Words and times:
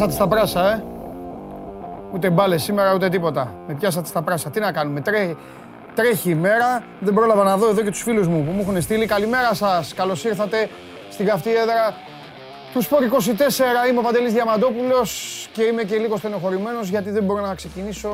Πιάσατε 0.00 0.24
στα 0.24 0.28
πράσα, 0.36 0.72
ε; 0.72 0.84
Ούτε 2.14 2.30
μπάλες 2.30 2.62
σήμερα, 2.62 2.94
ούτε 2.94 3.08
τίποτα. 3.08 3.54
Με 3.66 3.74
πιάσατε 3.74 4.06
στα 4.06 4.22
πράσα. 4.22 4.50
Τι 4.50 4.60
να 4.60 4.72
κάνουμε, 4.72 5.00
τρέχει, 5.00 5.36
τρέχει 5.94 6.30
η 6.30 6.34
μέρα. 6.34 6.82
Δεν 7.00 7.14
πρόλαβα 7.14 7.44
να 7.44 7.56
δω 7.56 7.68
εδώ 7.68 7.82
και 7.82 7.90
τους 7.90 8.02
φίλους 8.02 8.28
μου 8.28 8.44
που 8.44 8.50
μου 8.50 8.60
έχουν 8.60 8.82
στείλει. 8.82 9.06
Καλημέρα 9.06 9.54
σας, 9.54 9.94
καλώς 9.94 10.24
ήρθατε 10.24 10.68
στην 11.10 11.26
καυτή 11.26 11.50
έδρα 11.50 11.94
του 12.72 12.82
Σπορ 12.82 13.02
24. 13.02 13.88
Είμαι 13.90 13.98
ο 13.98 14.02
Παντελής 14.02 14.32
Διαμαντόπουλος 14.32 15.48
και 15.52 15.62
είμαι 15.62 15.82
και 15.82 15.96
λίγο 15.96 16.16
στενοχωρημένος 16.16 16.88
γιατί 16.88 17.10
δεν 17.10 17.24
μπορώ 17.24 17.46
να 17.46 17.54
ξεκινήσω 17.54 18.10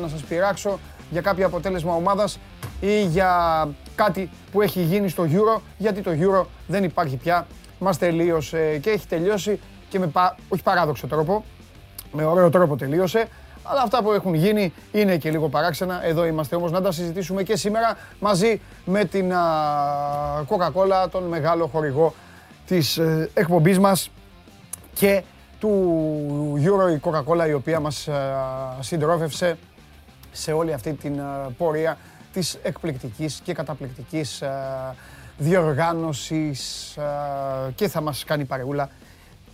να 0.00 0.08
σας 0.08 0.22
πειράξω 0.22 0.78
για 1.10 1.20
κάποιο 1.20 1.46
αποτέλεσμα 1.46 1.94
ομάδας 1.94 2.38
ή 2.80 3.02
για 3.02 3.68
κάτι 3.94 4.30
που 4.52 4.62
έχει 4.62 4.80
γίνει 4.80 5.08
στο 5.08 5.26
Euro, 5.32 5.60
γιατί 5.78 6.00
το 6.00 6.10
Euro 6.10 6.46
δεν 6.66 6.84
υπάρχει 6.84 7.16
πια. 7.16 7.46
Μας 7.78 7.98
τελείωσε 7.98 8.78
και 8.82 8.90
έχει 8.90 9.06
τελειώσει 9.06 9.60
και 9.88 9.98
με 9.98 10.06
πα... 10.06 10.36
όχι 10.48 10.62
παράδοξο 10.62 11.06
τρόπο, 11.06 11.44
με 12.12 12.24
ωραίο 12.24 12.50
τρόπο 12.50 12.76
τελείωσε. 12.76 13.28
Αλλά 13.62 13.82
αυτά 13.82 14.02
που 14.02 14.12
έχουν 14.12 14.34
γίνει 14.34 14.72
είναι 14.92 15.16
και 15.16 15.30
λίγο 15.30 15.48
παράξενα. 15.48 16.04
Εδώ 16.04 16.26
είμαστε 16.26 16.56
όμως 16.56 16.70
να 16.70 16.82
τα 16.82 16.92
συζητήσουμε 16.92 17.42
και 17.42 17.56
σήμερα 17.56 17.96
μαζί 18.20 18.60
με 18.84 19.04
την 19.04 19.32
Coca-Cola, 20.48 21.10
τον 21.10 21.22
μεγάλο 21.22 21.66
χορηγό 21.66 22.14
της 22.66 22.98
ε, 22.98 23.30
εκπομπής 23.34 23.78
μας 23.78 24.10
και 24.94 25.22
του 25.60 25.72
Euro 26.56 26.96
η 26.96 27.00
Coca-Cola 27.02 27.48
η 27.48 27.52
οποία 27.52 27.80
μας 27.80 28.08
συντρόφευσε 28.80 29.58
σε 30.32 30.52
όλη 30.52 30.72
αυτή 30.72 30.92
την 30.92 31.20
πορεία 31.58 31.98
της 32.32 32.58
εκπληκτικής 32.62 33.40
και 33.44 33.52
καταπληκτικής 33.52 34.42
διοργάνωσης 35.38 36.94
και 37.74 37.88
θα 37.88 38.00
μας 38.00 38.24
κάνει 38.24 38.44
παρεούλα 38.44 38.88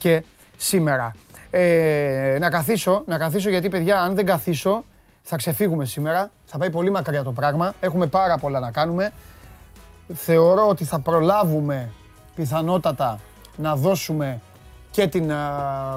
και 0.03 0.25
σήμερα. 0.57 1.15
Ε, 1.51 2.37
να 2.41 2.51
καθίσω, 2.51 3.03
να 3.07 3.19
καθίσω 3.19 3.51
γιατί 3.51 3.69
παιδιά 3.69 4.01
αν 4.01 4.15
δεν 4.15 4.27
καθίσω 4.27 4.85
θα 5.23 5.37
ξεφύγουμε 5.37 5.85
σήμερα. 5.85 6.31
Θα 6.45 6.59
πάει 6.59 6.71
πολύ 6.71 6.91
μακριά 6.91 7.23
το 7.23 7.33
πράγμα. 7.33 7.75
Έχουμε 7.81 8.07
πάρα 8.07 8.39
πολλά 8.39 8.61
να 8.61 8.71
κάνουμε. 8.71 9.13
Θεωρώ 10.15 10.69
ότι 10.69 10.85
θα 10.85 10.99
προλάβουμε 10.99 11.91
πιθανότατα 12.35 13.21
να 13.57 13.77
δώσουμε 13.77 14.41
και 14.91 15.07
την 15.07 15.33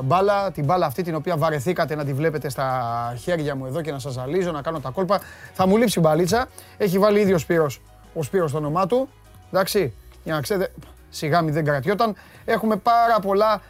μπάλα, 0.04 0.52
την 0.52 0.66
μπάλα 0.66 0.86
αυτή 0.86 1.04
την 1.04 1.16
οποία 1.16 1.38
βαρεθήκατε 1.38 1.96
να 1.96 2.06
τη 2.06 2.14
βλέπετε 2.14 2.50
στα 2.50 3.16
χέρια 3.22 3.56
μου 3.56 3.66
εδώ 3.66 3.82
και 3.82 3.92
να 3.92 4.00
σας 4.00 4.14
ζαλίζω, 4.14 4.52
να 4.52 4.62
κάνω 4.62 4.80
τα 4.80 4.90
κόλπα. 4.90 5.20
Θα 5.54 5.68
μου 5.68 5.78
λείψει 5.78 6.00
μπαλίτσα. 6.00 6.48
Έχει 6.78 7.00
βάλει 7.00 7.20
ήδη 7.20 7.34
ο 7.34 7.38
Σπύρος, 7.38 7.82
ο 8.14 8.24
Σπύρος 8.24 8.52
το 8.52 8.58
όνομά 8.58 8.88
του. 8.88 9.10
Εντάξει, 9.52 9.94
για 10.24 10.34
να 10.34 10.42
ξέρετε, 10.42 10.72
σιγά 11.10 11.42
μη 11.42 11.52
δεν 11.52 11.66
κρατιόταν. 11.66 12.16
Έχουμε 12.46 12.76
πάρα 12.76 13.20
πολλά 13.20 13.62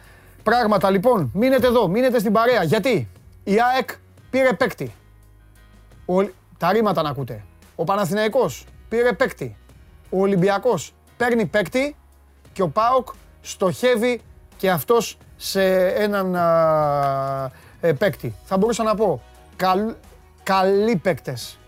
πράγματα. 0.50 0.90
Λοιπόν, 0.90 1.30
μείνετε 1.34 1.66
εδώ, 1.66 1.88
μείνετε 1.88 2.18
στην 2.18 2.32
παρέα. 2.32 2.62
Γιατί 2.62 3.08
η 3.44 3.56
ΑΕΚ 3.74 3.90
πήρε 4.30 4.52
παίκτη. 4.52 4.94
Ο, 6.06 6.14
τα 6.58 6.72
ρήματα 6.72 7.02
να 7.02 7.08
ακούτε. 7.08 7.44
Ο 7.76 7.84
Παναθηναϊκός 7.84 8.64
πήρε 8.88 9.12
παίκτη. 9.12 9.56
Ο 10.10 10.20
Ολυμπιακός 10.20 10.94
παίρνει 11.16 11.46
παίκτη 11.46 11.96
και 12.52 12.62
ο 12.62 12.68
ΠΑΟΚ 12.68 13.08
στοχεύει 13.40 14.20
και 14.56 14.70
αυτός 14.70 15.18
σε 15.36 15.86
έναν 15.86 16.34
ε, 17.80 17.92
παίκτη. 17.92 18.34
Θα 18.44 18.56
μπορούσα 18.56 18.82
να 18.82 18.94
πω 18.94 19.22
καλ, 19.56 19.94
καλοί 20.42 20.96
παίκτες 20.96 21.58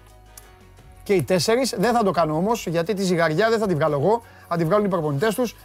και 1.02 1.14
οι 1.14 1.22
τέσσερις. 1.22 1.74
Δεν 1.78 1.92
θα 1.94 2.02
το 2.02 2.10
κάνω 2.10 2.36
όμως 2.36 2.66
γιατί 2.66 2.94
τη 2.94 3.02
ζυγαριά 3.02 3.50
δεν 3.50 3.58
θα 3.58 3.66
τη 3.66 3.74
βγάλω 3.74 3.96
εγώ. 3.96 4.22
Θα 4.48 4.56
τη 4.56 4.64
βγάλουν 4.64 4.84
οι 4.84 4.88
προπονητές 4.88 5.34
τους 5.34 5.56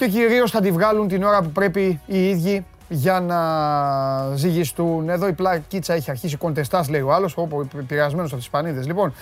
και 0.00 0.08
κυρίως 0.08 0.50
θα 0.50 0.60
τη 0.60 0.70
βγάλουν 0.70 1.08
την 1.08 1.22
ώρα 1.22 1.42
που 1.42 1.50
πρέπει 1.50 2.00
οι 2.06 2.28
ίδιοι 2.28 2.64
για 2.88 3.20
να 3.20 4.36
ζυγιστούν. 4.36 5.08
Εδώ 5.08 5.28
η 5.28 5.32
πλακίτσα 5.32 5.94
έχει 5.94 6.10
αρχίσει 6.10 6.36
κοντεστάς 6.36 6.88
λέει 6.88 7.00
ο 7.00 7.12
άλλος, 7.12 7.36
όπου 7.36 7.68
πειρασμένος 7.86 8.26
από 8.26 8.36
τις 8.36 8.44
Ισπανίδες. 8.44 8.86
Λοιπόν, 8.86 9.14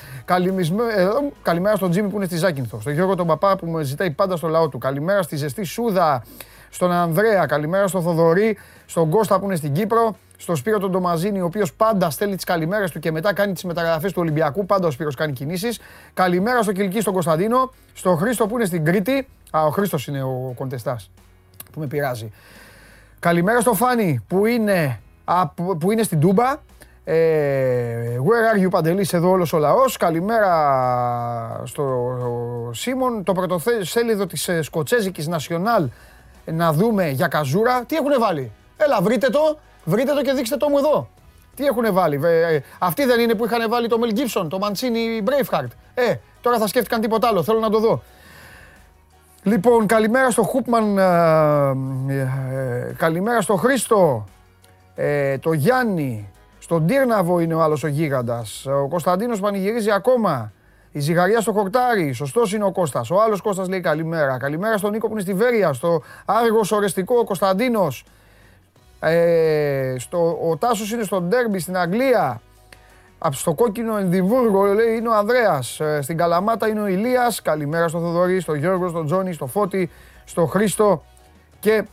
καλημέρα 1.42 1.76
στον 1.76 1.90
Τζίμι 1.90 2.08
που 2.08 2.16
είναι 2.16 2.24
στη 2.24 2.36
Ζάκυνθο, 2.36 2.80
στον 2.80 2.92
Γιώργο 2.92 3.14
τον 3.14 3.26
Παπά 3.26 3.56
που 3.56 3.66
με 3.66 3.82
ζητάει 3.82 4.10
πάντα 4.10 4.36
στο 4.36 4.48
λαό 4.48 4.68
του. 4.68 4.78
Καλημέρα 4.78 5.22
στη 5.22 5.36
ζεστή 5.36 5.64
Σούδα, 5.64 6.24
στον 6.70 6.92
Ανδρέα, 6.92 7.46
καλημέρα 7.46 7.86
στον 7.86 8.02
Θοδωρή, 8.02 8.56
στον 8.86 9.10
Κώστα 9.10 9.38
που 9.38 9.44
είναι 9.44 9.56
στην 9.56 9.72
Κύπρο, 9.72 10.16
στον 10.36 10.56
Σπύρο 10.56 10.78
τον 10.78 10.92
Τομαζίνη, 10.92 11.40
ο 11.40 11.44
οποίος 11.44 11.72
πάντα 11.72 12.10
στέλνει 12.10 12.34
τις 12.34 12.44
καλημέρες 12.44 12.90
του 12.90 12.98
και 12.98 13.12
μετά 13.12 13.32
κάνει 13.32 13.52
τις 13.52 13.64
μεταγραφές 13.64 14.12
του 14.12 14.20
Ολυμπιακού. 14.20 14.66
Πάντα 14.66 14.86
ο 14.86 14.90
Σπύρος 14.90 15.14
κάνει 15.14 15.32
κινήσεις. 15.32 15.80
Καλημέρα 16.14 16.62
στο 16.62 16.72
Κυλκή, 16.72 17.00
στον 17.00 17.12
Κωνσταντίνο, 17.12 17.72
στον 17.94 18.16
Χρήστο 18.16 18.46
που 18.46 18.54
είναι 18.54 18.64
στην 18.64 18.84
Κρήτη. 18.84 19.28
Α, 19.50 19.64
ο 19.64 19.70
Χρήστος 19.70 20.06
είναι 20.06 20.22
ο 20.22 20.52
κοντεστάς 20.56 21.10
που 21.72 21.80
με 21.80 21.86
πειράζει. 21.86 22.32
Καλημέρα 23.18 23.60
στο 23.60 23.74
Φάνη 23.74 24.24
που 24.28 24.46
είναι, 24.46 25.00
που 25.78 25.92
είναι 25.92 26.02
στην 26.02 26.20
Τούμπα. 26.20 26.56
Ε, 27.04 28.16
where 28.16 28.56
are 28.56 28.64
you 28.66 28.70
Παντελής, 28.70 29.12
εδώ 29.12 29.30
όλος 29.30 29.52
ο 29.52 29.58
λαός. 29.58 29.96
Καλημέρα 29.96 31.62
στο 31.64 32.70
Σίμον. 32.72 33.24
Το 33.24 33.32
πρωτοσέλιδο 33.32 34.26
της 34.26 34.48
ε, 34.48 34.62
Σκοτσέζικης 34.62 35.26
Νασιονάλ 35.26 35.88
να 36.44 36.72
δούμε 36.72 37.08
για 37.08 37.28
καζούρα. 37.28 37.84
Τι 37.84 37.96
έχουν 37.96 38.20
βάλει; 38.20 38.52
Έλα 38.76 39.00
βρείτε 39.02 39.28
το, 39.28 39.58
βρείτε 39.84 40.12
το 40.12 40.22
και 40.22 40.32
δείξτε 40.32 40.56
το 40.56 40.68
μου 40.68 40.78
εδώ. 40.78 41.08
Τι 41.54 41.64
έχουν 41.64 41.92
βάλει; 41.92 42.20
Ε, 42.24 42.60
αυτοί 42.78 43.04
δεν 43.04 43.20
είναι 43.20 43.34
που 43.34 43.44
είχαν 43.44 43.70
βάλει 43.70 43.88
το 43.88 43.98
Μελ 43.98 44.12
Γκίψον, 44.12 44.48
το 44.48 44.58
Μαντσίνι 44.58 45.22
Braveheart. 45.26 45.68
Ε, 45.94 46.14
τώρα 46.40 46.58
θα 46.58 46.66
σκέφτηκαν 46.66 47.00
τίποτα 47.00 47.28
άλλο. 47.28 47.42
Θέλω 47.42 47.58
να 47.58 47.70
το 47.70 47.78
δω. 47.78 48.02
Λοιπόν, 49.42 49.86
καλημέρα 49.86 50.30
στο 50.30 50.42
Χούπμαν, 50.42 50.98
ε, 50.98 52.14
ε, 52.14 52.94
καλημέρα 52.96 53.40
στο 53.40 53.54
Χρήστο, 53.54 54.24
ε, 54.94 55.38
το 55.38 55.52
Γιάννη, 55.52 56.30
στον 56.58 56.86
Τύρναβο 56.86 57.40
είναι 57.40 57.54
ο 57.54 57.62
άλλος 57.62 57.84
ο 57.84 57.86
γίγαντας, 57.86 58.66
ο 58.66 58.88
Κωνσταντίνος 58.88 59.40
πανηγυρίζει 59.40 59.90
ακόμα, 59.90 60.52
η 60.92 61.00
ζυγαριά 61.00 61.40
στο 61.40 61.52
χορτάρι, 61.52 62.12
σωστός 62.12 62.52
είναι 62.52 62.64
ο 62.64 62.72
Κώστας, 62.72 63.10
ο 63.10 63.22
άλλος 63.22 63.40
Κώστας 63.40 63.68
λέει 63.68 63.80
καλημέρα, 63.80 64.38
καλημέρα 64.38 64.76
στον 64.76 64.90
Νίκο 64.90 65.06
που 65.06 65.12
είναι 65.12 65.22
στη 65.22 65.34
Βέρεια, 65.34 65.72
στο 65.72 66.02
Άργος 66.24 66.72
Ορεστικό 66.72 67.18
ο 67.18 67.24
Κωνσταντίνος, 67.24 68.04
ε, 69.00 69.94
στο, 69.98 70.38
ο 70.50 70.56
Τάσος 70.56 70.92
είναι 70.92 71.02
στο 71.02 71.20
Ντέρμπι 71.20 71.58
στην 71.58 71.76
Αγγλία, 71.76 72.40
από 73.18 73.34
στο 73.34 73.54
κόκκινο 73.54 73.96
Ενδιβούργο 73.96 74.64
λέει 74.64 74.96
είναι 74.96 75.08
ο 75.08 75.14
Ανδρέας. 75.14 75.80
Ε, 75.80 76.02
στην 76.02 76.16
Καλαμάτα 76.16 76.68
είναι 76.68 76.80
ο 76.80 76.86
Ηλίας. 76.86 77.42
Καλημέρα 77.42 77.88
στο 77.88 77.98
Θοδωρή, 78.00 78.40
στο 78.40 78.54
Γιώργο, 78.54 78.88
στον 78.88 79.06
Τζόνι, 79.06 79.32
στο 79.32 79.46
Φώτη, 79.46 79.90
στο 80.24 80.46
Χρήστο 80.46 81.04
και 81.60 81.84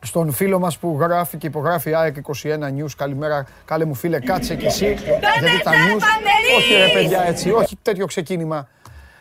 στον 0.00 0.32
φίλο 0.32 0.58
μας 0.58 0.78
που 0.78 0.96
γράφει 1.00 1.36
και 1.36 1.46
υπογράφει 1.46 1.94
ΑΕΚ 1.94 2.16
21 2.42 2.58
News. 2.78 2.90
Καλημέρα, 2.96 3.46
καλέ 3.64 3.84
μου 3.84 3.94
φίλε, 3.94 4.20
κάτσε 4.20 4.56
κι 4.56 4.66
εσύ. 4.66 4.86
γιατί 5.40 5.62
τα 5.62 5.72
news, 5.72 6.02
όχι 6.56 6.74
ρε 6.74 6.92
παιδιά 6.92 7.22
έτσι, 7.22 7.50
όχι 7.50 7.78
τέτοιο 7.82 8.06
ξεκίνημα. 8.06 8.68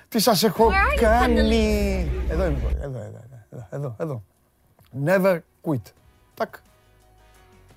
Τι 0.09 0.19
σας 0.19 0.43
έχω 0.43 0.71
κάνει. 0.99 2.11
Εδώ 2.29 2.45
είμαι, 2.45 2.57
εδώ, 2.81 2.99
εδώ, 3.49 3.67
εδώ, 3.69 3.95
εδώ. 3.99 4.23
Never 5.05 5.39
quit. 5.61 5.81
Τακ. 6.33 6.55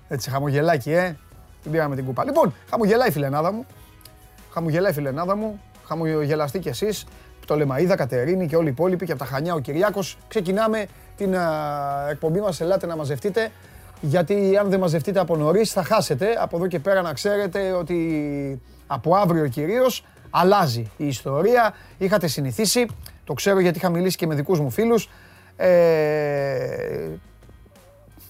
Έτσι 0.07 0.29
χαμογελάκι, 0.29 0.91
ε. 0.91 1.15
Την 1.69 1.77
πήραμε 1.77 1.95
την 1.95 2.05
κούπα. 2.05 2.25
Λοιπόν, 2.25 2.53
χαμογελάει 2.69 3.07
η 3.07 3.11
φιλενάδα 3.11 3.51
μου. 3.51 3.65
Χαμογελάει 4.53 4.91
η 4.91 4.93
φιλενάδα 4.93 5.35
μου. 5.35 5.61
Χαμογελαστεί 5.87 6.59
κι 6.59 6.67
εσείς. 6.67 7.05
Το 7.45 7.55
Λεμαίδα, 7.55 7.95
Κατερίνη 7.95 8.47
και 8.47 8.55
όλοι 8.55 8.67
οι 8.67 8.71
υπόλοιποι 8.71 9.05
και 9.05 9.11
από 9.11 9.21
τα 9.21 9.27
Χανιά 9.27 9.53
ο 9.53 9.59
Κυριάκος. 9.59 10.17
Ξεκινάμε 10.27 10.85
την 11.17 11.35
εκπομπή 12.09 12.39
μας. 12.39 12.61
Ελάτε 12.61 12.85
να 12.85 12.95
μαζευτείτε. 12.95 13.51
Γιατί 14.01 14.57
αν 14.57 14.69
δεν 14.69 14.79
μαζευτείτε 14.79 15.19
από 15.19 15.35
νωρίς 15.35 15.71
θα 15.71 15.83
χάσετε. 15.83 16.27
Από 16.39 16.57
εδώ 16.57 16.67
και 16.67 16.79
πέρα 16.79 17.01
να 17.01 17.13
ξέρετε 17.13 17.71
ότι 17.71 18.61
από 18.87 19.15
αύριο 19.15 19.47
κυρίως 19.47 20.05
αλλάζει 20.29 20.91
η 20.97 21.07
ιστορία. 21.07 21.73
Είχατε 21.97 22.27
συνηθίσει. 22.27 22.85
Το 23.23 23.33
ξέρω 23.33 23.59
γιατί 23.59 23.77
είχα 23.77 23.89
μιλήσει 23.89 24.17
και 24.17 24.27
με 24.27 24.35
δικούς 24.35 24.59
μου 24.59 24.69
φίλους. 24.69 25.09
Ε, 25.55 27.09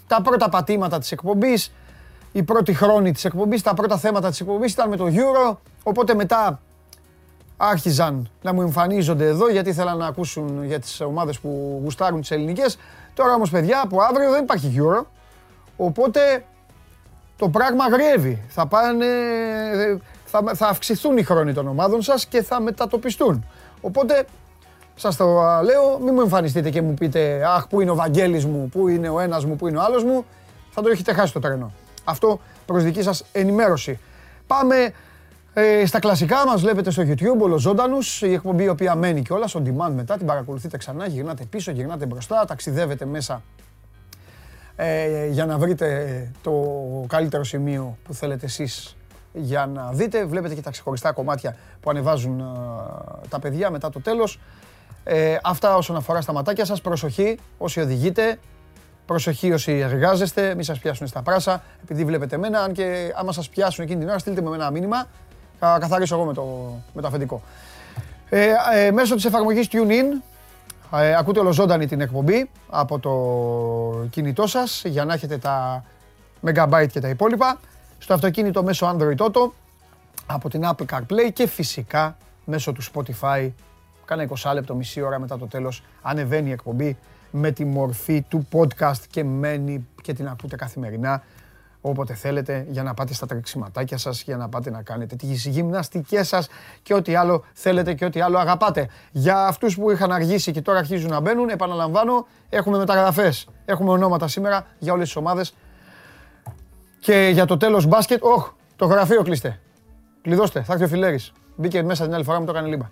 τα 0.07 0.21
πρώτα 0.21 0.49
πατήματα 0.49 0.99
της 0.99 1.11
εκπομπής 1.11 1.71
η 2.31 2.43
πρώτη 2.43 2.73
χρόνη 2.73 3.11
της 3.11 3.25
εκπομπής, 3.25 3.61
τα 3.61 3.73
πρώτα 3.73 3.97
θέματα 3.97 4.29
της 4.29 4.39
εκπομπής 4.39 4.71
ήταν 4.71 4.89
με 4.89 4.95
το 4.95 5.05
Euro, 5.05 5.55
οπότε 5.83 6.13
μετά 6.13 6.59
άρχιζαν 7.57 8.29
να 8.41 8.53
μου 8.53 8.61
εμφανίζονται 8.61 9.25
εδώ 9.25 9.49
γιατί 9.49 9.69
ήθελαν 9.69 9.97
να 9.97 10.07
ακούσουν 10.07 10.65
για 10.65 10.79
τις 10.79 11.01
ομάδες 11.01 11.39
που 11.39 11.79
γουστάρουν 11.83 12.21
τις 12.21 12.31
ελληνικές. 12.31 12.77
Τώρα 13.13 13.33
όμως 13.33 13.49
παιδιά 13.49 13.81
από 13.83 14.01
αύριο 14.01 14.31
δεν 14.31 14.43
υπάρχει 14.43 14.75
Euro, 14.77 15.05
οπότε 15.77 16.43
το 17.37 17.49
πράγμα 17.49 17.87
γρεύει. 17.87 18.41
Θα, 18.47 18.67
πάνε, 18.67 19.05
θα, 20.25 20.43
θα 20.55 20.67
αυξηθούν 20.67 21.17
οι 21.17 21.23
χρόνοι 21.23 21.53
των 21.53 21.67
ομάδων 21.67 22.01
σας 22.01 22.25
και 22.25 22.41
θα 22.41 22.61
μετατοπιστούν. 22.61 23.45
Οπότε 23.81 24.25
σας 24.95 25.15
το 25.15 25.25
λέω, 25.63 25.99
μην 25.99 26.13
μου 26.13 26.21
εμφανιστείτε 26.21 26.69
και 26.69 26.81
μου 26.81 26.93
πείτε 26.93 27.43
«Αχ, 27.45 27.67
πού 27.67 27.81
είναι 27.81 27.91
ο 27.91 27.95
Βαγγέλης 27.95 28.45
μου, 28.45 28.69
πού 28.69 28.87
είναι 28.87 29.09
ο 29.09 29.19
ένας 29.19 29.45
μου, 29.45 29.55
πού 29.55 29.67
είναι 29.67 29.77
ο 29.77 29.81
άλλος 29.81 30.03
μου». 30.03 30.25
Θα 30.69 30.81
το 30.81 30.89
έχετε 30.89 31.13
χάσει 31.13 31.33
το 31.33 31.39
τρένο. 31.39 31.71
Αυτό 32.09 32.39
προς 32.65 32.83
δική 32.83 33.01
σας 33.01 33.25
ενημέρωση. 33.31 33.99
Πάμε 34.47 34.93
ε, 35.53 35.85
στα 35.85 35.99
κλασικά 35.99 36.45
μας 36.45 36.61
βλέπετε 36.61 36.91
στο 36.91 37.03
YouTube, 37.07 37.39
ολοζώντανους, 37.41 38.21
η 38.21 38.33
εκπομπή 38.33 38.63
η 38.63 38.67
οποία 38.67 38.95
μένει 38.95 39.21
κιόλας 39.21 39.55
on 39.57 39.61
demand 39.61 39.91
μετά, 39.95 40.17
την 40.17 40.25
παρακολουθείτε 40.25 40.77
ξανά, 40.77 41.07
γυρνάτε 41.07 41.43
πίσω, 41.43 41.71
γυρνάτε 41.71 42.05
μπροστά, 42.05 42.45
ταξιδεύετε 42.45 43.05
μέσα 43.05 43.41
ε, 44.75 45.27
για 45.27 45.45
να 45.45 45.57
βρείτε 45.57 46.31
το 46.43 46.53
καλύτερο 47.07 47.43
σημείο 47.43 47.97
που 48.03 48.13
θέλετε 48.13 48.45
εσείς 48.45 48.95
για 49.33 49.65
να 49.65 49.91
δείτε. 49.91 50.25
Βλέπετε 50.25 50.55
και 50.55 50.61
τα 50.61 50.71
ξεχωριστά 50.71 51.11
κομμάτια 51.11 51.55
που 51.81 51.89
ανεβάζουν 51.89 52.39
ε, 52.39 52.43
τα 53.29 53.39
παιδιά 53.39 53.69
μετά 53.69 53.89
το 53.89 53.99
τέλος. 53.99 54.39
Ε, 55.03 55.37
αυτά 55.43 55.75
όσον 55.75 55.95
αφορά 55.95 56.21
στα 56.21 56.33
ματάκια 56.33 56.65
σας. 56.65 56.81
Προσοχή 56.81 57.39
όσοι 57.57 57.79
οδηγείτε. 57.79 58.39
Προσοχή 59.09 59.51
όσοι 59.51 59.71
εργάζεστε. 59.71 60.55
Μην 60.55 60.63
σας 60.63 60.79
πιάσουν 60.79 61.07
στα 61.07 61.21
πράσα. 61.21 61.63
Επειδή 61.83 62.05
βλέπετε 62.05 62.35
εμένα, 62.35 62.59
αν 62.59 62.73
και 62.73 63.13
άμα 63.15 63.31
σας 63.31 63.49
πιάσουν 63.49 63.83
εκείνη 63.83 63.99
την 63.99 64.09
ώρα, 64.09 64.19
στείλτε 64.19 64.41
με 64.41 64.55
ένα 64.55 64.71
μήνυμα. 64.71 65.07
Θα 65.59 65.77
καθαρίσω 65.79 66.15
εγώ 66.15 66.25
με 66.25 66.33
το, 66.33 66.43
με 66.93 67.01
το 67.01 67.07
αφεντικό. 67.07 67.41
Ε, 68.29 68.49
ε, 68.73 68.91
μέσω 68.91 69.15
της 69.15 69.25
εφαρμογής 69.25 69.67
TuneIn 69.71 70.21
ε, 70.99 71.15
ακούτε 71.15 71.39
ολοζώντανη 71.39 71.87
την 71.87 72.01
εκπομπή 72.01 72.49
από 72.69 72.99
το 72.99 74.07
κινητό 74.09 74.47
σας 74.47 74.83
για 74.85 75.05
να 75.05 75.13
έχετε 75.13 75.37
τα 75.37 75.83
megabyte 76.45 76.87
και 76.91 76.99
τα 76.99 77.09
υπόλοιπα. 77.09 77.59
Στο 77.97 78.13
αυτοκίνητο 78.13 78.63
μέσω 78.63 78.97
Android 78.97 79.25
Auto 79.25 79.51
από 80.25 80.49
την 80.49 80.63
Apple 80.65 80.85
CarPlay 80.95 81.33
και 81.33 81.47
φυσικά 81.47 82.17
μέσω 82.45 82.71
του 82.71 82.81
Spotify. 82.93 83.51
Κάνα 84.05 84.27
20 84.43 84.51
λεπτό, 84.53 84.75
μισή 84.75 85.01
ώρα 85.01 85.19
μετά 85.19 85.37
το 85.37 85.47
τέλος 85.47 85.83
ανεβαίνει 86.01 86.49
η 86.49 86.51
εκπομπή 86.51 86.97
με 87.31 87.51
τη 87.51 87.65
μορφή 87.65 88.21
του 88.21 88.47
podcast 88.51 89.01
και 89.09 89.23
μένει 89.23 89.87
και 90.01 90.13
την 90.13 90.27
ακούτε 90.27 90.55
καθημερινά 90.55 91.23
όποτε 91.81 92.13
θέλετε 92.13 92.65
για 92.69 92.83
να 92.83 92.93
πάτε 92.93 93.13
στα 93.13 93.25
τρεξιματάκια 93.25 93.97
σας, 93.97 94.21
για 94.21 94.37
να 94.37 94.49
πάτε 94.49 94.69
να 94.69 94.81
κάνετε 94.81 95.15
τις 95.15 95.45
γυμναστικές 95.45 96.27
σας 96.27 96.47
και 96.81 96.93
ό,τι 96.93 97.15
άλλο 97.15 97.43
θέλετε 97.53 97.93
και 97.93 98.05
ό,τι 98.05 98.21
άλλο 98.21 98.37
αγαπάτε. 98.37 98.87
Για 99.11 99.45
αυτούς 99.45 99.75
που 99.75 99.91
είχαν 99.91 100.11
αργήσει 100.11 100.51
και 100.51 100.61
τώρα 100.61 100.79
αρχίζουν 100.79 101.09
να 101.09 101.19
μπαίνουν, 101.19 101.49
επαναλαμβάνω, 101.49 102.27
έχουμε 102.49 102.77
μεταγραφές. 102.77 103.47
Έχουμε 103.65 103.91
ονόματα 103.91 104.27
σήμερα 104.27 104.65
για 104.79 104.93
όλες 104.93 105.05
τις 105.05 105.15
ομάδες. 105.15 105.53
Και 106.99 107.29
για 107.33 107.45
το 107.45 107.57
τέλος 107.57 107.85
μπάσκετ, 107.85 108.23
όχ, 108.23 108.51
το 108.75 108.85
γραφείο 108.85 109.23
κλείστε. 109.23 109.59
Κλειδώστε, 110.21 110.63
θα 110.63 110.73
έρθει 110.73 110.85
ο 110.85 110.87
Φιλέρης. 110.87 111.31
Μπήκε 111.55 111.83
μέσα 111.83 112.03
την 112.03 112.13
άλλη 112.13 112.23
φορά, 112.23 112.39
μου 112.39 112.45
το 112.45 112.51
έκανε 112.51 112.67
λίμπα. 112.67 112.89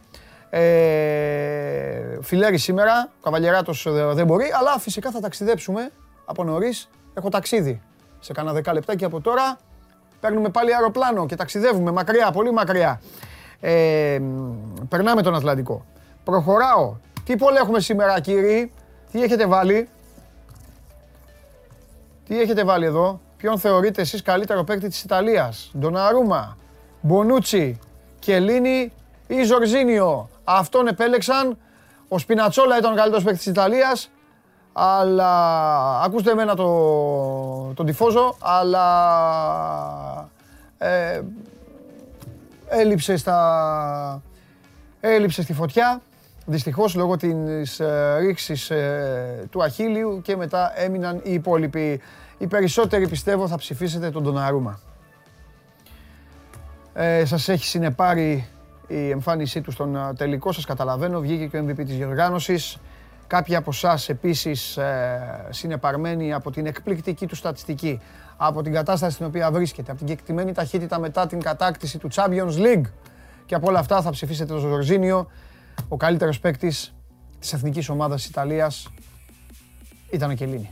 Ε, 0.49 2.21
Φιλέρης 2.21 2.63
σήμερα, 2.63 3.09
ο 3.17 3.23
Καβαλιεράτος 3.23 3.87
δεν 4.13 4.25
μπορεί, 4.25 4.45
αλλά 4.59 4.79
φυσικά 4.79 5.11
θα 5.11 5.19
ταξιδέψουμε 5.19 5.91
από 6.25 6.43
νωρίς. 6.43 6.89
Έχω 7.13 7.29
ταξίδι 7.29 7.81
σε 8.19 8.33
κάνα 8.33 8.53
δέκα 8.53 8.73
λεπτάκι 8.73 9.05
από 9.05 9.21
τώρα 9.21 9.57
παίρνουμε 10.19 10.49
πάλι 10.49 10.73
αεροπλάνο 10.73 11.25
και 11.25 11.35
ταξιδεύουμε 11.35 11.91
μακριά, 11.91 12.31
πολύ 12.31 12.51
μακριά. 12.51 13.01
Ε, 13.59 14.19
περνάμε 14.89 15.21
τον 15.21 15.35
Ατλαντικό. 15.35 15.85
Προχωράω. 16.23 16.95
Τι 17.23 17.35
πόλη 17.35 17.57
έχουμε 17.57 17.79
σήμερα 17.79 18.19
κύριοι, 18.19 18.71
τι 19.11 19.23
έχετε 19.23 19.47
βάλει; 19.47 19.89
Τι 22.27 22.41
έχετε 22.41 22.63
βάλει 22.63 22.85
εδώ, 22.85 23.21
ποιον 23.37 23.59
θεωρείτε 23.59 24.01
εσείς 24.01 24.21
καλύτερο 24.21 24.63
παίκτη 24.63 24.87
της 24.87 25.03
Ιταλίας; 25.03 25.71
Ντοναρούμα, 25.79 26.57
Μπονούτσι, 27.01 27.79
Κελίνη 28.19 28.91
ή 29.27 29.43
Ζορζίνιο; 29.43 30.29
Αυτόν 30.49 30.87
επέλεξαν. 30.87 31.57
Ο 32.07 32.17
Σπινατσόλα 32.17 32.77
ήταν 32.77 32.91
ο 32.91 32.95
καλύτερος 32.95 33.23
παίκτης 33.23 33.43
της 33.43 33.51
Ιταλίας 33.51 34.09
αλλά 34.79 36.01
ακούστε 36.01 36.31
εμένα 36.31 36.55
το, 36.55 37.73
τον 37.73 37.85
τυφώζο, 37.85 38.35
αλλά 38.39 40.29
ε, 40.77 41.21
έλειψε, 42.67 43.17
στα, 43.17 44.21
έλειψε 44.99 45.41
στη 45.41 45.53
φωτιά, 45.53 46.01
δυστυχώς 46.45 46.95
λόγω 46.95 47.17
της 47.17 47.79
ε, 47.79 48.17
ρήξης 48.19 48.69
ε, 48.69 49.47
του 49.51 49.63
Αχίλιου 49.63 50.21
και 50.21 50.35
μετά 50.35 50.73
έμειναν 50.75 51.21
οι 51.23 51.33
υπόλοιποι. 51.33 52.01
Οι 52.37 52.47
περισσότεροι 52.47 53.07
πιστεύω 53.07 53.47
θα 53.47 53.57
ψηφίσετε 53.57 54.11
τον 54.11 54.23
Ντοναρούμα. 54.23 54.79
Ε, 56.93 57.25
σας 57.25 57.49
έχει 57.49 57.65
συνεπάρει 57.65 58.47
η 58.87 59.09
εμφάνισή 59.09 59.61
του 59.61 59.71
στον 59.71 59.95
ε, 59.95 60.13
τελικό, 60.13 60.51
σας 60.51 60.65
καταλαβαίνω, 60.65 61.19
βγήκε 61.19 61.45
και 61.45 61.57
ο 61.57 61.65
MVP 61.67 61.75
της 61.75 61.95
διοργάνωσης. 61.97 62.77
Κάποιοι 63.27 63.55
από 63.55 63.69
εσάς 63.69 64.09
επίσης 64.09 64.77
ε, 64.77 65.47
συνεπαρμένοι 65.49 66.33
από 66.33 66.51
την 66.51 66.65
εκπληκτική 66.65 67.25
του 67.25 67.35
στατιστική, 67.35 68.01
από 68.37 68.61
την 68.61 68.73
κατάσταση 68.73 69.13
στην 69.13 69.25
οποία 69.25 69.51
βρίσκεται, 69.51 69.91
από 69.91 69.99
την 69.99 70.07
κεκτημένη 70.07 70.51
ταχύτητα 70.51 70.99
μετά 70.99 71.27
την 71.27 71.41
κατάκτηση 71.41 71.97
του 71.97 72.07
Champions 72.13 72.57
League 72.57 72.89
και 73.45 73.55
από 73.55 73.67
όλα 73.67 73.79
αυτά 73.79 74.01
θα 74.01 74.09
ψηφίσετε 74.09 74.53
τον 74.53 74.59
Ζορζίνιο, 74.59 75.27
ο 75.87 75.97
καλύτερος 75.97 76.39
παίκτης 76.39 76.95
της 77.39 77.53
εθνικής 77.53 77.89
ομάδας 77.89 78.21
της 78.21 78.29
Ιταλίας 78.29 78.87
ήταν 80.11 80.29
ο 80.29 80.33
Κελίνη. 80.33 80.71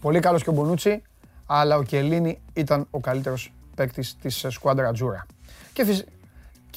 Πολύ 0.00 0.20
καλός 0.20 0.42
και 0.42 0.50
ο 0.50 0.52
Μπονούτσι, 0.52 1.02
αλλά 1.46 1.76
ο 1.76 1.82
Κελίνη 1.82 2.40
ήταν 2.52 2.86
ο 2.90 3.00
καλύτερος 3.00 3.52
παίκτης 3.74 4.16
της 4.16 4.46
σκουάντρα 4.48 4.92
Τζούρα. 4.92 5.26
Και, 5.72 5.84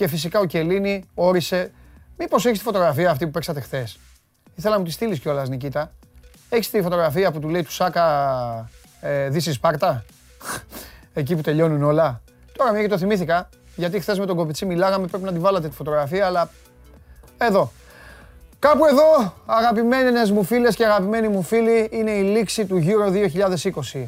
και 0.01 0.07
φυσικά 0.07 0.39
ο 0.39 0.45
Κελίνη 0.45 1.03
όρισε. 1.13 1.71
Μήπως 2.17 2.45
έχεις 2.45 2.57
τη 2.57 2.63
φωτογραφία 2.63 3.11
αυτή 3.11 3.25
που 3.25 3.31
παίξατε 3.31 3.59
χθες; 3.59 3.99
Ήθελα 4.55 4.73
να 4.73 4.79
μου 4.79 4.85
τη 4.85 4.91
στείλεις 4.91 5.19
κιόλας, 5.19 5.49
Νικήτα. 5.49 5.91
Έχεις 6.49 6.69
τη 6.69 6.81
φωτογραφία 6.81 7.31
που 7.31 7.39
του 7.39 7.49
λέει 7.49 7.63
του 7.63 7.71
Σάκα 7.71 8.69
ε, 9.01 9.29
Δύση 9.29 9.51
Σπάρτα. 9.51 10.05
Εκεί 11.13 11.35
που 11.35 11.41
τελειώνουν 11.41 11.83
όλα. 11.83 12.21
Τώρα 12.57 12.71
μια 12.71 12.81
και 12.81 12.87
το 12.87 12.97
θυμήθηκα, 12.97 13.49
γιατί 13.75 13.99
χθες 13.99 14.19
με 14.19 14.25
τον 14.25 14.35
Κοπιτσί 14.35 14.65
μιλάγαμε, 14.65 15.07
πρέπει 15.07 15.23
να 15.23 15.31
τη 15.31 15.39
βάλατε 15.39 15.67
τη 15.69 15.75
φωτογραφία, 15.75 16.25
αλλά 16.25 16.49
εδώ. 17.37 17.71
Κάπου 18.59 18.85
εδώ, 18.85 19.33
αγαπημένες 19.45 20.31
μου 20.31 20.43
φίλες 20.43 20.75
και 20.75 20.85
αγαπημένοι 20.85 21.27
μου 21.27 21.41
φίλοι, 21.41 21.89
είναι 21.91 22.11
η 22.11 22.21
λήξη 22.21 22.65
του 22.65 22.83
Euro 22.85 23.29
2020. 23.93 24.05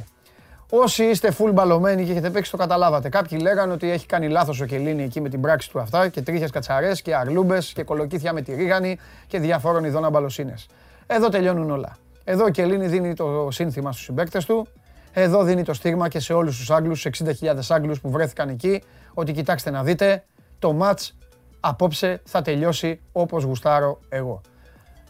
Όσοι 0.75 1.03
είστε 1.03 1.33
full 1.37 1.51
μπαλωμένοι 1.53 2.05
και 2.05 2.11
έχετε 2.11 2.29
παίξει 2.29 2.51
το 2.51 2.57
καταλάβατε. 2.57 3.09
Κάποιοι 3.09 3.37
λέγανε 3.41 3.73
ότι 3.73 3.89
έχει 3.89 4.05
κάνει 4.05 4.29
λάθος 4.29 4.61
ο 4.61 4.65
Κελίνη 4.65 5.03
εκεί 5.03 5.21
με 5.21 5.29
την 5.29 5.41
πράξη 5.41 5.69
του 5.69 5.79
αυτά 5.79 6.07
και 6.07 6.21
τρίχες 6.21 6.51
κατσαρές 6.51 7.01
και 7.01 7.15
αρλούμπες 7.15 7.73
και 7.73 7.83
κολοκύθια 7.83 8.33
με 8.33 8.41
τη 8.41 8.55
ρίγανη 8.55 8.97
και 9.27 9.39
διαφόρων 9.39 9.83
ειδών 9.83 10.05
αμπαλοσύνες. 10.05 10.67
Εδώ 11.07 11.29
τελειώνουν 11.29 11.69
όλα. 11.69 11.97
Εδώ 12.23 12.43
ο 12.43 12.49
Κελίνη 12.49 12.87
δίνει 12.87 13.13
το 13.13 13.47
σύνθημα 13.51 13.91
στους 13.91 14.03
συμπαίκτες 14.03 14.45
του. 14.45 14.67
Εδώ 15.13 15.43
δίνει 15.43 15.63
το 15.63 15.73
στίγμα 15.73 16.07
και 16.07 16.19
σε 16.19 16.33
όλους 16.33 16.57
τους 16.57 16.71
Άγγλους, 16.71 17.05
60.000 17.05 17.69
Άγγλους 17.69 18.01
που 18.01 18.09
βρέθηκαν 18.09 18.49
εκεί, 18.49 18.83
ότι 19.13 19.31
κοιτάξτε 19.31 19.69
να 19.69 19.83
δείτε, 19.83 20.23
το 20.59 20.73
μάτς 20.73 21.17
απόψε 21.59 22.21
θα 22.25 22.41
τελειώσει 22.41 22.99
όπως 23.11 23.43
γουστάρω 23.43 23.99
εγώ. 24.09 24.41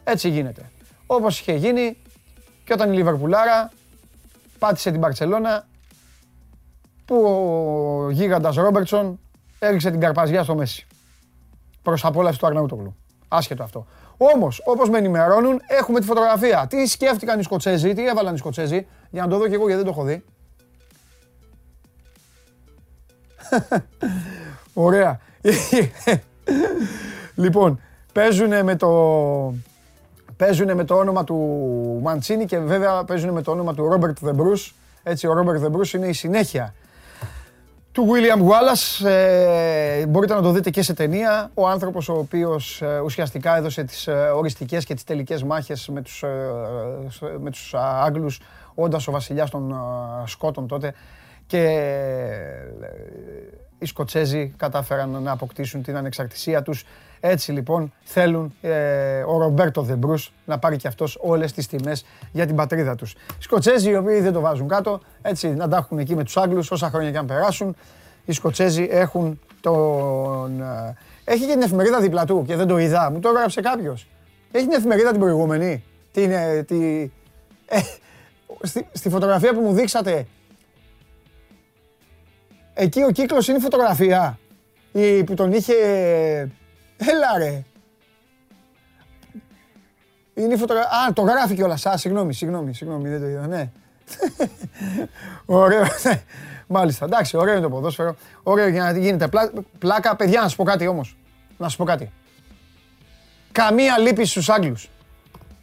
Έτσι 0.04 0.30
γίνεται. 0.30 0.62
Όπως 1.06 1.40
είχε 1.40 1.54
γίνει 1.54 1.98
και 2.64 2.74
όταν 2.74 2.92
η 2.94 2.96
Λιβερπουλάρα 2.96 3.72
πάτησε 4.64 4.92
την 4.92 5.00
Μπαρτσελώνα 5.00 5.68
που 7.06 7.16
ο 7.16 8.10
γίγαντας 8.10 8.56
Ρόμπερτσον 8.56 9.20
έριξε 9.60 9.92
την 9.92 10.00
καρπαζιά 10.00 10.44
στο 10.44 10.56
Μέση. 10.56 10.88
Προς 11.82 12.06
απόλαυση 12.06 12.40
του 12.40 12.46
Αρναούτογλου. 12.46 12.96
Άσχετο 13.28 13.64
αυτό. 13.64 13.86
Όμως, 14.18 14.62
όπως 14.66 14.90
με 14.90 14.98
ενημερώνουν, 14.98 15.62
έχουμε 15.68 16.00
τη 16.00 16.06
φωτογραφία. 16.06 16.68
Τι 16.70 16.86
σκέφτηκαν 16.86 17.40
οι 17.40 17.44
Σκοτσέζοι, 17.44 17.94
τι 17.94 18.08
έβαλαν 18.08 18.36
οι 18.36 18.38
Σκοτσέζοι, 18.38 18.88
για 19.10 19.22
να 19.22 19.28
το 19.28 19.38
δω 19.38 19.48
και 19.48 19.54
εγώ 19.54 19.68
γιατί 19.68 19.84
δεν 19.84 19.94
το 19.94 20.00
έχω 20.00 20.08
δει. 20.08 20.24
Ωραία. 24.88 25.20
λοιπόν, 27.44 27.80
παίζουν 28.14 28.64
με 28.64 28.76
το, 28.76 28.90
παίζουν 30.38 30.76
με 30.76 30.84
το 30.84 30.96
όνομα 30.96 31.24
του 31.24 31.36
Μαντσίνη 32.04 32.46
και 32.46 32.60
βέβαια 32.60 33.04
παίζουν 33.04 33.30
με 33.30 33.42
το 33.42 33.52
όνομα 33.52 33.74
του 33.74 33.88
Ρόμπερτ 33.88 34.18
Δεμπρούς. 34.22 34.76
Έτσι, 35.04 35.28
ο 35.28 35.34
Ρόμπερτ 35.34 35.60
Δεμπρούς 35.60 35.94
είναι 35.94 36.08
η 36.08 36.14
συνέχεια 36.14 36.74
του 37.94 38.08
William 38.12 38.42
Wallace. 38.42 39.06
Ε, 39.06 40.06
μπορείτε 40.06 40.34
να 40.34 40.42
το 40.42 40.52
δείτε 40.52 40.70
και 40.70 40.82
σε 40.82 40.94
ταινία. 40.94 41.52
Ο 41.54 41.68
άνθρωπος 41.68 42.10
ο 42.10 42.14
οποίος 42.14 42.82
ε, 42.82 43.00
ουσιαστικά 43.00 43.58
έδωσε 43.58 43.84
τις 43.84 44.08
ε, 44.08 44.12
οριστικές 44.14 44.86
και 44.86 44.94
τις 44.94 45.04
τελικές 45.04 45.44
μάχες 45.44 45.88
με 45.88 46.02
τους, 46.02 46.24
ε, 46.24 46.28
με 47.40 47.50
τους 47.50 47.74
Άγγλους, 47.74 48.40
όντας 48.74 49.08
ο 49.08 49.12
βασιλιάς 49.12 49.50
των 49.50 49.76
Σκότων 50.26 50.68
τότε. 50.68 50.94
Και 51.48 51.90
οι 53.80 53.86
Σκοτσέζοι 53.86 54.54
κατάφεραν 54.58 55.22
να 55.22 55.32
αποκτήσουν 55.32 55.84
την 55.84 55.98
ανεξαρτησία 55.98 56.62
τους 56.62 56.86
έτσι 57.26 57.52
λοιπόν 57.52 57.94
θέλουν 58.04 58.54
ε, 58.62 59.22
ο 59.22 59.38
Ρομπέρτο 59.38 59.82
Δεμπρούς 59.82 60.34
να 60.46 60.60
πάρει 60.60 60.78
και 60.78 60.88
αυτός 60.88 61.18
όλες 61.22 61.52
τις 61.52 61.68
τιμές 61.68 62.06
για 62.32 62.46
την 62.46 62.56
πατρίδα 62.56 62.96
τους. 62.96 63.12
Οι 63.12 63.16
Σκοτσέζοι 63.40 63.90
οι 63.90 63.96
οποίοι 63.96 64.20
δεν 64.20 64.34
το 64.34 64.40
βάζουν 64.40 64.68
κάτω, 64.68 65.00
έτσι 65.22 65.50
να 65.50 65.68
τα 65.68 65.78
έχουν 65.78 66.00
εκεί 66.00 66.16
με 66.16 66.24
τους 66.24 66.38
Άγγλους 66.38 66.72
όσα 66.72 66.90
χρόνια 66.90 67.12
και 67.12 67.18
αν 67.18 67.26
περάσουν. 67.26 67.76
Οι 68.26 68.32
Σκοτσέζοι 68.32 68.88
έχουν 68.92 69.40
τον... 69.62 70.62
Ε, 70.62 70.96
έχει 71.24 71.46
και 71.46 71.52
την 71.52 71.62
εφημερίδα 71.62 72.00
δίπλα 72.00 72.26
του 72.26 72.44
και 72.48 72.56
δεν 72.56 72.68
το 72.68 72.78
είδα, 72.78 73.12
μου 73.12 73.20
το 73.20 73.30
έγραψε 73.30 73.62
κάποιος. 73.62 74.08
Έχει 74.52 74.66
την 74.66 74.78
εφημερίδα 74.78 75.12
την 75.12 75.20
προηγούμενη. 75.20 75.84
Την, 76.12 76.32
ε, 76.32 76.64
τη, 76.64 77.12
ε, 77.66 77.80
στη, 78.62 78.88
στη 78.92 79.10
φωτογραφία 79.10 79.54
που 79.54 79.62
μου 79.62 79.74
δείξατε, 79.74 80.28
εκεί 82.74 83.04
ο 83.04 83.12
κύκλος 83.12 83.48
είναι 83.48 83.58
η 83.58 83.62
φωτογραφία 83.62 84.40
η, 84.92 85.24
που 85.24 85.34
τον 85.34 85.54
είχε 85.54 85.74
Έλα 87.10 87.38
ρε. 87.38 87.64
Είναι 90.34 90.54
η 90.54 90.58
φωτογραφία. 90.58 90.90
Α, 90.90 91.14
το 91.14 91.22
γράφει 91.22 91.56
κιόλας. 91.56 91.86
Α, 91.86 91.98
συγγνώμη, 91.98 92.34
συγγνώμη, 92.34 92.74
συγγνώμη, 92.74 93.10
δεν 93.10 93.20
το 93.20 93.28
είδα. 93.28 93.48
Ναι. 93.48 93.70
Ωραίο. 95.46 95.84
Μάλιστα. 96.68 97.06
Εντάξει, 97.06 97.38
ωραίο 97.38 97.54
είναι 97.54 97.62
το 97.62 97.70
ποδόσφαιρο. 97.70 98.16
Ωραίο 98.44 98.68
για 98.68 98.84
να 98.84 98.98
γίνεται 98.98 99.30
πλάκα. 99.80 100.16
Παιδιά, 100.16 100.42
να 100.42 100.48
σου 100.48 100.56
πω 100.56 100.64
κάτι 100.64 100.88
όμως. 100.88 101.18
Να 101.58 101.70
σου 101.70 101.78
πω 101.78 101.84
κάτι. 101.84 102.12
Καμία 103.52 103.98
λύπη 104.00 104.26
στους 104.26 104.50
Άγγλους. 104.50 104.90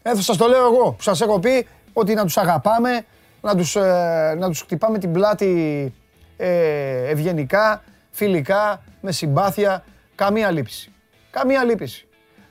Ε, 0.02 0.14
σας 0.14 0.36
το 0.36 0.46
λέω 0.46 0.66
εγώ 0.66 0.92
που 0.92 1.02
σας 1.02 1.20
έχω 1.20 1.38
πει 1.38 1.66
ότι 1.92 2.14
να 2.14 2.24
τους 2.24 2.36
αγαπάμε, 2.36 3.04
να 3.40 3.56
τους, 3.56 3.76
ε, 3.76 4.34
να 4.38 4.48
τους 4.48 4.60
χτυπάμε 4.60 4.98
την 4.98 5.12
πλάτη 5.12 5.94
ε, 6.36 7.10
ευγενικά, 7.10 7.82
φιλικά, 8.10 8.82
με 9.00 9.12
συμπάθεια. 9.12 9.84
Καμία 10.14 10.50
λύπηση. 10.50 10.89
Καμία 11.30 11.64
λύπηση. 11.64 12.06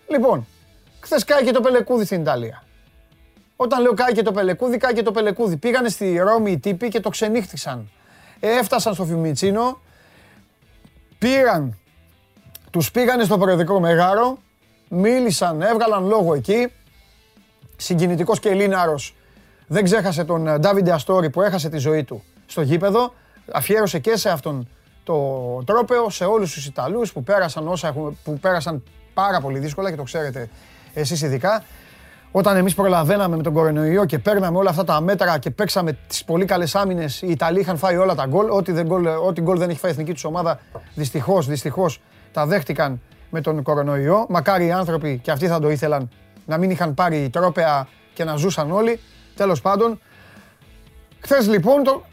Λοιπόν, 0.08 0.48
χθες 1.00 1.24
και 1.24 1.52
το 1.52 1.62
πελεκούδι 1.62 2.06
στην 2.06 2.22
Ιταλία. 2.22 2.64
Όταν 3.56 3.82
λέω 3.82 3.94
και 4.14 4.22
το 4.22 4.32
πελεκούδι, 4.32 4.78
και 4.94 5.04
το 5.04 5.12
πελεκούδι. 5.12 5.58
Πήγανε 5.58 5.90
στη 5.90 6.18
Ρώμη 6.18 6.52
οι 6.52 6.60
τύποι 6.60 6.88
και 6.88 7.00
το 7.00 7.10
ξενύχτησαν. 7.10 7.90
Έφτασαν 8.40 8.94
στο 8.94 9.06
Φιουμιτσίνο, 9.06 9.82
πήραν, 11.20 11.78
τους 12.72 12.92
πήγανε 12.92 13.24
στο 13.24 13.38
προεδρικό 13.38 13.80
μεγάρο, 13.80 14.38
μίλησαν, 14.90 15.62
έβγαλαν 15.62 16.08
λόγο 16.08 16.34
εκεί. 16.34 16.72
Συγκινητικός 17.78 18.40
και 18.40 18.50
Ελλήναρος 18.50 19.16
δεν 19.68 19.84
ξέχασε 19.84 20.24
τον 20.24 20.48
ε, 20.48 20.58
Ντάβιντε 20.58 20.92
Αστόρη 20.92 21.30
που 21.30 21.42
έχασε 21.42 21.70
τη 21.70 21.78
ζωή 21.78 22.04
του 22.04 22.24
στο 22.46 22.62
γήπεδο. 22.62 23.14
Αφιέρωσε 23.52 24.00
και 24.00 24.16
σε 24.16 24.30
αυτόν 24.30 24.70
το 25.10 25.64
τρόπεο, 25.66 26.10
σε 26.10 26.26
όλους 26.26 26.54
τους 26.54 26.66
Ιταλούς 26.66 27.14
που 27.14 27.24
πέρασαν, 27.24 27.68
όσα 27.68 27.88
έχουν, 27.88 28.18
που 28.24 28.40
πέρασαν 28.40 28.84
πάρα 29.14 29.42
πολύ 29.42 29.60
δύσκολα 29.60 29.90
και 29.90 29.96
το 29.96 30.04
ξέρετε 30.04 30.50
εσείς 30.94 31.22
ειδικά. 31.22 31.64
Όταν 32.32 32.58
εμείς 32.58 32.76
προλαβαίναμε 32.76 33.36
με 33.36 33.44
τον 33.44 33.54
κορονοϊό 33.54 34.06
και 34.06 34.20
παίρναμε 34.20 34.58
όλα 34.58 34.70
αυτά 34.70 34.84
τα 34.84 35.02
μέτρα 35.02 35.38
και 35.38 35.50
παίξαμε 35.52 35.98
τις 36.08 36.24
πολύ 36.24 36.46
καλές 36.46 36.76
άμυνες, 36.76 37.22
οι 37.22 37.30
Ιταλοί 37.30 37.60
είχαν 37.60 37.78
φάει 37.78 37.98
όλα 37.98 38.16
τα 38.16 38.26
γκολ. 38.26 38.50
Ό,τι, 38.50 38.72
δεν 38.72 38.86
γκολ, 38.86 39.06
ό,τι 39.06 39.42
γκολ 39.42 39.58
δεν 39.58 39.70
έχει 39.70 39.80
φάει 39.80 39.92
η 39.92 39.94
εθνική 39.94 40.14
τους 40.14 40.24
ομάδα, 40.24 40.60
δυστυχώς, 40.96 41.48
δυστυχώς 41.48 42.02
τα 42.32 42.46
δέχτηκαν 42.46 43.02
με 43.30 43.42
τον 43.42 43.64
κορονοϊό. 43.64 44.26
Μακάρι 44.30 44.66
οι 44.66 44.72
άνθρωποι, 44.72 45.20
και 45.24 45.32
αυτοί 45.32 45.48
θα 45.48 45.60
το 45.60 45.70
ήθελαν, 45.70 46.10
να 46.46 46.58
μην 46.58 46.70
είχαν 46.70 46.94
πάρει 46.94 47.30
τρόπεα 47.30 47.88
και 48.14 48.24
να 48.24 48.36
ζούσαν 48.36 48.72
όλοι. 48.72 49.00
Τέλος 49.36 49.62
πάντων, 49.62 50.00
χθες 51.20 51.48
λοιπόν 51.48 51.84
το, 51.84 52.04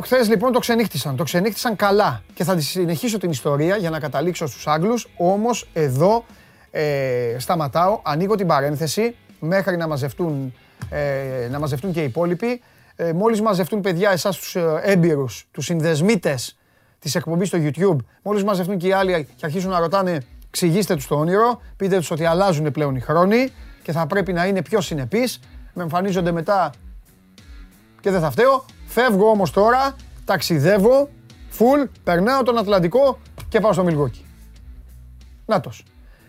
Χθες 0.00 0.28
λοιπόν 0.28 0.52
το 0.52 0.58
ξενύχτησαν. 0.58 1.16
Το 1.16 1.22
ξενύχτησαν 1.22 1.76
καλά 1.76 2.22
και 2.34 2.44
θα 2.44 2.54
τη 2.54 2.62
συνεχίσω 2.62 3.18
την 3.18 3.30
ιστορία 3.30 3.76
για 3.76 3.90
να 3.90 4.00
καταλήξω 4.00 4.46
στους 4.46 4.66
Άγγλους. 4.66 5.08
Όμως 5.16 5.68
εδώ 5.72 6.24
ε, 6.70 7.36
σταματάω, 7.38 8.00
ανοίγω 8.02 8.34
την 8.34 8.46
παρένθεση 8.46 9.16
μέχρι 9.40 9.76
να 9.76 9.86
μαζευτούν, 9.86 10.54
ε, 10.90 11.48
να 11.50 11.58
μαζευτούν 11.58 11.92
και 11.92 12.00
οι 12.00 12.04
υπόλοιποι. 12.04 12.62
Ε, 12.96 13.12
μόλις 13.12 13.40
μαζευτούν 13.40 13.80
παιδιά 13.80 14.10
εσάς 14.10 14.36
τους 14.36 14.56
ε, 14.56 14.80
έμπειρους, 14.82 15.48
τους 15.50 15.64
συνδεσμίτες 15.64 16.58
της 16.98 17.14
εκπομπής 17.14 17.48
στο 17.48 17.58
YouTube, 17.60 17.96
μόλις 18.22 18.44
μαζευτούν 18.44 18.78
και 18.78 18.86
οι 18.86 18.92
άλλοι 18.92 19.28
και 19.36 19.46
αρχίσουν 19.46 19.70
να 19.70 19.78
ρωτάνε 19.78 20.18
εξηγήστε 20.48 20.94
τους 20.94 21.06
το 21.06 21.14
όνειρο, 21.14 21.60
πείτε 21.76 21.96
τους 21.96 22.10
ότι 22.10 22.24
αλλάζουν 22.24 22.70
πλέον 22.70 22.96
οι 22.96 23.00
χρόνοι 23.00 23.52
και 23.82 23.92
θα 23.92 24.06
πρέπει 24.06 24.32
να 24.32 24.46
είναι 24.46 24.62
πιο 24.62 24.80
συνεπείς. 24.80 25.40
Με 25.74 25.82
εμφανίζονται 25.82 26.32
μετά 26.32 26.70
και 28.00 28.10
δεν 28.10 28.20
θα 28.20 28.30
φταίω. 28.30 28.64
Φεύγω 28.92 29.30
όμως 29.30 29.50
τώρα, 29.50 29.96
ταξιδεύω, 30.24 31.10
full, 31.58 31.88
περνάω 32.04 32.42
τον 32.42 32.58
Ατλαντικό 32.58 33.20
και 33.48 33.60
πάω 33.60 33.72
στο 33.72 33.84
Μιλγόκι. 33.84 34.26
Νάτος. 35.46 35.84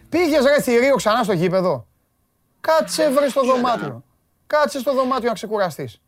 Πήγες 0.09 0.45
ρε 0.45 0.61
θηρίο 0.61 0.95
ξανά 0.95 1.23
στο 1.23 1.33
γήπεδο. 1.33 1.87
Κάτσε 2.59 3.11
βρε 3.11 3.29
στο 3.29 3.45
δωμάτιο. 3.45 4.03
Κάτσε 4.47 4.79
στο 4.79 4.93
δωμάτιο 4.93 5.27
να 5.27 5.33
ξεκουραστείς. 5.33 6.01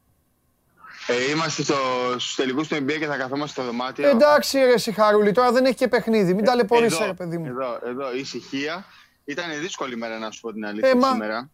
Ε, 1.08 1.32
είμαστε 1.32 1.64
στο, 1.64 1.76
στους 2.18 2.36
τελικούς 2.36 2.68
του 2.68 2.76
NBA 2.76 2.98
και 3.00 3.06
θα 3.06 3.18
καθόμαστε 3.18 3.62
στο 3.62 3.64
δωμάτιο. 3.72 4.10
Εντάξει 4.10 4.58
ρε 4.58 4.78
Σιχαρούλη, 4.78 5.32
τώρα 5.32 5.52
δεν 5.52 5.66
έχει 5.66 5.76
και 5.76 5.88
παιχνίδι. 5.88 6.34
Μην 6.34 6.46
ταλαιπωρείς 6.46 6.98
ρε 7.00 7.14
παιδί 7.14 7.38
μου. 7.38 7.46
Εδώ, 7.46 7.80
εδώ, 7.86 8.16
ησυχία. 8.16 8.86
Ήταν 9.26 9.46
δύσκολη 9.60 9.98
μέρα 9.98 10.18
να 10.18 10.32
σου 10.32 10.42
πω 10.42 10.54
την 10.54 10.66
αλήθεια 10.66 10.90
ε, 10.90 11.00
σήμερα. 11.12 11.50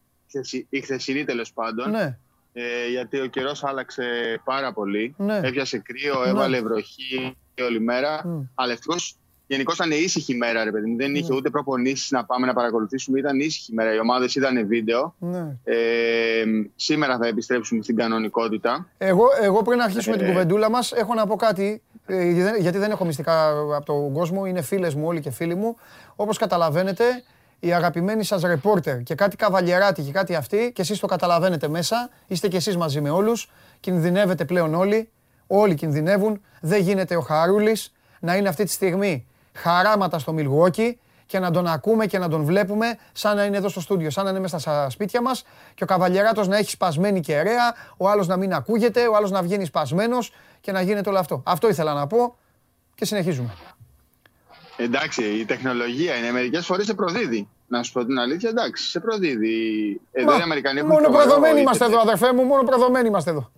Η 0.70 0.82
χθεσινή 0.82 1.24
τέλος 1.24 1.54
πάντων. 1.54 1.90
Ναι. 1.90 2.18
Ε, 2.54 2.90
γιατί 2.90 3.20
ο 3.20 3.26
καιρός 3.26 3.64
άλλαξε 3.64 4.04
πάρα 4.44 4.74
πολύ. 4.74 5.16
Ναι. 5.18 5.40
Έπιασε 5.44 5.78
κρύο, 5.78 6.24
ναι. 6.24 6.30
έβαλε 6.30 6.62
βροχή 6.62 7.36
όλη 7.66 7.80
μέρα. 7.80 8.22
Mm. 8.26 8.48
Αλλά 8.56 8.72
ευτυχώς 8.72 9.16
γενικώς 9.48 9.76
ήταν 9.76 9.92
ήσυχη 9.92 10.36
μέρα, 10.36 10.64
ρε 10.64 10.72
παιδί 10.72 10.90
μου. 10.90 10.98
Δεν 10.98 11.16
είχε 11.16 11.32
ναι. 11.32 11.36
ούτε 11.36 11.50
προπονήσεις 11.50 12.12
να 12.12 12.26
πάμε 12.26 12.46
να 12.46 12.54
παρακολουθήσουμε. 12.54 13.20
Ήταν 13.20 13.40
ήσυχη 13.40 13.74
μέρα. 13.74 13.94
Οι 13.94 14.00
ομάδες 14.00 14.36
είδαν 14.36 14.68
βίντεο. 14.68 15.16
Ναι. 15.20 15.58
Ε, 15.64 16.44
σήμερα 16.76 17.18
θα 17.18 17.28
επιστρέψουμε 17.28 17.84
στην 17.84 17.96
κανονικότητα. 17.96 18.88
Εγώ, 18.98 19.26
εγώ 19.42 19.62
πριν 19.62 19.82
αρχίσουμε 19.82 20.16
ε, 20.16 20.18
την 20.20 20.28
κουβεντούλα 20.28 20.70
μας, 20.70 20.92
έχω 20.92 21.14
να 21.14 21.28
πω 21.28 21.36
κάτι. 21.36 21.82
Ε, 22.06 22.30
γιατί 22.60 22.78
δεν 22.78 22.92
έχω 22.92 23.06
μυστικά 23.06 23.50
από 23.50 23.86
τον 23.86 24.14
κόσμο. 24.14 24.46
Είναι 24.46 24.62
φίλες 24.62 24.96
μου 24.96 25.06
όλοι 25.06 25.22
και 25.22 25.32
φίλοι 25.32 25.56
μου. 25.56 25.78
Όπως 26.16 26.38
καταλαβαίνετε, 26.38 27.24
η 27.64 27.74
αγαπημένη 27.74 28.24
σας 28.24 28.42
ρεπόρτερ 28.42 29.04
και 29.04 29.16
κάτι 29.16 29.36
καβαλιεράτη 29.36 30.02
και 30.02 30.12
κάτι 30.12 30.36
αυτή 30.36 30.72
και 30.76 30.82
εσείς 30.82 31.00
το 31.00 31.08
καταλαβαίνετε 31.08 31.68
μέσα, 31.68 32.10
είστε 32.28 32.48
και 32.48 32.58
εσείς 32.58 32.78
μαζί 32.78 33.02
με 33.02 33.10
όλους, 33.10 33.50
κινδυνεύετε 33.80 34.46
πλέον 34.46 34.76
όλοι, 34.76 35.10
όλοι 35.48 35.76
κινδυνεύουν, 35.76 36.42
δεν 36.62 36.82
γίνεται 36.82 37.16
ο 37.16 37.22
Χαρούλης 37.22 37.94
να 38.20 38.36
είναι 38.36 38.50
αυτή 38.50 38.64
τη 38.64 38.72
στιγμή 38.72 39.28
χαράματα 39.54 40.20
στο 40.20 40.34
Μιλγουόκι 40.34 41.00
και 41.26 41.40
να 41.40 41.52
τον 41.52 41.68
ακούμε 41.68 42.06
και 42.06 42.18
να 42.18 42.30
τον 42.30 42.44
βλέπουμε 42.44 42.98
σαν 43.12 43.36
να 43.36 43.44
είναι 43.44 43.58
εδώ 43.58 43.70
στο 43.70 43.82
στούντιο, 43.82 44.10
σαν 44.10 44.24
να 44.24 44.30
είναι 44.30 44.40
μέσα 44.40 44.60
στα 44.60 44.90
σπίτια 44.90 45.22
μας 45.22 45.44
και 45.74 45.84
ο 45.84 45.86
καβαλιεράτος 45.86 46.48
να 46.48 46.58
έχει 46.58 46.70
σπασμένη 46.70 47.20
κεραία, 47.20 47.76
ο 47.98 48.10
άλλος 48.10 48.28
να 48.28 48.38
μην 48.38 48.54
ακούγεται, 48.54 49.08
ο 49.08 49.16
άλλος 49.16 49.32
να 49.32 49.42
βγαίνει 49.42 49.66
σπασμένος 49.66 50.34
και 50.62 50.72
να 50.72 50.82
γίνεται 50.82 51.10
όλο 51.10 51.20
αυτό. 51.20 51.42
Αυτό 51.46 51.70
ήθελα 51.70 51.94
να 51.94 52.08
πω 52.08 52.36
και 52.96 53.06
συνεχίζουμε. 53.06 53.54
Εντάξει, 54.78 55.24
η 55.24 55.46
τεχνολογία 55.46 56.16
είναι 56.16 56.32
μερικές 56.32 56.66
φορές 56.66 56.86
σε 56.86 56.94
προδίδει. 56.94 57.48
Να 57.68 57.84
σου 57.84 57.92
πω 57.92 58.06
την 58.06 58.20
αλήθεια, 58.20 58.50
εντάξει, 58.50 58.90
σε 58.90 59.00
προδίδει. 59.00 60.02
Εδώ 60.12 60.38
οι 60.38 60.42
Αμερικανοί 60.42 60.80
έχουν 60.80 60.92
Μόνο 60.92 61.10
προδομένοι 61.10 61.60
είμαστε 61.62 61.86
εδώ, 61.86 62.00
αδερφέ 62.00 62.34
μου, 62.34 62.44
μόνο 62.44 62.64
προδομένοι 62.64 63.08
είμαστε 63.08 63.30
εδώ. 63.30 63.52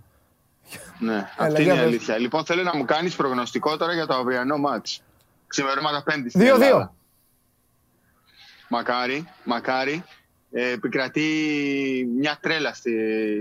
Ναι, 1.00 1.30
αυτή 1.38 1.64
είναι 1.64 1.74
η 1.74 1.78
αλήθεια. 1.78 2.18
Λοιπόν, 2.18 2.46
θέλω 2.46 2.64
να 2.64 2.76
μου 2.76 2.86
κάνεις 2.86 3.16
προγνωστικό 3.16 3.78
τώρα 3.78 3.94
για 3.94 4.06
το 4.06 4.14
αυριανό 4.14 4.58
μάτς. 4.58 5.04
Ξημερώματα 5.48 6.04
Πέμπτη. 6.04 6.32
2-2. 6.34 6.90
Μακάρι, 8.70 9.28
μακάρι. 9.44 10.04
Ε, 10.56 10.72
επικρατεί 10.72 11.24
μια 12.18 12.38
τρέλα 12.42 12.74
στη, 12.74 12.92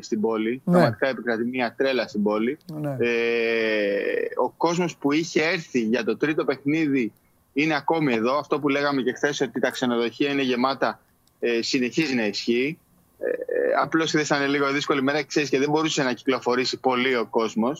στην 0.02 0.21
πόλη. 0.21 0.62
Ναι. 0.64 0.73
Πραγματικά 0.73 1.09
επικρατεί 1.09 1.45
μια 1.45 1.75
τρέλα 1.76 2.09
στην 2.09 2.23
πόλη. 2.23 2.59
Ναι. 2.81 2.97
Ε, 2.99 4.29
ο 4.43 4.50
κόσμος 4.50 4.97
που 4.97 5.12
είχε 5.12 5.43
έρθει 5.43 5.81
για 5.81 6.05
το 6.05 6.17
τρίτο 6.17 6.45
παιχνίδι 6.45 7.12
είναι 7.52 7.75
ακόμη 7.75 8.14
εδώ. 8.14 8.38
Αυτό 8.38 8.61
που 8.61 8.68
λέγαμε 8.68 9.02
και 9.02 9.12
χθες 9.12 9.40
ότι 9.40 9.61
τα 9.61 9.71
ξενοδοχεία 9.71 10.30
είναι 10.30 10.42
γεμάτα 10.42 11.00
ε, 11.40 11.62
συνεχίζει 11.62 12.14
να 12.14 12.26
ισχύει. 12.26 12.78
Ε, 13.18 13.28
ε 13.28 13.35
Απλώς 13.82 14.11
χθες 14.11 14.26
ήταν 14.26 14.50
λίγο 14.50 14.73
δύσκολη 14.73 15.02
μέρα 15.02 15.23
ξέρεις 15.23 15.49
και 15.49 15.59
δεν 15.59 15.71
μπορούσε 15.71 16.02
να 16.02 16.12
κυκλοφορήσει 16.12 16.76
πολύ 16.76 17.16
ο 17.16 17.26
κοσμο 17.26 17.73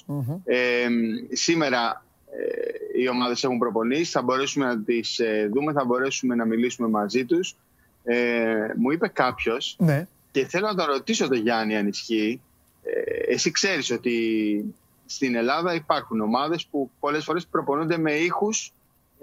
Ε, 0.45 0.87
σήμερα 1.33 2.05
ε, 2.33 3.00
οι 3.00 3.09
ομάδες 3.09 3.45
έχουν 3.45 3.59
προπονήσει. 3.59 4.11
Θα 4.11 4.23
μπορέσουμε 4.23 4.67
να 4.67 4.83
τις 4.83 5.19
ε, 5.19 5.50
δούμε, 5.52 5.73
θα 5.73 5.85
μπορέσουμε 5.85 6.35
να 6.35 6.45
μιλήσουμε 6.45 6.88
μαζί 6.88 7.25
τους. 7.25 7.57
Ε, 8.05 8.67
μου 8.76 8.91
είπε 8.91 9.09
κάποιος 9.09 9.76
ναι. 9.79 10.07
και 10.31 10.47
θέλω 10.47 10.67
να 10.67 10.75
τον 10.75 10.87
ρωτήσω 10.87 11.29
τον 11.29 11.38
Γιάννη 11.38 11.76
αν 11.76 11.87
ισχύει. 11.87 12.41
Ε, 12.83 13.33
εσύ 13.33 13.50
ξέρεις 13.50 13.91
ότι 13.91 14.75
στην 15.07 15.35
Ελλάδα 15.35 15.75
υπάρχουν 15.75 16.21
ομάδες 16.21 16.67
που 16.67 16.91
πολλές 17.00 17.25
φορές 17.25 17.47
προπονούνται 17.47 17.99
με 17.99 18.12
ήχους 18.12 18.73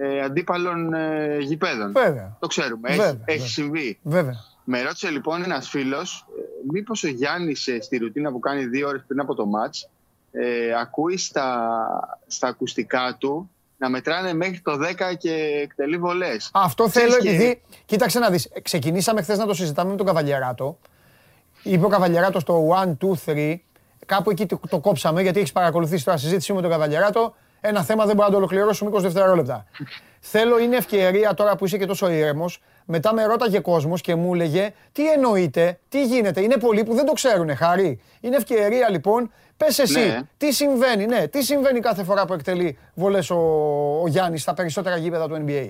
ε, 0.02 0.22
αντίπαλων 0.22 0.94
ε, 0.94 1.38
γηπέδων. 1.40 1.92
Βέβαια. 1.92 2.38
Το 2.40 2.48
ξέρουμε. 2.48 2.90
έχει, 2.90 3.20
έχει 3.26 3.50
συμβεί. 3.50 4.00
Βέβαια. 4.02 4.36
Με 4.64 4.82
ρώτησε 4.82 5.10
λοιπόν 5.10 5.44
ένας 5.44 5.70
φίλος, 5.70 6.26
ε, 6.38 6.42
μήπως 6.72 7.04
ο 7.04 7.08
Γιάννης 7.08 7.68
ε, 7.68 7.82
στη 7.82 7.98
ρουτίνα 7.98 8.32
που 8.32 8.40
κάνει 8.40 8.66
δύο 8.66 8.88
ώρες 8.88 9.04
πριν 9.08 9.20
από 9.20 9.36
το 9.36 9.46
ματ, 9.46 9.76
ε, 10.32 10.80
ακούει 10.82 11.18
στα, 11.18 11.80
στα 12.28 12.48
ακουστικά 12.48 13.16
του 13.18 13.50
να 13.78 13.90
μετράνε 13.90 14.34
μέχρι 14.34 14.60
το 14.60 14.72
10 14.72 15.16
και 15.18 15.32
εκτελεί 15.64 15.98
βολές. 15.98 16.50
Αυτό 16.54 16.90
θέλω 16.90 17.18
και... 17.18 17.30
επειδή. 17.30 17.62
Κοίταξε 17.86 18.20
να 18.20 18.30
δεις. 18.30 18.50
Ξεκινήσαμε 18.62 19.22
χθες 19.22 19.38
να 19.38 19.46
το 19.46 19.54
συζητάμε 19.54 19.92
με 19.92 19.98
τον 19.98 20.06
Καβαλιεράτο. 20.06 20.78
Είπε 21.64 21.86
ο 21.86 21.90
Καβαλιεράτο 21.90 22.40
στο 22.40 22.68
1, 23.00 23.06
2, 23.26 23.34
3. 23.34 23.56
Κάπου 24.06 24.30
εκεί 24.30 24.46
το, 24.46 24.60
το 24.70 24.80
κόψαμε 24.80 25.22
γιατί 25.22 25.40
έχεις 25.40 25.52
παρακολουθήσει 25.52 26.06
τώρα 26.06 26.18
συζήτηση 26.18 26.54
με 26.54 26.62
τον 26.62 26.70
Καβαλιεράτο. 26.70 27.36
Ένα 27.62 27.84
θέμα 27.84 28.06
δεν 28.06 28.16
μπορώ 28.16 28.28
να 28.28 28.32
το 28.32 28.38
ολοκληρώσω 28.38 28.92
20 28.94 29.00
δευτερόλεπτα. 29.02 29.66
Θέλω 30.20 30.60
είναι 30.60 30.76
ευκαιρία 30.76 31.34
τώρα 31.34 31.56
που 31.56 31.66
είσαι 31.66 31.78
και 31.78 31.86
τόσο 31.86 32.10
ήρεμος. 32.10 32.62
Μετά 32.86 33.14
με 33.14 33.26
ρώταγε 33.26 33.60
κόσμος 33.60 34.02
και 34.02 34.16
μου 34.16 34.34
έλεγε 34.34 34.74
τι 34.92 35.12
εννοείται, 35.12 35.80
τι 35.90 36.06
γίνεται. 36.06 36.42
Είναι 36.42 36.58
πολλοί 36.58 36.84
που 36.84 36.94
δεν 36.94 37.06
το 37.06 37.12
ξέρουν, 37.12 37.56
χάρη. 37.56 38.02
Είναι 38.22 38.36
ευκαιρία 38.36 38.90
λοιπόν. 38.90 39.32
Πες 39.58 39.80
εσύ, 39.80 40.00
ναι. 40.00 40.22
τι 40.38 40.52
συμβαίνει, 40.52 41.06
ναι, 41.06 41.28
τι 41.28 41.44
συμβαίνει 41.44 41.80
κάθε 41.80 42.04
φορά 42.04 42.26
που 42.26 42.34
εκτελεί 42.34 42.78
βολές 42.94 43.30
ο, 43.30 43.36
ο 44.02 44.08
Γιάννης 44.08 44.42
στα 44.42 44.54
περισσότερα 44.54 44.98
γήπεδα 44.98 45.28
του 45.28 45.46
NBA. 45.48 45.70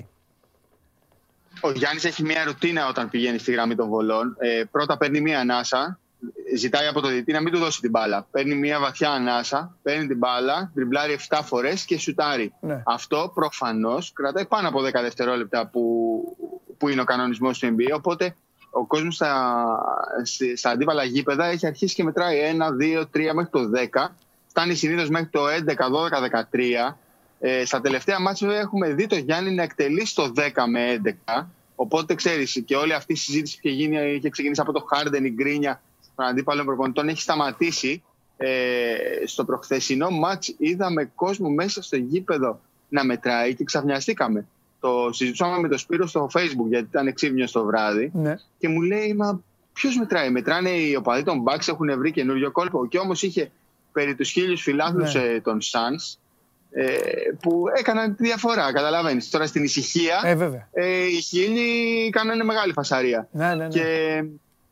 Ο 1.62 1.72
Γιάννης 1.72 2.06
έχει 2.06 2.24
μια 2.24 2.44
ρουτίνα 2.44 2.88
όταν 2.88 3.10
πηγαίνει 3.10 3.38
στη 3.38 3.52
γραμμή 3.52 3.76
των 3.76 3.88
βολών. 3.88 4.36
Ε, 4.40 4.64
πρώτα 4.72 4.98
παίρνει 4.98 5.22
μια 5.22 5.40
ανάσα 5.40 6.00
ζητάει 6.56 6.88
από 6.88 7.02
το 7.02 7.08
διαιτητή 7.08 7.32
να 7.32 7.42
μην 7.42 7.54
του 7.54 7.60
δώσει 7.60 7.82
την 7.82 7.90
μπάλα. 7.90 8.28
Παίρνει 8.32 8.56
μια 8.56 8.80
βαθιά 8.80 9.12
ανάσα, 9.12 9.76
παίρνει 9.82 10.08
την 10.08 10.18
μπάλα, 10.18 10.72
τριμπλάρει 10.74 11.18
7 11.30 11.40
φορές 11.44 11.86
και 11.86 11.98
σουτάρει. 11.98 12.54
Ναι. 12.62 12.82
Αυτό 12.86 13.32
προφανώς 13.34 14.14
κρατάει 14.14 14.46
πάνω 14.46 14.68
από 14.68 14.80
10 14.80 14.92
δευτερόλεπτα 14.92 15.68
που, 15.68 15.82
που 16.78 16.90
είναι 16.90 17.02
ο 17.02 17.04
κανονισμός 17.04 17.60
του 17.60 17.76
NBA. 17.76 17.96
Οπότε 17.96 18.36
ο 18.70 18.86
κόσμος 18.86 19.16
στα, 19.16 19.66
στα 20.56 20.70
αντίπαλα 20.70 21.04
γήπεδα 21.04 21.46
έχει 21.46 21.68
αρχίσει 21.68 21.96
και 21.96 22.04
μετράει 22.04 22.38
1, 22.58 23.00
2, 23.00 23.02
3 23.02 23.34
μέχρι 23.34 23.52
το 23.52 23.60
10. 23.94 24.08
Φτάνει 24.48 24.76
συνήθως 24.76 25.10
μέχρι 25.10 25.28
το 25.28 25.42
11, 25.48 25.50
12, 25.50 26.44
13. 26.90 26.96
Ε, 27.40 27.66
στα 27.66 27.82
τελευταία 27.82 28.20
μάτια 28.20 28.58
έχουμε 28.58 28.94
δει 28.94 29.08
το 29.08 29.16
Γιάννη 29.16 29.52
να 29.52 29.64
εκτελεί 29.64 30.06
στο 30.06 30.32
10 30.36 30.42
με 30.70 31.02
11. 31.28 31.46
Οπότε 31.76 32.16
ξέρεις 32.16 32.64
και 32.66 32.76
όλη 32.76 32.94
αυτή 32.94 33.14
η 33.14 33.16
συζήτηση 33.16 33.60
που 33.62 33.68
είχε, 33.68 33.76
γίνει, 33.76 34.14
είχε 34.14 34.30
ξεκινήσει 34.30 34.62
από 34.62 34.72
το 34.72 34.86
Χάρντεν, 34.90 35.26
η 35.26 35.30
Γκρίνια 35.30 35.82
των 36.20 36.28
αντίπαλων 36.28 36.66
προπονητών 36.66 37.08
έχει 37.10 37.22
σταματήσει. 37.22 38.04
Ε, 38.38 38.48
στο 39.26 39.46
προχθεσινό 39.46 40.10
μάτς 40.10 40.56
είδαμε 40.58 41.12
κόσμο 41.16 41.50
μέσα 41.50 41.82
στο 41.82 41.96
γήπεδο 41.96 42.60
να 42.90 43.04
μετράει 43.04 43.56
και 43.56 43.64
ξαφνιαστήκαμε. 43.64 44.46
Το 44.80 45.10
συζητούσαμε 45.12 45.60
με 45.60 45.68
τον 45.68 45.78
Σπύρο 45.78 46.08
στο 46.08 46.30
facebook 46.34 46.68
γιατί 46.70 46.86
ήταν 46.86 47.08
εξήμνιο 47.08 47.48
το 47.52 47.64
βράδυ 47.64 48.12
ναι. 48.14 48.36
και 48.58 48.68
μου 48.68 48.82
λέει 48.82 49.14
μα 49.14 49.42
ποιος 49.74 49.98
μετράει, 49.98 50.30
μετράνε 50.30 50.70
οι 50.70 50.96
οπαδοί 50.96 51.24
των 51.24 51.44
Bucks 51.44 51.68
έχουν 51.68 51.98
βρει 51.98 52.12
καινούριο 52.12 52.52
κόλπο 52.52 52.88
και 52.88 52.98
όμως 52.98 53.22
είχε 53.22 53.52
περί 53.92 54.16
τους 54.16 54.30
χίλιους 54.30 54.62
φιλάθλους 54.62 55.14
ναι. 55.14 55.22
ε, 55.22 55.42
των 55.42 55.60
Suns 55.62 56.18
ε, 56.72 56.86
που 57.42 57.64
έκαναν 57.78 58.16
τη 58.16 58.24
διαφορά, 58.24 58.72
καταλαβαίνεις. 58.74 59.30
Τώρα 59.30 59.46
στην 59.46 59.64
ησυχία 59.64 60.22
ε, 60.24 60.38
ε, 60.72 61.06
οι 61.06 61.22
χίλιοι 61.22 62.10
κάνανε 62.10 62.44
μεγάλη 62.44 62.74
φασαρία. 62.74 63.28
Ναι, 63.32 63.48
ναι, 63.48 63.56
ναι. 63.56 63.68
Και 63.68 64.24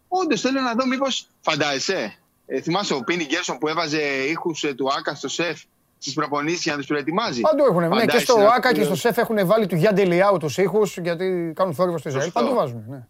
όντως 0.07 0.41
θέλω 0.41 0.61
να 0.61 0.73
δω 0.73 0.87
μήπως 0.87 1.27
φαντάζεσαι. 1.41 2.17
Ε, 2.45 2.61
θυμάσαι 2.61 2.93
ο 2.93 2.99
Πίνι 2.99 3.25
Γκέρσον 3.25 3.57
που 3.57 3.67
έβαζε 3.67 4.01
ήχους 4.29 4.63
ε, 4.63 4.73
του 4.73 4.87
Άκα 4.97 5.15
στο 5.15 5.27
σεφ 5.27 5.61
στις 5.97 6.13
προπονήσεις 6.13 6.63
για 6.63 6.71
να 6.71 6.77
τους 6.77 6.87
προετοιμάζει; 6.87 7.41
Παντού 7.41 7.63
έχουν. 7.63 7.87
Ναι, 7.87 8.05
και 8.05 8.19
στο 8.19 8.47
Άκα 8.55 8.73
και 8.73 8.83
στο 8.83 8.95
σεφ 8.95 9.17
έχουν 9.17 9.45
βάλει 9.45 9.67
του 9.67 9.75
Γιάννη 9.75 10.05
Λιάου 10.05 10.37
τους 10.37 10.57
ήχους 10.57 10.97
γιατί 10.97 11.53
κάνουν 11.55 11.73
θόρυβο 11.73 11.97
στο 11.97 12.09
Ισραήλ. 12.09 12.31
Παντού 12.31 12.53
βάζουν. 12.53 12.83
Ναι. 12.87 13.05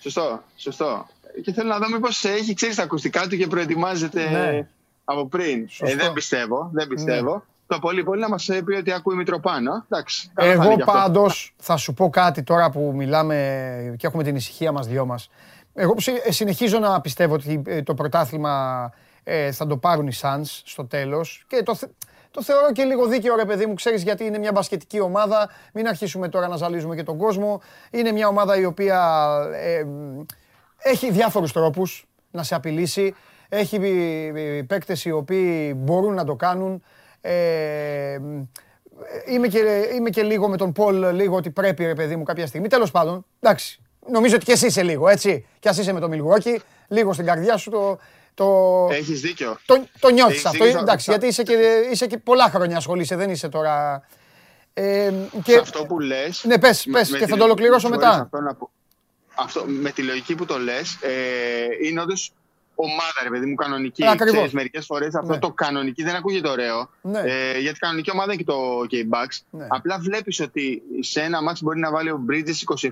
Σωστό, 0.00 0.42
σωστό. 0.56 1.06
Και 1.44 1.52
θέλω 1.52 1.68
να 1.68 1.78
δω 1.78 1.88
μήπως 1.90 2.24
έχει 2.24 2.54
ξέρεις 2.54 2.76
τα 2.76 2.82
ακουστικά 2.82 3.26
του 3.26 3.36
και 3.36 3.46
προετοιμάζεται 3.46 4.30
ναι. 4.30 4.68
από 5.04 5.26
πριν. 5.26 5.68
Ε, 5.78 5.94
δεν 5.94 6.12
πιστεύω. 6.12 6.70
Δεν 6.72 6.86
πιστεύω. 6.88 7.34
Ναι. 7.34 7.42
Το 7.66 7.78
πολύ 7.78 8.04
πολύ 8.04 8.20
να 8.20 8.28
μας 8.28 8.50
πει 8.64 8.72
ότι 8.72 8.92
ακούει 8.92 9.16
Μητροπάνο. 9.16 9.84
Εντάξει, 9.88 10.30
Εγώ 10.34 10.76
πάντως 10.76 11.54
θα 11.56 11.76
σου 11.76 11.94
πω 11.94 12.10
κάτι 12.10 12.42
τώρα 12.42 12.70
που 12.70 12.92
μιλάμε 12.94 13.94
και 13.98 14.06
έχουμε 14.06 14.22
την 14.22 14.36
ησυχία 14.36 14.72
μας 14.72 14.86
δυο 14.86 15.06
μας. 15.06 15.30
Εγώ 15.74 15.94
ε, 16.24 16.32
συνεχίζω 16.32 16.78
να 16.78 17.00
πιστεύω 17.00 17.34
ότι 17.34 17.62
ε, 17.66 17.82
το 17.82 17.94
πρωτάθλημα 17.94 18.92
ε, 19.24 19.52
θα 19.52 19.66
το 19.66 19.76
πάρουν 19.76 20.06
οι 20.06 20.12
Suns 20.20 20.60
στο 20.64 20.86
τέλος 20.86 21.44
και 21.48 21.62
το, 21.62 21.78
το 22.30 22.42
θεωρώ 22.42 22.72
και 22.72 22.84
λίγο 22.84 23.06
δίκαιο 23.06 23.36
ρε 23.36 23.44
παιδί 23.44 23.66
μου, 23.66 23.74
ξέρεις 23.74 24.02
γιατί 24.02 24.24
είναι 24.24 24.38
μια 24.38 24.52
μπασκετική 24.52 25.00
ομάδα, 25.00 25.50
μην 25.72 25.88
αρχίσουμε 25.88 26.28
τώρα 26.28 26.48
να 26.48 26.56
ζαλίζουμε 26.56 26.96
και 26.96 27.02
τον 27.02 27.18
κόσμο. 27.18 27.60
Είναι 27.90 28.12
μια 28.12 28.28
ομάδα 28.28 28.56
η 28.56 28.64
οποία 28.64 29.28
έχει 30.78 31.10
διάφορους 31.10 31.52
τρόπους 31.52 32.08
να 32.30 32.42
σε 32.42 32.54
απειλήσει, 32.54 33.14
έχει 33.48 33.80
παίκτες 34.66 35.04
οι 35.04 35.10
οποίοι 35.10 35.74
μπορούν 35.76 36.14
να 36.14 36.24
το 36.24 36.34
κάνουν. 36.34 36.82
είμαι, 39.26 39.48
και, 39.48 39.58
είμαι 39.94 40.10
και 40.10 40.22
λίγο 40.22 40.48
με 40.48 40.56
τον 40.56 40.72
Πολ, 40.72 41.14
λίγο 41.14 41.36
ότι 41.36 41.50
πρέπει 41.50 41.84
ρε 41.84 41.94
παιδί 41.94 42.16
μου 42.16 42.22
κάποια 42.22 42.46
στιγμή. 42.46 42.68
Τέλος 42.68 42.90
πάντων, 42.90 43.26
εντάξει, 43.40 43.82
Νομίζω 44.10 44.34
ότι 44.34 44.44
και 44.44 44.52
εσύ 44.52 44.66
είσαι 44.66 44.82
λίγο, 44.82 45.08
έτσι. 45.08 45.46
Κι 45.58 45.68
ας 45.68 45.78
είσαι 45.78 45.92
με 45.92 46.00
το 46.00 46.08
Μιλγουόκι, 46.08 46.60
λίγο 46.88 47.12
στην 47.12 47.26
καρδιά 47.26 47.56
σου 47.56 47.70
το. 47.70 47.98
το 48.34 48.88
Έχεις 48.90 49.20
δίκιο. 49.20 49.58
Το, 49.66 49.84
το 49.98 50.10
νιώθεις 50.10 50.44
αυτό. 50.44 50.64
Εντάξει, 50.64 51.10
γιατί 51.10 51.26
είσαι 51.26 51.42
και, 51.42 51.56
είσαι 51.90 52.06
και 52.06 52.18
πολλά 52.18 52.50
χρόνια 52.50 52.76
ασχολείσαι, 52.76 53.16
δεν 53.16 53.30
είσαι 53.30 53.48
τώρα. 53.48 54.06
Ε, 54.74 55.12
και... 55.42 55.52
Σε 55.52 55.58
αυτό 55.58 55.84
που 55.84 56.00
λες. 56.00 56.44
Ναι, 56.44 56.58
πες, 56.58 56.86
πες, 56.92 57.16
και 57.16 57.26
θα 57.26 57.36
το 57.36 57.44
ολοκληρώσω 57.44 57.88
μετά. 57.88 58.30
Αυτό, 59.34 59.64
με 59.66 59.90
τη 59.90 60.02
λογική 60.02 60.34
που 60.34 60.44
το 60.44 60.58
λες, 60.58 60.98
ε, 61.00 61.88
είναι 61.88 62.00
όντως 62.00 62.32
ομάδα, 62.82 63.20
ρε 63.22 63.28
παιδί 63.30 63.46
μου, 63.46 63.54
κανονική. 63.54 64.04
Μερικές 64.52 64.86
φορές 64.86 65.14
αυτό 65.14 65.32
ναι. 65.32 65.38
το 65.38 65.52
κανονική 65.52 66.02
δεν 66.02 66.14
ακούγεται 66.14 66.48
ωραίο. 66.48 66.90
Ναι. 67.02 67.20
Ε, 67.20 67.58
γιατί 67.58 67.78
κανονική 67.78 68.10
ομάδα 68.10 68.32
είναι 68.32 68.42
και 68.42 68.50
το 68.52 68.58
και 68.88 69.06
Bucks. 69.10 69.38
Ναι. 69.50 69.66
Απλά 69.68 69.98
βλέπεις 69.98 70.40
ότι 70.40 70.82
σε 71.00 71.20
ένα 71.20 71.42
μάτσο 71.42 71.64
μπορεί 71.64 71.78
να 71.78 71.90
βάλει 71.90 72.10
ο 72.10 72.20
Bridges 72.30 72.76
27, 72.80 72.88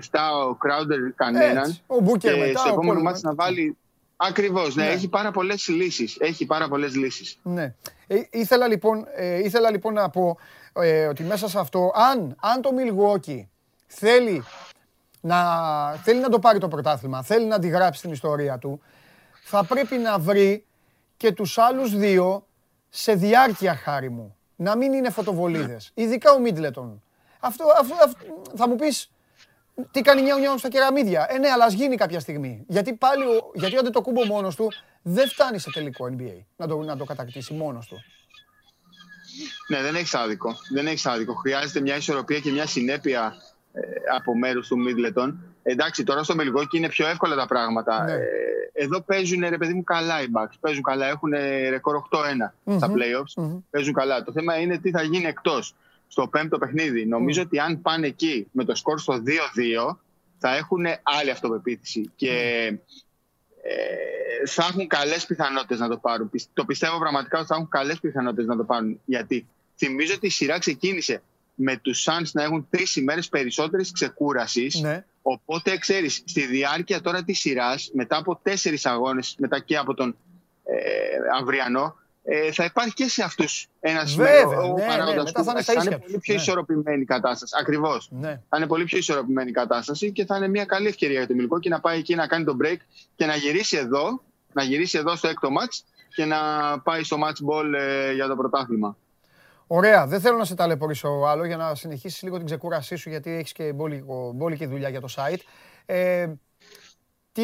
ο 0.49 0.57
Crowder 0.63 1.11
κανέναν. 1.15 1.77
Ο 1.87 1.95
Booker 2.05 2.37
μετά. 2.37 2.59
Στο 2.59 2.69
επόμενο 2.69 3.01
μάτσο 3.01 3.21
να 3.23 3.35
βάλει. 3.35 3.77
Ακριβώς, 4.21 4.75
ναι, 4.75 4.83
ναι, 4.83 4.89
έχει 4.89 5.07
πάρα 5.07 5.31
πολλές 5.31 5.67
λύσεις. 5.67 6.17
Έχει 6.19 6.45
πάρα 6.45 6.67
πολλές 6.67 6.95
λύσεις. 6.95 7.37
Ναι. 7.43 7.73
Ε, 8.07 8.21
ήθελα, 8.29 8.67
λοιπόν, 8.67 9.05
ε, 9.15 9.37
ήθελα 9.37 9.71
λοιπόν 9.71 9.93
να 9.93 10.09
πω 10.09 10.37
ε, 10.73 11.05
ότι 11.05 11.23
μέσα 11.23 11.49
σε 11.49 11.59
αυτό, 11.59 11.91
αν, 11.95 12.35
αν 12.39 12.61
το 12.61 12.69
Milwaukee 12.77 13.45
θέλει 13.87 14.43
να, 15.21 15.41
θέλει 16.03 16.19
να 16.19 16.29
το 16.29 16.39
πάρει 16.39 16.59
το 16.59 16.67
πρωτάθλημα, 16.67 17.23
θέλει 17.23 17.45
να 17.45 17.55
αντιγράψει 17.55 18.01
την 18.01 18.11
ιστορία 18.11 18.57
του, 18.57 18.81
θα 19.51 19.63
πρέπει 19.63 19.97
να 19.97 20.19
βρει 20.19 20.65
και 21.17 21.31
τους 21.31 21.57
άλλους 21.57 21.97
δύο 21.97 22.45
σε 22.89 23.13
διάρκεια 23.13 23.75
χάρη 23.75 24.09
μου. 24.09 24.35
Να 24.55 24.75
μην 24.75 24.93
είναι 24.93 25.09
φωτοβολίδες. 25.09 25.91
Ειδικά 25.93 26.31
ο 26.31 26.39
Μίτλετον. 26.39 27.03
Αυτό, 27.39 27.65
αυτό, 27.79 27.95
αυτό, 28.03 28.17
θα 28.55 28.67
μου 28.67 28.75
πεις, 28.75 29.11
τι 29.91 30.01
κάνει 30.01 30.21
νιάου 30.21 30.39
νιάου 30.39 30.57
στα 30.57 30.69
κεραμίδια. 30.69 31.27
Ε, 31.29 31.37
ναι, 31.37 31.49
αλλά 31.49 31.65
ας 31.65 31.73
γίνει 31.73 31.95
κάποια 31.95 32.19
στιγμή. 32.19 32.63
Γιατί 32.67 32.93
πάλι, 32.93 33.23
ο, 33.23 33.51
γιατί 33.53 33.75
ο 33.75 33.79
Αντετοκούμπο 33.79 34.25
μόνος 34.25 34.55
του 34.55 34.71
δεν 35.01 35.27
φτάνει 35.27 35.59
σε 35.59 35.69
τελικό 35.71 36.09
NBA 36.17 36.37
να 36.55 36.67
το, 36.67 36.77
να 36.77 36.97
το 36.97 37.03
κατακτήσει 37.03 37.53
μόνος 37.53 37.87
του. 37.87 38.03
Ναι, 39.67 39.81
δεν 39.81 39.95
έχεις 39.95 40.13
άδικο. 40.13 40.55
Δεν 40.73 40.87
έχεις 40.87 41.05
άδικο. 41.05 41.33
Χρειάζεται 41.33 41.81
μια 41.81 41.95
ισορροπία 41.95 42.39
και 42.39 42.51
μια 42.51 42.65
συνέπεια 42.65 43.33
ε, 43.73 43.81
από 44.15 44.37
μέρους 44.37 44.67
του 44.67 44.77
Μίτλετον. 44.77 45.43
Εντάξει, 45.71 46.03
τώρα 46.03 46.23
στο 46.23 46.35
Μελγόκι 46.35 46.77
είναι 46.77 46.89
πιο 46.89 47.07
εύκολα 47.07 47.35
τα 47.35 47.45
πράγματα. 47.47 48.03
Ναι. 48.03 48.13
Ε, 48.13 48.19
εδώ 48.73 49.01
παίζουν 49.01 49.49
ρε 49.49 49.57
παιδί 49.57 49.73
μου 49.73 49.83
καλά 49.83 50.21
οι 50.21 50.25
Bucks. 50.33 50.53
Παίζουν 50.59 50.83
καλά. 50.83 51.07
Έχουν 51.07 51.31
ρεκόρ 51.69 52.01
8-1 52.65 52.75
στα 52.77 52.91
playoffs. 52.91 53.61
Παίζουν 53.69 53.93
καλά. 53.93 54.23
Το 54.23 54.31
θέμα 54.31 54.59
είναι 54.59 54.77
τι 54.77 54.89
θα 54.89 55.01
γίνει 55.01 55.25
εκτός 55.25 55.75
στο 56.07 56.27
πέμπτο 56.27 56.57
παιχνίδι. 56.57 57.05
Νομίζω 57.05 57.41
ότι 57.41 57.59
αν 57.59 57.81
πάνε 57.81 58.07
εκεί 58.07 58.47
με 58.51 58.63
το 58.63 58.75
σκορ 58.75 58.99
στο 58.99 59.23
2-2 59.89 59.97
θα 60.37 60.55
έχουν 60.55 60.85
άλλη 61.03 61.29
αυτοπεποίθηση. 61.29 62.11
Και 62.15 62.31
ε, 63.61 64.47
θα 64.47 64.67
έχουν 64.69 64.87
καλές 64.87 65.25
πιθανότητες 65.25 65.79
να 65.79 65.87
το 65.87 65.97
πάρουν. 65.97 66.31
Το 66.53 66.65
πιστεύω 66.65 66.99
πραγματικά 66.99 67.37
ότι 67.37 67.47
θα 67.47 67.55
έχουν 67.55 67.69
καλές 67.69 67.99
πιθανότητες 67.99 68.45
να 68.45 68.55
το 68.55 68.63
πάρουν. 68.63 68.99
Γιατί 69.05 69.47
θυμίζω 69.75 70.13
ότι 70.15 70.27
η 70.27 70.29
σειρά 70.29 70.59
ξεκίνησε 70.59 71.21
με 71.61 71.77
τους 71.77 72.07
Suns 72.07 72.31
να 72.31 72.43
έχουν 72.43 72.67
τρεις 72.69 72.95
ημέρες 72.95 73.29
περισσότερης 73.29 73.91
ξεκούρασης. 73.91 74.81
Ναι. 74.81 75.05
Οπότε 75.31 75.77
ξέρεις, 75.77 76.23
στη 76.25 76.45
διάρκεια 76.45 77.01
τώρα 77.01 77.23
της 77.23 77.39
σειράς, 77.39 77.89
μετά 77.93 78.17
από 78.17 78.39
τέσσερις 78.43 78.85
αγώνες, 78.85 79.35
μετά 79.39 79.59
και 79.59 79.77
από 79.77 79.93
τον 79.93 80.15
ε, 80.63 80.75
Αυριανό, 81.39 81.95
ε, 82.23 82.51
θα 82.51 82.63
υπάρχει 82.63 82.93
και 82.93 83.07
σε 83.09 83.23
αυτούς 83.23 83.67
ένας 83.79 84.15
μέρο 84.15 84.73
ναι, 84.77 84.85
παράγοντας 84.85 85.31
ναι, 85.31 85.43
θα, 85.43 85.63
θα 85.63 85.73
είναι 85.73 85.97
πολύ 85.97 86.17
πιο 86.17 86.33
ναι. 86.33 86.41
ισορροπημένη 86.41 87.05
κατάσταση. 87.05 87.55
Ακριβώς. 87.59 88.09
Ναι. 88.11 88.41
Θα 88.49 88.57
είναι 88.57 88.67
πολύ 88.67 88.83
πιο 88.83 88.97
ισορροπημένη 88.97 89.51
κατάσταση 89.51 90.11
και 90.11 90.25
θα 90.25 90.37
είναι 90.37 90.47
μια 90.47 90.65
καλή 90.65 90.87
ευκαιρία 90.87 91.17
για 91.17 91.27
το 91.27 91.33
Μιλικό 91.33 91.59
και 91.59 91.69
να 91.69 91.79
πάει 91.79 91.97
εκεί 91.97 92.15
να 92.15 92.27
κάνει 92.27 92.43
τον 92.43 92.57
break 92.63 92.77
και 93.15 93.25
να 93.25 93.35
γυρίσει 93.35 93.77
εδώ, 93.77 94.21
να 94.53 94.63
γυρίσει 94.63 94.97
εδώ 94.97 95.15
στο 95.15 95.27
έκτο 95.27 95.49
match 95.59 95.79
και 96.15 96.25
να 96.25 96.37
πάει 96.79 97.03
στο 97.03 97.17
match 97.23 97.49
ball 97.49 97.73
ε, 97.73 98.13
για 98.13 98.27
το 98.27 98.35
πρωτάθλημα. 98.35 98.97
Ωραία, 99.71 100.07
δεν 100.07 100.21
θέλω 100.21 100.37
να 100.37 100.45
σε 100.45 100.55
ταλαιπωρήσω 100.55 101.09
άλλο 101.09 101.45
για 101.45 101.57
να 101.57 101.75
συνεχίσεις 101.75 102.21
λίγο 102.21 102.37
την 102.37 102.45
ξεκούρασή 102.45 102.95
σου 102.95 103.09
γιατί 103.09 103.31
έχεις 103.31 103.51
και 103.51 103.73
μπόλικη 104.33 104.65
δουλειά 104.65 104.89
για 104.89 105.01
το 105.01 105.07
site. 105.15 105.39
Ε, 105.85 106.27
τι... 107.31 107.43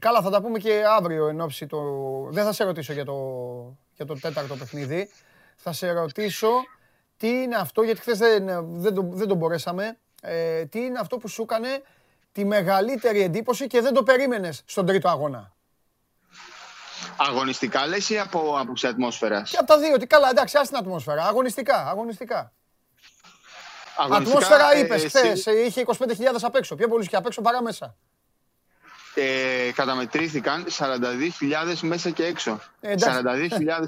Καλά, 0.00 0.22
θα 0.22 0.30
τα 0.30 0.42
πούμε 0.42 0.58
και 0.58 0.82
αύριο 0.98 1.28
εν 1.28 1.40
ώψη 1.40 1.66
το... 1.66 1.80
Δεν 2.30 2.44
θα 2.44 2.52
σε 2.52 2.64
ρωτήσω 2.64 2.92
για 2.92 3.04
το, 3.04 3.14
για 3.92 4.04
το 4.04 4.14
τέταρτο 4.20 4.56
παιχνίδι. 4.56 5.08
Θα 5.56 5.72
σε 5.72 5.90
ρωτήσω 5.92 6.48
τι 7.16 7.28
είναι 7.28 7.56
αυτό, 7.56 7.82
γιατί 7.82 8.00
χθες 8.00 8.18
δεν, 8.18 8.46
δεν, 8.80 8.94
το, 8.94 9.08
δεν 9.10 9.28
το 9.28 9.34
μπορέσαμε. 9.34 9.98
Ε, 10.22 10.64
τι 10.64 10.78
είναι 10.78 10.98
αυτό 10.98 11.16
που 11.16 11.28
σου 11.28 11.42
έκανε 11.42 11.82
τη 12.32 12.44
μεγαλύτερη 12.44 13.22
εντύπωση 13.22 13.66
και 13.66 13.80
δεν 13.80 13.92
το 13.92 14.02
περίμενες 14.02 14.62
στον 14.66 14.86
τρίτο 14.86 15.08
αγώνα; 15.08 15.56
Αγωνιστικά 17.20 17.86
λες 17.86 18.10
ή 18.10 18.18
από 18.18 18.56
άποψη 18.58 18.86
ατμόσφαιρας; 18.86 19.50
Και 19.50 19.56
από 19.56 19.66
τα 19.66 19.78
δύο. 19.78 19.96
Τι 19.96 20.06
καλά, 20.06 20.28
εντάξει, 20.30 20.58
άσε 20.58 20.68
την 20.68 20.78
ατμόσφαιρα. 20.78 21.24
Αγωνιστικά. 21.24 21.86
αγωνιστικά. 21.88 22.52
Ατμόσφαιρα 24.10 24.76
είπες 24.78 25.04
ε, 25.04 25.08
χθες. 25.08 25.46
Είχε 25.46 25.84
25.000 25.86 25.94
απ' 26.42 26.54
έξω. 26.54 26.74
Πιο 26.74 26.88
πολλούς 26.88 27.08
και 27.08 27.16
απ' 27.16 27.26
έξω 27.26 27.42
παρά 27.42 27.62
μέσα. 27.62 27.96
Ε, 29.14 29.72
καταμετρήθηκαν 29.74 30.66
42.000 30.78 31.78
μέσα 31.80 32.10
και 32.10 32.24
έξω. 32.24 32.60
Ε, 32.80 32.94
42.000 32.98 33.08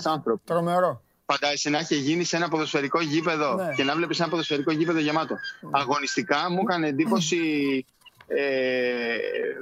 άνθρωποι. 0.15 0.43
Τρομερό. 0.45 1.03
Φαντάζεσαι 1.27 1.71
να 1.71 1.79
έχει 1.79 1.95
γίνει 1.95 2.25
σε 2.25 2.37
ένα 2.37 2.49
ποδοσφαιρικό 2.49 3.01
γήπεδο 3.01 3.55
ναι. 3.55 3.75
και 3.75 3.85
να 3.85 3.95
βλέπεις 3.95 4.21
ένα 4.21 4.29
ποδοσφαιρικό 4.29 4.73
γήπεδο 4.73 4.99
γεμάτο. 4.99 5.35
Ναι. 5.61 5.71
Αγωνιστικά 5.73 6.51
μου 6.51 6.61
έκανε 6.61 6.89
εντύπωση 6.89 7.39
ε, 8.37 9.17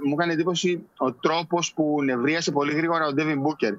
μου 0.07 0.13
έκανε 0.13 0.33
εντύπωση 0.33 0.87
ο 0.97 1.13
τρόπος 1.13 1.73
που 1.73 2.03
νευρίασε 2.03 2.51
πολύ 2.51 2.73
γρήγορα 2.73 3.07
ο 3.07 3.13
Ντέβιν 3.13 3.41
Μπούκερ. 3.41 3.75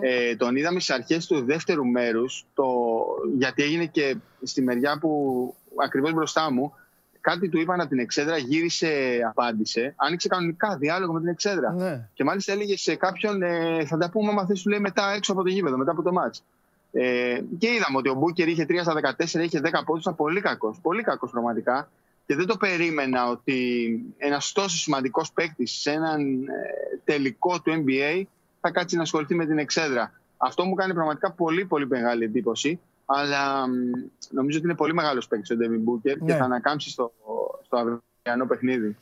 Ε, 0.00 0.36
τον 0.36 0.56
είδαμε 0.56 0.80
στις 0.80 0.94
αρχές 0.94 1.26
του 1.26 1.44
δεύτερου 1.44 1.86
μέρους, 1.86 2.46
το, 2.54 2.64
γιατί 3.38 3.62
έγινε 3.62 3.86
και 3.86 4.16
στη 4.42 4.62
μεριά 4.62 4.98
που 4.98 5.54
ακριβώς 5.84 6.12
μπροστά 6.12 6.52
μου, 6.52 6.72
κάτι 7.20 7.48
του 7.48 7.60
είπαν 7.60 7.80
από 7.80 7.88
την 7.88 7.98
Εξέδρα, 7.98 8.36
γύρισε, 8.36 9.20
απάντησε. 9.28 9.94
Άνοιξε 9.96 10.28
κανονικά 10.28 10.76
διάλογο 10.76 11.12
με 11.12 11.20
την 11.20 11.28
Εξέδρα. 11.28 11.72
Ναι. 11.72 12.08
Και 12.14 12.24
μάλιστα 12.24 12.52
έλεγε 12.52 12.76
σε 12.76 12.94
κάποιον, 12.94 13.42
ε, 13.42 13.84
θα 13.84 13.96
τα 13.96 14.10
πούμε, 14.10 14.32
μα 14.32 14.54
σου 14.54 14.68
λέει 14.68 14.80
μετά 14.80 15.12
έξω 15.16 15.32
από 15.32 15.42
το 15.42 15.48
γήπεδο, 15.48 15.76
μετά 15.76 15.90
από 15.90 16.02
το 16.02 16.12
μάτς. 16.12 16.42
Ε, 16.92 17.40
και 17.58 17.66
είδαμε 17.66 17.96
ότι 17.96 18.08
ο 18.08 18.14
Μπούκερ 18.14 18.48
είχε 18.48 18.66
3 18.68 18.82
στα 18.82 18.94
14, 18.94 19.44
είχε 19.44 19.60
10 19.60 19.82
πόντους, 19.84 20.02
ήταν 20.02 20.16
πολύ 20.16 20.40
κακός. 20.40 20.78
Πολύ 20.82 21.02
κακός 21.02 21.30
πραγματικά. 21.30 21.88
Και 22.26 22.34
δεν 22.36 22.46
το 22.46 22.56
περίμενα 22.56 23.28
ότι 23.28 24.00
ένας 24.16 24.52
τόσο 24.52 24.76
σημαντικός 24.76 25.32
παίκτης 25.32 25.72
σε 25.72 25.90
έναν 25.90 26.42
ε, 26.42 26.98
τελικό 27.04 27.60
του 27.60 27.84
NBA 27.86 28.22
θα 28.60 28.70
κάτσει 28.70 28.96
να 28.96 29.02
ασχοληθεί 29.02 29.34
με 29.34 29.46
την 29.46 29.58
εξέδρα. 29.58 30.12
Αυτό 30.36 30.64
μου 30.64 30.74
κάνει 30.74 30.94
πραγματικά 30.94 31.32
πολύ 31.32 31.64
πολύ 31.64 31.86
μεγάλη 31.86 32.24
εντύπωση. 32.24 32.80
Αλλά 33.04 33.66
νομίζω 34.30 34.58
ότι 34.58 34.66
είναι 34.66 34.76
πολύ 34.76 34.94
μεγάλος 34.94 35.28
παίκτης 35.28 35.50
ο 35.50 35.56
Ντέβιν 35.56 35.80
Μπούκερ 35.80 36.18
και 36.18 36.32
θα 36.32 36.44
ανακάμψει 36.44 36.90
στο, 36.90 37.12
στο 37.64 37.76
αυριανό 37.76 38.46
παιχνίδι. 38.46 38.96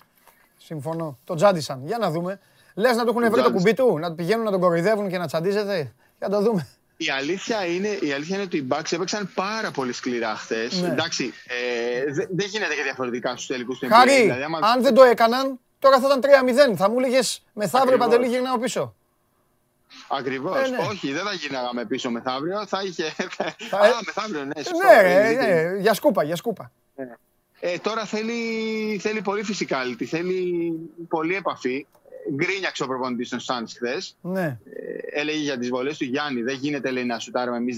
Συμφωνώ. 0.56 1.18
Το 1.24 1.34
τζάντισαν. 1.34 1.80
Για 1.84 1.98
να 1.98 2.10
δούμε. 2.10 2.40
Λες 2.74 2.96
να 2.96 3.04
του 3.04 3.10
έχουν 3.10 3.30
βρει 3.30 3.42
το 3.42 3.52
κουμπί 3.52 3.74
του, 3.74 3.98
να 3.98 4.14
πηγαίνουν 4.14 4.44
να 4.44 4.50
τον 4.50 4.60
κοροϊδεύουν 4.60 5.08
και 5.08 5.18
να 5.18 5.26
τσαντίζεται. 5.26 5.92
Για 6.18 6.28
να 6.28 6.36
το 6.36 6.42
δούμε. 6.42 6.68
Η 6.96 7.10
αλήθεια, 7.10 7.66
είναι, 7.66 7.88
η 7.88 8.12
αλήθεια 8.12 8.34
είναι 8.34 8.44
ότι 8.44 8.56
οι 8.56 8.66
Bucks 8.70 8.92
έπαιξαν 8.92 9.30
πάρα 9.34 9.70
πολύ 9.70 9.92
σκληρά 9.92 10.34
χθες. 10.34 10.80
Ναι. 10.80 10.88
Εντάξει, 10.88 11.32
ε, 11.46 12.12
δεν 12.30 12.46
γίνεται 12.46 12.74
και 12.74 12.82
διαφορετικά 12.82 13.30
στους 13.30 13.46
τελικούς 13.46 13.78
του 13.78 13.88
Χάρη, 13.88 14.20
δηλαδή, 14.20 14.42
αν 14.60 14.82
δεν 14.82 14.94
το 14.94 15.02
έκαναν, 15.02 15.58
τώρα 15.78 16.00
θα 16.00 16.06
ήταν 16.06 16.20
3-0. 16.72 16.76
Θα 16.76 16.90
μου 16.90 16.98
έλεγες 16.98 17.42
μεθαύριο 17.52 17.98
παντελή 17.98 18.26
γυρνάω 18.26 18.58
πίσω. 18.58 18.94
Ακριβώς. 20.08 20.66
Ε, 20.66 20.68
ναι. 20.68 20.76
Όχι, 20.90 21.12
δεν 21.12 21.24
θα 21.24 21.32
γίναγαμε 21.32 21.84
πίσω 21.84 22.10
μεθαύριο. 22.10 22.66
Θα 22.66 22.82
είχε. 22.82 23.14
Θα... 23.70 23.78
Α, 23.78 24.00
μεθαύριο, 24.04 24.44
ναι. 24.44 24.62
Σωστό, 24.62 24.78
ναι, 24.86 25.02
ναι, 25.02 25.46
ναι, 25.46 25.78
για 25.78 25.94
σκούπα, 25.94 26.24
για 26.24 26.36
σκούπα. 26.36 26.72
Ναι. 26.96 27.14
Ε, 27.60 27.78
τώρα 27.78 28.04
θέλει, 28.04 28.98
θέλει 29.00 29.22
πολύ 29.22 29.42
φυσικά, 29.42 29.78
θέλει 30.06 30.72
πολύ 31.08 31.34
επαφή 31.34 31.86
γκρίνιαξε 32.32 32.82
ο 32.82 32.86
προπονητής 32.86 33.28
των 33.28 33.38
Suns 33.38 33.68
χθες. 33.74 34.16
Ναι. 34.20 34.42
Ε, 34.42 35.20
έλεγε 35.20 35.38
για 35.38 35.58
τις 35.58 35.68
βολές 35.68 35.98
του 35.98 36.04
Γιάννη, 36.04 36.42
δεν 36.42 36.56
γίνεται 36.56 36.90
λέει, 36.90 37.04
να 37.04 37.18
σουτάρουμε 37.18 37.56
εμείς 37.56 37.76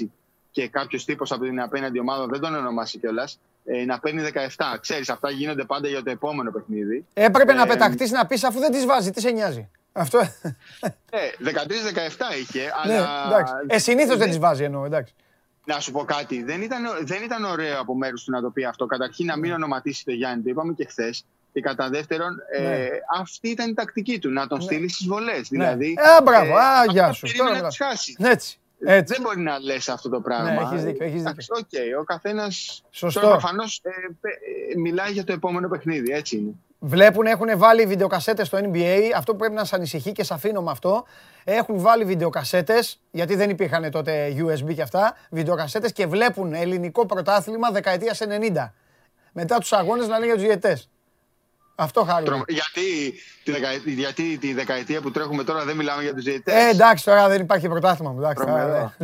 16 0.00 0.06
και 0.50 0.68
κάποιος 0.68 1.04
τύπος 1.04 1.32
από 1.32 1.44
την 1.44 1.60
απέναντι 1.60 1.98
ομάδα, 1.98 2.26
δεν 2.26 2.40
τον 2.40 2.54
ονομάσει 2.54 2.98
κιόλας, 2.98 3.38
ε, 3.64 3.84
να 3.84 3.98
παίρνει 3.98 4.22
17. 4.22 4.78
Ξέρεις, 4.80 5.08
αυτά 5.08 5.30
γίνονται 5.30 5.64
πάντα 5.64 5.88
για 5.88 6.02
το 6.02 6.10
επόμενο 6.10 6.50
παιχνίδι. 6.50 7.06
Έπρεπε 7.14 7.52
ε, 7.52 7.54
να 7.54 7.66
πεταχτείς 7.66 8.10
να 8.10 8.26
πεις 8.26 8.44
αφού 8.44 8.58
δεν 8.58 8.72
τις 8.72 8.86
βάζει, 8.86 9.10
τι 9.10 9.20
σε 9.20 9.30
νοιάζει. 9.30 9.70
Αυτό. 9.92 10.18
Ναι, 10.18 11.50
13-17 11.50 11.50
είχε, 12.40 12.60
ναι, 12.86 12.94
αλλά. 12.94 13.26
εντάξει. 13.26 13.54
Ε, 13.66 13.78
συνήθως 13.78 14.16
δεν 14.16 14.28
τις 14.28 14.38
βάζει 14.38 14.64
εννοώ, 14.64 14.84
εντάξει. 14.84 15.14
Να 15.64 15.80
σου 15.80 15.92
πω 15.92 16.04
κάτι. 16.04 16.42
Δεν 16.42 16.62
ήταν, 16.62 16.82
δεν 17.02 17.22
ήταν 17.22 17.44
ωραίο 17.44 17.80
από 17.80 17.94
μέρους 17.94 18.24
του 18.24 18.30
να 18.30 18.40
το 18.40 18.50
πει 18.50 18.64
αυτό. 18.64 18.86
Καταρχήν 18.86 19.26
να 19.26 19.36
μην 19.38 19.48
ναι. 19.50 19.54
ονοματίσει 19.54 20.04
το 20.04 20.12
Γιάννη. 20.12 20.42
Το 20.42 20.50
είπαμε 20.50 20.72
και 20.72 20.84
χθες. 20.84 21.24
Και 21.52 21.60
κατά 21.60 21.88
δεύτερον, 21.88 22.38
ε, 22.52 22.62
ναι. 22.62 22.88
αυτή 23.20 23.48
ήταν 23.48 23.70
η 23.70 23.74
τακτική 23.74 24.18
του, 24.18 24.30
να 24.30 24.46
τον 24.46 24.58
ναι. 24.58 24.64
στείλει 24.64 24.88
στις 24.88 25.06
βολές. 25.06 25.50
Ναι. 25.50 25.64
Δηλαδή, 25.64 25.94
ε, 26.18 26.22
μπράβο, 26.22 26.58
ε, 26.58 26.60
α, 26.60 26.84
γεια 26.90 27.12
σου. 27.12 27.26
Τώρα, 27.36 27.60
να 27.60 27.68
χάσεις. 27.72 28.16
Έτσι. 28.18 28.56
Έτσι. 28.84 29.14
Δεν 29.14 29.22
μπορεί 29.22 29.40
να 29.40 29.58
λες 29.58 29.88
αυτό 29.88 30.08
το 30.08 30.20
πράγμα. 30.20 30.50
Ναι, 30.50 30.60
έχεις 30.60 30.84
δίκιο, 30.84 31.06
έχεις 31.06 31.22
δίκιο. 31.22 31.56
Okay, 31.58 32.00
ο 32.00 32.04
καθένα 32.04 32.48
προφανώς 33.20 33.80
ε, 33.82 33.90
ε, 33.90 34.78
μιλάει 34.78 35.12
για 35.12 35.24
το 35.24 35.32
επόμενο 35.32 35.68
παιχνίδι. 35.68 36.12
Έτσι 36.12 36.36
είναι. 36.36 36.52
Βλέπουν, 36.78 37.26
έχουν 37.26 37.58
βάλει 37.58 37.86
βιντεοκασέτες 37.86 38.46
στο 38.46 38.58
NBA. 38.58 38.98
Αυτό 39.16 39.32
που 39.32 39.38
πρέπει 39.38 39.54
να 39.54 39.60
σας 39.60 39.72
ανησυχεί 39.72 40.12
και 40.12 40.24
σας 40.24 40.36
αφήνω 40.36 40.62
με 40.62 40.70
αυτό. 40.70 41.04
Έχουν 41.44 41.80
βάλει 41.80 42.04
βιντεοκασέτες, 42.04 43.00
γιατί 43.10 43.34
δεν 43.34 43.50
υπήρχαν 43.50 43.90
τότε 43.90 44.34
USB 44.38 44.74
και 44.74 44.82
αυτά. 44.82 45.16
Βιντεοκασέτες 45.30 45.92
και 45.92 46.06
βλέπουν 46.06 46.54
ελληνικό 46.54 47.06
πρωτάθλημα 47.06 47.70
δεκαετίας 47.70 48.20
90. 48.20 48.72
Μετά 49.32 49.58
τους 49.58 49.72
αγώνες 49.72 50.08
να 50.08 50.18
λένε 50.18 50.26
για 50.26 50.34
του 50.34 50.40
διαιτέ. 50.40 50.80
Αυτό 51.74 52.04
χάρη. 52.04 52.26
Γιατί, 52.48 53.14
τη 53.44 53.52
δεκαετία, 53.52 53.92
γιατί 53.92 54.38
τη 54.38 54.52
δεκαετία 54.52 55.00
που 55.00 55.10
τρέχουμε 55.10 55.44
τώρα 55.44 55.64
δεν 55.64 55.76
μιλάμε 55.76 56.02
για 56.02 56.14
τους 56.14 56.24
διαιτητές; 56.24 56.54
Ε, 56.54 56.68
εντάξει, 56.68 57.04
τώρα 57.04 57.28
δεν 57.28 57.40
υπάρχει 57.40 57.68
πρωτάθλημα 57.68 58.12
μου. 58.12 58.18
Εντάξει, 58.18 58.44
τώρα, 58.44 58.96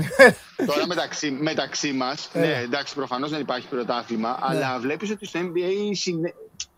τώρα 0.66 0.86
μεταξύ, 0.86 1.30
μεταξύ 1.30 1.92
μας, 1.92 2.30
ε. 2.32 2.40
ναι, 2.40 2.60
εντάξει, 2.64 2.94
προφανώς 2.94 3.30
δεν 3.30 3.40
υπάρχει 3.40 3.68
πρωτάθλημα, 3.68 4.28
ναι. 4.28 4.36
αλλά 4.40 4.78
βλέπεις 4.78 5.10
ότι 5.10 5.26
στο 5.26 5.40
NBA 5.40 5.94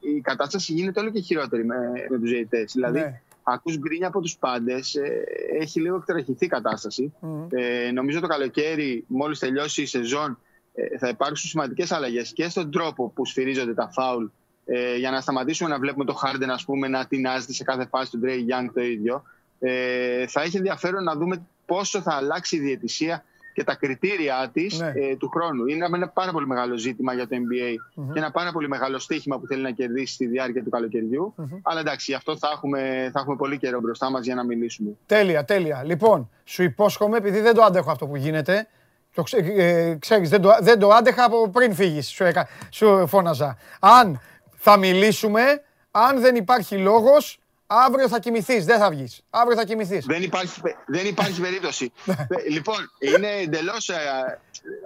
η 0.00 0.20
κατάσταση 0.20 0.72
γίνεται 0.72 1.00
όλο 1.00 1.10
και 1.10 1.20
χειρότερη 1.20 1.64
με, 1.64 1.76
με 2.10 2.18
τους 2.18 2.30
διαιτητές. 2.30 2.72
Δηλαδή, 2.72 2.98
ναι. 2.98 3.20
ακούς 3.42 3.78
γκρίνια 3.78 4.06
από 4.06 4.20
τους 4.20 4.36
πάντες, 4.36 4.94
ε, 4.94 5.24
έχει 5.60 5.80
λίγο 5.80 5.96
εκτραχηθεί 5.96 6.44
η 6.44 6.48
κατάσταση. 6.48 7.12
Ε, 7.48 7.90
νομίζω 7.90 8.20
το 8.20 8.26
καλοκαίρι, 8.26 9.04
μόλις 9.06 9.38
τελειώσει 9.38 9.82
η 9.82 9.86
σεζόν, 9.86 10.38
ε, 10.74 10.98
θα 10.98 11.08
υπάρξουν 11.08 11.48
σημαντικές 11.48 11.92
αλλαγές 11.92 12.32
και 12.32 12.48
στον 12.48 12.70
τρόπο 12.70 13.08
που 13.08 13.24
σφυρίζονται 13.26 13.74
τα 13.74 13.90
φάουλ 13.92 14.24
ε, 14.72 14.96
για 14.96 15.10
να 15.10 15.20
σταματήσουμε 15.20 15.70
να 15.70 15.78
βλέπουμε 15.78 16.04
το 16.04 16.20
Harden 16.22 16.48
ας 16.48 16.64
πούμε, 16.64 16.88
να 16.88 17.06
τεινάζεται 17.06 17.52
σε 17.52 17.64
κάθε 17.64 17.86
φάση 17.86 18.10
του 18.10 18.20
Dre 18.24 18.28
Young 18.28 18.70
το 18.74 18.80
ίδιο. 18.80 19.22
Ε, 19.60 20.26
θα 20.26 20.42
έχει 20.42 20.56
ενδιαφέρον 20.56 21.02
να 21.02 21.14
δούμε 21.14 21.42
πόσο 21.66 22.00
θα 22.00 22.14
αλλάξει 22.14 22.56
η 22.56 22.58
διαιτησία 22.58 23.24
και 23.52 23.64
τα 23.64 23.74
κριτήρια 23.74 24.50
της 24.52 24.78
ναι. 24.78 24.92
ε, 24.94 25.16
του 25.16 25.28
χρόνου. 25.28 25.66
Είναι 25.66 25.86
ένα 25.94 26.08
πάρα 26.08 26.32
πολύ 26.32 26.46
μεγάλο 26.46 26.76
ζήτημα 26.76 27.14
για 27.14 27.28
το 27.28 27.36
NBA 27.36 27.74
και 28.12 28.18
ένα 28.18 28.30
πάρα 28.30 28.52
πολύ 28.52 28.68
μεγάλο 28.68 28.98
στοίχημα 28.98 29.38
που 29.38 29.46
θέλει 29.46 29.62
να 29.62 29.70
κερδίσει 29.70 30.14
στη 30.14 30.26
διάρκεια 30.26 30.62
του 30.62 30.70
καλοκαιριού. 30.70 31.34
Αλλά 31.62 31.80
εντάξει, 31.80 32.10
γι' 32.10 32.16
αυτό 32.16 32.36
θα 32.38 32.48
έχουμε, 32.52 33.10
θα 33.12 33.20
έχουμε 33.20 33.36
πολύ 33.36 33.58
καιρό 33.58 33.80
μπροστά 33.80 34.10
μας 34.10 34.24
για 34.24 34.34
να 34.34 34.44
μιλήσουμε. 34.44 34.90
Τέλεια, 35.06 35.44
τέλεια. 35.44 35.82
Λοιπόν, 35.84 36.30
σου 36.44 36.62
υπόσχομαι, 36.62 37.16
επειδή 37.16 37.40
δεν 37.40 37.54
το 37.54 37.62
άντεχω 37.62 37.90
αυτό 37.90 38.06
που 38.06 38.16
γίνεται, 38.16 38.66
το 39.14 39.22
ξέ, 39.22 39.36
ε, 39.36 39.94
ξέρεις, 39.94 40.28
δεν 40.28 40.40
το, 40.40 40.50
δεν 40.60 40.78
το 40.78 40.88
άντεχα 40.88 41.24
από 41.24 41.48
πριν 41.48 41.74
φύγεις, 41.74 42.08
σου, 42.08 42.24
σου 42.70 43.06
φώναζα. 43.06 43.56
Αν 43.80 44.20
θα 44.62 44.76
μιλήσουμε. 44.76 45.62
Αν 45.90 46.20
δεν 46.20 46.36
υπάρχει 46.36 46.76
λόγος, 46.76 47.38
αύριο 47.66 48.08
θα 48.08 48.18
κοιμηθείς. 48.18 48.64
Δεν 48.64 48.78
θα 48.78 48.90
βγεις. 48.90 49.20
Αύριο 49.30 49.56
θα 49.56 49.64
κοιμηθείς. 49.64 50.06
Δεν 50.06 50.22
υπάρχει, 50.22 50.60
δεν 50.86 51.06
υπάρχει 51.06 51.40
περίπτωση. 51.46 51.92
Ναι. 52.04 52.14
Ε, 52.28 52.48
λοιπόν, 52.48 52.76
είναι 52.98 53.28
εντελώς. 53.28 53.88
Ε, 53.88 53.94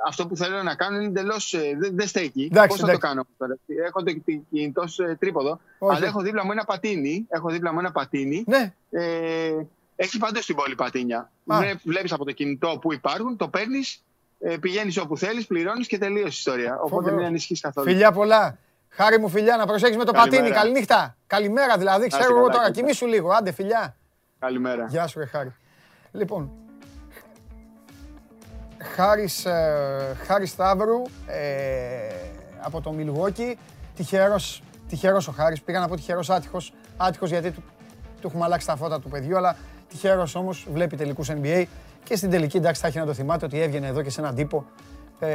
αυτό 0.07 0.27
που 0.27 0.37
θέλω 0.37 0.63
να 0.63 0.75
κάνω 0.75 0.97
είναι 0.97 1.07
εντελώς. 1.07 1.55
Ε, 1.55 1.77
δεν, 1.79 1.91
δεν 1.97 2.07
στέκει. 2.07 2.51
Πώς 2.69 2.81
θα 2.81 2.91
το 2.91 2.99
κάνω 2.99 3.25
τώρα; 3.39 3.57
Έχω 3.87 4.03
το 4.03 4.13
κινητός 4.51 5.01
τρίποδο. 5.19 5.61
Αλλά 5.79 6.07
έχω 6.07 6.21
δίπλα 6.21 6.45
μου 6.45 6.53
ένα 6.53 6.65
πατίνι. 6.65 7.27
Έχω 7.29 7.49
δίπλα 7.49 7.73
μου 7.73 7.79
ένα 7.79 7.93
πατίνι. 7.93 8.45
Ναι. 8.47 8.75
Ε, 8.91 9.53
έχει 9.97 10.19
παντού 10.19 10.43
στην 10.43 10.55
πόλη 10.55 10.75
πατίνια. 10.75 11.31
Βλέπεις 11.83 12.13
από 12.13 12.25
το 12.25 12.33
κινητό 12.33 12.79
που 12.81 12.93
υπάρχουν, 12.93 13.37
το 13.37 13.49
παίρνεις, 13.49 14.03
πηγαίνεις 14.61 14.99
όπου 14.99 15.17
θέλεις, 15.17 15.47
πληρώνεις 15.47 15.87
και 15.87 15.99
τελείωσε 15.99 16.27
η 16.27 16.33
ιστορία. 16.37 16.79
Οπότε 16.81 17.11
δεν 17.11 17.25
ανησυχείς 17.25 17.61
καθόλου. 17.61 17.87
Φιλιά 17.87 18.13
πολλά. 18.13 18.59
Χάρη 18.97 19.19
μου 19.19 19.29
φιλιά, 19.29 19.57
να 19.57 19.67
προσέξεις 19.67 19.97
με 19.97 20.05
το 20.05 20.13
Καλημέρα. 20.13 20.43
πατίνι. 20.43 20.61
Καληνύχτα. 20.61 21.17
Καλημέρα 21.27 21.77
δηλαδή, 21.79 22.07
ξέρω 22.07 22.37
εγώ 22.37 22.49
τώρα. 22.49 22.71
Κοιμήσου 22.71 23.07
λίγο. 23.07 23.31
Άντε 23.31 23.53
φιλιά. 23.53 23.97
Καλημέρα. 24.39 24.87
Γεια 24.89 25.07
σου 25.07 25.19
ρε 25.19 25.27
Χάρη. 25.27 25.55
Λοιπόν, 26.13 26.51
Χάρης, 28.95 29.45
ε, 29.45 30.17
Χάρης 30.27 30.51
Σταύρου 30.51 31.03
ε, 31.27 31.41
από 32.61 32.81
το 32.81 32.93
Μιλγόκι. 32.93 33.59
Τυχερός, 33.97 34.63
τυχερός 34.89 35.29
ο 35.29 35.33
Χάρης. 35.33 35.63
Πήγα 35.63 35.81
να 35.81 35.89
πω 35.89 35.97
τυχερός 35.97 36.31
άτυχος. 36.31 36.73
Άτυχος 36.97 37.31
γιατί 37.31 37.51
του, 37.51 37.63
του 38.21 38.27
έχουμε 38.27 38.45
αλλάξει 38.45 38.67
τα 38.67 38.77
φώτα 38.77 39.01
του 39.01 39.09
παιδιού, 39.09 39.37
αλλά 39.37 39.57
τυχερός 39.89 40.35
όμως 40.35 40.67
βλέπει 40.73 40.97
τελικούς 40.97 41.31
NBA. 41.31 41.65
Και 42.05 42.17
στην 42.17 42.31
τελική 42.31 42.57
εντάξει 42.57 42.81
θα 42.81 42.87
έχει 42.87 42.99
να 42.99 43.07
το 43.07 43.15
θυμάται 43.15 43.45
ότι 43.45 43.61
έβγαινε 43.61 43.87
εδώ 43.87 44.03
και 44.03 44.11
σε 44.11 44.21
έναν 44.21 44.35
τύπο 44.35 44.67
ε, 45.19 45.29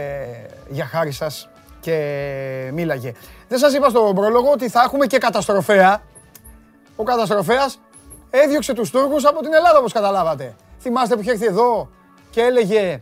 για 0.70 0.86
χάρη 0.86 1.12
σας 1.12 1.50
και 1.80 2.70
μίλαγε. 2.74 3.12
Δεν 3.48 3.58
σας 3.58 3.74
είπα 3.74 3.90
στον 3.90 4.16
πρόλογο 4.16 4.52
ότι 4.52 4.70
θα 4.70 4.82
έχουμε 4.86 5.06
και 5.06 5.18
καταστροφέα. 5.18 6.02
Ο 6.96 7.04
καταστροφέας 7.04 7.80
έδιωξε 8.30 8.74
τους 8.74 8.90
Τούρκους 8.90 9.26
από 9.26 9.42
την 9.42 9.54
Ελλάδα 9.54 9.78
όπως 9.80 9.94
καταλάβατε. 9.94 10.56
Θυμάστε 10.80 11.16
που 11.16 11.22
είχε 11.22 11.32
έρθει 11.32 11.46
εδώ 11.46 11.90
και 12.30 12.42
έλεγε 12.42 13.00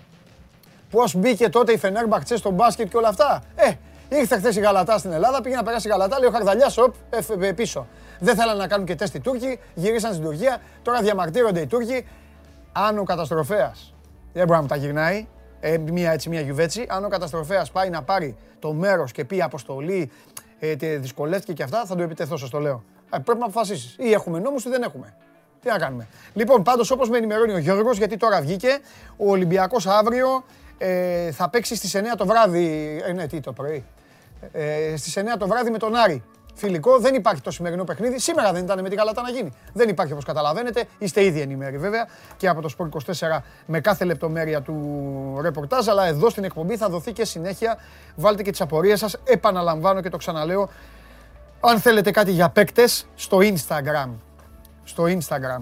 πώς 0.91 1.15
μπήκε 1.15 1.49
τότε 1.49 1.71
η 1.71 1.77
Φενέρμπαχτσε 1.77 2.37
στο 2.37 2.51
μπάσκετ 2.51 2.89
και 2.89 2.97
όλα 2.97 3.07
αυτά. 3.07 3.43
Ε, 3.55 3.71
ήρθε 4.09 4.37
χθες 4.37 4.55
η 4.55 4.59
Γαλατά 4.59 4.97
στην 4.97 5.11
Ελλάδα, 5.11 5.41
πήγε 5.41 5.55
να 5.55 5.63
περάσει 5.63 5.87
η 5.87 5.91
Γαλατά, 5.91 6.19
λέει 6.19 6.29
ο 6.29 6.31
Χαρδαλιάς, 6.31 6.77
οπ, 6.77 6.93
ε, 7.41 7.51
πίσω. 7.51 7.87
Δεν 8.19 8.35
θέλανε 8.35 8.59
να 8.59 8.67
κάνουν 8.67 8.85
και 8.85 8.95
τεστ 8.95 9.15
οι 9.15 9.19
Τούρκοι, 9.19 9.59
γυρίσαν 9.73 10.11
στην 10.13 10.25
Τουρκία, 10.25 10.61
τώρα 10.81 11.01
διαμαρτύρονται 11.01 11.59
οι 11.59 11.67
Τούρκοι. 11.67 12.07
Αν 12.71 12.97
ο 12.97 13.03
καταστροφέας 13.03 13.93
δεν 14.33 14.45
μπορεί 14.45 14.55
να 14.55 14.61
μου 14.61 14.67
τα 14.67 14.75
γυρνάει, 14.75 15.27
ε, 15.59 15.77
μία 15.77 16.11
έτσι, 16.11 16.29
μία 16.29 16.41
γιουβέτσι. 16.41 16.85
Αν 16.89 17.05
ο 17.05 17.07
καταστροφέας 17.07 17.71
πάει 17.71 17.89
να 17.89 18.03
πάρει 18.03 18.37
το 18.59 18.73
μέρος 18.73 19.11
και 19.11 19.25
πει 19.25 19.41
αποστολή, 19.41 20.11
ε, 20.59 20.75
δυσκολεύτηκε 20.97 21.53
και 21.53 21.63
αυτά, 21.63 21.85
θα 21.85 21.95
το 21.95 22.03
επιτεθώ, 22.03 22.37
σας 22.37 22.49
το 22.49 22.59
λέω. 22.59 22.83
Ε, 23.13 23.17
πρέπει 23.17 23.39
να 23.39 23.45
αποφασίσεις. 23.45 23.95
Ή 23.99 24.11
έχουμε 24.11 24.39
νόμους 24.39 24.65
ή 24.65 24.69
δεν 24.69 24.81
έχουμε. 24.81 25.15
Τι 25.61 25.67
να 25.69 25.77
κάνουμε. 25.77 26.07
Λοιπόν, 26.33 26.63
πάντως 26.63 26.91
όπως 26.91 27.09
με 27.09 27.17
ενημερώνει 27.17 27.53
ο 27.53 27.57
Γιώργος, 27.57 27.97
γιατί 27.97 28.17
τώρα 28.17 28.41
βγήκε, 28.41 28.79
ο 29.17 29.29
Ολυμπιακός 29.29 29.87
αύριο 29.87 30.43
ε, 30.77 31.31
θα 31.31 31.49
παίξει 31.49 31.75
στις 31.75 31.95
9 31.95 31.99
το 32.17 32.25
βράδυ. 32.25 32.97
Ε, 33.05 33.13
ναι, 33.13 33.27
τι 33.27 33.39
το 33.39 33.53
πρωί. 33.53 33.85
Ε, 34.51 34.97
στις 34.97 35.17
9 35.17 35.37
το 35.39 35.47
βράδυ 35.47 35.69
με 35.69 35.77
τον 35.77 35.95
Άρη. 35.95 36.23
Φιλικό. 36.57 36.99
Δεν 36.99 37.15
υπάρχει 37.15 37.41
το 37.41 37.51
σημερινό 37.51 37.83
παιχνίδι. 37.83 38.19
Σήμερα 38.19 38.51
δεν 38.51 38.63
ήταν 38.63 38.81
με 38.81 38.89
την 38.89 38.97
Καλατά 38.97 39.21
να 39.21 39.29
γίνει. 39.29 39.51
Δεν 39.73 39.89
υπάρχει 39.89 40.11
όπως 40.11 40.25
καταλαβαίνετε. 40.25 40.83
Είστε 40.97 41.23
ήδη 41.23 41.41
ενημέροι 41.41 41.77
βέβαια 41.77 42.07
και 42.37 42.47
από 42.47 42.61
το 42.61 42.67
Σπορ 42.67 42.89
24 43.05 43.39
με 43.65 43.79
κάθε 43.79 44.05
λεπτομέρεια 44.05 44.61
του 44.61 45.37
ρεπορτάζ. 45.41 45.87
Αλλά 45.87 46.07
εδώ 46.07 46.29
στην 46.29 46.43
εκπομπή 46.43 46.77
θα 46.77 46.89
δοθεί 46.89 47.11
και 47.11 47.25
συνέχεια. 47.25 47.77
Βάλτε 48.15 48.43
και 48.43 48.51
τις 48.51 48.61
απορίες 48.61 48.99
σας. 48.99 49.17
Επαναλαμβάνω 49.23 50.01
και 50.01 50.09
το 50.09 50.17
ξαναλέω. 50.17 50.69
Αν 51.59 51.79
θέλετε 51.79 52.11
κάτι 52.11 52.31
για 52.31 52.49
παίκτες 52.49 53.07
στο 53.15 53.37
Instagram. 53.41 54.09
Στο 54.83 55.03
Instagram. 55.03 55.61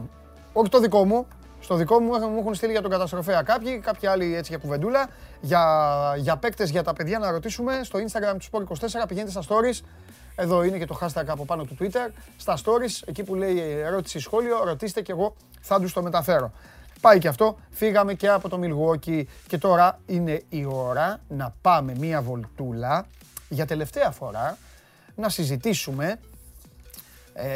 Όχι 0.53 0.69
το 0.69 0.79
δικό 0.79 1.05
μου, 1.05 1.27
στο 1.59 1.75
δικό 1.75 1.99
μου 1.99 2.29
μου 2.29 2.39
έχουν 2.39 2.53
στείλει 2.53 2.71
για 2.71 2.81
τον 2.81 2.91
καταστροφέα 2.91 3.41
κάποιοι, 3.41 3.79
κάποιοι 3.79 4.07
άλλοι 4.07 4.35
έτσι 4.35 4.51
για 4.51 4.57
κουβεντούλα. 4.61 5.09
Για, 5.41 5.63
για 6.17 6.37
παίκτες, 6.37 6.69
για 6.69 6.83
τα 6.83 6.93
παιδιά 6.93 7.19
να 7.19 7.31
ρωτήσουμε 7.31 7.79
στο 7.83 7.99
Instagram 7.99 8.35
του 8.39 8.45
Sport24. 8.51 9.07
Πηγαίνετε 9.07 9.31
στα 9.31 9.41
stories. 9.41 9.85
Εδώ 10.35 10.63
είναι 10.63 10.77
και 10.77 10.85
το 10.85 10.99
hashtag 11.01 11.25
από 11.27 11.45
πάνω 11.45 11.63
του 11.63 11.77
Twitter. 11.79 12.09
Στα 12.37 12.57
stories, 12.57 13.01
εκεί 13.05 13.23
που 13.23 13.35
λέει 13.35 13.59
ερώτηση 13.59 14.19
σχόλιο, 14.19 14.63
ρωτήστε 14.63 15.01
και 15.01 15.11
εγώ 15.11 15.35
θα 15.61 15.79
τους 15.79 15.93
το 15.93 16.01
μεταφέρω. 16.01 16.51
Πάει 17.01 17.19
και 17.19 17.27
αυτό. 17.27 17.57
Φύγαμε 17.69 18.13
και 18.13 18.29
από 18.29 18.49
το 18.49 18.59
Milwaukee 18.63 19.23
και 19.47 19.57
τώρα 19.57 19.99
είναι 20.05 20.43
η 20.49 20.65
ώρα 20.65 21.19
να 21.27 21.55
πάμε 21.61 21.95
μία 21.99 22.21
βολτούλα 22.21 23.05
για 23.49 23.65
τελευταία 23.65 24.11
φορά 24.11 24.57
να 25.15 25.29
συζητήσουμε. 25.29 26.19
Ε, 27.33 27.49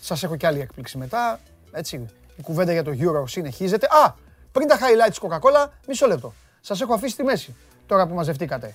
σας 0.00 0.22
έχω 0.22 0.36
και 0.36 0.46
άλλη 0.46 0.60
έκπληξη 0.60 0.98
μετά. 0.98 1.40
Έτσι, 1.72 2.08
η 2.36 2.42
κουβέντα 2.42 2.72
για 2.72 2.82
το 2.82 2.90
Euro 2.98 3.28
συνεχίζεται. 3.28 3.86
Α, 3.86 4.14
πριν 4.52 4.68
τα 4.68 4.78
highlights 4.78 5.28
Coca-Cola, 5.28 5.68
μισό 5.86 6.06
λεπτό. 6.06 6.34
Σας 6.60 6.80
έχω 6.80 6.94
αφήσει 6.94 7.12
στη 7.12 7.22
μέση, 7.22 7.54
τώρα 7.86 8.06
που 8.06 8.14
μαζευτήκατε. 8.14 8.74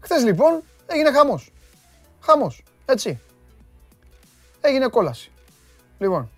Χθες 0.00 0.24
λοιπόν 0.24 0.62
έγινε 0.86 1.12
χαμός. 1.12 1.52
Χαμός, 2.22 2.62
έτσι. 2.84 3.20
Έγινε 4.60 4.86
κόλαση. 4.86 5.30
Λοιπόν, 5.98 6.30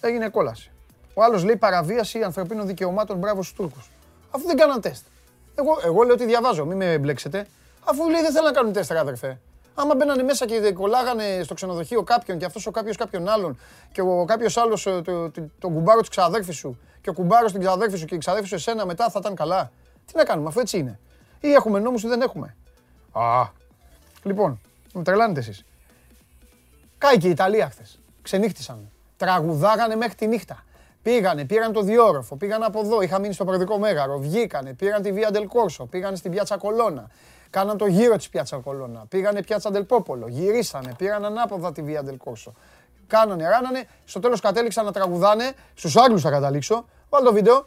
έγινε 0.00 0.28
κόλαση. 0.28 0.70
Ο 1.14 1.22
άλλος 1.22 1.44
λέει 1.44 1.56
παραβίαση 1.56 2.22
ανθρωπίνων 2.22 2.66
δικαιωμάτων, 2.66 3.18
μπράβο 3.18 3.42
στους 3.42 3.56
Τούρκους. 3.56 3.90
Αφού 4.30 4.46
δεν 4.46 4.56
κάναν 4.56 4.80
τεστ. 4.80 5.04
Εγώ, 5.54 5.78
εγώ 5.84 6.02
λέω 6.02 6.12
ότι 6.14 6.24
διαβάζω, 6.24 6.64
μην 6.64 6.76
με 6.76 6.98
μπλέξετε. 6.98 7.46
Αφού 7.84 8.10
λέει 8.10 8.20
δεν 8.20 8.32
θέλουν 8.32 8.46
να 8.46 8.52
κάνουν 8.52 8.72
τεστ, 8.72 8.92
αδερφέ. 8.92 9.40
Άμα 9.74 9.94
μπαίνανε 9.94 10.22
μέσα 10.22 10.46
και 10.46 10.72
κολλάγανε 10.72 11.40
στο 11.42 11.54
ξενοδοχείο 11.54 12.02
κάποιον 12.02 12.38
και 12.38 12.44
αυτός 12.44 12.66
ο 12.66 12.70
κάποιος 12.70 12.96
κάποιον 12.96 13.28
άλλον 13.28 13.58
και 13.92 14.00
ο 14.00 14.24
κάποιος 14.24 14.56
άλλος 14.56 14.86
ε, 14.86 15.02
τον 15.02 15.32
το, 15.32 15.50
το 15.58 15.68
κουμπάρο 15.68 16.00
της 16.00 16.08
ξαδέρφης 16.08 16.56
σου 16.56 16.78
και 17.00 17.10
ο 17.10 17.12
κουμπάρος 17.12 17.52
την 17.52 17.60
ξαδέρφης 17.60 18.00
σου 18.00 18.06
και 18.06 18.14
η 18.14 18.18
ξαδέρφη 18.18 18.48
σου 18.48 18.54
εσένα 18.54 18.86
μετά 18.86 19.10
θα 19.10 19.18
ήταν 19.22 19.34
καλά. 19.34 19.70
Τι 20.06 20.12
να 20.16 20.24
κάνουμε, 20.24 20.48
αφού 20.48 20.60
έτσι 20.60 20.78
είναι. 20.78 21.00
Ή 21.40 21.52
έχουμε 21.52 21.78
νόμους 21.78 22.02
ή 22.02 22.08
δεν 22.08 22.20
έχουμε. 22.20 22.56
Α. 23.12 23.58
Λοιπόν, 24.22 24.60
με 24.92 25.02
τρελάνετε 25.02 25.40
εσείς. 25.40 25.64
Κάει 26.98 27.18
και 27.18 27.26
η 27.26 27.30
Ιταλία 27.30 27.70
χθες. 27.70 27.98
Ξενύχτησαν. 28.22 28.90
Τραγουδάγανε 29.16 29.96
μέχρι 29.96 30.14
τη 30.14 30.26
νύχτα. 30.26 30.64
Πήγανε, 31.02 31.44
πήραν 31.44 31.72
το 31.72 31.82
διόροφο, 31.82 32.36
πήγαν 32.36 32.62
από 32.62 32.80
εδώ, 32.80 33.00
είχα 33.02 33.18
μείνει 33.18 33.34
στο 33.34 33.44
προεδρικό 33.44 33.78
μέγαρο, 33.78 34.18
βγήκανε, 34.18 34.72
πήραν 34.72 35.02
τη 35.02 35.12
Βία 35.12 35.30
Ντελκόρσο, 35.30 35.86
πήγαν 35.86 36.16
στην 36.16 36.30
πιάτσα 36.30 36.56
Κολόνα, 36.56 37.10
Κάναν 37.50 37.76
το 37.76 37.86
γύρο 37.86 38.16
της 38.16 38.28
πιάτσα 38.28 38.56
Κολόνα. 38.56 39.04
Πήγανε 39.08 39.42
πιάτσα 39.42 39.70
Ντελπόπολο. 39.70 40.28
Γυρίσανε. 40.28 40.94
Πήραν 40.98 41.24
ανάποδα 41.24 41.72
τη 41.72 41.82
Βία 41.82 42.02
Ντελκόρσο. 42.02 42.54
Κάνανε, 43.06 43.48
ράνανε. 43.48 43.84
Στο 44.04 44.20
τέλος 44.20 44.40
κατέληξαν 44.40 44.84
να 44.84 44.92
τραγουδάνε. 44.92 45.52
Στους 45.74 45.96
Άγγλους 45.96 46.22
θα 46.22 46.30
καταλήξω. 46.30 46.84
Βάλτε 47.08 47.26
το 47.26 47.32
βίντεο. 47.32 47.66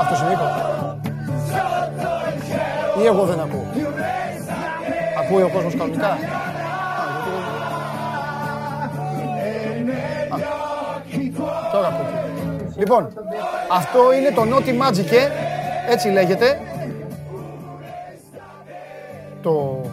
Αυτός 0.00 0.20
είναι 0.20 0.67
Ή 3.02 3.06
εγώ 3.06 3.24
δεν 3.24 3.40
ακούω. 3.40 3.66
Ακούει 5.18 5.42
ο 5.42 5.48
κόσμος 5.48 5.76
κανονικά. 5.76 6.18
Τώρα 11.72 11.86
ακούω. 11.86 12.06
Λοιπόν, 12.76 13.12
αυτό 13.70 14.12
είναι 14.12 14.30
το 14.30 14.42
Naughty 14.42 14.82
Magic 14.82 15.12
έτσι 15.88 16.08
λέγεται. 16.08 16.60
Το... 19.42 19.84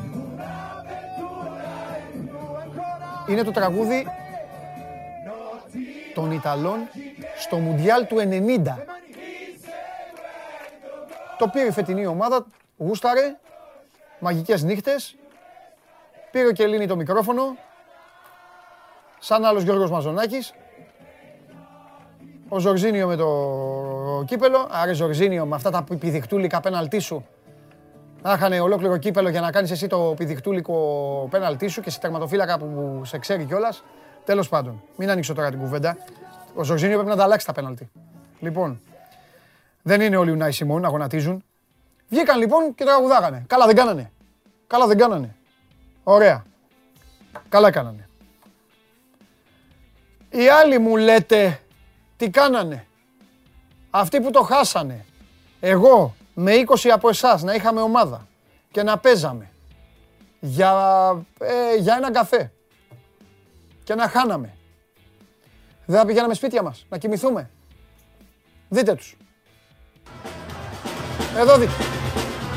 Είναι 3.27 3.43
το 3.43 3.51
τραγούδι 3.51 4.07
των 6.13 6.31
Ιταλών 6.31 6.77
στο 7.37 7.57
Μουντιάλ 7.57 8.07
του 8.07 8.15
90. 8.17 8.73
Το 11.37 11.47
πήρε 11.47 11.67
η 11.67 11.71
φετινή 11.71 12.05
ομάδα, 12.05 12.45
γούσταρε, 12.77 13.37
μαγικές 14.19 14.63
νύχτες, 14.63 15.15
πήρε 16.31 16.47
ο 16.47 16.51
Κελίνη 16.51 16.87
το 16.87 16.95
μικρόφωνο, 16.95 17.55
σαν 19.19 19.45
άλλος 19.45 19.63
Γιώργος 19.63 19.91
Μαζονάκης, 19.91 20.53
ο 22.49 22.59
Ζορζίνιο 22.59 23.07
με 23.07 23.15
το 23.15 24.23
κύπελο. 24.25 24.67
Άρα 24.71 24.93
Ζορζίνιο 24.93 25.45
με 25.45 25.55
αυτά 25.55 25.69
τα 25.69 25.83
πηδιχτούλικα 25.99 26.59
πέναλτί 26.59 26.99
σου. 26.99 27.25
Να 28.21 28.33
είχαν 28.33 28.53
ολόκληρο 28.53 28.97
κύπελο 28.97 29.29
για 29.29 29.41
να 29.41 29.51
κάνεις 29.51 29.71
εσύ 29.71 29.87
το 29.87 30.13
πηδιχτούλικο 30.17 31.27
πέναλτί 31.31 31.67
σου 31.67 31.81
και 31.81 31.89
σε 31.89 31.99
τερματοφύλακα 31.99 32.57
που 32.57 33.01
σε 33.05 33.17
ξέρει 33.17 33.45
κιόλας. 33.45 33.83
Τέλος 34.23 34.49
πάντων, 34.49 34.83
μην 34.95 35.09
ανοίξω 35.09 35.33
τώρα 35.33 35.49
την 35.49 35.59
κουβέντα. 35.59 35.97
Ο 36.55 36.63
Ζορζίνιο 36.63 36.95
πρέπει 36.95 37.09
να 37.09 37.15
τα 37.15 37.23
αλλάξει 37.23 37.45
τα 37.45 37.53
πέναλτι. 37.53 37.89
Λοιπόν, 38.39 38.81
δεν 39.81 40.01
είναι 40.01 40.15
όλοι 40.15 40.31
Ουνάι 40.31 40.51
Σιμών 40.51 40.81
να 40.81 40.87
γονατίζουν. 40.87 41.43
Βγήκαν 42.09 42.39
λοιπόν 42.39 42.75
και 42.75 42.83
τραγουδάγανε. 42.83 43.43
Καλά 43.47 43.65
δεν 43.65 43.75
κάνανε. 43.75 44.11
Καλά 44.67 44.87
δεν 44.87 44.97
κάνανε. 44.97 45.35
Ωραία. 46.03 46.45
Καλά 47.49 47.71
κάνανε. 47.71 48.09
Οι 50.29 50.47
άλλοι 50.47 50.79
μου 50.79 50.95
λέτε 50.95 51.61
τι 52.17 52.29
κάνανε; 52.29 52.87
Αυτοί 53.89 54.21
που 54.21 54.31
το 54.31 54.41
χάσανε. 54.41 55.05
Εγώ 55.59 56.15
με 56.33 56.53
20 56.67 56.89
από 56.89 57.09
εσάς 57.09 57.43
να 57.43 57.53
είχαμε 57.53 57.81
ομάδα 57.81 58.27
και 58.71 58.83
να 58.83 58.97
παίζαμε 58.97 59.49
για, 60.39 60.71
ε, 61.39 61.75
για 61.75 61.95
ένα 61.95 62.11
καφέ 62.11 62.51
και 63.83 63.95
να 63.95 64.07
χάναμε. 64.07 64.57
Δεν 65.85 65.99
θα 65.99 66.05
πηγαίναμε 66.05 66.33
σπίτια 66.33 66.61
μας, 66.61 66.85
να 66.89 66.97
κοιμηθούμε. 66.97 67.49
Δείτε 68.69 68.95
τους. 68.95 69.17
Εδώ 71.37 71.57
δείτε. 71.57 71.71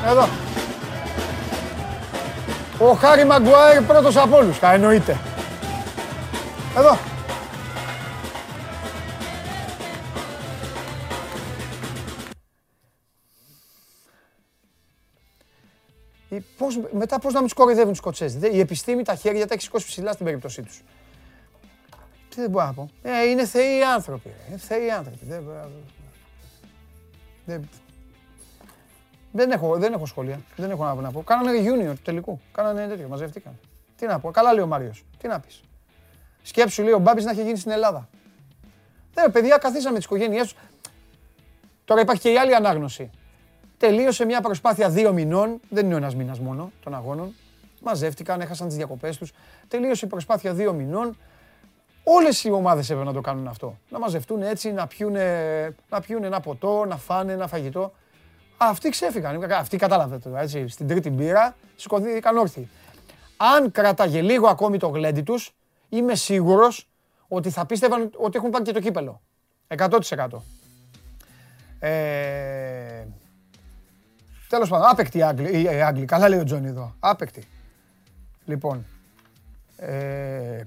Εδώ. 0.06 0.28
Ο 2.78 2.92
Χάρη 2.92 3.24
Μαγκουάιρ 3.24 3.82
πρώτος 3.82 4.16
από 4.16 4.36
όλους. 4.36 4.58
εννοείται. 4.58 5.18
Εδώ. 6.76 6.98
Πώς, 16.58 16.80
μετά 16.92 17.18
πώς 17.18 17.32
να 17.32 17.40
μην 17.40 17.50
κοροϊδεύουν 17.54 17.88
τους 17.88 17.98
Σκοτσέζοι; 17.98 18.38
Η 18.52 18.60
επιστήμη 18.60 19.02
τα 19.02 19.14
χέρια 19.14 19.46
τα 19.46 19.54
έχει 19.54 19.62
σηκώσει 19.62 19.86
ψηλά 19.86 20.12
στην 20.12 20.24
περίπτωσή 20.24 20.62
τους. 20.62 20.82
Τι 22.28 22.40
δεν 22.40 22.50
μπορώ 22.50 22.66
να 22.66 22.72
πω. 22.72 22.90
Ε, 23.02 23.28
είναι 23.28 23.46
θεοί 23.46 23.82
άνθρωποι. 23.82 24.30
Είναι 24.48 24.58
θεοί 24.58 24.90
άνθρωποι. 24.90 25.24
Δεν, 25.26 25.44
δεν, 27.44 27.68
δεν, 29.38 29.50
έχω, 29.50 29.78
δεν 29.78 29.92
έχω 29.92 30.06
σχόλια. 30.06 30.40
Δεν 30.56 30.70
έχω 30.70 30.84
να 31.00 31.10
πω. 31.10 31.22
Κάνανε 31.22 31.58
junior 31.58 31.94
του 31.94 32.02
τελικού. 32.02 32.40
Κάνανε 32.52 32.86
τέτοιο. 32.86 33.08
Μαζευτήκαν. 33.08 33.58
Τι 33.96 34.06
να 34.06 34.18
πω. 34.18 34.30
Καλά 34.30 34.52
λέει 34.52 34.62
ο 34.62 34.66
Μάριος. 34.66 35.04
Τι 35.18 35.28
να 35.28 35.40
πεις. 35.40 35.60
Σκέψου 36.42 36.82
λέει 36.82 36.92
ο 36.92 36.98
Μπάμπης 36.98 37.24
να 37.24 37.30
έχει 37.30 37.42
γίνει 37.42 37.56
στην 37.56 37.70
Ελλάδα. 37.70 38.08
Δεν, 39.14 39.32
παιδιά, 39.32 39.56
καθίσαμε 39.56 39.96
τις 39.96 40.04
οικογένειές 40.04 40.42
τους. 40.52 40.62
Τώρα 41.84 42.00
υπάρχει 42.00 42.22
και 42.22 42.30
η 42.30 42.38
άλλη 42.38 42.54
ανάγνωση. 42.54 43.10
Τελείωσε 43.76 44.24
μια 44.24 44.40
προσπάθεια 44.40 44.88
δύο 44.88 45.12
μηνών, 45.12 45.60
δεν 45.68 45.84
είναι 45.84 45.94
ο 45.94 45.96
ένας 45.96 46.14
μήνας 46.14 46.38
μόνο 46.38 46.70
των 46.82 46.94
αγώνων. 46.94 47.34
Μαζεύτηκαν, 47.80 48.40
έχασαν 48.40 48.66
τις 48.66 48.76
διακοπές 48.76 49.16
τους. 49.16 49.32
Τελείωσε 49.68 50.04
η 50.04 50.08
προσπάθεια 50.08 50.52
δύο 50.52 50.72
μηνών. 50.72 51.16
Όλες 52.04 52.44
οι 52.44 52.50
ομάδες 52.50 52.90
έπρεπε 52.90 53.08
να 53.08 53.14
το 53.14 53.20
κάνουν 53.20 53.48
αυτό. 53.48 53.78
Να 53.90 53.98
μαζευτούν 53.98 54.42
έτσι, 54.42 54.72
να 54.72 54.86
πιούν, 54.86 55.16
να 55.88 56.00
πιούν 56.00 56.24
ένα 56.24 56.40
ποτό, 56.40 56.84
να 56.84 56.96
φάνε 56.96 57.32
ένα 57.32 57.46
φαγητό. 57.46 57.92
Αυτοί 58.58 58.88
ξέφυγαν. 58.88 59.52
Αυτοί 59.52 59.76
κατάλαβε 59.76 60.18
έτσι. 60.36 60.68
Στην 60.68 60.88
τρίτη 60.88 61.10
μπύρα 61.10 61.56
σηκωθήκαν 61.76 62.36
όρθιοι. 62.36 62.68
Αν 63.36 63.70
κράταγε 63.70 64.20
λίγο 64.20 64.48
ακόμη 64.48 64.78
το 64.78 64.88
γλέντι 64.88 65.22
τους, 65.22 65.54
είμαι 65.88 66.14
σίγουρος 66.14 66.88
ότι 67.28 67.50
θα 67.50 67.66
πίστευαν 67.66 68.10
ότι 68.16 68.36
έχουν 68.36 68.50
πάρει 68.50 68.64
και 68.64 68.72
το 68.72 68.80
κύπελο. 68.80 69.20
100%. 69.68 70.28
Ε, 71.80 73.04
Τέλος 74.48 74.68
πάντων, 74.68 74.88
άπεκτη 74.88 75.22
Άγγλοι, 75.22 75.62
οι 75.62 75.82
Άγγλοι. 75.82 76.04
Καλά 76.04 76.28
λέει 76.28 76.38
ο 76.38 76.44
Τζόνι 76.44 76.68
εδώ. 76.68 76.94
Άπεκτη. 77.00 77.48
Λοιπόν. 78.44 78.86
Ε, 79.76 80.62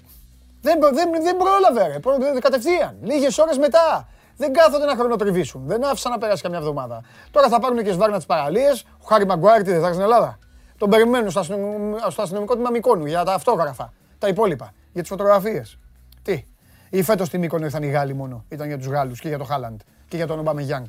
δεν, 0.61 0.79
δεν, 0.93 1.11
δεν 1.23 1.37
πρόλαβε, 1.37 1.87
ρε. 1.87 2.39
Κατευθείαν. 2.39 2.97
Λίγες 3.01 3.37
ώρες 3.37 3.57
μετά. 3.57 4.07
Δεν 4.41 4.53
κάθονται 4.53 4.85
να 4.85 4.95
χρονοτριβήσουν. 4.95 5.61
Δεν 5.65 5.83
άφησαν 5.85 6.11
να 6.11 6.17
περάσει 6.17 6.41
καμιά 6.41 6.57
εβδομάδα. 6.57 7.01
Τώρα 7.31 7.47
θα 7.49 7.59
πάρουν 7.59 7.83
και 7.83 7.91
σβάρνα 7.91 8.17
τις 8.17 8.25
παραλίες. 8.25 8.85
Ο 8.97 9.05
Χάρη 9.07 9.25
Μαγκουάρη 9.25 9.63
τι 9.63 9.71
δεν 9.71 9.81
θα 9.81 9.87
στην 9.87 10.01
Ελλάδα. 10.01 10.39
Τον 10.77 10.89
περιμένουν 10.89 11.31
στο 12.09 12.21
αστυνομικό 12.21 12.53
τμήμα 12.53 12.69
Μικόνου 12.69 13.05
για 13.05 13.23
τα 13.23 13.33
αυτόγραφα. 13.33 13.93
Τα 14.17 14.27
υπόλοιπα. 14.27 14.73
Για 14.91 15.01
τις 15.01 15.09
φωτογραφίες. 15.09 15.77
Τι; 16.21 16.45
Ή 16.89 17.03
φέτος 17.03 17.27
στη 17.27 17.37
Μύκονο 17.37 17.65
ήρθαν 17.65 17.83
οι 17.83 17.87
Γάλλοι 17.87 18.13
μόνο; 18.13 18.45
Ήταν 18.49 18.67
για 18.67 18.77
τους 18.77 18.87
Γάλλους 18.87 19.19
και 19.19 19.27
για 19.27 19.37
το 19.37 19.43
Χάλαντ 19.43 19.79
και 20.07 20.15
για 20.15 20.27
τον 20.27 20.39
Ομπάμε 20.39 20.61
Γιάνγκ. 20.61 20.87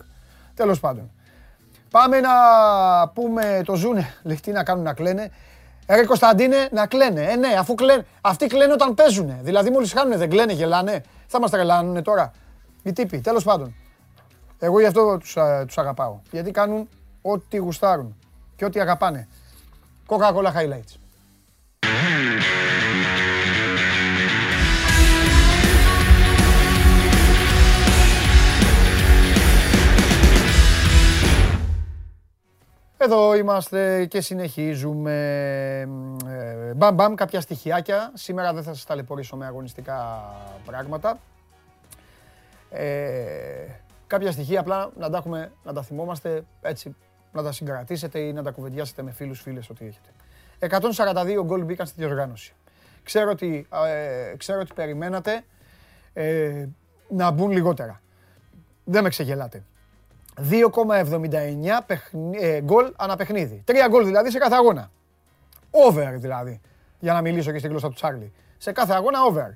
Τέλος 0.54 0.80
πάντων. 0.80 1.10
Πάμε 1.90 2.20
να 2.20 2.30
πούμε 3.14 3.62
το 3.64 3.74
ζούνε. 3.74 4.14
Λεχτή 4.22 4.52
να 4.52 4.64
κάνουν 4.64 4.84
να 4.84 4.92
κλαίνε. 4.92 5.30
Ρε 5.88 6.04
Κωνσταντίνε, 6.04 6.68
να 6.70 6.86
κλαίνε. 6.86 7.22
Ε, 7.22 7.36
ναι, 7.36 7.48
αφού 7.58 7.74
κλαίνε. 7.74 8.06
Αυτοί 8.20 8.46
κλαίνε 8.46 8.72
όταν 8.72 8.94
παίζουν. 8.94 9.38
Δηλαδή, 9.42 9.70
μόλις 9.70 9.92
χάνουν 9.92 10.18
δεν 10.18 10.30
κλαίνε, 10.30 10.52
γελάνε. 10.52 11.02
Θα 11.26 11.40
μας 11.40 11.50
τρελάνουν 11.50 12.02
τώρα. 12.02 12.32
Οι 12.82 12.92
τύποι, 12.92 13.20
τέλος 13.20 13.44
πάντων. 13.44 13.74
Εγώ 14.58 14.80
γι' 14.80 14.86
αυτό 14.86 15.18
τους 15.18 15.36
τους 15.66 15.78
αγαπάω. 15.78 16.20
Γιατί 16.30 16.50
κάνουν 16.50 16.88
ό,τι 17.22 17.56
γουστάρουν 17.56 18.16
και 18.56 18.64
ό,τι 18.64 18.80
αγαπάνε. 18.80 19.28
Coca-Cola 20.06 20.52
Highlights. 20.54 20.96
Εδώ 32.96 33.34
είμαστε 33.34 34.04
και 34.04 34.20
συνεχίζουμε. 34.20 35.14
Ε, 36.26 36.74
μπαμ 36.74 36.94
μπαμ, 36.94 37.14
κάποια 37.14 37.40
στοιχειάκια. 37.40 38.10
Σήμερα 38.14 38.52
δεν 38.52 38.62
θα 38.62 38.74
σας 38.74 38.84
ταλαιπωρήσω 38.84 39.36
με 39.36 39.46
αγωνιστικά 39.46 40.24
πράγματα. 40.64 41.18
Ε, 42.72 43.66
κάποια 44.06 44.32
στοιχεία 44.32 44.60
απλά 44.60 44.90
να 44.96 45.10
τα, 45.10 45.16
έχουμε, 45.16 45.52
να 45.64 45.72
τα 45.72 45.82
θυμόμαστε 45.82 46.44
έτσι, 46.60 46.96
να 47.32 47.42
τα 47.42 47.52
συγκρατήσετε 47.52 48.18
ή 48.18 48.32
να 48.32 48.42
τα 48.42 48.50
κουβεντιάσετε 48.50 49.02
με 49.02 49.10
φίλους, 49.10 49.40
φίλες, 49.40 49.70
ό,τι 49.70 49.86
έχετε. 49.86 50.08
142 50.58 51.42
γκολ 51.44 51.64
μπήκαν 51.64 51.86
στη 51.86 52.00
διοργάνωση. 52.00 52.54
Ξέρω 53.02 53.30
ότι, 53.30 53.66
ε, 53.86 54.36
ξέρω 54.36 54.60
ότι 54.60 54.74
περιμένατε 54.74 55.44
ε, 56.12 56.66
να 57.08 57.30
μπουν 57.30 57.50
λιγότερα. 57.50 58.00
Δεν 58.84 59.02
με 59.02 59.08
ξεγελάτε. 59.08 59.64
2,79 60.50 61.96
ε, 62.40 62.60
γκολ 62.60 62.92
ανά 62.96 63.16
παιχνίδι. 63.16 63.62
Τρία 63.64 63.88
γκολ 63.88 64.04
δηλαδή 64.04 64.30
σε 64.30 64.38
κάθε 64.38 64.54
αγώνα. 64.54 64.90
Over 65.70 66.12
δηλαδή. 66.16 66.60
Για 66.98 67.12
να 67.12 67.20
μιλήσω 67.20 67.52
και 67.52 67.58
στην 67.58 67.70
γλώσσα 67.70 67.88
του 67.88 67.94
Τσάρλι. 67.94 68.32
Σε 68.58 68.72
κάθε 68.72 68.92
αγώνα 68.92 69.18
over. 69.32 69.50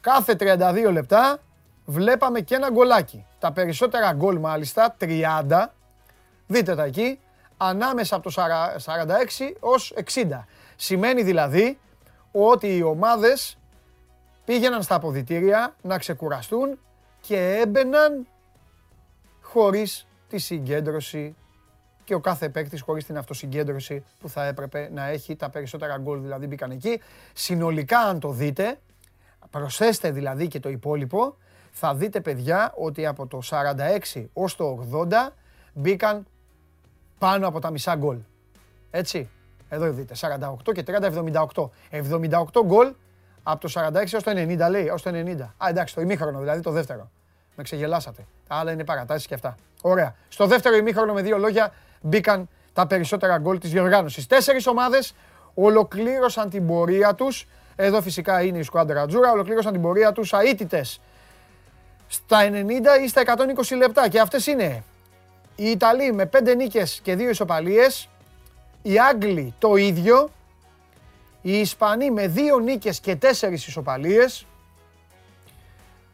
Κάθε 0.00 0.36
32 0.38 0.92
λεπτά 0.92 1.38
βλέπαμε 1.86 2.40
και 2.40 2.54
ένα 2.54 2.70
γκολάκι. 2.70 3.26
Τα 3.38 3.52
περισσότερα 3.52 4.12
γκολ 4.12 4.38
μάλιστα, 4.38 4.96
30, 5.00 5.66
δείτε 6.46 6.74
τα 6.74 6.84
εκεί, 6.84 7.20
ανάμεσα 7.56 8.16
από 8.16 8.30
το 8.30 8.42
46 8.84 9.52
ως 9.60 9.94
60. 10.14 10.44
Σημαίνει 10.76 11.22
δηλαδή 11.22 11.78
ότι 12.32 12.76
οι 12.76 12.82
ομάδες 12.82 13.58
πήγαιναν 14.44 14.82
στα 14.82 14.94
αποδητήρια 14.94 15.74
να 15.82 15.98
ξεκουραστούν 15.98 16.78
και 17.20 17.60
έμπαιναν 17.62 18.26
χωρίς 19.40 20.06
τη 20.28 20.38
συγκέντρωση 20.38 21.36
και 22.04 22.14
ο 22.14 22.20
κάθε 22.20 22.48
παίκτης 22.48 22.80
χωρίς 22.80 23.04
την 23.04 23.18
αυτοσυγκέντρωση 23.18 24.04
που 24.20 24.28
θα 24.28 24.44
έπρεπε 24.44 24.90
να 24.92 25.06
έχει 25.06 25.36
τα 25.36 25.50
περισσότερα 25.50 25.98
γκολ 25.98 26.20
δηλαδή 26.20 26.46
μπήκαν 26.46 26.70
εκεί. 26.70 27.00
Συνολικά 27.32 27.98
αν 27.98 28.20
το 28.20 28.30
δείτε, 28.30 28.78
προσέστε 29.50 30.10
δηλαδή 30.10 30.48
και 30.48 30.60
το 30.60 30.68
υπόλοιπο, 30.68 31.36
θα 31.78 31.94
δείτε 31.94 32.20
παιδιά 32.20 32.72
ότι 32.76 33.06
από 33.06 33.26
το 33.26 33.40
46 34.14 34.24
ως 34.32 34.56
το 34.56 34.86
80 34.92 35.12
μπήκαν 35.72 36.26
πάνω 37.18 37.48
από 37.48 37.58
τα 37.58 37.70
μισά 37.70 37.94
γκολ. 37.94 38.18
Έτσι, 38.90 39.28
εδώ 39.68 39.90
δείτε, 39.90 40.14
48 40.20 40.72
και 40.72 40.82
30, 40.86 41.12
78. 41.52 41.70
78 41.90 42.64
γκολ 42.64 42.92
από 43.42 43.60
το 43.60 43.72
46 43.74 43.94
έως 43.94 44.22
το 44.22 44.30
90 44.30 44.70
λέει, 44.70 44.88
ως 44.88 45.02
το 45.02 45.10
90. 45.14 45.40
Α, 45.56 45.68
εντάξει, 45.68 45.94
το 45.94 46.00
ημίχρονο 46.00 46.38
δηλαδή, 46.38 46.60
το 46.60 46.70
δεύτερο. 46.70 47.10
Με 47.56 47.62
ξεγελάσατε. 47.62 48.26
Τα 48.48 48.54
άλλα 48.54 48.72
είναι 48.72 48.84
παρατάσεις 48.84 49.26
και 49.26 49.34
αυτά. 49.34 49.54
Ωραία. 49.82 50.14
Στο 50.28 50.46
δεύτερο 50.46 50.76
ημίχρονο 50.76 51.12
με 51.12 51.22
δύο 51.22 51.38
λόγια 51.38 51.72
μπήκαν 52.00 52.48
τα 52.72 52.86
περισσότερα 52.86 53.38
γκολ 53.38 53.58
της 53.58 53.70
διοργάνωσης. 53.70 54.26
Τέσσερις 54.26 54.66
ομάδες 54.66 55.14
ολοκλήρωσαν 55.54 56.50
την 56.50 56.66
πορεία 56.66 57.14
τους. 57.14 57.46
Εδώ 57.76 58.00
φυσικά 58.00 58.42
είναι 58.42 58.58
η 58.58 58.62
σκουάντρα 58.62 59.06
Τζούρα. 59.06 59.30
Ολοκλήρωσαν 59.30 59.72
την 59.72 59.82
πορεία 59.82 60.12
τους 60.12 60.32
αίτητες 60.32 61.00
στα 62.08 62.50
90 62.50 63.04
ή 63.04 63.08
στα 63.08 63.22
120 63.66 63.76
λεπτά. 63.76 64.08
Και 64.08 64.20
αυτές 64.20 64.46
είναι 64.46 64.84
οι 65.56 65.70
Ιταλοί 65.70 66.12
με 66.12 66.30
5 66.32 66.56
νίκες 66.56 67.00
και 67.02 67.14
2 67.14 67.30
ισοπαλίες. 67.30 68.08
Οι 68.82 68.98
Άγγλοι 68.98 69.54
το 69.58 69.76
ίδιο. 69.76 70.30
Οι 71.42 71.58
Ισπανοί 71.58 72.10
με 72.10 72.26
2 72.26 72.60
νίκες 72.62 73.00
και 73.00 73.16
4 73.16 73.52
ισοπαλίες 73.52 74.46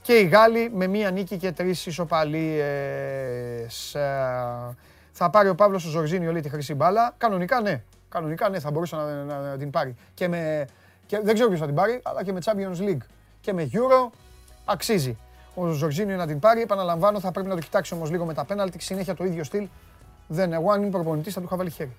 και 0.02 0.12
οι 0.12 0.24
Γάλλοι 0.24 0.70
με 0.74 0.86
μία 0.86 1.10
νίκη 1.10 1.36
και 1.36 1.52
τρεις 1.52 1.86
ισοπαλίες. 1.86 3.94
Ε, 3.94 4.76
θα 5.12 5.30
πάρει 5.30 5.48
ο 5.48 5.54
Παύλος 5.54 5.84
ο 5.84 5.88
Ζορζίνη 5.88 6.26
όλη 6.26 6.40
τη 6.40 6.48
χρυσή 6.48 6.74
μπάλα. 6.74 7.14
Κανονικά 7.18 7.60
ναι. 7.60 7.82
Κανονικά 8.08 8.48
ναι, 8.48 8.58
θα 8.58 8.70
μπορούσε 8.70 8.96
να, 8.96 9.24
να, 9.24 9.56
την 9.56 9.70
πάρει. 9.70 9.94
Και 10.14 10.28
με, 10.28 10.66
και, 11.06 11.20
δεν 11.20 11.34
ξέρω 11.34 11.48
ποιος 11.48 11.60
θα 11.60 11.66
την 11.66 11.74
πάρει, 11.74 12.00
αλλά 12.02 12.24
και 12.24 12.32
με 12.32 12.40
Champions 12.44 12.80
League. 12.80 13.04
Και 13.40 13.52
με 13.52 13.70
Euro 13.72 14.10
αξίζει. 14.64 15.18
Ο 15.54 15.70
Ζορζίνιο 15.70 16.16
να 16.16 16.26
την 16.26 16.38
πάρει. 16.38 16.60
Επαναλαμβάνω, 16.60 17.20
θα 17.20 17.32
πρέπει 17.32 17.48
να 17.48 17.54
το 17.54 17.60
κοιτάξει 17.60 17.94
όμως 17.94 18.10
λίγο 18.10 18.24
με 18.24 18.34
τα 18.34 18.44
πέναλτι. 18.44 18.80
Συνέχεια 18.80 19.14
το 19.14 19.24
ίδιο 19.24 19.44
στυλ. 19.44 19.68
Δεν, 20.26 20.52
εγώ 20.52 20.70
αν 20.70 20.82
είμαι 20.82 20.90
προπονητής 20.90 21.34
θα 21.34 21.40
του 21.40 21.46
είχα 21.46 21.56
βάλει 21.56 21.70
χέρι. 21.70 21.96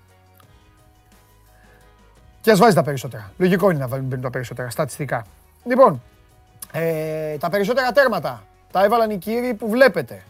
Και 2.40 2.50
ας 2.50 2.58
βάζει 2.58 2.74
τα 2.74 2.82
περισσότερα. 2.82 3.32
Λογικό 3.36 3.70
είναι 3.70 3.78
να 3.78 3.88
βάλει 3.88 4.18
τα 4.20 4.30
περισσότερα 4.30 4.70
στατιστικά. 4.70 5.26
Λοιπόν, 5.64 6.02
ε, 6.72 7.36
τα 7.36 7.50
περισσότερα 7.50 7.92
τέρματα 7.92 8.42
τα 8.70 8.84
έβαλαν 8.84 9.10
οι 9.10 9.18
κύριοι 9.18 9.54
που 9.54 9.68
βλέπετε. 9.68 10.22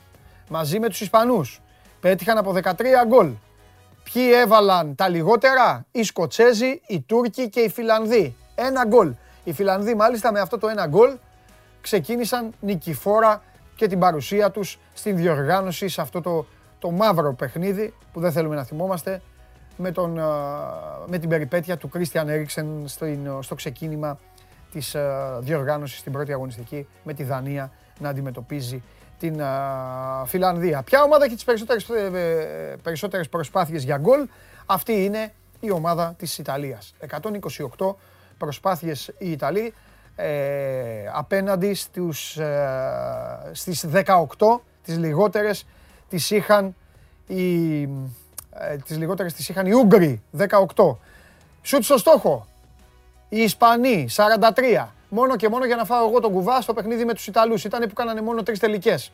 Μαζί 0.49 0.79
με 0.79 0.89
τους 0.89 1.01
Ισπανούς. 1.01 1.61
Πέτυχαν 2.01 2.39
από 2.39 2.53
13 2.53 3.05
γκολ. 3.07 3.33
Ποιοι 4.13 4.31
έβαλαν 4.43 4.95
τα 4.95 5.09
λιγότερα, 5.09 5.87
οι 5.91 6.03
Σκοτσέζοι, 6.03 6.81
οι 6.87 7.01
Τούρκοι 7.01 7.49
και 7.49 7.61
οι 7.61 7.69
Φιλανδοί. 7.69 8.37
Ένα 8.55 8.85
γκολ. 8.87 9.15
Οι 9.45 9.53
Φιλανδοί 9.53 9.95
μάλιστα 9.95 10.33
με 10.33 10.41
αυτό 10.41 10.59
το 10.59 10.69
ένα 10.69 10.87
γκολ 10.87 11.17
ξεκίνησαν 11.85 12.53
νικηφόρα 12.61 13.43
και 13.75 13.87
την 13.87 13.99
παρουσία 13.99 14.51
τους 14.51 14.79
στην 14.95 15.17
διοργάνωση 15.17 15.89
σε 15.89 16.01
αυτό 16.01 16.21
το, 16.21 16.47
το 16.79 16.91
μαύρο 16.91 17.35
παιχνίδι 17.35 17.95
που 18.13 18.21
δεν 18.21 18.33
θέλουμε 18.33 18.55
να 18.55 18.65
θυμόμαστε 18.65 19.23
με, 19.77 19.93
τον, 19.93 20.21
με 21.07 21.19
την 21.19 21.29
περιπέτεια 21.29 21.77
του 21.77 21.89
Κρίστιαν 21.89 22.29
Έριξεν 22.29 22.85
στο 23.41 23.55
ξεκίνημα 23.55 24.19
της 24.73 24.95
ε, 24.95 25.39
διοργάνωσης 25.41 25.99
στην 25.99 26.13
πρώτη 26.13 26.33
αγωνιστική 26.33 26.87
με 27.03 27.15
τη 27.15 27.23
Δανία 27.25 27.73
να 27.99 28.09
αντιμετωπίζει 28.09 28.83
την 29.19 29.41
ε, 29.41 29.45
Φιλανδία. 30.25 30.83
Ποια 30.83 31.03
ομάδα 31.03 31.25
έχει 31.25 31.35
τις 31.35 31.45
περισσότερες, 31.45 31.89
ε, 31.89 32.77
περισσότερες 32.83 33.29
προσπάθειες 33.29 33.85
για 33.85 33.97
γκολ; 33.99 34.29
Αυτή 34.67 35.05
είναι 35.05 35.33
η 35.61 35.71
ομάδα 35.71 36.15
της 36.19 36.39
Ιταλίας. 36.39 36.95
128 37.79 37.97
προσπάθειες 38.39 39.13
οι 39.19 39.31
Ιταλοί 39.31 39.75
απέναντι 41.13 41.75
στους, 41.75 42.39
στις 43.53 43.87
18 43.93 44.61
τις 44.85 44.97
λιγότερες 44.99 45.67
τις 46.09 46.31
είχαν 46.31 46.75
οι, 47.27 47.89
τις 48.85 48.97
λιγότερες 48.97 49.33
τις 49.33 49.49
είχαν 49.49 49.67
οι 49.67 49.73
Ούγγροι 49.73 50.23
18. 50.39 50.97
Σουτ 51.63 51.83
στο 51.83 51.99
στόχο 51.99 52.47
οι 53.29 53.43
Ισπανοί 53.43 54.09
43. 54.17 54.87
Μόνο 55.09 55.37
και 55.37 55.49
μόνο 55.49 55.65
για 55.65 55.77
να 55.77 55.85
φάω 55.85 56.09
εγώ 56.09 56.21
τον 56.21 56.33
κουβά 56.33 56.61
στο 56.61 56.75
παιχνίδι 56.75 57.05
με 57.05 57.15
τους 57.15 57.27
Ιταλούς. 57.27 57.65
Ήταν 57.65 57.89
που 57.89 57.95
κάνανε 57.95 58.21
μόνο 58.21 58.43
τρεις 58.43 58.59
τελικές. 58.59 59.13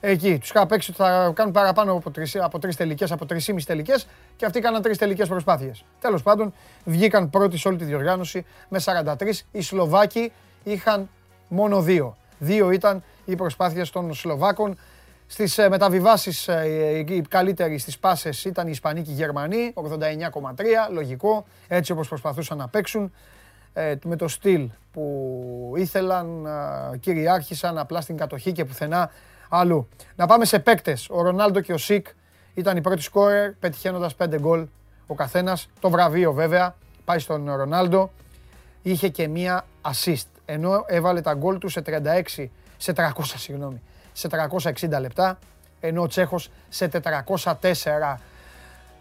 Εκεί. 0.00 0.38
Τους 0.38 0.48
είχα 0.48 0.66
παίξει 0.66 0.90
ότι 0.90 1.02
θα 1.02 1.32
κάνουν 1.34 1.52
παραπάνω 1.52 1.92
από 1.92 2.10
τρεις 2.10 2.36
από 2.36 2.58
τρεις 2.58 2.76
τελικές, 2.76 3.12
από 3.12 3.26
τρεις 3.26 3.48
ή 3.48 3.54
τελικές 3.54 4.06
και 4.36 4.46
αυτοί 4.46 4.60
κάναν 4.60 4.82
τρεις 4.82 4.98
τελικές 4.98 5.28
προσπάθειες. 5.28 5.84
Τέλος 6.00 6.22
πάντων, 6.22 6.54
βγήκαν 6.84 7.30
πρώτοι 7.30 7.58
σε 7.58 7.68
όλη 7.68 7.76
τη 7.76 7.84
διοργάνωση 7.84 8.44
με 8.68 8.78
43. 8.78 9.44
Οι 9.52 9.62
Σλοβάκοι 9.62 10.32
είχαν 10.64 11.08
μόνο 11.48 11.82
δύο. 11.82 12.16
Δύο 12.38 12.70
ήταν 12.70 13.02
οι 13.24 13.36
προσπάθειες 13.36 13.90
των 13.90 14.14
Σλοβάκων. 14.14 14.78
Στις 15.26 15.58
ε, 15.58 15.68
μεταβιβάσεις, 15.68 16.48
ε, 16.48 17.04
οι 17.08 17.22
καλύτεροι 17.28 17.78
στις 17.78 17.98
πάσες 17.98 18.44
ήταν 18.44 18.66
οι 18.66 18.70
Ισπανοί 18.72 19.02
και 19.02 19.10
οι 19.10 19.14
Γερμανοί, 19.14 19.72
89,3. 19.74 20.88
Λογικό, 20.92 21.46
έτσι 21.68 21.92
όπως 21.92 22.08
προσπαθούσαν 22.08 22.58
να 22.58 22.68
παίξουν. 22.68 23.12
Ε, 23.72 23.94
με 24.04 24.16
το 24.16 24.28
στυλ 24.28 24.68
που 24.92 25.72
ήθελαν, 25.76 26.46
κυριάρχησαν 27.00 27.78
απλά 27.78 28.00
στην 28.00 28.16
κατοχή 28.16 28.52
και 28.52 28.64
πουθενά 28.64 29.10
αλλού. 29.48 29.88
Να 30.16 30.26
πάμε 30.26 30.44
σε 30.44 30.58
παίκτες. 30.58 31.06
Ο 31.10 31.22
Ρονάλντο 31.22 31.60
και 31.60 31.72
ο 31.72 31.78
Σικ 31.78 32.06
ήταν 32.54 32.76
οι 32.76 32.80
πρώτοι 32.80 33.02
σκόρερ, 33.02 33.52
πετυχαίνοντας 33.52 34.14
5 34.14 34.38
γκολ 34.38 34.66
ο 35.06 35.14
καθένας. 35.14 35.68
Το 35.80 35.90
βραβείο 35.90 36.32
βέβαια 36.32 36.74
πάει 37.04 37.18
στον 37.18 37.54
Ρονάλντο. 37.56 38.10
Είχε 38.82 39.08
και 39.08 39.28
μία 39.28 39.64
assist, 39.82 40.26
ενώ 40.44 40.84
έβαλε 40.86 41.20
τα 41.20 41.34
γκολ 41.34 41.58
του 41.58 41.68
σε 41.68 41.80
36, 41.80 42.50
σε 42.76 42.92
300 42.92 43.10
συγγνώμη, 43.36 43.82
σε 44.12 44.28
360 44.28 45.00
λεπτά, 45.00 45.38
ενώ 45.80 46.02
ο 46.02 46.06
Τσέχος 46.06 46.50
σε 46.68 46.88
404. 46.88 48.20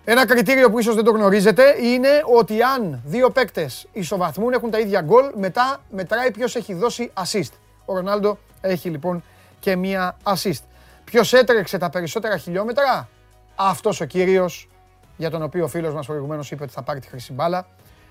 Ένα 0.08 0.26
κριτήριο 0.26 0.72
που 0.72 0.80
ίσως 0.80 0.96
δεν 0.96 1.04
το 1.04 1.12
γνωρίζετε 1.12 1.76
είναι 1.82 2.10
ότι 2.38 2.62
αν 2.62 3.02
δύο 3.06 3.30
παίκτες 3.30 3.88
ισοβαθμούν, 3.92 4.54
έχουν 4.54 4.72
τα 4.72 4.80
ίδια 4.80 5.02
γκολ, 5.02 5.32
μετά 5.36 5.82
μετράει 5.90 6.32
ποιος 6.32 6.56
έχει 6.56 6.74
δώσει 6.74 7.12
assist. 7.14 7.52
Ο 7.86 7.96
Ρονάλντο 7.96 8.38
έχει 8.62 8.90
λοιπόν 8.90 9.24
και 9.66 9.76
μία 9.76 10.18
assist. 10.24 10.62
Ποιος 11.04 11.34
έτρεξε 11.34 11.78
τα 11.78 11.90
περισσότερα 11.90 12.38
χιλιόμετρα, 12.38 13.10
αυτός 13.56 14.02
ο 14.02 14.06
κύριος 14.06 14.70
για 15.18 15.30
τον 15.30 15.42
οποίο 15.42 15.64
ο 15.64 15.68
φίλος 15.68 15.94
μας 15.94 16.06
προηγουμένως 16.06 16.52
είπε 16.52 16.64
ότι 16.64 16.72
θα 16.72 16.82
πάρει 16.82 17.00
τη 17.00 17.08
χρυσή 17.08 17.34
μπάλα 17.34 17.68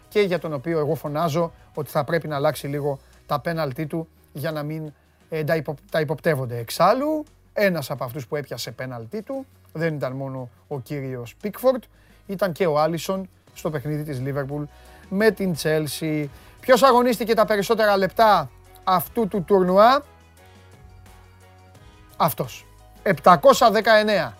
και 0.09 0.21
για 0.21 0.39
τον 0.39 0.53
οποίο 0.53 0.79
εγώ 0.79 0.95
φωνάζω 0.95 1.53
ότι 1.75 1.91
θα 1.91 2.05
πρέπει 2.05 2.29
να 2.29 2.37
αλλάξει 2.37 2.67
λίγο 2.67 2.99
τα 3.27 3.41
πέναλτί 3.41 3.87
του 3.87 4.09
για 4.33 4.53
να 4.53 4.63
μην 4.63 4.93
ε, 5.29 5.45
τα 5.91 6.01
υποπτεύονται. 6.01 6.59
Εξάλλου, 6.59 7.25
ένας 7.53 7.91
από 7.91 8.05
αυτούς 8.05 8.27
που 8.27 8.37
έπιασε 8.37 8.71
πέναλτί 8.71 9.23
του 9.23 9.47
δεν 9.73 9.95
ήταν 9.95 10.13
μόνο 10.13 10.49
ο 10.69 10.81
κύριος 10.81 11.35
Πίκφορντ, 11.41 11.83
ήταν 12.27 12.53
και 12.53 12.67
ο 12.67 12.81
Άλισον 12.81 13.29
στο 13.55 13.71
παιχνίδι 13.71 14.03
της 14.03 14.21
Λίβερπουλ 14.21 14.63
με 15.09 15.31
την 15.31 15.53
Τσέλσι. 15.53 16.31
Ποιος 16.61 16.83
αγωνίστηκε 16.83 17.35
τα 17.35 17.45
περισσότερα 17.45 17.97
λεπτά 17.97 18.51
αυτού 18.85 19.29
του 19.29 19.43
τουρνουά, 19.43 20.03
αυτός. 22.25 22.67
719. 23.03 24.37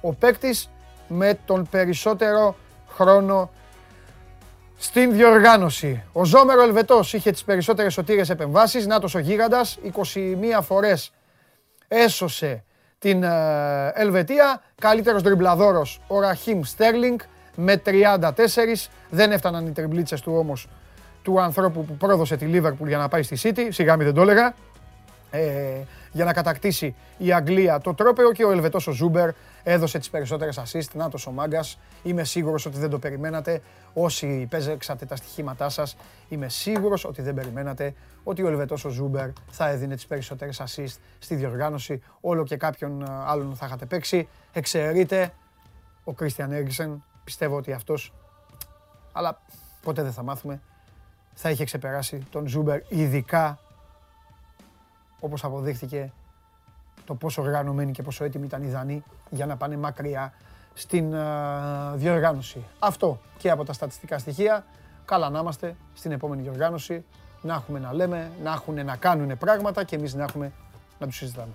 Ο 0.00 0.12
παίκτης 0.12 0.70
με 1.08 1.38
τον 1.44 1.66
περισσότερο 1.70 2.56
χρόνο 2.88 3.50
στην 4.76 5.12
διοργάνωση. 5.12 6.02
Ο 6.12 6.24
Ζόμερο 6.24 6.62
Ελβετός 6.62 7.12
είχε 7.12 7.30
τις 7.30 7.44
περισσότερες 7.44 7.92
σωτήρες 7.92 8.30
επεμβάσεις. 8.30 8.86
Νάτος 8.86 9.14
ο 9.14 9.18
Γίγαντας, 9.18 9.78
21 9.82 10.62
φορές 10.62 11.12
έσωσε 11.88 12.64
την 12.98 13.22
ε, 13.22 13.92
Ελβετία. 13.94 14.62
Καλύτερος 14.80 15.22
τριμπλαδόρος 15.22 16.00
ο 16.06 16.20
Ραχίμ 16.20 16.62
Στέρλινγκ 16.62 17.18
με 17.56 17.82
34. 17.86 18.30
Δεν 19.10 19.32
έφταναν 19.32 19.66
οι 19.66 19.70
τριμπλίτσες 19.70 20.20
του 20.20 20.32
όμως 20.36 20.68
του 21.22 21.40
ανθρώπου 21.40 21.84
που 21.84 21.96
πρόδωσε 21.96 22.36
τη 22.36 22.44
Λίβερπουλ 22.44 22.88
για 22.88 22.98
να 22.98 23.08
πάει 23.08 23.22
στη 23.22 23.38
City. 23.42 23.68
Σιγά 23.70 23.96
μην 23.96 24.06
δεν 24.06 24.14
το 24.14 24.20
έλεγα. 24.20 24.54
Ε, 25.34 25.82
για 26.12 26.24
να 26.24 26.32
κατακτήσει 26.32 26.94
η 27.18 27.32
Αγγλία 27.32 27.78
το 27.78 27.94
τρόπαιο 27.94 28.32
και 28.32 28.44
ο 28.44 28.50
Ελβετός 28.50 28.86
ο 28.86 28.90
Ζούμπερ 28.90 29.30
έδωσε 29.62 29.98
τις 29.98 30.10
περισσότερες 30.10 30.60
assist. 30.64 30.88
Νάτος 30.92 31.26
ο 31.26 31.30
Μάγκας. 31.30 31.78
Είμαι 32.02 32.24
σίγουρος 32.24 32.66
ότι 32.66 32.78
δεν 32.78 32.90
το 32.90 32.98
περιμένατε. 32.98 33.60
Όσοι 33.94 34.46
παίξατε 34.50 35.04
τα 35.04 35.16
στοιχήματά 35.16 35.68
σας, 35.68 35.96
είμαι 36.28 36.48
σίγουρος 36.48 37.04
ότι 37.04 37.22
δεν 37.22 37.34
περιμένατε 37.34 37.94
ότι 38.24 38.42
ο 38.42 38.48
Ελβετός 38.48 38.84
ο 38.84 38.88
Ζούμπερ 38.88 39.28
θα 39.50 39.68
έδινε 39.68 39.94
τις 39.94 40.06
περισσότερες 40.06 40.62
assist 40.64 40.96
στη 41.18 41.34
διοργάνωση. 41.34 42.02
Όλο 42.20 42.44
και 42.44 42.56
κάποιον 42.56 43.04
άλλον 43.26 43.54
θα 43.54 43.66
είχατε 43.66 43.86
παίξει. 43.86 44.28
Εξαιρείται 44.52 45.32
ο 46.04 46.12
Κρίστιαν 46.12 46.52
Έρικσεν. 46.52 47.04
Πιστεύω 47.24 47.56
ότι 47.56 47.72
αυτός, 47.72 48.12
αλλά 49.12 49.40
ποτέ 49.82 50.02
δεν 50.02 50.12
θα 50.12 50.22
μάθουμε, 50.22 50.60
θα 51.34 51.50
είχε 51.50 51.64
ξεπεράσει 51.64 52.26
τον 52.30 52.48
Ζούμπερ, 52.48 52.80
ειδικά 52.88 53.58
όπως 55.22 55.44
αποδείχθηκε 55.44 56.12
το 57.04 57.14
πόσο 57.14 57.42
οργανωμένοι 57.42 57.92
και 57.92 58.02
πόσο 58.02 58.24
έτοιμοι 58.24 58.46
ήταν 58.46 58.62
οι 58.62 58.68
Δανείοι 58.68 59.04
για 59.30 59.46
να 59.46 59.56
πάνε 59.56 59.76
μακριά 59.76 60.32
στην 60.74 61.14
διοργάνωση. 61.94 62.64
Αυτό 62.78 63.20
και 63.38 63.50
από 63.50 63.64
τα 63.64 63.72
στατιστικά 63.72 64.18
στοιχεία. 64.18 64.64
Καλά 65.04 65.30
να 65.30 65.38
είμαστε 65.38 65.76
στην 65.94 66.12
επόμενη 66.12 66.42
διοργάνωση, 66.42 67.04
να 67.42 67.54
έχουμε 67.54 67.78
να 67.78 67.92
λέμε, 67.92 68.30
να 68.42 68.52
έχουν 68.52 68.84
να 68.84 68.96
κάνουν 68.96 69.38
πράγματα 69.38 69.84
και 69.84 69.96
εμείς 69.96 70.14
να 70.14 70.22
έχουμε 70.22 70.52
να 70.98 71.06
τους 71.06 71.16
συζητάμε. 71.16 71.52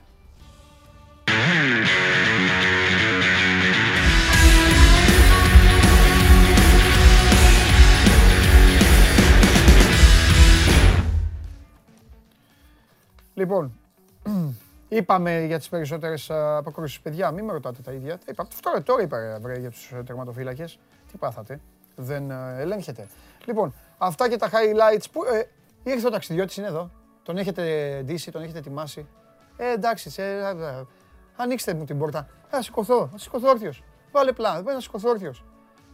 Λοιπόν, 13.37 13.79
είπαμε 14.97 15.43
για 15.43 15.57
τις 15.57 15.69
περισσότερες 15.69 16.29
αποκρούσεις 16.31 16.99
παιδιά, 16.99 17.31
μην 17.31 17.45
με 17.45 17.51
ρωτάτε 17.51 17.81
τα 17.81 17.91
ίδια. 17.91 18.19
Είπα, 18.27 18.47
τώρα, 18.61 18.83
τώρα 18.83 19.01
είπα 19.01 19.37
βρε, 19.41 19.59
για 19.59 19.69
τους 19.69 19.93
τερματοφύλακες. 20.05 20.79
Τι 21.11 21.17
πάθατε, 21.17 21.59
δεν 21.95 22.31
ελέγχεται. 22.31 23.07
Λοιπόν, 23.45 23.73
αυτά 23.97 24.29
και 24.29 24.35
τα 24.35 24.49
highlights 24.49 25.05
που... 25.11 25.23
Ε, 25.23 25.47
ήρθε 25.83 26.07
ο 26.07 26.09
ταξιδιώτης, 26.09 26.57
είναι 26.57 26.67
εδώ. 26.67 26.91
Τον 27.23 27.37
έχετε 27.37 27.63
ντύσει, 28.05 28.31
τον 28.31 28.41
έχετε 28.41 28.57
ετοιμάσει. 28.57 29.07
Ε, 29.57 29.71
εντάξει, 29.71 30.09
σε, 30.09 30.23
ε, 30.23 30.83
ανοίξτε 31.35 31.73
μου 31.73 31.85
την 31.85 31.97
πόρτα. 31.97 32.27
Θα 32.49 32.61
σηκωθώ, 32.61 33.07
θα 33.11 33.17
σηκωθώ 33.17 33.49
όρθιος. 33.49 33.83
Βάλε 34.11 34.31
πλάν, 34.31 34.63
να 34.63 34.79
σηκωθώ 34.79 35.09
όρθιος. 35.09 35.43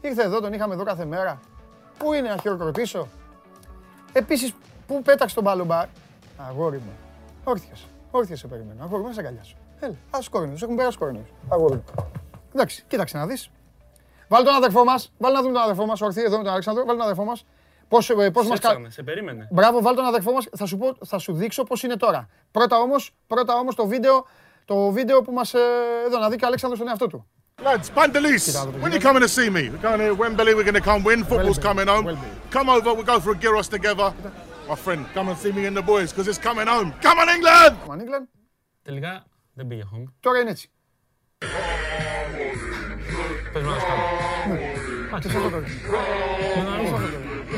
Ήρθε 0.02 0.24
εδώ, 0.24 0.40
τον 0.40 0.54
είχαμε 0.54 0.74
εδώ 0.74 0.84
κάθε 0.84 1.06
μέρα. 1.06 1.40
Πού 1.98 2.14
είναι 2.14 2.30
να 2.30 2.38
χειροκροτήσω; 2.38 3.08
Επίσης, 4.14 4.54
πού 4.88 5.02
πέταξε 5.02 5.36
τον 5.36 5.44
μπάλο 5.44 5.88
Αγόρι 6.38 6.78
μου. 6.78 6.92
Όρθιος. 7.44 7.88
Όρθιος 8.12 8.40
σε 8.40 8.48
περιμένω. 8.48 8.84
Αγόρι, 8.84 9.04
μέσα 9.04 9.20
αγκαλιάσω. 9.20 9.56
Έλα, 9.80 9.96
ας 10.10 10.30
κόρνου. 10.30 10.56
Έχουν 10.62 10.76
περάσει 10.76 10.98
κόρνου. 10.98 11.28
Αγόρι. 11.50 11.84
Εντάξει, 12.54 12.84
κοίταξε 12.88 13.18
να 13.18 13.26
δεις. 13.28 13.50
Βάλει 14.28 14.46
τον 14.46 14.54
αδερφό 14.54 14.84
μας. 14.84 15.12
Βάλει 15.18 15.36
να 15.36 15.42
δούμε 15.42 15.54
τον 15.54 15.62
αδερφό 15.62 15.86
μας. 15.86 16.02
Ορθί 16.02 16.22
εδώ 16.22 16.38
με 16.38 16.44
τον 16.44 16.52
Αλέξανδρο. 16.52 16.86
Βάλει 16.86 16.98
τον 16.98 17.08
αδερφό 17.08 17.24
μας. 17.24 17.46
Πώς 17.88 18.12
πώς 18.34 18.48
μας 18.48 18.60
κάνει. 18.60 18.92
Σε 18.92 19.04
περίμενε. 19.04 19.48
Μπράβο, 19.52 19.82
βάλει 19.82 19.96
τον 19.96 20.06
αδερφό 20.06 20.32
μας. 20.32 20.48
Θα, 20.58 20.66
σου 20.66 20.78
πω, 20.78 20.96
θα 21.06 21.18
σου 21.18 21.34
δείξω 21.34 21.64
πώς 21.64 21.84
είναι 21.84 21.96
τώρα. 21.96 22.30
Πρώτα 22.52 22.80
όμως 22.80 23.14
πρώτα 23.28 23.56
όμως 23.56 23.76
το 23.76 23.88
βίντεο, 23.88 24.26
το 24.66 24.90
βίντεο 24.90 25.22
που 25.22 25.32
μας. 25.32 25.54
Ε, 25.54 25.60
εδώ 26.06 26.18
να 26.20 26.30
δει 26.30 26.36
και 26.36 26.44
ο 26.44 26.48
Αλέξανδρος 26.48 26.80
τον 26.80 26.90
εαυτό 26.90 27.08
του. 27.08 27.28
Lads, 27.64 27.90
Bandelis, 27.96 28.46
when 28.82 28.92
are 28.92 28.96
you 28.96 29.00
coming 29.00 29.22
to 29.22 29.28
see 29.28 29.50
me? 29.50 29.70
We're 29.70 29.78
going 29.78 30.00
to 30.00 30.16
Wembley, 30.16 30.54
we're 30.56 30.70
going 30.70 30.82
to 30.84 30.88
come 30.92 31.04
win, 31.04 31.24
football's 31.24 31.60
coming 31.60 31.88
home. 31.88 32.06
Come 32.50 32.68
over, 32.76 32.90
we'll 32.96 33.10
go 33.14 33.20
for 33.20 33.32
a 33.36 33.40
gyros 33.44 33.68
together. 33.78 34.08
My 34.70 34.76
friend, 34.76 35.06
come 35.14 35.28
and 35.30 35.38
see 35.38 35.52
me 35.52 35.66
in 35.66 35.74
the 35.74 35.82
boys, 35.82 36.10
because 36.12 36.28
it's 36.28 36.42
coming 36.50 36.68
home. 36.68 36.90
Come 37.02 37.18
on 37.20 37.30
England! 37.36 37.74
Come 37.84 37.94
on 37.96 38.02
England. 38.02 38.28
Τελικά 38.82 39.26
δεν 39.54 39.68
πήγε 39.68 39.84
home. 39.94 40.04
Τώρα 40.20 40.40
είναι 40.40 40.50
έτσι. 40.50 40.70
Πες 43.54 43.64
μας 43.64 43.84
κάτι. 43.84 45.30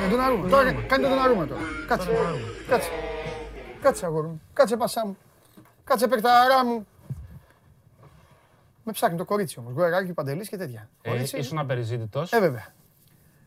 Με 0.02 0.10
τον 0.10 0.20
αρούμε. 0.20 0.50
Τώρα 0.50 0.74
κάνει 0.74 1.04
τον 1.04 1.20
αρούμε 1.20 1.48
τώρα. 1.48 1.62
Κάτσε. 1.88 2.10
Κάτσε. 2.68 2.90
Κάτσε 3.82 4.06
αγόρι 4.06 4.28
μου. 4.28 4.42
Κάτσε 4.54 4.78
πασά 4.78 5.06
μου. 5.06 5.18
Κάτσε 5.84 6.08
παιχταρά 6.08 6.66
μου. 6.66 6.88
Με 8.84 8.92
ψάχνει 8.92 9.18
το 9.18 9.26
κορίτσι 9.26 9.60
όμως. 9.60 9.74
Γκουεράκι, 9.74 10.14
παντελής 10.14 10.50
και 10.50 10.58
τέτοια. 10.58 10.90
Ε, 11.02 11.24
ήσουν 11.34 11.58
απεριζήτητος. 11.58 12.32
Ε, 12.32 12.40
βέβαια. 12.40 12.74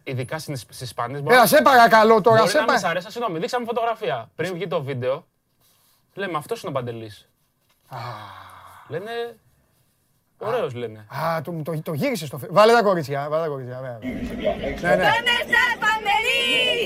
Ειδικά 0.05 0.39
στις 0.39 0.81
Ισπανίε. 0.81 1.23
Έλα, 1.29 1.47
σε 1.47 1.63
παρακαλώ 1.63 2.21
τώρα. 2.21 2.39
Μπορεί 2.39 2.51
σε 2.51 2.59
να 2.59 2.73
μην 2.73 2.87
αρέσει, 2.87 3.11
συγγνώμη, 3.11 3.39
δείξαμε 3.39 3.65
φωτογραφία. 3.65 4.31
Πριν 4.35 4.53
βγει 4.53 4.67
το 4.67 4.83
βίντεο, 4.83 5.27
λέμε 6.15 6.37
αυτός 6.37 6.63
είναι 6.63 6.71
ο 6.71 6.75
Παντελής. 6.75 7.29
Λένε. 8.89 9.11
Ωραίος 10.39 10.75
λένε. 10.75 11.07
Α, 11.09 11.41
το, 11.43 11.53
το, 11.65 11.83
το 11.83 11.93
γύρισες 11.93 12.29
στο 12.29 12.41
Βάλε 12.51 12.73
τα 12.73 12.83
κορίτσια. 12.83 13.29
Βάλε 13.29 13.43
τα 13.43 13.49
κορίτσια. 13.49 14.01
Ναι, 14.81 14.95
ναι. 14.95 15.07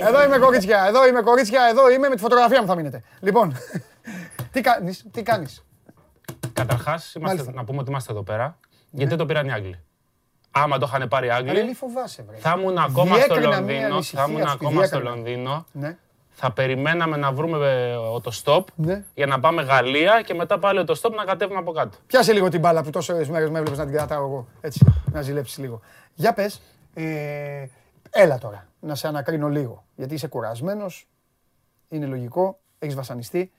Εδώ 0.07 0.25
είμαι 0.25 0.39
κορίτσια. 0.39 0.85
Εδώ 0.87 1.07
είμαι 1.07 1.21
κορίτσια. 1.21 1.63
Εδώ 1.71 1.91
είμαι 1.91 2.09
με 2.09 2.15
τη 2.15 2.21
φωτογραφία 2.21 2.61
μου 2.61 2.67
θα 2.67 2.75
μείνετε. 2.75 3.03
Λοιπόν, 3.21 3.57
τι 4.53 4.61
κάνεις, 4.61 5.05
τι 5.11 5.23
κάνεις; 5.23 5.65
Καταρχάς, 6.53 7.15
να 7.53 7.65
πούμε 7.65 7.79
ότι 7.79 7.91
είμαστε 7.91 8.13
εδώ 8.13 8.23
πέρα. 8.23 8.59
Γιατί 8.91 9.09
δεν 9.09 9.19
το 9.19 9.27
πήραν 9.27 9.47
οι 9.47 9.53
Άγγλοι. 9.53 9.81
Άμα 10.55 10.79
το 10.79 10.87
είχαν 10.89 11.09
πάρει 11.09 11.27
οι 11.27 11.31
Άγγλοι, 11.31 11.65
μη 11.65 11.75
φοβάσαι, 11.75 12.23
βρε. 12.23 12.37
θα 12.37 12.55
ήμουν 12.59 12.79
ακόμα 12.79 13.17
στο 13.17 13.41
Λονδίνο. 13.41 14.03
Θα 14.03 14.27
ήμουν 14.29 14.43
ακόμα 14.43 14.85
στο 14.85 15.01
Λονδίνο. 15.01 15.67
Ναι. 15.73 15.97
Θα 16.35 16.53
περιμέναμε 16.53 17.17
να 17.17 17.33
βρούμε 17.33 17.57
ε, 18.17 18.21
το 18.21 18.33
stop 18.45 18.65
ναι. 18.75 19.05
για 19.15 19.27
να 19.27 19.41
πάμε 19.41 19.63
Γαλλία 19.63 20.23
και 20.23 20.35
μετά 20.35 20.59
πάλι 20.59 20.85
το 20.85 21.01
stop 21.03 21.11
να 21.15 21.25
κατέβουμε 21.25 21.59
από 21.59 21.73
κάτω. 21.73 21.97
Πιάσε 22.07 22.33
λίγο 22.33 22.49
την 22.49 22.61
μπάλα 22.61 22.83
που 22.83 22.91
τόσες 22.91 23.29
μέρες 23.29 23.51
με 23.51 23.59
έβλεπες 23.59 23.79
να 23.79 23.85
την 23.85 23.95
κρατάω 23.95 24.25
εγώ. 24.25 24.49
Έτσι, 24.61 24.87
να 25.13 25.23
ζηλέψεις 25.23 25.59
λίγο. 25.59 25.81
Για 26.15 26.33
πες, 26.33 26.61
ε, 26.95 27.67
έλα 28.11 28.39
τώρα 28.39 28.67
να 28.81 28.95
σε 28.95 29.09
ανακρίνω 29.09 29.49
λίγο. 29.49 29.85
Γιατί 29.97 30.15
είσαι 30.15 30.27
κουρασμένος, 30.27 31.09
είναι 31.89 32.07
λογικό, 32.07 32.59
έχεις 32.79 32.95
βασανιστεί. 32.95 33.53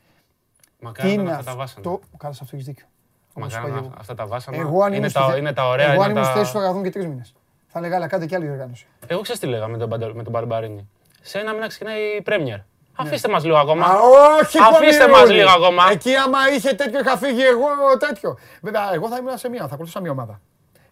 Μακάρι 0.80 1.18
να 1.18 1.32
αυτά 1.32 1.44
τα 1.44 1.56
βάσανα. 1.58 2.00
Καλά, 2.18 2.34
αυτό 2.42 2.48
έχεις 2.52 2.66
δίκιο. 2.66 2.86
Μακάρι 3.34 3.90
αυτά 3.98 4.16
τα 4.16 4.26
βάσανα. 4.26 4.58
Εγώ 4.58 4.84
αν 4.84 4.94
είναι, 4.94 5.12
τα, 5.12 5.36
είναι 5.38 5.54
τα 5.54 5.68
ωραία. 5.68 5.92
Εγώ 5.92 6.02
αν 6.02 6.12
ήμουν 6.12 6.24
στη 6.24 6.34
θέση 6.34 6.54
του 6.54 6.60
θα 6.60 6.82
και 6.84 6.90
τρεις 6.90 7.08
μήνες. 7.08 7.34
Θα 7.68 7.80
έλεγα, 7.80 7.96
αλλά 7.96 8.08
κάντε 8.08 8.26
και 8.26 8.36
άλλη 8.36 8.46
διοργάνωση. 8.46 8.88
Εγώ 9.08 9.22
ξέρω 9.22 9.40
τι 9.40 9.46
λέγα 9.46 9.68
με 9.68 9.78
τον, 9.78 9.90
με 10.14 10.24
τον 10.24 10.32
Μπαρμπαρίνη. 10.32 10.90
Σε 11.22 11.40
ένα 11.40 11.54
μήνα 11.54 11.68
ξεκινάει 11.68 12.02
η 12.18 12.22
Πρέμιερ. 12.22 12.58
Ναι. 12.58 12.64
Αφήστε 12.96 13.30
μας 13.30 13.44
λίγο 13.44 13.58
ακόμα. 13.58 13.86
Α, 13.86 14.00
όχι, 14.42 14.58
Αφήστε 14.58 15.08
μας 15.08 15.30
λίγο 15.30 15.50
ακόμα. 15.50 15.84
Εκεί, 15.92 16.16
άμα 16.16 16.38
είχε 16.56 16.74
τέτοιο, 16.74 17.00
είχα 17.00 17.18
φύγει 17.18 17.42
εγώ 17.42 17.98
τέτοιο. 18.00 18.38
Βέβαια, 18.62 18.94
εγώ 18.94 19.08
θα 19.08 19.18
ήμουν 19.18 19.38
σε 19.38 19.50
μία, 19.50 19.60
θα 19.60 19.74
ακολουθούσα 19.74 20.00
μία 20.00 20.12
ομάδα. 20.12 20.42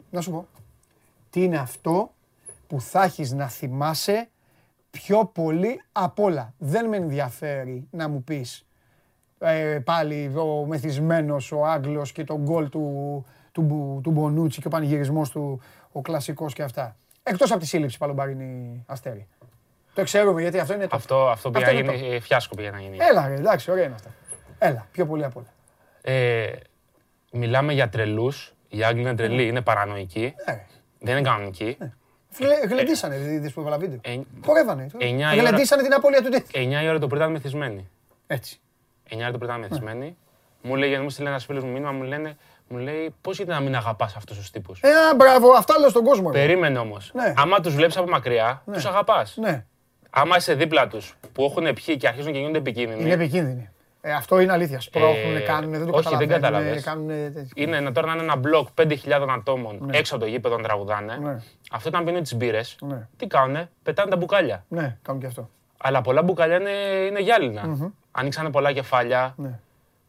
Να 0.09 0.21
σου 0.21 0.31
πω. 0.31 0.47
Τι 1.29 1.43
είναι 1.43 1.57
αυτό 1.57 2.11
που 2.67 2.81
θα 2.81 3.03
έχεις 3.03 3.31
να 3.31 3.47
θυμάσαι 3.47 4.29
πιο 4.91 5.25
πολύ 5.25 5.81
απ' 5.91 6.19
όλα. 6.19 6.53
Δεν 6.57 6.87
με 6.87 6.97
ενδιαφέρει 6.97 7.87
να 7.91 8.07
μου 8.07 8.23
πεις 8.23 8.59
ε, 8.59 8.65
πάλι 9.83 10.31
ο 10.35 10.65
μεθυσμένος 10.65 11.51
ο 11.51 11.65
Άγγλος 11.65 12.11
και 12.11 12.23
τον 12.23 12.37
γκολ 12.37 12.69
του, 12.69 13.25
του, 13.51 13.99
του 14.03 14.11
Μπονούτσι 14.11 14.61
και 14.61 14.67
ο 14.67 14.69
πανηγυρισμός 14.69 15.29
του, 15.29 15.61
ο 15.91 16.01
κλασικός 16.01 16.53
και 16.53 16.63
αυτά. 16.63 16.95
Εκτός 17.23 17.51
από 17.51 17.59
τη 17.59 17.65
σύλληψη 17.65 17.97
Παλομπαρίνη 17.97 18.83
Αστέρι. 18.87 19.27
Το 19.93 20.03
ξέρουμε 20.03 20.41
γιατί 20.41 20.59
αυτό 20.59 20.73
είναι 20.73 20.87
το. 20.87 20.95
Αυτό, 20.95 21.29
αυτό 21.29 21.51
πήγε 21.51 21.65
να 21.65 21.93
γίνει. 21.93 22.19
Φιάσκο 22.19 22.55
πήγε 22.55 22.71
να 22.71 22.79
γίνει. 22.79 22.97
Έλα, 22.99 23.27
ρε, 23.27 23.33
εντάξει, 23.33 23.71
ωραία 23.71 23.83
είναι 23.85 23.93
αυτά. 23.93 24.09
Έλα, 24.57 24.87
πιο 24.91 25.05
πολύ 25.05 25.23
απ' 25.23 25.37
όλα. 25.37 25.47
Ε, 26.01 26.51
μιλάμε 27.31 27.73
για 27.73 27.89
τρελούς. 27.89 28.53
Οι 28.69 28.83
Άγγλοι 28.83 29.01
είναι 29.01 29.15
τρελοί, 29.15 29.47
είναι 29.47 29.61
παρανοϊκοί. 29.61 30.33
Ε. 30.45 30.53
Δεν 30.99 31.17
είναι 31.17 31.29
κανονικοί. 31.29 31.77
Ε. 31.79 31.87
Γλεντήσανε, 32.67 33.15
δεις 33.15 33.53
που 33.53 33.59
έβαλα 33.59 33.77
βίντεο. 33.77 33.99
Χορεύανε. 34.45 34.87
Γλεντήσανε 35.33 35.81
την 35.81 35.93
απώλεια 35.93 36.21
του 36.21 36.29
τέτοιου. 36.29 36.61
9 36.79 36.83
η 36.83 36.87
ώρα 36.87 36.99
το 36.99 37.07
πρωί 37.07 37.19
ήταν 37.19 37.31
μεθυσμένοι. 37.31 37.89
Έτσι. 38.27 38.59
9 39.11 39.17
η 39.17 39.21
ώρα 39.21 39.31
το 39.31 39.37
πρωί 39.37 39.49
ήταν 39.49 39.59
μεθυσμένοι. 39.59 40.17
Μου 40.61 40.75
λέει, 40.75 40.89
γιατί 40.89 41.03
μου 41.03 41.09
στείλει 41.09 41.27
ένα 41.27 41.39
φίλος 41.39 41.63
μου 41.63 41.71
μήνυμα, 41.71 41.91
μου 41.91 42.03
λένε, 42.03 42.37
μου 42.67 42.77
λέει, 42.77 43.15
πώς 43.21 43.37
γίνεται 43.37 43.57
να 43.57 43.63
μην 43.63 43.75
αγαπάς 43.75 44.15
αυτούς 44.15 44.37
τους 44.37 44.51
τύπους; 44.51 44.79
Ε, 44.81 45.15
μπράβο, 45.15 45.51
αυτά 45.51 45.79
λέω 45.79 45.89
στον 45.89 46.03
κόσμο. 46.03 46.29
Περίμενε 46.29 46.79
όμως. 46.79 47.11
Ναι. 47.13 47.33
Άμα 47.37 47.59
τους 47.59 47.75
βλέπεις 47.75 47.97
από 47.97 48.09
μακριά, 48.09 48.61
ναι. 48.65 48.73
τους 48.73 48.85
αγαπάς. 48.85 49.37
Ναι. 49.37 49.65
Άμα 50.09 50.37
είσαι 50.37 50.53
δίπλα 50.53 50.87
τους 50.87 51.15
που 51.33 51.43
έχουν 51.43 51.73
πιει 51.73 51.97
και 51.97 52.07
αρχίζουν 52.07 52.31
και 52.31 52.37
γίνονται 52.37 52.57
επικίνδυνοι. 52.57 53.01
Είναι 53.01 53.13
επικίνδυνοι. 53.13 53.69
Ε, 54.01 54.13
αυτό 54.13 54.39
είναι 54.39 54.51
αλήθεια. 54.51 54.79
Σπρώχνουν, 54.79 55.35
ε, 55.35 55.39
κάνουν, 55.39 55.71
δεν 55.71 55.85
το 55.85 55.97
όχι, 55.97 56.15
δεν 56.15 56.27
καταλαβαίνεις. 56.27 56.85
Είναι 57.55 57.79
να 57.79 57.91
τώρα 57.91 58.07
να 58.07 58.13
είναι 58.13 58.21
ένα 58.21 58.35
μπλοκ 58.35 58.67
5.000 58.81 58.95
ατόμων 59.29 59.77
ναι. 59.81 59.97
έξω 59.97 60.15
από 60.15 60.23
το 60.23 60.29
γήπεδο 60.29 60.57
να 60.57 60.63
τραγουδάνε. 60.63 61.15
Ναι. 61.15 61.41
Αυτό 61.71 61.89
όταν 61.89 62.05
πίνουν 62.05 62.23
τις 62.23 62.35
μπύρες, 62.35 62.77
ναι. 62.81 63.07
τι 63.17 63.27
κάνουν, 63.27 63.69
πετάνε 63.83 64.09
τα 64.09 64.17
μπουκάλια. 64.17 64.65
Ναι, 64.67 64.97
κάνουν 65.01 65.21
και 65.21 65.27
αυτό. 65.27 65.49
Αλλά 65.81 66.01
πολλά 66.01 66.21
μπουκάλια 66.21 66.55
είναι, 66.55 66.71
είναι 67.07 67.19
γυάλινα. 67.19 67.63
Mm-hmm. 67.65 67.91
Ανοίξανε 68.11 68.49
πολλά 68.49 68.71
κεφάλια. 68.71 69.33
Ναι. 69.37 69.59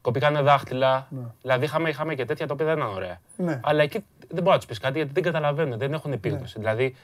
Κοπήκανε 0.00 0.40
δάχτυλα. 0.40 1.06
Ναι. 1.10 1.26
Δηλαδή 1.42 1.64
είχαμε, 1.64 1.88
είχαμε 1.88 2.14
και 2.14 2.24
τέτοια 2.24 2.46
τα 2.46 2.52
οποία 2.52 2.66
δεν 2.66 2.76
ήταν 2.76 2.88
ωραία. 2.88 3.20
Ναι. 3.36 3.60
Αλλά 3.62 3.82
εκεί 3.82 4.04
δεν 4.28 4.42
μπορεί 4.42 4.48
να 4.48 4.56
τους 4.56 4.66
πεις 4.66 4.78
κάτι 4.78 4.96
γιατί 4.96 5.12
δεν 5.12 5.22
καταλαβαίνουν, 5.22 5.78
δεν 5.78 5.92
έχουν 5.92 6.12
επίγνωση. 6.12 6.58
Ναι. 6.58 6.64
Δηλαδή 6.64 6.96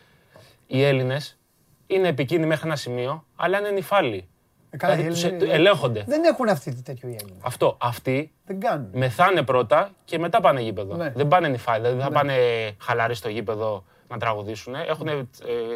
οι 0.66 0.82
Έλληνες 0.82 1.38
είναι 1.86 2.08
επικίνδυνοι 2.08 2.48
μέχρι 2.48 2.66
ένα 2.66 2.76
σημείο, 2.76 3.24
αλλά 3.36 3.58
είναι 3.58 3.70
νυφάλοι. 3.70 4.28
Ε, 4.70 4.96
δηλαδή, 4.96 5.50
ελέγχονται. 5.50 6.04
Δεν 6.06 6.24
έχουν 6.24 6.48
αυτή 6.48 6.82
τέτοιο 6.82 7.08
οι 7.08 7.16
Έλληνες. 7.20 7.42
Αυτό. 7.42 7.76
Αυτοί 7.80 8.32
δεν 8.46 8.60
κάνουν. 8.60 8.88
μεθάνε 8.92 9.42
πρώτα 9.42 9.90
και 10.04 10.18
μετά 10.18 10.40
πάνε 10.40 10.60
γήπεδο. 10.60 10.96
Ναι. 10.96 11.12
Δεν 11.16 11.28
πάνε 11.28 11.48
νυφάλοι. 11.48 11.78
Δηλαδή 11.78 11.96
δεν 11.96 12.04
θα 12.04 12.10
ναι. 12.10 12.16
πάνε 12.16 12.36
χαλαροί 12.80 13.14
στο 13.14 13.28
γήπεδο 13.28 13.84
να 14.08 14.18
τραγουδήσουν. 14.18 14.74
Έχουν 14.74 15.08
ε, 15.08 15.22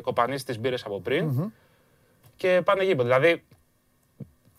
κοπανίσει 0.03 0.45
τις 0.45 0.59
μπύρες 0.59 0.85
από 0.85 1.01
πριν 1.01 1.31
mm-hmm. 1.31 1.51
Και 2.43 2.63
πάνε 2.65 2.85
γήπεδο. 2.85 3.03
Δηλαδή, 3.03 3.45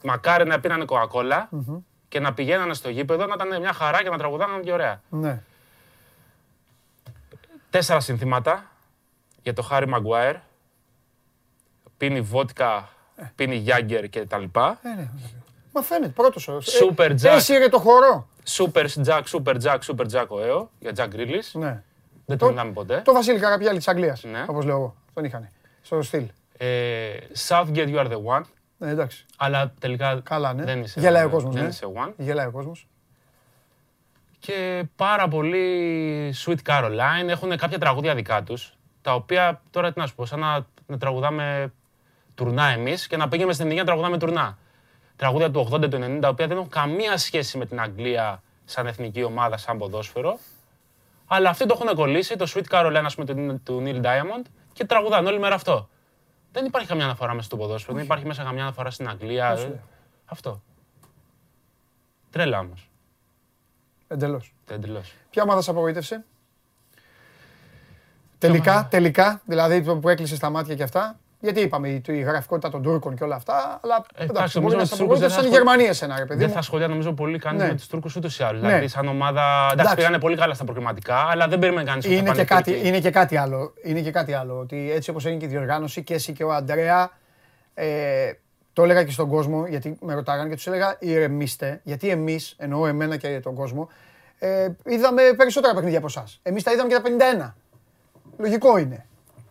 μακάρι 0.04 0.48
να 0.48 0.60
πίνανε 0.60 0.86
κοκακόλα 0.86 1.50
mm-hmm. 1.52 1.78
και 2.08 2.20
να 2.20 2.34
πηγαίνανε 2.34 2.74
στο 2.74 2.90
γήπεδο 2.90 3.26
να 3.26 3.34
ήταν 3.34 3.60
μια 3.60 3.74
χαρά 3.74 4.04
και 4.04 4.10
να 4.10 4.18
τραγουδάνε 4.18 4.64
και 4.64 4.72
ωραία. 4.72 5.02
Ναι. 5.10 5.42
Τέσσερα 7.70 8.00
συνθήματα 8.00 8.72
για 9.42 9.54
το 9.54 9.62
Χάρι 9.62 9.88
Μαγκουάερ 9.88 10.36
πίνει 11.98 12.22
βότκα, 12.22 12.90
πίνει 13.36 13.56
γιάγκερ 13.56 14.10
και 14.10 14.26
τα 14.26 14.38
λοιπά. 14.38 14.80
Ε, 14.84 14.96
ναι. 14.96 15.10
Μα 15.74 15.82
φαίνεται, 15.82 16.12
πρώτος 16.12 16.48
ο. 16.48 16.58
Super 16.58 17.10
ε, 17.10 17.14
Jack. 17.22 17.36
Έσυρε 17.36 17.70
το 17.70 17.80
χορό. 17.80 18.28
Super 18.48 18.88
Jack, 19.06 19.22
Super 19.24 19.62
Jack, 19.62 19.80
Super 19.80 20.06
Jack 20.12 20.26
ο 20.28 20.42
ΕΟ, 20.42 20.70
για 20.80 20.92
Jack 20.96 21.16
Grealish. 21.16 21.52
Ναι. 21.52 21.84
Δεν 22.26 22.38
το 22.38 22.50
είδαμε 22.50 22.72
ποτέ. 22.72 23.02
Το 23.06 23.14
Βασίλη 23.14 23.40
Καραπιάλη 23.40 23.78
της 23.78 23.88
Αγγλίας, 23.88 24.24
ναι. 24.24 24.46
όπως 24.48 24.66
λέω 24.66 24.76
εγώ. 24.76 24.96
Τον 25.14 25.24
είχαν. 25.24 25.50
Στο 25.82 26.02
στυλ. 26.02 26.26
Ε, 26.58 27.14
Southgate, 27.48 27.88
you 27.88 27.98
are 27.98 28.08
the 28.08 28.24
one. 28.38 28.42
Ναι, 28.78 28.90
εντάξει. 28.90 29.26
Αλλά 29.38 29.74
τελικά 29.80 30.22
Καλά, 30.24 30.54
ναι. 30.54 30.64
δεν 30.64 30.82
είσαι 30.82 31.00
Γελάει 31.00 31.26
ο 31.26 31.30
κόσμος, 31.30 31.54
δεν 31.54 31.64
ναι. 31.64 31.70
είσαι 31.70 31.86
one. 31.96 32.12
Γελάει 32.18 32.46
ο 32.46 32.52
κόσμος. 32.52 32.88
Και 34.40 34.84
πάρα 34.96 35.28
πολύ 35.28 36.36
Sweet 36.46 36.58
Caroline. 36.66 37.28
Έχουν 37.28 37.58
κάποια 37.58 37.78
τραγούδια 37.78 38.16
δικά 38.16 38.44
τους, 38.44 38.78
τα 39.02 39.14
οποία 39.14 39.62
τώρα 39.70 39.94
τι 39.94 40.00
να 40.00 40.08
σου 40.08 40.16
πω, 40.16 40.26
σαν 40.26 40.40
να, 40.40 40.66
να 40.86 40.98
τραγουδάμε 40.98 41.74
τουρνά 42.36 42.68
εμείς 42.68 43.08
και 43.08 43.18
να 43.18 43.28
πήγαμε 43.28 43.54
στην 43.54 43.66
Ινδία 43.66 43.82
να 43.82 43.88
τραγουδάμε 43.88 44.18
τουρνά. 44.18 44.58
Τραγούδια 45.16 45.52
του 45.52 45.70
80, 45.72 45.90
του 45.90 46.00
90, 46.02 46.18
τα 46.22 46.28
οποία 46.28 46.48
δεν 46.48 46.58
έχουν 46.58 46.70
καμία 46.70 47.18
σχέση 47.18 47.58
με 47.58 47.66
την 47.66 47.82
Αγγλία 47.82 48.42
σαν 48.66 48.88
εθνική 48.88 49.24
ομάδα, 49.24 49.58
σαν 49.58 49.78
ποδόσφαιρο. 49.78 50.40
Αλλά 51.28 51.50
αυτοί 51.50 51.66
το 51.66 51.80
έχουν 51.82 51.96
κολλήσει, 51.96 52.36
το 52.36 52.52
Sweet 52.56 52.76
Caroline, 52.76 53.04
ας 53.06 53.16
πούμε, 53.16 53.26
του, 53.34 53.62
του 53.64 53.84
Neil 53.86 54.06
Diamond 54.06 54.46
και 54.74 54.86
τραγουδάνε 54.86 55.30
όλη 55.30 55.40
μέρα 55.40 55.56
αυτό. 55.56 55.90
Δεν 56.54 56.66
υπάρχει 56.66 56.88
καμιά 56.88 57.04
αναφορά 57.04 57.34
μέσα 57.34 57.46
στο 57.46 57.58
ποδόσφαιρο, 57.58 57.96
δεν 57.96 58.04
υπάρχει 58.04 58.26
μέσα 58.26 58.44
καμιά 58.44 58.62
αναφορά 58.62 58.92
στην 58.92 59.10
Αγγλία. 59.10 59.80
Αυτό. 60.26 60.62
Τρέλα 62.30 62.60
όμως. 62.60 62.90
Εντελώς. 64.08 64.54
Εντελώς. 64.68 65.14
Ποια 65.30 65.44
ομάδα 65.44 65.62
σε 65.62 65.72
απογοήτευσε; 65.72 66.26
Τελικά, 68.38 68.88
τελικά, 68.90 69.42
δηλαδή 69.46 70.00
που 70.00 70.10
έκλεισε 70.10 70.40
τα 70.40 70.50
μάτια 70.50 70.76
και 70.76 70.84
αυτά, 70.84 71.20
γιατί 71.44 71.62
είπαμε 71.62 72.02
η 72.06 72.20
γραφικότητα 72.20 72.70
των 72.70 72.82
Τούρκων 72.82 73.16
και 73.16 73.24
όλα 73.24 73.36
αυτά, 73.36 73.80
αλλά 73.84 74.06
ε, 74.16 74.24
εντάξει, 74.24 74.60
μπορεί 74.60 74.76
να 74.76 74.86
σε 74.86 75.30
σαν 75.30 75.46
η 75.46 75.48
Γερμανία 75.48 75.88
εσένα, 75.88 76.18
ρε 76.18 76.26
παιδί. 76.26 76.40
Δεν 76.40 76.54
θα 76.54 76.62
σχολιά 76.62 76.88
νομίζω 76.88 77.14
πολύ 77.14 77.40
κανεί 77.40 77.58
ναι. 77.58 77.68
με 77.68 77.76
τους 77.76 77.88
Τούρκους 77.88 78.16
ούτως 78.16 78.40
ή 78.40 78.44
άλλως. 78.44 78.62
Ναι. 78.62 78.68
Δηλαδή, 78.68 78.88
σαν 78.88 79.08
ομάδα. 79.08 79.70
Εντάξει, 79.72 79.96
πήγανε 79.96 80.20
πολύ 80.20 80.38
καλά 80.38 80.54
στα 80.54 80.64
προκριματικά, 80.64 81.16
αλλά 81.16 81.48
δεν 81.48 81.60
περιμένει 81.60 81.88
κανείς 81.88 82.06
είναι, 82.06 82.32
και 82.32 82.44
κάτι, 82.44 82.82
είναι 82.84 83.00
και 83.00 83.10
κάτι 83.10 83.38
άλλο. 83.38 83.74
Είναι 83.84 84.02
και 84.02 84.12
κάτι 84.12 84.34
άλλο. 84.34 84.60
Ότι 84.60 84.92
έτσι 84.92 85.10
όπως 85.10 85.26
έγινε 85.26 85.40
και 85.40 85.46
η 85.46 85.50
διοργάνωση 85.50 86.04
και 86.04 86.14
εσύ 86.14 86.34
και 86.34 86.44
ο 86.44 86.54
Αντρέα. 86.54 87.12
Ε, 87.74 88.32
το 88.74 88.84
έλεγα 88.84 89.04
και 89.04 89.12
στον 89.12 89.30
κόσμο, 89.30 89.66
γιατί 89.68 89.98
με 90.02 90.14
ρωτάγανε 90.14 90.50
και 90.50 90.56
τους 90.56 90.68
έλεγα 90.68 90.96
ηρεμήστε, 91.00 91.82
γιατί 91.84 92.10
εμείς, 92.10 92.56
εννοώ 92.58 92.86
εμένα 92.86 93.18
και 93.18 93.40
τον 93.44 93.56
κόσμο, 93.56 93.90
ε, 94.40 94.68
είδαμε 94.86 95.22
περισσότερα 95.38 95.74
παιχνίδια 95.74 95.98
από 95.98 96.08
εσάς. 96.08 96.40
Εμείς 96.44 96.64
τα 96.64 96.72
είδαμε 96.72 96.90
και 96.90 96.96
τα 96.96 97.02
51. 97.02 97.54
Λογικό 98.38 98.78
είναι. 98.78 99.06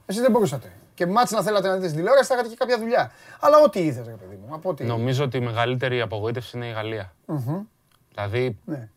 Εσείς 0.07 0.22
δεν 0.22 0.30
μπορούσατε 0.30 0.72
και 0.95 1.07
μάτς 1.07 1.30
να 1.30 1.43
θέλατε 1.43 1.68
να 1.68 1.74
δείτε 1.74 1.86
στην 1.86 1.99
τηλεόραση, 1.99 2.28
θα 2.28 2.34
είχατε 2.34 2.49
και 2.49 2.57
κάποια 2.59 2.78
δουλειά. 2.78 3.12
Αλλά 3.40 3.59
ό,τι 3.59 3.80
ήθελες, 3.80 4.07
ρε 4.07 4.14
παιδί 4.14 4.36
μου. 4.36 4.55
Από 4.55 4.68
ό,τι... 4.68 4.84
Νομίζω 4.84 5.24
ότι 5.24 5.36
η 5.36 5.40
μεγαλύτερη 5.40 6.01
απογοήτευση 6.01 6.57
είναι 6.57 6.66
η 6.66 6.70
Γαλλία. 6.70 7.12
Mm-hmm. 7.26 7.61
Δηλαδή, 8.14 8.59
ναι. 8.64 8.88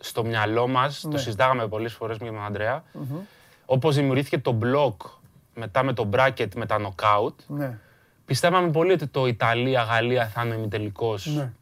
στο 0.00 0.24
μυαλό 0.24 0.68
μας, 0.68 1.04
ναι. 1.04 1.10
το 1.10 1.18
συζητάγαμε 1.18 1.68
πολλές 1.68 1.92
φορές 1.92 2.18
με 2.18 2.26
τον 2.26 2.44
Αντρέα, 2.44 2.82
mm-hmm. 2.82 3.16
όπως 3.66 3.94
δημιουργήθηκε 3.94 4.38
το 4.38 4.52
μπλοκ 4.52 5.02
μετά 5.54 5.82
με 5.82 5.92
το 5.92 6.08
bracket 6.12 6.54
με 6.54 6.66
τα 6.66 6.76
knockout, 6.78 7.34
ναι. 7.46 7.78
πιστεύαμε 8.24 8.70
πολύ 8.70 8.92
ότι 8.92 9.06
το 9.06 9.26
Ιταλία-Γαλλία 9.26 10.28
θα 10.28 10.44
είναι 10.44 10.54
ημιτελικός. 10.54 11.26
Ναι. 11.26 11.52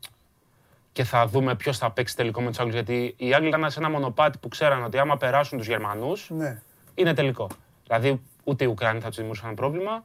Και 0.92 1.04
θα 1.04 1.26
δούμε 1.26 1.54
ποιος 1.54 1.78
θα 1.78 1.90
παίξει 1.90 2.16
τελικό 2.16 2.40
με 2.40 2.48
τους 2.48 2.58
Άγγλους. 2.58 2.74
Γιατί 2.74 3.14
οι 3.16 3.34
Άγγλοι 3.34 3.48
ήταν 3.48 3.70
σε 3.70 3.78
ένα 3.78 3.90
μονοπάτι 3.90 4.38
που 4.38 4.48
ξέραν 4.48 4.84
ότι 4.84 4.98
άμα 4.98 5.16
περάσουν 5.16 5.58
τους 5.58 5.66
Γερμανούς, 5.66 6.30
ναι. 6.30 6.62
είναι 6.94 7.14
τελικό. 7.14 7.46
Δηλαδή 7.86 8.22
Ούτε 8.44 8.64
οι 8.64 8.66
Ουκρανοί 8.66 9.00
θα 9.00 9.08
του 9.08 9.16
δημιουργήσαν 9.16 9.54
πρόβλημα, 9.54 10.04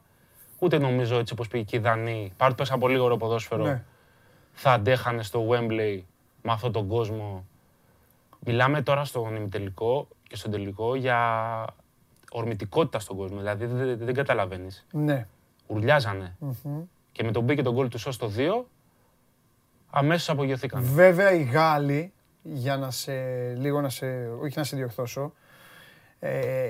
ούτε 0.58 0.78
νομίζω 0.78 1.18
έτσι 1.18 1.32
όπως 1.32 1.48
πήγε 1.48 1.64
και 1.64 1.76
οι 1.76 1.78
Δανείοι. 1.78 2.32
Παρότι 2.36 2.56
πέσαν 2.56 2.78
πολύ 2.78 2.98
ωραίο 2.98 3.16
ποδόσφαιρο, 3.16 3.64
ναι. 3.64 3.84
θα 4.52 4.72
αντέχανε 4.72 5.22
στο 5.22 5.48
Wembley 5.50 6.00
με 6.42 6.52
αυτόν 6.52 6.72
τον 6.72 6.88
κόσμο. 6.88 7.46
Μιλάμε 8.38 8.82
τώρα 8.82 9.04
στον 9.04 9.36
ημιτελικό 9.36 10.08
και 10.22 10.36
στον 10.36 10.50
τελικό 10.50 10.94
για 10.94 11.18
ορμητικότητα 12.30 12.98
στον 12.98 13.16
κόσμο. 13.16 13.38
Δηλαδή 13.38 13.66
δεν, 13.66 13.98
δεν 13.98 14.14
καταλαβαίνεις. 14.14 14.86
Ναι. 14.92 15.26
Ουρλιάζανε. 15.66 16.36
Mm-hmm. 16.40 16.82
Και 17.12 17.24
με 17.24 17.30
τον 17.30 17.42
μπήκε 17.42 17.62
τον 17.62 17.74
γκολ 17.74 17.88
του 17.88 17.98
ΣΟΣ 17.98 18.16
το 18.16 18.30
2, 18.36 18.62
αμέσως 19.90 20.28
απογειωθήκαν. 20.28 20.82
Βέβαια 20.82 21.32
οι 21.32 21.42
Γάλλοι, 21.42 22.12
για 22.42 22.76
να 22.76 22.90
σε 22.90 23.14
λίγο 23.54 23.80
να 23.80 23.88
σε, 23.88 24.06
όχι 24.42 24.58
να 24.58 24.64
σε 24.64 24.76
διορθώσω, 24.76 25.22
ε, 25.22 25.28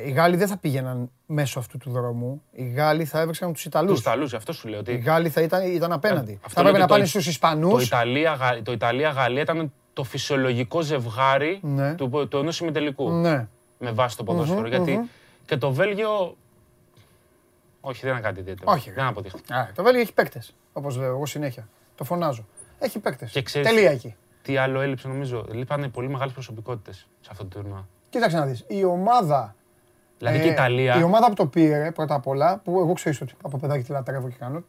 οι 0.06 0.10
Γάλλοι 0.10 0.36
δεν 0.36 0.48
θα 0.48 0.56
πήγαιναν 0.56 1.10
μέσω 1.26 1.58
αυτού 1.58 1.78
του 1.78 1.90
δρόμου. 1.90 2.42
Οι 2.50 2.68
Γάλλοι 2.68 3.04
θα 3.04 3.20
έβρισκαν 3.20 3.52
τους 3.52 3.64
Ιταλούς. 3.64 3.90
Τους 3.90 4.00
Ιταλούς, 4.00 4.34
αυτό 4.34 4.52
σου 4.52 4.68
λέω. 4.68 4.78
Ότι... 4.78 4.92
Οι 4.92 4.98
Γάλλοι 4.98 5.28
θα 5.28 5.40
ήταν, 5.40 5.74
ήταν 5.74 5.92
απέναντι. 5.92 6.40
θα 6.48 6.60
έπρεπε 6.60 6.78
να 6.78 6.86
πάνε 6.86 7.04
στους 7.04 7.26
Ισπανούς. 7.26 7.88
Το 8.62 8.72
Ιταλία-Γαλλία 8.72 9.42
ήταν 9.42 9.72
το 9.92 10.04
φυσιολογικό 10.04 10.80
ζευγάρι 10.80 11.60
ναι. 11.62 11.94
του, 11.94 12.28
του 12.28 12.36
ενός 12.36 12.60
ημιτελικού. 12.60 13.10
Ναι. 13.10 13.48
Με 13.78 13.90
βάση 13.90 14.16
το 14.16 14.24
ποδόσφαιρο. 14.24 14.68
γιατι 14.68 15.10
και 15.46 15.56
το 15.56 15.72
Βέλγιο. 15.72 16.36
Όχι, 17.80 18.00
δεν 18.02 18.12
είναι 18.12 18.20
κάτι 18.20 18.40
ιδιαίτερο. 18.40 18.72
Όχι. 18.72 18.90
Δεν 18.90 19.04
αποτύχει. 19.04 19.36
Το 19.74 19.82
Βέλγιο 19.82 20.00
έχει 20.00 20.12
παίκτες. 20.12 20.54
Όπως 20.72 20.96
λέω 20.96 21.08
εγώ 21.08 21.26
συνέχεια. 21.26 21.68
Το 21.94 22.04
φωνάζω. 22.04 22.46
Έχει 22.78 22.98
παίκτες. 22.98 23.42
Τελεία 23.52 23.90
εκεί. 23.90 24.14
Τι 24.42 24.56
άλλο 24.56 24.80
έλειψε 24.80 25.08
νομίζω. 25.08 25.46
Λείπανε 25.50 25.88
πολύ 25.88 26.08
μεγάλες 26.08 26.32
προσωπικότητες 26.32 27.06
σε 27.20 27.28
αυτό 27.30 27.44
το 27.44 27.58
τουρνουά. 27.58 27.86
Κοίταξε 28.16 28.38
να 28.38 28.46
δεις, 28.46 28.64
η 28.66 28.84
ομάδα... 28.84 29.54
Δηλαδή 30.18 30.38
και 30.38 30.44
η 30.44 30.48
ε, 30.48 30.52
Ιταλία... 30.52 30.98
Η 30.98 31.02
ομάδα 31.02 31.26
που 31.26 31.34
το 31.34 31.46
πήρε 31.46 31.90
πρώτα 31.90 32.14
απ' 32.14 32.26
όλα, 32.26 32.60
που 32.64 32.78
εγώ 32.78 32.92
ξέρεις 32.92 33.20
ότι 33.20 33.34
από 33.42 33.58
παιδάκι 33.58 33.82
τη 33.82 33.92
λατρεύω 33.92 34.28
και 34.28 34.34
κάνω, 34.38 34.64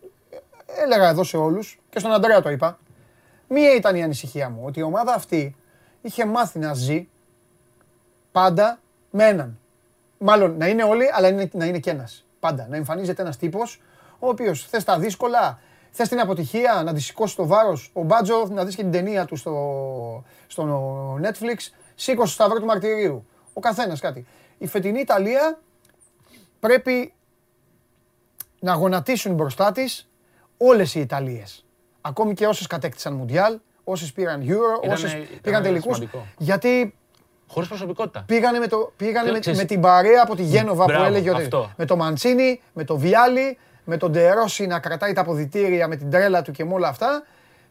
έλεγα 0.83 1.09
εδώ 1.09 1.23
σε 1.23 1.37
όλους 1.37 1.79
και 1.89 1.99
στον 1.99 2.11
Αντρέα 2.11 2.41
το 2.41 2.49
είπα, 2.49 2.79
μία 3.47 3.75
ήταν 3.75 3.95
η 3.95 4.03
ανησυχία 4.03 4.49
μου, 4.49 4.61
ότι 4.65 4.79
η 4.79 4.83
ομάδα 4.83 5.13
αυτή 5.13 5.55
είχε 6.01 6.25
μάθει 6.25 6.59
να 6.59 6.73
ζει 6.73 7.07
πάντα 8.31 8.79
με 9.09 9.25
έναν. 9.25 9.59
Μάλλον 10.17 10.57
να 10.57 10.67
είναι 10.67 10.83
όλοι, 10.83 11.05
αλλά 11.13 11.47
να 11.51 11.65
είναι 11.65 11.79
και 11.79 11.89
ένας. 11.89 12.25
Πάντα. 12.39 12.67
Να 12.69 12.75
εμφανίζεται 12.75 13.21
ένας 13.21 13.37
τύπος, 13.37 13.81
ο 14.19 14.27
οποίος 14.27 14.67
θες 14.67 14.83
τα 14.83 14.99
δύσκολα, 14.99 15.59
Θες 15.91 16.07
την 16.07 16.19
αποτυχία 16.19 16.81
να 16.85 16.93
τη 16.93 17.01
σηκώσει 17.01 17.35
το 17.35 17.47
βάρος. 17.47 17.89
Ο 17.93 18.03
Μπάτζο 18.03 18.47
να 18.49 18.65
δεις 18.65 18.75
και 18.75 18.81
την 18.81 18.91
ταινία 18.91 19.25
του 19.25 19.35
στο, 19.35 20.23
στο 20.47 21.19
Netflix. 21.23 21.73
Σήκωσε 21.95 22.27
το 22.27 22.43
σταυρό 22.43 22.59
του 22.59 22.65
μαρτυρίου. 22.65 23.25
Ο 23.57 23.59
καθένας 23.59 23.99
κάτι. 23.99 24.25
Η 24.57 24.67
φετινή 24.67 24.99
Ιταλία 24.99 25.59
πρέπει 26.59 27.13
να 28.59 28.73
γονατίσουν 28.73 29.33
μπροστά 29.33 29.71
της 29.71 30.09
όλες 30.57 30.95
οι 30.95 30.99
Ιταλίες. 30.99 31.65
Ακόμη 32.01 32.33
και 32.33 32.47
όσες 32.47 32.67
κατέκτησαν 32.67 33.13
Μουντιάλ, 33.13 33.59
όσες 33.83 34.11
πήραν 34.11 34.45
Euro, 34.47 34.89
όσες 34.91 35.17
πήγαν 35.41 35.63
τελικούς. 35.63 35.99
Γιατί 36.37 36.95
Χωρίς 37.47 37.69
προσωπικότητα. 37.69 38.23
Πήγανε, 38.27 38.59
με, 38.59 38.67
το, 38.67 38.93
πήγανε 38.97 39.31
με, 39.31 39.53
με, 39.53 39.63
την 39.63 39.81
παρέα 39.81 40.21
από 40.23 40.35
τη 40.35 40.43
Γένοβα 40.43 40.85
που 40.85 41.03
έλεγε 41.03 41.29
ότι. 41.29 41.49
Με 41.75 41.85
το 41.85 41.95
Μαντσίνη, 41.95 42.61
με 42.73 42.83
το 42.83 42.97
Βιάλι, 42.97 43.57
με 43.83 43.97
τον 43.97 44.11
Ντερόση 44.11 44.65
να 44.65 44.79
κρατάει 44.79 45.13
τα 45.13 45.21
αποδητήρια 45.21 45.87
με 45.87 45.95
την 45.95 46.09
τρέλα 46.09 46.41
του 46.41 46.51
και 46.51 46.65
με 46.65 46.73
όλα 46.73 46.87
αυτά. 46.87 47.23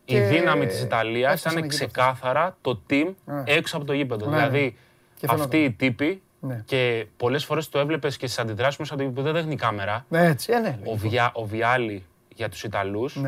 Η 0.04 0.20
δύναμη 0.20 0.66
της 0.66 0.80
Ιταλίας 0.80 1.40
ήταν 1.40 1.68
ξεκάθαρα 1.68 2.56
το 2.60 2.82
team 2.90 3.14
ναι. 3.24 3.42
έξω 3.46 3.76
από 3.76 3.86
το 3.86 3.92
γήπεδο. 3.92 4.26
Ναι, 4.26 4.36
δηλαδή 4.36 4.64
ναι. 4.64 4.72
Αυτοί 5.26 5.58
οι 5.58 5.70
τύποι 5.70 6.22
και 6.64 7.06
πολλές 7.16 7.44
φορές 7.44 7.68
το 7.68 7.78
έβλεπες 7.78 8.16
και 8.16 8.26
στις 8.26 8.38
αντιδράσεις 8.38 8.78
μέσα 8.78 8.94
από 8.94 9.02
το 9.02 9.08
γήπεδο 9.08 9.32
δεν 9.32 9.42
δείχνει 9.42 9.56
κάμερα. 9.56 10.06
Έτσι, 10.10 10.52
ε, 10.52 10.58
ναι, 10.58 10.78
ο, 10.84 10.96
Βιά, 10.96 11.30
ο 11.34 11.44
Βιάλι 11.44 12.04
για 12.34 12.48
τους 12.48 12.64
Ιταλούς 12.64 13.20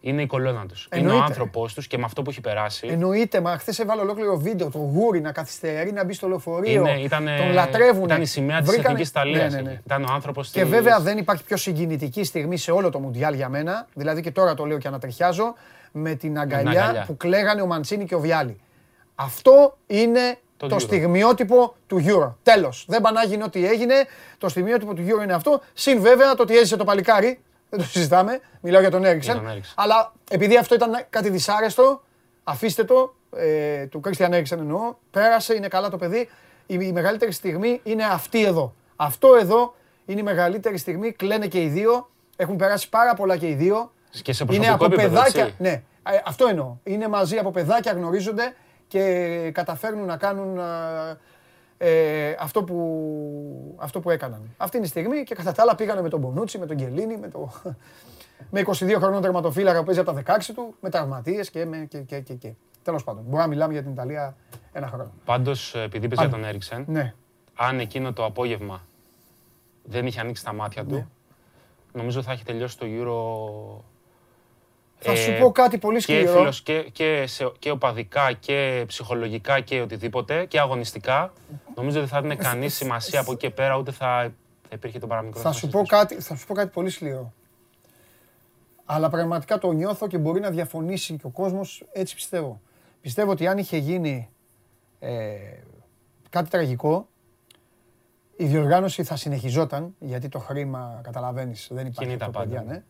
είναι 0.00 0.22
η 0.22 0.26
κολόνα 0.26 0.66
του. 0.66 0.74
Είναι 0.96 1.12
ο 1.12 1.22
άνθρωπός 1.22 1.74
τους 1.74 1.86
και 1.86 1.98
με 1.98 2.04
αυτό 2.04 2.22
που 2.22 2.30
έχει 2.30 2.40
περάσει. 2.40 2.86
Εννοείται, 2.86 3.40
μα 3.40 3.58
χθες 3.58 3.78
έβαλε 3.78 4.00
ολόκληρο 4.00 4.36
βίντεο 4.36 4.70
το 4.70 4.78
γούρι 4.78 5.20
να 5.20 5.32
καθυστερεί 5.32 5.92
να 5.92 6.04
μπει 6.04 6.12
στο 6.12 6.28
λεωφορείο. 6.28 6.80
Είναι, 6.80 7.00
ήτανε, 7.00 7.36
τον 7.36 7.52
λατρεύουν. 7.52 8.04
Ήταν 8.04 8.22
η 8.22 8.26
σημαία 8.26 8.60
της 8.60 8.76
Εθνικής 8.76 9.08
Ιταλίας. 9.08 9.52
Ναι, 9.52 9.60
ναι, 9.60 9.70
ναι. 9.70 9.80
Ήταν 9.84 10.04
ο 10.04 10.12
άνθρωπος 10.12 10.50
Και 10.50 10.64
βέβαια 10.64 11.00
δεν 11.00 11.18
υπάρχει 11.18 11.44
πιο 11.44 11.56
συγκινητική 11.56 12.24
στιγμή 12.24 12.56
σε 12.56 12.70
όλο 12.70 12.90
το 12.90 12.98
Μουντιάλ 12.98 13.34
για 13.34 13.48
μένα. 13.48 13.86
Δηλαδή 13.94 14.20
και 14.20 14.30
τώρα 14.30 14.54
το 14.54 14.64
λέω 14.64 14.78
και 14.78 14.88
ανατριχιάζω 14.88 15.54
με 15.92 16.14
την 16.14 16.38
αγκαλιά, 16.38 16.82
αγκαλιά. 16.82 17.04
που 17.06 17.16
κλαίγανε 17.16 17.62
ο 17.62 17.66
Μαντσίνη 17.66 18.04
και 18.04 18.14
ο 18.14 18.20
Βιάλι. 18.20 18.60
Αυτό 19.14 19.76
είναι 19.86 20.38
το, 20.56 20.66
το 20.66 20.78
στιγμιότυπο 20.78 21.74
του 21.86 22.04
Euro. 22.06 22.34
Τέλος. 22.42 22.84
Δεν 22.88 23.00
πανάγινε 23.00 23.44
ό,τι 23.44 23.66
έγινε. 23.66 23.94
Το 24.38 24.48
στιγμιότυπο 24.48 24.94
του 24.94 25.02
Euro 25.08 25.22
είναι 25.22 25.32
αυτό. 25.32 25.60
Συν 25.74 26.00
βέβαια 26.00 26.34
το 26.34 26.42
ότι 26.42 26.56
έζησε 26.56 26.76
το 26.76 26.84
παλικάρι 26.84 27.40
δεν 27.70 27.78
το 27.78 27.84
συζητάμε. 27.84 28.40
Μιλάω 28.60 28.80
για 28.80 28.90
τον 28.90 29.04
Έριξεν. 29.04 29.62
Αλλά 29.74 30.12
επειδή 30.30 30.56
αυτό 30.56 30.74
ήταν 30.74 31.06
κάτι 31.10 31.30
δυσάρεστο, 31.30 32.02
αφήστε 32.44 32.84
το. 32.84 33.14
Ε, 33.36 33.86
του 33.86 34.00
Κρίστιαν 34.00 34.32
Έριξεν 34.32 34.58
εννοώ. 34.58 34.94
Πέρασε, 35.10 35.54
είναι 35.54 35.68
καλά 35.68 35.90
το 35.90 35.96
παιδί. 35.96 36.28
Η, 36.66 36.78
η 36.80 36.92
μεγαλύτερη 36.92 37.32
στιγμή 37.32 37.80
είναι 37.82 38.04
αυτή 38.04 38.44
εδώ. 38.44 38.74
Αυτό 38.96 39.34
εδώ 39.40 39.74
είναι 40.06 40.20
η 40.20 40.22
μεγαλύτερη 40.22 40.78
στιγμή. 40.78 41.12
Κλαίνε 41.12 41.46
και 41.46 41.62
οι 41.62 41.68
δύο. 41.68 42.10
Έχουν 42.36 42.56
περάσει 42.56 42.88
πάρα 42.88 43.14
πολλά 43.14 43.36
και 43.36 43.48
οι 43.48 43.54
δύο. 43.54 43.92
Και 44.22 44.32
σε 44.32 44.44
είναι 44.50 44.68
από 44.68 44.88
παιδάκια. 44.88 45.50
Ναι, 45.58 45.70
ε, 45.70 45.82
αυτό 46.24 46.46
εννοώ. 46.46 46.76
Είναι 46.82 47.08
μαζί 47.08 47.36
από 47.36 47.50
παιδάκια, 47.50 47.92
γνωρίζονται 47.92 48.54
και 48.88 49.50
καταφέρνουν 49.54 50.06
να 50.06 50.16
κάνουν 50.16 50.58
ε, 51.78 52.34
αυτό, 52.38 52.64
που, 52.64 53.76
αυτό 53.78 54.00
που 54.00 54.10
έκαναν. 54.10 54.54
Αυτή 54.56 54.76
είναι 54.76 54.86
η 54.86 54.88
στιγμή 54.88 55.22
και 55.22 55.34
κατά 55.34 55.52
τα 55.52 55.62
άλλα 55.62 55.74
πήγανε 55.74 56.02
με 56.02 56.08
τον 56.08 56.20
Μπονούτσι, 56.20 56.58
με 56.58 56.66
τον 56.66 56.76
Γκελίνη, 56.76 57.16
με, 57.16 57.28
το, 57.28 57.52
με 58.50 58.62
22 58.66 58.94
χρονών 58.98 59.22
τερματοφύλακα 59.22 59.78
που 59.78 59.84
παίζει 59.84 60.00
από 60.00 60.12
τα 60.12 60.38
16 60.38 60.50
του, 60.54 60.74
με 60.80 60.90
τραυματίες 60.90 61.50
και, 61.50 61.64
με, 61.64 61.86
και, 61.88 61.98
και, 61.98 62.20
και, 62.20 62.34
και. 62.34 62.52
Τέλος 62.82 63.04
πάντων, 63.04 63.22
μπορούμε 63.22 63.42
να 63.42 63.48
μιλάμε 63.48 63.72
για 63.72 63.82
την 63.82 63.92
Ιταλία 63.92 64.36
ένα 64.72 64.86
χρόνο. 64.86 65.12
Πάντως, 65.24 65.74
επειδή 65.74 66.08
παίζει 66.08 66.30
για 66.30 66.38
τον 66.38 66.48
Έριξεν, 66.48 66.84
ναι. 66.88 67.14
αν 67.54 67.80
εκείνο 67.80 68.12
το 68.12 68.24
απόγευμα 68.24 68.86
δεν 69.82 70.06
είχε 70.06 70.20
ανοίξει 70.20 70.44
τα 70.44 70.52
μάτια 70.52 70.84
του, 70.84 70.94
ναι. 70.94 71.06
νομίζω 71.92 72.22
θα 72.22 72.32
έχει 72.32 72.44
τελειώσει 72.44 72.78
το 72.78 72.86
Euro 72.88 73.84
θα 74.98 75.14
σου 75.16 75.36
πω 75.40 75.52
κάτι 75.52 75.78
πολύ 75.78 76.00
σκληρό. 76.00 76.48
Και, 76.62 76.82
και, 76.82 76.90
και, 76.90 77.26
σε, 77.26 77.52
και 77.58 77.70
οπαδικά 77.70 78.32
και 78.32 78.84
ψυχολογικά 78.86 79.60
και 79.60 79.80
οτιδήποτε 79.80 80.44
και 80.44 80.60
αγωνιστικά. 80.60 81.32
Νομίζω 81.74 82.00
ότι 82.00 82.08
θα 82.08 82.16
έδινε 82.18 82.34
κανείς 82.34 82.74
σημασία 82.74 83.20
από 83.20 83.32
εκεί 83.32 83.40
και 83.40 83.50
πέρα, 83.50 83.76
ούτε 83.76 83.90
θα, 83.90 84.32
θα 84.68 84.74
υπήρχε 84.74 84.98
το 84.98 85.06
παραμικρό. 85.06 85.40
Θα 85.40 85.52
σου, 85.52 85.68
πω 85.68 85.82
κάτι, 85.86 86.20
θα 86.20 86.36
σου 86.36 86.46
πω 86.46 86.54
κάτι 86.54 86.70
πολύ 86.70 86.90
σκληρό. 86.90 87.32
Αλλά 88.84 89.08
πραγματικά 89.08 89.58
το 89.58 89.72
νιώθω 89.72 90.06
και 90.06 90.18
μπορεί 90.18 90.40
να 90.40 90.50
διαφωνήσει 90.50 91.16
και 91.16 91.26
ο 91.26 91.30
κόσμος, 91.30 91.84
έτσι 91.92 92.14
πιστεύω. 92.14 92.60
Πιστεύω 93.00 93.30
ότι 93.30 93.46
αν 93.46 93.58
είχε 93.58 93.76
γίνει 93.76 94.28
ε, 94.98 95.34
κάτι 96.30 96.50
τραγικό, 96.50 97.08
η 98.36 98.44
διοργάνωση 98.44 99.04
θα 99.04 99.16
συνεχιζόταν, 99.16 99.94
γιατί 99.98 100.28
το 100.28 100.38
χρήμα, 100.38 101.00
καταλαβαίνεις, 101.02 101.68
δεν 101.70 101.86
υπάρχει 101.86 102.12
αυτό, 102.12 102.30
παιδιά, 102.30 102.62
ναι 102.62 102.82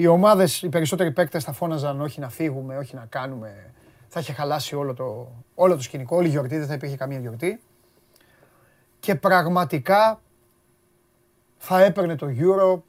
οι 0.00 0.06
ομάδες, 0.06 0.62
οι 0.62 0.68
περισσότεροι 0.68 1.10
παίκτες 1.10 1.44
θα 1.44 1.52
φώναζαν 1.52 2.00
όχι 2.00 2.20
να 2.20 2.28
φύγουμε, 2.28 2.76
όχι 2.76 2.94
να 2.94 3.06
κάνουμε. 3.08 3.72
Θα 4.08 4.20
είχε 4.20 4.32
χαλάσει 4.32 4.76
όλο 4.76 4.94
το, 4.94 5.28
όλο 5.54 5.76
το 5.76 5.82
σκηνικό, 5.82 6.16
όλη 6.16 6.26
η 6.26 6.30
γιορτή, 6.30 6.58
δεν 6.58 6.66
θα 6.66 6.74
υπήρχε 6.74 6.96
καμία 6.96 7.18
γιορτή. 7.18 7.60
Και 9.00 9.14
πραγματικά 9.14 10.20
θα 11.56 11.82
έπαιρνε 11.82 12.16
το 12.16 12.26
Euro, 12.26 12.80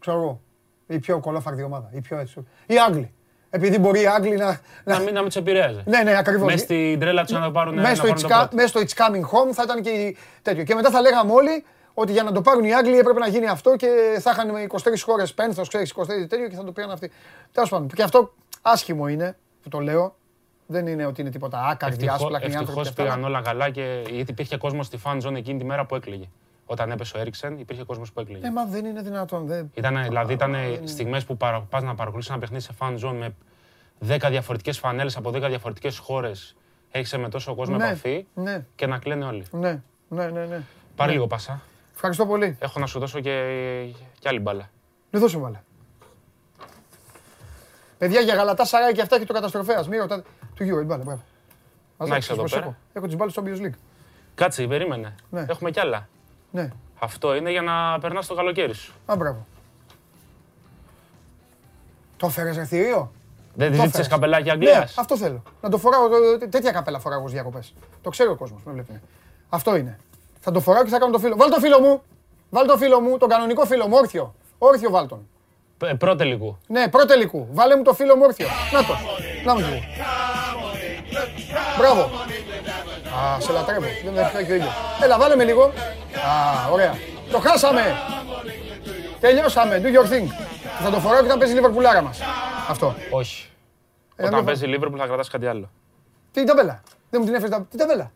ξέρω 0.00 0.16
εγώ, 0.16 0.40
η 0.86 0.98
πιο 0.98 1.20
κολόφαρδη 1.20 1.62
ομάδα, 1.62 1.90
η 1.92 2.00
πιο 2.00 2.18
έτσι. 2.18 2.46
Οι 2.66 2.78
Άγγλοι. 2.78 3.12
Επειδή 3.50 3.78
μπορεί 3.78 4.00
οι 4.00 4.06
Άγγλοι 4.06 4.36
να. 4.36 4.60
Να 4.84 4.98
μην, 4.98 5.12
να 5.14 5.18
μην 5.20 5.24
τους 5.24 5.36
επηρέαζε. 5.36 5.82
Ναι, 5.86 6.02
ναι, 6.02 6.16
ακριβώς. 6.16 6.46
Μέσα 6.46 6.64
στην 6.64 7.00
τρέλα 7.00 7.24
του 7.24 7.34
να 7.34 7.44
το 7.44 7.50
πάρουν. 7.50 7.80
Μέσα 7.80 8.66
στο 8.66 8.80
It's 8.80 8.94
Coming 8.94 9.22
Home 9.22 9.52
θα 9.52 9.62
ήταν 9.62 9.82
και 9.82 10.16
τέτοιο. 10.42 10.64
Και 10.64 10.74
μετά 10.74 10.90
θα 10.90 11.00
λέγαμε 11.00 11.32
όλοι 11.32 11.64
ότι 11.98 12.12
για 12.12 12.22
να 12.22 12.32
το 12.32 12.42
πάρουν 12.42 12.64
οι 12.64 12.74
Άγγλοι 12.74 12.98
έπρεπε 12.98 13.18
να 13.18 13.28
γίνει 13.28 13.46
αυτό 13.46 13.76
και 13.76 13.88
θα 14.20 14.30
είχαν 14.30 14.50
23 14.82 14.92
χώρες 15.04 15.34
πένθος, 15.34 15.68
ξέρεις, 15.68 15.94
23 15.96 16.04
τέτοιο 16.06 16.48
και 16.48 16.56
θα 16.56 16.64
το 16.64 16.72
πήραν 16.72 16.90
αυτοί. 16.90 17.10
Τέλος 17.52 17.68
πάντων. 17.68 17.88
Και 17.88 18.02
αυτό 18.02 18.34
άσχημο 18.62 19.08
είναι 19.08 19.36
που 19.62 19.68
το 19.68 19.78
λέω. 19.78 20.16
Δεν 20.66 20.86
είναι 20.86 21.06
ότι 21.06 21.20
είναι 21.20 21.30
τίποτα 21.30 21.66
άκαρδη, 21.66 22.08
άσπλαχνη 22.08 22.56
άνθρωποι. 22.56 22.80
Ευτυχώς 22.80 22.92
πήγαν 22.92 23.24
όλα 23.24 23.42
καλά 23.42 23.70
και 23.70 24.02
γιατί 24.10 24.30
υπήρχε 24.30 24.56
κόσμος 24.56 24.86
στη 24.86 24.98
fan 25.04 25.22
zone 25.22 25.34
εκείνη 25.34 25.58
τη 25.58 25.64
μέρα 25.64 25.86
που 25.86 25.94
έκλαιγε. 25.94 26.28
Όταν 26.66 26.90
έπεσε 26.90 27.16
ο 27.16 27.20
Έριξεν, 27.20 27.58
υπήρχε 27.58 27.82
κόσμος 27.82 28.12
που 28.12 28.20
έκλαιγε. 28.20 28.46
Ε, 28.46 28.50
μα 28.50 28.64
δεν 28.64 28.84
είναι 28.84 29.02
δυνατόν. 29.02 29.46
Δεν... 29.46 29.70
Ήτανε, 29.74 30.02
δηλαδή 30.02 30.32
ήταν 30.32 30.54
στιγμές 30.84 31.24
που 31.24 31.36
πας 31.36 31.82
να 31.82 31.94
παρακολουθήσει 31.94 32.28
ένα 32.30 32.40
παιχνίδι 32.40 32.62
σε 32.62 32.72
fan 32.78 32.98
zone 33.04 33.16
με 33.18 33.34
10 34.08 34.26
διαφορετικές 34.30 34.78
φανέλες 34.78 35.16
από 35.16 35.30
10 35.30 35.32
διαφορετικές 35.48 35.98
χώρες. 35.98 36.56
Έχεις 36.90 37.16
με 37.16 37.28
τόσο 37.28 37.54
κόσμο 37.54 37.76
ναι, 37.76 37.84
επαφή 37.84 38.26
ναι. 38.34 38.64
και 38.74 38.86
να 38.86 38.98
κλαίνε 38.98 39.24
όλοι. 39.24 39.44
Ναι, 39.50 39.82
ναι, 40.08 40.26
ναι. 40.26 40.44
ναι. 40.44 40.60
Πάρε 40.96 41.12
λίγο 41.12 41.26
πάσα. 41.26 41.62
Ευχαριστώ 41.98 42.26
πολύ. 42.26 42.56
Έχω 42.60 42.80
να 42.80 42.86
σου 42.86 42.98
δώσω 42.98 43.20
και, 43.20 43.32
και 44.18 44.28
άλλη 44.28 44.38
μπάλα. 44.40 44.70
Δεν 45.10 45.20
δώσω 45.20 45.38
μπάλα. 45.38 45.64
Παιδιά 47.98 48.20
για 48.20 48.34
γαλατά 48.34 48.64
σαράει 48.64 48.92
και 48.92 49.02
αυτά 49.02 49.18
και 49.18 49.24
το 49.24 49.32
καταστροφέας. 49.32 49.88
Μην 49.88 50.00
ρωτάτε. 50.00 50.28
Του 50.54 50.64
γύρω, 50.64 50.82
μπάλα, 50.84 51.04
μπράβο. 51.04 51.22
Να 51.96 52.14
έχεις 52.14 52.30
εδώ 52.30 52.44
πέρα. 52.44 52.76
Έχω 52.92 53.06
τις 53.06 53.16
μπάλες 53.16 53.32
στο 53.32 53.42
Champions 53.46 53.66
League. 53.66 53.78
Κάτσε, 54.34 54.66
περίμενε. 54.66 55.14
Ναι. 55.30 55.44
Έχουμε 55.48 55.70
κι 55.70 55.80
άλλα. 55.80 56.08
Ναι. 56.50 56.70
Αυτό 56.98 57.34
είναι 57.34 57.50
για 57.50 57.62
να 57.62 57.98
περνάς 57.98 58.26
το 58.26 58.34
καλοκαίρι 58.34 58.74
σου. 58.74 58.94
Α, 59.06 59.16
μπράβο. 59.16 59.46
Το 62.16 62.26
έφερες 62.26 62.56
ευθύριο. 62.56 63.12
Δεν 63.54 63.70
τη 63.70 63.78
ζήτησες 63.78 64.08
καπελάκι 64.08 64.50
Αγγλία. 64.50 64.78
Ναι, 64.78 64.84
αυτό 64.96 65.16
θέλω. 65.16 65.42
Να 65.62 65.68
το 65.68 65.78
φοράω. 65.78 66.08
Τέτοια 66.50 66.72
καπέλα 66.72 66.98
φοράω 66.98 67.22
ω 67.22 67.28
διακοπές. 67.28 67.74
Το 68.02 68.10
ξέρει 68.10 68.30
ο 68.30 68.36
κόσμος. 68.36 68.62
Αυτό 69.48 69.76
είναι. 69.76 69.98
Θα 70.48 70.52
το 70.52 70.60
φοράω 70.60 70.82
και 70.84 70.90
θα 70.90 70.98
κάνω 70.98 71.12
το 71.12 71.18
φίλο. 71.18 71.36
Βάλ 71.36 71.50
το 71.50 71.60
φίλο 71.60 71.80
μου. 71.80 72.02
Βάλ 72.50 72.66
το 72.66 72.76
φίλο 72.76 73.00
μου, 73.00 73.18
τον 73.18 73.28
κανονικό 73.28 73.64
φίλο 73.64 73.88
μου, 73.88 73.96
όρθιο. 73.96 74.34
Όρθιο 74.58 74.90
βάλ 74.90 75.06
τον. 75.06 75.28
Ε, 75.84 75.94
πρώτελικού. 75.94 76.58
Ναι, 76.66 76.88
πρώτελικού. 76.88 77.48
Βάλε 77.52 77.76
μου 77.76 77.82
το 77.82 77.94
φίλο 77.94 78.16
μου 78.16 78.22
όρθιο. 78.24 78.46
Να 78.72 78.84
το. 78.84 78.94
Να 79.44 79.52
μου 79.54 79.58
λίγο. 79.58 79.80
Μπράβο. 81.78 82.00
Α, 83.18 83.40
σε 83.40 83.52
λατρεύω. 83.52 83.86
Δεν 84.04 84.12
με 84.12 84.30
έχει 84.40 84.52
ο 84.52 84.54
ήλιος. 84.54 84.74
Έλα, 85.02 85.18
βάλε 85.18 85.36
με 85.36 85.44
λίγο. 85.44 85.62
Α, 85.64 86.70
ωραία. 86.72 86.94
Το 87.30 87.38
χάσαμε. 87.38 87.82
Τελειώσαμε. 89.20 89.80
Do 89.82 89.86
your 89.86 90.12
thing. 90.12 90.26
Θα 90.82 90.90
το 90.90 90.98
φοράω 91.00 91.22
και 91.22 91.28
θα 91.28 91.38
παίζει 91.38 91.52
η 91.52 91.56
Λιβερπουλάρα 91.56 92.02
μας. 92.02 92.20
Αυτό. 92.68 92.94
Όχι. 93.10 93.50
Ε, 94.16 94.26
Όταν 94.26 94.44
παίζει 94.44 94.64
η 94.64 94.68
Λίβερπουλ 94.68 94.98
θα 95.00 95.06
κρατάς 95.06 95.28
κάτι 95.28 95.46
άλλο. 95.46 95.70
Τι 96.32 96.44
ταμπέλα. 96.44 96.82
Δεν 97.10 97.20
μου 97.20 97.26
την 97.26 97.34
έφερες 97.34 97.56
τα... 97.56 97.66
Τι 97.70 97.76
ταμπέλα. 97.76 98.10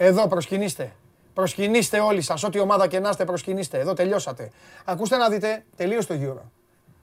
Εδώ 0.00 0.28
προσκυνήστε. 0.28 0.92
Προσκυνήστε 1.34 1.98
όλοι 1.98 2.20
σας. 2.20 2.42
Ό,τι 2.42 2.58
ομάδα 2.58 2.88
και 2.88 2.98
να 2.98 3.08
είστε, 3.08 3.24
προσκυνήστε. 3.24 3.78
Εδώ 3.78 3.92
τελειώσατε. 3.92 4.50
Ακούστε 4.84 5.16
να 5.16 5.28
δείτε, 5.28 5.64
τελείωσε 5.76 6.06
το 6.06 6.14
Euro. 6.22 6.42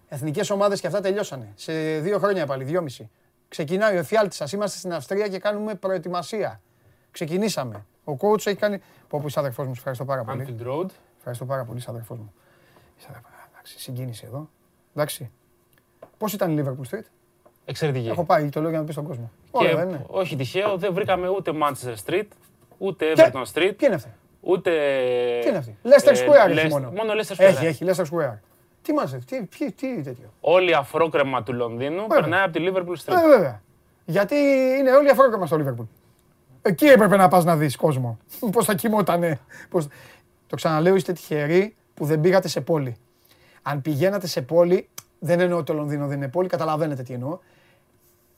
Εθνικές 0.07 0.49
ομάδες 0.49 0.81
και 0.81 0.87
αυτά 0.87 1.01
τελειώσανε. 1.01 1.51
Σε 1.55 1.99
δύο 1.99 2.19
χρόνια 2.19 2.45
πάλι, 2.45 2.63
δυόμιση. 2.63 3.09
Ξεκινάει 3.47 3.95
ο 3.95 3.99
εφιάλτης 3.99 4.37
σας. 4.37 4.51
Είμαστε 4.51 4.77
στην 4.77 4.93
Αυστρία 4.93 5.27
και 5.27 5.39
κάνουμε 5.39 5.75
προετοιμασία. 5.75 6.61
Ξεκινήσαμε. 7.11 7.85
Ο 8.03 8.13
coach 8.19 8.47
έχει 8.47 8.55
κάνει. 8.55 8.81
Πω 9.07 9.19
που 9.19 9.27
είσαι 9.27 9.39
αδερφός 9.39 9.65
μου, 9.65 9.73
ευχαριστώ 9.75 10.05
πάρα 10.05 10.23
πολύ. 10.23 10.57
Road. 10.65 10.89
Ευχαριστώ 11.17 11.45
πάρα 11.45 11.63
πολύ, 11.63 11.83
αδερφός 11.87 12.17
μου. 12.17 12.33
Εντάξει, 13.51 13.79
συγκίνηση 13.79 14.23
εδώ. 14.27 14.49
Εντάξει. 14.95 15.31
Πώς 16.17 16.33
ήταν 16.33 16.57
η 16.57 16.63
Liverpool 16.63 16.95
Street; 16.95 17.03
Εξαιρετική. 17.65 18.07
Έχω 18.07 18.23
πάει, 18.23 18.49
το 18.49 18.61
λέω 18.61 18.69
για 18.69 18.79
να 18.79 18.85
πεις 18.85 18.93
στον 18.93 19.07
κόσμο. 19.07 19.31
Και, 19.51 19.97
όχι 20.07 20.35
τυχαίο, 20.35 20.77
δεν 20.77 20.93
βρήκαμε 20.93 21.29
ούτε 21.29 21.51
Manchester 21.63 21.95
Street, 22.05 22.27
ούτε 22.77 23.13
Everton 23.15 23.43
Street. 23.53 23.73
Ποια 23.77 23.87
είναι 23.87 23.95
αυτή. 23.95 24.09
Ούτε. 24.41 24.71
Τι 25.41 25.47
είναι 25.47 25.57
αυτή. 25.57 25.77
Leicester 25.83 26.11
ε, 26.11 26.25
Square 26.25 26.49
έχεις 26.49 26.71
μόνο. 26.71 26.91
Μόνο 26.91 27.13
Leicester 27.13 27.35
Square. 27.35 27.47
Έχει, 27.47 27.65
έχει 27.65 27.85
Leicester 27.87 28.03
Square. 28.03 28.37
Τι 28.81 28.93
μας, 28.93 29.17
τι, 29.25 29.45
τι, 29.45 29.71
τι 29.71 30.01
τέτοιο; 30.01 30.33
Όλη 30.39 30.69
η 30.69 30.73
αφρόκρεμα 30.73 31.43
του 31.43 31.53
Λονδίνου 31.53 32.07
περνάει 32.07 32.43
από 32.43 32.51
τη 32.51 32.65
Liverpool 32.67 32.95
Street. 33.05 33.17
Ε, 33.23 33.27
βέβαια. 33.27 33.61
Γιατί 34.05 34.35
είναι 34.79 34.91
όλη 34.91 35.07
η 35.07 35.09
αφρόκρεμα 35.09 35.45
στο 35.45 35.57
Liverpool. 35.59 35.87
Εκεί 36.61 36.85
έπρεπε 36.85 37.15
να 37.15 37.27
πας 37.27 37.43
να 37.43 37.55
δεις 37.55 37.75
κόσμο. 37.75 38.17
Πώς 38.51 38.65
θα 38.65 38.75
κοιμότανε. 38.75 39.39
Πώς... 39.69 39.87
Το 40.47 40.55
ξαναλέω, 40.55 40.95
είστε 40.95 41.13
τυχεροί 41.13 41.75
που 41.93 42.05
δεν 42.05 42.21
πήγατε 42.21 42.47
σε 42.47 42.61
πόλη. 42.61 42.95
Αν 43.61 43.81
πηγαίνατε 43.81 44.27
σε 44.27 44.41
πόλη, 44.41 44.89
δεν 45.19 45.39
εννοώ 45.39 45.57
ότι 45.57 45.65
το 45.65 45.73
Λονδίνο 45.73 46.07
δεν 46.07 46.17
είναι 46.17 46.27
πόλη, 46.27 46.47
καταλαβαίνετε 46.47 47.03
τι 47.03 47.13
εννοώ. 47.13 47.39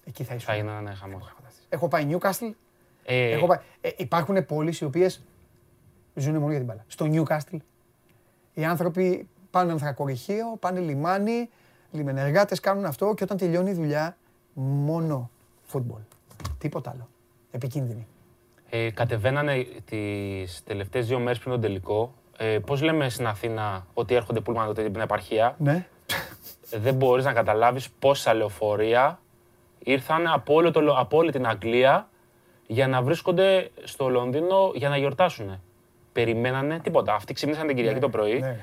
Εκεί 0.05 0.23
θα 0.23 0.33
ήσουν. 0.33 0.47
Θα 0.47 0.55
είναι 0.55 0.71
ένα 0.79 0.95
χαμός. 0.95 1.35
Έχω 1.69 1.88
πάει 1.88 2.07
Newcastle. 2.11 2.51
Ε... 3.10 3.32
Έχω 3.32 3.45
πάει... 3.45 3.58
Ε, 3.82 3.89
υπάρχουν 3.97 4.45
πόλεις 4.45 4.80
οι 4.80 4.86
οποίες 4.86 5.24
ζουν 6.16 6.36
μόνο 6.36 6.49
για 6.49 6.58
την 6.58 6.66
μπάλα. 6.66 6.86
Στο 6.88 7.05
Newcastle 7.12 7.58
οι 8.53 8.66
άνθρωποι 8.66 9.28
πάνε 9.51 9.72
ανθρακοριχείο, 9.72 10.58
πάνε 10.60 10.80
λιμάνι, 10.80 11.49
λιμενεργάτε 11.91 12.55
κάνουν 12.62 12.86
αυτό 12.86 13.14
και 13.14 13.24
όταν 13.24 13.38
τελειώνει 13.38 13.70
η 13.70 13.74
δουλειά, 13.74 14.18
μόνο 14.53 15.30
φούτμπολ. 15.64 15.99
Τίποτα 16.58 16.89
άλλο. 16.89 17.10
Επικίνδυνη. 17.51 18.08
Ε, 18.70 18.91
κατεβαίνανε 18.91 19.68
τις 19.86 20.64
τελευταίες 20.64 21.08
δύο 21.08 21.20
μέρες 21.20 21.39
πριν 21.39 21.51
τον 21.51 21.62
τελικό. 21.62 22.14
Ε, 22.38 22.60
Πώς 22.60 22.82
λέμε 22.82 23.10
στην 23.10 23.28
Αθήνα 23.28 23.86
ότι 23.93 24.16
έρχονται 24.16 24.39
πούλμαν 24.39 24.68
τότε 24.68 24.89
την 24.89 25.01
επαρχία; 25.01 25.55
Ναι. 25.60 25.88
Δεν 26.70 26.95
μπορείς 26.95 27.26
να 27.26 27.34
καταλάβεις 27.34 27.89
πόσα 27.89 28.34
λεωφορεία 28.34 29.20
ήρθαν 29.80 30.28
από, 30.28 30.53
όλο 30.53 30.72
το, 30.72 30.95
από 30.97 31.18
όλη 31.18 31.32
την 31.32 31.47
Αγγλία 31.47 32.10
για 32.68 32.88
να 32.88 33.01
βρίσκονται 33.01 33.70
στο 33.84 34.09
Λονδίνο 34.09 34.72
για 34.76 34.89
να 34.89 34.97
γιορτάσουν. 34.97 35.61
Περιμένανε 36.13 36.80
τίποτα. 36.80 37.13
Αυτοί 37.13 37.34
ξυπνήσαν 37.34 37.68
την 37.68 37.76
Κυριακή 37.76 37.95
ναι, 37.95 38.01
το 38.01 38.09
πρωί, 38.09 38.39
ναι. 38.39 38.59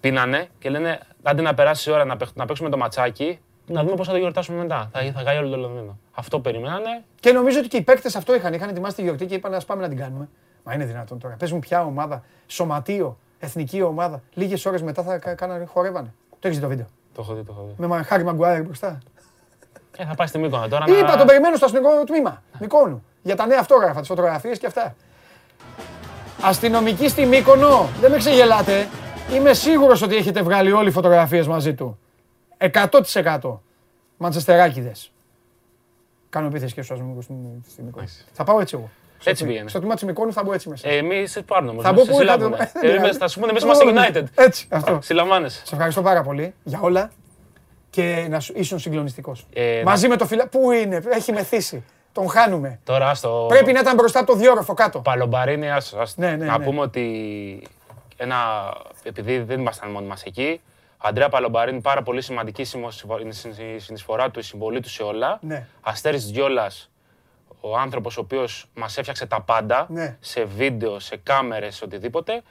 πίνανε 0.00 0.48
και 0.58 0.70
λένε 0.70 1.00
άντε 1.22 1.42
να 1.42 1.54
περάσει 1.54 1.90
η 1.90 1.92
ώρα 1.92 2.04
να 2.34 2.46
παίξουμε 2.46 2.68
το 2.68 2.76
ματσάκι 2.76 3.38
να 3.66 3.82
δούμε 3.82 3.96
πώς 3.96 4.06
θα 4.06 4.12
το 4.12 4.18
γιορτάσουμε 4.18 4.58
μετά. 4.58 4.90
Θα, 4.92 5.12
θα 5.12 5.22
γάει 5.22 5.36
όλο 5.36 5.48
το 5.48 5.56
Λονδίνο. 5.56 5.98
Αυτό 6.12 6.40
περιμένανε. 6.40 7.04
Και 7.20 7.32
νομίζω 7.32 7.58
ότι 7.58 7.68
και 7.68 7.76
οι 7.76 7.82
παίκτες 7.82 8.16
αυτό 8.16 8.34
είχαν. 8.34 8.52
Είχαν 8.52 8.68
ετοιμάσει 8.68 8.96
τη 8.96 9.02
γιορτή 9.02 9.26
και 9.26 9.34
είπαν: 9.34 9.54
Α 9.54 9.60
πάμε 9.66 9.82
να 9.82 9.88
την 9.88 9.96
κάνουμε. 9.96 10.28
Μα 10.64 10.74
είναι 10.74 10.84
δυνατόν 10.84 11.18
τώρα. 11.18 11.34
Παίζουν 11.34 11.58
πια 11.60 11.84
ομάδα, 11.84 12.24
σωματείο, 12.46 13.18
εθνική 13.38 13.82
ομάδα. 13.82 14.22
Λίγες 14.34 14.66
ώρες 14.66 14.82
μετά 14.82 15.02
θα 15.02 15.18
κάνανε, 15.18 15.64
χορεύανε. 15.64 16.14
Το 16.30 16.48
έχεις 16.48 16.56
δει 16.56 16.62
το 16.62 16.68
βίντεο; 16.68 16.86
Το 17.14 17.22
έχω 17.22 17.34
δει, 17.34 17.42
το 17.42 17.52
έχω 17.52 17.74
δει. 17.76 17.86
Με 17.86 18.02
Χάρη 18.02 18.24
Μαγκουάρη 18.24 18.62
μπροστά. 18.62 18.98
Ε, 19.96 20.04
θα 20.04 20.14
πάει 20.14 20.26
στη 20.26 20.38
Μύκονο 20.38 20.68
τώρα. 20.68 20.84
Είπα, 20.88 21.02
να... 21.02 21.16
τον 21.16 21.26
περιμένω 21.26 21.56
στο 21.56 21.64
αστυνομικό 21.64 22.04
τμήμα. 22.04 22.42
Μικόνου. 22.60 23.04
Για 23.22 23.36
τα 23.36 23.46
νέα 23.46 23.58
αυτόγραφα, 23.60 23.98
τις 23.98 24.08
φωτογραφίες 24.08 24.58
και 24.58 24.66
αυτά. 24.66 24.94
Αστυνομική 26.40 27.08
στη 27.08 27.26
Μύκονο. 27.26 27.88
Δεν 28.00 28.10
με 28.10 28.16
ξεγελάτε. 28.16 28.88
Είμαι 29.32 29.52
σίγουρος 29.52 30.02
ότι 30.02 30.16
έχετε 30.16 30.42
βγάλει 30.42 30.72
όλοι 30.72 30.90
φωτογραφίες 30.90 31.46
μαζί 31.46 31.74
του. 31.74 31.98
100%. 32.58 33.58
Μαντσεστεράκιδε. 34.16 34.92
Κάνω 36.28 36.46
επίθεση 36.46 36.74
και 36.74 36.82
στους 36.82 36.90
αστυνομικούς 36.90 37.24
στην 37.68 37.84
Μυκόνη. 37.84 38.06
Θα 38.32 38.44
πάω 38.44 38.60
έτσι 38.60 38.76
εγώ. 38.78 38.90
Έτσι 39.24 39.44
πήγαινε. 39.46 39.68
Στο 39.68 39.78
τμήμα 39.78 39.94
της 39.94 40.02
Μυκόνη 40.02 40.32
θα 40.32 40.42
μπω 40.42 40.52
έτσι 40.52 40.68
μέσα. 40.68 40.88
Ε, 40.88 40.96
Εμείς 40.96 41.40
πάρουμε 41.46 41.70
όμω. 41.70 41.80
Θα 41.80 41.92
μπω 41.92 42.04
που 42.04 42.20
ε, 42.82 43.12
Θα 43.12 43.28
σου 43.28 43.40
πούνε 43.40 43.50
εμείς 43.50 43.62
είμαστε 43.62 43.84
United. 43.86 44.24
Έτσι. 44.34 44.66
Αυτό. 44.70 44.98
Συλλαμβάνε. 45.02 45.48
Σε 45.48 45.62
ευχαριστώ 45.72 46.02
πάρα 46.02 46.22
πολύ 46.22 46.54
για 46.62 46.78
όλα 46.82 47.10
και 47.92 48.26
να 48.30 48.40
σου 48.40 48.52
ήσουν 48.56 48.78
συγκλονιστικός. 48.78 49.46
Ε, 49.52 49.82
Μαζί 49.84 50.08
με 50.08 50.16
το 50.16 50.26
φιλά. 50.26 50.48
Πού 50.48 50.70
είναι, 50.70 51.02
έχει 51.10 51.32
μεθύσει. 51.32 51.84
Τον 52.12 52.28
χάνουμε. 52.28 52.80
Τώρα 52.84 53.14
στο... 53.14 53.46
Πρέπει 53.48 53.72
να 53.72 53.80
ήταν 53.80 53.94
μπροστά 53.94 54.18
από 54.18 54.32
το 54.32 54.38
διόροφο 54.38 54.74
κάτω. 54.74 55.00
Παλομπαρίνη, 55.00 55.70
ας, 55.70 56.14
ναι, 56.16 56.36
ναι, 56.36 56.44
να 56.44 56.58
ναι. 56.58 56.64
πούμε 56.64 56.80
ότι 56.80 57.62
ένα, 58.16 58.36
επειδή 59.02 59.38
δεν 59.38 59.60
ήμασταν 59.60 59.90
μόνοι 59.90 60.06
μας 60.06 60.22
εκεί, 60.22 60.60
Αντρέα 60.98 61.28
Παλομπαρίνη, 61.28 61.80
πάρα 61.80 62.02
πολύ 62.02 62.22
σημαντική 62.22 62.62
η 62.62 63.78
συνεισφορά 63.78 64.30
του, 64.30 64.38
η 64.38 64.42
συμβολή 64.42 64.80
του 64.80 64.88
σε 64.88 65.02
όλα. 65.02 65.38
Ναι. 65.42 65.66
Αστέρης 65.80 66.30
Γιόλας, 66.30 66.90
ο 67.60 67.76
άνθρωπος 67.76 68.16
ο 68.16 68.20
οποίος 68.20 68.66
μας 68.74 68.98
έφτιαξε 68.98 69.26
τα 69.26 69.40
πάντα, 69.40 69.86
ναι. 69.88 70.16
σε 70.20 70.44
βίντεο, 70.44 70.98
σε 70.98 71.16
κάμερες, 71.16 71.76
σε 71.76 71.84
οτιδήποτε. 71.84 72.42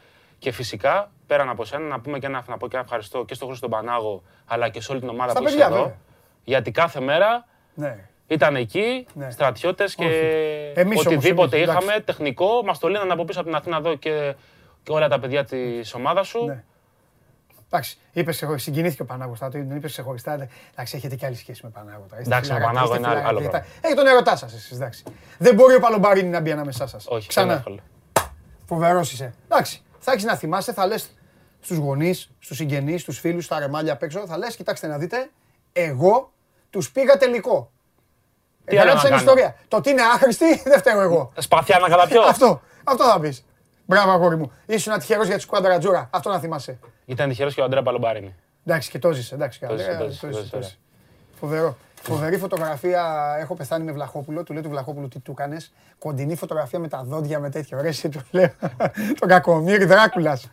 Και 0.41 0.51
φυσικά, 0.51 1.11
πέραν 1.27 1.49
από 1.49 1.65
σένα, 1.65 1.87
να 1.87 1.99
πούμε 1.99 2.19
και 2.19 2.25
ένα, 2.25 2.43
να 2.47 2.57
πω 2.57 2.67
και 2.67 2.75
ένα 2.75 2.83
ευχαριστώ 2.85 3.25
και 3.25 3.33
στον 3.33 3.47
Χρήστο 3.47 3.69
Πανάγο, 3.69 4.23
αλλά 4.45 4.69
και 4.69 4.81
σε 4.81 4.91
όλη 4.91 4.99
την 4.99 5.09
ομάδα 5.09 5.33
που 5.33 5.47
είσαι 5.47 5.63
εδώ. 5.63 5.95
Γιατί 6.43 6.71
κάθε 6.71 6.99
μέρα 6.99 7.45
ναι. 7.73 7.97
ήταν 8.27 8.55
εκεί, 8.55 9.05
ναι. 9.13 9.29
στρατιώτες 9.29 9.95
και 9.95 10.05
οτιδήποτε 10.97 11.57
είχαμε, 11.57 11.99
τεχνικό. 12.05 12.63
Μας 12.65 12.79
το 12.79 12.87
λένε 12.87 13.13
από 13.13 13.25
πίσω 13.25 13.39
από 13.39 13.47
την 13.47 13.57
Αθήνα 13.57 13.77
εδώ 13.77 13.95
και, 13.95 14.35
και 14.83 14.91
όλα 14.91 15.07
τα 15.07 15.19
παιδιά 15.19 15.45
της 15.45 15.93
ομάδας 15.93 16.27
σου. 16.27 16.45
Ναι. 16.45 16.63
Εντάξει, 17.65 17.97
είπες 18.11 18.45
συγκινήθηκε 18.55 19.01
ο 19.01 19.05
Πανάγος. 19.05 19.39
Θα 19.39 19.49
το 19.49 19.57
είπες 19.57 19.91
ξεχωριστά. 19.91 20.47
Εντάξει, 20.71 20.95
έχετε 20.95 21.15
και 21.15 21.25
άλλη 21.25 21.35
σχέση 21.35 21.61
με 21.63 21.69
Πανάγο. 21.69 22.05
Εντάξει, 22.15 22.51
ο 22.51 22.57
Πανάγο 22.61 22.95
είναι 22.95 23.07
άλλο 23.07 23.39
πράγμα. 23.39 23.65
Έχει 23.81 23.95
τον 23.95 24.07
ερωτά 24.07 24.35
σας 24.35 24.53
εσείς. 24.53 25.03
Δεν 25.37 25.55
μπορεί 25.55 25.75
ο 25.75 25.79
Παλομπαρίνη 25.79 26.29
να 26.29 26.39
μπει 26.39 26.51
ανάμεσά 26.51 26.87
σας. 26.87 27.05
Όχι, 27.07 27.27
ξανά. 27.27 27.63
Φοβερός 28.65 29.11
είσαι. 29.11 29.33
Εντάξει, 29.47 29.83
θα 30.03 30.11
έχεις 30.11 30.23
να 30.23 30.35
θυμάσαι, 30.35 30.73
θα 30.73 30.85
λες 30.87 31.09
στους 31.61 31.77
γονείς, 31.77 32.29
στους 32.39 32.57
συγγενείς, 32.57 33.01
στους 33.01 33.19
φίλους, 33.19 33.45
στα 33.45 33.59
ρεμάλια 33.59 33.93
απ' 33.93 34.03
έξω, 34.03 34.25
θα 34.27 34.37
λες, 34.37 34.55
κοιτάξτε 34.55 34.87
να 34.87 34.97
δείτε, 34.97 35.29
εγώ 35.73 36.31
τους 36.69 36.91
πήγα 36.91 37.17
τελικό. 37.17 37.71
Τι 38.65 38.77
Εγγράψαν 38.77 39.13
ιστορία. 39.13 39.55
Το 39.67 39.81
τι 39.81 39.89
είναι 39.89 40.01
άχρηστη 40.01 40.55
δεν 40.69 40.79
φταίω 40.79 41.01
εγώ. 41.01 41.31
Σπαθιά 41.37 41.79
να 41.79 41.87
καταπιώ. 41.89 42.21
αυτό, 42.21 42.61
αυτό 42.83 43.03
θα 43.03 43.19
πεις. 43.19 43.45
Μπράβο, 43.85 44.11
αγόρι 44.11 44.37
μου. 44.37 44.51
Ήσουν 44.65 44.99
τυχερό 44.99 45.23
για 45.23 45.35
τη 45.35 45.41
σκουάντρα 45.41 45.77
Τζούρα. 45.77 46.09
Αυτό 46.11 46.29
να 46.29 46.39
θυμάσαι. 46.39 46.79
Ήταν 47.05 47.29
τυχερός 47.29 47.53
και 47.53 47.61
ο 47.61 47.63
Αντρέα 47.63 47.81
Παλομπάρινη. 47.81 48.35
Εντάξει, 48.65 48.89
και 48.89 48.99
το 48.99 49.11
ζήσε. 49.11 49.35
Εντάξει, 49.35 49.59
Φοβερό. 51.39 51.77
Φοβερή 52.01 52.37
φωτογραφία. 52.37 53.35
Έχω 53.39 53.55
πεθάνει 53.55 53.83
με 53.83 53.91
Βλαχόπουλο. 53.91 54.43
Του 54.43 54.53
λέω 54.53 54.61
του 54.61 54.69
Βλαχόπουλου 54.69 55.07
τι 55.07 55.19
του 55.19 55.31
έκανε. 55.31 55.57
Κοντινή 55.99 56.35
φωτογραφία 56.35 56.79
με 56.79 56.87
τα 56.87 57.03
δόντια 57.03 57.39
με 57.39 57.49
τέτοιο. 57.49 57.81
Ρε, 57.81 57.87
εσύ 57.87 58.09
του 58.09 58.21
λέω. 58.31 58.49
Τον 59.19 59.27
κακομίρι 59.27 59.85
Δράκουλας. 59.85 60.49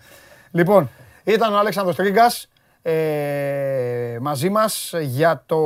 Λοιπόν, 0.50 0.90
ήταν 1.24 1.54
ο 1.54 1.58
Αλέξανδρος 1.58 1.96
Τρίγκας 1.96 2.48
ε, 2.82 4.18
μαζί 4.20 4.50
μας 4.50 4.94
για 5.00 5.42
το, 5.46 5.58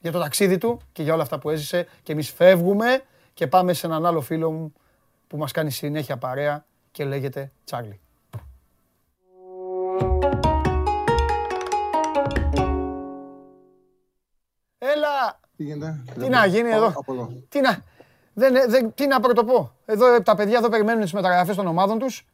για 0.00 0.12
το 0.12 0.18
ταξίδι 0.18 0.58
του 0.58 0.80
και 0.92 1.02
για 1.02 1.14
όλα 1.14 1.22
αυτά 1.22 1.38
που 1.38 1.50
έζησε 1.50 1.86
και 2.02 2.12
εμείς 2.12 2.30
φεύγουμε 2.30 3.02
και 3.34 3.46
πάμε 3.46 3.72
σε 3.72 3.86
έναν 3.86 4.06
άλλο 4.06 4.20
φίλο 4.20 4.50
μου 4.50 4.72
που 5.26 5.36
μας 5.36 5.52
κάνει 5.52 5.70
συνέχεια 5.70 6.16
παρέα 6.16 6.64
και 6.90 7.04
λέγεται 7.04 7.52
Τσάρλι. 7.64 8.00
Τι 15.60 15.66
γίνεται; 15.66 16.02
Τι 16.18 16.28
να 16.28 16.46
γίνει 16.46 16.70
εδώ; 16.70 16.92
Τι 17.48 17.60
να, 17.60 17.84
δεν, 18.32 18.54
δεν, 18.68 18.94
τι 18.94 19.06
να 19.06 19.20
πρωτοπώ; 19.20 19.72
Εδώ 19.84 20.22
τα 20.22 20.34
παιδιά 20.34 20.58
εδώ 20.58 20.68
περιμένουν 20.68 21.02
τις 21.02 21.12
μεταγραφές 21.12 21.56
των 21.56 21.66
ομάδων 21.66 21.98
τους. 21.98 22.26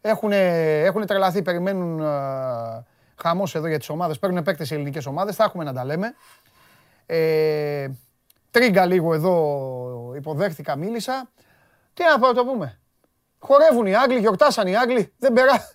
Έχουν, 0.00 0.32
έχουν 0.32 1.06
τρελαθεί, 1.06 1.42
περιμένουν 1.42 2.00
uh, 2.02 2.82
χαμός 3.22 3.54
εδώ 3.54 3.66
για 3.66 3.78
τις 3.78 3.88
ομάδες. 3.88 4.18
Παίρνουν 4.18 4.42
παίκτες 4.42 4.66
σε 4.66 4.74
ελληνικές 4.74 5.06
ομάδες. 5.06 5.36
Θα 5.36 5.44
έχουμε 5.44 5.64
να 5.64 5.72
τα 5.72 5.84
λέμε. 5.84 6.14
Ε, 7.06 7.88
τρίγκα 8.50 8.86
λίγο 8.86 9.14
εδώ 9.14 10.12
υποδέχθηκα, 10.16 10.76
μίλησα. 10.76 11.30
Τι 11.94 12.02
να 12.20 12.34
το 12.34 12.44
πούμε. 12.44 12.78
Χορεύουν 13.38 13.86
οι 13.86 13.96
Άγγλοι, 13.96 14.18
γιορτάσαν 14.18 14.66
οι 14.66 14.76
Άγγλοι. 14.76 15.12
Δεν 15.18 15.32
περά. 15.32 15.68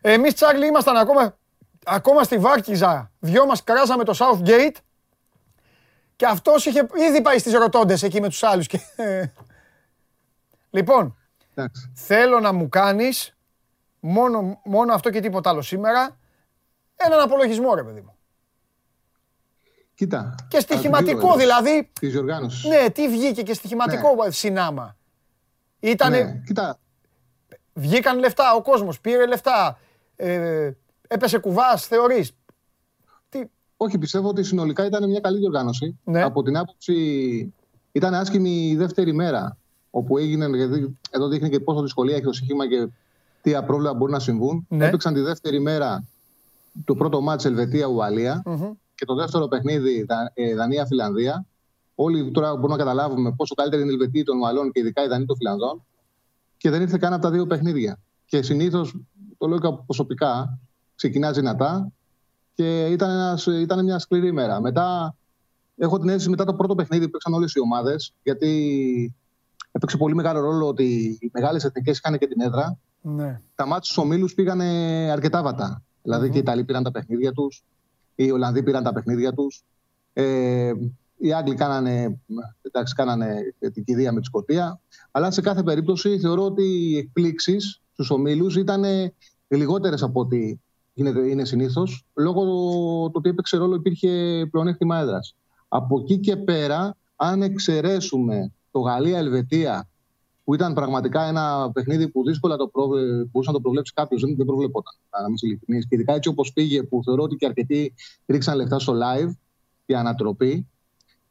Εμείς 0.00 0.34
Τσάρλι 0.34 0.66
ήμασταν 0.66 0.96
ακόμα, 0.96 1.36
ακόμα 1.84 2.22
στη 2.22 2.38
Βάρκιζα. 2.38 3.10
Δυο 3.18 3.46
μας 3.46 3.64
κράζαμε 3.64 4.04
το 4.04 4.14
Southgate. 4.18 4.76
Και 6.22 6.28
αυτός 6.28 6.66
είχε 6.66 6.86
ήδη 7.08 7.22
πάει 7.22 7.38
στις 7.38 7.52
ρωτώντες 7.52 8.02
εκεί 8.02 8.20
με 8.20 8.28
τους 8.28 8.42
άλλους. 8.42 8.66
λοιπόν, 10.70 11.16
θέλω 11.94 12.40
να 12.40 12.52
μου 12.52 12.68
κάνεις 12.68 13.36
μόνο, 14.00 14.60
μόνο 14.64 14.94
αυτό 14.94 15.10
και 15.10 15.20
τίποτα 15.20 15.50
άλλο 15.50 15.62
σήμερα. 15.62 16.18
Έναν 16.96 17.20
απολογισμό 17.20 17.74
ρε 17.74 17.82
παιδί 17.82 18.00
μου. 18.00 18.16
Κοίτα. 19.94 20.34
Και 20.48 20.60
στοιχηματικό 20.60 21.36
δηλαδή. 21.36 21.90
Της 22.00 22.12
διοργάνωση. 22.12 22.68
Ναι, 22.68 22.90
τι 22.90 23.08
βγήκε 23.08 23.42
και 23.42 23.54
στοιχηματικό 23.54 24.24
ναι. 24.24 24.30
συνάμα. 24.30 24.96
Ήτανε. 25.80 26.22
Ναι, 26.22 26.42
κοίτα. 26.46 26.78
Βγήκαν 27.72 28.18
λεφτά, 28.18 28.54
ο 28.54 28.62
κόσμος 28.62 29.00
πήρε 29.00 29.26
λεφτά. 29.26 29.78
Ε, 30.16 30.70
έπεσε 31.08 31.38
κουβάς, 31.38 31.86
θεωρείς. 31.86 32.36
Τι... 33.82 33.88
Όχι, 33.88 33.98
πιστεύω 33.98 34.28
ότι 34.28 34.42
συνολικά 34.42 34.86
ήταν 34.86 35.08
μια 35.08 35.20
καλή 35.20 35.38
διοργάνωση. 35.38 35.98
Ναι. 36.04 36.22
Από 36.22 36.42
την 36.42 36.56
άποψη. 36.56 37.54
Ήταν 37.92 38.14
άσχημη 38.14 38.68
η 38.68 38.76
δεύτερη 38.76 39.12
μέρα. 39.12 39.56
Όπου 39.90 40.18
έγινε, 40.18 40.46
γιατί 40.56 40.98
εδώ 41.10 41.28
δείχνει 41.28 41.48
και 41.48 41.60
πόσο 41.60 41.82
δυσκολία 41.82 42.14
έχει 42.14 42.24
το 42.24 42.32
στοιχήμα 42.32 42.68
και 42.68 42.88
τι 43.42 43.54
απρόβλεπτα 43.54 43.94
μπορεί 43.94 44.12
να 44.12 44.18
συμβούν. 44.18 44.66
Ναι. 44.68 44.86
Έπαιξαν 44.86 45.14
τη 45.14 45.20
δεύτερη 45.20 45.60
μέρα 45.60 46.04
το 46.84 46.94
πρώτο 46.94 47.20
μάτς 47.20 47.44
Ελβετία-Ουαλία 47.44 48.42
και 48.94 49.04
το 49.04 49.14
δεύτερο 49.14 49.48
παιχνίδι 49.48 50.06
ε, 50.34 50.54
Δανία-Φιλανδία. 50.54 51.46
Όλοι 51.94 52.30
τώρα 52.30 52.54
μπορούμε 52.54 52.72
να 52.72 52.76
καταλάβουμε 52.76 53.32
πόσο 53.32 53.54
καλύτερη 53.54 53.82
είναι 53.82 53.90
η 53.90 53.94
Ελβετία 53.94 54.24
των 54.24 54.38
Ουαλών 54.38 54.72
και 54.72 54.80
ειδικά 54.80 55.04
η 55.04 55.08
Δανία 55.08 55.26
των 55.26 55.36
Φιλανδών. 55.36 55.84
Και 56.56 56.70
δεν 56.70 56.82
ήρθε 56.82 56.98
καν 56.98 57.12
από 57.12 57.22
τα 57.22 57.30
δύο 57.30 57.46
παιχνίδια. 57.46 57.98
Και 58.26 58.42
συνήθως, 58.42 58.96
το 59.38 59.46
λέω 59.46 59.58
και 59.58 59.68
προσωπικά, 59.86 60.58
ξεκινά 60.94 61.32
δυνατά 61.32 61.92
και 62.54 62.86
ήταν, 62.86 63.10
ένας, 63.10 63.46
ήταν 63.46 63.84
μια 63.84 63.98
σκληρή 63.98 64.32
μέρα. 64.32 64.60
Μετά 64.60 65.14
έχω 65.76 65.98
την 65.98 66.08
αίσθηση 66.08 66.28
μετά 66.28 66.44
το 66.44 66.54
πρώτο 66.54 66.74
παιχνίδι 66.74 67.04
που 67.04 67.10
παίξαν 67.10 67.34
όλες 67.34 67.52
οι 67.54 67.60
ομάδες, 67.60 68.14
γιατί 68.22 69.14
έπαιξε 69.72 69.96
πολύ 69.96 70.14
μεγάλο 70.14 70.40
ρόλο 70.40 70.66
ότι 70.66 71.18
οι 71.20 71.30
μεγάλες 71.32 71.64
εθνικές 71.64 71.98
είχαν 71.98 72.18
και 72.18 72.26
την 72.26 72.40
έδρα. 72.40 72.78
Ναι. 73.00 73.40
Τα 73.54 73.66
μάτια 73.66 73.84
στους 73.84 73.96
ομίλους 73.96 74.34
πήγαν 74.34 74.60
αρκετά 75.10 75.42
βατά. 75.42 75.82
Δηλαδή 76.02 76.30
και 76.30 76.36
οι 76.36 76.40
Ιταλοί 76.40 76.64
πήραν 76.64 76.82
τα 76.82 76.90
παιχνίδια 76.90 77.32
τους, 77.32 77.62
οι 78.14 78.30
Ολλανδοί 78.30 78.62
πήραν 78.62 78.82
τα 78.82 78.92
παιχνίδια 78.92 79.32
τους. 79.32 79.62
Ε, 80.12 80.72
οι 81.16 81.32
Άγγλοι 81.32 81.54
κάνανε, 81.54 82.20
εντάξει, 82.62 82.94
κάνανε 82.94 83.54
την 83.72 83.84
κηδεία 83.84 84.12
με 84.12 84.20
τη 84.20 84.26
Σκωτία. 84.26 84.80
Αλλά 85.10 85.30
σε 85.30 85.40
κάθε 85.40 85.62
περίπτωση 85.62 86.18
θεωρώ 86.18 86.44
ότι 86.44 86.62
οι 86.62 86.96
εκπλήξεις 86.96 87.80
στους 87.92 88.10
ομίλους 88.10 88.56
ήταν 88.56 88.84
λιγότερες 89.48 90.02
από 90.02 90.20
ό,τι 90.20 90.54
είναι 90.94 91.44
συνήθως, 91.44 92.04
λόγω 92.14 92.44
του 92.44 93.12
ότι 93.12 93.28
έπαιξε 93.28 93.56
ρόλο 93.56 93.74
υπήρχε 93.74 94.08
πλεονέκτημα 94.50 94.98
έδρας. 94.98 95.34
Από 95.68 96.00
εκεί 96.00 96.18
και 96.18 96.36
πέρα, 96.36 96.96
αν 97.16 97.42
εξαιρέσουμε 97.42 98.52
το 98.70 98.80
Γαλλία-Ελβετία, 98.80 99.88
που 100.44 100.54
ήταν 100.54 100.74
πραγματικά 100.74 101.22
ένα 101.22 101.70
παιχνίδι 101.72 102.08
που 102.08 102.24
δύσκολα 102.24 102.56
το 102.56 102.70
μπορούσε 102.72 103.50
να 103.50 103.52
το 103.52 103.60
προβλέψει 103.60 103.92
κάποιος, 103.92 104.20
δεν, 104.20 104.36
δεν 104.36 104.46
προβλεπόταν. 104.46 104.94
Να 105.10 105.26
είμαι 105.26 105.36
ειλικρινή. 105.40 105.80
Και 105.80 105.88
ειδικά 105.88 106.12
έτσι 106.14 106.28
όπως 106.28 106.52
πήγε, 106.52 106.82
που 106.82 107.00
θεωρώ 107.04 107.22
ότι 107.22 107.36
και 107.36 107.46
αρκετοί 107.46 107.94
ρίξαν 108.26 108.56
λεφτά 108.56 108.78
στο 108.78 108.92
live 108.92 109.30
για 109.86 109.98
ανατροπή. 109.98 110.66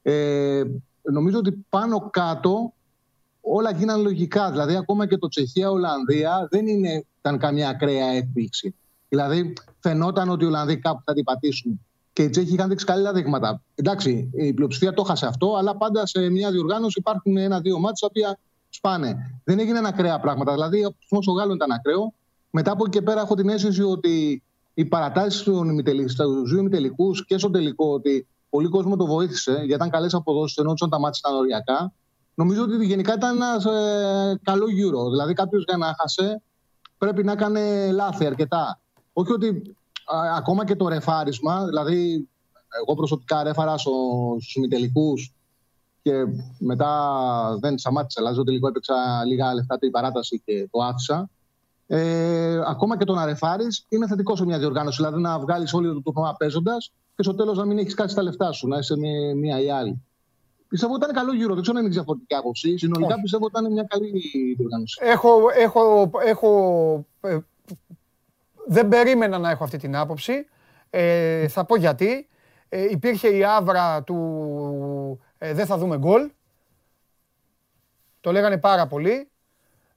Ε, 0.01 0.64
νομίζω 1.01 1.38
ότι 1.38 1.66
πάνω 1.70 2.09
κάτω 2.09 2.74
όλα 3.41 3.72
γίναν 3.72 4.01
λογικά. 4.01 4.51
Δηλαδή, 4.51 4.76
ακόμα 4.76 5.07
και 5.07 5.18
το 5.18 5.28
Τσεχία-Ολλανδία 5.28 6.47
δεν 6.51 6.68
είναι, 6.68 7.05
ήταν 7.20 7.38
καμιά 7.38 7.70
ακραία 7.70 8.07
έκπληξη. 8.07 8.76
Δηλαδή, 9.12 9.53
φαινόταν 9.80 10.30
ότι 10.30 10.43
οι 10.43 10.47
Ολλανδοί 10.47 10.78
κάπου 10.78 11.01
θα 11.05 11.14
την 11.14 11.24
πατήσουν. 11.24 11.86
Και 12.14 12.24
οι 12.24 12.30
Τσέχοι 12.30 12.53
είχαν 12.53 12.70
δείξει 12.70 12.86
καλά 12.86 13.14
δείγματα. 13.14 13.62
Εντάξει, 13.76 14.30
η 14.34 14.53
πλειοψηφία 14.53 14.93
το 14.93 15.01
έχασε 15.05 15.26
αυτό, 15.26 15.55
αλλά 15.55 15.78
πάντα 15.78 16.05
σε 16.05 16.30
μια 16.30 16.51
διοργάνωση 16.51 16.99
υπάρχουν 16.99 17.38
ένα-δύο 17.38 17.80
μάτια 17.80 17.99
τα 17.99 18.07
οποία 18.09 18.38
σπάνε. 18.70 19.16
Δεν 19.43 19.59
έγιναν 19.59 19.86
ακραία 19.86 20.20
πράγματα. 20.20 20.53
Δηλαδή, 20.53 20.84
ο 20.84 20.95
αριθμό 21.09 21.34
Γάλλων 21.34 21.55
ήταν 21.55 21.72
ακραίο. 21.72 22.14
Μετά 22.49 22.72
από 22.72 22.84
εκεί 22.88 22.97
και 22.97 23.01
πέρα, 23.01 23.22
έχω 23.22 23.36
την 23.36 23.49
αίσθηση 23.49 23.82
ότι 23.82 24.43
οι 24.74 24.86
παρατάσεις 24.86 25.39
στου 25.39 26.45
δύο 26.45 26.59
ημιτελικούς 26.59 27.26
και 27.26 27.38
στο 27.38 27.49
τελικό, 27.49 27.93
ότι 27.93 28.28
πολύ 28.49 28.68
κόσμο 28.68 28.95
το 28.95 29.05
βοήθησε, 29.05 29.51
γιατί 29.51 29.74
ήταν 29.74 29.89
καλές 29.89 30.14
αποδόσεις, 30.14 30.57
ενώ 30.57 30.74
τα 30.74 30.99
μάτια 30.99 31.22
ήταν 31.26 31.38
οριακά. 31.38 31.93
Νομίζω 32.34 32.64
ότι 32.64 32.86
γενικά 32.86 33.14
ήταν 33.14 33.36
ένας 33.36 33.66
ε, 33.66 34.39
καλό 34.43 34.70
γύρο. 34.70 35.09
Δηλαδή, 35.09 35.34
κάποιος 35.34 35.64
για 35.68 35.78
να 35.78 35.95
χάσει 35.99 36.41
πρέπει 36.97 37.24
να 37.24 37.36
κάνει 37.36 37.91
λάθη 37.91 38.26
αρκετά. 38.26 38.80
Όχι 39.14 39.32
ότι 39.32 39.76
ακόμα 40.36 40.66
και 40.66 40.76
το 40.76 40.88
ρεφάρισμα, 40.88 41.66
δηλαδή 41.66 42.30
εγώ 42.82 42.95
προσωπικά 42.95 43.43
ρέφαρα 43.43 43.78
στους 43.78 44.55
ημιτελικού 44.55 45.14
και 46.01 46.26
μετά 46.59 46.91
δεν 47.59 47.78
σταμάτησα, 47.78 48.16
δηλαδή 48.20 48.36
στο 48.36 48.45
τελικό 48.45 48.68
έπαιξα 48.68 49.26
λίγα 49.26 49.53
λεφτά 49.53 49.78
την 49.78 49.91
παράταση 49.91 50.41
και 50.45 50.68
το 50.72 50.80
άφησα. 50.80 51.30
Ε, 51.88 52.62
ακόμα 52.68 52.97
και 52.97 53.05
το 53.05 53.14
να 53.14 53.26
ρεφάρεις 53.26 53.86
είναι 53.89 54.07
θετικό 54.07 54.36
σε 54.36 54.45
μια 54.45 54.59
διοργάνωση. 54.59 54.95
Δηλαδή 54.95 55.22
να 55.22 55.39
βγάλεις 55.39 55.74
όλο 55.74 55.93
το 55.93 56.01
τουρνουά 56.01 56.36
παίζοντας 56.36 56.91
και 57.16 57.24
στο 57.24 57.36
τέλος 57.36 57.57
να 57.57 57.66
μην 57.66 57.78
έχεις 57.78 57.93
κάτσει 57.93 58.16
τα 58.16 58.24
λεφτά 58.24 58.51
σου, 58.51 58.68
να 58.68 58.78
είσαι 58.78 58.95
μία 59.36 59.62
ή 59.62 59.70
άλλη. 59.70 60.01
Πιστεύω 60.68 60.93
ότι 60.93 61.03
ήταν 61.03 61.16
καλό 61.16 61.34
γύρο. 61.34 61.53
Δεν 61.53 61.62
ξέρω 61.62 61.78
αν 61.78 61.84
είναι 61.84 61.93
διαφορετική 61.93 62.36
άποψη. 62.36 62.78
Συνολικά 62.78 63.14
Όχι. 63.14 63.22
πιστεύω 63.22 63.45
ότι 63.45 63.59
ήταν 63.59 63.72
μια 63.72 63.84
καλή 63.84 64.12
διοργάνωση. 64.57 64.99
Έχω, 65.03 65.30
έχω, 65.57 66.12
έχω, 66.26 67.05
ε, 67.22 67.38
δεν 68.68 68.88
περίμενα 68.88 69.38
να 69.38 69.49
έχω 69.49 69.64
αυτή 69.64 69.78
την 69.78 69.95
άποψη. 69.95 70.47
Ε, 70.89 71.47
θα 71.47 71.66
πω 71.66 71.76
γιατί. 71.76 72.30
Ε, 72.70 72.84
υπήρχε 72.89 73.28
η 73.28 73.43
άβρα 73.43 74.03
του 74.03 75.22
ε, 75.38 75.53
δεν 75.53 75.66
θα 75.66 75.78
δούμε 75.78 75.97
γκολ. 75.97 76.32
Το 78.22 78.32
λέγανε 78.32 78.57
πάρα 78.57 78.88
πολύ. 78.88 79.30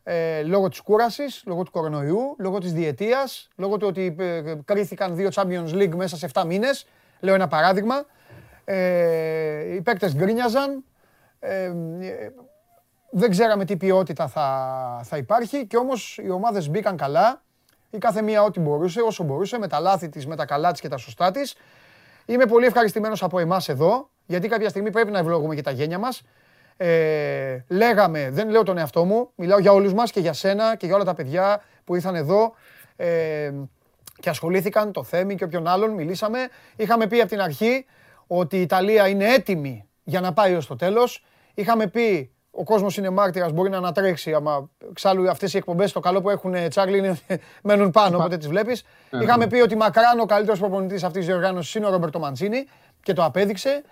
Ε, 0.03 0.43
λόγω 0.43 0.69
της 0.69 0.81
κούρασης, 0.81 1.43
λόγω 1.47 1.63
του 1.63 1.71
κορονοϊού, 1.71 2.37
λόγω 2.39 2.59
της 2.59 2.73
διετίας, 2.73 3.49
λόγω 3.57 3.77
του 3.77 3.87
ότι 3.87 4.17
ε, 4.19 4.55
κρίθηκαν 4.65 5.17
δύο 5.17 5.29
Champions 5.35 5.73
League 5.73 5.95
μέσα 5.95 6.17
σε 6.17 6.31
7 6.33 6.45
μήνες. 6.47 6.87
Λέω 7.21 7.35
ένα 7.35 7.49
παράδειγμα. 7.49 8.05
Ε, 8.65 9.75
οι 9.75 9.81
παίκτες 9.81 10.15
γκρίνιαζαν. 10.17 10.85
Ε, 11.39 11.73
δεν 13.11 13.31
ξέραμε 13.31 13.65
τι 13.65 13.77
ποιότητα 13.77 14.29
θα, 14.29 15.01
θα 15.05 15.17
υπάρχει 15.17 15.67
και 15.67 15.77
όμως 15.77 16.19
οι 16.23 16.31
ομάδες 16.31 16.69
μπήκαν 16.69 16.97
καλά. 16.97 17.43
Η 17.95 17.99
κάθε 17.99 18.23
μία 18.23 18.43
ό,τι 18.43 18.61
μπορούσε, 18.61 19.01
όσο 19.01 19.25
μπορούσε, 19.25 19.59
με 19.59 19.69
τα 19.69 19.81
λάθη 19.81 20.09
της, 20.09 20.27
με 20.27 20.37
τα 20.37 20.45
καλά 20.45 20.73
της 20.73 20.81
και 20.81 20.89
τα 20.89 20.97
σωστά 20.97 21.31
της. 21.31 21.55
Είμαι 22.27 22.47
πολύ 22.47 22.67
ευχαριστημένος 22.67 23.23
από 23.23 23.39
εμάς 23.39 23.69
εδώ, 23.69 24.11
γιατί 24.27 24.49
κάποια 24.49 24.69
στιγμή 24.69 24.91
πρέπει 24.91 25.11
να 25.11 25.19
ευλογούμε 25.19 25.55
και 25.55 25.63
τα 25.63 25.71
γένια 25.71 25.99
μας. 25.99 26.23
Ε, 26.77 27.65
λέγαμε, 27.69 28.31
δεν 28.31 28.51
λέω 28.51 28.63
τον 28.63 28.79
εαυτό 28.79 29.05
μου, 29.05 29.31
μιλάω 29.35 29.59
για 29.59 29.73
όλους 29.73 29.95
μας 29.95 30.11
και 30.11 30.21
για 30.21 30.33
σένα 30.33 30.77
και 30.77 30.87
για 30.87 30.95
όλα 30.95 31.05
τα 31.05 31.15
παιδιά 31.15 31.63
που 31.85 31.95
ήρθαν 31.95 32.15
εδώ 32.15 32.55
ε, 32.97 33.53
και 34.21 34.29
ασχολήθηκαν, 34.29 34.93
το 34.93 35.03
Θέμη 35.03 35.35
και 35.35 35.45
όποιον 35.45 35.67
άλλον, 35.67 35.91
μιλήσαμε. 35.91 36.49
Είχαμε 36.77 37.07
πει 37.07 37.21
από 37.21 37.29
την 37.29 37.41
αρχή 37.41 37.87
ότι 38.27 38.57
η 38.57 38.61
Ιταλία 38.61 39.09
είναι 39.09 39.33
έτοιμη 39.33 39.89
για 40.05 40.21
να 40.21 40.33
πάει 40.33 40.55
ως 40.55 40.67
το 40.67 40.77
τέλος. 40.77 41.25
Είχαμε 41.55 41.87
πει 41.87 42.34
ο 42.57 42.65
κόσμος 42.65 42.97
είναι 42.97 43.11
μάρτυρας, 43.11 43.53
μπορεί 43.53 43.71
να 43.71 43.77
ανατρέξει. 43.77 44.35
Άμα 44.35 44.71
εξάλλου 44.91 45.31
αυτές 45.31 45.55
οι 45.55 45.57
εκπομπές, 45.57 45.93
το 45.93 46.01
καλό 46.01 46.21
που 46.21 46.31
έχουν 46.31 46.69
Τσάρλι 46.69 46.99
είναι 46.99 47.19
μένουν 47.63 47.91
πάνω, 47.91 48.19
όποτε 48.19 48.37
τις 48.37 48.49
βλέπεις. 48.49 48.85
Ε, 49.11 49.23
Είχαμε 49.23 49.45
ναι. 49.45 49.51
πει 49.51 49.61
ότι 49.61 49.77
μακράν 49.77 50.21
ο 50.21 50.27
καλύτερος 50.27 50.59
προπονητής 50.59 51.05
αυτής 51.05 51.25
της 51.25 51.27
διοργάνωσης 51.27 51.75
είναι 51.75 51.87
ο 51.87 51.91
Ρομπερτο 51.91 52.19
Μαντσίνη 52.19 52.67
και 53.03 53.13
το 53.13 53.25
απέδειξε. 53.25 53.83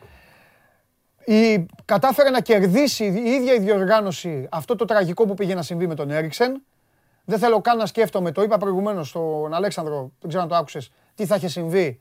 Η, 1.25 1.67
κατάφερε 1.85 2.31
να 2.31 2.41
κερδίσει 2.41 3.05
η 3.05 3.31
ίδια 3.31 3.55
η 3.55 3.59
διοργάνωση 3.59 4.49
αυτό 4.51 4.77
το 4.77 4.85
τραγικό 4.85 5.27
που 5.27 5.35
πήγε 5.35 5.55
να 5.55 5.63
συμβεί 5.63 5.87
με 5.87 5.95
τον 5.95 6.11
Έρικσεν. 6.11 6.63
Δεν 7.25 7.39
θέλω 7.39 7.61
καν 7.61 7.77
να 7.77 7.87
σκέφτομαι, 7.87 8.33
το 8.33 8.43
είπα 8.43 8.59
προηγουμένως 8.59 9.09
στον 9.09 9.55
Αλέξανδρο, 9.55 10.13
δεν 10.21 10.29
ξέρω 10.29 10.43
αν 10.43 10.49
το 10.49 10.55
άκουσες, 10.55 10.93
τι 11.15 11.27
θα 11.27 11.37
είχε 11.37 11.49
συμβεί 11.49 12.01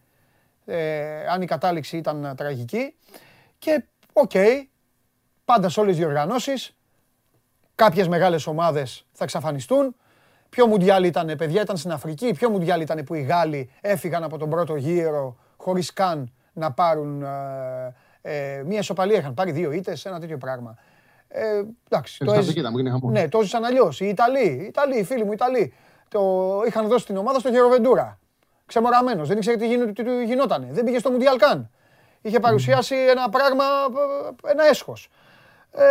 ε, 0.66 1.28
αν 1.28 1.42
η 1.42 1.46
κατάληξη 1.46 1.98
ήταν 1.98 2.34
τραγική. 2.38 2.96
Και 3.60 3.84
οκ, 4.14 4.32
πάντα 5.54 5.70
σε 5.70 5.80
όλες 5.80 5.96
τις 5.96 6.06
διοργανώσεις. 6.06 6.76
Κάποιες 7.76 8.08
μεγάλες 8.08 8.48
ομάδες 8.48 9.06
θα 9.12 9.24
εξαφανιστούν. 9.24 9.96
Ποιο 10.50 10.68
μουντιάλ 10.68 11.04
ήταν, 11.04 11.36
παιδιά, 11.38 11.62
ήταν 11.62 11.78
στην 11.78 11.92
Αφρική. 11.92 12.34
Ποιο 12.34 12.50
μουντιάλ 12.50 12.82
ήταν 12.82 13.04
που 13.04 13.14
οι 13.14 13.22
Γάλλοι 13.22 13.72
έφυγαν 13.82 14.24
από 14.24 14.38
τον 14.38 14.50
πρώτο 14.50 14.76
γύρο 14.76 15.38
χωρίς 15.58 15.94
καν 15.94 16.34
να 16.54 16.72
πάρουν 16.72 17.24
ε, 17.24 17.96
ε, 18.22 18.64
μία 18.66 18.80
ισοπαλία. 18.80 19.18
Είχαν 19.18 19.34
πάρει 19.34 19.52
δύο 19.52 19.72
ήττες, 19.72 20.06
ένα 20.06 20.20
τέτοιο 20.20 20.38
πράγμα. 20.38 20.76
Ε, 21.28 21.64
εντάξει, 21.90 22.26
το, 22.26 22.34
έζη... 22.34 22.62
ναι, 23.02 23.30
το 23.30 23.40
έζησαν 23.40 23.64
αλλιώς. 23.66 24.00
Οι 24.00 24.08
Ιταλοί, 24.08 24.48
οι 24.48 24.66
Ιταλοί, 24.66 25.00
οι 25.00 25.04
φίλοι 25.04 25.24
μου 25.26 25.32
Ιταλοί, 25.32 25.74
το 26.08 26.22
είχαν 26.68 26.88
δώσει 26.88 27.06
την 27.06 27.18
ομάδα 27.18 27.40
στο 27.40 27.50
Γεροβεντούρα. 27.50 28.20
Ξεμοραμένο, 28.66 29.26
δεν 29.26 29.38
ήξερε 29.38 29.58
τι, 29.58 29.68
γίνο, 29.68 29.86
τι 29.86 30.26
γινότανε. 30.26 30.68
Δεν 30.72 30.84
πήγε 30.84 31.00
στο 31.00 31.12
Μουντιάλ 31.12 31.38
καν. 31.38 31.70
Είχε 32.22 32.40
παρουσιάσει 32.40 32.96
ένα 32.96 33.30
πράγμα, 33.30 33.64
ένα 34.46 34.64
έσχος. 34.70 35.10
Ε, 35.72 35.84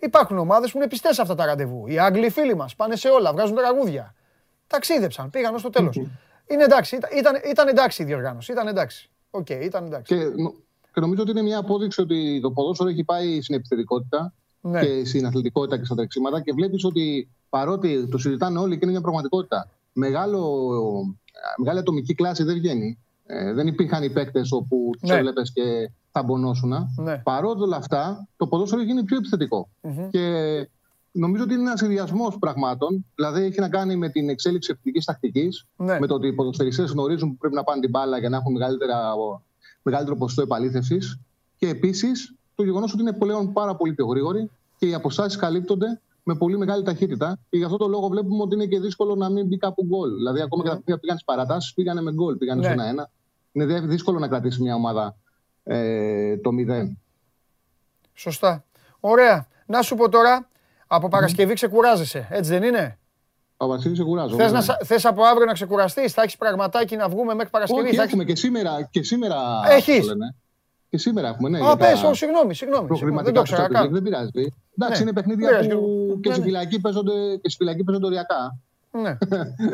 υπάρχουν 0.00 0.38
ομάδες 0.38 0.70
που 0.70 0.78
είναι 0.78 0.88
πιστές 0.88 1.14
σε 1.14 1.22
αυτά 1.22 1.34
τα 1.34 1.46
ραντεβού. 1.46 1.86
Οι 1.86 1.98
Άγγλοι 1.98 2.30
φίλοι 2.30 2.56
μας 2.56 2.76
πάνε 2.76 2.96
σε 2.96 3.08
όλα, 3.08 3.32
βγάζουν 3.32 3.56
τραγούδια. 3.56 4.14
Ταξίδεψαν, 4.66 5.30
πήγαν 5.30 5.54
ως 5.54 5.62
το 5.62 5.70
τέλος. 5.70 5.96
Είναι 6.46 6.64
εντάξει, 6.64 6.98
ήταν, 7.18 7.34
ήταν 7.50 7.68
εντάξει 7.68 8.02
η 8.02 8.04
διοργάνωση. 8.04 8.52
Ήταν 8.52 8.66
εντάξει. 8.66 9.10
Ok, 9.30 9.46
okay, 9.48 9.60
ήταν 9.62 9.84
εντάξει. 9.84 10.14
Και, 10.14 10.24
και 10.92 11.00
νομίζω 11.00 11.22
ότι 11.22 11.30
είναι 11.30 11.42
μια 11.42 11.58
απόδειξη 11.58 12.00
ότι 12.00 12.40
το 12.42 12.50
ποδόσφαιρο 12.50 12.88
έχει 12.88 13.04
πάει 13.04 13.40
στην 13.40 13.54
επιθετικότητα 13.54 14.32
ναι. 14.60 14.80
και 14.80 15.04
στην 15.04 15.26
αθλητικότητα 15.26 15.78
και 15.78 15.84
στα 15.84 15.94
τρεξίματα 15.94 16.40
και 16.40 16.52
βλέπεις 16.52 16.84
ότι 16.84 17.28
παρότι 17.48 18.08
το 18.08 18.18
συζητάνε 18.18 18.58
όλοι 18.58 18.72
και 18.72 18.80
είναι 18.82 18.90
μια 18.90 19.00
πραγματικότητα, 19.00 19.70
μεγάλο, 19.92 20.70
μεγάλη 21.58 21.78
ατομική 21.78 22.14
κλάση 22.14 22.42
δεν 22.42 22.54
βγαίνει. 22.54 22.98
Ε, 23.26 23.52
δεν 23.52 23.66
υπήρχαν 23.66 24.02
οι 24.02 24.10
παίκτες 24.10 24.52
όπου 24.52 24.90
τους 25.00 25.10
ναι. 25.10 25.16
έβλεπες 25.16 25.52
και 25.52 25.90
θα 26.12 26.22
μπονώσουν. 26.22 26.74
Ναι. 26.96 27.18
Παρόλα 27.18 27.76
αυτά, 27.76 28.28
το 28.36 28.46
ποδόσφαιρο 28.46 28.82
έγινε 28.82 29.04
πιο 29.04 29.16
επιθετικο 29.16 29.68
Και 30.10 30.20
νομίζω 31.12 31.42
ότι 31.42 31.52
είναι 31.54 31.62
ένας 31.62 31.78
συνδυασμός 31.78 32.38
πραγμάτων. 32.38 33.06
Δηλαδή, 33.14 33.42
έχει 33.42 33.60
να 33.60 33.68
κάνει 33.68 33.96
με 33.96 34.08
την 34.08 34.28
εξέλιξη 34.28 34.70
επιθετικής 34.72 35.04
τακτικής, 35.04 35.66
ναι. 35.76 35.98
με 35.98 36.06
το 36.06 36.14
ότι 36.14 36.26
οι 36.26 36.32
ποδοσφαιριστές 36.32 36.90
γνωρίζουν 36.90 37.28
που 37.28 37.36
πρέπει 37.36 37.54
να 37.54 37.64
πάνε 37.64 37.80
την 37.80 37.90
μπάλα 37.90 38.18
για 38.18 38.28
να 38.28 38.36
έχουν 38.36 38.52
μεγαλύτερο 39.82 40.16
ποσοστό 40.16 40.42
επαλήθευσης. 40.42 41.18
Και 41.56 41.68
επίσης 41.68 42.34
το 42.54 42.62
γεγονός 42.64 42.92
ότι 42.92 43.02
είναι 43.02 43.12
πλέον 43.12 43.52
πάρα 43.52 43.76
πολύ 43.76 43.92
πιο 43.92 44.06
γρήγοροι 44.06 44.50
και 44.78 44.86
οι 44.86 44.94
αποστάσεις 44.94 45.38
καλύπτονται 45.38 46.00
με 46.22 46.34
πολύ 46.34 46.58
μεγάλη 46.58 46.82
ταχύτητα. 46.82 47.38
Και 47.50 47.56
γι' 47.56 47.64
αυτό 47.64 47.76
το 47.76 47.88
λόγο 47.88 48.08
βλέπουμε 48.08 48.42
ότι 48.42 48.54
είναι 48.54 48.66
και 48.66 48.80
δύσκολο 48.80 49.14
να 49.14 49.30
μην 49.30 49.46
μπει 49.46 49.56
κάπου 49.56 49.84
γκολ. 49.84 50.14
Δηλαδή, 50.14 50.40
ακόμα 50.40 50.64
ναι. 50.64 50.80
και 50.84 50.92
τα 50.92 50.98
πήγαν 50.98 51.16
στι 51.16 51.24
παρατάσεις, 51.26 51.74
πήγανε 51.74 52.00
με 52.00 52.12
γκολ, 52.12 52.36
πήγανε 52.36 52.68
ναι. 52.68 52.74
στο 52.74 53.02
1-1. 53.02 53.06
Είναι 53.52 53.80
δύσκολο 53.80 54.18
να 54.18 54.28
κρατήσει 54.28 54.62
μια 54.62 54.74
ομάδα 54.74 55.16
ε, 55.64 56.36
το 56.36 56.50
0. 56.68 56.96
Σωστά. 58.14 58.64
Ωραία. 59.00 59.46
Να 59.66 59.82
σου 59.82 59.94
πω 59.94 60.08
τώρα, 60.08 60.48
από 60.86 61.08
Παρασκευή 61.08 61.54
ξεκουράζεσαι, 61.54 62.26
έτσι 62.30 62.50
δεν 62.50 62.62
είναι; 62.62 62.98
Από 63.56 63.68
Παρασκευή 63.68 63.94
ξεκουράζω. 63.94 64.36
Θες, 64.36 64.52
να, 64.52 64.62
θες 64.84 65.04
από 65.04 65.22
αύριο 65.24 65.46
να 65.46 65.52
ξεκουραστείς, 65.52 66.12
θα 66.12 66.22
έχεις 66.22 66.36
πραγματάκι 66.36 66.96
να 66.96 67.08
βγούμε 67.08 67.34
μέχρι 67.34 67.50
Παρασκευή. 67.50 67.86
Όχι, 67.86 67.96
θα 67.96 68.02
έχουμε 68.02 68.24
και 68.24 68.36
σήμερα. 68.36 68.88
Και 68.90 69.02
σήμερα 69.02 69.36
έχεις; 69.68 70.06
Και 70.88 70.98
σήμερα 70.98 71.28
έχουμε, 71.28 71.48
ναι. 71.48 71.70
Α, 71.70 71.76
πες, 71.76 72.00
τα... 72.00 72.14
συγγνώμη, 72.14 72.54
συγγνώμη. 72.54 72.88
Δεν 73.22 73.32
το 73.32 73.42
ξέρω 73.42 73.66
Δεν 73.90 74.02
πειράζει. 74.02 74.30
Εντάξει, 74.78 75.02
ναι. 75.04 75.10
είναι 75.10 75.12
παιχνίδια 75.12 75.48
που 75.68 76.18
και 76.22 76.28
στη 76.28 76.28
ναι, 76.28 76.36
ναι. 76.36 76.42
φυλακή 76.42 76.80
παίζονται, 76.80 77.36
και 77.40 77.48
στη 77.48 77.56
φυλακή 77.56 77.84
παίζονται 77.84 78.06
οριακά. 78.06 78.58
Ναι. 78.90 79.18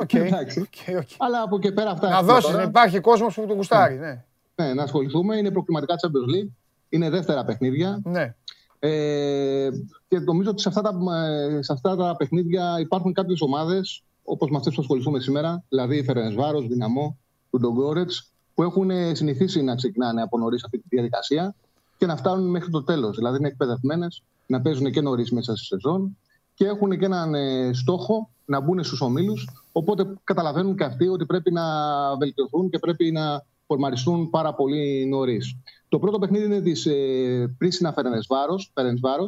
Okay. 0.00 0.30
okay, 0.30 0.96
okay. 0.96 1.02
Αλλά 1.16 1.42
από 1.42 1.58
και 1.58 1.72
πέρα 1.72 1.90
αυτά. 1.90 2.08
Να 2.08 2.22
δώσεις, 2.22 2.54
να 2.54 2.62
υπάρχει 2.62 3.00
κόσμος 3.00 3.34
που 3.34 3.46
τον 3.46 3.56
γουστάρει. 3.56 3.94
Ναι. 3.94 4.24
Ναι, 4.62 4.74
να 4.74 4.82
ασχοληθούμε. 4.82 5.36
Είναι 5.36 5.50
προκληματικά 5.50 5.94
Champions 5.94 6.34
League. 6.34 6.50
Είναι 6.88 7.10
δεύτερα 7.10 7.44
παιχνίδια. 7.44 8.00
Ναι. 8.04 8.34
Ε, 8.78 9.68
και 10.08 10.18
νομίζω 10.18 10.50
ότι 10.50 10.60
σε 10.60 10.68
αυτά, 10.68 10.82
τα, 10.82 10.92
σε 11.60 11.72
αυτά 11.72 11.96
τα 11.96 12.16
παιχνίδια 12.16 12.80
υπάρχουν 12.80 13.12
κάποιες 13.12 13.40
ομάδες, 13.40 14.02
όπως 14.24 14.50
με 14.50 14.56
αυτές 14.56 14.74
που 14.74 14.80
ασχοληθούμε 14.80 15.20
σήμερα, 15.20 15.62
δηλαδή 15.68 15.96
η 15.96 16.02
Φερενσβάρο, 16.02 16.60
Δυναμό, 16.60 17.18
Ντογκόρετς, 17.58 18.32
που 18.54 18.62
έχουν 18.62 18.90
συνηθίσει 19.12 19.62
να 19.62 19.74
ξεκινάνε 19.74 20.22
από 20.22 20.38
νωρίς 20.38 20.64
αυτή 20.64 20.78
τη 20.78 20.84
διαδικασία 20.88 21.54
και 21.98 22.06
να 22.06 22.16
φτάνουν 22.16 22.50
μέχρι 22.50 22.70
το 22.70 22.82
τέλος. 22.82 23.16
Δηλαδή 23.16 23.38
είναι 23.38 23.48
εκπαιδευμένες 23.48 24.22
να 24.46 24.60
παίζουν 24.60 24.90
και 24.90 25.00
νωρίς 25.00 25.30
μέσα 25.30 25.56
στη 25.56 25.64
σεζόν 25.64 26.16
και 26.54 26.66
έχουν 26.66 26.98
και 26.98 27.04
έναν 27.04 27.34
ε, 27.34 27.70
στόχο 27.72 28.30
να 28.44 28.60
μπουν 28.60 28.84
στους 28.84 29.00
ομίλους. 29.00 29.48
Οπότε 29.72 30.14
καταλαβαίνουν 30.24 30.76
και 30.76 30.84
αυτοί 30.84 31.08
ότι 31.08 31.26
πρέπει 31.26 31.52
να 31.52 31.62
βελτιωθούν 32.16 32.70
και 32.70 32.78
πρέπει 32.78 33.12
να 33.12 33.44
φορμαριστούν 33.68 34.30
πάρα 34.30 34.54
πολύ 34.54 35.06
νωρίς. 35.06 35.56
Το 35.88 35.98
πρώτο 35.98 36.18
παιχνίδι 36.18 36.44
είναι 36.44 36.60
της 36.60 36.86
ε, 36.86 37.54
Πρίσινα 37.58 37.92
Φερενσβάρο. 38.74 39.24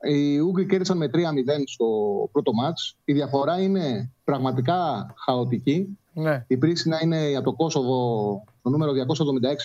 Οι 0.00 0.38
Ούγγροι 0.38 0.66
κέρδισαν 0.66 0.96
με 0.96 1.10
3-0 1.12 1.18
στο 1.64 1.86
πρώτο 2.32 2.52
μάτς. 2.52 2.96
Η 3.04 3.12
διαφορά 3.12 3.60
είναι 3.60 4.12
πραγματικά 4.24 5.06
χαοτική. 5.24 5.98
Ναι. 6.12 6.44
Η 6.46 6.56
Πρίσινα 6.56 6.98
είναι 7.02 7.34
από 7.36 7.44
το 7.44 7.52
Κόσοβο 7.52 8.44
το 8.62 8.70
νούμερο 8.70 8.92
276 8.92 8.94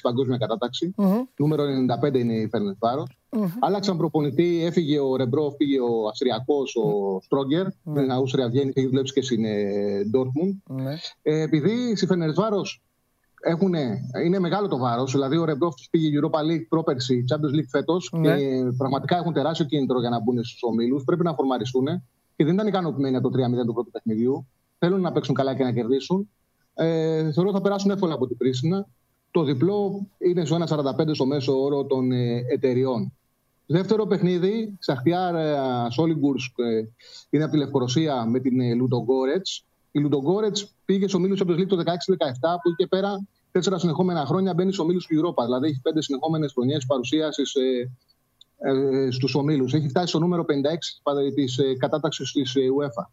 παγκόσμια 0.02 0.38
κατάταξη. 0.38 0.94
Mm-hmm. 0.98 1.22
Νούμερο 1.38 1.64
95 2.04 2.16
είναι 2.16 2.34
η 2.34 2.48
Φερνεσβάρο. 2.48 3.08
Mm-hmm. 3.30 3.50
Άλλαξαν 3.60 3.98
προπονητή, 3.98 4.64
έφυγε 4.66 5.00
ο 5.00 5.16
Ρεμπρό, 5.16 5.54
φύγε 5.58 5.80
ο 5.80 6.08
Αυστριακός, 6.08 6.76
ο 6.76 7.20
Στρόγκερ. 7.22 7.68
Mm-hmm. 7.68 7.94
Την 7.94 8.12
Αούστρια 8.12 8.50
βγαίνει 8.50 8.72
και 8.72 8.80
έχει 8.80 8.90
δουλέψει 8.90 9.14
και 9.14 9.22
στην 9.22 9.44
Ντόρκμουντ. 10.10 10.56
Mm-hmm. 10.70 11.16
Ε, 11.22 11.42
επειδή 11.42 11.96
στη 11.96 12.06
Φερνεσβάρο 12.06 12.62
έχουν, 13.42 13.74
είναι 14.26 14.40
μεγάλο 14.40 14.68
το 14.68 14.78
βάρος. 14.78 15.12
Δηλαδή, 15.12 15.38
ο 15.38 15.46
Ρεμπρόφ 15.46 15.76
τους 15.76 15.90
πήγε 15.90 16.20
Europa 16.20 16.40
League 16.40 16.66
πρόπερση, 16.70 17.24
Champions 17.30 17.60
League 17.60 17.70
φέτος 17.70 18.12
ναι. 18.14 18.38
και 18.38 18.64
πραγματικά 18.78 19.18
έχουν 19.18 19.34
τεράστιο 19.34 19.66
κίνητρο 19.66 20.00
για 20.00 20.10
να 20.10 20.20
μπουν 20.20 20.44
στους 20.44 20.64
ομίλους. 20.64 21.04
Πρέπει 21.04 21.24
να 21.24 21.34
φορμαριστούν 21.34 21.86
και 22.36 22.46
δεν 22.46 22.54
ήταν 22.54 22.68
ικανοποιημένοι 22.68 23.16
από 23.16 23.30
το 23.30 23.38
3-0 23.38 23.66
του 23.66 23.74
πρώτου 23.74 23.92
παιχνιδιού. 23.92 24.48
Θέλουν 24.80 25.02
να 25.02 25.12
παίξουν 25.12 25.36
καλά 25.36 25.56
και 25.56 25.64
να 25.64 25.72
κερδίσουν. 25.72 26.30
Ε, 26.74 27.32
θεωρώ 27.32 27.52
θα 27.52 27.62
περάσουν 27.62 27.92
εύκολα 27.92 28.14
από 28.14 28.28
την 28.28 28.38
Πρίσινα. 28.38 28.88
Το 29.32 29.44
διπλό 29.44 30.08
είναι 30.18 30.46
στο 30.46 30.58
1,45 30.68 31.10
στο 31.12 31.26
μέσο 31.26 31.62
όρο 31.62 31.86
των 31.86 32.12
ε, 32.12 32.42
εταιριών. 32.50 33.14
Δεύτερο 33.66 34.06
παιχνίδι, 34.06 34.78
Σαχτιάρ 34.80 35.36
ε, 35.36 35.58
Σόλιγκουρσκ, 35.90 36.60
ε, 36.60 36.84
είναι 37.30 37.44
από 37.44 37.52
τη 37.52 37.58
Λευκορωσία 37.58 38.26
με 38.26 38.40
την 38.40 38.76
Λουντογκόρετ. 38.76 39.46
Η 39.92 40.00
Λουντογκόρετς 40.00 40.72
πήγε 40.86 41.08
στο 41.08 41.20
Μίλους 41.20 41.42
Champions 41.44 41.60
League 41.60 41.68
το 41.68 41.78
16-17, 41.78 41.82
που 42.62 42.70
είχε 42.70 42.88
πέρα 42.88 43.28
τέσσερα 43.52 43.80
συνεχόμενα 43.80 44.26
χρόνια 44.26 44.54
μπαίνει 44.54 44.74
στο 44.74 44.86
Μίλους 44.86 45.06
του 45.06 45.16
Europa. 45.16 45.44
Δηλαδή 45.44 45.68
έχει 45.68 45.82
πέντε 45.82 46.02
συνεχόμενες 46.02 46.52
χρονιές 46.52 46.86
παρουσίασης 46.86 47.54
ε, 47.56 47.92
ε, 48.58 49.12
στους 49.12 49.36
ομίλους. 49.36 49.74
Έχει 49.74 49.88
φτάσει 49.88 50.08
στο 50.08 50.20
νούμερο 50.20 50.46
56 50.48 51.34
της 51.36 51.58
ε, 51.58 51.76
κατάταξης 51.78 52.32
της 52.32 52.54
UEFA. 52.56 53.10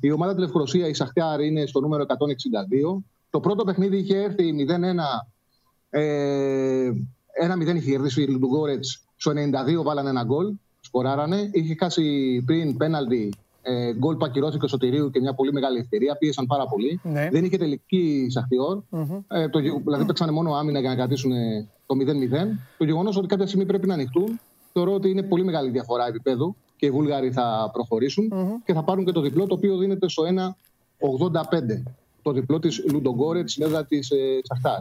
Η 0.00 0.10
ομάδα 0.10 0.32
της 0.32 0.40
Λευκορωσίας, 0.40 0.88
η 0.88 0.94
Σαχτιάρ, 0.94 1.40
είναι 1.40 1.66
στο 1.66 1.80
νούμερο 1.80 2.04
162. 2.08 3.02
Το 3.30 3.40
πρώτο 3.40 3.64
παιχνίδι 3.64 3.96
είχε 3.96 4.22
έρθει 4.22 4.66
0-1. 4.68 4.70
Ε, 5.90 6.90
1-0 7.60 7.76
είχε 7.76 7.90
κερδίσει 7.90 8.22
η 8.22 8.26
Λουντογκόρετς. 8.26 9.04
Στο 9.16 9.32
92 9.78 9.82
βάλανε 9.82 10.08
ένα 10.08 10.22
γκολ. 10.24 10.52
Σκοράρανε. 10.80 11.50
Είχε 11.52 11.76
χάσει 11.78 12.42
πριν 12.46 12.76
πέναλτι 12.76 13.32
ε, 13.66 13.92
γκολ 13.92 14.16
που 14.16 14.24
ακυρώθηκε 14.24 14.64
ο 14.64 14.68
Σωτηρίου 14.68 15.10
και 15.10 15.20
μια 15.20 15.34
πολύ 15.34 15.52
μεγάλη 15.52 15.78
ευκαιρία. 15.78 16.16
Πίεσαν 16.16 16.46
πάρα 16.46 16.66
πολύ. 16.66 17.00
Ναι. 17.02 17.28
Δεν 17.32 17.44
είχε 17.44 17.56
τελική 17.56 18.26
Σαχτιόρ. 18.30 18.82
Mm-hmm. 18.90 19.24
Ε, 19.28 19.48
το, 19.48 19.60
δηλαδή 19.84 20.04
παίξανε 20.04 20.32
μόνο 20.32 20.54
άμυνα 20.54 20.80
για 20.80 20.88
να 20.88 20.94
κρατήσουν 20.94 21.32
το 21.86 21.94
0-0. 21.98 22.04
Το 22.78 22.84
γεγονός 22.84 23.16
ότι 23.16 23.26
κάποια 23.26 23.46
στιγμή 23.46 23.66
πρέπει 23.66 23.86
να 23.86 23.94
ανοιχτούν 23.94 24.40
θεωρώ 24.72 24.94
ότι 24.94 25.10
είναι 25.10 25.22
πολύ 25.22 25.44
μεγάλη 25.44 25.70
διαφορά 25.70 26.06
επίπεδου 26.06 26.56
και 26.76 26.86
οι 26.86 26.90
Βούλγαροι 26.90 27.32
θα 27.32 27.70
προχωρήσουν 27.72 28.32
mm-hmm. 28.32 28.62
και 28.64 28.72
θα 28.72 28.84
πάρουν 28.84 29.04
και 29.04 29.12
το 29.12 29.20
διπλό 29.20 29.46
το 29.46 29.54
οποίο 29.54 29.76
δίνεται 29.76 30.08
στο 30.08 30.22
1-85. 30.22 30.30
Το 32.22 32.32
διπλό 32.32 32.58
της 32.58 32.84
Λουντογκόρετ, 32.92 33.48
συνέδρα 33.48 33.84
της 33.84 34.10
ε, 34.10 34.40
Σαχτάρ, 34.42 34.80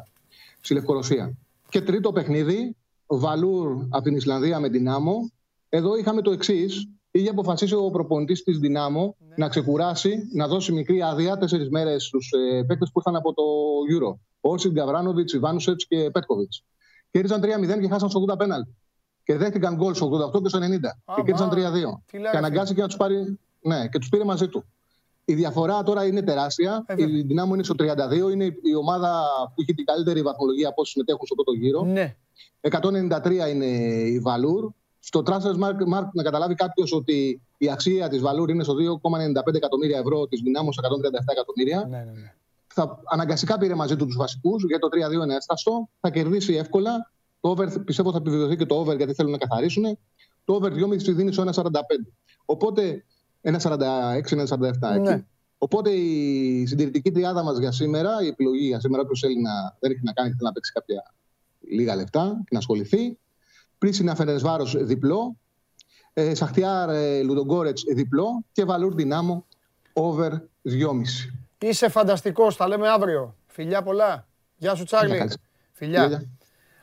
στη 0.62 0.74
Λευκορωσίας. 0.74 1.32
Και 1.70 1.82
τρίτο 1.82 2.12
παιχνίδι, 2.12 2.76
Βαλούρ 3.08 3.86
από 3.90 4.04
την 4.04 4.16
Ισλανδία 4.16 4.60
με 4.60 4.70
την 4.70 4.90
Άμμο. 4.90 5.32
Εδώ 5.70 5.98
είχαμε 5.98 6.22
το 6.22 6.32
εξής 6.32 6.88
είχε 7.20 7.30
αποφασίσει 7.30 7.76
ο 7.76 7.90
προπονητής 7.90 8.44
της 8.44 8.60
Δυνάμω 8.60 9.16
ναι. 9.20 9.34
να 9.38 9.48
ξεκουράσει, 9.48 10.30
να 10.34 10.48
δώσει 10.48 10.72
μικρή 10.72 11.02
άδεια 11.02 11.38
τέσσερις 11.38 11.70
μέρες 11.70 12.04
στους 12.04 12.32
ε, 12.32 12.64
παίκτες 12.64 12.92
που 12.92 13.00
ήρθαν 13.00 13.16
από 13.16 13.34
το 13.34 13.44
Euro. 13.96 14.18
Όσοι 14.40 14.70
Γκαβράνοβιτς, 14.70 15.34
Ιβάνουσετ 15.34 15.82
και 15.88 16.10
Πέτκοβιτς. 16.12 16.64
Κέρδισαν 17.12 17.42
3-0 17.42 17.82
και 17.82 17.88
χάσαν 17.88 18.10
στο 18.10 18.26
80 18.30 18.38
πέναλτι. 18.38 18.76
Και 19.24 19.36
δέχτηκαν 19.38 19.76
γκολ 19.76 19.94
στο 19.94 20.32
88 20.34 20.42
και 20.42 20.50
στο 20.50 20.60
90. 20.60 20.62
και 21.16 21.22
κέρδισαν 21.26 21.50
3-2. 21.50 21.54
Και 22.06 22.38
αναγκάστηκε 22.38 22.82
να 22.82 22.88
τους 22.88 22.98
πάρει. 22.98 23.40
Ναι, 23.62 23.88
και 23.88 24.00
τους 24.00 24.10
πήρε 24.10 24.24
μαζί 24.24 24.48
του. 24.48 24.66
Η 25.26 25.34
διαφορά 25.34 25.84
τώρα 25.84 26.06
είναι 26.06 26.22
τεράστια. 26.22 26.84
Ε, 26.88 26.96
η 26.98 27.22
Δυνάμω 27.22 27.54
είναι 27.54 27.64
στο 27.64 27.76
32. 27.78 28.32
Είναι 28.32 28.46
η 28.46 28.76
ομάδα 28.76 29.24
που 29.56 29.62
έχει 29.62 29.74
την 29.74 29.86
καλύτερη 29.86 30.22
βαθμολογία 30.22 30.68
από 30.68 30.82
όσους 30.82 30.94
συμμετέχουν 30.94 31.26
στο 31.26 31.36
πρώτο 31.36 31.52
γύρο. 31.52 31.84
Ναι. 31.84 32.16
193 32.62 33.50
είναι 33.50 33.66
η 34.10 34.20
Βαλούρ. 34.20 34.72
Στο 35.08 35.24
Transfer 35.26 35.56
Mark, 35.64 36.08
να 36.14 36.24
καταλάβει 36.24 36.56
κάποιος 36.56 36.94
ότι 36.94 37.42
η 37.58 37.70
αξία 37.70 38.10
της 38.10 38.22
Βαλούρ 38.22 38.50
είναι 38.50 38.64
στο 38.64 38.74
2,95 38.74 39.54
εκατομμύρια 39.54 39.98
ευρώ, 39.98 40.28
της 40.28 40.42
Δυνάμω 40.42 40.70
137 40.70 40.74
εκατομμύρια. 41.32 41.88
Ναι, 41.90 41.98
ναι, 41.98 42.12
ναι. 42.22 42.34
Θα 42.68 43.00
αναγκαστικά 43.06 43.58
πήρε 43.58 43.76
μαζί 43.76 43.96
του 43.96 44.06
τους 44.06 44.16
βασικούς, 44.16 44.64
γιατί 44.64 44.82
το 44.82 44.88
3-2 45.20 45.24
είναι 45.24 45.36
έσταστο. 45.36 45.90
Θα 46.00 46.10
κερδίσει 46.10 46.54
εύκολα. 46.54 47.12
Το 47.40 47.50
over, 47.50 47.68
πιστεύω 47.86 48.12
θα 48.12 48.18
επιβεβαιωθεί 48.18 48.56
και 48.56 48.66
το 48.66 48.76
over 48.76 48.96
γιατί 48.96 49.14
θέλουν 49.14 49.32
να 49.32 49.38
καθαρίσουν. 49.38 49.98
Το 50.46 50.54
over 50.54 50.72
2,5 50.72 51.14
δίνει 51.14 51.32
στο 51.32 51.44
1,45. 51.44 51.72
Οπότε 52.46 53.04
1,46-1,47 53.42 55.02
ναι. 55.02 55.26
Οπότε 55.58 55.90
η 55.90 56.66
συντηρητική 56.66 57.12
τριάδα 57.12 57.44
μας 57.44 57.58
για 57.58 57.72
σήμερα, 57.72 58.24
η 58.24 58.28
επιλογή 58.28 58.66
για 58.66 58.80
σήμερα, 58.80 59.04
όποιος 59.04 59.20
θέλει 59.20 59.42
να, 59.42 59.76
δεν 59.80 59.92
έχει 59.92 60.02
να 60.04 60.14
κάνει, 60.14 60.30
θέλει 60.30 60.42
να 60.42 60.52
παίξει 60.52 60.72
κάποια 60.72 61.14
λίγα 61.70 61.96
λεφτά 61.96 62.42
και 62.44 62.50
να 62.52 62.58
ασχοληθεί, 62.58 63.18
Πρίσινα 63.78 64.16
Φερενσβάρο 64.16 64.66
διπλό. 64.66 65.36
Ε, 66.14 66.36
Σαχτιάρ 66.36 66.90
ε, 66.90 67.22
Λουντογκόρετς 67.22 67.84
διπλό. 67.94 68.44
Και 68.52 68.64
Βαλούρ 68.66 68.94
Δυνάμο 68.94 69.46
over 69.94 70.32
2,5. 70.32 70.40
Είσαι 71.58 71.90
φανταστικός. 71.90 72.56
Τα 72.56 72.68
λέμε 72.68 72.90
αύριο. 72.90 73.36
Φιλιά 73.46 73.82
πολλά. 73.82 74.28
Γεια 74.58 74.76
σου, 74.76 74.84
Τσάρλι. 74.84 75.32
Φιλιά. 75.72 76.28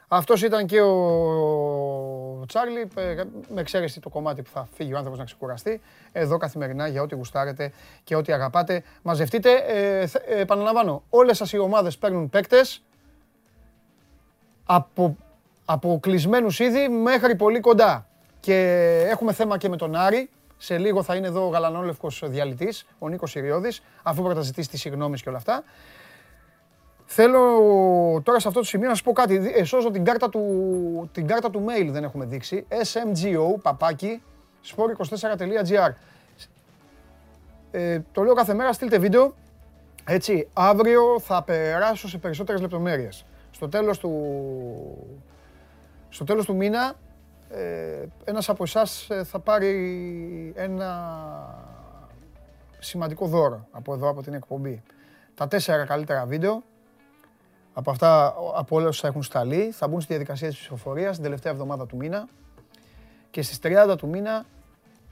Αυτός 0.08 0.42
ήταν 0.42 0.66
και 0.66 0.80
ο 0.80 2.44
Τσάρλι, 2.46 2.88
ε, 2.94 3.22
με 3.48 3.60
εξαίρεση 3.60 4.00
το 4.00 4.08
κομμάτι 4.08 4.42
που 4.42 4.50
θα 4.50 4.68
φύγει 4.72 4.92
ο 4.92 4.96
άνθρωπος 4.96 5.18
να 5.18 5.24
ξεκουραστεί. 5.24 5.80
Εδώ 6.12 6.36
καθημερινά 6.36 6.86
για 6.86 7.02
ό,τι 7.02 7.14
γουστάρετε 7.14 7.72
και 8.04 8.16
ό,τι 8.16 8.32
αγαπάτε. 8.32 8.82
Μαζευτείτε. 9.02 9.52
Ε, 9.52 10.00
ε, 10.00 10.40
επαναλαμβάνω, 10.40 11.02
όλες 11.08 11.36
σας 11.36 11.52
οι 11.52 11.58
ομάδες 11.58 11.98
παίρνουν 11.98 12.30
παίκτες 12.30 12.82
από 14.64 15.16
από 15.64 15.98
κλεισμένους 16.02 16.58
ήδη 16.58 16.88
μέχρι 16.88 17.36
πολύ 17.36 17.60
κοντά. 17.60 18.06
Και 18.40 18.56
έχουμε 19.10 19.32
θέμα 19.32 19.58
και 19.58 19.68
με 19.68 19.76
τον 19.76 19.94
Άρη. 19.94 20.30
Σε 20.56 20.78
λίγο 20.78 21.02
θα 21.02 21.14
είναι 21.14 21.26
εδώ 21.26 21.46
ο 21.46 21.48
γαλανόλευκος 21.48 22.22
διαλυτής, 22.26 22.86
ο 22.98 23.08
Νίκος 23.08 23.30
Συριώδης, 23.30 23.82
αφού 24.02 24.22
πρώτα 24.22 24.40
ζητήσει 24.40 24.68
τις 24.68 24.80
συγγνώμες 24.80 25.22
και 25.22 25.28
όλα 25.28 25.38
αυτά. 25.38 25.64
Θέλω 27.04 27.40
τώρα 28.22 28.40
σε 28.40 28.48
αυτό 28.48 28.60
το 28.60 28.66
σημείο 28.66 28.88
να 28.88 28.94
σας 28.94 29.02
πω 29.02 29.12
κάτι. 29.12 29.52
Εσώζω 29.54 29.90
την 29.90 30.04
κάρτα 30.04 30.28
του, 30.28 31.10
την 31.12 31.26
κάρτα 31.26 31.50
του 31.50 31.64
mail 31.68 31.88
δεν 31.90 32.04
έχουμε 32.04 32.24
δείξει. 32.24 32.66
smgo, 32.68 33.60
παπάκι, 33.62 34.22
sport24.gr. 34.66 35.92
Ε, 37.70 38.00
το 38.12 38.22
λέω 38.22 38.34
κάθε 38.34 38.54
μέρα, 38.54 38.72
στείλτε 38.72 38.98
βίντεο. 38.98 39.34
Έτσι, 40.04 40.48
αύριο 40.52 41.02
θα 41.20 41.42
περάσω 41.42 42.08
σε 42.08 42.18
περισσότερες 42.18 42.60
λεπτομέρειες. 42.60 43.24
Στο 43.50 43.68
τέλος 43.68 43.98
του, 43.98 44.10
στο 46.12 46.24
τέλος 46.24 46.44
του 46.44 46.56
μήνα 46.56 46.94
ε, 47.48 48.04
ένας 48.24 48.48
από 48.48 48.62
εσάς 48.62 49.10
ε, 49.10 49.24
θα 49.24 49.38
πάρει 49.38 50.52
ένα 50.56 50.90
σημαντικό 52.78 53.26
δώρο 53.26 53.66
από 53.70 53.94
εδώ, 53.94 54.08
από 54.08 54.22
την 54.22 54.34
εκπομπή. 54.34 54.82
Τα 55.34 55.48
τέσσερα 55.48 55.84
καλύτερα 55.84 56.26
βίντεο, 56.26 56.62
από 57.72 57.90
αυτά, 57.90 58.34
από 58.54 58.76
όλα 58.76 58.88
όσα 58.88 59.08
έχουν 59.08 59.22
σταλεί, 59.22 59.70
θα 59.70 59.88
μπουν 59.88 60.00
στη 60.00 60.12
διαδικασία 60.12 60.48
της 60.48 60.58
ψηφοφορίας 60.58 61.14
την 61.14 61.22
τελευταία 61.22 61.52
εβδομάδα 61.52 61.86
του 61.86 61.96
μήνα 61.96 62.28
και 63.30 63.42
στις 63.42 63.58
30 63.62 63.94
του 63.98 64.08
μήνα 64.08 64.44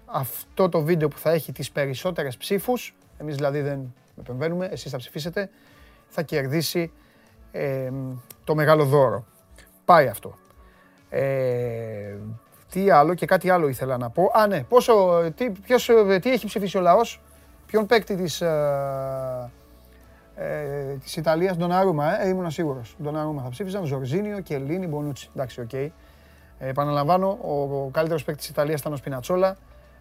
αυτό 0.06 0.68
το 0.68 0.80
βίντεο 0.80 1.08
που 1.08 1.18
θα 1.18 1.30
έχει 1.30 1.52
τις 1.52 1.70
περισσότερες 1.70 2.36
ψήφους, 2.36 2.96
εμείς 3.18 3.36
δηλαδή 3.36 3.60
δεν 3.60 3.94
επεμβαίνουμε, 4.18 4.66
εσείς 4.66 4.90
θα 4.90 4.96
ψηφίσετε, 4.96 5.50
θα 6.08 6.22
κερδίσει 6.22 6.92
ε, 7.52 7.90
το 8.44 8.54
μεγάλο 8.54 8.84
δώρο. 8.84 9.24
Πάει 9.84 10.08
αυτό. 10.08 10.38
Ε, 11.10 12.16
τι 12.70 12.90
άλλο 12.90 13.14
και 13.14 13.26
κάτι 13.26 13.50
άλλο 13.50 13.68
ήθελα 13.68 13.96
να 13.96 14.10
πω. 14.10 14.30
Α, 14.34 14.46
ναι, 14.46 14.62
πόσο, 14.62 15.22
τι, 15.36 15.50
ποιος, 15.50 15.90
τι 16.20 16.30
έχει 16.30 16.46
ψηφίσει 16.46 16.78
ο 16.78 16.80
λαός, 16.80 17.20
ποιον 17.66 17.86
παίκτη 17.86 18.14
της, 18.14 18.40
ε, 18.40 19.50
ε, 20.34 20.94
της 21.02 21.16
Ιταλίας, 21.16 21.56
Ντοναρούμα, 21.56 22.22
ε, 22.22 22.28
ήμουν 22.28 22.50
σίγουρος. 22.50 22.96
Ντοναρούμα 23.02 23.42
θα 23.42 23.48
ψήφισαν, 23.48 23.84
Ζορζίνιο, 23.84 24.40
Κιελίνι, 24.40 24.86
Μπονούτσι. 24.86 25.28
Εντάξει, 25.34 25.60
ok. 25.60 25.68
Okay. 25.72 25.88
Ε, 26.58 26.68
επαναλαμβάνω, 26.68 27.38
ο, 27.42 27.52
ο 27.52 27.88
καλύτερος 27.92 28.24
παίκτης 28.24 28.44
της 28.44 28.54
Ιταλίας 28.54 28.80
ήταν 28.80 28.92
ο 28.92 28.96
Σπινατσόλα. 28.96 29.56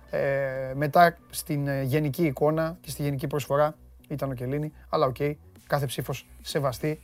Ε, 0.10 0.74
μετά 0.76 1.18
στην 1.30 1.68
ε, 1.68 1.82
γενική 1.82 2.26
εικόνα 2.26 2.78
και 2.82 2.90
στη 2.90 3.04
γενική 3.04 3.28
προσφορά 3.28 3.76
ήταν 4.08 4.32
ο 4.32 4.34
Κιελίνι, 4.34 4.74
αλλά 4.90 5.06
ok, 5.06 5.16
okay, 5.20 5.34
κάθε 5.68 5.86
ψήφος 5.86 6.28
σεβαστή 6.42 7.00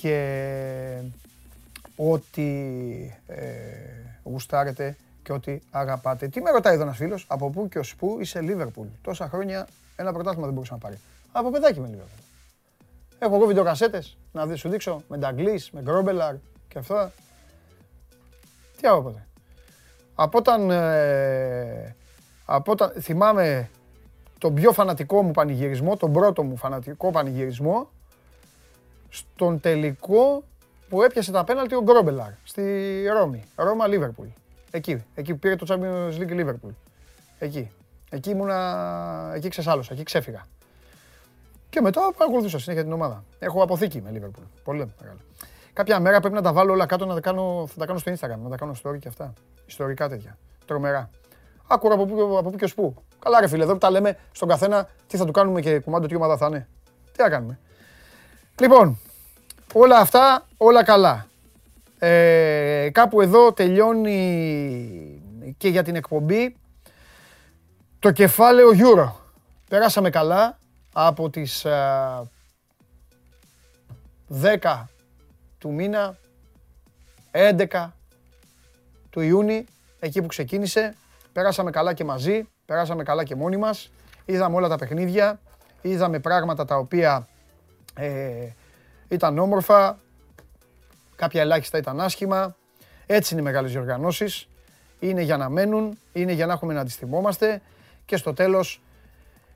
και 0.00 1.00
ό,τι 1.96 2.42
ε, 3.26 3.42
γουστάρετε 4.22 4.96
και 5.22 5.32
ό,τι 5.32 5.58
αγαπάτε. 5.70 6.28
Τι 6.28 6.40
με 6.40 6.50
ρωτάει 6.50 6.74
εδώ 6.74 6.82
ένας 6.82 6.96
φίλος, 6.96 7.26
από 7.28 7.50
πού 7.50 7.68
και 7.68 7.78
ως 7.78 7.96
πού 7.96 8.16
είσαι 8.20 8.40
Λίβερπουλ. 8.40 8.86
Τόσα 9.02 9.28
χρόνια 9.28 9.66
ένα 9.96 10.12
πρωτάθλημα 10.12 10.44
δεν 10.44 10.54
μπορούσε 10.54 10.72
να 10.72 10.78
πάρει. 10.78 10.98
Από 11.32 11.50
παιδάκι 11.50 11.80
με 11.80 11.86
Λίβερπουλ. 11.86 12.18
Έχω 13.18 13.34
εγώ 13.34 13.46
βιντεοκασέτες 13.46 14.16
να 14.32 14.56
σου 14.56 14.68
δείξω 14.68 15.02
με 15.08 15.16
Νταλγκλίς, 15.16 15.70
με 15.70 15.82
Γκρόμπελαρ 15.82 16.34
και 16.68 16.78
αυτά. 16.78 17.12
Τι 18.80 18.86
από 18.86 19.02
ποτέ. 19.02 19.26
Από 20.14 20.38
όταν 20.38 20.70
ε, 20.70 21.96
από 22.44 22.72
όταν 22.72 22.92
θυμάμαι 23.00 23.70
τον 24.38 24.54
πιο 24.54 24.72
φανατικό 24.72 25.22
μου 25.22 25.30
πανηγυρισμό, 25.30 25.96
τον 25.96 26.12
πρώτο 26.12 26.42
μου 26.42 26.56
φανατικό 26.56 27.10
πανηγυρισμό, 27.10 27.88
στον 29.08 29.60
τελικό 29.60 30.44
που 30.88 31.02
έπιασε 31.02 31.32
τα 31.32 31.44
πέναλτι 31.44 31.74
ο 31.74 31.82
Γκρόμπελαρ 31.82 32.30
στη 32.44 33.04
Ρώμη. 33.06 33.44
Ρώμα 33.56 33.86
Λίβερπουλ. 33.86 34.26
Εκεί, 34.70 35.04
εκεί 35.14 35.34
πήρε 35.34 35.56
το 35.56 35.66
Champions 35.68 36.20
League 36.20 36.32
Λίβερπουλ. 36.32 36.72
Εκεί. 37.38 37.70
Εκεί 38.10 38.30
ήμουνα, 38.30 39.32
εκεί 39.34 39.48
ξεσάλωσα, 39.48 39.92
εκεί 39.92 40.02
ξέφυγα. 40.02 40.46
Και 41.70 41.80
μετά 41.80 42.12
παρακολουθούσα 42.16 42.58
συνέχεια 42.58 42.82
την 42.84 42.92
ομάδα. 42.92 43.24
Έχω 43.38 43.62
αποθήκη 43.62 44.00
με 44.00 44.10
Λίβερπουλ. 44.10 44.42
Πολύ 44.64 44.78
μεγάλο. 44.78 45.18
Κάποια 45.72 46.00
μέρα 46.00 46.20
πρέπει 46.20 46.34
να 46.34 46.42
τα 46.42 46.52
βάλω 46.52 46.72
όλα 46.72 46.86
κάτω 46.86 47.06
να 47.06 47.14
τα 47.14 47.20
κάνω, 47.20 47.66
θα 47.68 47.78
τα 47.78 47.86
κάνω 47.86 47.98
στο 47.98 48.12
Instagram, 48.12 48.38
να 48.42 48.48
τα 48.48 48.56
κάνω 48.56 48.74
story 48.82 48.98
και 48.98 49.08
αυτά. 49.08 49.32
Ιστορικά 49.66 50.08
τέτοια. 50.08 50.38
Τρομερά. 50.66 51.10
Άκουρα 51.66 51.94
από 51.94 52.06
πού, 52.06 52.36
από 52.38 52.50
πού 52.50 52.56
και 52.56 52.64
ως 52.64 52.74
πού. 52.74 52.94
Καλά 53.18 53.40
ρε 53.40 53.48
φίλε, 53.48 53.62
εδώ 53.62 53.72
που 53.72 53.78
τα 53.78 53.90
λέμε 53.90 54.18
στον 54.32 54.48
καθένα 54.48 54.88
τι 55.06 55.16
θα 55.16 55.24
του 55.24 55.32
κάνουμε 55.32 55.60
και 55.60 55.78
κουμάντο 55.78 56.06
τι 56.06 56.14
ομάδα 56.14 56.36
θα 56.36 56.46
είναι. 56.46 56.68
Τι 57.12 57.22
θα 57.22 57.28
κάνουμε. 57.28 57.58
Λοιπόν, 58.60 58.98
όλα 59.74 59.98
αυτά, 59.98 60.46
όλα 60.56 60.84
καλά. 60.84 61.26
Ε, 61.98 62.88
κάπου 62.92 63.20
εδώ 63.20 63.52
τελειώνει 63.52 65.22
και 65.56 65.68
για 65.68 65.82
την 65.82 65.96
εκπομπή 65.96 66.56
το 67.98 68.10
κεφάλαιο 68.10 68.70
Euro. 68.70 69.12
Περάσαμε 69.68 70.10
καλά 70.10 70.58
από 70.92 71.30
τις 71.30 71.66
10 74.42 74.84
του 75.58 75.72
μήνα, 75.72 76.16
11 77.30 77.86
του 79.10 79.20
Ιούνιου, 79.20 79.64
εκεί 80.00 80.20
που 80.20 80.26
ξεκίνησε, 80.26 80.94
Περάσαμε 81.34 81.70
καλά 81.70 81.92
και 81.92 82.04
μαζί, 82.04 82.48
περάσαμε 82.66 83.02
καλά 83.02 83.24
και 83.24 83.34
μόνοι 83.34 83.56
μας. 83.56 83.90
Είδαμε 84.24 84.56
όλα 84.56 84.68
τα 84.68 84.76
παιχνίδια, 84.76 85.40
είδαμε 85.82 86.18
πράγματα 86.18 86.64
τα 86.64 86.76
οποία 86.76 87.28
ε, 87.94 88.48
ήταν 89.14 89.38
όμορφα, 89.38 89.98
κάποια 91.16 91.40
ελάχιστα 91.40 91.78
ήταν 91.78 92.00
άσχημα. 92.00 92.56
Έτσι 93.06 93.32
είναι 93.34 93.42
οι 93.42 93.44
μεγάλες 93.44 93.72
διοργανώσεις. 93.72 94.48
Είναι 94.98 95.22
για 95.22 95.36
να 95.36 95.48
μένουν, 95.48 95.98
είναι 96.12 96.32
για 96.32 96.46
να 96.46 96.52
έχουμε 96.52 96.74
να 96.74 96.84
τις 96.84 96.96
θυμόμαστε 96.96 97.60
και 98.04 98.16
στο 98.16 98.32
τέλος 98.32 98.80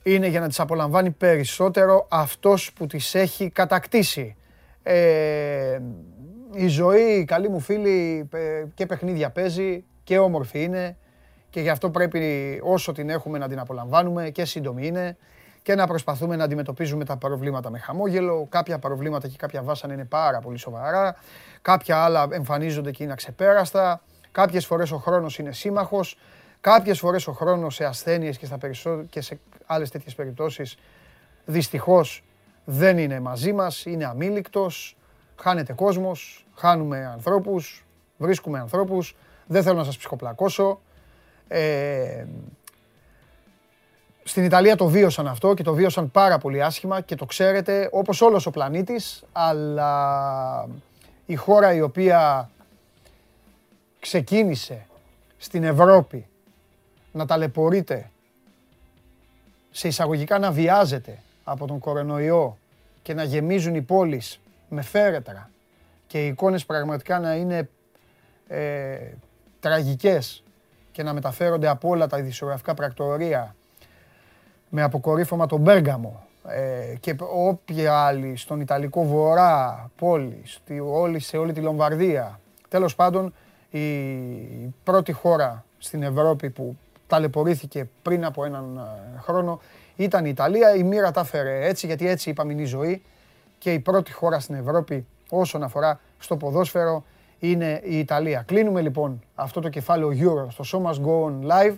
είναι 0.02 0.26
για 0.26 0.40
να 0.40 0.48
τις 0.48 0.60
απολαμβάνει 0.60 1.10
περισσότερο 1.10 2.06
αυτός 2.10 2.72
που 2.72 2.86
τις 2.86 3.14
έχει 3.14 3.50
κατακτήσει. 3.50 4.36
Ε, 4.82 5.78
η 6.52 6.66
ζωή, 6.66 7.24
καλή 7.24 7.48
μου 7.48 7.60
φίλη, 7.60 8.28
ε, 8.32 8.64
και 8.74 8.86
παιχνίδια 8.86 9.30
παίζει 9.30 9.84
και 10.04 10.18
όμορφη 10.18 10.62
είναι 10.62 10.96
και 11.50 11.60
γι' 11.60 11.68
αυτό 11.68 11.90
πρέπει 11.90 12.60
όσο 12.62 12.92
την 12.92 13.10
έχουμε 13.10 13.38
να 13.38 13.48
την 13.48 13.58
απολαμβάνουμε 13.58 14.30
και 14.30 14.44
σύντομη 14.44 14.86
είναι 14.86 15.16
και 15.68 15.74
να 15.74 15.86
προσπαθούμε 15.86 16.36
να 16.36 16.44
αντιμετωπίζουμε 16.44 17.04
τα 17.04 17.16
προβλήματα 17.16 17.70
με 17.70 17.78
χαμόγελο. 17.78 18.46
Κάποια 18.50 18.78
προβλήματα 18.78 19.28
και 19.28 19.36
κάποια 19.36 19.62
βάσανα 19.62 19.92
είναι 19.94 20.04
πάρα 20.04 20.40
πολύ 20.40 20.58
σοβαρά. 20.58 21.16
Κάποια 21.62 21.96
άλλα 21.96 22.28
εμφανίζονται 22.30 22.90
και 22.90 23.02
είναι 23.02 23.12
αξεπέραστα. 23.12 24.02
Κάποιες 24.32 24.66
φορές 24.66 24.90
ο 24.90 24.96
χρόνος 24.96 25.38
είναι 25.38 25.52
σύμμαχος. 25.52 26.18
Κάποιες 26.60 26.98
φορές 26.98 27.26
ο 27.26 27.32
χρόνος 27.32 27.74
σε 27.74 27.84
ασθένειες 27.84 28.38
και, 28.38 28.46
στα 28.46 28.58
και 29.10 29.20
σε 29.20 29.38
άλλες 29.66 29.90
τέτοιες 29.90 30.14
περιπτώσεις 30.14 30.78
δυστυχώς 31.44 32.24
δεν 32.64 32.98
είναι 32.98 33.20
μαζί 33.20 33.52
μας, 33.52 33.84
είναι 33.84 34.04
αμήλικτος, 34.04 34.96
χάνεται 35.36 35.72
κόσμος, 35.72 36.46
χάνουμε 36.54 37.06
ανθρώπους, 37.12 37.84
βρίσκουμε 38.16 38.58
ανθρώπους. 38.58 39.16
Δεν 39.46 39.62
θέλω 39.62 39.76
να 39.76 39.84
σας 39.84 39.96
ψυχοπλακώσω. 39.96 40.80
Ε, 41.48 42.24
στην 44.28 44.44
Ιταλία 44.44 44.76
το 44.76 44.86
βίωσαν 44.88 45.28
αυτό 45.28 45.54
και 45.54 45.62
το 45.62 45.74
βίωσαν 45.74 46.10
πάρα 46.10 46.38
πολύ 46.38 46.62
άσχημα 46.62 47.00
και 47.00 47.14
το 47.14 47.24
ξέρετε 47.24 47.88
όπως 47.92 48.20
όλος 48.20 48.46
ο 48.46 48.50
πλανήτης, 48.50 49.24
αλλά 49.32 50.68
η 51.26 51.34
χώρα 51.34 51.74
η 51.74 51.80
οποία 51.80 52.50
ξεκίνησε 54.00 54.86
στην 55.36 55.64
Ευρώπη 55.64 56.26
να 57.12 57.26
ταλαιπωρείται, 57.26 58.10
σε 59.70 59.88
εισαγωγικά 59.88 60.38
να 60.38 60.50
βιάζεται 60.50 61.18
από 61.44 61.66
τον 61.66 61.78
κορονοϊό 61.78 62.58
και 63.02 63.14
να 63.14 63.22
γεμίζουν 63.22 63.74
οι 63.74 63.82
πόλεις 63.82 64.40
με 64.68 64.82
φέρετρα 64.82 65.50
και 66.06 66.24
οι 66.24 66.26
εικόνες 66.26 66.66
πραγματικά 66.66 67.18
να 67.18 67.34
είναι 67.34 67.68
ε, 68.48 68.98
τραγικές 69.60 70.42
και 70.92 71.02
να 71.02 71.12
μεταφέρονται 71.12 71.68
από 71.68 71.88
όλα 71.88 72.06
τα 72.06 72.18
ειδησιογραφικά 72.18 72.74
πρακτορία 72.74 73.56
με 74.68 74.82
αποκορύφωμα 74.82 75.46
τον 75.46 75.60
Μπέργαμο 75.60 76.26
ε, 76.48 76.96
και 77.00 77.16
όποια 77.34 77.94
άλλη 77.94 78.36
στον 78.36 78.60
Ιταλικό 78.60 79.04
Βορρά 79.04 79.90
πόλη, 79.96 80.42
στη, 80.44 80.80
όλη, 80.80 81.18
σε 81.18 81.36
όλη 81.36 81.52
τη 81.52 81.60
Λομβαρδία. 81.60 82.40
Τέλος 82.68 82.94
πάντων, 82.94 83.34
η 83.70 83.84
πρώτη 84.84 85.12
χώρα 85.12 85.64
στην 85.78 86.02
Ευρώπη 86.02 86.50
που 86.50 86.76
ταλαιπωρήθηκε 87.06 87.88
πριν 88.02 88.24
από 88.24 88.44
έναν 88.44 88.76
ε, 88.76 89.18
χρόνο 89.18 89.60
ήταν 89.96 90.24
η 90.24 90.28
Ιταλία. 90.32 90.74
Η 90.74 90.82
μοίρα 90.82 91.10
τα 91.10 91.20
έφερε 91.20 91.66
έτσι, 91.66 91.86
γιατί 91.86 92.08
έτσι 92.08 92.30
είπαμε 92.30 92.52
είναι 92.52 92.62
η 92.62 92.64
ζωή 92.64 93.02
και 93.58 93.72
η 93.72 93.78
πρώτη 93.78 94.12
χώρα 94.12 94.40
στην 94.40 94.54
Ευρώπη 94.54 95.06
όσον 95.30 95.62
αφορά 95.62 96.00
στο 96.18 96.36
ποδόσφαιρο 96.36 97.04
είναι 97.38 97.80
η 97.84 97.98
Ιταλία. 97.98 98.42
Κλείνουμε 98.46 98.80
λοιπόν 98.80 99.22
αυτό 99.34 99.60
το 99.60 99.68
κεφάλαιο 99.68 100.08
Euro 100.08 100.46
στο 100.50 100.64
Show 100.72 100.90
Must 100.90 101.06
Go 101.06 101.24
On 101.24 101.50
Live 101.50 101.76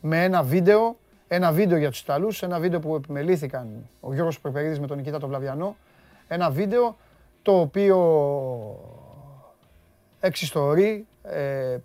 με 0.00 0.24
ένα 0.24 0.42
βίντεο, 0.42 0.96
ένα 1.28 1.52
βίντεο 1.52 1.78
για 1.78 1.90
τους 1.90 2.00
Ιταλούς, 2.00 2.42
ένα 2.42 2.58
βίντεο 2.58 2.80
που 2.80 2.94
επιμελήθηκαν 2.94 3.88
ο 4.00 4.14
Γιώργος 4.14 4.40
Προπερίδης 4.40 4.80
με 4.80 4.86
τον 4.86 4.96
Νικήτα 4.96 5.18
τον 5.18 5.28
Βλαβιανό, 5.28 5.76
ένα 6.28 6.50
βίντεο 6.50 6.96
το 7.42 7.60
οποίο 7.60 7.98
εξιστορεί, 10.20 11.06
ε, 11.22 11.76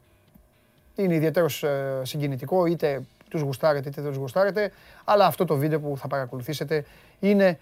είναι 0.95 1.15
ιδιαίτερος 1.15 1.63
ε, 1.63 2.01
συγκινητικό, 2.03 2.65
είτε 2.65 3.01
τους 3.29 3.41
γουστάρετε 3.41 3.89
είτε 3.89 4.01
δεν 4.01 4.11
τους 4.11 4.19
γουστάρετε, 4.19 4.71
αλλά 5.03 5.25
αυτό 5.25 5.45
το 5.45 5.55
βίντεο 5.55 5.79
που 5.79 5.97
θα 5.97 6.07
παρακολουθήσετε 6.07 6.85
είναι 7.19 7.59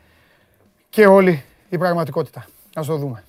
και 0.89 1.07
όλη 1.07 1.43
η 1.69 1.77
πραγματικότητα. 1.77 2.45
Ας 2.75 2.85
το 2.85 2.97
δούμε. 2.97 3.23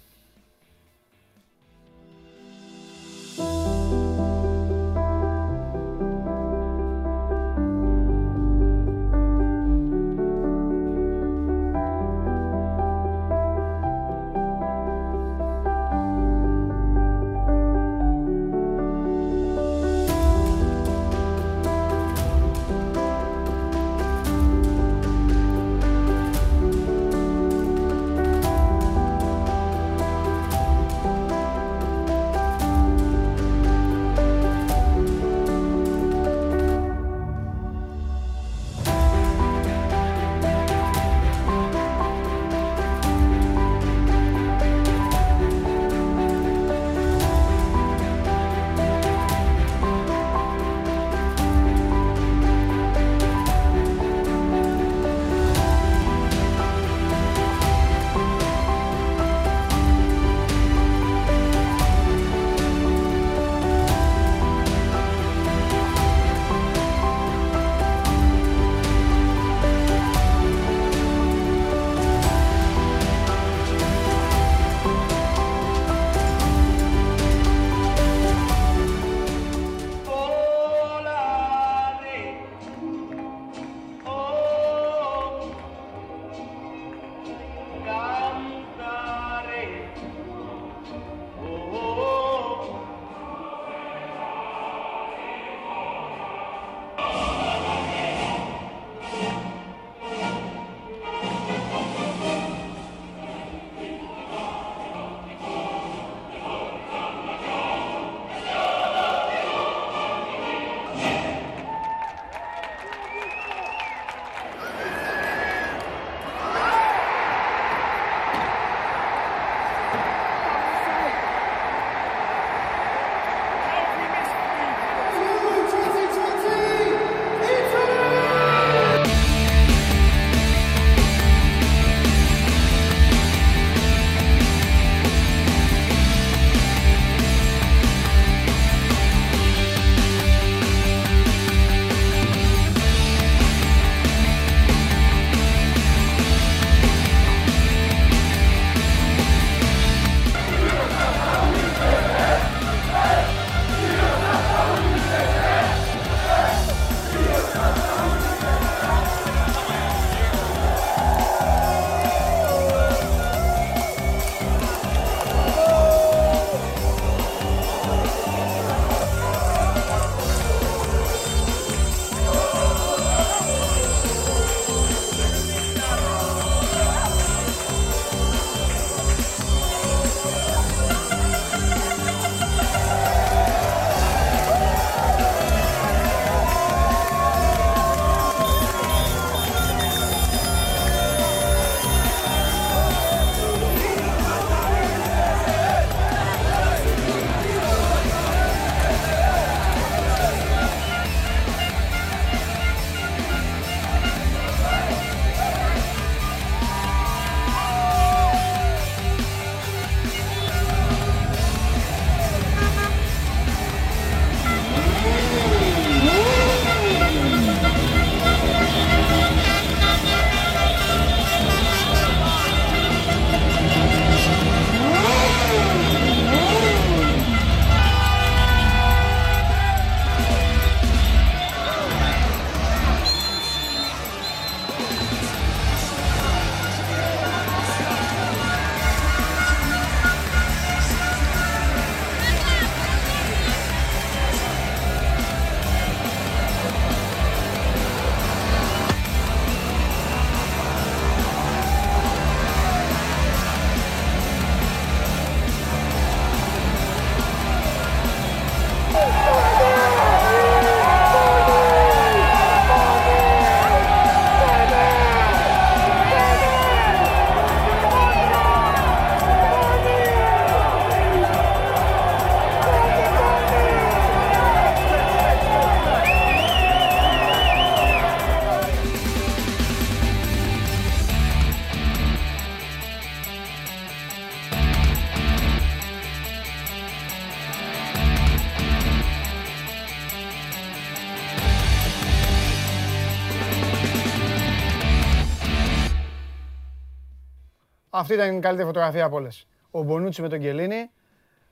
Αυτή 297.91 298.15
ήταν 298.15 298.37
η 298.37 298.41
καλύτερη 298.41 298.67
φωτογραφία 298.67 299.05
από 299.05 299.17
όλες. 299.17 299.47
Ο 299.71 299.83
Μπονούτσι 299.83 300.23
με 300.23 300.29
τον 300.29 300.41
Κελίνη, 300.41 300.91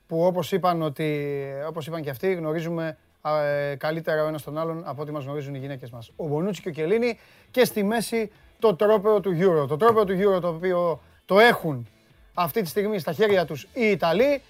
που 0.07 0.25
όπως 0.25 0.53
είπαν, 0.53 0.83
ότι, 0.83 1.29
όπως 1.69 1.87
είπαν 1.87 2.03
και 2.03 2.11
αυτοί, 2.11 2.35
γνωρίζουμε 2.35 2.97
ε, 3.43 3.75
καλύτερα 3.75 4.25
ο 4.25 4.29
ένας 4.29 4.43
τον 4.43 4.59
άλλον 4.59 4.83
από 4.87 5.03
ό,τι 5.03 5.13
μας 5.13 5.25
γνωρίζουν 5.25 5.55
οι 5.55 5.59
γυναίκες 5.59 5.91
μας. 5.91 6.13
Ο 6.17 6.27
Μπονούτσι 6.27 6.63
και 6.63 6.69
ο 6.69 6.73
Κελίνη 6.73 7.19
και 7.51 7.65
στη 7.65 7.85
μέση 7.85 8.33
το 8.59 8.77
τρόπαιο 8.77 9.21
του 9.21 9.31
Euro. 9.41 9.69
Το 9.69 9.77
τρόπαιο 9.77 10.05
του 10.05 10.15
Euro 10.19 10.41
το 10.41 10.49
οποίο 10.49 11.01
το 11.25 11.39
έχουν 11.39 11.89
αυτή 12.35 12.63
τη 12.63 12.69
στιγμή 12.69 12.99
στα 12.99 13.13
χέρια 13.13 13.45
τους 13.45 13.69
οι 13.73 13.91
Ιταλοί. 13.91 14.43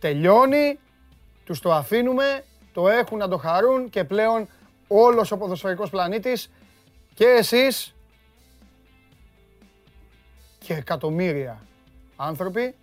Τελειώνει, 0.00 0.78
τους 1.44 1.60
το 1.60 1.72
αφήνουμε, 1.72 2.44
το 2.72 2.88
έχουν 2.88 3.18
να 3.18 3.28
το 3.28 3.36
χαρούν 3.36 3.90
και 3.90 4.04
πλέον 4.04 4.48
όλος 4.88 5.30
ο 5.30 5.36
ποδοσφαιρικός 5.36 5.90
πλανήτης 5.90 6.50
και 7.14 7.24
εσείς 7.24 7.94
και 10.68 10.74
εκατομμύρια 10.74 11.60
άνθρωποι, 12.16 12.74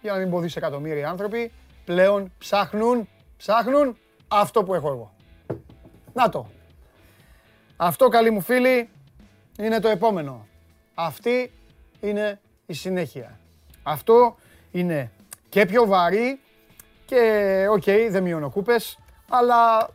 για 0.00 0.12
να 0.12 0.18
μην 0.18 0.30
πω 0.30 0.42
εκατομμύρια 0.42 1.08
άνθρωποι, 1.10 1.52
πλέον 1.84 2.32
ψάχνουν, 2.38 3.08
ψάχνουν 3.36 3.98
αυτό 4.28 4.64
που 4.64 4.74
έχω 4.74 4.88
εγώ. 4.88 5.14
Να 6.12 6.28
το. 6.28 6.46
Αυτό, 7.76 8.08
καλοί 8.08 8.30
μου 8.30 8.40
φίλοι, 8.40 8.88
είναι 9.58 9.80
το 9.80 9.88
επόμενο. 9.88 10.46
Αυτή 10.94 11.52
είναι 12.00 12.40
η 12.66 12.72
συνέχεια. 12.72 13.38
Αυτό 13.82 14.36
είναι 14.70 15.10
και 15.48 15.66
πιο 15.66 15.86
βαρύ 15.86 16.40
και 17.04 17.66
ok, 17.70 17.82
okay, 17.86 18.06
δεν 18.10 18.22
μειώνω 18.22 18.50
κούπες, 18.50 18.98
αλλά 19.28 19.88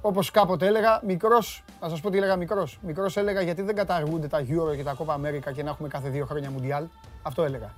όπως 0.00 0.30
κάποτε 0.30 0.66
έλεγα, 0.66 1.00
μικρός, 1.04 1.64
να 1.80 1.88
σας 1.88 2.00
πω 2.00 2.10
τι 2.10 2.16
έλεγα 2.16 2.36
μικρός. 2.36 2.78
Μικρός 2.82 3.16
έλεγα 3.16 3.40
γιατί 3.40 3.62
δεν 3.62 3.74
καταργούνται 3.74 4.26
τα 4.28 4.38
Euro 4.38 4.76
και 4.76 4.82
τα 4.82 4.96
Copa 4.98 5.14
America 5.14 5.52
και 5.54 5.62
να 5.62 5.70
έχουμε 5.70 5.88
κάθε 5.88 6.08
δύο 6.08 6.26
χρόνια 6.26 6.50
Mundial. 6.56 6.84
Αυτό 7.22 7.44
έλεγα. 7.44 7.70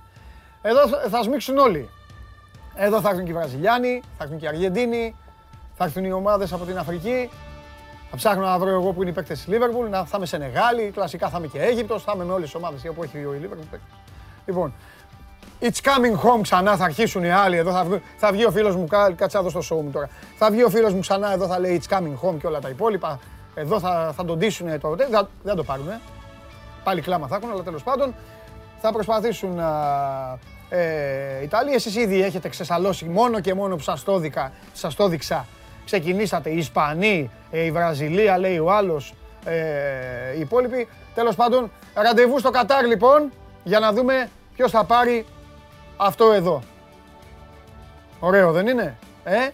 Εδώ 0.61 0.87
θα 1.09 1.23
σμίξουν 1.23 1.57
όλοι. 1.57 1.89
Εδώ 2.75 3.01
θα 3.01 3.09
έρθουν 3.09 3.23
και 3.23 3.31
οι 3.31 3.33
Βραζιλιάνοι, 3.33 4.01
θα 4.17 4.23
έρθουν 4.23 4.39
και 4.39 4.45
οι 4.45 4.47
Αργεντίνοι, 4.47 5.15
θα 5.73 5.83
έρθουν 5.83 6.05
οι 6.05 6.11
ομάδες 6.11 6.53
από 6.53 6.65
την 6.65 6.77
Αφρική. 6.77 7.29
Θα 8.09 8.15
ψάχνω 8.17 8.45
να 8.45 8.59
βρω 8.59 8.69
εγώ 8.69 8.93
που 8.93 9.01
είναι 9.01 9.11
οι 9.11 9.13
παίκτες 9.13 9.43
της 9.43 9.55
Liverpool, 9.55 9.89
να 9.89 10.05
θα 10.05 10.17
είμαι 10.17 10.25
Σενεγάλη, 10.25 10.91
κλασικά 10.93 11.29
θα 11.29 11.37
είμαι 11.37 11.47
και 11.47 11.59
Αίγυπτος, 11.61 12.03
θα 12.03 12.11
είμαι 12.15 12.23
με 12.23 12.33
όλες 12.33 12.45
τις 12.45 12.55
ομάδες 12.55 12.81
που 12.95 13.03
έχει 13.03 13.17
ο 13.17 13.33
Liverpool. 13.41 13.77
Λοιπόν, 14.45 14.73
It's 15.61 15.81
coming 15.83 16.15
home 16.15 16.41
ξανά, 16.41 16.77
θα 16.77 16.83
αρχίσουν 16.83 17.23
οι 17.23 17.31
άλλοι 17.31 17.57
εδώ. 17.57 17.71
Θα, 17.71 17.83
βγει, 17.83 18.01
θα 18.17 18.31
βγει 18.31 18.45
ο 18.45 18.51
φίλος 18.51 18.75
μου, 18.75 18.87
κάτσε 19.15 19.37
εδώ 19.37 19.49
στο 19.49 19.59
show 19.59 19.81
μου 19.83 19.89
τώρα. 19.91 20.09
Θα 20.37 20.51
βγει 20.51 20.63
ο 20.63 20.69
φίλος 20.69 20.93
μου 20.93 20.99
ξανά 20.99 21.33
εδώ, 21.33 21.47
θα 21.47 21.59
λέει 21.59 21.81
It's 21.81 21.97
coming 21.97 22.29
home 22.29 22.37
και 22.39 22.47
όλα 22.47 22.59
τα 22.59 22.69
υπόλοιπα. 22.69 23.19
Εδώ 23.55 23.79
θα, 23.79 24.13
θα 24.15 24.25
τον 24.25 24.37
ντύσουν 24.37 24.79
το. 24.79 24.95
Δεν, 24.95 25.27
δεν 25.43 25.55
το 25.55 25.63
πάρουν. 25.63 25.89
Πάλι 26.83 27.01
κλάμα 27.01 27.27
θα 27.27 27.35
έχουν, 27.35 27.51
αλλά 27.51 27.63
τέλος 27.63 27.83
πάντων 27.83 28.15
θα 28.81 28.91
προσπαθήσουν 28.91 29.59
ε, 30.69 31.39
οι 31.41 31.43
Ιταλοί. 31.43 31.73
Εσείς 31.73 31.95
ήδη 31.95 32.23
έχετε 32.23 32.49
ξεσαλώσει 32.49 33.05
μόνο 33.05 33.39
και 33.39 33.53
μόνο 33.53 33.75
που 33.75 33.81
σας 33.81 34.03
το, 34.03 34.17
δικα, 34.17 34.51
σας 34.73 34.95
το 34.95 35.07
δείξα. 35.07 35.45
Ξεκινήσατε 35.85 36.49
οι 36.49 36.57
Ισπανοί, 36.57 37.31
ε, 37.51 37.63
η 37.63 37.71
Βραζιλία 37.71 38.37
λέει 38.37 38.59
ο 38.59 38.71
άλλος, 38.71 39.13
ε, 39.45 40.35
οι 40.35 40.39
υπόλοιποι. 40.39 40.87
Τέλος 41.15 41.35
πάντων, 41.35 41.71
ραντεβού 41.93 42.39
στο 42.39 42.49
Κατάρ 42.49 42.85
λοιπόν, 42.85 43.31
για 43.63 43.79
να 43.79 43.93
δούμε 43.93 44.29
ποιος 44.55 44.71
θα 44.71 44.83
πάρει 44.83 45.25
αυτό 45.97 46.31
εδώ. 46.31 46.61
Ωραίο 48.19 48.51
δεν 48.51 48.67
είναι, 48.67 48.97
ε; 49.23 49.49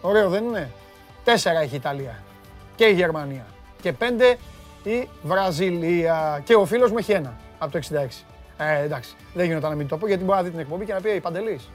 Ωραίο 0.00 0.28
δεν 0.28 0.44
είναι. 0.44 0.70
Τέσσερα 1.24 1.60
έχει 1.60 1.74
η 1.74 1.76
Ιταλία 1.76 2.22
και 2.78 2.84
η 2.84 2.92
Γερμανία 2.92 3.46
και 3.80 3.92
πέντε 3.92 4.36
η 4.82 5.08
Βραζιλία. 5.22 6.42
Και 6.44 6.54
ο 6.54 6.64
φίλος 6.64 6.90
μου 6.90 6.98
έχει 6.98 7.12
ένα 7.12 7.36
από 7.58 7.72
το 7.72 7.78
66. 7.78 8.24
Ε, 8.58 8.82
εντάξει, 8.82 9.14
δεν 9.34 9.46
γίνεται 9.46 9.68
να 9.68 9.74
μην 9.74 9.88
το 9.88 9.96
πω 9.96 10.06
γιατί 10.06 10.24
μπορεί 10.24 10.36
να 10.36 10.42
δει 10.44 10.50
την 10.50 10.58
εκπομπή 10.58 10.84
και 10.84 10.92
να 10.92 11.00
πει 11.00 11.10
«Η 11.10 11.20
Παντελής». 11.20 11.70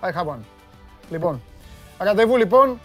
I 0.00 0.06
have 0.06 0.26
one. 0.26 0.42
Λοιπόν, 1.10 1.42
ραντεβού 1.98 2.36
λοιπόν 2.36 2.80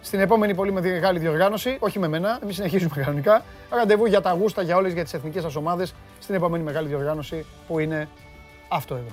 στην 0.00 0.20
επόμενη 0.20 0.54
πολύ 0.54 0.72
μεγάλη 0.72 1.18
διοργάνωση, 1.18 1.76
όχι 1.80 1.98
με 1.98 2.08
μένα, 2.08 2.38
εμείς 2.42 2.54
συνεχίζουμε 2.54 3.02
κανονικά. 3.02 3.44
Ραντεβού 3.70 4.06
για 4.06 4.20
τα 4.20 4.32
γούστα, 4.32 4.62
για 4.62 4.76
όλες, 4.76 4.92
για 4.92 5.02
τις 5.02 5.14
εθνικές 5.14 5.42
σας 5.42 5.56
ομάδες, 5.56 5.94
στην 6.20 6.34
επόμενη 6.34 6.64
μεγάλη 6.64 6.88
διοργάνωση 6.88 7.46
που 7.66 7.78
είναι 7.78 8.08
αυτό 8.68 8.94
εδώ. 8.94 9.10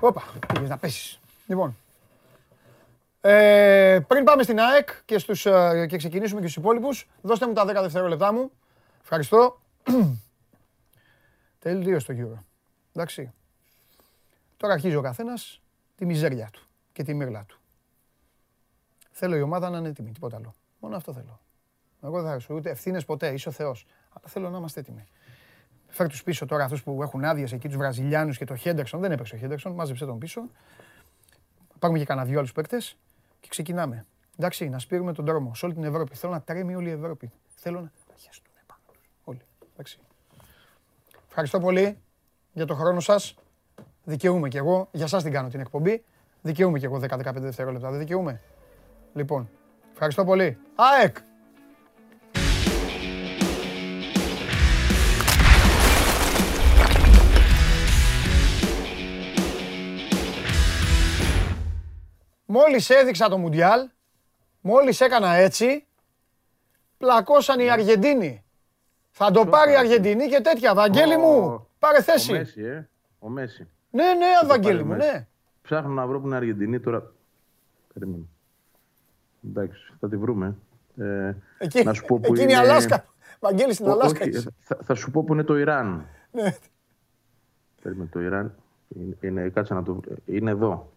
Όπα, 0.00 0.22
πήγες 0.54 0.68
να 0.68 0.78
πέσεις. 0.78 1.20
Λοιπόν, 1.46 1.76
ε, 3.20 3.98
πριν 4.06 4.24
πάμε 4.24 4.42
στην 4.42 4.60
ΑΕΚ 4.60 4.88
και, 5.04 5.18
στους, 5.18 5.46
ε, 5.46 5.86
και 5.88 5.96
ξεκινήσουμε 5.96 6.40
και 6.40 6.46
στους 6.46 6.62
υπόλοιπους, 6.62 7.08
δώστε 7.22 7.46
μου 7.46 7.52
τα 7.52 7.64
10 7.64 7.82
δευτερόλεπτά 7.82 8.32
μου. 8.32 8.50
Ευχαριστώ. 9.02 9.60
Τελείως 11.58 12.04
το 12.04 12.12
γύρο. 12.12 12.44
Εντάξει. 12.92 13.32
Τώρα 14.56 14.72
αρχίζει 14.72 14.94
ο 14.94 15.00
καθένας 15.00 15.60
τη 15.96 16.06
μιζέρια 16.06 16.48
του 16.52 16.68
και 16.92 17.02
τη 17.02 17.14
μύρλα 17.14 17.44
του. 17.44 17.60
Θέλω 19.10 19.36
η 19.36 19.40
ομάδα 19.40 19.70
να 19.70 19.78
είναι 19.78 19.88
έτοιμη, 19.88 20.12
τίποτα 20.12 20.36
άλλο. 20.36 20.54
Μόνο 20.78 20.96
αυτό 20.96 21.12
θέλω. 21.12 21.40
Εγώ 22.02 22.22
δεν 22.22 22.32
θα 22.32 22.38
σου 22.38 22.54
ούτε 22.54 22.70
ευθύνες 22.70 23.04
ποτέ, 23.04 23.32
είσαι 23.32 23.48
ο 23.48 23.52
Θεός. 23.52 23.86
Αλλά 24.08 24.28
θέλω 24.28 24.50
να 24.50 24.58
είμαστε 24.58 24.80
έτοιμοι. 24.80 25.06
Φέρ 25.88 26.08
τους 26.08 26.22
πίσω 26.22 26.46
τώρα 26.46 26.64
αυτούς 26.64 26.82
που 26.82 27.02
έχουν 27.02 27.24
άδειες 27.24 27.52
εκεί, 27.52 27.68
τους 27.68 27.76
Βραζιλιάνους 27.76 28.38
και 28.38 28.44
το 28.44 28.56
Χέντερσον. 28.56 29.00
Δεν 29.00 29.12
έπαιξε 29.12 29.34
ο 29.34 29.38
Χέντερσον, 29.38 29.72
μάζεψε 29.72 30.06
τον 30.06 30.18
πίσω. 30.18 30.42
Πάρουμε 31.78 31.98
και 31.98 32.04
κανένα 32.04 32.26
δυο 32.26 32.38
άλλους 32.38 32.52
παίκτες 32.52 32.96
και 33.40 33.48
ξεκινάμε. 33.48 34.06
Εντάξει, 34.38 34.68
να 34.68 34.78
σπείρουμε 34.78 35.12
τον 35.12 35.24
δρόμο 35.24 35.54
σε 35.54 35.64
όλη 35.64 35.74
την 35.74 35.84
Ευρώπη. 35.84 36.16
Θέλω 36.16 36.32
να 36.32 36.40
τρέμει 36.40 36.74
όλη 36.74 36.88
η 36.88 36.92
Ευρώπη. 36.92 37.32
Θέλω 37.54 37.80
να 37.80 37.92
χεστούν 38.16 38.52
πάνω 38.66 38.80
τους. 38.92 39.10
Όλοι. 39.24 39.40
Εντάξει. 39.72 39.98
Ευχαριστώ 41.28 41.58
πολύ 41.58 41.98
για 42.52 42.66
το 42.66 42.74
χρόνο 42.74 43.00
σας. 43.00 43.34
Δικαιούμαι 44.04 44.48
κι 44.48 44.56
εγώ. 44.56 44.88
Για 44.92 45.04
εσά 45.04 45.22
την 45.22 45.32
κάνω 45.32 45.48
την 45.48 45.60
εκπομπή. 45.60 46.04
Δικαιούμαι 46.42 46.78
κι 46.78 46.84
εγώ 46.84 46.98
10-15 46.98 47.34
δευτερόλεπτα. 47.34 47.90
Δεν 47.90 47.98
δικαιούμαι. 47.98 48.40
Λοιπόν, 49.14 49.50
ευχαριστώ 49.92 50.24
πολύ. 50.24 50.58
ΑΕΚ! 50.74 51.16
Μόλις 62.50 62.90
έδειξα 62.90 63.28
το 63.28 63.38
Μουντιάλ, 63.38 63.88
μόλις 64.60 65.00
έκανα 65.00 65.32
έτσι, 65.32 65.86
πλακώσαν 66.98 67.60
οι 67.60 67.70
Αργεντίνοι. 67.70 68.44
Θα 69.10 69.30
το 69.30 69.46
πάρει 69.46 69.72
η 69.72 69.76
Αργεντινή 69.76 70.28
και 70.28 70.40
τέτοια. 70.40 70.74
Βαγγέλη 70.74 71.16
μου, 71.16 71.66
πάρε 71.78 72.02
θέση. 72.02 72.32
Ο 72.32 72.36
Μέση, 72.36 72.62
ε. 72.62 72.88
Ο 73.18 73.28
Μέση. 73.28 73.68
Ναι, 73.90 74.04
ναι, 74.04 74.26
Βαγγέλη 74.46 74.84
μου, 74.84 74.94
ναι. 74.94 75.26
Ψάχνω 75.62 75.92
να 75.92 76.06
βρω 76.06 76.20
που 76.20 76.26
είναι 76.26 76.36
Αργεντινή 76.36 76.80
τώρα. 76.80 77.12
Περίμενε. 77.94 78.24
Εντάξει, 79.44 79.92
θα 80.00 80.08
τη 80.08 80.16
βρούμε. 80.16 80.56
Ε, 80.98 81.34
εκεί, 81.58 81.82
να 81.82 81.92
σου 81.92 82.04
πω 82.04 82.18
που 82.18 82.36
είναι... 82.36 82.52
η 82.52 82.54
Αλάσκα. 82.54 83.04
Βαγγέλη 83.40 83.72
στην 83.72 83.88
Αλάσκα. 83.88 84.24
θα, 84.58 84.78
θα, 84.82 84.94
σου 84.94 85.10
πω 85.10 85.24
που 85.24 85.32
είναι 85.32 85.44
το 85.44 85.58
Ιράν. 85.58 86.06
Ναι. 86.32 86.54
Περίμενε 87.82 88.08
το 88.12 88.20
Ιράν. 88.20 88.54
Είναι, 88.88 89.16
είναι, 89.20 89.48
κάτσε 89.48 89.74
να 89.74 89.82
το... 89.82 90.00
είναι 90.24 90.50
εδώ. 90.50 90.92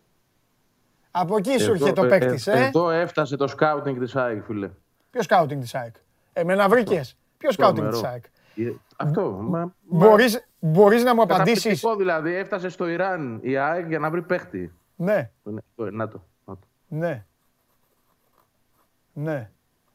Από 1.12 1.38
εκεί 1.38 1.60
σου 1.60 1.74
είχε 1.74 1.92
το 1.92 2.02
παίκτης, 2.06 2.48
ε, 2.48 2.52
ε, 2.52 2.66
Εδώ 2.66 2.90
έφτασε 2.90 3.36
το 3.36 3.48
σκάουτινγκ 3.48 4.00
της 4.00 4.16
ΑΕΚ, 4.16 4.44
φίλε. 4.44 4.70
Ποιος 5.10 5.26
σκάουτινγκ 5.26 5.62
της 5.62 5.76
ΑΕΚ; 5.76 5.96
Εμένα 6.34 6.70
βρήκες. 6.70 7.18
Ποιος 7.38 7.54
σκάουτινγκ 7.54 7.90
της 7.90 8.04
ΑΕΚ; 8.04 8.24
Ε, 8.56 8.72
αυτό. 8.98 9.32
Μα, 9.42 9.76
μπορείς, 9.82 10.48
μπορείς 10.60 11.04
να 11.04 11.16
μου 11.16 11.22
απαντήσεις; 11.22 11.84
δηλαδή, 11.98 12.36
έφτασε 12.36 12.70
στο 12.70 12.88
Ιράν 12.88 13.40
η 13.42 13.58
ΑΕΚ 13.58 13.88
για 13.88 14.00
να 14.00 14.10
βρει 14.10 14.22
παίχτη. 14.22 14.74
Ναι. 14.96 15.32
Να 15.76 16.08
το. 16.08 16.24
Ναι. 16.88 17.26
Ναι. 19.14 19.50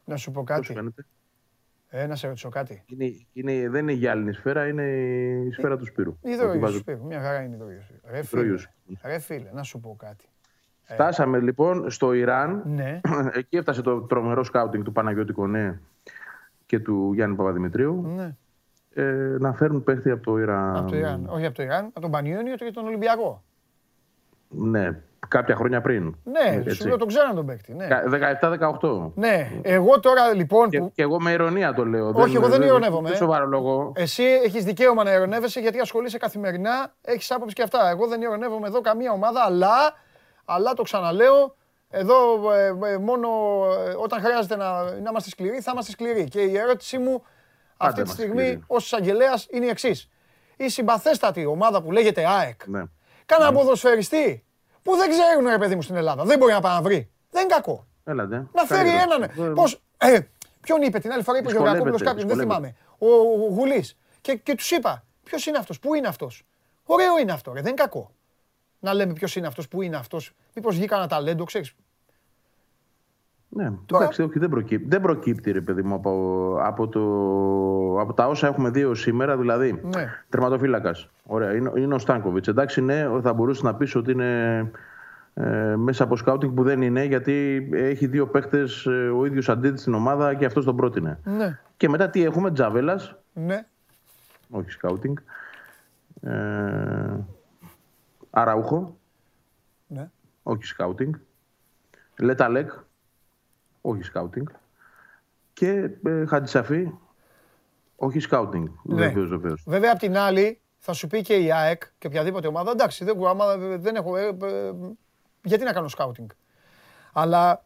Να 0.05 0.17
σου 0.17 0.31
πω 0.31 0.43
κάτι. 0.43 0.73
Πώς 0.73 1.05
ε, 1.89 2.07
να 2.07 2.17
σε 2.17 2.27
ρωτήσω 2.27 2.49
κάτι. 2.49 2.83
Είναι, 2.87 3.27
είναι, 3.33 3.69
δεν 3.69 3.83
είναι 3.83 3.93
η 3.93 3.97
γυάλινη 3.97 4.33
σφαίρα, 4.33 4.67
είναι 4.69 4.83
η 5.47 5.51
σφαίρα 5.51 5.77
του 5.77 5.87
Σπύρου. 5.87 6.19
Η 6.23 6.31
ίδιο 6.31 6.59
του 6.59 6.79
Σπύρου. 6.79 7.05
Μια 7.05 7.21
χαρά 7.21 7.43
είναι 7.43 7.57
η 7.57 7.59
ίδιο 7.65 7.83
Ρε 8.11 8.23
φίλε, 8.23 8.57
ρε 9.05 9.19
φίλε, 9.19 9.51
να 9.53 9.63
σου 9.63 9.81
πω 9.81 9.97
κάτι. 9.99 10.25
Ε, 10.87 10.95
Φτάσαμε 10.95 11.39
λοιπόν 11.39 11.91
στο 11.91 12.13
Ιράν. 12.13 12.63
Ναι. 12.65 13.01
Εκεί 13.39 13.57
έφτασε 13.57 13.83
το 13.83 14.01
τρομερό 14.01 14.45
σκάουτινγκ 14.45 14.85
του 14.85 14.93
Παναγιώτη 14.93 15.33
Κονέ 15.33 15.81
και 16.67 16.79
του 16.79 17.13
Γιάννη 17.15 17.37
Παπαδημητρίου. 17.37 18.13
Ναι. 18.17 18.35
Ε, 18.95 19.37
να 19.39 19.53
φέρουν 19.53 19.85
παίχτη 19.85 20.11
από 20.11 20.25
το 20.25 20.39
Ιράν. 20.39 20.77
Από 20.77 20.91
το 20.91 20.97
Ιράν. 20.97 21.27
Όχι 21.29 21.47
από 21.47 21.55
το 21.55 21.63
Ιράν, 21.63 21.85
από 21.85 22.01
τον 22.01 22.11
Πανιόνιο 22.11 22.55
και 22.55 22.71
τον 22.75 22.87
Ολυμπιακό. 22.87 23.43
Ναι, 24.49 25.01
κάποια 25.29 25.57
χρόνια 25.57 25.81
πριν. 25.81 26.17
Ναι, 26.25 26.57
έτσι. 26.57 26.75
σου 26.75 26.97
τον 26.97 27.09
ξέραν 27.09 27.35
τον 27.35 27.47
παίκτη. 27.47 27.75
Ναι. 27.75 27.89
17-18. 28.81 29.11
Ναι, 29.15 29.51
εγώ 29.63 30.01
τώρα 30.01 30.35
λοιπόν. 30.35 30.71
Και, 30.71 30.79
που... 30.79 30.93
και 30.95 31.03
εγώ 31.03 31.21
με 31.21 31.31
ηρωνία 31.31 31.75
το 31.75 31.85
λέω. 31.85 32.09
Όχι, 32.09 32.33
δεν, 32.33 32.43
εγώ 32.43 32.49
δεν 32.49 32.63
ηρωνεύομαι. 32.63 33.09
Δεν 33.09 33.17
σοβαρό 33.17 33.47
λόγο. 33.47 33.93
Εσύ 33.97 34.23
έχεις 34.23 34.65
δικαίωμα 34.65 35.05
να 35.05 35.13
ηρωνεύεσαι 35.13 35.61
γιατί 35.61 35.79
ασχολείσαι 35.79 36.19
καθημερινά, 36.19 36.93
έχεις 37.05 37.31
άποψη 37.31 37.55
και 37.55 37.63
αυτά. 37.63 37.91
Εγώ 37.91 38.07
δεν 38.07 38.23
ηρωνεύομαι 38.23 38.67
εδώ 38.67 38.81
καμία 38.81 39.13
ομάδα, 39.13 39.41
αλλά, 39.47 39.95
αλλά 40.47 40.75
το 40.75 40.83
ξαναλέω, 40.83 41.57
εδώ 41.91 42.53
ε, 42.53 42.67
ε, 42.67 42.99
μόνο 42.99 43.29
ε, 43.87 43.95
όταν 43.99 44.21
χρειάζεται 44.21 44.57
να, 44.57 44.83
να 44.83 45.09
είμαστε 45.11 45.31
σκληροί, 45.31 45.61
θα 45.61 45.71
είμαστε 45.73 45.91
σκληροί. 45.91 46.29
Και 46.29 46.41
η 46.41 46.59
ερώτησή 46.59 46.99
μου 46.99 47.23
αυτή 47.77 48.03
τη 48.03 48.11
στιγμή 48.11 48.63
ως 48.67 48.85
εισαγγελέας 48.85 49.47
είναι 49.51 49.65
η 49.65 49.69
εξής. 49.69 50.09
Η 50.57 50.69
συμπαθέστατη 50.69 51.47
ομάδα 51.47 51.83
που 51.83 51.93
λέγεται 51.93 52.27
ΑΕΚ. 52.29 52.67
Ναι. 52.67 52.83
Κάνα 53.27 53.51
ναι. 53.51 53.57
ποδοσφαιριστή 53.57 54.45
που 54.83 54.97
δεν 54.97 55.11
ξέρουν 55.11 55.49
ρε 55.49 55.59
παιδί 55.59 55.75
μου 55.75 55.83
στην 55.83 55.97
Ελλάδα. 55.97 56.25
Δεν 56.25 56.39
μπορεί 56.39 56.53
να 56.53 56.61
πάει 56.61 56.75
να 56.75 56.83
βρει. 56.83 57.11
Δεν 57.31 57.43
είναι 57.43 57.55
κακό. 57.55 57.87
Έλατε. 58.05 58.47
Να 58.53 58.65
φέρει 58.65 58.89
έναν. 58.89 59.55
Πώς, 59.55 59.83
ε, 59.99 60.19
ποιον 60.61 60.83
είπε 60.83 60.99
την 60.99 61.13
άλλη 61.13 61.23
φορά, 61.23 61.39
είπε 61.39 61.49
ο 61.49 61.51
Γεωργακόπουλο 61.51 61.99
κάποιον, 61.99 62.29
δεν 62.29 62.39
θυμάμαι. 62.39 62.77
Ο, 62.99 63.07
ο 63.07 63.49
Γουλής. 63.49 63.97
Και, 64.21 64.35
και 64.35 64.55
τους 64.55 64.71
είπα, 64.71 65.05
ποιος 65.25 65.47
είναι 65.47 65.59
αυτός, 65.59 65.79
πού 65.79 65.95
είναι 65.95 66.09
αυτός. 66.09 66.47
Ωραίο 66.85 67.19
είναι 67.19 67.33
αυτό, 67.33 67.53
ρε, 67.53 67.61
δεν 67.61 67.73
είναι 67.73 67.83
κακό. 67.83 68.11
Να 68.87 68.95
λέμε 68.95 69.13
ποιος 69.13 69.37
είναι 69.37 69.47
αυτός, 69.47 69.69
πού 69.69 69.83
είναι 69.83 69.97
αυτός. 69.97 70.33
Μήπως 70.55 70.77
βγήκα 70.77 70.97
ένα 70.97 71.07
ταλέντο, 71.07 71.45
ξέρεις. 71.45 71.75
Ναι, 73.49 73.73
Τώρα... 73.87 74.03
εντάξει, 74.03 74.23
όχι, 74.23 74.39
δεν 74.39 74.49
προκύπτει, 74.49 74.89
δεν 74.89 75.01
προκύπτει 75.01 75.51
ρε 75.51 75.61
παιδί 75.61 75.83
μου 75.83 75.95
από, 75.95 76.11
από, 76.63 76.89
το, 76.89 77.01
από 78.01 78.13
τα 78.13 78.29
όσα 78.29 78.47
έχουμε 78.47 78.71
δει 78.71 78.95
σήμερα. 78.95 79.37
Δηλαδή, 79.37 79.81
ναι. 79.97 80.13
τερματοφύλακας. 80.29 81.09
Ωραία, 81.27 81.55
είναι, 81.55 81.73
είναι 81.77 81.95
ο 81.95 81.99
Στάνκοβιτς. 81.99 82.49
Εντάξει, 82.49 82.81
ναι, 82.81 83.07
θα 83.23 83.33
μπορούσε 83.33 83.63
να 83.65 83.75
πεις 83.75 83.95
ότι 83.95 84.11
είναι 84.11 84.59
ε, 85.35 85.77
μέσα 85.77 86.05
από 86.05 86.17
σκάουτινγκ 86.17 86.55
που 86.55 86.63
δεν 86.63 86.83
είναι, 86.83 87.05
γιατί 87.05 87.69
έχει 87.73 88.07
δύο 88.07 88.27
παίχτε 88.27 88.65
ε, 88.85 88.91
ο 88.91 89.25
ίδιος 89.25 89.49
αντίτης 89.49 89.81
στην 89.81 89.95
ομάδα 89.95 90.35
και 90.35 90.45
αυτός 90.45 90.65
τον 90.65 90.77
πρότεινε. 90.77 91.19
Ναι. 91.25 91.59
Και 91.77 91.89
μετά 91.89 92.11
τι 92.11 92.25
έχουμε, 92.25 92.53
Τζαβέλας. 92.53 93.17
Ναι. 93.33 93.67
Όχι 94.51 94.71
σκάουτινγκ. 94.71 95.17
Ε, 96.23 96.33
Αραούχο. 98.39 98.97
Ναι. 99.87 100.11
Όχι 100.43 100.65
σκάουτινγκ. 100.65 101.15
Λεταλέκ 102.19 102.71
όχι 103.81 104.03
σκάουτινγκ. 104.03 104.47
Και 105.53 105.91
ε, 106.05 106.27
Χατζησαφή, 106.27 106.91
όχι 107.97 108.19
σκάουτινγκ. 108.19 108.67
Ναι. 108.83 108.95
Βεβαίως, 108.95 109.29
βεβαίως. 109.29 109.65
Βέβαια, 109.67 109.93
απ' 109.93 109.99
την 109.99 110.17
άλλη, 110.17 110.61
θα 110.79 110.93
σου 110.93 111.07
πει 111.07 111.23
και 111.23 111.35
η 111.35 111.53
ΑΕΚ 111.53 111.83
και 111.99 112.07
οποιαδήποτε 112.07 112.47
ομάδα, 112.47 112.71
εντάξει, 112.71 113.05
δεν, 113.05 113.27
άμα, 113.27 113.57
δεν 113.57 113.95
έχω, 113.97 114.17
ε, 114.17 114.27
ε, 114.27 114.73
γιατί 115.43 115.65
να 115.65 115.73
κάνω 115.73 115.89
σκάουτινγκ. 115.89 116.29
Αλλά 117.13 117.65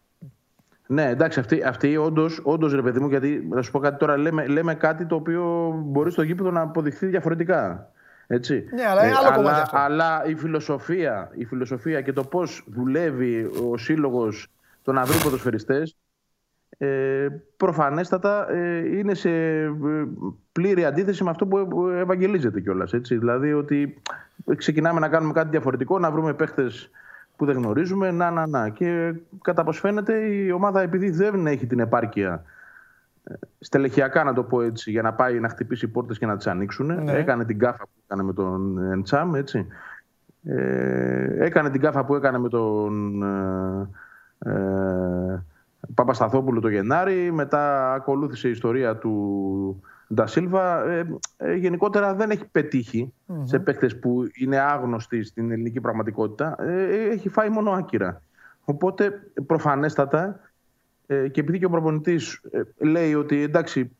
ναι, 0.86 1.09
εντάξει, 1.09 1.40
αυτή, 1.40 1.62
αυτή 1.62 1.97
όντως, 1.97 2.40
όντως, 2.42 2.72
ρε 2.72 2.82
παιδί 2.82 3.01
μου, 3.01 3.09
γιατί 3.09 3.48
θα 3.52 3.62
σου 3.62 3.70
πω 3.70 3.78
κάτι 3.78 3.98
τώρα, 3.98 4.16
λέμε, 4.16 4.47
λέμε 4.47 4.74
κάτι 4.74 5.06
το 5.06 5.14
οποίο 5.14 5.72
μπορεί 5.84 6.10
στο 6.10 6.22
γήπεδο 6.22 6.51
να 6.51 6.60
αποδειχθεί 6.60 7.06
διαφορετικά. 7.06 7.92
Έτσι. 8.32 8.65
Ναι, 8.74 8.82
αλλά 8.86 9.07
είναι 9.07 9.16
άλλο 9.16 9.32
ε, 9.32 9.36
κομμάτι 9.36 9.61
αυτό. 9.61 9.77
Αλλά 9.77 10.24
η 10.27 10.35
φιλοσοφία, 10.35 11.31
η 11.35 11.44
φιλοσοφία 11.44 12.01
και 12.01 12.12
το 12.12 12.24
πώς 12.24 12.65
δουλεύει 12.66 13.51
ο 13.70 13.77
σύλλογος 13.77 14.48
το 14.82 14.93
να 14.93 15.05
βρει 15.05 15.23
ποδοσφαιριστές 15.23 15.97
ε, 16.78 17.28
προφανέστατα 17.57 18.51
ε, 18.51 18.98
είναι 18.98 19.15
σε 19.15 19.31
ε, 19.31 19.73
πλήρη 20.52 20.85
αντίθεση 20.85 21.24
με 21.24 21.31
αυτό 21.31 21.47
που 21.47 21.89
ευαγγελίζεται 21.89 22.61
κιόλας. 22.61 22.90
Δηλαδή 23.09 23.52
ότι 23.52 24.02
ξεκινάμε 24.57 25.01
να 25.01 25.09
κάνουμε 25.09 25.32
κάτι 25.32 25.48
διαφορετικό, 25.48 25.98
να 25.98 26.11
βρούμε 26.11 26.35
παίχτες 26.35 26.90
που 27.36 27.44
δεν 27.44 27.57
γνωρίζουμε, 27.57 28.11
να, 28.11 28.31
να, 28.31 28.47
να. 28.47 28.69
Και 28.69 29.15
κατά 29.43 29.65
πώ 29.65 29.73
φαίνεται 29.73 30.15
η 30.15 30.51
ομάδα 30.51 30.81
επειδή 30.81 31.11
δεν 31.11 31.47
έχει 31.47 31.66
την 31.66 31.81
επάρκεια 31.81 32.32
ε, 32.32 32.43
στελεχειακά 33.60 34.24
να 34.24 34.32
το 34.32 34.42
πω 34.42 34.62
έτσι, 34.62 34.90
για 34.90 35.02
να 35.02 35.12
πάει 35.12 35.40
να 35.40 35.48
χτυπήσει 35.48 35.88
πόρτες 35.88 36.18
και 36.18 36.26
να 36.26 36.36
τις 36.36 36.47
ανοίξουν. 36.47 37.05
Ναι. 37.05 37.12
Έκανε 37.12 37.44
την 37.44 37.59
κάφα 37.59 37.84
που 37.84 38.01
έκανε 38.05 38.22
με 38.22 38.32
τον 38.32 38.78
Εντσάμ, 38.92 39.34
έτσι. 39.34 39.66
Ε, 40.44 41.44
έκανε 41.44 41.70
την 41.70 41.80
κάφα 41.80 42.05
που 42.05 42.14
έκανε 42.14 42.38
με 42.38 42.48
τον 42.48 43.22
ε, 44.38 45.44
Παπασταθόπουλο 45.94 46.60
το 46.60 46.68
Γενάρη, 46.68 47.32
μετά 47.32 47.94
ακολούθησε 47.94 48.48
η 48.48 48.51
ιστορία 48.51 48.97
του 48.97 49.82
Ντασίλβα. 50.14 50.84
Ε, 50.84 51.06
ε, 51.36 51.55
γενικότερα 51.55 52.14
δεν 52.14 52.30
έχει 52.30 53.12
σε 53.44 53.59
παίκτες 53.59 53.98
που 53.98 54.22
είναι 54.34 54.59
άγνωστοι 54.59 55.24
στην 55.24 55.51
ελληνική 55.51 55.80
πραγματικότητα. 55.80 56.56
Ε, 56.62 57.09
έχει 57.10 57.28
φάει 57.28 57.48
μόνο 57.48 57.70
άκυρα. 57.70 58.22
Οπότε 58.64 59.12
προφανέστατα 59.47 60.40
και 61.31 61.41
επειδή 61.41 61.59
και 61.59 61.65
ο 61.65 61.70
προπονητής 61.70 62.41
λέει 62.78 63.15
ότι 63.15 63.43
εντάξει, 63.43 63.91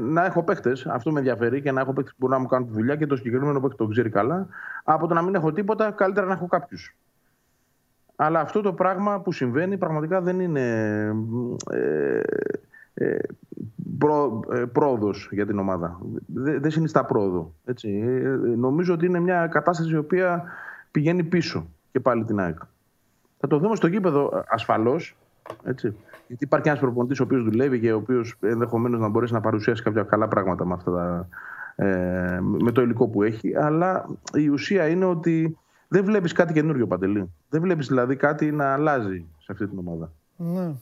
να 0.00 0.24
έχω 0.24 0.42
παίχτε, 0.42 0.72
αυτό 0.86 1.12
με 1.12 1.18
ενδιαφέρει 1.18 1.62
και 1.62 1.72
να 1.72 1.80
έχω 1.80 1.92
παίχτε 1.92 2.10
που 2.10 2.16
μπορούν 2.18 2.36
να 2.36 2.42
μου 2.42 2.48
κάνουν 2.48 2.66
τη 2.66 2.72
δουλειά 2.72 2.96
και 2.96 3.06
το 3.06 3.16
συγκεκριμένο 3.16 3.60
παίχτη 3.60 3.76
το 3.76 3.86
ξέρει 3.86 4.10
καλά, 4.10 4.46
από 4.84 5.06
το 5.06 5.14
να 5.14 5.22
μην 5.22 5.34
έχω 5.34 5.52
τίποτα, 5.52 5.90
καλύτερα 5.90 6.26
να 6.26 6.32
έχω 6.32 6.46
κάποιους. 6.46 6.96
Αλλά 8.16 8.40
αυτό 8.40 8.60
το 8.60 8.72
πράγμα 8.72 9.20
που 9.20 9.32
συμβαίνει 9.32 9.78
πραγματικά 9.78 10.20
δεν 10.20 10.40
είναι 10.40 10.62
ε, 11.70 12.20
ε, 12.94 13.16
προ, 13.98 14.40
ε, 14.52 14.64
πρόοδος 14.64 15.28
για 15.32 15.46
την 15.46 15.58
ομάδα. 15.58 16.00
Δεν, 16.26 16.60
δεν 16.60 16.70
συνιστά 16.70 17.04
πρόοδο. 17.04 17.54
Έτσι. 17.64 17.88
Ε, 18.06 18.28
νομίζω 18.56 18.94
ότι 18.94 19.06
είναι 19.06 19.20
μια 19.20 19.46
κατάσταση 19.46 19.90
η 19.90 19.96
οποία 19.96 20.44
πηγαίνει 20.90 21.24
πίσω 21.24 21.66
και 21.92 22.00
πάλι 22.00 22.24
την 22.24 22.40
ΑΕΚ. 22.40 22.58
Θα 23.38 23.46
το 23.46 23.58
δούμε 23.58 23.76
στο 23.76 23.86
γήπεδο 23.86 24.44
ασφαλώς. 24.48 25.16
Έτσι. 25.64 25.96
Γιατί 26.26 26.44
υπάρχει 26.44 26.68
ένας 26.68 26.80
προπονητής 26.80 27.20
ο 27.20 27.22
οποίος 27.22 27.42
δουλεύει 27.42 27.80
και 27.80 27.92
ο 27.92 27.96
οποίος 27.96 28.34
ενδεχομένως 28.40 29.00
να 29.00 29.08
μπορέσει 29.08 29.32
να 29.32 29.40
παρουσιάσει 29.40 29.82
κάποια 29.82 30.02
καλά 30.02 30.28
πράγματα 30.28 30.66
με, 30.66 30.74
αυτά 30.74 31.28
ε, 31.74 32.38
με 32.40 32.72
το 32.72 32.82
υλικό 32.82 33.08
που 33.08 33.22
έχει. 33.22 33.56
Αλλά 33.56 34.08
η 34.32 34.48
ουσία 34.48 34.88
είναι 34.88 35.04
ότι 35.04 35.58
δεν 35.88 36.04
βλέπεις 36.04 36.32
κάτι 36.32 36.52
καινούριο 36.52 36.86
παντελή. 36.86 37.32
Δεν 37.48 37.60
βλέπεις 37.60 37.86
δηλαδή 37.86 38.16
κάτι 38.16 38.52
να 38.52 38.72
αλλάζει 38.72 39.26
σε 39.38 39.52
αυτή 39.52 39.68
την 39.68 39.78
ομάδα. 39.78 40.12
Ναι. 40.36 40.72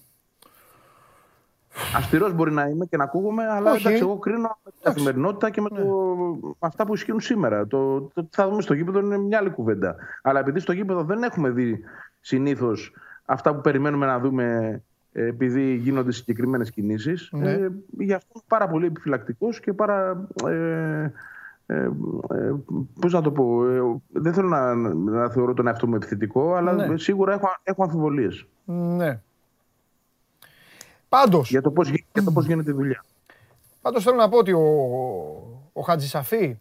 Αστηρό 1.97 2.31
μπορεί 2.31 2.53
να 2.53 2.65
είμαι 2.65 2.87
και 2.87 2.97
να 2.97 3.05
ακούγομαι, 3.05 3.47
αλλά 3.51 3.75
εντάξει, 3.75 4.03
εγώ 4.03 4.19
κρίνω 4.19 4.59
με 4.65 4.71
την 4.71 4.81
καθημερινότητα 4.83 5.51
και 5.51 5.61
με, 5.61 5.69
το, 5.69 5.77
ναι. 5.77 6.51
αυτά 6.59 6.87
που 6.87 6.95
ισχύουν 6.95 7.21
σήμερα. 7.21 7.67
Το, 7.67 8.01
το, 8.01 8.29
θα 8.31 8.49
δούμε 8.49 8.63
στο 8.63 8.75
γήπεδο 8.75 8.99
είναι 8.99 9.19
μια 9.19 9.39
άλλη 9.39 9.51
κουβέντα. 9.51 9.97
Αλλά 10.23 10.41
επειδή 10.41 10.61
στο 10.61 10.73
γήπεδο 10.73 11.05
δεν 11.05 11.23
έχουμε 11.23 11.51
δει 11.51 11.81
συνήθως 12.21 12.93
αυτά 13.25 13.55
που 13.55 13.61
περιμένουμε 13.61 14.07
να 14.07 14.19
δούμε 14.19 14.45
ε, 14.45 14.83
επειδή 15.13 15.75
γίνονται 15.75 16.13
συγκεκριμένες 16.13 16.71
κινήσεις. 16.71 17.29
Ναι. 17.33 17.51
Ε, 17.51 17.71
γι' 17.99 18.13
αυτό 18.13 18.29
είμαι 18.35 18.45
πάρα 18.47 18.69
πολύ 18.69 18.87
επιφυλακτικός 18.87 19.61
και 19.61 19.73
πάρα. 19.73 20.27
Ε, 20.47 21.11
ε, 21.67 21.91
ε, 22.31 22.55
Πώς 23.01 23.13
να 23.13 23.23
το 23.23 23.33
πω, 23.33 23.67
ε, 23.67 23.81
δεν 24.09 24.33
θέλω 24.33 24.49
να, 24.49 24.75
να 24.95 25.31
θεωρώ 25.31 25.55
τον 25.55 25.67
εαυτό 25.67 25.87
μου 25.87 25.95
επιθετικό, 25.95 26.55
αλλά 26.55 26.73
ναι. 26.73 26.99
σίγουρα 26.99 27.33
έχω, 27.33 27.47
έχω 27.63 27.83
αμφιβολίες. 27.83 28.47
Ναι. 28.65 29.21
Πάντως... 31.09 31.51
Για 31.51 31.63
το 31.63 31.71
πώς, 31.71 31.89
για 31.89 32.23
το 32.25 32.33
πώς 32.33 32.47
γίνεται 32.47 32.71
η 32.71 32.75
δουλειά. 32.75 33.05
Πάντως 33.83 34.05
θέλω 34.05 34.17
να 34.17 34.29
πω 34.29 34.39
ότι 34.39 34.53
ο, 34.53 34.63
ο 35.73 35.81
Χατζησαφή 35.81 36.59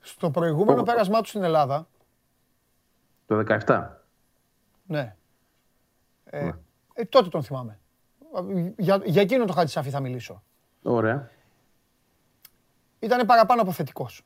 στο 0.00 0.30
προηγούμενο 0.30 0.82
πέρασμά 0.82 1.20
του 1.20 1.28
στην 1.28 1.42
Ελλάδα... 1.42 1.86
Το 3.26 3.44
17. 3.66 3.86
Ναι. 4.86 5.14
Ε, 6.30 6.42
ναι. 6.42 6.50
Ε, 6.94 7.04
τότε 7.04 7.28
τον 7.28 7.42
θυμάμαι. 7.42 7.78
Για, 8.76 9.00
για 9.04 9.22
εκείνο 9.22 9.44
το 9.44 9.52
Χατζησαφή 9.52 9.90
θα 9.90 10.00
μιλήσω. 10.00 10.42
Ωραία 10.82 11.30
ήταν 13.00 13.26
παραπάνω 13.26 13.62
από 13.62 13.72
θετικός. 13.72 14.22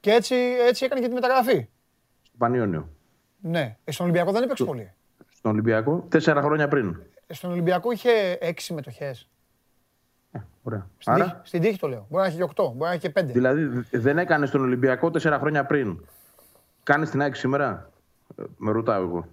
Και 0.00 0.10
έτσι, 0.10 0.34
έτσι 0.68 0.84
έκανε 0.84 1.00
και 1.00 1.08
τη 1.08 1.14
μεταγραφή. 1.14 1.68
Στο 2.22 2.34
Πανιόνιο. 2.38 2.88
Ναι. 3.40 3.76
Ε, 3.84 3.92
στον 3.92 4.06
Ολυμπιακό 4.06 4.32
δεν 4.32 4.42
έπαιξε 4.42 4.64
πολύ. 4.64 4.92
Στον 5.28 5.50
Ολυμπιακό, 5.50 6.06
τέσσερα 6.08 6.42
χρόνια 6.42 6.68
πριν. 6.68 7.02
Ε, 7.26 7.34
στον 7.34 7.50
Ολυμπιακό 7.50 7.90
είχε 7.90 8.38
έξι 8.40 8.66
συμμετοχές. 8.66 9.28
Ε, 10.32 10.38
ωραία. 10.62 10.90
Στην, 10.98 11.12
Άρα... 11.12 11.24
τύχη, 11.24 11.36
στην 11.42 11.60
τύχη 11.60 11.78
το 11.78 11.88
λέω. 11.88 12.06
Μπορεί 12.08 12.22
να 12.22 12.28
έχει 12.28 12.36
και 12.36 12.42
οκτώ, 12.42 12.64
μπορεί 12.68 12.78
να 12.78 12.90
έχει 12.90 13.00
και 13.00 13.10
πέντε. 13.10 13.32
Δηλαδή 13.32 13.86
δεν 13.90 14.18
έκανε 14.18 14.46
στον 14.46 14.60
Ολυμπιακό 14.60 15.10
τέσσερα 15.10 15.38
χρόνια 15.38 15.66
πριν. 15.66 16.04
Κάνεις 16.82 17.10
την 17.10 17.22
άκρη 17.22 17.38
σήμερα; 17.38 17.90
Ε, 18.36 18.42
με 18.56 18.72
ρωτάω 18.72 19.02
εγώ. 19.02 19.28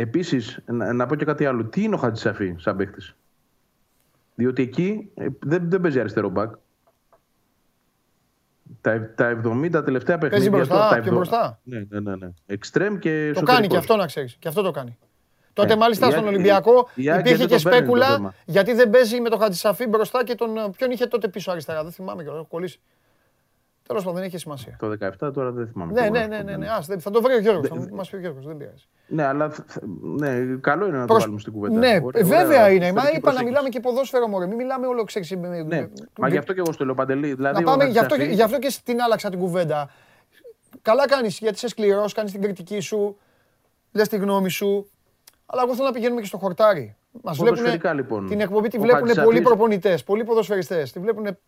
Επίσης, 0.00 0.58
να, 0.66 0.92
να, 0.92 1.06
πω 1.06 1.16
και 1.16 1.24
κάτι 1.24 1.46
άλλο. 1.46 1.64
Τι 1.64 1.82
είναι 1.82 1.94
ο 1.94 1.98
Χατζησαφή 1.98 2.54
σαν 2.58 2.76
παίχτη. 2.76 3.12
Διότι 4.34 4.62
εκεί 4.62 5.10
ε, 5.14 5.26
δεν, 5.40 5.70
δεν 5.70 5.80
παίζει 5.80 6.00
αριστερό 6.00 6.28
μπακ. 6.28 6.54
Τα, 8.80 9.14
τα 9.14 9.40
70 9.44 9.70
τελευταία 9.84 10.18
παιχνίδια. 10.18 10.28
Παίζει 10.30 10.50
μπροστά, 10.50 10.88
τα 10.88 11.00
πιο 11.00 11.12
μπροστά. 11.12 11.60
Ναι, 11.62 11.84
ναι, 11.88 12.00
ναι. 12.00 12.16
ναι. 12.16 12.28
Εξτρέμ 12.46 12.98
και 12.98 13.32
Το 13.34 13.42
κάνει 13.42 13.66
και 13.66 13.76
αυτό 13.76 13.96
να 13.96 14.06
ξέρεις. 14.06 14.36
Και 14.38 14.48
αυτό 14.48 14.62
το 14.62 14.70
κάνει. 14.70 14.98
Τότε 15.52 15.72
ε, 15.72 15.76
μάλιστα 15.76 16.10
στον 16.10 16.26
Ολυμπιακό 16.26 16.88
υπήρχε 16.94 17.46
και 17.46 17.58
σπέκουλα 17.58 18.34
γιατί 18.44 18.72
δεν 18.72 18.90
παίζει 18.90 19.20
με 19.20 19.28
τον 19.28 19.38
Χατζησαφή 19.38 19.86
μπροστά 19.86 20.24
και 20.24 20.34
τον. 20.34 20.72
Ποιον 20.76 20.90
είχε 20.90 21.06
τότε 21.06 21.28
πίσω 21.28 21.50
αριστερά. 21.50 21.82
Δεν 21.82 21.92
θυμάμαι 21.92 22.22
και 22.22 22.28
έχω 22.28 22.46
κολλήσει. 22.50 22.80
Τέλος 23.90 24.04
πάντων, 24.04 24.18
δεν 24.18 24.28
έχει 24.28 24.38
σημασία. 24.38 24.76
Το 24.78 24.96
17 25.26 25.32
τώρα 25.32 25.50
δεν 25.50 25.68
θυμάμαι. 25.68 25.92
Ναι, 25.92 26.08
ναι, 26.08 26.26
ναι, 26.26 26.42
ναι, 26.42 26.56
ναι. 26.56 26.68
Ας, 26.68 26.86
θα 26.98 27.10
το 27.10 27.22
βρει 27.22 27.34
ο 27.34 27.38
Γιώργος. 27.38 27.68
Θα 27.68 27.86
μας 27.92 28.10
πει 28.10 28.16
ο 28.16 28.18
Γιώργος, 28.18 28.46
δεν 28.46 28.56
πειράζει. 28.56 28.84
Ναι, 29.06 29.24
αλλά 29.24 29.52
ναι, 30.00 30.56
καλό 30.60 30.86
είναι 30.86 30.98
να 30.98 31.06
το 31.06 31.14
βάλουμε 31.14 31.40
στην 31.40 31.52
κουβέντα. 31.52 31.78
Ναι, 31.78 32.00
ωραία, 32.02 32.24
βέβαια 32.24 32.70
είναι. 32.70 32.92
Μα 32.92 33.02
είπα 33.16 33.32
να 33.32 33.42
μιλάμε 33.42 33.68
και 33.68 33.80
ποδόσφαιρο 33.80 34.26
μόνο. 34.26 34.46
Μην 34.46 34.56
μιλάμε 34.56 34.86
όλο 34.86 35.04
ξέρει. 35.04 35.36
Ναι, 35.66 35.88
μα 36.18 36.28
γι' 36.28 36.36
αυτό 36.36 36.52
και 36.52 36.60
εγώ 36.60 36.72
στο 36.72 36.84
λέω 36.84 36.94
παντελή. 36.94 37.34
Δηλαδή, 37.34 37.64
να 37.64 37.70
πάμε, 37.70 37.84
γι, 37.84 37.98
αυτό, 37.98 38.14
γι' 38.14 38.42
αυτό 38.42 38.58
και 38.58 38.70
στην 38.70 39.00
άλλαξα 39.00 39.30
την 39.30 39.38
κουβέντα. 39.38 39.90
Καλά 40.82 41.08
κάνεις 41.08 41.38
γιατί 41.38 41.54
είσαι 41.54 41.68
σκληρός, 41.68 42.12
κάνεις 42.12 42.32
την 42.32 42.40
κριτική 42.40 42.80
σου, 42.80 43.18
λες 43.92 44.08
τη 44.08 44.16
γνώμη 44.16 44.50
σου. 44.50 44.90
Αλλά 45.46 45.62
εγώ 45.62 45.74
θέλω 45.74 45.86
να 45.86 45.92
πηγαίνουμε 45.92 46.20
και 46.20 46.26
στο 46.26 46.38
χορτάρι. 46.38 46.96
Μας 47.22 47.38
βλέπουν, 47.38 47.94
λοιπόν. 47.94 48.26
Την 48.26 48.40
εκπομπή 48.40 48.68
τη 48.68 48.78
βλέπουν 48.78 49.24
πολλοί 49.24 49.40
προπονητές, 49.40 50.04
πολλοί 50.04 50.24
ποδοσφαιριστές, 50.24 50.92
τη 50.92 51.00
βλέπουν 51.00 51.38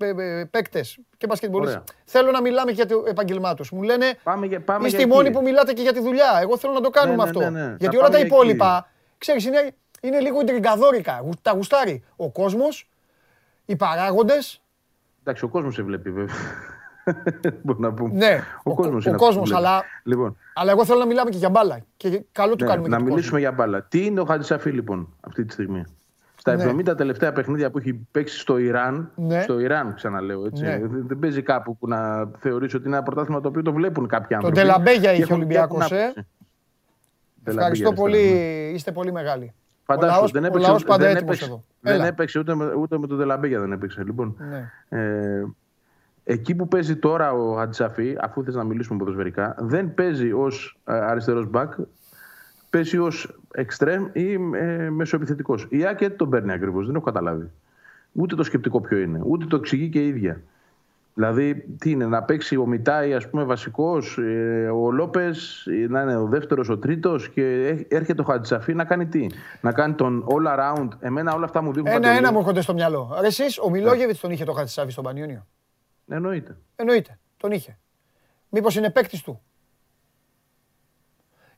παίκτες 0.51 0.99
και 1.17 1.27
μπασκετμπολίστε. 1.27 1.83
Θέλω 2.05 2.31
να 2.31 2.41
μιλάμε 2.41 2.71
για 2.71 2.87
το 2.87 3.05
επαγγελμά 3.07 3.55
τους. 3.55 3.71
Μου 3.71 3.83
λένε 3.83 4.19
πάμε 4.23 4.47
για, 4.47 4.61
πάμε 4.61 4.87
είστε 4.87 5.03
οι 5.03 5.07
μόνοι 5.07 5.31
που 5.31 5.43
μιλάτε 5.43 5.73
και 5.73 5.83
για 5.83 5.93
τη 5.93 6.01
δουλειά. 6.01 6.39
Εγώ 6.41 6.59
θέλω 6.59 6.73
να 6.73 6.81
το 6.81 6.91
κάνουμε 6.91 7.17
ναι, 7.17 7.23
ναι, 7.23 7.29
αυτό. 7.29 7.51
Ναι, 7.51 7.77
Γιατί 7.79 7.97
όλα 7.97 8.09
τα 8.09 8.19
υπόλοιπα, 8.19 8.89
ξέρεις, 9.19 9.45
είναι, 9.45 9.75
είναι 10.01 10.21
λίγο 10.21 10.41
εντριγκαδόρικα. 10.41 11.25
Τα 11.43 11.51
γουστάρει 11.53 12.05
ο 12.17 12.31
κόσμος, 12.31 12.89
οι 13.65 13.77
παράγοντες. 13.77 14.63
Εντάξει, 15.21 15.45
ο 15.45 15.49
κόσμος 15.49 15.75
σε 15.75 15.83
βλέπει 15.83 16.11
βέβαια. 16.11 16.35
να 17.79 17.93
πούμε. 17.93 18.15
Ναι, 18.15 18.41
ο, 18.63 18.71
ο 18.71 19.15
κόσμος. 19.17 19.53
Αλλά, 19.53 19.83
λοιπόν. 20.03 20.37
αλλά 20.55 20.71
εγώ 20.71 20.85
θέλω 20.85 20.99
να 20.99 21.07
μιλάμε 21.07 21.31
και 21.31 21.39
για 21.39 21.51
μπάλα. 21.51 21.79
Και 21.97 22.25
καλό 22.33 22.57
του 22.57 22.65
ναι, 22.65 22.71
κάνουμε 22.71 22.89
Να 22.89 23.01
μιλήσουμε 23.01 23.39
για 23.39 23.53
μπάλα. 23.53 23.83
Τι 23.83 24.05
είναι 24.05 24.21
ο 24.21 24.25
Χατζησαφή 24.25 24.71
λοιπόν 24.71 25.09
αυτή 25.21 25.45
τη 25.45 25.53
στιγμή; 25.53 25.85
Στα 26.37 26.57
ναι. 26.57 26.91
70 26.91 26.97
τελευταία 26.97 27.33
παιχνίδια 27.33 27.71
που 27.71 27.79
έχει 27.79 27.95
παίξει 28.11 28.39
στο 28.39 28.59
Ιράν, 28.59 29.11
ναι. 29.15 29.43
στο 29.43 29.59
Ιράν 29.59 29.95
ξαναλέω 29.95 30.47
έτσι, 30.47 30.63
ναι. 30.63 30.81
δεν 30.83 31.19
παίζει 31.19 31.43
κάπου 31.43 31.77
που 31.77 31.89
να 31.89 32.31
θεωρήσει 32.39 32.77
ότι 32.77 32.87
είναι 32.87 32.97
ένα 32.97 33.05
πρωτάθλημα 33.05 33.41
το 33.41 33.49
οποίο 33.49 33.63
το 33.63 33.73
βλέπουν 33.73 34.07
κάποιοι 34.07 34.37
άνθρωποι. 34.37 34.57
Τον 34.57 34.67
Τελαμπέγια 34.67 35.13
είχε 35.13 35.33
ο 35.33 35.37
Ολυμπιακός, 35.37 35.91
ε. 35.91 36.13
Ευχαριστώ 37.45 37.93
πολύ, 37.93 38.21
είστε 38.75 38.93
πολύ 38.93 39.13
μεγάλοι. 39.13 39.55
Φαντάζομαι, 39.85 40.29
δεν 40.33 40.45
έπαιξε, 40.45 40.97
δεν 40.97 41.17
έπαιξε, 41.17 41.63
δεν 41.81 42.01
έπαιξε 42.01 42.39
ούτε, 42.39 42.55
με, 42.55 42.75
ούτε 42.75 42.99
με 42.99 43.07
τον 43.07 43.19
Τελαμπέγια 43.19 43.61
δεν 43.61 43.73
έπαιξε. 43.73 44.03
Λοιπόν, 44.05 44.37
ναι. 44.39 44.71
ε, 44.89 45.45
Εκεί 46.25 46.55
που 46.55 46.69
παίζει 46.69 46.97
τώρα 46.97 47.33
ο 47.33 47.55
Χατζησαφή, 47.55 48.17
αφού 48.21 48.45
θες 48.45 48.55
να 48.55 48.65
μιλήσουμε 48.65 48.99
ποδοσφαιρικά, 48.99 49.55
δεν 49.59 49.95
παίζει 49.95 50.33
ως 50.33 50.79
ε, 50.85 50.93
αριστερός 50.93 51.47
μπακ, 51.51 51.73
παίζει 52.71 52.99
ως 52.99 53.39
εξτρέμ 53.53 54.07
ή 54.13 54.33
ε, 54.33 54.91
μεσοεπιθετικός. 54.91 55.67
Η 55.71 55.87
Άκη 55.87 56.07
δεν 56.07 56.17
τον 56.17 56.31
παίρνει 56.31 56.53
ακριβώς, 56.53 56.87
δεν 56.87 56.95
έχω 56.95 57.05
καταλάβει. 57.05 57.51
Ούτε 58.13 58.35
το 58.35 58.43
σκεπτικό 58.43 58.81
ποιο 58.81 58.99
είναι, 58.99 59.21
ούτε 59.25 59.47
το 59.47 59.57
εξηγεί 59.57 59.89
και 59.89 60.05
η 60.05 60.07
ίδια. 60.07 60.41
Δηλαδή, 61.15 61.65
τι 61.79 61.91
είναι, 61.91 62.07
να 62.07 62.23
παίξει 62.23 62.57
ο 62.57 62.67
Μιτάη, 62.67 63.15
ας 63.15 63.29
πούμε, 63.29 63.45
βασικός, 63.45 64.19
ε, 64.19 64.71
ο 64.75 64.91
Λόπες 64.91 65.67
να 65.89 66.03
είναι 66.03 66.17
ο 66.17 66.27
δεύτερος, 66.27 66.69
ο 66.69 66.79
τρίτος 66.79 67.29
και 67.29 67.69
έρχεται 67.89 68.21
ο 68.21 68.25
Χατζησαφή 68.25 68.75
να 68.75 68.85
κάνει 68.85 69.07
τι; 69.07 69.27
Να 69.61 69.73
κάνει 69.73 69.95
τον 69.95 70.25
all 70.29 70.59
around. 70.59 70.89
Εμένα 71.01 71.35
όλα 71.35 71.45
αυτά 71.45 71.63
μου 71.63 71.73
δείχνουν. 71.73 71.95
Ένα-ένα 71.95 72.33
μου 72.33 72.39
έρχονται 72.39 72.61
στο 72.61 72.75
μυαλό. 72.75 73.21
Εσείς, 73.25 73.59
ο 73.59 73.71
Μιλόγεβιτ 73.71 74.17
τον 74.21 74.31
είχε 74.31 74.45
το 74.45 74.53
Χατζησαφή 74.53 74.91
στον 74.91 75.05
Πανιόνιο; 75.05 75.47
Εννοείται. 76.15 76.57
Εννοείται. 76.77 77.19
Τον 77.37 77.53
είχε. 77.53 77.79
Μήπως 78.49 78.77
είναι 78.77 78.91
παίκτης 78.91 79.23
του. 79.23 79.43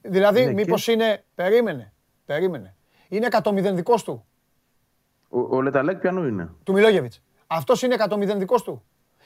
Δηλαδή, 0.02 0.44
ναι, 0.44 0.52
μήπως 0.52 0.86
είναι. 0.86 1.24
Περίμενε. 1.34 1.92
Περίμενε. 2.24 2.74
Είναι 3.08 3.26
εκατομηδενικό 3.26 3.94
του. 3.94 4.26
Ο, 5.28 5.56
ο 5.56 5.62
Λεταλέκ 5.62 5.98
πιανού 5.98 6.26
είναι; 6.26 6.50
Του 6.64 6.72
Μιλόγεβιτς. 6.72 7.22
Αυτός 7.46 7.82
είναι 7.82 7.94
εκατομηδενικό 7.94 8.60
του. 8.60 8.84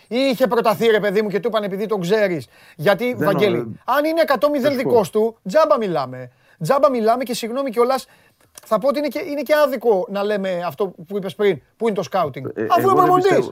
Ή 0.08 0.16
είχε 0.16 0.46
προταθεί 0.46 0.86
ρε 0.86 1.00
παιδί 1.00 1.22
μου 1.22 1.28
και 1.28 1.40
του 1.40 1.48
είπαν 1.48 1.62
επειδή 1.62 1.86
τον 1.86 2.00
ξέρεις. 2.00 2.48
Γιατί, 2.76 3.14
Δεν 3.14 3.26
Βαγγέλη, 3.26 3.56
νο... 3.56 3.72
αν 3.84 4.04
είναι 4.04 4.20
εκατομηδενικό 4.20 5.04
του, 5.12 5.38
τζάμπα 5.48 5.76
μιλάμε. 5.76 6.30
Τζάμπα 6.62 6.90
μιλάμε 6.90 7.24
και 7.24 7.34
συγγνώμη 7.34 7.70
κιόλας. 7.70 8.06
Θα 8.52 8.78
πω 8.78 8.88
ότι 8.88 8.98
είναι 8.98 9.08
και, 9.08 9.18
είναι 9.18 9.42
και 9.42 9.54
άδικο 9.54 10.06
να 10.10 10.22
λέμε 10.24 10.62
αυτό 10.64 10.88
που 10.88 11.16
είπες 11.16 11.34
πριν, 11.34 11.62
που 11.76 11.86
είναι 11.86 11.96
το 11.96 12.02
σκάουτινγκ. 12.02 12.46
Ε, 12.54 12.66
Αφού 12.70 12.80
είναι 12.80 12.92
προπονητή. 12.92 13.50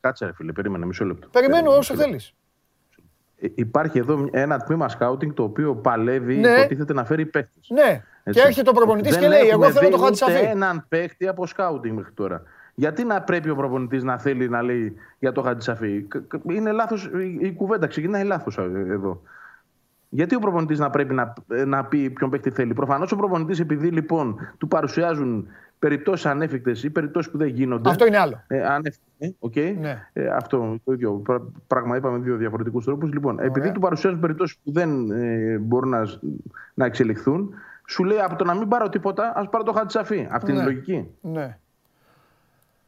Κάτσε, 0.00 0.26
ρε 0.26 0.32
φίλε, 0.32 0.52
περίμενε 0.52 0.86
μισό 0.86 1.04
λεπτό. 1.04 1.28
Περιμένω 1.28 1.76
όσο 1.76 1.94
θέλεις. 1.94 2.34
Ε, 3.40 3.48
υπάρχει 3.54 3.98
εδώ 3.98 4.28
ένα 4.30 4.58
τμήμα 4.58 4.88
σκάουτινγκ 4.88 5.32
το 5.32 5.42
οποίο 5.42 5.74
παλεύει, 5.74 6.36
ναι. 6.36 6.50
υποτίθεται 6.50 6.92
να 6.92 7.04
φέρει 7.04 7.26
παίχτε. 7.26 7.58
Ναι. 7.68 8.02
Έτσι. 8.22 8.40
Και 8.40 8.46
έρχεται 8.46 8.70
ο 8.70 8.72
προπονητής 8.72 9.16
και 9.16 9.28
λέει: 9.28 9.48
Εγώ 9.48 9.70
θέλω 9.70 9.88
το 9.88 10.26
Δεν 10.26 10.44
έναν 10.44 10.84
παίχτη 10.88 11.28
από 11.28 11.46
σκάουτινγκ 11.46 11.96
μέχρι 11.96 12.12
τώρα. 12.12 12.42
Γιατί 12.74 13.04
να 13.04 13.22
πρέπει 13.22 13.50
ο 13.50 13.56
προπονητής 13.56 14.02
να 14.02 14.18
θέλει 14.18 14.48
να 14.48 14.62
λέει 14.62 14.94
για 15.18 15.32
το 15.32 15.42
Χατζησαφή. 15.42 16.06
Είναι 16.42 16.72
λάθος. 16.72 17.10
Η 17.40 17.52
κουβέντα 17.52 17.86
ξεκινάει 17.86 18.24
λάθος 18.24 18.58
εδώ. 18.58 19.22
Γιατί 20.08 20.34
ο 20.34 20.38
προπονητής 20.38 20.78
να 20.78 20.90
πρέπει 20.90 21.14
να, 21.14 21.32
να 21.66 21.84
πει 21.84 22.10
ποιον 22.10 22.30
παίχτη 22.30 22.50
θέλει; 22.50 22.74
Προφανώς 22.74 23.12
ο 23.12 23.16
προπονητής, 23.16 23.60
επειδή 23.60 23.88
λοιπόν 23.88 24.36
του 24.58 24.68
παρουσιάζουν 24.68 25.46
περιπτώσεις 25.80 26.26
ανέφικτες 26.26 26.82
ή 26.82 26.90
περιπτώσεις 26.90 27.30
που 27.30 27.38
δεν 27.38 27.48
γίνονται. 27.48 27.90
Αυτό 27.90 28.06
είναι 28.06 28.18
άλλο. 28.18 28.42
Ε, 28.46 28.66
ανέφικτες, 28.66 29.34
okay. 29.40 29.74
ναι. 29.80 30.06
ε, 30.12 30.26
αυτό 30.26 30.78
το 30.84 30.92
ίδιο 30.92 31.22
πράγμα 31.66 31.96
είπαμε 31.96 32.18
δύο 32.18 32.36
διαφορετικούς 32.36 32.84
τρόπους. 32.84 33.12
Λοιπόν, 33.12 33.34
Ωραία. 33.34 33.46
επειδή 33.46 33.72
του 33.72 33.80
παρουσιάζουν 33.80 34.20
περιπτώσεις 34.20 34.56
που 34.64 34.72
δεν 34.72 35.10
ε, 35.10 35.58
μπορούν 35.58 35.88
να, 35.88 36.02
να 36.74 36.84
εξελιχθούν, 36.84 37.54
σου 37.86 38.04
λέει 38.04 38.18
από 38.18 38.36
το 38.36 38.44
να 38.44 38.54
μην 38.54 38.68
πάρω 38.68 38.88
τίποτα, 38.88 39.32
ας 39.36 39.48
πάρω 39.48 39.64
το 39.64 39.72
Χατζησαφή. 39.72 40.28
Αυτή 40.30 40.52
ναι. 40.52 40.58
είναι 40.58 40.70
η 40.70 40.72
λογική. 40.72 41.08
Ναι. 41.20 41.58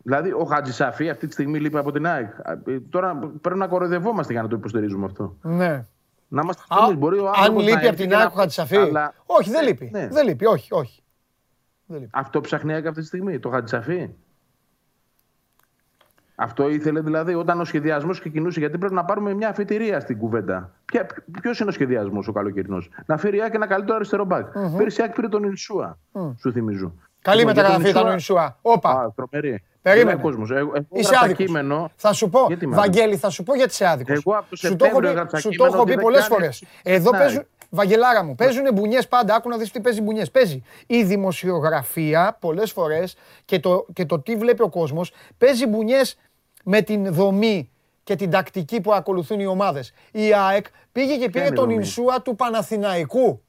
Δηλαδή, 0.03 0.33
ο 0.33 0.45
Χατζησαφή 0.45 1.11
αυτή 1.11 1.27
τη 1.27 1.33
στιγμή 1.33 1.59
λείπει 1.59 1.77
από 1.77 1.93
την 1.93 2.07
ΑΕΚ. 2.07 2.31
Ε, 2.67 2.81
τώρα 2.91 3.31
πρέπει 3.41 3.59
να 3.59 3.67
κοροϊδευόμαστε 3.67 4.33
για 4.33 4.43
να 4.43 4.49
το 4.49 4.57
υποστηρίζουμε 4.57 5.05
αυτό. 5.05 5.37
Ναι. 5.43 5.85
Να 6.29 6.43
είμαστε 6.43 6.63
Μπορεί 6.97 7.19
ο 7.19 7.31
Αν 7.45 7.59
λείπει 7.59 7.87
από 7.87 7.97
την 7.97 8.15
ΑΕΚ 8.15 8.29
ο 8.29 8.39
Χατζησαφή. 8.39 8.77
Αλλά... 8.77 9.15
Όχι, 9.27 9.51
δεν 9.51 9.65
λείπει. 9.65 9.89
Ναι. 9.93 10.09
Δεν 10.09 10.27
λείπει, 10.27 10.47
όχι, 10.47 10.69
όχι. 10.75 11.02
Αυτό 12.11 12.41
ψάχνει 12.41 12.75
αυτή 12.75 12.93
τη 12.93 13.05
στιγμή, 13.05 13.39
το 13.39 13.49
Χατζησαφή. 13.49 14.11
Αυτό 16.35 16.69
ήθελε 16.69 17.01
δηλαδή 17.01 17.35
όταν 17.35 17.61
ο 17.61 17.65
σχεδιασμός 17.65 18.19
ξεκινούσε, 18.19 18.61
γιατί 18.61 18.79
πρέπει 18.79 18.95
να 18.95 19.05
πάρουμε 19.05 19.35
μια 19.35 19.49
αφετηρία 19.49 20.01
στην 20.01 20.19
κουβέντα. 20.19 20.75
Ποιος 21.41 21.59
είναι 21.61 21.69
ο 21.69 21.73
σχεδιασμός 21.73 22.29
ο 22.29 22.33
καλοκαιρινός, 22.33 22.91
Να 23.07 23.17
φέρει 23.17 23.43
Άκη 23.43 23.57
ένα 23.57 23.67
καλύτερο 23.67 23.97
αριστερό 23.97 24.25
μπακ. 24.25 24.47
Mm-hmm. 24.47 24.77
Πέρυσι 24.77 25.03
Άκη 25.03 25.13
πήρε 25.13 25.29
τον 25.29 25.43
Ινσούα, 25.45 25.99
mm. 26.13 26.35
σου 26.39 26.53
θυμίζω. 26.53 26.95
Καλή 27.23 27.39
λοιπόν, 27.39 27.55
μεταγραφή 27.55 27.89
ήταν 27.89 28.07
ο 28.07 28.13
Ινσούα. 28.13 28.59
Όπα. 28.63 28.91
Α, 28.91 29.13
τρομερή. 29.15 29.63
Περίμενε. 29.83 30.21
Κόσμος. 30.21 30.51
Εγώ, 30.51 30.73
είσαι 30.93 31.15
άδικος. 31.23 31.91
Θα 31.97 32.13
σου 32.13 32.29
πω, 32.29 32.41
Βαγγέλη, 32.69 33.17
θα 33.17 33.31
σου 33.31 33.43
πω 33.43 33.55
γιατί 33.55 33.71
είσαι 33.71 33.87
άδικος. 33.87 34.17
Εγώ 34.17 34.37
από 34.37 34.47
το 34.51 34.57
σου 35.37 35.57
το 35.57 35.65
έχω 35.65 35.85
πει 35.85 36.01
πολλές 36.01 36.27
φορές. 36.27 36.65
Εδώ 36.83 37.11
παίζουν, 37.11 37.43
Βαγγελάρα 37.75 38.25
μου, 38.25 38.35
παίζουν 38.35 38.73
μπουνιές 38.73 39.09
πάντα. 39.09 39.35
Άκου 39.35 39.49
να 39.49 39.57
δεις 39.57 39.71
τι 39.71 39.81
παίζει 39.81 40.01
μπουνιές. 40.01 40.31
Παίζει 40.31 40.63
η 40.87 41.03
δημοσιογραφία 41.03 42.37
πολλές 42.41 42.73
φορές 42.73 43.17
και 43.45 43.61
το, 43.61 43.87
και 43.93 44.07
το 44.07 44.21
τι 44.21 44.37
βλέπει 44.37 44.63
ο 44.63 44.69
κόσμος. 44.69 45.13
Παίζει 45.39 45.67
μπουνιές 45.67 46.19
με 46.65 46.81
την 46.83 47.13
δομή 47.13 47.71
και 48.05 48.17
την 48.17 48.31
τακτική 48.31 48.81
που 48.81 48.93
ακολουθούν 48.93 49.41
οι 49.41 49.47
ομάδες. 49.47 49.93
Η 50.13 50.35
ΑΕΚ 50.35 50.67
πήγε 50.93 51.17
και 51.17 51.31
πήρε 51.31 51.51
τον 51.51 51.71
Ινσούα 51.71 52.23
του 52.23 52.37
Παναθηναϊκού. 52.37 53.43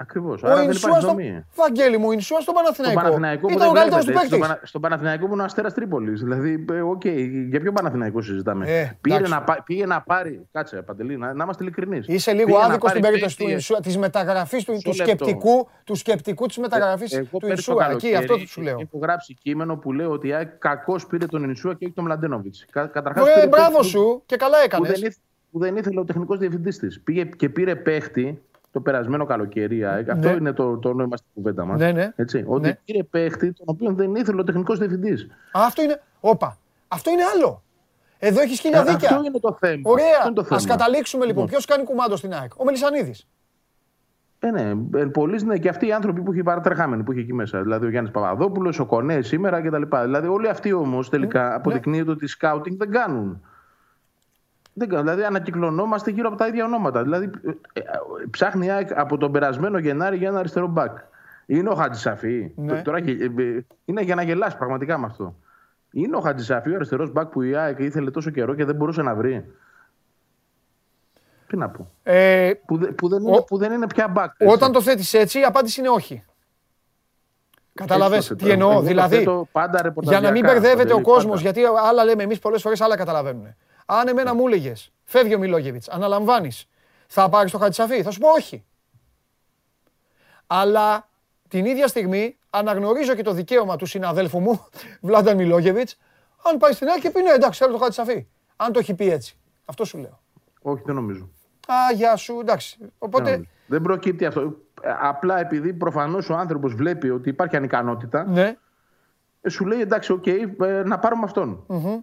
Ακριβώς. 0.00 0.44
Άρα 0.44 0.56
δεν 0.56 0.70
υπάρχει 0.70 1.00
στο... 1.00 1.16
Βαγγέλη 1.54 1.98
μου, 1.98 2.08
ο 2.08 2.12
Ινσούα 2.12 2.40
στον 2.40 2.54
Παναθηναϊκό. 2.54 3.00
Παναθηναϊκό 3.00 3.48
Ήταν 3.50 3.68
ο 3.68 3.72
καλύτερος 3.72 4.04
του 4.04 4.12
παίκτης. 4.12 4.38
Στον 4.62 4.80
Παναθηναϊκό 4.80 5.26
που 5.26 5.32
είναι 5.32 5.42
ο 5.42 5.44
Αστέρας 5.44 5.74
Τρίπολης. 5.74 6.22
Δηλαδή, 6.22 6.64
ε, 6.72 6.80
ok, 6.80 7.00
okay, 7.04 7.28
για 7.48 7.60
ποιο 7.60 7.72
Παναθηναϊκό 7.72 8.22
συζητάμε; 8.22 8.66
Ε, 8.68 8.98
πήγε, 9.00 9.18
να, 9.18 9.44
πήγε 9.64 9.86
να 9.86 10.00
πάρει. 10.00 10.46
Κάτσε, 10.52 10.82
Παντελή, 10.82 11.16
να, 11.16 11.34
να 11.34 11.44
είμαστε 11.44 11.62
ειλικρινείς. 11.62 12.06
Είσαι 12.08 12.32
λίγο 12.32 12.58
άδικος 12.58 12.90
στην 12.90 13.02
περίπτωση 13.02 13.56
της 13.82 13.98
μεταγραφής 13.98 14.64
του, 14.64 14.78
του 14.84 14.92
σκεπτικού, 14.92 15.68
του 15.84 15.94
σκεπτικού 15.94 16.46
της 16.46 16.58
μεταγραφής 16.58 17.12
ε, 17.12 17.28
του 17.38 17.46
Ινσούα. 17.46 17.90
Εκεί 17.90 18.14
αυτό 18.14 18.38
σου 18.38 18.60
λέω. 18.60 18.78
Έχω 18.80 18.98
γράψει 18.98 19.34
κείμενο 19.34 19.76
που 19.76 19.92
λέω 19.92 20.10
ότι 20.10 20.32
κακώς 20.58 21.06
πήρε 21.06 21.26
τον 21.26 21.44
Ινσούα 21.44 21.74
και 21.74 21.84
όχι 21.84 21.94
τον 21.94 22.04
Μλαντένοβιτς. 22.04 22.66
Καταρχάς. 22.70 23.26
Μπράβο 23.48 23.82
σου 23.82 24.22
και 24.26 24.36
καλά 24.36 24.56
έκανες. 24.64 25.20
Που 25.50 25.58
δεν 25.58 25.76
ήθελε 25.76 26.00
ο 26.00 26.04
τεχνικός 26.04 26.38
διευθυντής 26.38 26.78
της. 26.78 27.00
Πήγε 27.00 27.24
και 27.24 27.48
πήρε 27.48 27.76
παίχτη 27.76 28.42
το 28.72 28.80
περασμένο 28.80 29.24
καλοκαίρι. 29.24 29.76
Ναι. 29.76 30.12
Αυτό 30.12 30.28
είναι 30.28 30.52
το, 30.52 30.76
το 30.76 30.92
νόημα 30.92 31.16
στην 31.16 31.28
κουβέντα 31.34 31.64
μας. 31.64 31.78
Ναι, 31.78 31.92
ναι. 31.92 32.12
Έτσι, 32.16 32.44
ότι 32.46 32.66
ναι. 32.66 32.78
πήρε 32.84 33.02
παίχτη 33.02 33.52
τον 33.52 33.66
οποίο 33.68 33.92
δεν 33.92 34.14
ήθελε 34.14 34.40
ο 34.40 34.44
τεχνικός 34.44 34.78
διευθυντής. 34.78 35.26
Αυτό 35.52 35.82
είναι. 35.82 36.02
Όπα. 36.20 36.58
Αυτό 36.88 37.10
είναι 37.10 37.22
άλλο. 37.34 37.62
Εδώ 38.18 38.40
έχεις 38.40 38.60
χίλια 38.60 38.80
ε, 38.80 38.82
δίκια. 38.82 39.08
Αυτό 39.08 39.24
είναι 39.24 39.38
το 39.38 39.56
θέμα. 39.60 39.80
Ωραία. 39.84 40.58
Α 40.58 40.66
καταλήξουμε 40.66 41.24
λοιπόν. 41.24 41.42
λοιπόν. 41.42 41.46
Ποιος 41.46 41.64
κάνει 41.64 41.84
κουμάντο 41.84 42.16
στην 42.16 42.32
ΑΕΚ. 42.32 42.52
Ο 42.56 42.64
Μελισανίδης. 42.64 43.26
Ε, 44.40 44.50
ναι, 44.50 44.72
ε, 44.94 45.04
πολλοί 45.04 45.40
είναι 45.42 45.58
και 45.58 45.68
αυτοί 45.68 45.86
οι 45.86 45.92
άνθρωποι 45.92 46.20
που 46.20 46.32
έχει 46.32 46.42
παρατρεχάμενοι 46.42 47.02
που 47.02 47.10
έχει 47.10 47.20
εκεί 47.20 47.34
μέσα. 47.34 47.62
Δηλαδή 47.62 47.86
ο 47.86 47.90
Γιάννης 47.90 48.12
Παπαδόπουλος, 48.12 48.78
ο 48.78 48.86
Κονέ 48.86 49.22
σήμερα 49.22 49.62
κτλ. 49.62 49.82
Δηλαδή 50.02 50.28
όλοι 50.28 50.48
αυτοί 50.48 50.72
όμως 50.72 51.08
τελικά 51.08 51.48
ναι. 51.48 51.54
αποδεικνύεται 51.54 52.10
ότι 52.10 52.26
σκάουτινγκ 52.26 52.76
δεν 52.78 52.90
κάνουν. 52.90 53.42
Δεν 54.78 54.88
κάνω. 54.88 55.02
Δηλαδή 55.02 55.22
ανακυκλωνόμαστε 55.22 56.10
γύρω 56.10 56.28
από 56.28 56.36
τα 56.36 56.46
ίδια 56.46 56.64
ονόματα. 56.64 57.02
Δηλαδή 57.02 57.30
ε, 57.44 57.50
ε, 57.72 57.82
ψάχνει 58.30 58.68
από 58.94 59.16
τον 59.16 59.32
περασμένο 59.32 59.78
Γενάρη 59.78 60.16
για 60.16 60.28
ένα 60.28 60.38
αριστερό 60.38 60.66
μπακ. 60.66 60.98
Είναι 61.46 61.68
ο 61.68 61.74
Χατζησαφή. 61.74 62.52
Ναι. 62.56 62.82
Τώρα, 62.82 62.98
ε, 62.98 63.64
είναι 63.84 64.02
για 64.02 64.14
να 64.14 64.22
γελάσει 64.22 64.56
πραγματικά 64.56 64.98
με 64.98 65.06
αυτό. 65.06 65.34
Είναι 65.90 66.16
ο 66.16 66.20
Χατζησαφή 66.20 66.72
ο 66.72 66.74
αριστερός 66.74 67.12
μπακ 67.12 67.28
που 67.28 67.42
η 67.42 67.54
ΑΕΚ 67.54 67.78
ήθελε 67.78 68.10
τόσο 68.10 68.30
καιρό 68.30 68.54
και 68.54 68.64
δεν 68.64 68.74
μπορούσε 68.74 69.02
να 69.02 69.14
βρει. 69.14 69.44
Τι 71.46 71.56
να 71.56 71.68
πω. 71.68 71.90
Ε, 72.02 72.52
που, 72.66 72.78
που, 72.94 73.08
δεν 73.08 73.22
είναι, 73.22 73.42
που 73.46 73.56
δεν 73.56 73.72
είναι 73.72 73.86
πια 73.86 74.12
back. 74.16 74.46
Όταν 74.46 74.72
το 74.72 74.82
θέτεις 74.82 75.14
έτσι, 75.14 75.40
η 75.40 75.44
απάντηση 75.44 75.80
είναι 75.80 75.88
όχι. 75.88 76.24
Καταλαβέ 77.74 78.18
τι 78.18 78.50
εννοώ. 78.50 78.80
δηλαδή, 78.80 79.26
για 80.00 80.20
να 80.20 80.30
μην 80.30 80.44
μπερδεύεται 80.44 80.92
ο 80.92 81.00
κόσμος, 81.00 81.40
γιατί 81.40 81.62
άλλα 81.88 82.04
λέμε 82.04 82.22
εμείς 82.22 82.38
πολλές 82.38 82.62
φορές, 82.62 82.80
άλλα 82.80 82.96
καταλαβαίνουν. 82.96 83.54
Αν 83.90 84.08
εμένα 84.08 84.34
μου 84.34 84.46
έλεγες, 84.46 84.92
φεύγει 85.04 85.34
ο 85.34 85.38
Μιλόγεβιτς, 85.38 85.88
αναλαμβάνεις, 85.88 86.68
θα 87.06 87.28
πάρεις 87.28 87.52
το 87.52 87.58
Χατσαφή, 87.58 88.02
θα 88.02 88.10
σου 88.10 88.18
πω 88.18 88.28
όχι. 88.28 88.64
Αλλά 90.46 91.08
την 91.48 91.64
ίδια 91.64 91.86
στιγμή 91.86 92.38
αναγνωρίζω 92.50 93.14
και 93.14 93.22
το 93.22 93.32
δικαίωμα 93.32 93.76
του 93.76 93.86
συναδέλφου 93.86 94.40
μου, 94.40 94.66
Βλάνταν 95.06 95.36
Μιλόγεβιτς, 95.36 95.98
αν 96.44 96.58
πάει 96.58 96.72
στην 96.72 96.88
άκρη 96.88 97.00
και 97.00 97.10
πει 97.10 97.22
ναι, 97.22 97.30
εντάξει, 97.30 97.58
θέλω 97.58 97.72
το 97.72 97.78
Χατσαφή. 97.78 98.26
Αν 98.56 98.72
το 98.72 98.78
έχει 98.78 98.94
πει 98.94 99.10
έτσι. 99.10 99.36
Αυτό 99.64 99.84
σου 99.84 99.98
λέω. 99.98 100.20
Όχι, 100.62 100.82
δεν 100.86 100.94
νομίζω. 100.94 101.30
Α, 101.66 101.92
γεια 101.94 102.16
σου, 102.16 102.38
εντάξει. 102.40 102.78
Οπότε. 102.98 103.42
Δεν 103.66 103.82
προκύπτει 103.82 104.24
αυτό. 104.24 104.56
Απλά 105.00 105.40
επειδή 105.40 105.72
προφανώς 105.72 106.30
ο 106.30 106.34
άνθρωπος 106.34 106.74
βλέπει 106.74 107.10
ότι 107.10 107.28
υπάρχει 107.28 107.56
ανικανότητα. 107.56 108.24
Ναι. 108.24 108.56
Ε, 109.40 109.48
σου 109.48 109.66
λέει 109.66 109.80
εντάξει, 109.80 110.12
ok, 110.12 110.22
okay, 110.26 110.66
ε, 110.66 110.82
να 110.82 110.98
πάρουμε 110.98 111.24
αυτόν. 111.24 111.66
Mm-hmm. 111.68 111.98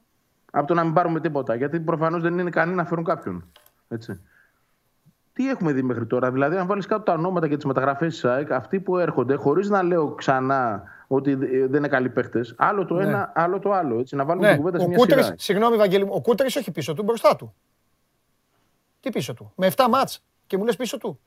Από 0.58 0.68
το 0.68 0.74
να 0.74 0.84
μην 0.84 0.94
πάρουμε 0.94 1.20
τίποτα. 1.20 1.56
Γιατί 1.56 1.80
προφανώς 1.80 2.22
δεν 2.22 2.40
είναι 2.40 2.50
ικανοί 2.50 2.74
να 2.76 2.86
φέρουν 2.86 3.04
κάποιον. 3.04 3.52
Έτσι. 3.88 4.22
Τι 5.34 5.50
έχουμε 5.50 5.72
δει 5.72 5.82
μέχρι 5.82 6.06
τώρα, 6.06 6.32
Δηλαδή, 6.32 6.58
αν 6.58 6.68
βάλεις 6.68 6.86
κάτω 6.86 7.04
τα 7.04 7.14
ονόματα 7.14 7.48
και 7.48 7.56
τις 7.56 7.66
μεταγραφές 7.66 8.20
της 8.20 8.28
ΑΕΚ, 8.28 8.52
αυτοί 8.52 8.80
που 8.80 8.98
έρχονται, 8.98 9.36
χωρίς 9.36 9.70
να 9.70 9.84
λέω 9.84 10.12
ξανά 10.12 10.84
ότι 11.08 11.36
δεν 11.36 11.74
είναι 11.74 11.88
καλοί 11.88 12.10
παίχτες, 12.10 12.42
άλλο 12.56 12.86
το 12.86 12.96
ναι. 12.96 13.04
ένα, 13.04 13.32
άλλο 13.36 13.60
το 13.60 13.72
άλλο. 13.72 14.00
Έτσι, 14.00 14.16
να 14.16 14.26
βάλουμε 14.26 14.48
ναι. 14.48 14.54
την 14.54 14.62
κουβέντα 14.62 14.80
σε 14.80 14.88
μια 14.88 14.98
Κούτρης, 14.98 15.24
σειρά. 15.24 15.36
Συγγνώμη, 15.38 15.78
Βαγγέλη, 15.78 16.08
ο 16.10 16.22
Κούτρης 16.22 16.56
όχι 16.56 16.72
πίσω 16.72 16.94
του, 16.94 17.04
μπροστά 17.04 17.36
του. 17.36 17.54
Τι 19.00 19.10
πίσω 19.10 19.34
του, 19.34 19.52
με 19.56 19.72
7 19.76 19.86
ματς 19.90 20.24
και 20.48 20.58
μου 20.58 20.66
λες 20.66 20.76
πίσω 20.76 20.98
του. 20.98 21.20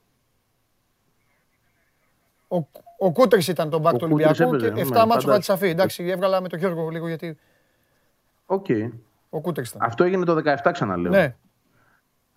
Ο, 2.47 2.57
ο 2.97 3.11
Κούτρης 3.11 3.47
ήταν 3.47 3.69
το 3.69 3.81
μπακ 3.81 3.95
του 3.95 4.07
Ολυμπιακού 4.11 4.55
και 4.55 4.67
7 4.67 4.73
ναι, 4.73 5.05
ματς 5.05 5.25
ο 5.25 5.29
Χατζησαφί. 5.29 5.67
Εντάξει, 5.67 6.03
έβγαλα 6.03 6.41
με 6.41 6.47
τον 6.47 6.59
Γιώργο 6.59 6.89
λίγο 6.89 7.07
γιατί... 7.07 7.37
Ok. 8.45 8.65
Okay. 8.69 8.89
Ο 9.29 9.41
Κούτρης 9.41 9.69
ήταν. 9.69 9.81
Αυτό 9.87 10.03
έγινε 10.03 10.25
το 10.25 10.41
17 10.63 10.69
ξαναλέω. 10.71 11.11
Ναι. 11.11 11.35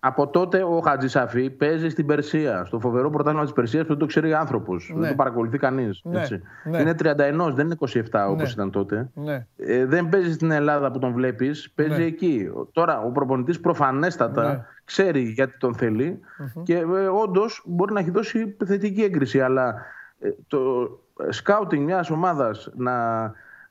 Από 0.05 0.27
τότε 0.27 0.63
ο 0.63 0.79
Χατζησαφί 0.79 1.49
παίζει 1.49 1.89
στην 1.89 2.05
Περσία, 2.05 2.65
στο 2.65 2.79
φοβερό 2.79 3.09
πρωτάθλημα 3.09 3.43
της 3.43 3.53
Περσίας 3.53 3.81
που 3.81 3.87
δεν 3.87 3.97
το 3.97 4.05
ξέρει 4.05 4.33
άνθρωπος. 4.33 4.91
Ναι. 4.93 4.99
Δεν 4.99 5.09
το 5.09 5.15
παρακολουθεί 5.15 5.57
κανείς. 5.57 6.01
Ναι. 6.03 6.23
Ναι. 6.63 6.77
Είναι 6.79 6.95
31, 6.99 7.53
δεν 7.53 7.65
είναι 7.65 7.75
27 7.79 8.25
όπως 8.27 8.43
ναι. 8.43 8.49
ήταν 8.49 8.71
τότε. 8.71 9.09
Ναι. 9.13 9.45
Ε, 9.57 9.85
δεν 9.85 10.09
παίζει 10.09 10.33
στην 10.33 10.51
Ελλάδα 10.51 10.91
που 10.91 10.99
τον 10.99 11.13
βλέπεις, 11.13 11.71
παίζει 11.75 11.99
ναι. 11.99 12.05
εκεί. 12.05 12.51
Τώρα 12.71 13.01
ο 13.01 13.11
προπονητής 13.11 13.59
προφανέστατα 13.59 14.47
ναι. 14.47 14.65
ξέρει 14.83 15.21
γιατί 15.21 15.57
τον 15.57 15.75
θελει 15.75 16.19
και 16.63 16.77
ε, 16.77 17.07
όντως 17.23 17.63
μπορεί 17.65 17.93
να 17.93 17.99
έχει 17.99 18.11
δώσει 18.11 18.55
θετική 18.65 19.01
έγκριση. 19.01 19.41
Αλλά 19.41 19.75
ε, 20.19 20.29
το 20.47 20.59
σκάουτινγκ 21.29 21.85
μιας 21.85 22.09
ομάδας 22.09 22.71
να 22.75 22.93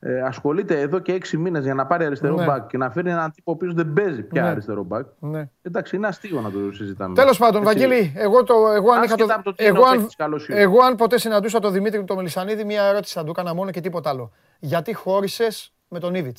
ε, 0.05 0.20
ασχολείται 0.20 0.81
εδώ 0.81 0.99
και 0.99 1.12
έξι 1.12 1.37
μήνες 1.37 1.65
για 1.65 1.74
να 1.74 1.87
πάρει 1.87 2.05
αριστερό 2.05 2.37
ναι. 2.37 2.45
μπακ 2.45 2.66
και 2.66 2.77
να 2.77 2.91
φέρει 2.91 3.11
έναν 3.11 3.31
τύπο 3.31 3.51
ο 3.51 3.55
οποίος 3.55 3.74
δεν 3.74 3.93
παίζει 3.93 4.23
πια 4.23 4.43
ναι. 4.43 4.49
αριστερό 4.49 4.83
μπακ. 4.83 5.07
Ναι. 5.19 5.51
Εντάξει, 5.62 5.97
είναι 5.97 6.07
αστείο 6.07 6.41
να 6.41 6.51
το 6.51 6.59
συζητάμε. 6.73 7.15
Τέλος 7.15 7.39
πάντων, 7.39 7.62
Βαγγέλη, 7.62 8.12
εγώ, 8.16 8.43
το, 8.43 8.55
εγώ, 8.74 8.93
αν, 8.93 9.03
είχα 9.03 9.15
το, 9.15 9.27
το 9.43 9.55
εγώ, 9.57 9.85
αν, 9.85 10.09
εγώ 10.47 10.83
αν 10.83 10.97
ποτέ 10.97 11.19
συναντούσα 11.19 11.59
τον 11.59 11.73
Δημήτρη 11.73 12.05
τον 12.05 12.16
Μελισανίδη, 12.16 12.65
μία 12.65 12.83
ερώτηση 12.83 13.15
θα 13.15 13.24
του 13.24 13.31
έκανα 13.31 13.55
μόνο 13.55 13.70
και 13.70 13.81
τίποτα 13.81 14.11
άλλο. 14.11 14.33
Γιατί 14.59 14.95
χώρισες 14.95 15.74
με 15.89 15.99
τον 15.99 16.15
Ήβιτ. 16.15 16.39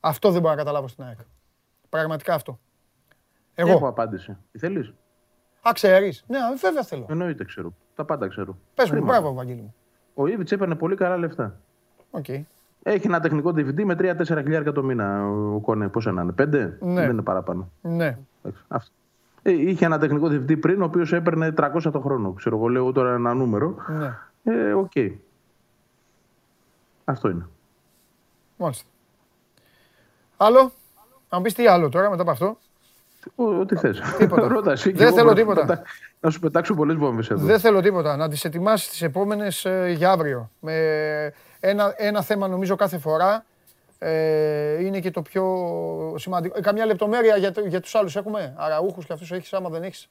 Αυτό 0.00 0.30
δεν 0.30 0.40
μπορώ 0.40 0.52
να 0.54 0.58
καταλάβω 0.58 0.88
στην 0.88 1.04
ΑΕΚ. 1.04 1.18
Πραγματικά 1.88 2.34
αυτό. 2.34 2.60
Εγώ. 3.54 3.70
Έχω 3.70 3.88
απάντηση. 3.88 4.36
Τι 4.52 4.58
θέλεις; 4.58 4.92
Α, 5.68 5.70
ξέρεις. 5.72 6.24
Ναι, 6.26 6.38
βέβαια 6.60 6.82
θέλω. 6.82 7.06
Εννοείται 7.08 7.44
ξέρω. 7.44 7.74
Τα 7.94 8.04
πάντα 8.04 8.28
ξέρω. 8.28 8.58
Πες 8.74 8.90
μου, 8.90 9.04
μπράβο, 9.04 9.32
Βαγγέλη 9.32 9.60
μου. 9.60 9.74
Ο 10.14 10.26
Ίβιτς 10.26 10.52
έπαιρνε 10.52 10.74
πολύ 10.74 10.96
καλά 10.96 11.16
λεφτά. 11.16 11.60
Okay. 12.10 12.42
Έχει 12.86 13.06
ένα 13.06 13.20
τεχνικό 13.20 13.50
διευθυντή 13.50 13.84
με 13.84 13.96
3-4 13.98 14.24
χιλιάρια 14.24 14.72
το 14.72 14.82
μήνα 14.82 15.26
ο 15.28 15.60
Κόνε. 15.60 15.88
Πόσα 15.88 16.12
να 16.12 16.22
είναι, 16.22 16.34
5 16.38 16.46
ναι. 16.46 17.00
δεν 17.00 17.10
είναι 17.10 17.22
παραπάνω. 17.22 17.70
Ναι. 17.80 18.18
Αυτό. 18.68 18.92
Ε, 19.42 19.52
είχε 19.52 19.84
ένα 19.84 19.98
τεχνικό 19.98 20.28
διευθυντή 20.28 20.56
πριν, 20.56 20.82
ο 20.82 20.84
οποίος 20.84 21.12
έπαιρνε 21.12 21.54
300 21.56 21.90
το 21.92 22.00
χρόνο. 22.00 22.32
Ξέρω 22.32 22.56
εγώ, 22.56 22.68
λέω 22.68 22.92
τώρα 22.92 23.14
ένα 23.14 23.34
νούμερο. 23.34 23.74
Ναι. 23.88 24.18
Ε, 24.44 24.72
ok. 24.72 24.90
Okay. 24.94 25.12
Αυτό 27.04 27.28
είναι. 27.28 27.46
Μάλιστα. 28.56 28.88
Άλλο; 30.36 30.72
Αν 31.28 31.42
πεις 31.42 31.54
τι 31.54 31.66
άλλο 31.66 31.88
τώρα 31.88 32.10
μετά 32.10 32.22
από 32.22 32.30
αυτό. 32.30 32.58
Ό,τι 33.34 33.76
θες. 33.76 34.00
Τίποτα. 34.18 34.74
Δεν 34.94 35.12
θέλω 35.12 35.32
τίποτα. 35.32 35.82
Να 36.20 36.30
σου 36.30 36.40
πετάξω 36.40 36.74
πολλές 36.74 36.96
βόμβες 36.96 37.30
εδώ. 37.30 37.44
Δεν 37.44 37.60
θέλω 37.60 37.80
τίποτα. 37.80 38.16
Να 38.16 38.28
τις 38.28 38.44
ετοιμάσεις 38.44 38.88
τις 38.88 39.02
επόμενες 39.02 39.64
ε, 39.64 39.92
για 39.96 40.10
αύριο. 40.10 40.50
Με 40.60 40.74
ένα, 41.60 41.94
ένα 41.96 42.22
θέμα 42.22 42.48
νομίζω 42.48 42.76
κάθε 42.76 42.98
φορά 42.98 43.44
ε, 43.98 44.84
είναι 44.84 45.00
και 45.00 45.10
το 45.10 45.22
πιο 45.22 45.44
σημαντικό. 46.18 46.58
Ε, 46.58 46.60
καμιά 46.60 46.86
λεπτομέρεια 46.86 47.36
για, 47.36 47.52
για 47.66 47.80
τους 47.80 47.94
άλλους 47.94 48.16
έχουμε, 48.16 48.54
αραούχους 48.56 49.06
και 49.06 49.12
αυτούς 49.12 49.32
έχεις 49.32 49.52
άμα 49.52 49.68
δεν 49.68 49.82
έχεις; 49.82 50.08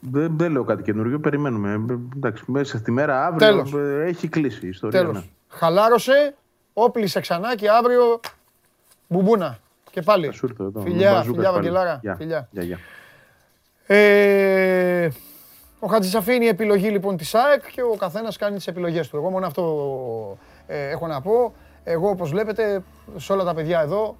Δεν, 0.00 0.36
δεν 0.36 0.52
λέω 0.52 0.64
κάτι 0.64 0.82
καινούριο, 0.82 1.20
περιμένουμε. 1.20 1.70
Ε, 1.90 1.98
εντάξει, 2.16 2.44
μέσα 2.46 2.78
στη 2.78 2.90
μέρα 2.90 3.26
αύριο 3.26 3.48
Τέλος. 3.48 3.72
Ε, 3.74 4.04
έχει 4.06 4.28
κλείσει 4.28 4.66
η 4.66 4.68
ιστορία. 4.68 5.00
Τέλος. 5.00 5.14
Ναι. 5.14 5.22
Χαλάρωσε, 5.48 6.34
όπλησε 6.72 7.20
ξανά 7.20 7.54
και 7.54 7.70
αύριο 7.70 8.20
μπουμπούνα. 9.06 9.58
Και 9.90 10.02
πάλι. 10.02 10.30
Φιλιά, 10.82 11.22
φιλιά, 11.22 11.52
Βαγγελάρα. 11.52 12.00
Φιλιά. 12.16 12.48
Γεια, 12.50 12.78
Ε, 13.86 15.08
ο 15.78 15.86
Χατζησαφή 15.86 16.34
είναι 16.34 16.44
η 16.44 16.48
επιλογή 16.48 16.88
λοιπόν 16.88 17.16
της 17.16 17.34
ΑΕΚ 17.34 17.70
και 17.72 17.82
ο 17.82 17.96
καθένας 17.98 18.36
κάνει 18.36 18.56
τις 18.56 18.66
επιλογές 18.66 19.08
του. 19.08 19.16
Εγώ 19.16 19.30
μόνο 19.30 19.46
αυτό 19.46 20.38
ε, 20.66 20.88
έχω 20.88 21.06
να 21.06 21.20
πω. 21.20 21.52
Εγώ 21.84 22.08
όπως 22.08 22.30
βλέπετε 22.30 22.82
σε 23.16 23.32
όλα 23.32 23.44
τα 23.44 23.54
παιδιά 23.54 23.80
εδώ 23.80 24.16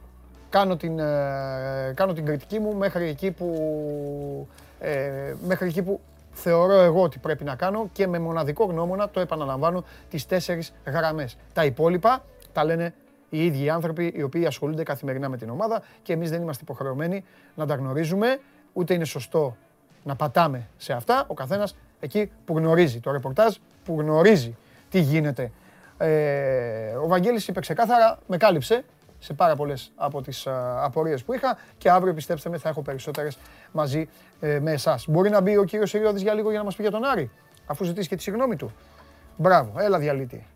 κάνω 0.50 0.76
την, 0.76 0.98
ε, 0.98 1.92
κάνω 1.94 2.12
την 2.12 2.24
κριτική 2.24 2.58
μου 2.58 2.74
μέχρι 2.74 3.08
εκεί 3.08 3.30
που, 3.30 4.48
ε, 4.80 5.34
μέχρι 5.46 5.66
εκεί 5.68 5.82
που 5.82 6.00
θεωρώ 6.32 6.72
εγώ 6.72 7.02
ότι 7.02 7.18
πρέπει 7.18 7.44
να 7.44 7.54
κάνω 7.54 7.88
και 7.92 8.06
με 8.06 8.18
μοναδικό 8.18 8.64
γνώμονα 8.64 9.08
το 9.08 9.20
επαναλαμβάνω 9.20 9.84
τις 10.10 10.26
τέσσερις 10.26 10.72
γραμμές. 10.86 11.36
Τα 11.52 11.64
υπόλοιπα 11.64 12.24
τα 12.52 12.64
λένε 12.64 12.94
οι 13.30 13.44
ίδιοι 13.44 13.70
άνθρωποι 13.70 14.12
οι 14.16 14.22
οποίοι 14.22 14.46
ασχολούνται 14.46 14.82
καθημερινά 14.82 15.28
με 15.28 15.36
την 15.36 15.50
ομάδα 15.50 15.82
και 16.02 16.12
εμείς 16.12 16.30
δεν 16.30 16.42
είμαστε 16.42 16.62
υποχρεωμένοι 16.62 17.24
να 17.54 17.66
τα 17.66 17.74
γνωρίζουμε, 17.74 18.40
ούτε 18.72 18.94
είναι 18.94 19.04
σωστό 19.04 19.56
να 20.04 20.16
πατάμε 20.16 20.68
σε 20.76 20.92
αυτά. 20.92 21.24
Ο 21.26 21.34
καθένας 21.34 21.76
εκεί 22.00 22.30
που 22.44 22.58
γνωρίζει 22.58 23.00
το 23.00 23.10
ρεπορτάζ, 23.10 23.56
που 23.84 24.00
γνωρίζει 24.00 24.56
τι 24.90 25.00
γίνεται 25.00 25.50
ε, 26.02 26.94
ο 27.02 27.06
Βαγγέλης 27.06 27.48
είπε 27.48 27.60
ξεκάθαρα, 27.60 28.18
με 28.26 28.36
κάλυψε 28.36 28.84
σε 29.18 29.32
πάρα 29.32 29.56
πολλές 29.56 29.92
από 29.96 30.22
τις 30.22 30.46
απορίες 30.82 31.24
που 31.24 31.32
είχα 31.32 31.58
και 31.78 31.90
αύριο 31.90 32.14
πιστέψτε 32.14 32.48
με 32.48 32.58
θα 32.58 32.68
έχω 32.68 32.82
περισσότερες 32.82 33.38
μαζί 33.72 34.08
ε, 34.40 34.58
με 34.60 34.72
εσάς. 34.72 35.04
Μπορεί 35.08 35.30
να 35.30 35.40
μπει 35.40 35.56
ο 35.56 35.64
κύριος 35.64 35.94
Ιριώδη 35.94 36.20
για 36.20 36.34
λίγο 36.34 36.50
για 36.50 36.58
να 36.58 36.64
μας 36.64 36.76
πει 36.76 36.82
για 36.82 36.90
τον 36.90 37.04
Άρη, 37.04 37.30
αφού 37.66 37.84
ζητήσει 37.84 38.08
και 38.08 38.16
τη 38.16 38.22
συγγνώμη 38.22 38.56
του. 38.56 38.72
Μπράβο, 39.36 39.80
έλα 39.80 39.98
διαλύτη. 39.98 40.46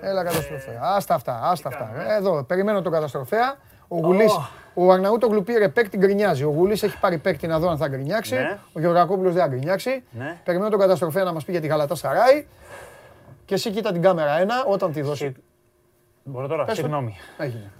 Έλα 0.00 0.24
καταστροφέα. 0.24 0.80
Άστα 0.82 1.14
αυτά, 1.14 1.40
άστα 1.42 1.68
αυτά. 1.68 1.90
Εδώ, 2.18 2.42
περιμένω 2.42 2.82
τον 2.82 2.92
καταστροφέα. 2.92 3.56
Ο 3.88 3.96
Γουλής, 3.96 4.38
ο 4.74 4.92
Αρναούτογλου 4.92 5.42
πήρε 5.42 5.68
παίκτη, 5.68 5.96
γκρινιάζει. 5.96 6.44
Ο 6.44 6.50
Γουλής 6.50 6.82
έχει 6.82 6.98
πάρει 6.98 7.18
παίκτη 7.18 7.46
να 7.46 7.58
δω 7.58 7.68
αν 7.68 7.76
θα 7.76 7.88
γκρινιάξει. 7.88 8.34
Ναι. 8.34 8.58
Ο 8.72 8.80
Γεωργακόπουλος 8.80 9.32
δεν 9.32 9.42
θα 9.42 9.48
γκρινιάξει. 9.48 10.04
Ναι. 10.10 10.40
Περιμένω 10.44 10.70
τον 10.70 10.78
καταστροφέα 10.78 11.24
να 11.24 11.32
μας 11.32 11.44
πει 11.44 11.52
για 11.52 11.60
τη 11.60 11.66
Γαλατά 11.66 11.94
Σαράι. 11.94 12.46
Και 13.44 13.54
εσύ 13.54 13.70
κοίτα 13.70 13.92
την 13.92 14.02
κάμερα 14.02 14.38
ένα, 14.38 14.64
όταν 14.66 14.92
τη 14.92 15.00
δώσει. 15.02 15.34
Μπορώ 16.24 16.46
τώρα, 16.46 16.74
συγγνώμη. 16.74 17.16
Έγινε. 17.38 17.70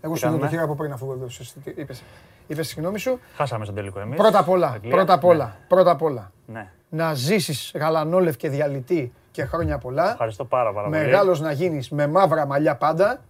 Εγώ 0.00 0.16
σου 0.16 0.26
δίνω 0.26 0.38
το 0.38 0.48
χέρι 0.48 0.62
από 0.62 0.74
πριν 0.74 0.92
αφού 0.92 1.30
είπες. 1.74 2.02
Είπες 2.46 2.68
συγγνώμη 2.68 2.98
σου. 2.98 3.20
Χάσαμε 3.36 3.64
στον 3.64 3.76
τελικό 3.76 4.00
εμείς. 4.00 4.16
Πρώτα 4.16 4.38
απ' 4.38 4.48
όλα, 4.48 4.78
πρώτα 4.88 5.12
απ' 5.12 5.24
όλα, 5.24 5.44
ναι. 5.44 5.66
πρώτα 5.68 5.90
απ' 5.90 6.02
όλα. 6.02 6.32
Ναι. 6.46 6.70
Να 6.88 7.14
ζήσεις 7.14 7.72
γαλανόλευ 7.74 8.36
και 8.36 8.48
διαλυτή 8.48 9.12
και 9.30 9.44
χρόνια 9.44 9.78
πολλά. 9.78 10.10
Ευχαριστώ 10.10 10.44
πάρα, 10.44 10.72
πάρα 10.72 10.88
πολύ. 10.88 11.04
Μεγάλος 11.04 11.40
να 11.40 11.52
γίνεις 11.52 11.90
με 11.90 12.06
μαύρα 12.06 12.46
μαλλιά 12.46 12.76
πάντα. 12.76 13.20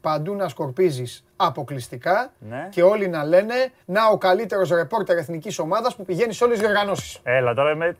Παντού 0.00 0.34
να 0.34 0.48
σκορπίζεις 0.48 1.24
αποκλειστικά 1.36 2.32
ναι. 2.38 2.68
και 2.70 2.82
όλοι 2.82 3.08
να 3.08 3.24
λένε 3.24 3.54
Να 3.84 4.06
ο 4.06 4.18
καλύτερος 4.18 4.70
ρεπόρτερ 4.70 5.18
εθνικής 5.18 5.58
ομάδας 5.58 5.96
που 5.96 6.04
πηγαίνει 6.04 6.32
σε 6.32 6.44
όλες 6.44 6.58
τις 6.58 6.66
διοργανώσεις. 6.66 7.20
Έλα 7.22 7.54
τώρα 7.54 7.74
με. 7.74 7.96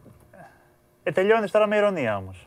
Ε, 1.02 1.12
τελειώνεις 1.12 1.50
τώρα 1.50 1.66
με 1.66 1.76
ηρωνία 1.76 2.16
όμως. 2.16 2.46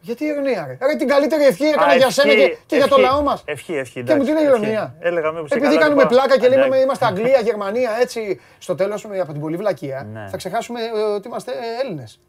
Γιατί 0.00 0.24
ηρωνία, 0.24 0.66
ρε; 0.66 0.86
ρε 0.86 0.96
την 0.96 1.08
καλύτερη 1.08 1.44
ευχή 1.44 1.64
έκανα 1.64 1.94
για 1.94 2.10
σένα 2.10 2.34
και, 2.34 2.56
και 2.66 2.76
για 2.76 2.88
το 2.88 2.96
λαό 2.96 3.22
μας. 3.22 3.42
Ευχή, 3.46 3.76
ευχή. 3.76 4.02
Και 4.02 4.14
μου 4.14 4.24
την 4.24 4.36
ηρωνία. 4.36 4.94
Έλεγα 5.00 5.32
Επειδή 5.48 5.78
κάνουμε 5.78 6.06
πλάκα 6.06 6.38
και 6.38 6.48
λέμε 6.48 6.76
είμαστε 6.76 7.06
Αγγλία, 7.06 7.40
Γερμανία, 7.40 7.90
έτσι 8.00 8.40
στο 8.58 8.74
τέλος 8.74 9.04
από 9.04 9.32
την 9.32 9.40
πολύ 9.40 9.56
βλακεία, 9.56 10.06
ναι. 10.12 10.26
θα 10.28 10.36
ξεχάσουμε 10.36 10.80
ε, 10.80 11.00
ότι 11.14 11.28
είμαστε 11.28 11.52
Έλληνες. 11.82 12.20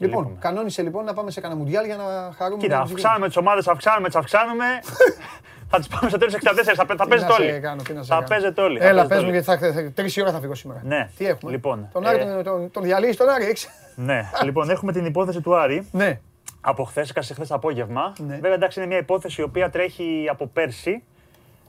Λοιπόν, 0.00 0.36
κανόνισε 0.38 0.82
λοιπόν 0.82 1.04
να 1.04 1.12
πάμε 1.12 1.30
σε 1.30 1.40
κανένα 1.40 1.60
μουντιάλ 1.60 1.84
για 1.84 1.96
να 1.96 2.32
χαρούμε. 2.36 2.62
Κοίτα, 2.62 2.80
αυξάνουμε 2.80 3.26
τις 3.26 3.36
ομάδες, 3.36 3.68
αυξάνουμε, 3.68 4.06
τις 4.06 4.16
αυξάνουμε. 4.16 4.64
Θα 5.72 5.78
τις 5.78 5.88
πάμε 5.88 6.08
στο 6.08 6.18
τέλο 6.18 6.32
64. 6.32 6.38
Θα, 6.74 6.86
θα 6.96 7.06
παίζετε 7.06 7.32
όλοι. 7.32 7.60
θα 8.02 8.24
παίζετε 8.24 8.60
όλοι. 8.60 8.78
Έλα, 8.82 9.06
παίζουμε 9.06 9.30
γιατί 9.30 9.46
θα, 9.46 9.58
τρεις 9.94 10.18
ώρα 10.18 10.32
θα 10.32 10.40
φύγω 10.40 10.54
σήμερα. 10.54 10.80
Ναι. 10.84 11.08
Τι 11.16 11.26
έχουμε; 11.26 11.50
Λοιπόν, 11.50 11.88
τον 11.92 12.06
Άρη 12.06 12.20
ε... 12.20 12.42
τον, 12.42 12.70
τον 12.70 12.82
διαλύει 12.82 13.14
τον 13.14 13.28
Άρη, 13.28 13.44
έξι. 13.44 13.68
Ναι. 13.94 14.30
λοιπόν, 14.44 14.70
έχουμε 14.70 14.92
την 14.92 15.04
υπόθεση 15.04 15.40
του 15.40 15.56
Άρη. 15.56 15.88
Ναι. 15.92 16.20
Από 16.60 16.84
χθες, 16.84 17.10
έκασε 17.10 17.34
χθες 17.34 17.48
το 17.48 17.54
απόγευμα. 17.54 18.12
Ναι. 18.18 18.34
Βέβαια, 18.34 18.54
εντάξει, 18.54 18.78
είναι 18.78 18.88
μια 18.88 18.98
υπόθεση 18.98 19.40
η 19.40 19.44
οποία 19.44 19.70
τρέχει 19.70 20.26
από 20.30 20.46
πέρσι. 20.46 21.02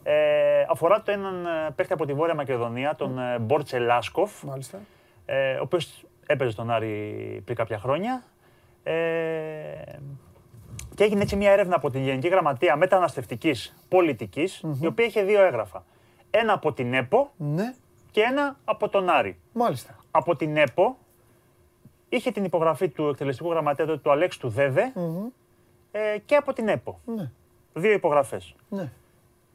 Ε, 0.04 0.14
αφορά 0.70 1.02
το 1.02 1.12
έναν 1.12 1.46
ε, 1.46 1.72
παίχτη 1.76 1.94
από 1.94 2.06
τη 2.06 2.14
Βόρεια 2.14 2.36
Μακεδονία, 2.36 2.96
τον 2.96 3.20
mm. 3.20 3.40
Μπόρτσε 3.42 3.80
Λάσκοφ. 3.80 4.44
Μάλιστα. 4.44 4.78
Ε, 5.26 5.54
ο 5.54 5.62
οποίος 5.62 6.04
έπαιζε 6.26 6.52
στον 6.52 6.72
Άρη 6.72 7.42
πριν 7.46 7.56
κάποια 7.58 7.80
χρόνια. 7.80 8.24
Ε, 8.84 8.94
και 10.96 11.04
έγινε 11.04 11.22
έτσι 11.22 11.36
μια 11.36 11.52
έρευνα 11.52 11.76
από 11.76 11.90
την 11.90 12.04
Γενική 12.04 12.28
Γραμματεία 12.28 12.76
Μεταναστευτικής 12.76 13.76
Πολιτικής, 13.90 14.64
η 14.82 14.86
οποία 14.86 15.06
είχε 15.06 15.24
δύο 15.24 15.42
έγγραφα. 15.42 15.84
Ένα 16.32 16.54
από 16.54 16.74
την 16.74 16.94
ΕΠΟ 16.94 17.32
ναι. 17.38 17.74
και 18.12 18.22
ένα 18.22 18.58
από 18.66 18.90
τον 18.90 19.10
Άρη. 19.10 19.40
Μάλιστα. 19.54 19.96
Από 20.12 20.36
την 20.36 20.58
ΕΠΟ 20.58 20.98
είχε 22.10 22.32
την 22.32 22.44
υπογραφή 22.44 22.90
του 22.90 23.08
εκτελεστικού 23.08 23.50
γραμματέα 23.50 24.00
του 24.00 24.12
Αλέξ 24.12 24.38
του 24.38 24.50
δεδε 24.50 24.94
ε, 25.92 26.18
και 26.26 26.36
από 26.36 26.54
την 26.54 26.68
ΕΠΟ. 26.68 27.00
Ναι. 27.06 27.32
Δύο 27.74 27.92
υπογραφές. 27.92 28.56
Ναι. 28.70 28.92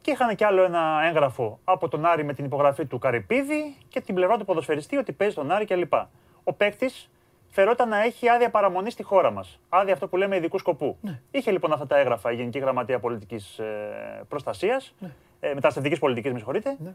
Και 0.01 0.11
είχαν 0.11 0.35
κι 0.35 0.43
άλλο 0.43 0.63
ένα 0.63 1.01
έγγραφο 1.07 1.59
από 1.63 1.87
τον 1.87 2.05
Άρη 2.05 2.23
με 2.23 2.33
την 2.33 2.45
υπογραφή 2.45 2.85
του 2.85 2.99
Καρυπίδη 2.99 3.77
και 3.87 4.01
την 4.01 4.15
πλευρά 4.15 4.37
του 4.37 4.45
ποδοσφαιριστή 4.45 4.97
ότι 4.97 5.11
παίζει 5.11 5.35
τον 5.35 5.51
Άρη 5.51 5.65
κλπ. 5.65 5.93
Ο 6.47 6.53
παίκτης 6.53 7.09
φερόταν 7.49 7.89
να 7.89 8.03
έχει 8.03 8.29
άδεια 8.29 8.49
παραμονής 8.49 8.93
στη 8.93 9.03
χώρα 9.03 9.31
μας. 9.31 9.59
Άδεια 9.69 9.93
αυτό 9.93 10.07
που 10.07 10.17
λέμε 10.17 10.35
ειδικού 10.35 10.57
σκοπού. 10.57 10.97
Ναι. 11.01 11.19
Είχε 11.31 11.51
λοιπόν 11.51 11.73
αυτά 11.73 11.87
τα 11.87 11.97
έγγραφα 11.97 12.31
η 12.31 12.35
Γενική 12.35 12.59
Γραμματεία 12.59 12.99
Πολιτικής 12.99 13.59
ε, 13.59 14.25
Προστασίας, 14.29 14.93
ναι. 14.99 15.09
ε, 15.39 15.53
μεταναστευτική 15.53 15.99
πολιτικής, 15.99 16.31
με 16.31 16.37
συγχωρείτε. 16.37 16.75
Ναι. 16.79 16.93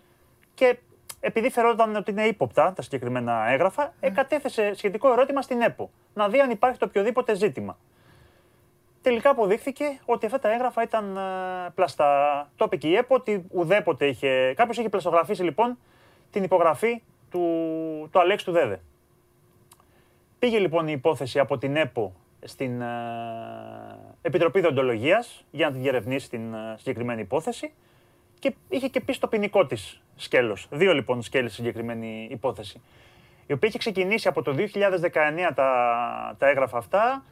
Και 0.55 0.79
επειδή 1.21 1.51
φερόταν 1.51 1.97
ότι 1.97 2.11
είναι 2.11 2.23
ύποπτα 2.23 2.73
τα 2.73 2.83
συγκεκριμένα 2.83 3.49
έγγραφα, 3.49 3.83
ναι. 3.83 4.09
εκατέθεσε 4.09 4.75
σχετικό 4.75 5.13
ερώτημα 5.13 5.43
στην 5.43 5.61
ΕΠΟ. 5.61 5.91
Να 6.15 6.29
δει 6.29 6.41
αν 6.41 6.51
υπάρχει 6.51 6.79
το 6.79 6.85
οποιοδήποτε 6.85 7.35
ζήτημα. 7.35 7.79
Τελικά 9.03 9.31
αποδείχθηκε 9.31 9.85
ότι 10.05 10.27
αυτά 10.27 10.39
τα 10.39 10.53
έγγραφα 10.53 10.83
ήταν 10.83 11.17
ε, 11.17 11.21
πλαστά. 11.75 12.51
Το 12.57 12.65
είπε 12.65 12.77
και 12.77 12.89
η 12.89 12.97
ΕΠΟ 12.97 13.15
ότι 13.15 13.45
ουδέποτε 13.51 14.07
είχε. 14.07 14.55
Κάποιος 14.57 14.79
είχε 14.79 14.89
πλαστογραφήσει 14.89 15.43
λοιπόν 15.43 15.79
την 16.31 16.43
υπογραφή 16.43 17.03
του, 17.31 17.41
του 18.13 18.21
Αλέξ 18.21 18.45
του 18.45 18.53
Δέδε. 18.53 18.81
Πήγε 20.43 20.59
λοιπόν 20.59 20.89
η 20.89 20.93
υπόθεση 20.97 21.39
από 21.39 21.59
την 21.59 21.77
ΕΠΟ 21.77 22.15
στην 22.43 22.81
ε, 22.81 22.87
Επιτροπή 24.23 24.61
Δοντολογίας 24.61 25.45
για 25.51 25.67
να 25.67 25.73
τη 25.73 25.79
διερευνήσει 25.79 26.29
την 26.29 26.55
ε, 26.55 26.75
συγκεκριμένη 26.79 27.21
υπόθεση 27.21 27.73
και 28.39 28.55
είχε 28.69 28.89
και 28.89 29.01
πει 29.01 29.13
στο 29.13 29.27
ποινικό 29.27 29.67
της 29.67 30.03
σκέλος. 30.17 30.67
Δύο 30.71 30.95
λοιπόν 30.95 31.23
σκέλη 31.23 31.51
συγκεκριμένη 31.51 32.29
υπόθεση. 32.31 32.81
Η 33.47 33.53
οποία 33.53 33.69
είχε 33.69 33.79
ξεκινήσει 33.79 34.29
από 34.29 34.43
το 34.43 34.55
2019 34.59 34.65
τα, 35.55 36.37
τα 36.39 36.49
έγγραφα 36.49 36.79
αυτά. 36.79 37.25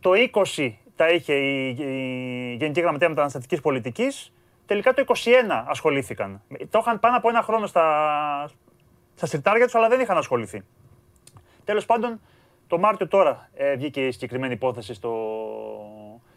Το 0.00 0.10
20 0.54 0.72
τα 0.96 1.08
είχε 1.08 1.34
η, 1.34 1.68
η 1.68 2.56
Γενική 2.58 2.80
Γραμματεία 2.80 3.08
Μεταναστευτικής 3.08 3.60
Πολιτικής. 3.60 4.32
Τελικά 4.66 4.92
το 4.94 5.04
21 5.06 5.12
ασχολήθηκαν. 5.66 6.42
Το 6.70 6.78
είχαν 6.82 7.00
πάνω 7.00 7.16
από 7.16 7.28
ένα 7.28 7.42
χρόνο 7.42 7.66
στα, 7.66 8.50
στα 9.14 9.26
συρτάρια 9.26 9.64
τους, 9.64 9.74
αλλά 9.74 9.88
δεν 9.88 10.00
είχαν 10.00 10.16
ασχοληθεί. 10.16 10.62
Τέλος 11.64 11.86
πάντων, 11.86 12.20
το 12.66 12.78
Μάρτιο 12.78 13.08
τώρα 13.08 13.50
ε, 13.54 13.76
βγήκε 13.76 14.06
η 14.06 14.10
συγκεκριμένη 14.10 14.52
υπόθεση 14.52 14.94
στο... 14.94 15.12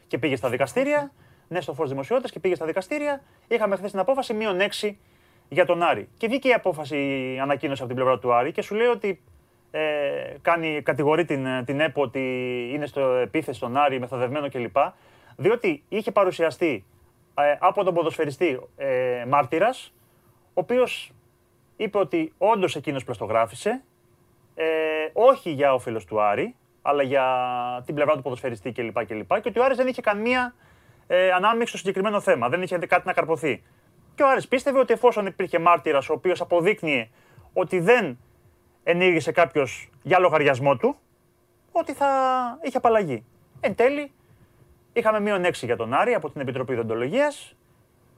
και 0.07 0.17
πήγε 0.17 0.35
στα 0.35 0.49
δικαστήρια. 0.49 1.11
Ναι, 1.47 1.61
στο 1.61 1.73
φω 1.73 1.85
δημοσιότητας 1.85 2.31
και 2.31 2.39
πήγε 2.39 2.55
στα 2.55 2.65
δικαστήρια. 2.65 3.21
Είχαμε 3.47 3.75
χθες 3.75 3.91
την 3.91 3.99
απόφαση 3.99 4.33
μείον 4.33 4.57
6 4.81 4.91
για 5.49 5.65
τον 5.65 5.83
Άρη. 5.83 6.09
Και 6.17 6.27
βγήκε 6.27 6.47
η 6.47 6.53
απόφαση, 6.53 6.97
η 7.35 7.39
ανακοίνωση 7.39 7.81
από 7.83 7.93
την 7.93 8.01
πλευρά 8.01 8.19
του 8.19 8.33
Άρη 8.33 8.51
και 8.51 8.61
σου 8.61 8.75
λέει 8.75 8.87
ότι 8.87 9.21
ε, 9.71 9.79
κάνει, 10.41 10.81
κατηγορεί 10.81 11.25
την, 11.25 11.47
την 11.65 11.79
ΕΠΟ 11.79 12.01
ότι 12.01 12.19
είναι 12.73 12.85
στο 12.85 13.01
επίθεση 13.01 13.57
στον 13.57 13.77
Άρη, 13.77 13.99
μεθοδευμένο 13.99 14.49
κλπ. 14.49 14.77
Διότι 15.35 15.83
είχε 15.89 16.11
παρουσιαστεί 16.11 16.85
ε, 17.35 17.55
από 17.59 17.83
τον 17.83 17.93
ποδοσφαιριστή 17.93 18.59
ε, 18.75 19.25
μάρτυρας, 19.27 19.93
ο 20.47 20.61
οποίος 20.61 21.11
είπε 21.75 21.97
ότι 21.97 22.33
όντως 22.37 22.75
εκείνος 22.75 23.03
πλαστογράφησε, 23.03 23.83
ε, 24.59 24.65
όχι 25.13 25.49
για 25.49 25.73
όφελο 25.73 26.01
του 26.07 26.21
Άρη, 26.21 26.55
αλλά 26.81 27.03
για 27.03 27.25
την 27.85 27.95
πλευρά 27.95 28.15
του 28.15 28.21
ποδοσφαιριστή 28.21 28.71
κλπ. 28.71 29.05
Και, 29.05 29.23
και 29.41 29.49
ότι 29.49 29.59
ο 29.59 29.63
Άρης 29.63 29.77
δεν 29.77 29.87
είχε 29.87 30.01
καμία 30.01 30.55
ε, 31.07 31.31
ανάμειξη 31.31 31.67
στο 31.67 31.77
συγκεκριμένο 31.77 32.19
θέμα, 32.19 32.49
δεν 32.49 32.61
είχε 32.61 32.77
κάτι 32.77 33.07
να 33.07 33.13
καρποθεί. 33.13 33.63
Και 34.15 34.23
ο 34.23 34.29
Άρης 34.29 34.47
πίστευε 34.47 34.79
ότι 34.79 34.93
εφόσον 34.93 35.25
υπήρχε 35.25 35.59
μάρτυρας, 35.59 36.09
ο 36.09 36.13
οποίος 36.13 36.41
αποδείκνυε 36.41 37.09
ότι 37.53 37.79
δεν 37.79 38.17
ενήργησε 38.83 39.31
κάποιος 39.31 39.89
για 40.03 40.19
λογαριασμό 40.19 40.77
του, 40.77 40.95
ότι 41.71 41.93
θα 41.93 42.09
είχε 42.61 42.77
απαλλαγή. 42.77 43.25
Εν 43.59 43.75
τέλει, 43.75 44.11
είχαμε 44.93 45.19
μείον 45.19 45.45
6 45.45 45.51
για 45.51 45.75
τον 45.75 45.93
Άρη 45.93 46.13
από 46.13 46.29
την 46.29 46.41
Επιτροπή 46.41 46.75
Δοντολογία 46.75 47.31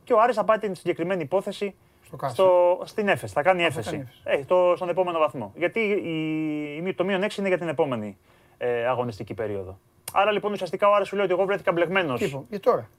και 0.03 0.13
ο 0.13 0.21
Άρης 0.21 0.35
θα 0.35 0.43
πάει 0.43 0.57
την 0.57 0.75
συγκεκριμένη 0.75 1.21
υπόθεση 1.21 1.75
στο, 2.17 2.27
στο, 2.29 2.81
στην 2.85 3.07
έφεση. 3.07 3.33
Θα 3.33 3.41
κάνει 3.41 3.63
έφεση. 3.63 4.07
Ε, 4.23 4.37
το, 4.37 4.73
στον 4.75 4.89
επόμενο 4.89 5.19
βαθμό. 5.19 5.51
Γιατί 5.55 5.79
η, 5.79 6.87
η, 6.87 6.93
το 6.93 7.03
μείον 7.03 7.23
6 7.23 7.37
είναι 7.37 7.47
για 7.47 7.57
την 7.57 7.67
επόμενη 7.67 8.17
ε, 8.57 8.87
αγωνιστική 8.87 9.33
περίοδο. 9.33 9.79
Άρα 10.13 10.31
λοιπόν 10.31 10.51
ουσιαστικά 10.51 10.89
ο 10.89 10.93
Άρης 10.93 11.07
σου 11.07 11.15
λέει 11.15 11.25
ότι 11.25 11.33
εγώ 11.33 11.45
βρέθηκα 11.45 11.71
μπλεγμένος. 11.71 12.21
Για 12.49 12.59
τώρα. 12.59 12.89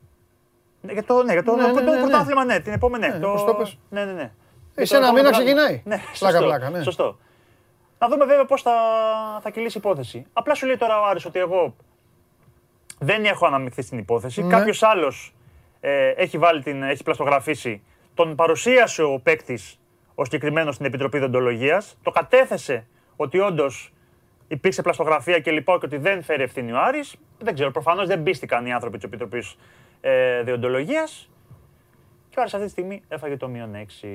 Ναι, 0.81 0.93
για 0.93 1.05
το, 1.05 1.23
ναι, 1.23 1.33
για 1.33 1.43
το, 1.43 1.57
ναι, 1.57 1.67
ναι, 1.67 1.81
ναι, 1.81 2.01
πρωτάθλημα, 2.01 2.45
ναι, 2.45 2.61
την 2.61 2.73
επόμενη. 2.73 3.07
Ναι, 3.09 3.19
το, 3.19 3.67
ναι, 3.89 4.05
ναι, 4.05 4.13
ναι. 4.13 4.85
Σε 4.85 4.97
ένα 4.97 5.13
μήνα 5.13 5.31
ξεκινάει. 5.31 5.83
Ναι, 5.85 6.01
πλάκα, 6.19 6.39
πλάκα, 6.39 6.71
ναι. 6.71 6.83
Σωστό. 6.83 7.19
Να 7.99 8.09
δούμε 8.09 8.25
βέβαια 8.25 8.45
πώς 8.45 8.63
θα, 8.63 8.73
θα 9.43 9.51
κυλήσει 9.51 9.77
η 9.77 9.81
υπόθεση. 9.85 10.27
Απλά 10.33 10.55
σου 10.55 10.67
λέει 10.67 10.77
τώρα 10.77 11.01
ο 11.01 11.05
Άρης 11.05 11.25
ότι 11.25 11.39
εγώ 11.39 11.75
δεν 12.99 13.25
έχω 13.25 13.47
αναμειχθεί 13.47 13.83
στην 13.83 13.99
υπόθεση. 13.99 14.43
Ναι. 14.43 14.57
Κάποιος 14.57 14.83
άλλος 14.83 15.35
ε, 15.81 16.09
έχει, 16.09 16.39
βάλει 16.39 16.63
την, 16.63 16.83
έχει 16.83 17.03
πλαστογραφήσει. 17.03 17.83
Τον 18.21 18.35
παρουσίασε 18.35 19.03
ο 19.03 19.21
παίκτης 19.23 19.79
ο 20.15 20.25
συγκεκριμένος 20.25 20.75
στην 20.75 20.87
Επιτροπή 20.87 21.19
Δοντολογίας. 21.19 21.97
Το 22.03 22.11
κατέθεσε 22.11 22.87
ότι 23.17 23.39
όντως 23.39 23.93
υπήρξε 24.49 24.83
πλαστογραφία 24.83 25.39
και 25.39 25.51
λοιπό 25.51 25.79
και 25.79 25.87
ότι 25.87 25.97
δεν 25.97 26.23
φέρει 26.23 26.43
ευθύνη 26.43 26.73
ο 26.73 26.81
Άρης. 26.81 27.17
Δεν 27.39 27.55
ξέρω, 27.55 27.71
προφανώς 27.71 28.07
δεν 28.07 28.23
πίστηκαν 28.23 28.67
οι 28.67 28.73
άνθρωποι 28.73 28.97
της 28.97 29.05
Επιτροπής 29.05 29.57
ε, 30.01 30.43
Διοντολογίας. 30.43 31.31
Και 32.29 32.39
ο 32.39 32.41
Άρης 32.41 32.55
αυτή 32.55 32.67
τη 32.67 32.73
στιγμή 32.73 33.03
έφαγε 33.09 33.37
το 33.37 33.49
μείον 33.49 33.75
6. 33.75 34.07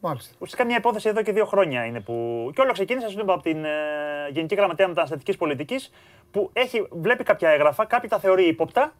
Μάλιστα. 0.00 0.30
Ουσιαστικά 0.34 0.64
μια 0.64 0.76
υπόθεση 0.76 1.08
εδώ 1.08 1.22
και 1.22 1.32
δύο 1.32 1.44
χρόνια 1.44 1.84
είναι 1.84 2.00
που. 2.00 2.50
Και 2.54 2.60
όλο 2.60 2.72
ξεκίνησε 2.72 3.18
πούμε, 3.18 3.32
από 3.32 3.42
την 3.42 3.64
ε, 3.64 3.70
Γενική 4.30 4.54
Γραμματέα 4.54 4.88
Μεταναστευτικής 4.88 5.36
Πολιτικής 5.36 5.92
που 6.30 6.50
έχει, 6.52 6.86
βλέπει 6.90 7.24
κάποια 7.24 7.48
έγγραφα, 7.48 7.84
κάποιοι 7.84 8.08
τα 8.08 8.18
θεωρεί 8.18 8.46
ύποπτα 8.46 8.92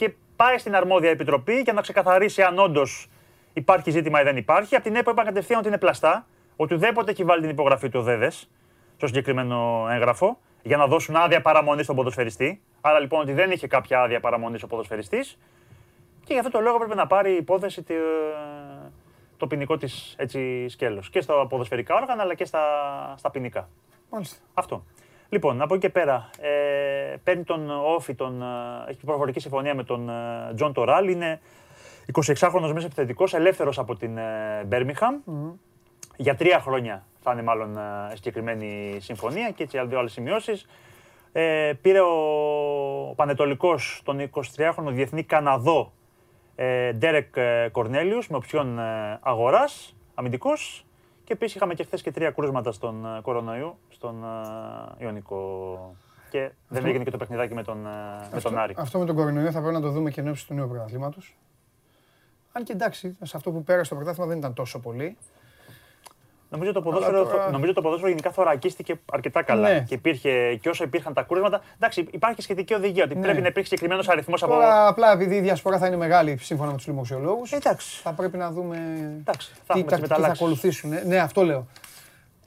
και 0.00 0.14
πάει 0.36 0.58
στην 0.58 0.76
αρμόδια 0.76 1.10
επιτροπή 1.10 1.60
για 1.60 1.72
να 1.72 1.80
ξεκαθαρίσει 1.80 2.42
αν 2.42 2.58
όντως 2.58 3.08
υπάρχει 3.52 3.90
ζήτημα 3.90 4.20
ή 4.20 4.24
δεν 4.24 4.36
υπάρχει. 4.36 4.74
Από 4.74 4.84
την 4.84 4.96
ΕΠΟ 4.96 5.10
είπαν 5.10 5.24
κατευθείαν 5.24 5.58
ότι 5.58 5.68
είναι 5.68 5.78
πλαστά, 5.78 6.26
ότι 6.56 6.74
ουδέποτε 6.74 7.10
έχει 7.10 7.24
βάλει 7.24 7.40
την 7.40 7.50
υπογραφή 7.50 7.88
του 7.88 8.02
ΔΕΔΕ 8.02 8.30
στο 8.96 9.06
συγκεκριμένο 9.06 9.86
έγγραφο 9.90 10.38
για 10.62 10.76
να 10.76 10.86
δώσουν 10.86 11.16
άδεια 11.16 11.40
παραμονής 11.40 11.84
στον 11.84 11.96
ποδοσφαιριστή. 11.96 12.60
Άρα 12.80 13.00
λοιπόν 13.00 13.20
ότι 13.20 13.32
δεν 13.32 13.50
είχε 13.50 13.66
κάποια 13.66 14.00
άδεια 14.00 14.20
παραμονής 14.20 14.62
ο 14.62 14.66
ποδοσφαιριστής. 14.66 15.38
Και 16.24 16.32
γι' 16.32 16.38
αυτό 16.38 16.50
το 16.50 16.60
λόγο 16.60 16.78
πρέπει 16.78 16.96
να 16.96 17.06
πάρει 17.06 17.32
υπόθεση 17.32 17.84
το 19.36 19.46
ποινικό 19.46 19.76
της 19.76 20.16
σκέλος. 20.66 21.10
Και 21.10 21.20
στα 21.20 21.46
ποδοσφαιρικά 21.46 21.94
όργανα 21.94 22.22
αλλά 22.22 22.34
και 22.34 22.44
στα, 22.44 22.64
στα 23.16 23.30
ποινικά. 23.30 23.68
Μάλιστα. 24.10 24.36
Αυτό. 24.54 24.84
Λοιπόν, 25.32 25.62
από 25.62 25.74
εκεί 25.74 25.86
και 25.86 25.92
πέρα, 25.92 26.30
ε, 26.40 27.16
παίρνει 27.24 27.44
ο 27.44 27.70
ΟΦΗ, 27.70 28.14
τον, 28.14 28.42
ε, 28.42 28.46
έχει 28.90 29.04
προφορική 29.04 29.40
συμφωνία 29.40 29.74
με 29.74 29.84
τον 29.84 30.08
ε, 30.08 30.54
Τζον 30.54 30.72
Τοράλ. 30.72 31.08
Είναι 31.08 31.40
26χρονο 32.12 32.72
μεσοεπιθετικός, 32.72 33.34
ελεύθερος 33.34 33.78
από 33.78 33.96
την 33.96 34.18
Μπέρμιγχαμ. 34.66 35.16
Mm. 35.26 35.52
Για 36.16 36.34
τρία 36.34 36.60
χρόνια 36.60 37.06
θα 37.22 37.32
είναι 37.32 37.42
μάλλον 37.42 37.78
συγκεκριμένη 38.12 38.98
συμφωνία 39.00 39.50
και 39.50 39.62
έτσι 39.62 39.80
δύο 39.86 39.98
άλλες 39.98 40.12
σημειώσεις. 40.12 40.66
Ε, 41.32 41.72
πήρε 41.82 42.00
ο 42.00 43.12
Πανετολικός 43.16 44.00
τον 44.04 44.30
23χρονο 44.30 44.88
διεθνή 44.88 45.22
Καναδό 45.22 45.92
Ντέρεκ 46.96 47.34
Κορνέλιους 47.72 48.28
με 48.28 48.36
οψιόν 48.36 48.78
αγοράς, 49.20 49.96
αμυντικός. 50.14 50.84
Και 51.30 51.36
επίσης 51.36 51.56
είχαμε 51.56 51.74
και 51.74 51.84
χθες 51.84 52.02
και 52.02 52.10
τρία 52.10 52.30
κρούσματα 52.30 52.72
στον 52.72 53.06
κορονοϊό, 53.22 53.78
στον 53.88 54.24
Ιωνικό. 54.98 55.94
Και 56.30 56.50
δεν 56.68 56.86
έγινε 56.86 57.04
και 57.04 57.10
το 57.10 57.16
παιχνιδάκι 57.16 57.54
με 57.54 57.62
τον, 57.62 57.78
με 58.32 58.40
τον 58.42 58.58
Άρη. 58.58 58.74
Αυτό 58.76 58.98
με 58.98 59.04
τον 59.04 59.16
κορονοϊό 59.16 59.50
θα 59.50 59.60
πρέπει 59.60 59.74
να 59.74 59.80
το 59.80 59.90
δούμε 59.90 60.10
και 60.10 60.20
ενώπιση 60.20 60.46
του 60.46 60.54
νέου 60.54 60.68
πρωταθλήματος. 60.68 61.36
Αν 62.52 62.64
και 62.64 62.72
εντάξει, 62.72 63.16
σε 63.22 63.36
αυτό 63.36 63.50
που 63.50 63.64
πέρασε 63.64 63.90
το 63.90 63.96
πρωτάθλημα 63.96 64.28
δεν 64.28 64.38
ήταν 64.38 64.54
τόσο 64.54 64.78
πολύ. 64.78 65.16
Νομίζω 66.52 66.72
το, 66.72 66.82
ποδόσφαιρο, 66.82 67.24
τώρα... 67.24 67.50
νομίζω 67.50 67.72
το 67.72 67.80
ποδόσφαιρο 67.80 68.08
γενικά 68.08 68.30
θωρακίστηκε 68.30 69.00
αρκετά 69.12 69.42
καλά. 69.42 69.68
Ναι. 69.68 69.84
Και, 69.88 69.94
υπήρχε, 69.94 70.54
και 70.60 70.68
όσο 70.68 70.84
υπήρχαν 70.84 71.14
τα 71.14 71.22
κούρεματα. 71.22 71.60
Εντάξει, 71.76 72.06
υπάρχει 72.10 72.42
σχετική 72.42 72.74
οδηγία 72.74 73.04
ότι 73.04 73.14
ναι. 73.14 73.20
πρέπει 73.20 73.40
να 73.40 73.46
υπήρχε 73.46 73.68
συγκεκριμένος 73.68 74.08
αριθμός 74.08 74.42
από. 74.42 74.52
Τώρα, 74.52 74.86
απλά 74.86 75.12
επειδή 75.12 75.34
η 75.34 75.40
διασπορά 75.40 75.78
θα 75.78 75.86
είναι 75.86 75.96
μεγάλη 75.96 76.36
σύμφωνα 76.40 76.70
με 76.70 76.76
τους 76.76 76.84
δημοσιολόγους. 76.86 77.50
Θα 78.02 78.12
πρέπει 78.12 78.36
να 78.36 78.50
δούμε. 78.50 78.76
Εντάξει, 79.20 79.52
θα 79.66 79.74
τι, 79.74 79.82
τις 79.82 80.08
θα 80.08 80.16
ακολουθήσουν. 80.16 80.92
Ναι, 81.06 81.18
αυτό 81.18 81.42
λέω. 81.42 81.66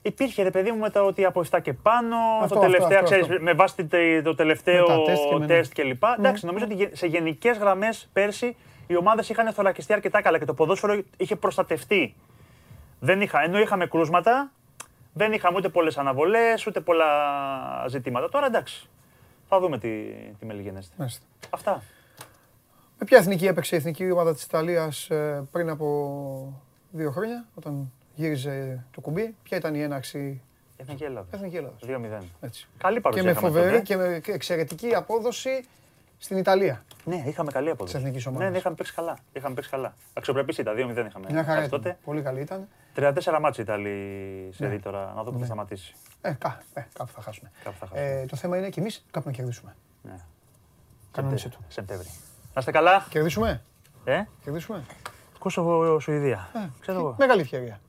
Υπήρχε 0.02 0.44
ρε 0.44 0.52
παιδί 0.52 0.72
μου 0.72 0.78
μετά 0.78 1.04
ότι 1.04 1.26
από 1.26 1.44
7 1.52 1.60
και 1.62 1.74
πάνω, 1.74 2.16
αυτό, 2.42 2.56
το 2.56 2.62
τελευταίο, 2.62 3.00
αυτό, 3.00 3.04
ξέρεις, 3.04 3.28
με 3.40 3.54
βάση 3.54 3.88
το 4.24 4.36
τελευταίο 4.36 4.86
τεστ 5.48 5.74
κλπ. 5.74 6.00
Και 6.00 6.16
Εντάξει, 6.18 6.46
νομίζω 6.46 6.66
ότι 6.66 6.90
σε 6.94 7.08
γενικές 7.08 7.58
γραμμές 7.58 8.10
πέρσι 8.14 8.56
οι 8.88 8.96
ομάδες 8.96 9.30
είχαν 9.30 9.54
θωρακιστεί 9.54 9.94
αρκετά 9.94 10.22
καλά 10.22 10.40
και 10.40 10.46
το 10.46 10.54
ποδόσφαιρο 10.54 11.02
είχε 11.18 11.36
προστατευτεί. 11.36 12.16
Δεν 13.06 13.22
είχα, 13.22 13.44
ενώ 13.44 13.60
είχαμε 13.60 13.88
κρούσματα, 13.88 14.52
δεν 15.14 15.34
είχαμε 15.34 15.58
ούτε 15.58 15.70
πολλές 15.70 15.98
αναβολές, 15.98 16.68
ούτε 16.68 16.80
πολλά 16.80 17.08
ζητήματα. 17.88 18.30
Τώρα 18.30 18.46
εντάξει. 18.46 18.90
Θα 19.48 19.60
δούμε 19.60 19.78
τι, 19.78 20.04
τι 20.40 20.46
μελιγενέστε. 20.46 21.10
Αυτά. 21.50 21.84
Με 23.00 23.06
ποια 23.06 23.18
εθνική 23.18 23.48
έπαιξε 23.48 23.76
η 23.76 23.78
εθνική 23.78 24.12
ομάδα 24.12 24.34
της 24.34 24.44
Ιταλίας 24.44 25.10
ε, 25.10 25.48
πριν 25.52 25.70
από 25.70 26.64
δύο 26.92 27.12
χρόνια, 27.12 27.46
όταν 27.56 27.92
γύριζε 28.16 28.86
το 28.92 29.02
κουμπί. 29.02 29.36
Ποια 29.44 29.58
ήταν 29.58 29.76
η 29.76 29.82
έναρξη; 29.82 30.42
Εθνική 30.78 31.04
Ελλάδας. 31.04 31.34
Εθνική 31.34 31.56
Ελλάδας. 31.56 31.80
2-0. 32.22 32.24
Έτσι. 32.42 32.68
Καλή 32.78 33.00
παρουσία. 33.00 33.24
Και 33.24 33.34
με 33.34 33.34
φοβερή 33.40 33.82
και 33.82 33.96
με 33.96 34.22
εξαιρετική 34.26 34.96
απόδοση 34.96 35.66
στην 36.18 36.38
Ιταλία. 36.38 36.86
Ναι, 37.04 37.24
είχαμε 37.26 37.52
καλή 37.52 37.70
απόδοση. 37.70 37.94
Της 37.94 38.04
εθνικής 38.04 38.26
ομάδα. 38.26 38.44
Ναι, 38.44 38.50
ναι, 38.50 38.58
είχαμε 38.58 38.76
παίξει 38.76 38.94
καλά. 38.94 39.18
Είχαμε 39.34 39.56
παίξει 39.56 39.70
καλά. 39.70 39.94
Αξιοπρεπή 40.14 40.62
ήταν, 40.62 40.76
2-0 40.76 41.06
είχαμε. 41.08 41.28
Μια 41.32 41.44
χαρά 41.44 41.70
τότε. 41.70 41.98
Πολύ 42.04 42.22
καλή 42.22 42.42
ήταν. 42.42 42.68
34 42.96 43.40
μάτια 43.42 43.64
Ιταλοί 43.64 44.50
σε 44.54 44.68
ναι. 44.68 44.80
τώρα, 44.80 45.14
να 45.16 45.24
δω 45.24 45.32
πού 45.32 45.40
θα 45.40 45.46
σταματήσει. 45.46 45.96
Ε, 46.22 46.32
κά, 46.32 46.62
ε, 46.74 46.82
κάπου 46.94 47.12
θα 47.12 47.22
χάσουμε. 47.22 47.52
Κάπου 47.64 47.78
θα 47.80 47.88
χάσουμε. 47.88 48.10
Ε, 48.10 48.26
το 48.26 48.36
θέμα 48.36 48.58
είναι 48.58 48.70
και 48.70 48.80
εμείς 48.80 49.06
κάπου 49.12 49.28
να 49.28 49.34
κερδίσουμε. 49.34 49.76
Ναι. 50.02 50.20
Κανόνισε 51.12 51.50
το. 51.50 51.58
Σεπτέμβρη. 51.68 52.08
Να 52.54 52.60
είστε 52.60 52.72
καλά. 52.72 53.06
Κερδίσουμε; 53.10 53.62
Ε; 54.04 54.24
Κερδίσουμε; 54.44 54.84
Κόσο 55.40 56.00
Σουηδία. 56.00 56.50
Ε, 56.54 56.60
Ξέρω 56.80 57.00
εγώ. 57.00 57.16
Μεγάλη 57.20 57.42
ευκαιρία. 57.42 57.80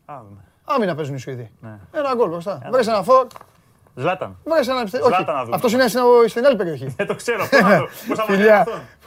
Άμυνα 0.65 0.95
παίζουν 0.95 1.15
οι 1.15 1.19
Σουηδοί. 1.19 1.51
Ναι. 1.61 1.79
Ένα 1.93 2.15
γκολ 2.15 2.29
μπροστά. 2.29 2.69
Βρες 2.71 2.87
ένα 2.87 3.03
φόρ. 3.03 3.27
Ζλάταν. 3.95 4.37
Βρες 4.45 4.69
ένα 4.69 4.81
Όχι, 4.81 5.25
αυτός 5.51 5.73
είναι 5.73 5.89
στην 6.27 6.47
άλλη 6.47 6.57
περιοχή. 6.57 6.95
Δεν 6.97 7.07
το 7.07 7.15
ξέρω. 7.15 7.49
Πώς 8.09 8.19
θα 8.19 8.25
Φιλιά, 8.25 8.67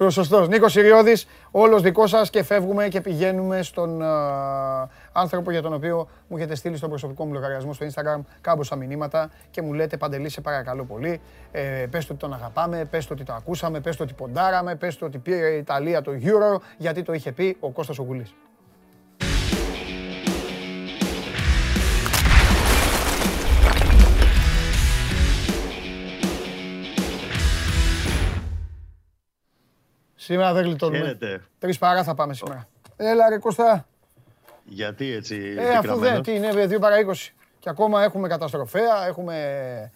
σωστός. 0.10 0.48
Νίκος 0.48 0.76
Ιριώδης, 0.76 1.28
όλος 1.52 1.82
δικός 1.82 2.10
σας 2.10 2.30
και 2.30 2.44
φεύγουμε 2.44 2.88
και 2.88 3.02
πηγαίνουμε 3.02 3.62
στον 3.62 4.02
άνθρωπο 5.12 5.52
για 5.52 5.62
τον 5.62 5.74
οποίο 5.74 6.08
μου 6.28 6.38
έχετε 6.38 6.56
στείλει 6.56 6.78
στον 6.78 6.90
προσωπικό 6.90 7.26
μου 7.26 7.34
λογαριασμό 7.34 7.74
στο 7.74 7.86
Instagram 7.86 8.20
κάμποσα 8.42 8.76
μηνύματα 8.76 9.30
και 9.52 9.62
μου 9.62 9.74
λέτε 9.74 9.98
Παντελή, 9.98 10.30
σε 10.30 10.42
παρακαλώ 10.42 10.84
πολύ. 10.84 11.22
Ε, 11.52 11.86
πες 11.90 12.06
το 12.06 12.14
ότι 12.14 12.22
τον 12.22 12.34
αγαπάμε, 12.34 12.86
πες 12.86 13.08
το 13.08 13.14
ότι 13.14 13.24
το 13.24 13.34
ακούσαμε, 13.34 13.80
πες 13.80 13.96
το 13.96 14.04
ότι 14.04 14.14
ποντάραμε, 14.14 14.76
πες 14.76 14.98
το 14.98 15.06
ότι 15.06 15.18
πήρε 15.18 15.48
η 15.48 15.58
Ιταλία 15.58 16.02
το 16.02 16.12
Euro, 16.24 16.62
γιατί 16.78 17.04
το 17.04 17.14
είχε 17.14 17.32
πει 17.32 17.58
ο 17.60 17.70
Κώστας 17.70 18.00
Ογκουλής. 18.00 18.36
Σήμερα 30.28 30.54
δεν 30.54 30.64
γλιτώνουμε. 30.64 31.18
Τρεις 31.60 31.78
παρά 31.78 32.04
θα 32.04 32.14
πάμε 32.14 32.34
σήμερα. 32.34 32.68
Έλα 32.96 33.30
ρε 33.30 33.38
Κωστά. 33.38 33.88
Γιατί 34.64 35.12
έτσι 35.12 35.56
ε, 35.58 35.76
αφού 35.76 35.96
δεν, 35.96 36.22
τι 36.22 36.36
είναι, 36.36 36.66
δύο 36.66 36.80
παρά 36.80 36.96
20. 37.06 37.14
Και 37.60 37.70
ακόμα 37.70 38.04
έχουμε 38.04 38.28
καταστροφέα, 38.28 39.08
έχουμε, 39.08 39.92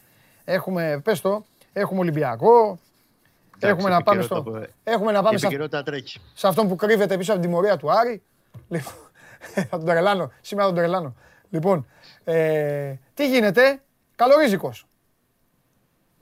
έχουμε 0.46 1.02
πες 1.04 1.22
το, 1.22 1.46
έχουμε 1.74 2.00
Ολυμπιακό, 2.00 2.80
έχουμε 3.60 3.90
να 3.90 4.04
πάμε 4.04 4.22
στο... 4.22 4.64
Έχουμε 4.84 5.12
να 5.12 5.24
πάμε 5.24 5.38
σε, 5.38 5.48
σε 6.34 6.48
αυτόν 6.48 6.68
που 6.68 6.76
κρύβεται 6.76 7.18
πίσω 7.18 7.32
από 7.32 7.42
την 7.42 7.50
τιμωρία 7.50 7.78
του 7.78 7.92
Άρη. 7.92 8.22
Λοιπόν, 8.68 8.94
θα 9.70 9.78
τον 9.78 9.86
τρελάνω, 9.86 10.32
σήμερα 10.42 10.68
τον 10.68 10.76
τρελάνω. 10.76 11.16
Λοιπόν, 11.50 11.88
ε, 12.24 12.94
τι 13.14 13.30
γίνεται, 13.30 13.82
καλορίζικος. 14.16 14.86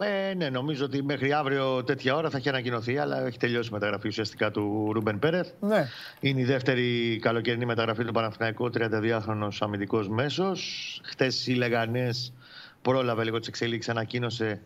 Ε, 0.01 0.33
ναι, 0.33 0.49
νομίζω 0.49 0.85
ότι 0.85 1.03
μέχρι 1.03 1.33
αύριο 1.33 1.83
τέτοια 1.83 2.15
ώρα 2.15 2.29
θα 2.29 2.37
έχει 2.37 2.49
ανακοινωθεί, 2.49 2.97
αλλά 2.97 3.25
έχει 3.25 3.37
τελειώσει 3.37 3.69
η 3.69 3.73
μεταγραφή 3.73 4.07
ουσιαστικά 4.07 4.51
του 4.51 4.89
Ρούμπεν 4.93 5.19
Πέρεθ. 5.19 5.49
Ναι. 5.59 5.87
Είναι 6.19 6.41
η 6.41 6.43
δεύτερη 6.43 7.19
καλοκαιρινή 7.21 7.65
μεταγραφή 7.65 8.03
του 8.03 8.11
Παναθηναϊκού, 8.11 8.69
32χρονο 8.73 9.47
αμυντικός 9.59 10.09
μέσος. 10.09 11.01
Χτε 11.03 11.27
οι 11.45 11.53
Λεγανές 11.53 12.33
πρόλαβε 12.81 13.23
λίγο 13.23 13.39
τις 13.39 13.47
εξελίξεις, 13.47 13.91
ανακοίνωσε 13.91 14.61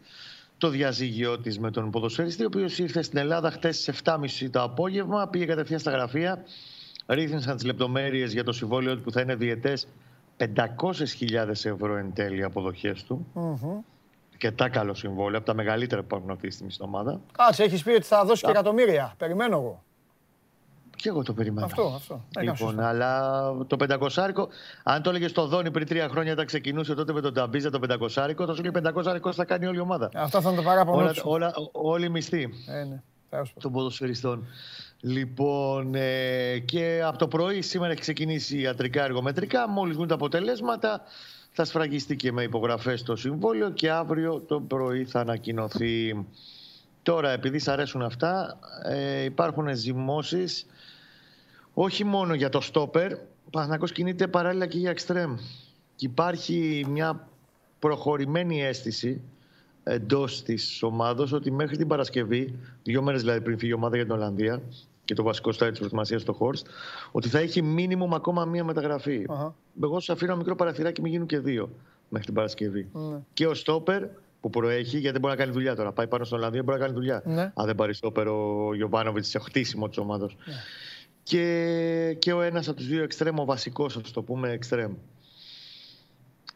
το 0.57 0.69
διαζύγιο 0.69 1.39
της 1.39 1.59
με 1.59 1.71
τον 1.71 1.91
ποδοσφαιριστή, 1.91 2.43
ο 2.43 2.47
οποίος 2.47 2.79
ήρθε 2.79 3.01
στην 3.01 3.17
Ελλάδα 3.17 3.51
χτε 3.51 3.71
στι 3.71 3.93
7.30 4.03 4.49
το 4.51 4.61
απόγευμα, 4.61 5.27
πήγε 5.27 5.45
κατευθείαν 5.45 5.79
στα 5.79 5.91
γραφεία, 5.91 6.43
ρύθμισαν 7.07 7.55
τις 7.55 7.65
λεπτομέρειες 7.65 8.33
για 8.33 8.43
το 8.43 8.51
συμβόλαιο 8.51 8.97
που 8.97 9.11
θα 9.11 9.21
είναι 9.21 9.35
διαιτές 9.35 9.87
500.000 10.37 11.49
ευρώ 11.49 11.95
εν 11.95 12.13
τέλει 12.13 12.43
αποδοχές 12.43 13.03
του. 13.03 13.27
Mm-hmm 13.35 13.92
αρκετά 14.47 14.69
καλό 14.69 14.93
συμβόλαιο, 14.93 15.37
από 15.37 15.45
τα 15.45 15.53
μεγαλύτερα 15.53 16.01
που 16.01 16.07
υπάρχουν 16.07 16.31
αυτή 16.31 16.47
τη 16.47 16.53
στιγμή 16.53 16.71
στην 16.71 16.85
ομάδα. 16.85 17.19
Κάτσε, 17.31 17.63
έχεις 17.63 17.83
πει 17.83 17.89
ότι 17.89 18.05
θα 18.05 18.25
δώσει 18.25 18.43
και 18.45 18.51
εκατομμύρια. 18.51 19.13
Περιμένω 19.17 19.57
εγώ. 19.57 19.83
Και 20.95 21.09
εγώ 21.09 21.23
το 21.23 21.33
περιμένω. 21.33 21.65
Αυτό, 21.65 21.93
αυτό. 21.95 22.23
Λοιπόν, 22.41 22.79
αλλά 22.79 23.41
το 23.67 23.77
500 23.99 24.07
άρικο, 24.15 24.47
αν 24.83 25.01
το 25.01 25.09
έλεγες 25.09 25.29
στο 25.29 25.45
Δόνι 25.45 25.71
πριν 25.71 25.87
τρία 25.87 26.07
χρόνια, 26.09 26.31
όταν 26.31 26.45
ξεκινούσε 26.45 26.93
τότε 26.93 27.13
με 27.13 27.21
τον 27.21 27.33
Ταμπίζα 27.33 27.69
το 27.69 27.79
500 27.89 28.07
άρικο, 28.15 28.45
θα 28.45 28.53
σου 28.53 28.61
λέει 28.61 28.71
500 28.95 29.05
άρικο 29.05 29.33
θα 29.33 29.45
κάνει 29.45 29.65
όλη 29.65 29.77
η 29.77 29.79
ομάδα. 29.79 30.09
Αυτό 30.13 30.41
θα 30.41 30.49
είναι 30.49 30.57
το 30.57 30.63
παράπονο. 30.63 30.97
Όλα, 30.97 31.13
όλα, 31.23 31.53
όλοι 31.71 32.05
οι 32.05 32.09
μισθοί 32.09 32.49
ε, 32.67 32.83
ναι. 32.83 33.01
των 33.59 33.71
ποδοσφαιριστών. 33.71 34.47
Λοιπόν, 34.99 35.95
ε, 35.95 36.59
και 36.59 37.01
από 37.05 37.17
το 37.17 37.27
πρωί 37.27 37.61
σήμερα 37.61 37.91
έχει 37.91 38.01
ξεκινήσει 38.01 38.59
ιατρικά 38.59 39.03
εργομετρικά. 39.03 39.69
Μόλις 39.69 39.95
βγουν 39.95 40.07
τα 40.07 40.15
αποτελέσματα, 40.15 41.01
θα 41.55 41.65
σφραγιστεί 41.65 42.15
και 42.15 42.31
με 42.31 42.43
υπογραφές 42.43 42.99
στο 42.99 43.15
συμβόλαιο 43.15 43.69
και 43.69 43.91
αύριο 43.91 44.39
το 44.39 44.59
πρωί 44.61 45.05
θα 45.05 45.19
ανακοινωθεί. 45.19 46.25
Τώρα, 47.03 47.29
επειδή 47.29 47.59
σ' 47.59 47.67
αρέσουν 47.67 48.01
αυτά, 48.01 48.59
ε, 48.83 49.23
υπάρχουν 49.23 49.75
ζυμώσεις 49.75 50.65
όχι 51.73 52.03
μόνο 52.03 52.33
για 52.33 52.49
το 52.49 52.61
στόπερ, 52.61 53.11
Παναθηναϊκός 53.51 53.91
κινείται 53.91 54.27
παράλληλα 54.27 54.65
και 54.65 54.77
για 54.77 54.89
εξτρέμ. 54.89 55.35
Και 55.95 56.05
υπάρχει 56.05 56.85
μια 56.89 57.27
προχωρημένη 57.79 58.63
αίσθηση 58.63 59.21
εντός 59.83 60.43
της 60.43 60.83
ομάδα 60.83 61.27
ότι 61.31 61.51
μέχρι 61.51 61.77
την 61.77 61.87
Παρασκευή, 61.87 62.59
δύο 62.83 63.01
μέρες 63.01 63.21
δηλαδή 63.21 63.41
πριν 63.41 63.57
φύγει 63.57 63.71
η 63.71 63.73
ομάδα 63.73 63.95
για 63.95 64.05
την 64.05 64.13
Ολλανδία, 64.13 64.61
και 65.05 65.13
το 65.13 65.23
βασικό 65.23 65.51
στάδιο 65.51 65.73
τη 65.73 65.79
προετοιμασία 65.79 66.19
στο 66.19 66.33
Χόρστ, 66.33 66.67
ότι 67.11 67.29
θα 67.29 67.39
έχει 67.39 67.61
μήνυμο 67.61 68.15
ακόμα 68.15 68.45
μία 68.45 68.63
μεταγραφή. 68.63 69.25
Uh-huh. 69.29 69.51
Εγώ 69.83 69.99
σα 69.99 70.13
αφήνω 70.13 70.31
ένα 70.31 70.39
μικρό 70.39 70.55
παραθυράκι, 70.55 71.01
μην 71.01 71.11
γίνουν 71.11 71.27
και 71.27 71.39
δύο 71.39 71.69
μέχρι 72.09 72.25
την 72.25 72.35
Παρασκευή. 72.35 72.89
Ναι. 72.93 73.17
Και 73.33 73.47
ο 73.47 73.53
Στόπερ 73.53 74.03
που 74.41 74.49
προέχει, 74.49 74.97
γιατί 74.97 75.11
δεν 75.11 75.21
μπορεί 75.21 75.33
να 75.33 75.39
κάνει 75.39 75.51
δουλειά 75.51 75.75
τώρα. 75.75 75.91
Πάει 75.91 76.07
πάνω 76.07 76.23
στην 76.23 76.37
Ολλανδία, 76.37 76.63
μπορεί 76.63 76.77
να 76.77 76.83
κάνει 76.83 76.97
δουλειά. 76.97 77.21
Ναι. 77.25 77.51
Αν 77.55 77.65
δεν 77.65 77.75
πάρει 77.75 77.93
Στόπερ 77.93 78.27
ο 78.27 78.71
Γιωβάνοβιτς 78.75 79.27
σε 79.27 79.39
χτίσιμο 79.39 79.89
της 79.89 79.97
ομάδα. 79.97 80.25
Ναι. 80.25 80.53
Και, 81.23 82.15
και 82.19 82.33
ο 82.33 82.41
ένας 82.41 82.67
από 82.67 82.77
τους 82.77 82.87
δύο 82.87 83.03
εξτρέμ, 83.03 83.39
ο 83.39 83.45
βασικός, 83.45 83.97
ας 83.97 84.11
το 84.11 84.21
πούμε, 84.21 84.49
εξτρέμ. 84.49 84.93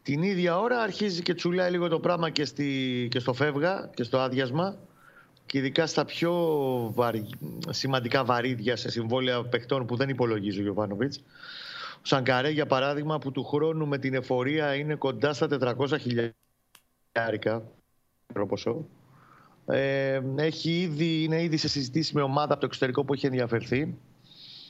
Την 0.04 0.22
ίδια 0.22 0.60
ώρα 0.60 0.82
αρχίζει 0.82 1.22
και 1.22 1.34
τσουλάει 1.34 1.72
λίγο 1.72 1.88
το 1.88 2.00
πράγμα 2.00 2.30
και, 2.30 2.46
στη, 2.46 3.08
και 3.12 3.20
στο 3.20 3.34
φεύγα 3.34 3.90
και 3.94 4.04
στο 4.04 4.18
άδειασμα 4.18 4.78
και 5.48 5.58
ειδικά 5.58 5.88
στα 5.88 6.06
πιο 6.06 6.34
βαρύ, 6.94 7.30
σημαντικά 7.70 8.24
βαρύδια 8.24 8.76
σε 8.76 8.90
συμβόλαια 8.90 9.44
παιχτών 9.44 9.86
που 9.86 9.96
δεν 9.96 10.10
υπολογίζει 10.10 10.60
ο 10.60 10.62
Γιωβάνοβιτς. 10.62 11.18
Ο 11.98 12.06
Σανκαρέ, 12.06 12.50
για 12.50 12.66
παράδειγμα, 12.66 13.20
που 13.20 13.32
του 13.32 13.44
χρόνου 13.44 13.88
με 13.88 13.98
την 13.98 14.14
εφορία 14.14 14.76
είναι 14.76 14.96
κοντά 14.96 15.34
στα 15.34 15.76
400 15.78 15.98
χιλιάρικα 16.00 17.64
ποσό. 18.48 18.86
Ε, 19.66 20.22
έχει 20.36 20.82
ήδη, 20.82 21.24
είναι 21.24 21.44
ήδη 21.44 21.58
σε 21.58 21.68
συζητήσεις 21.68 22.14
με 22.14 22.22
ομάδα 22.22 22.52
από 22.52 22.60
το 22.60 22.66
εξωτερικό 22.66 23.04
που 23.04 23.14
έχει 23.14 23.26
ενδιαφερθεί. 23.26 23.98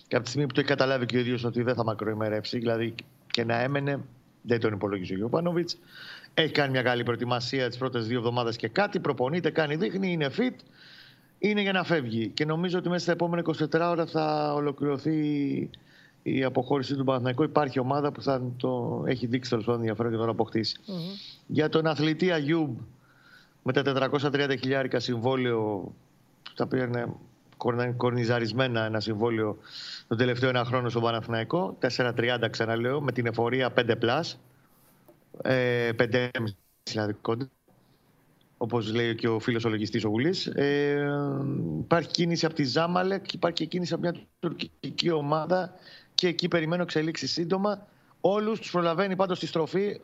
Και 0.07 0.15
από 0.15 0.23
τη 0.23 0.29
στιγμή 0.29 0.47
που 0.47 0.53
το 0.53 0.59
έχει 0.59 0.69
καταλάβει 0.69 1.05
και 1.05 1.17
ο 1.17 1.19
ίδιος 1.19 1.43
ότι 1.43 1.61
δεν 1.61 1.75
θα 1.75 1.83
μακροημερεύσει, 1.83 2.57
δηλαδή 2.57 2.95
και 3.31 3.43
να 3.43 3.61
έμενε, 3.61 3.99
δεν 4.41 4.59
τον 4.59 4.73
υπολογίζει 4.73 5.13
ο 5.13 5.17
Γιωβάνοβιτς. 5.17 5.77
Έχει 6.39 6.51
κάνει 6.51 6.71
μια 6.71 6.81
καλή 6.81 7.03
προετοιμασία 7.03 7.67
τις 7.67 7.77
πρώτες 7.77 8.07
δύο 8.07 8.17
εβδομάδες 8.17 8.55
και 8.55 8.67
κάτι. 8.67 8.99
Προπονείται, 8.99 9.49
κάνει 9.49 9.75
δείχνει, 9.75 10.11
είναι 10.11 10.29
fit. 10.37 10.55
Είναι 11.39 11.61
για 11.61 11.71
να 11.71 11.83
φεύγει. 11.83 12.27
Και 12.27 12.45
νομίζω 12.45 12.77
ότι 12.77 12.89
μέσα 12.89 13.03
στα 13.03 13.11
επόμενα 13.11 13.43
24 13.45 13.89
ώρα 13.89 14.05
θα 14.05 14.53
ολοκληρωθεί 14.53 15.19
η 16.23 16.43
αποχώρηση 16.43 16.95
του 16.95 17.03
Παναθηναϊκού. 17.03 17.43
Υπάρχει 17.43 17.79
ομάδα 17.79 18.11
που 18.11 18.21
θα 18.21 18.41
το 18.57 19.03
έχει 19.07 19.25
δείξει 19.25 19.49
τέλος 19.49 19.65
πάντων 19.65 19.79
ενδιαφέρον 19.79 20.11
και 20.11 20.17
τον 20.17 20.29
αποκτήσει. 20.29 20.77
Mm-hmm. 20.87 21.41
Για 21.47 21.69
τον 21.69 21.87
αθλητή 21.87 22.31
Αγιούμπ 22.31 22.77
με 23.63 23.73
τα 23.73 24.09
430 24.11 24.55
χιλιάρικα 24.59 24.99
συμβόλαιο, 24.99 25.93
τα 26.55 26.63
οποία 26.63 26.83
είναι 26.83 27.13
κορνιζαρισμένα 27.97 28.85
ένα 28.85 28.99
συμβόλαιο 28.99 29.57
τον 30.07 30.17
τελευταίο 30.17 30.49
ένα 30.49 30.65
χρόνο 30.65 30.89
στον 30.89 31.01
Παναθηναϊκό. 31.01 31.77
4-30 31.97 32.37
ξαναλέω, 32.49 33.01
με 33.01 33.11
την 33.11 33.25
εφορία 33.25 33.73
5 33.75 33.91
plus 34.01 34.33
Ε, 35.41 35.89
5,5 35.99 36.29
δηλαδή 36.83 37.13
κοντά. 37.13 37.49
Όπως 38.57 38.93
λέει 38.93 39.15
και 39.15 39.27
ο 39.27 39.39
φίλος 39.39 39.65
ο 39.65 39.69
λογιστή 39.69 40.05
ο 40.05 40.09
Γουλής. 40.09 40.45
Ε, 40.45 41.07
υπάρχει 41.79 42.11
κίνηση 42.11 42.45
από 42.45 42.55
τη 42.55 42.63
Ζάμαλεκ, 42.63 43.33
υπάρχει 43.33 43.57
και 43.57 43.65
κίνηση 43.65 43.93
από 43.93 44.01
μια 44.01 44.15
τουρκική 44.39 45.11
ομάδα 45.11 45.73
και 46.15 46.27
εκεί 46.27 46.47
περιμένω 46.47 46.81
εξελίξεις 46.81 47.31
σύντομα. 47.31 47.87
Όλους 48.21 48.59
τους 48.59 48.71
προλαβαίνει 48.71 49.15
πάντως 49.15 49.37
στη 49.37 49.45
στροφή 49.45 50.01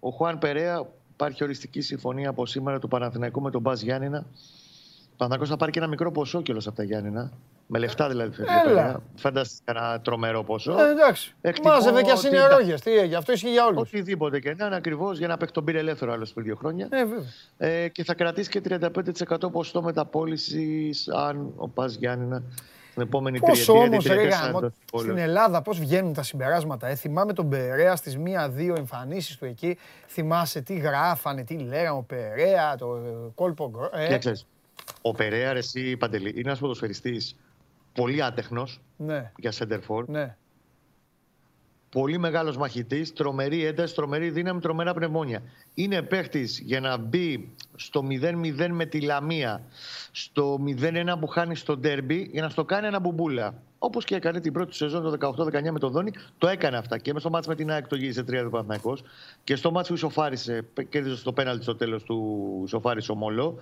ο 0.00 0.10
Χουάν 0.10 0.38
Περέα. 0.38 0.86
Υπάρχει 1.12 1.44
οριστική 1.44 1.80
συμφωνία 1.80 2.28
από 2.28 2.46
σήμερα 2.46 2.78
του 2.78 2.88
Παναθηναϊκού 2.88 3.40
με 3.40 3.50
τον 3.50 3.60
Μπα 3.60 3.74
Γιάννηνα. 3.74 4.26
Παναθηναϊκός 5.16 5.48
θα 5.48 5.56
πάρει 5.56 5.72
και 5.72 5.78
ένα 5.78 5.88
μικρό 5.88 6.12
ποσό 6.12 6.42
κιόλας 6.42 6.66
από 6.66 6.76
τα 6.76 6.82
Γιάννηνα. 6.82 7.32
Με 7.74 7.78
λεφτά 7.78 8.08
δηλαδή. 8.08 8.44
Φανταστείτε 9.14 9.70
ένα 9.70 10.00
τρομερό 10.00 10.44
ποσό. 10.44 10.80
Ε, 10.80 10.90
εντάξει. 10.90 11.34
Μάζευε 11.62 12.02
και 12.02 12.10
α 12.10 12.16
είναι 12.26 12.46
ρόγε. 12.46 12.74
Τι 12.74 12.98
έγινε, 12.98 13.16
αυτό 13.16 13.32
ισχύει 13.32 13.50
για 13.50 13.66
όλους. 13.66 13.80
Οτιδήποτε 13.80 14.40
και 14.40 14.54
να 14.54 14.66
είναι 14.66 14.76
ακριβώς 14.76 15.18
για 15.18 15.28
να 15.28 15.36
παίξει 15.36 15.54
τον 15.54 15.64
πήρε 15.64 15.78
ελεύθερο 15.78 16.12
άλλος 16.12 16.32
πριν 16.32 16.46
δύο 16.46 16.56
χρόνια. 16.56 16.88
Ε, 17.56 17.82
ε, 17.82 17.88
και 17.88 18.04
θα 18.04 18.14
κρατήσει 18.14 18.50
και 18.50 18.60
35% 18.68 19.52
ποσοστό 19.52 19.82
μεταπόλησης 19.82 21.08
αν 21.08 21.52
ο 21.56 21.68
Πας 21.68 21.94
Γιάννηνα 21.94 22.42
στην 22.90 23.02
επόμενη 23.02 23.38
Πόσο 23.38 23.72
όμως, 23.72 24.04
στην 24.94 25.16
Ελλάδα, 25.16 25.62
πώς 25.62 25.78
βγαίνουν 25.78 26.12
τα 26.12 26.22
συμπεράσματα. 26.22 26.86
Ε, 26.86 26.94
θυμάμαι 26.94 27.32
τον 27.32 27.48
Περέα 27.48 27.96
στις 27.96 28.16
μία-δύο 28.16 28.74
εμφανίσεις 28.78 29.36
του 29.36 29.44
εκεί. 29.44 29.78
Θυμάσαι 30.06 30.60
τι 30.60 30.74
γράφανε, 30.74 31.42
τι 31.42 31.54
λέγανε 31.54 31.96
ο 31.98 32.04
Περέα, 32.06 32.76
το 32.76 32.86
κόλπο. 33.34 33.90
Ε; 33.92 34.18
ο 35.02 35.12
Περέα, 35.12 35.50
εσύ 35.50 35.96
Παντελή, 35.96 36.28
είναι 36.28 36.40
ένας 36.44 36.58
ποδοσφαιριστής 36.58 37.36
πολύ 37.92 38.22
άτεχνος 38.22 38.80
ναι. 38.96 39.32
για 39.36 39.52
center 39.58 39.80
for. 39.88 40.04
Ναι. 40.06 40.36
Πολύ 41.90 42.18
μεγάλος 42.18 42.56
μαχητής, 42.56 43.12
τρομερή 43.12 43.64
ένταση, 43.64 43.94
τρομερή 43.94 44.30
δύναμη, 44.30 44.60
τρομερά 44.60 44.94
πνευμόνια. 44.94 45.42
Είναι 45.74 46.02
παίχτης 46.02 46.58
για 46.58 46.80
να 46.80 46.96
μπει 46.96 47.54
στο 47.76 48.04
0-0 48.10 48.68
με 48.70 48.86
τη 48.86 49.00
Λαμία, 49.00 49.62
στο 50.12 50.58
0-1 50.80 51.18
που 51.20 51.26
χάνει 51.26 51.56
στο 51.56 51.76
ντέρμπι, 51.76 52.28
για 52.32 52.42
να 52.42 52.48
στο 52.48 52.64
κάνει 52.64 52.86
ένα 52.86 53.00
μπουμπούλα. 53.00 53.62
Όπως 53.78 54.04
και 54.04 54.14
έκανε 54.14 54.40
την 54.40 54.52
πρώτη 54.52 54.74
σεζόν 54.74 55.02
το 55.02 55.34
18-19 55.44 55.70
με 55.70 55.78
τον 55.78 55.92
Δόνι, 55.92 56.12
το 56.38 56.48
έκανε 56.48 56.76
αυτά. 56.76 56.98
Και 56.98 57.12
με 57.12 57.20
στο 57.20 57.30
μάτσο 57.30 57.50
με 57.50 57.56
την 57.56 57.70
ΑΕΚ 57.70 57.86
το 57.86 57.96
γύρισε 57.96 58.24
3 58.28 58.48
Παναθυναϊκό. 58.50 58.96
Και 59.44 59.56
στο 59.56 59.70
μάτσο 59.70 59.92
που 59.92 59.98
ισοφάρισε, 59.98 60.64
κέρδισε 60.88 61.16
στο 61.16 61.32
πέναλτι 61.32 61.62
στο 61.62 61.76
τέλος 61.76 62.02
του 62.02 62.62
ισοφάρισε 62.64 63.12
ο 63.12 63.14
Μολό 63.14 63.58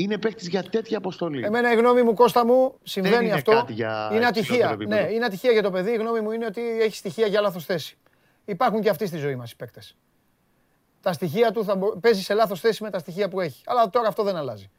είναι 0.00 0.18
παίκτης 0.18 0.48
για 0.48 0.62
τέτοια 0.62 0.98
αποστολή. 0.98 1.44
Εμένα 1.44 1.72
η 1.72 1.76
γνώμη 1.76 2.02
μου, 2.02 2.14
Κώστα 2.14 2.46
μου, 2.46 2.74
συμβαίνει 2.82 3.24
είναι 3.24 3.34
αυτό. 3.34 3.66
Για 3.68 4.10
είναι 4.12 4.26
ατυχία. 4.26 4.76
Ναι, 4.86 5.08
είναι 5.10 5.24
ατυχία 5.24 5.52
για 5.52 5.62
το 5.62 5.70
παιδί. 5.70 5.90
Η 5.90 5.96
γνώμη 5.96 6.20
μου 6.20 6.30
είναι 6.30 6.46
ότι 6.46 6.80
έχει 6.80 6.96
στοιχεία 6.96 7.26
για 7.26 7.40
λάθος 7.40 7.64
θέση. 7.64 7.96
Υπάρχουν 8.44 8.80
και 8.80 8.88
αυτοί 8.88 9.06
στη 9.06 9.16
ζωή 9.16 9.36
μας 9.36 9.50
οι 9.50 9.56
παίκτες. 9.56 9.96
Τα 11.00 11.12
στοιχεία 11.12 11.52
του 11.52 11.64
θα 11.64 11.78
παίζει 12.00 12.22
σε 12.22 12.34
λάθος 12.34 12.60
θέση 12.60 12.82
με 12.82 12.90
τα 12.90 12.98
στοιχεία 12.98 13.28
που 13.28 13.40
έχει. 13.40 13.62
Αλλά 13.66 13.90
τώρα 13.90 14.08
αυτό 14.08 14.22
δεν 14.22 14.36
αλλάζει. 14.36 14.70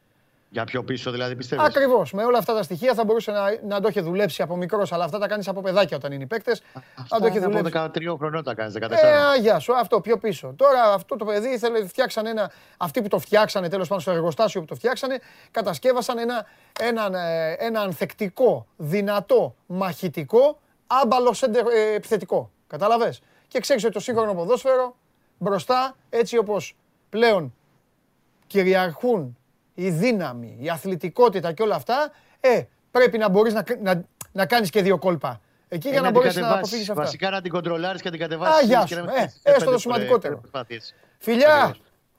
Για 0.52 0.64
πιο 0.64 0.84
πίσω 0.84 1.12
δηλαδή 1.12 1.36
πιστεύεις; 1.36 1.66
Ακριβώς. 1.66 2.14
Με 2.14 2.24
όλα 2.24 2.38
αυτά 2.38 2.54
τα 2.54 2.64
στοιχεία 2.64 2.94
θα 2.94 3.04
μπορούσε 3.04 3.32
να, 3.32 3.42
να 3.68 3.82
το 3.82 3.88
έχει 3.88 4.02
δουλέψει 4.02 4.42
από 4.42 4.56
μικρός, 4.56 4.92
αλλά 4.92 5.04
αυτά 5.04 5.20
τα 5.20 5.28
κάνεις 5.28 5.48
από 5.48 5.62
παιδάκια 5.62 5.98
όταν 5.98 6.12
είναι 6.12 6.24
οι 6.24 6.28
παίκτες. 6.28 6.62
Αν 7.10 7.20
το 7.22 7.26
έχει 7.26 7.40
δουλέψει. 7.40 7.78
Από 7.78 7.92
13 7.94 8.16
χρονών 8.18 8.44
τα 8.44 8.54
κάνεις, 8.54 8.74
14. 8.80 8.92
Ε, 8.92 9.40
γεια 9.40 9.60
σου, 9.60 9.76
αυτό 9.76 10.02
πιο 10.02 10.18
πίσω. 10.18 10.54
Τώρα 10.56 10.94
αυτό 10.94 11.16
το 11.16 11.26
παιδί 11.26 11.50
ήθελε, 11.50 11.86
φτιάξαν 11.88 12.26
ένα. 12.26 12.52
Αυτοί 12.78 13.02
που 13.02 13.08
το 13.08 13.20
φτιάξανε 13.20 13.70
τέλος 13.70 13.88
πάντων 13.88 14.04
στο 14.04 14.12
εργοστάσιο 14.12 14.60
που 14.60 14.68
το 14.68 14.76
φτιάξανε, 14.76 15.20
κατασκεύασαν 15.52 16.18
ένα, 16.18 16.46
ένα, 16.80 17.20
ε, 17.20 17.56
ένα 17.60 17.82
ανθεκτικό, 17.82 18.68
δυνατό, 18.78 19.56
μαχητικό, 19.66 20.60
άμπαλο 20.88 21.34
σέντερ, 21.34 21.66
ε, 21.68 21.94
επιθετικό. 21.94 22.52
Κατάλαβε. 22.68 23.14
Και 23.48 23.60
ξέρεις 23.60 23.84
ότι 23.84 23.94
το 23.94 24.00
σύγχρονο 24.00 24.34
ποδόσφαιρο 24.34 24.96
μπροστά, 25.38 25.96
έτσι 26.10 26.38
όπως 26.38 26.76
πλέον 27.10 27.54
κυριαρχούν 28.48 29.38
η 29.80 29.90
δύναμη, 29.90 30.58
η 30.60 30.70
αθλητικότητα 30.70 31.52
και 31.52 31.64
όλα 31.64 31.76
αυτά, 31.76 32.12
ε, 32.40 32.64
πρέπει 32.92 33.18
να 33.18 33.30
μπορείς 33.30 33.54
να, 33.54 33.64
να, 33.82 34.04
να 34.32 34.46
κάνεις 34.46 34.70
και 34.70 34.82
δύο 34.82 34.98
κόλπα. 34.98 35.42
Εκεί 35.68 35.88
ε, 35.88 35.92
για 35.92 36.02
να 36.02 36.12
μπορέσει 36.12 36.40
να 36.40 36.54
αποφύγεις 36.54 36.90
αυτά. 36.90 37.02
Βασικά 37.02 37.30
να 37.30 37.42
την 37.42 37.52
κοντρολάρεις 37.52 38.02
και 38.02 38.10
να 38.10 38.18
την 38.18 38.28
κατεβάσεις. 38.28 38.64
Α, 38.64 38.66
γεια 38.66 38.86
σου. 38.86 38.98
Ε, 39.44 39.52
έστω 39.52 39.72
το 39.72 39.78
σημαντικότερο. 39.78 40.42
Φιλιά! 41.18 41.76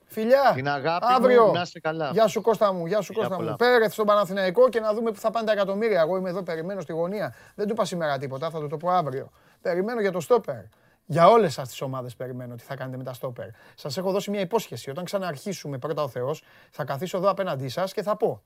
Φιλιά! 0.07 0.53
Την 0.55 0.69
αγάπη 0.69 1.07
Αύριο. 1.09 1.47
μου, 1.47 1.53
να 1.53 1.61
είστε 1.61 1.81
καλά. 1.81 2.11
Γεια 2.13 2.27
σου 2.27 2.41
Κώστα 2.41 2.73
μου, 2.73 2.87
γεια 2.87 3.01
σου 3.01 3.13
Κώστα 3.13 3.43
μου. 3.43 3.57
Πέρεθ 3.57 3.93
στον 3.93 4.07
Παναθηναϊκό 4.07 4.69
και 4.69 4.81
να 4.81 4.95
δούμε 4.95 5.11
που 5.11 5.19
θα 5.19 5.31
πάνε 5.31 5.47
τα 5.47 5.53
εκατομμύρια. 5.53 6.01
Εγώ 6.01 6.17
είμαι 6.17 6.29
εδώ, 6.29 6.43
περιμένω 6.43 6.81
στη 6.81 6.93
γωνία. 6.93 7.35
Δεν 7.55 7.67
του 7.67 7.73
είπα 7.73 7.85
σήμερα 7.85 8.19
τίποτα, 8.19 8.51
θα 8.51 8.61
το, 8.61 8.67
το 8.67 8.77
πω 8.77 8.91
αύριο. 8.91 9.31
Περιμένω 9.63 10.01
για 10.01 10.13
το 10.13 10.21
στόπερ. 10.21 10.63
Για 11.11 11.29
όλες 11.29 11.53
σας 11.53 11.69
τις 11.69 11.81
ομάδες 11.81 12.17
περιμένω 12.17 12.55
τι 12.55 12.63
θα 12.63 12.77
κάνετε 12.77 12.97
με 12.97 13.05
τα 13.05 13.13
στόπερ. 13.13 13.49
Σας 13.75 13.97
έχω 13.97 14.11
δώσει 14.11 14.31
μια 14.31 14.41
υπόσχεση. 14.41 14.91
Όταν 14.91 15.05
ξαναρχίσουμε 15.05 15.79
πρώτα 15.79 16.03
ο 16.03 16.09
Θεός, 16.09 16.43
θα 16.71 16.85
καθίσω 16.85 17.17
εδώ 17.17 17.31
απέναντί 17.31 17.69
σας 17.69 17.93
και 17.93 18.03
θα 18.03 18.17
πω. 18.17 18.43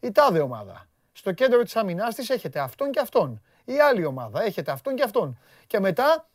Η 0.00 0.12
τάδε 0.12 0.40
ομάδα. 0.40 0.86
Στο 1.12 1.32
κέντρο 1.32 1.62
της 1.62 1.76
αμυνάς 1.76 2.14
της 2.14 2.30
έχετε 2.30 2.60
αυτόν 2.60 2.90
και 2.90 3.00
αυτόν. 3.00 3.42
Η 3.64 3.80
άλλη 3.80 4.04
ομάδα 4.04 4.42
έχετε 4.42 4.70
αυτόν 4.70 4.94
και 4.94 5.02
αυτόν. 5.02 5.38
Και 5.66 5.80
μετά 5.80 6.28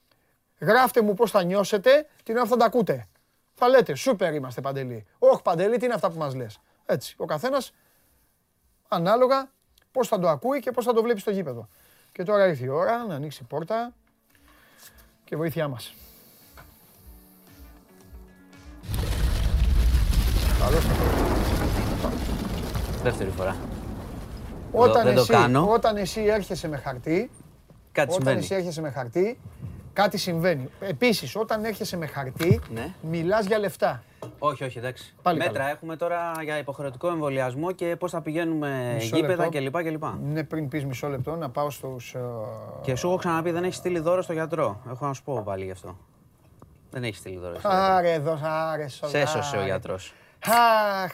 γράφτε 0.59 1.01
μου 1.01 1.13
πώς 1.13 1.31
θα 1.31 1.43
νιώσετε 1.43 2.07
την 2.23 2.37
ώρα 2.37 2.45
θα 2.45 2.57
τα 2.57 2.65
ακούτε. 2.65 3.07
Θα 3.53 3.67
λέτε, 3.67 3.95
σούπερ 3.95 4.33
είμαστε 4.33 4.61
παντελή. 4.61 5.05
Όχι 5.19 5.41
παντελή, 5.41 5.77
τι 5.77 5.85
είναι 5.85 5.93
αυτά 5.93 6.11
που 6.11 6.17
μας 6.17 6.35
λες. 6.35 6.59
Έτσι. 6.85 7.15
Ο 7.17 7.25
καθένας 7.25 7.73
ανάλογα 8.87 9.51
πώς 9.91 10.07
θα 10.07 10.19
το 10.19 10.29
ακούει 10.29 10.59
και 10.59 10.71
πώς 10.71 10.85
θα 10.85 10.93
το 10.93 11.01
βλέπει 11.01 11.19
στο 11.19 11.31
γήπεδο. 11.31 11.67
Και 12.11 12.23
τώρα 12.23 12.47
ήρθε 12.47 12.65
η 12.65 12.67
ώρα 12.67 13.05
να 13.05 13.15
ανοίξει 13.15 13.39
η 13.43 13.45
πόρτα 13.45 13.93
και 15.23 15.35
βοήθειά 15.35 15.67
μας. 15.67 15.93
Καλώς 20.59 20.83
Δεύτερη 23.03 23.29
φορά. 23.29 23.55
Όταν, 24.71 25.03
δεν 25.03 25.17
εσύ, 25.17 25.27
το 25.27 25.33
κάνω. 25.33 25.67
όταν 25.71 25.97
εσύ 25.97 26.21
έρχεσαι 26.21 26.67
με 26.67 26.77
χαρτί, 26.77 27.31
κάτι 27.91 28.09
όταν 28.09 28.11
συμβαίνει. 28.13 28.39
εσύ 28.39 28.53
έρχεσαι 28.55 28.81
με 28.81 28.89
χαρτί, 28.89 29.39
κάτι 29.93 30.17
συμβαίνει. 30.17 30.69
Επίσης, 30.79 31.35
όταν 31.35 31.65
έρχεσαι 31.65 31.97
με 31.97 32.05
χαρτί, 32.05 32.61
ναι. 32.73 32.93
μιλάς 33.01 33.45
για 33.45 33.59
λεφτά. 33.59 34.03
Όχι, 34.39 34.63
όχι, 34.63 34.77
εντάξει. 34.77 35.13
Πάλι 35.21 35.37
Μέτρα 35.37 35.69
έχουμε 35.69 35.95
τώρα 35.95 36.31
για 36.43 36.57
υποχρεωτικό 36.57 37.07
εμβολιασμό 37.07 37.71
και 37.71 37.95
πώς 37.95 38.11
θα 38.11 38.21
πηγαίνουμε 38.21 38.91
μισό 38.93 39.15
γήπεδα 39.15 39.49
κλπ. 39.49 39.83
κλπ. 39.83 40.03
Ναι, 40.23 40.43
πριν 40.43 40.67
πεις 40.67 40.85
μισό 40.85 41.07
λεπτό, 41.07 41.35
να 41.35 41.49
πάω 41.49 41.69
στους. 41.69 42.15
Uh... 42.17 42.81
Και 42.81 42.95
σου 42.95 43.07
έχω 43.07 43.15
ξαναπεί 43.17 43.51
δεν 43.51 43.63
έχεις 43.63 43.75
στείλει 43.75 43.99
δώρο 43.99 44.21
στο 44.21 44.33
γιατρό. 44.33 44.81
Έχω 44.89 45.05
να 45.05 45.13
σου 45.13 45.23
πω 45.23 45.41
πάλι 45.45 45.65
γι' 45.65 45.71
αυτό. 45.71 45.97
Δεν 46.91 47.03
έχεις 47.03 47.17
στείλει 47.17 47.37
δώρο. 47.37 47.57
Άρε, 47.61 48.13
εδώ, 48.13 48.39
άρε, 48.41 48.87
Σε 48.87 49.19
έσωσε 49.19 49.57
ο 49.57 49.63
γιατρός. 49.63 50.13
Αχ, 50.45 50.53
Πάχ. 51.03 51.11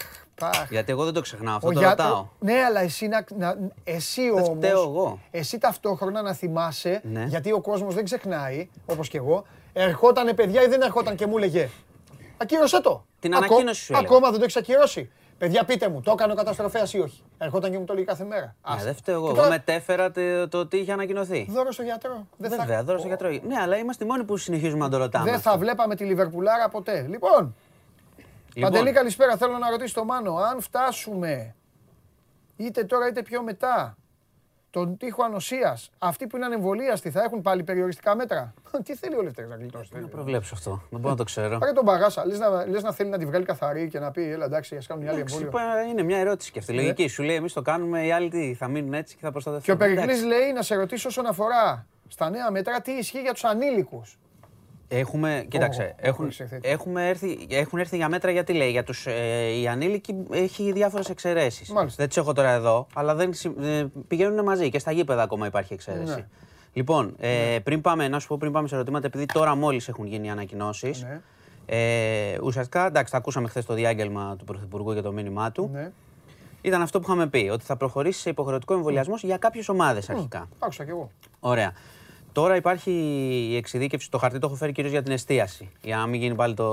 Γιατί 0.70 0.92
εγώ 0.92 1.04
δεν 1.04 1.14
το 1.14 1.22
ξεχνάω, 1.22 1.56
αυτό 1.56 1.72
το 1.72 1.82
ρωτάω. 1.82 2.28
Ναι, 2.40 2.64
αλλά 2.68 2.80
εσύ, 2.80 3.08
να, 3.08 3.26
να, 3.38 3.58
εσύ 3.84 4.32
όμως, 4.32 4.58
εγώ. 4.60 5.20
εσύ 5.32 5.58
ταυτόχρονα 5.58 6.22
να 6.22 6.34
θυμάσαι, 6.34 7.02
ναι. 7.04 7.26
γιατί 7.28 7.52
ο 7.52 7.62
κόσμος 7.62 7.96
δεν 7.96 8.04
ξεχνάει, 8.04 8.70
όπως 8.86 9.08
και 9.08 9.18
εγώ, 9.18 9.46
ερχόταν 9.74 10.36
παιδιά 10.36 10.62
ή 10.62 10.68
δεν 10.68 10.82
ερχόταν 10.82 11.16
και 11.16 11.28
μου 11.28 11.38
έλεγε 11.38 11.70
Ακύρωσέ 12.42 12.82
το. 12.82 13.06
Την 13.20 13.36
ανακοίνωση 13.36 13.84
σου 13.84 13.98
Ακόμα 13.98 14.30
δεν 14.30 14.38
το 14.38 14.44
έχεις 14.44 14.56
ακυρώσει. 14.56 15.12
Παιδιά, 15.38 15.66
πείτε 15.66 15.90
μου, 15.90 16.02
το 16.02 16.12
έκανε 16.12 16.32
ο 16.32 16.36
καταστροφέας 16.36 16.94
ή 16.94 17.00
όχι. 17.00 17.24
Ερχόταν 17.38 17.72
και 17.72 17.78
μου 17.78 17.86
το 17.86 17.94
λέει 17.94 18.04
κάθε 18.04 18.24
μέρα. 18.24 18.56
Ναι, 18.76 18.84
δεν 18.84 18.96
φταίω 18.96 19.16
εγώ. 19.16 19.30
Εγώ 19.38 19.50
μετέφερα 19.50 20.12
το 20.50 20.68
τι 20.68 20.78
είχε 20.78 20.92
ανακοινωθεί. 20.92 21.48
Δώρο 21.50 21.72
στο 21.72 21.84
γιατρό. 21.84 22.28
Δεν 22.38 22.50
Βέβαια, 22.50 22.78
θα... 22.78 22.84
δώρο 22.84 22.98
στο 22.98 23.08
γιατρό. 23.08 23.30
Ναι, 23.30 23.56
αλλά 23.62 23.78
είμαστε 23.78 24.04
οι 24.04 24.08
μόνοι 24.08 24.24
που 24.24 24.38
συνεχίζουμε 24.38 24.84
να 24.84 24.90
το 24.90 24.98
ρωτάμε. 24.98 25.32
Δεν 25.32 25.40
θα 25.40 25.58
βλέπαμε 25.58 25.96
τη 25.96 26.04
Λιβερπουλάρα 26.04 26.70
ποτέ. 26.70 27.06
Λοιπόν, 27.10 27.56
λοιπόν. 28.60 28.72
Παντελή, 28.72 28.96
καλησπέρα. 28.96 29.38
Θέλω 29.38 29.58
να 29.58 29.70
ρωτήσω 29.70 29.94
το 29.94 30.06
Μάνο, 30.06 30.36
αν 30.36 30.62
φτάσουμε 30.62 31.56
είτε 32.56 32.84
τώρα 32.84 33.08
είτε 33.08 33.22
πιο 33.24 33.44
μετά 33.44 33.98
τον 34.72 34.98
τείχο 34.98 35.24
ανοσίας, 35.24 35.90
αυτοί 35.98 36.28
που 36.28 36.36
είναι 36.36 36.46
ανεμβολίαστοι 36.46 37.12
θα 37.12 37.24
έχουν 37.24 37.42
πάλι 37.42 37.64
περιοριστικά 37.64 38.16
μέτρα; 38.16 38.54
Τι 38.86 38.96
θέλει 38.96 39.16
ο 39.16 39.22
Λευτέρης 39.22 39.50
να 39.50 39.56
γλιτώσει. 39.56 39.92
Να 40.02 40.08
προβλέψω 40.08 40.56
αυτό. 40.56 40.82
Δεν 40.90 41.00
μπορώ 41.00 41.10
να 41.10 41.18
το 41.18 41.24
ξέρω. 41.24 41.58
Πάρε 41.58 41.72
τον 41.72 41.86
Παγάσα. 41.86 42.26
Λες 42.26 42.40
να, 42.40 42.66
λες 42.66 42.84
να 42.84 42.92
θέλει 42.92 43.10
να 43.10 43.18
τη 43.18 43.26
βγάλει 43.26 43.46
καθαρή 43.46 43.90
και 43.90 44.00
να 44.00 44.12
πει 44.12 44.32
Ελά, 44.32 44.46
εντάξει, 44.46 44.76
ας 44.76 44.88
κάνουμε 44.88 45.06
μια 45.06 45.16
άλλη 45.16 45.26
εμβόλιο. 45.32 45.52
Είναι 45.90 46.04
μια 46.04 46.18
ερώτηση 46.18 46.52
και 46.52 46.60
αυτή. 46.60 46.74
Ναι. 46.74 46.82
Λογική. 46.82 47.08
Σου 47.08 47.24
λέει 47.24 47.36
εμείς 47.36 47.54
το 47.54 47.62
κάνουμε, 47.62 48.06
οι 48.06 48.12
άλλοι 48.12 48.30
τι, 48.30 48.54
θα 48.54 48.68
μείνουν 48.68 48.94
έτσι 48.94 49.16
και 49.16 49.22
θα 49.22 49.32
προστατευτούν. 49.32 49.78
Και 49.78 49.84
ο 49.84 49.88
Περικλής 49.88 50.24
λέει 50.24 50.52
να 50.54 50.62
σε 50.62 50.76
ρωτήσω 50.76 51.08
όσον 51.08 51.26
αφορά 51.26 51.86
στα 52.08 52.30
νέα 52.30 52.52
μέτρα 52.52 52.82
τι 52.82 52.92
ισχύει 52.92 53.22
για 53.22 53.34
τους 53.34 53.44
ανήλικους. 53.44 54.18
Έχουμε, 54.92 55.46
κοίταξε, 55.48 55.96
έχουν, 55.98 56.32
έχουμε 56.62 57.10
έρθει, 57.10 57.48
έχουν 57.50 57.80
έρθει 57.80 57.96
για 57.96 58.10
μέτρα 58.10 58.32
γιατί 58.32 58.54
λέει, 58.54 58.72
για 58.72 58.84
τους 58.84 59.06
ε, 59.06 59.60
οι 59.60 59.68
ανήλικοι 59.68 60.16
έχει 60.32 60.72
διάφορες 60.72 61.10
εξαιρέσεις. 61.10 61.72
Δεν 61.96 62.08
τις 62.08 62.18
έχω 62.18 62.34
τώρα 62.34 62.50
εδώ, 62.50 62.88
αλλά 62.94 63.16
δεν, 63.16 63.34
ε, 63.62 63.86
πηγαίνουν 64.08 64.44
μαζί 64.44 64.70
και 64.70 64.80
στα 64.80 64.92
γήπεδα 64.92 65.22
ακόμα 65.22 65.46
υπάρχει 65.48 65.74
εξαίρεση. 65.74 66.16
Ναι. 66.16 66.28
Λοιπόν, 66.74 67.16
ε, 67.20 67.52
ναι. 67.52 67.60
πριν 67.60 67.82
πάμε, 67.82 68.08
να 68.08 68.20
σου 68.20 68.28
πω 68.28 68.38
πριν 68.38 68.52
πάμε 68.52 68.68
σε 68.68 68.76
ερωτήματα, 68.76 69.08
επειδή 69.08 69.26
τώρα 69.26 69.56
μόλις 69.56 69.88
έχουν 69.88 70.06
γίνει 70.06 70.28
οι 70.28 70.30
ανακοινώσεις, 70.30 71.04
ναι. 71.04 71.22
ε, 71.66 72.38
ουσιαστικά, 72.44 72.86
εντάξει, 72.86 73.12
τα 73.12 73.18
ακούσαμε 73.18 73.48
χθες 73.48 73.66
το 73.66 73.74
διάγγελμα 73.74 74.36
του 74.36 74.46
Πρωθυπουργού 74.46 74.92
για 74.92 75.02
το 75.02 75.12
μήνυμά 75.12 75.52
του. 75.52 75.70
Ναι. 75.74 75.92
Ήταν 76.62 76.82
αυτό 76.82 77.00
που 77.00 77.06
είχαμε 77.08 77.28
πει, 77.28 77.50
ότι 77.52 77.64
θα 77.64 77.76
προχωρήσει 77.76 78.20
σε 78.20 78.30
υποχρεωτικό 78.30 78.74
εμβολιασμός 78.74 79.24
για 79.24 79.38
κάποιες 79.38 79.70
ομάδες 79.70 80.10
αρχικά. 80.10 80.48
Άκουσα 80.60 80.84
κι 80.84 80.90
εγώ. 80.90 81.12
Ωραία. 81.40 81.74
Τώρα 82.40 82.56
υπάρχει 82.56 82.92
η 83.50 83.56
εξειδίκευση, 83.56 84.12
το 84.12 84.18
χαρτί 84.18 84.40
το 84.40 84.48
έχω 84.48 84.56
φέρει 84.56 84.72
κυρίως 84.72 84.94
για 84.94 85.04
την 85.04 85.12
εστίαση. 85.12 85.70
Για 85.82 85.98
να 85.98 86.08
μην 86.08 86.22
γίνει 86.22 86.36
πάλι 86.36 86.54
το 86.54 86.66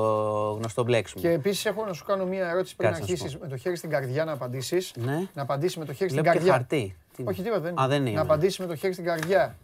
γνωστό 0.59 0.83
μπλέξιμο. 0.83 1.23
Και 1.23 1.31
επίσης 1.31 1.65
έχω 1.65 1.85
να 1.85 1.93
σου 1.93 2.05
κάνω 2.05 2.27
μία 2.27 2.49
ερώτηση 2.49 2.77
πριν 2.77 2.89
αρχίσεις 2.89 3.39
με 3.39 3.49
το 3.49 3.57
χέρι 3.57 3.77
στην 3.77 3.91
καρδιά 3.91 4.25
να 4.25 4.33
απαντήσεις. 4.33 4.93
Ναι. 4.97 5.29
Να 5.35 5.43
απαντήσεις 5.43 5.77
με 5.77 5.85
το 5.85 5.93
χέρι 5.93 6.11
στην 6.11 6.23
καρδιά. 6.23 6.45
Και 6.45 6.51
χαρτί. 6.51 6.97
Όχι, 7.25 7.43
τίποτα 7.43 7.61
δεν, 7.61 7.81
Α, 7.81 7.89
δεν 7.89 8.07
είναι. 8.07 8.17
Να 8.17 8.21
απαντήσεις 8.21 8.59
με 8.59 8.67
το 8.67 8.75
χέρι 8.75 8.93
στην 8.93 9.05
καρδιά. 9.05 9.57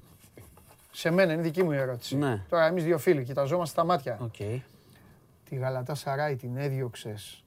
Σε 0.93 1.11
μένα 1.11 1.33
είναι 1.33 1.43
δική 1.43 1.63
μου 1.63 1.73
η 1.73 1.77
ερώτηση. 1.77 2.17
Ναι. 2.17 2.45
Τώρα 2.49 2.67
εμείς 2.67 2.85
δύο 2.85 2.99
φίλοι 2.99 3.25
κοιταζόμαστε 3.25 3.75
στα 3.75 3.85
μάτια. 3.85 4.19
Okay. 4.21 4.61
Τη 5.49 5.55
Γαλατά 5.57 5.95
Σαράι 5.95 6.37
την 6.37 6.57
έδιωξες 6.57 7.45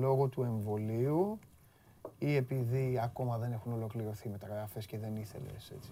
λόγω 0.00 0.26
του 0.26 0.42
εμβολίου 0.42 1.38
ή 2.18 2.36
επειδή 2.36 3.00
ακόμα 3.02 3.38
δεν 3.38 3.52
έχουν 3.52 3.72
ολοκληρωθεί 3.72 4.28
μεταγραφές 4.28 4.86
και 4.86 4.98
δεν 4.98 5.16
ήθελες 5.16 5.72
έτσι. 5.76 5.90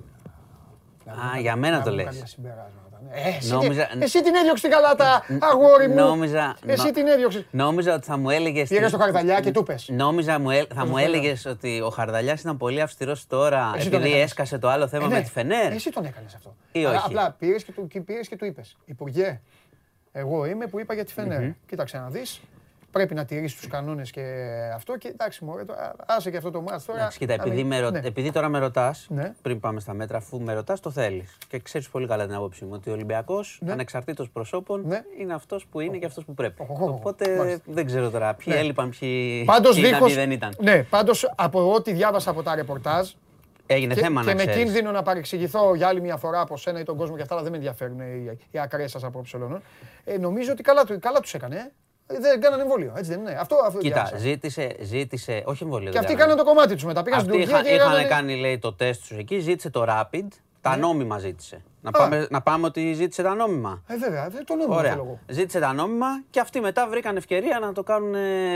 Α, 1.10 1.38
για 1.40 1.56
μένα 1.56 1.82
το 1.82 1.90
λες. 1.90 2.36
Ναι. 2.42 4.04
εσύ, 4.04 4.22
την 4.22 4.34
έδιωξες 4.34 4.60
την 4.60 4.70
καλάτα, 4.70 5.24
αγόρι 5.38 5.88
μου. 5.88 5.94
Νόμιζα, 5.94 6.56
εσύ 6.66 6.90
την 6.90 7.06
έδιωξες. 7.06 7.46
Νόμιζα 7.50 7.94
ότι 7.94 8.06
θα 8.06 8.16
μου 8.16 8.30
έλεγες. 8.30 8.68
Πήγα 8.68 8.88
στο 8.88 8.98
Χαρδαλιά 8.98 9.40
και 9.40 9.50
του 9.50 9.62
πες. 9.62 9.88
Νόμιζα 9.88 10.40
θα 10.74 10.86
μου 10.86 10.98
έλεγες 10.98 11.46
ότι 11.46 11.80
ο 11.80 11.88
Χαρδαλιάς 11.88 12.40
ήταν 12.40 12.56
πολύ 12.56 12.80
αυστηρός 12.80 13.26
τώρα 13.26 13.74
επειδή 13.78 14.20
έσκασε 14.20 14.58
το 14.58 14.68
άλλο 14.68 14.88
θέμα 14.88 15.04
ε, 15.04 15.08
με 15.08 15.14
ναι. 15.14 15.22
τη 15.22 15.30
Φενέρ. 15.30 15.72
Εσύ 15.72 15.90
τον 15.90 16.04
έκανες 16.04 16.34
αυτό. 16.34 16.56
Ή 16.72 16.84
όχι. 16.84 17.02
Απλά 17.04 17.36
πήρες 17.38 17.64
και 18.28 18.36
του 18.36 18.44
είπες. 18.44 18.76
Υπουργέ, 18.84 19.40
εγώ 20.12 20.44
είμαι 20.44 20.66
που 20.66 20.80
είπα 20.80 20.94
για 20.94 21.04
τη 21.04 21.12
Φενέρ. 21.12 21.42
Κοίταξε 21.66 21.98
να 21.98 22.08
δεις 22.08 22.40
πρέπει 22.94 23.14
να 23.14 23.24
τηρήσει 23.24 23.56
τους 23.56 23.66
κανόνες 23.66 24.10
και 24.10 24.22
αυτό. 24.74 24.96
Και 24.98 25.08
εντάξει, 25.08 25.44
μωρέ, 25.44 25.62
άσε 26.06 26.30
και 26.30 26.36
αυτό 26.36 26.50
το 26.50 26.60
μάτι 26.60 26.84
τώρα. 26.84 26.98
Εντάξει, 26.98 27.18
κοίτα, 27.18 27.32
επειδή, 27.32 27.64
με, 27.64 27.90
ναι. 27.90 28.00
επειδή 28.04 28.32
τώρα 28.32 28.48
με 28.48 28.58
ρωτάς, 28.58 29.06
ναι. 29.10 29.34
πριν 29.42 29.60
πάμε 29.60 29.80
στα 29.80 29.94
μέτρα, 29.94 30.16
αφού 30.16 30.40
με 30.40 30.52
ρωτάς, 30.52 30.80
το 30.80 30.90
θέλεις. 30.90 31.36
Και 31.48 31.58
ξέρεις 31.58 31.88
πολύ 31.88 32.06
καλά 32.06 32.26
την 32.26 32.34
άποψή 32.34 32.64
μου 32.64 32.70
ότι 32.74 32.90
ο 32.90 32.92
Ολυμπιακός, 32.92 33.58
ναι. 33.62 33.72
ανεξαρτήτως 33.72 34.30
προσώπων, 34.30 34.82
ναι. 34.86 35.02
είναι 35.18 35.34
αυτός 35.34 35.66
που 35.66 35.80
είναι 35.80 35.96
και 35.96 36.06
αυτός 36.06 36.24
που 36.24 36.34
πρέπει. 36.34 36.66
Οπότε 36.80 37.60
δεν 37.64 37.86
ξέρω 37.86 38.10
τώρα 38.10 38.34
ποιοι 38.34 38.54
ναι. 38.56 38.60
έλειπαν, 38.60 38.90
ποιοι, 38.98 39.44
πάντως, 39.44 39.74
ποιοι 39.74 39.84
δίχως, 39.84 40.14
δεν 40.14 40.30
ήταν. 40.30 40.54
Ναι, 40.60 40.82
πάντως 40.82 41.32
από 41.36 41.72
ό,τι 41.74 41.92
διάβασα 41.92 42.30
από 42.30 42.42
τα 42.42 42.54
ρεπορτάζ, 42.54 43.10
Έγινε 43.66 43.94
και, 43.94 44.00
θέμα 44.00 44.24
και 44.24 44.34
να 44.34 44.44
με 44.44 44.52
κίνδυνο 44.52 44.90
να 44.90 45.02
παρεξηγηθώ 45.02 45.74
για 45.74 45.88
άλλη 45.88 46.00
μια 46.00 46.16
φορά 46.16 46.40
από 46.40 46.56
σένα 46.56 46.80
ή 46.80 46.82
τον 46.82 46.96
κόσμο 46.96 47.16
και 47.16 47.22
αυτά, 47.22 47.34
αλλά 47.34 47.42
δεν 47.42 47.52
με 47.52 47.56
ενδιαφέρουν 47.56 48.00
οι, 48.00 48.38
οι 48.50 48.58
ακραίες 48.58 48.90
σας 48.90 49.04
απόψε 49.04 49.38
ε, 50.04 50.18
νομίζω 50.18 50.52
ότι 50.52 50.62
καλά, 50.62 50.84
καλά 51.00 51.20
τους 51.20 51.34
έκανε. 51.34 51.72
Ε. 52.06 52.18
Δεν 52.18 52.40
κάνανε 52.40 52.62
εμβόλιο, 52.62 52.92
έτσι 52.96 53.10
δεν 53.10 53.20
είναι. 53.20 53.36
Αυτό, 53.40 53.56
αυτό 53.66 53.78
Κοίτα, 53.78 54.12
ζήτησε, 54.16 54.76
ζήτησε, 54.80 55.42
όχι 55.46 55.62
εμβόλιο. 55.62 55.90
Και 55.90 55.98
αυτοί 55.98 56.14
κάνανε 56.14 56.38
το 56.38 56.44
κομμάτι 56.44 56.74
τους 56.74 56.84
μετά. 56.84 57.02
Πήγαν 57.02 57.20
στην 57.20 57.32
Τουρκία 57.32 57.62
και 57.62 57.68
είχαν 57.68 58.08
κάνει 58.08 58.36
λέει, 58.36 58.58
το 58.58 58.72
τεστ 58.72 59.00
τους 59.00 59.18
εκεί, 59.18 59.38
ζήτησε 59.38 59.70
το 59.70 59.84
rapid, 59.88 60.28
τα 60.60 60.70
ναι. 60.70 60.76
νόμιμα 60.76 61.18
ζήτησε. 61.18 61.62
Να 61.80 61.90
πάμε, 61.90 62.26
να 62.30 62.42
πάμε 62.42 62.66
ότι 62.66 62.92
ζήτησε 62.92 63.22
τα 63.22 63.34
νόμιμα. 63.34 63.82
Ε, 63.86 63.96
βέβαια, 63.96 64.30
το 64.44 64.54
νόμιμα 64.54 64.76
Ωραία. 64.76 64.90
θέλω 64.90 65.18
Ζήτησε 65.26 65.60
τα 65.60 65.72
νόμιμα 65.72 66.06
και 66.30 66.40
αυτοί 66.40 66.60
μετά 66.60 66.88
βρήκαν 66.88 67.16
ευκαιρία 67.16 67.58
να 67.58 67.72
το 67.72 67.82
κάνουν 67.82 68.14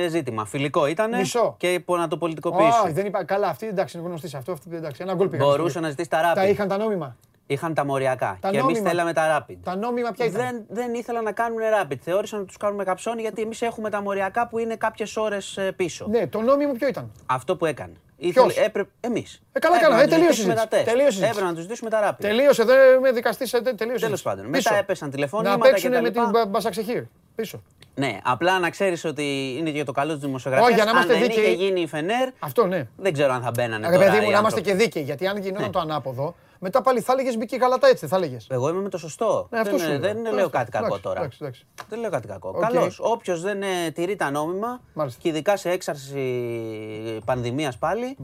ζήτημα. 0.08 0.44
Φιλικό 0.44 0.86
ήταν 0.86 1.10
και 1.56 1.82
να 1.86 2.08
το 2.08 2.16
πολιτικοποιήσουν. 2.16 2.84
Όχι, 2.84 2.92
δεν 2.92 3.06
είπα. 3.06 3.24
Καλά, 3.24 3.48
αυτή 3.48 3.66
εντάξει 3.66 3.98
είναι 3.98 4.06
γνωστή 4.06 4.28
σε 4.28 4.36
αυτό. 4.36 4.52
Αυτή, 4.52 4.76
εντάξει, 4.76 5.02
ένα 5.02 5.14
γκολ 5.14 5.28
Μπορούσε 5.28 5.80
να 5.80 5.88
ζητήσει 5.88 6.08
τα 6.10 6.20
rapid. 6.20 6.34
Τα 6.34 6.46
είχαν 6.46 6.68
τα 6.68 6.76
νόμιμα. 6.76 7.16
Είχαν 7.50 7.74
τα 7.74 7.84
μοριακά. 7.84 8.38
και 8.50 8.58
εμείς 8.58 8.78
θέλαμε 8.78 9.12
τα 9.12 9.46
rapid. 9.48 9.56
Τα 9.62 9.76
νόμιμα 9.76 10.10
ποια 10.10 10.26
ήταν; 10.26 10.40
Δεν, 10.40 10.64
δεν 10.68 10.94
ήθελαν 10.94 11.24
να 11.24 11.32
κάνουν 11.32 11.58
rapid. 11.58 11.96
Θεώρησαν 12.00 12.38
ότι 12.38 12.48
τους 12.48 12.56
κάνουμε 12.56 12.84
καψόνι 12.84 13.20
γιατί 13.20 13.42
εμείς 13.42 13.62
έχουμε 13.62 13.90
τα 13.90 14.02
μοριακά 14.02 14.46
που 14.46 14.58
είναι 14.58 14.76
κάποιες 14.76 15.16
ώρες 15.16 15.56
ε, 15.56 15.72
πίσω. 15.72 16.06
Ναι, 16.08 16.26
το 16.26 16.40
νόμιμο 16.40 16.72
ποιο 16.72 16.88
ήταν; 16.88 17.12
Αυτό 17.26 17.56
που 17.56 17.66
έκανε. 17.66 17.92
Ήθελε, 18.16 18.52
έπρεπε, 18.64 18.90
εμείς. 19.00 19.42
Ε, 19.52 19.58
καλά 19.58 19.76
έκανα, 19.76 20.02
ε, 20.02 20.06
τελείωσες. 20.06 20.46
τελείωσες. 20.84 21.22
Έπρεπε 21.22 21.46
να 21.46 21.52
τους 21.52 21.62
ζητήσουμε 21.62 21.90
τα 21.90 22.10
rapid. 22.10 22.16
Τελείωσε, 22.20 22.64
δεν 22.64 23.00
με 23.00 23.12
δικαστής, 23.12 23.52
ε, 23.52 23.60
τελείωσες. 23.60 24.02
Τέλος 24.02 24.22
πάντων. 24.22 24.46
Μετά 24.46 24.74
έπεσαν 24.74 25.10
τηλεφώνημα. 25.10 25.50
Να 25.50 25.58
παίξουν 25.58 25.90
με 26.00 26.10
την 26.10 26.22
Μπασαξεχήρ. 26.48 27.02
Πίσω. 27.34 27.62
Ναι, 27.94 28.18
απλά 28.22 28.58
να 28.58 28.70
ξέρεις 28.70 29.04
ότι 29.04 29.54
είναι 29.58 29.70
για 29.70 29.84
το 29.84 29.92
καλό 29.92 30.12
της 30.12 30.22
δημοσιογραφίας. 30.22 30.70
Όχι, 30.70 30.76
για 30.76 30.84
να 30.84 30.90
είμαστε 30.90 31.12
αν 31.12 31.20
δεν 31.20 31.30
είχε 31.30 31.50
γίνει 31.50 31.80
η 31.80 31.86
Φενέρ. 31.86 32.28
Αυτό 32.38 32.66
ναι. 32.66 32.88
Δεν 32.96 33.12
ξέρω 33.12 33.32
αν 33.32 33.42
θα 33.42 33.50
μπαίνανε. 33.50 33.88
Ρε 33.88 33.98
παιδί 33.98 34.20
μου, 34.20 34.30
να 34.30 34.38
είμαστε 34.38 34.60
και 34.60 34.74
δίκαιοι. 34.74 35.02
Γιατί 35.02 35.26
αν 35.26 35.36
γινόταν 35.38 35.64
ναι. 35.64 35.70
το 35.70 35.78
ανάποδο, 35.78 36.34
μετά 36.58 36.82
πάλι 36.82 37.00
θα 37.00 37.12
έλεγες 37.12 37.36
μπήκε 37.36 37.56
καλά 37.56 37.78
έτσι, 37.80 38.06
θα 38.06 38.16
έλεγες. 38.16 38.46
Εγώ 38.50 38.68
είμαι 38.68 38.80
με 38.80 38.88
το 38.88 38.98
σωστό. 38.98 39.48
Ναι, 39.50 39.58
αυτό 39.58 39.76
δεν, 39.76 40.00
δεν 40.00 40.34
λέω 40.34 40.48
κάτι 40.48 40.70
κακό 40.70 40.98
τώρα. 40.98 41.28
Δεν 41.88 42.00
λέω 42.00 42.10
κάτι 42.10 42.26
κακό. 42.26 42.52
Καλώς. 42.52 42.98
Όποιος 43.02 43.40
δεν 43.40 43.62
ε, 43.62 43.90
τηρεί 43.94 44.16
τα 44.16 44.30
νόμιμα 44.30 44.80
και 45.18 45.28
ειδικά 45.28 45.56
σε 45.56 45.70
έξαρση 45.70 47.20
πανδημίας 47.24 47.78
πάλι 47.78 48.16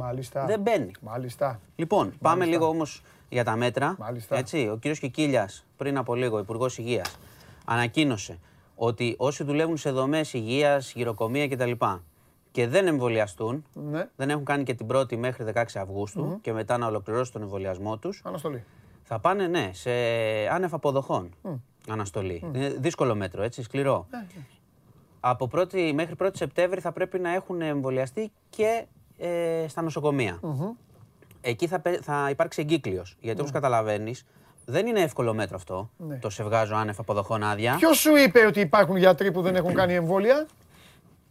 δεν 0.47 0.61
μπαίνει. 0.61 0.91
Μάλιστα. 1.01 1.61
Λοιπόν, 1.77 2.13
πάμε 2.21 2.45
λίγο 2.45 2.67
όμως 2.67 3.03
για 3.29 3.45
τα 3.45 3.57
μέτρα. 3.57 3.97
Έτσι, 4.29 4.69
ο 4.73 4.77
κύριος 4.77 4.99
Κικίλιας 4.99 5.65
πριν 5.77 5.99
από 5.99 6.15
λίγο, 6.15 6.39
Υπουργός 6.39 6.79
Υγείας, 6.79 7.19
ανακοίνωσε 7.65 8.39
ότι 8.77 9.15
όσοι 9.19 9.45
δουλεύουν 9.45 9.77
σε 9.77 9.91
δομές 9.91 10.33
υγείας, 10.33 10.93
γυροκομεία 10.93 11.49
κτλ 11.49 11.71
και 12.55 12.69
δεν 12.69 12.87
εμβολιαστούν, 12.87 13.65
ναι. 13.73 14.09
δεν 14.17 14.31
έχουν 14.31 14.45
κάνει 14.45 14.63
και 14.63 14.75
την 14.75 14.87
πρώτη 14.87 15.17
μέχρι 15.17 15.45
16 15.55 15.63
αυγουστου 15.75 16.39
και 16.41 16.53
μετά 16.53 16.79
να 16.79 16.87
ολοκληρώσουν 16.87 17.33
τον 17.33 17.43
εμβολιασμό 17.43 17.99
τους. 17.99 18.21
Αναστολή. 18.25 18.65
Θα 19.03 19.19
πάνε, 19.19 19.47
ναι, 19.47 19.71
σε 19.73 19.91
άνευ 20.51 20.75
αποδοχών. 20.75 21.31
Αναστολή. 21.89 22.43
Είναι 22.55 22.69
δύσκολο 22.69 23.15
μέτρο, 23.15 23.43
έτσι, 23.43 23.63
σκληρό. 23.63 24.07
Ε, 24.11 24.17
ναι. 24.17 24.25
Από 25.21 25.49
πρώτη, 25.49 25.93
μέχρι 25.95 26.15
1η 26.19 26.31
Σεπτέμβρη 26.33 26.81
θα 26.81 26.93
πρέπει 26.93 27.19
να 27.19 27.35
έχουν 27.35 27.61
εμβολιαστεί 27.61 28.33
και 28.51 28.87
ε, 29.19 29.65
στα 29.69 29.83
νοσοκομεία. 29.83 30.41
Εκεί 31.41 31.67
θα, 31.67 31.83
θα 32.03 32.29
υπάρξει 32.31 32.61
εγκύκλιος. 32.61 33.17
Γιατί 33.21 33.41
όπως 33.41 33.53
καταλαβαίνεις, 33.53 34.25
δεν 34.65 34.87
είναι 34.87 35.01
εύκολο 35.01 35.35
μέτρο 35.35 35.57
αυτό. 35.57 35.91
Ναι. 35.97 36.17
Το 36.17 36.31
σε 36.31 36.43
βγάζω 36.43 36.75
άνευ 36.75 37.01
αποδοχών 37.01 37.43
άδεια. 37.43 37.77
Ποιος 37.77 37.99
σου 37.99 38.17
είπε 38.17 38.47
ότι 38.47 38.61
υπάρχουν 38.61 38.97
γιατροί 38.97 39.33
που 39.33 39.43
δεν 39.43 39.57
έχουν 39.57 39.75
κάνει 39.75 39.95
εμβόλια; 39.95 40.47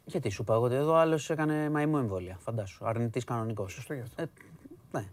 Γιατί 0.05 0.29
σου 0.29 0.41
είπα 0.41 0.53
εγώ 0.53 0.63
ότι 0.63 0.75
εδώ 0.75 0.93
άλλος 0.93 1.29
έκανε 1.29 1.69
μαϊμού 1.69 1.97
εμβόλια. 1.97 2.37
Φαντάσου. 2.43 2.85
Αρνητής 2.85 3.23
κανονικός. 3.23 3.73
Σωστό 3.73 3.93
γι' 3.93 4.03
Ε, 4.15 4.23
ναι. 4.91 5.05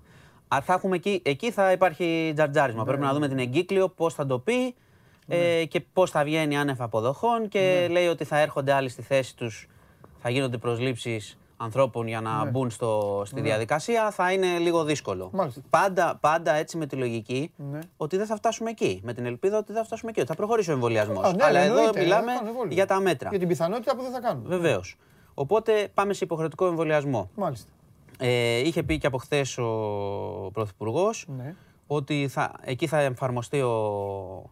Α, 0.49 0.61
θα 0.63 0.73
έχουμε 0.73 0.97
εκεί, 0.97 1.23
εκεί 1.25 1.51
θα 1.51 1.73
υπάρχει 1.73 2.33
τζαρτζάρισμα. 2.35 2.81
Ναι, 2.81 2.87
Πρέπει 2.87 3.03
να 3.03 3.09
ναι. 3.09 3.15
δούμε 3.15 3.29
την 3.29 3.39
εγκύκλιο, 3.39 3.89
πώς 3.89 4.15
θα 4.15 4.27
το 4.27 4.39
πει 4.39 4.75
ε, 5.29 5.37
ναι. 5.37 5.65
και 5.65 5.81
πώς 5.81 6.11
θα 6.11 6.25
βγαίνει 6.25 6.57
άνευ 6.59 6.83
αποδοχών. 6.83 7.49
Και 7.49 7.89
λέει 7.91 8.07
ότι 8.07 8.25
θα 8.25 8.39
έρχονται 8.39 8.73
άλλοι 8.73 8.89
στη 8.89 9.03
θέση 9.03 9.37
τους, 9.37 9.69
θα 10.19 10.31
γίνονται 10.31 10.59
προσλήψεις 10.59 11.39
ανθρώπων 11.61 12.07
για 12.07 12.21
να 12.21 12.45
ναι. 12.45 12.51
μπουν 12.51 12.71
στο, 12.71 13.23
στη 13.27 13.35
ναι. 13.35 13.41
διαδικασία 13.41 14.11
θα 14.11 14.33
είναι 14.33 14.59
λίγο 14.59 14.85
δύσκολο. 14.85 15.53
Πάντα, 15.71 16.19
πάντα 16.21 16.53
έτσι 16.53 16.77
με 16.77 16.87
τη 16.87 16.97
λογική 16.97 17.53
ναι. 17.57 17.79
ότι 17.97 18.17
δεν 18.17 18.27
θα 18.27 18.37
φτάσουμε 18.37 18.71
εκεί. 18.71 19.01
Με 19.05 19.13
την 19.13 19.27
ελπίδα 19.27 19.59
ότι 19.59 19.67
δεν 19.67 19.77
θα 19.77 19.87
φτάσουμε 19.87 20.11
εκεί. 20.11 20.21
Ότι 20.21 20.29
θα 20.29 20.35
προχωρήσει 20.35 20.71
ο 20.71 20.73
εμβολιασμός. 20.73 21.35
Ναι, 21.35 21.45
Αλλά 21.45 21.59
εδώ 21.59 21.91
μιλάμε 21.95 22.33
για 22.69 22.87
τα 22.87 23.01
μέτρα. 23.01 23.29
Για 23.29 23.39
την 23.39 23.49
πιθανότητα 23.49 23.97
που 23.97 24.03
δεν 24.03 24.13
θα 24.13 24.21
κάνουμε. 24.21 24.49
Βεβαίως. 24.49 24.97
Οπότε 25.35 25.89
πάμε 25.95 26.13
σε 26.13 26.25
υποχρεωτικό 26.25 26.67
εμβολιασμό. 26.67 27.31
Μάλιστα. 27.35 27.71
Ε, 28.19 28.59
είχε 28.59 28.83
πει 28.83 28.99
και 28.99 29.07
από 29.07 29.19
χθες 29.19 29.59
ο 29.59 30.51
Πρωθυπουργός 30.53 31.27
ότι 31.87 32.29
θα, 32.29 32.53
εκεί 32.61 32.87
θα 32.87 33.01
εφαρμοστεί 33.01 33.61
ο, 33.61 34.51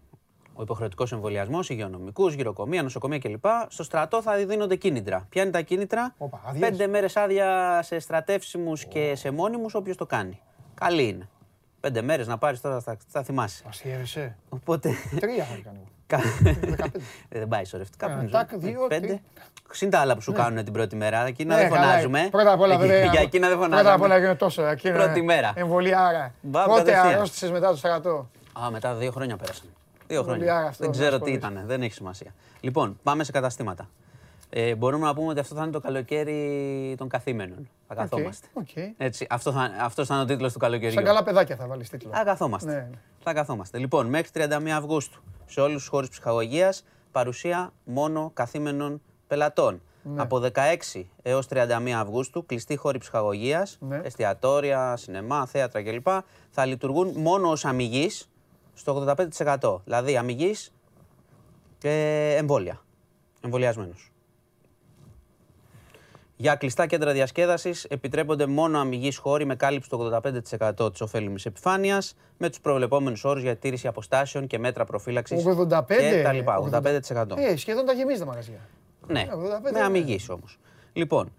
ο 0.59 0.63
υποχρεωτικός 0.63 1.13
εμβολιασμός, 1.13 1.69
υγειονομικούς, 1.69 2.35
γυροκομεία, 2.35 2.83
νοσοκομεία 2.83 3.19
κλπ. 3.19 3.45
Στο 3.69 3.83
στρατό 3.83 4.23
θα 4.23 4.37
δίνονται 4.37 4.77
κίνητρα. 4.77 5.27
Ποια 5.29 5.43
είναι 5.43 5.51
τα 5.51 5.61
κίνητρα, 5.61 6.15
Οπα, 6.19 6.41
Πέντε 6.61 6.87
μέρες 6.87 7.17
άδεια 7.17 7.81
σε 7.83 7.99
στρατεύσιμους 7.99 8.85
και 8.85 9.15
σε 9.17 9.31
μόνιμους, 9.31 9.75
όποιος 9.75 9.97
το 9.97 10.07
κάνει. 10.07 10.41
Καλή 10.75 11.09
είναι. 11.09 11.29
Πέντε 11.81 12.03
μέρες 12.03 12.27
να 12.27 12.39
πάρεις 12.39 12.61
τώρα, 12.61 12.81
θα, 12.81 12.97
θα 13.09 13.23
θυμάσαι. 13.23 13.65
Αστείευεσαι. 13.69 14.37
Οπότε. 14.49 14.91
Τρία 15.21 15.45
θα 15.45 15.59
κάνω. 15.65 15.81
Ε, 17.29 17.39
δεν 17.39 17.49
πάει 17.49 17.65
σωρευτικά. 17.65 18.27
Τάκ, 18.31 18.57
δύο, 18.57 18.87
πέντε. 18.89 19.21
Συν 19.71 19.91
τα 19.91 19.99
άλλα 19.99 20.15
που 20.15 20.21
σου 20.21 20.31
ναι. 20.31 20.37
κάνουν 20.37 20.65
την 20.65 20.73
πρώτη 20.73 20.97
μέρα. 20.97 21.27
Εκείνα 21.27 21.55
ναι, 21.55 21.61
δεν 21.61 21.71
φωνάζουμε. 21.71 22.29
Πρώτα 22.31 22.53
απ' 22.53 22.61
όλα 22.61 22.87
Για 22.87 23.21
εκείνα 23.21 23.49
δεν 23.49 23.57
φωνάζουμε. 23.57 23.81
Πρώτα 23.81 23.93
απ' 23.93 24.03
όλα 24.03 24.17
είναι 24.19 24.35
τόσο. 24.35 24.63
Πρώτη 24.83 25.23
μέρα. 25.23 25.53
Εμβολιάρα. 25.55 26.35
Πότε 26.67 26.97
αρρώστησες 26.97 27.51
μετά 27.51 27.71
το 27.71 27.77
στρατό; 27.77 28.31
Α, 28.65 28.71
μετά 28.71 28.95
δύο 28.95 29.11
χρόνια 29.11 29.37
πέρασαν. 29.37 29.67
Δύο 30.09 30.23
χρόνια. 30.23 30.75
δεν 30.79 30.91
ξέρω 30.91 31.19
τι 31.19 31.33
ήταν, 31.33 31.63
δεν 31.67 31.83
έχει 31.83 31.93
σημασία. 31.93 32.35
Λοιπόν, 32.61 32.99
πάμε 33.03 33.25
σε 33.25 33.33
καταστήματα. 33.33 33.89
Ε, 34.51 34.75
μπορούμε 34.75 35.07
να 35.07 35.15
πούμε 35.15 35.29
ότι 35.29 35.41
αυτό 35.41 35.55
θα 35.55 35.63
είναι 35.63 35.73
το 35.73 35.81
καλοκαίρι 35.81 36.95
των 36.99 37.09
καθήμενων. 37.09 37.69
Θα 37.89 37.95
καθόμαστε. 37.95 38.47
Okay, 38.55 38.93
Έτσι, 38.97 39.27
αυτό 39.31 39.53
θα, 39.53 39.71
αυτός 39.81 40.07
θα 40.07 40.15
είναι 40.15 40.23
ο 40.23 40.27
τίτλος 40.27 40.53
του 40.53 40.59
καλοκαιριού. 40.59 40.93
Σαν 40.93 41.05
καλά 41.05 41.23
παιδάκια 41.23 41.57
θα 41.57 41.67
βάλεις 41.67 41.89
τίτλο. 41.89 42.11
Θα 42.13 42.25
καθόμαστε. 42.25 42.73
Ναι. 42.73 42.89
Θα 43.23 43.33
καθόμαστε. 43.33 43.79
Λοιπόν, 43.79 44.07
μέχρι 44.07 44.31
31 44.35 44.69
Αυγούστου 44.69 45.23
σε 45.47 45.61
όλους 45.61 45.77
τους 45.77 45.89
χώρους 45.89 46.09
ψυχαγωγίας 46.09 46.85
παρουσία 47.13 47.73
μόνο 47.85 48.31
καθήμενων 48.35 49.01
πελατών. 49.27 49.83
Ναι. 50.03 50.23
Από 50.23 50.43
16 50.95 51.05
έως 51.23 51.47
31 51.51 51.91
Αυγούστου 51.99 52.47
κλειστοί 52.47 52.77
χώροι 52.77 52.99
ψυχαγωγίας, 52.99 53.79
ναι. 53.81 54.01
εστιατόρια, 54.05 54.97
σινεμά, 54.97 55.47
θέατρα 55.47 55.83
κλπ. 55.83 56.07
θα 56.51 56.65
λειτουργούν 56.65 57.13
μόνο 57.17 57.51
ως 57.51 57.65
αμυγείς 57.65 58.29
στο 58.79 59.15
85%. 59.61 59.81
Δηλαδή 59.85 60.17
αμυγής 60.17 60.73
και 61.79 62.35
εμβόλια. 62.39 62.83
Εμβολιασμένος. 63.41 64.13
Για 66.37 66.55
κλειστά 66.55 66.87
κέντρα 66.87 67.13
διασκέδασης 67.13 67.85
επιτρέπονται 67.85 68.47
μόνο 68.47 68.79
αμυγεί 68.79 69.15
χώροι 69.15 69.45
με 69.45 69.57
κάλυψη 69.57 69.89
του 69.91 70.11
85% 70.79 70.91
της 70.91 71.01
ωφέλιμης 71.01 71.47
επιφάνειας, 71.47 72.17
με 72.37 72.49
τους 72.49 72.61
προβλεπόμενους 72.61 73.25
όρους 73.25 73.43
για 73.43 73.57
τήρηση 73.57 73.87
αποστάσεων 73.87 74.47
και 74.47 74.59
μέτρα 74.59 74.85
προφύλαξης. 74.85 75.45
85%. 75.47 76.11
Και 76.11 76.23
τα 76.23 76.33
λοιπά. 76.33 76.59
85%. 76.59 77.37
Ε, 77.37 77.57
σχεδόν 77.57 77.87
τα 77.87 77.93
γεμίζει 77.93 78.19
τα 78.19 78.27
μαγαζιά. 78.27 78.69
Ναι, 79.07 79.27
με 79.73 79.81
αμυγεί 79.81 80.21
όμως. 80.29 80.59
Λοιπόν, 80.93 81.33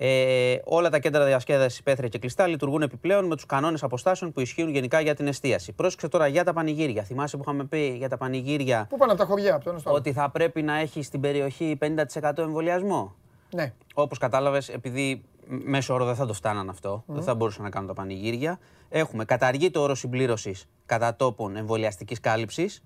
ε, 0.00 0.56
όλα 0.64 0.90
τα 0.90 0.98
κέντρα 0.98 1.24
διασκέδασης 1.24 1.78
υπαίθρια 1.78 2.08
και 2.08 2.18
κλειστά 2.18 2.46
λειτουργούν 2.46 2.82
επιπλέον 2.82 3.26
με 3.26 3.34
τους 3.34 3.46
κανόνες 3.46 3.82
αποστάσεων 3.82 4.32
που 4.32 4.40
ισχύουν 4.40 4.68
γενικά 4.68 5.00
για 5.00 5.14
την 5.14 5.26
εστίαση. 5.26 5.72
Πρόσεξε 5.72 6.08
τώρα 6.08 6.26
για 6.26 6.44
τα 6.44 6.52
πανηγύρια. 6.52 7.02
Θυμάσαι 7.02 7.36
που 7.36 7.42
είχαμε 7.46 7.64
πει 7.64 7.94
για 7.98 8.08
τα 8.08 8.16
πανηγύρια. 8.16 8.86
Πού 8.88 8.96
πάνε 8.96 9.12
από 9.12 9.20
τα 9.20 9.26
χωριά, 9.26 9.54
από 9.54 9.64
το 9.64 9.90
Ότι 9.90 10.12
θα 10.12 10.30
πρέπει 10.30 10.62
να 10.62 10.76
έχει 10.76 11.02
στην 11.02 11.20
περιοχή 11.20 11.78
50% 12.12 12.38
εμβολιασμό; 12.38 13.14
Ναι. 13.54 13.72
Όπως 13.94 14.18
κατάλαβες, 14.18 14.68
επειδή 14.68 15.24
μέσω 15.46 15.94
όρο 15.94 16.04
δεν 16.04 16.14
θα 16.14 16.26
το 16.26 16.32
φτάναν 16.32 16.68
αυτό, 16.68 17.04
δεν 17.06 17.22
θα 17.22 17.34
μπορούσαν 17.34 17.62
να 17.62 17.70
κάνουν 17.70 17.88
τα 17.88 17.94
πανηγύρια. 17.94 18.58
Έχουμε 18.88 19.24
καταργεί 19.24 19.70
το 19.70 19.80
όρο 19.80 19.94
συμπλήρωσης 19.94 20.68
κατά 20.86 21.16
τόπων 21.16 21.56
εμβολιαστικής 21.56 22.20
κάλυψης. 22.20 22.82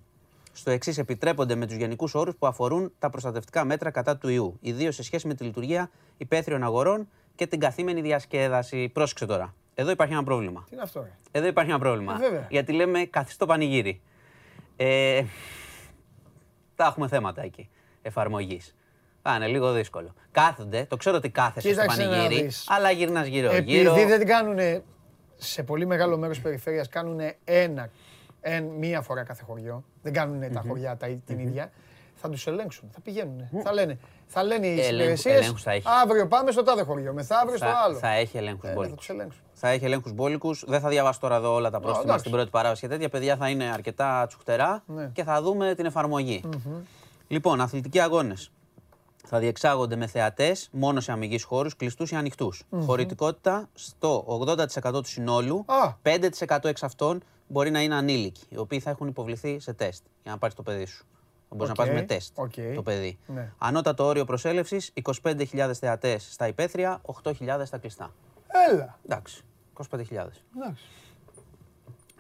Στο 0.53 0.70
εξής, 0.70 0.99
επιτρέπονται 0.99 1.55
με 1.55 1.66
τους 1.66 1.77
γενικούς 1.77 2.15
όρους 2.15 2.37
που 2.37 2.47
αφορούν 2.47 2.93
τα 2.99 3.11
προστατευτικά 3.11 3.65
μέτρα 3.65 3.91
κατά 3.91 4.16
του 4.16 4.29
ιού, 4.29 4.59
ιδίως 4.61 4.95
σε 4.95 5.03
σχέση 5.03 5.27
με 5.27 5.35
τη 5.35 5.45
λειτουργία 5.45 5.91
υπαίθριων 6.16 6.62
αγορών 6.62 7.09
και 7.35 7.47
την 7.47 7.61
καθήμενη 7.61 8.01
διασκέδαση. 8.01 8.89
Πρόσεξε 8.89 9.27
τώρα. 9.27 9.55
Εδώ 9.74 9.91
υπάρχει 9.91 10.12
ένα 10.12 10.24
πρόβλημα. 10.24 10.65
Τι 10.69 10.74
είναι 10.74 10.83
αυτό, 10.83 11.03
ρε; 11.03 11.11
Εδώ 11.31 11.47
υπάρχει 11.47 11.70
ένα 11.70 11.79
πρόβλημα. 11.79 12.19
Ε, 12.24 12.47
γιατί 12.51 12.73
λέμε 12.73 13.05
καθιστό 13.05 13.47
πανηγύρι. 13.47 14.01
Ε, 14.77 15.24
τα 16.74 16.85
έχουμε 16.85 17.09
θέματα 17.09 17.43
εκεί 17.43 17.69
εφαρμογής. 18.03 18.74
Θα 19.23 19.35
είναι 19.35 19.47
λίγο 19.47 19.73
δύσκολο. 19.73 20.15
Κάθονται, 20.31 20.87
το 20.89 20.97
ξέρω 20.97 21.16
ότι 21.16 21.31
κάθεσαι 21.31 21.73
στο 21.73 21.85
πανηγύρι, 21.87 22.51
αλλά 22.66 22.91
γυρνάς 22.91 23.27
γύρω-γύρω. 23.27 23.93
Επειδή 23.93 24.16
δεν 24.16 24.27
κάνουν 24.27 24.83
σε 25.37 25.62
πολύ 25.62 25.87
μεγάλο 25.87 26.19
μέρος 26.19 26.37
της 26.37 26.45
περιφέρειας, 26.45 26.89
κάνουν 26.89 27.20
ένα, 27.45 27.91
εν, 28.43 28.64
μία 28.64 29.01
φορά 29.01 29.23
κάθε 29.23 29.43
χωριό. 29.43 29.85
Δεν 30.02 30.12
κάνουν 30.12 30.52
τα 30.52 30.62
χωριά 30.66 30.97
τα, 30.97 31.06
την 31.27 31.39
ίδια. 31.39 31.70
Θα 32.14 32.28
τους 32.28 32.47
ελέγξουν, 32.47 32.89
θα 32.93 33.01
πηγαίνουν. 33.01 33.48
Θα 33.62 33.73
λένε, 33.73 33.98
θα 34.27 34.43
λένε 34.43 34.66
οι 34.66 34.77
υπηρεσίες. 34.77 35.55
Αύριο 36.02 36.28
πάμε 36.28 36.51
στο 36.51 36.62
τάδε 36.62 36.82
χωριό, 36.82 37.12
μεθαύριο 37.12 37.56
στο 37.56 37.73
άλλο. 37.85 37.97
Θα 37.97 38.09
έχει 38.09 38.36
ελέγχους 38.36 38.69
ε, 38.69 38.73
μπόλικους. 38.73 39.06
Θα, 39.06 39.27
θα 39.52 39.69
έχει 39.69 39.85
ελέγχους 39.85 40.12
μπόλικους. 40.12 40.64
Δεν 40.66 40.81
θα 40.81 40.89
διαβάσω 40.89 41.20
τώρα 41.20 41.36
εδώ 41.36 41.55
όλα 41.55 41.70
τα 41.70 41.81
πρόστιμα 41.81 42.19
στην 42.19 42.31
πρώτη 42.31 42.51
παράδοση 42.51 42.81
και 42.81 42.89
τέτοια. 42.89 43.09
Παιδιά 43.09 43.36
θα 43.36 43.48
είναι 43.48 43.64
αρκετά 43.64 44.27
τσουχτερά 44.27 44.82
ναι. 44.86 45.10
και 45.12 45.23
θα 45.23 45.43
δούμε 45.43 45.74
την 45.74 45.86
εφαρμογή. 45.86 46.43
Λοιπόν, 47.28 47.60
αθλητικοί 47.60 48.01
αγώνες 48.01 48.51
θα 49.24 49.39
διεξάγονται 49.39 49.97
με 49.97 50.06
θεατές 50.06 50.69
μόνο 50.73 51.01
σε 51.01 51.12
αμυγεί 51.12 51.43
χώρους, 51.43 51.77
κλειστούς 51.77 52.10
ή 52.10 52.16
ανοιχτούς. 52.16 52.62
Χωρητικότητα 52.86 53.69
στο 53.74 54.24
80% 54.82 54.93
του 54.93 55.09
συνόλου, 55.09 55.64
5% 56.48 56.64
εξ 56.64 56.82
αυτών 56.82 57.23
μπορεί 57.48 57.70
να 57.70 57.82
είναι 57.82 57.94
ανήλικοι, 57.94 58.47
οι 58.48 58.56
οποίοι 58.56 58.81
θα 58.81 58.90
έχουν 58.90 59.06
υποβληθεί 59.09 59.60
σε 59.60 59.73
τεστ 59.73 60.05
για 60.23 60.32
να 60.32 60.39
πάρεις 60.39 60.55
το 60.55 60.62
παιδί 60.62 60.86
σου. 60.86 61.06
Θα 61.48 61.55
μπορείς 61.55 61.69
να 61.69 61.74
πάρει 61.85 61.94
με 61.94 62.02
τεστ 62.02 62.39
το 62.74 62.82
παιδί. 62.82 63.19
Ναι. 63.27 63.52
Ανώτατο 63.59 64.05
όριο 64.05 64.24
προσέλευσης 64.24 64.93
25.000 65.23 65.70
θεατές 65.74 66.32
στα 66.32 66.47
υπαίθρια, 66.47 67.01
8.000 67.23 67.62
στα 67.64 67.78
κλειστά. 67.78 68.10
Έλα. 68.70 68.98
Εντάξει. 69.05 69.44
25.000. 69.90 69.98
Εντάξει. 70.10 70.85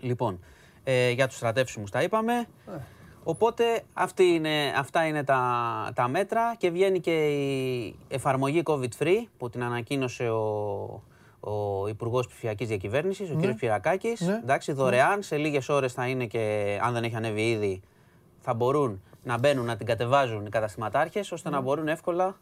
Λοιπόν, 0.00 0.40
ε, 0.84 1.10
για 1.10 1.26
τους 1.28 1.36
στρατεύσιμους 1.36 1.90
τα 1.90 2.02
είπαμε. 2.02 2.38
Ε. 2.38 2.78
Οπότε 3.24 3.82
αυτή 3.92 4.24
είναι, 4.24 4.72
αυτά 4.76 5.06
είναι 5.06 5.24
τα, 5.24 5.92
τα 5.94 6.08
μέτρα 6.08 6.54
και 6.58 6.70
βγαίνει 6.70 7.00
και 7.00 7.26
η 7.26 7.96
εφαρμογή 8.08 8.62
COVID-free 8.64 9.24
που 9.38 9.50
την 9.50 9.62
ανακοίνωσε 9.62 10.30
ο, 10.30 11.02
ο 11.44 11.88
Υπουργός 11.88 12.26
Ψηφιακής 12.26 12.68
Διακυβέρνησης, 12.68 13.30
ο 13.30 13.34
ναι. 13.34 13.52
κ. 13.52 13.56
Πυρακάκη. 13.56 14.16
Ναι. 14.18 14.34
Εντάξει, 14.42 14.72
δωρεάν. 14.72 15.22
Σε 15.22 15.36
λίγες 15.36 15.68
ώρες 15.68 15.92
θα 15.92 16.08
είναι 16.08 16.26
και, 16.26 16.78
αν 16.82 16.92
δεν 16.92 17.04
έχει 17.04 17.16
ανέβει 17.16 17.50
ήδη, 17.50 17.80
θα 18.40 18.54
μπορούν 18.54 19.02
να 19.22 19.38
μπαίνουν 19.38 19.64
να 19.64 19.76
την 19.76 19.86
κατεβάζουν 19.86 20.46
οι 20.46 20.48
καταστηματάρχες 20.48 21.32
ώστε 21.32 21.50
να 21.50 21.56
ναι. 21.56 21.62
μπορούν 21.62 21.88
εύκολα 21.88 22.36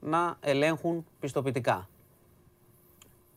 να 0.00 0.36
ελέγχουν 0.40 1.06
πιστοποιητικά. 1.20 1.88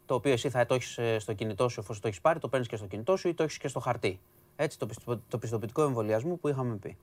Το 0.06 0.16
οποίο 0.16 0.32
εσύ 0.32 0.50
θα 0.50 0.66
το 0.66 0.74
έχεις 0.74 0.98
ε, 0.98 1.20
στο 1.20 1.34
κινητό 1.34 1.70
σου, 1.70 1.80
εφόσον 1.80 2.02
το 2.02 2.08
έχεις 2.08 2.22
πάρει, 2.22 2.40
το 2.40 2.48
παίρνεις 2.48 2.68
και 2.68 2.76
στο 2.76 2.86
κινητό 2.86 3.16
σου 3.16 3.28
ή 3.28 3.34
το 3.34 3.44
έχεις 3.44 3.58
και 3.58 3.68
στο 3.68 3.80
χαρτί. 3.80 4.20
Έτσι, 4.56 4.80
το, 4.80 4.88
το 5.28 5.38
πιστοποιητικό 5.38 5.84
εμβολιασμού 5.84 6.40
που 6.40 6.48
είχαμε 6.48 6.76
πει. 6.76 6.98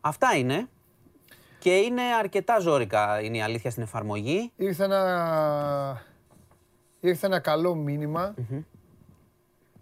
Αυτά 0.00 0.36
είναι. 0.36 0.68
Και 1.58 1.76
είναι 1.76 2.02
αρκετά 2.18 2.58
ζώρικα, 2.58 3.20
είναι 3.20 3.36
η 3.36 3.42
αλήθεια 3.42 3.70
στην 3.70 3.82
εφαρμογή. 3.82 4.52
Ήρθε 4.56 4.84
ένα, 4.84 6.02
ήρθε 7.00 7.26
ένα 7.26 7.38
καλό 7.38 7.74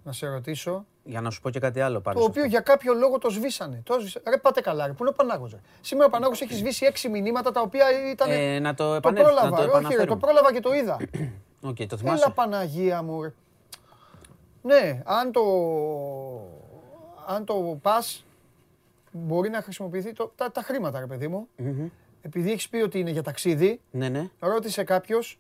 να 0.02 0.12
σε 0.12 0.26
ρωτήσω. 0.26 0.86
Για 1.04 1.20
να 1.20 1.30
σου 1.30 1.40
πω 1.40 1.50
και 1.50 1.58
κάτι 1.58 1.80
άλλο 1.80 2.00
πάνω. 2.00 2.18
Το 2.18 2.24
οποίο 2.24 2.44
για 2.44 2.60
κάποιο 2.60 2.94
λόγο 2.94 3.18
το 3.18 3.30
σβήσανε. 3.30 3.80
Το 3.84 3.98
σβήσανε. 4.00 4.30
Ρε 4.30 4.36
πάτε 4.36 4.60
καλά, 4.60 4.86
ρε. 4.86 4.92
Πού 4.92 4.98
είναι 5.00 5.10
ο 5.10 5.12
Πανάγος, 5.12 5.52
ρε; 5.52 5.58
Σήμερα 5.80 6.06
ο 6.08 6.10
Πανάγος 6.10 6.40
έχει 6.40 6.54
σβήσει 6.54 6.86
έξι 6.86 7.08
μηνύματα 7.08 7.52
τα 7.52 7.60
οποία 7.60 8.10
ήταν... 8.10 8.30
Ε, 8.30 8.58
να 8.58 8.74
το, 8.74 9.00
το 9.00 9.12
πρόλαβα, 9.12 9.50
να 9.50 9.70
το 9.70 9.76
Όχι, 9.76 9.94
ρε, 9.94 10.04
το 10.04 10.16
πρόλαβα 10.16 10.52
και 10.52 10.60
το 10.60 10.74
είδα. 10.74 10.96
okay, 11.68 11.86
το 11.86 11.96
θυμάσαι. 11.96 12.22
Έλα 12.24 12.32
Παναγία 12.34 13.02
μου, 13.02 13.22
ρε. 13.22 13.32
Ναι, 14.62 15.02
αν 15.04 15.32
το, 15.32 15.42
αν 17.26 17.44
το 17.44 17.78
πας, 17.82 18.24
μπορεί 19.12 19.50
να 19.50 19.62
χρησιμοποιηθεί 19.62 20.12
το, 20.12 20.32
τα, 20.36 20.52
τα 20.52 20.62
χρήματα, 20.62 21.00
ρε 21.00 21.06
παιδί 21.06 21.28
μου. 21.28 21.48
Mm-hmm. 21.58 21.90
Επειδή 22.22 22.52
έχεις 22.52 22.68
πει 22.68 22.76
ότι 22.76 22.98
είναι 22.98 23.10
για 23.10 23.22
ταξίδι, 23.22 23.80
ναι, 23.90 24.08
ναι. 24.08 24.30
ρώτησε 24.38 24.84
κάποιος. 24.84 25.38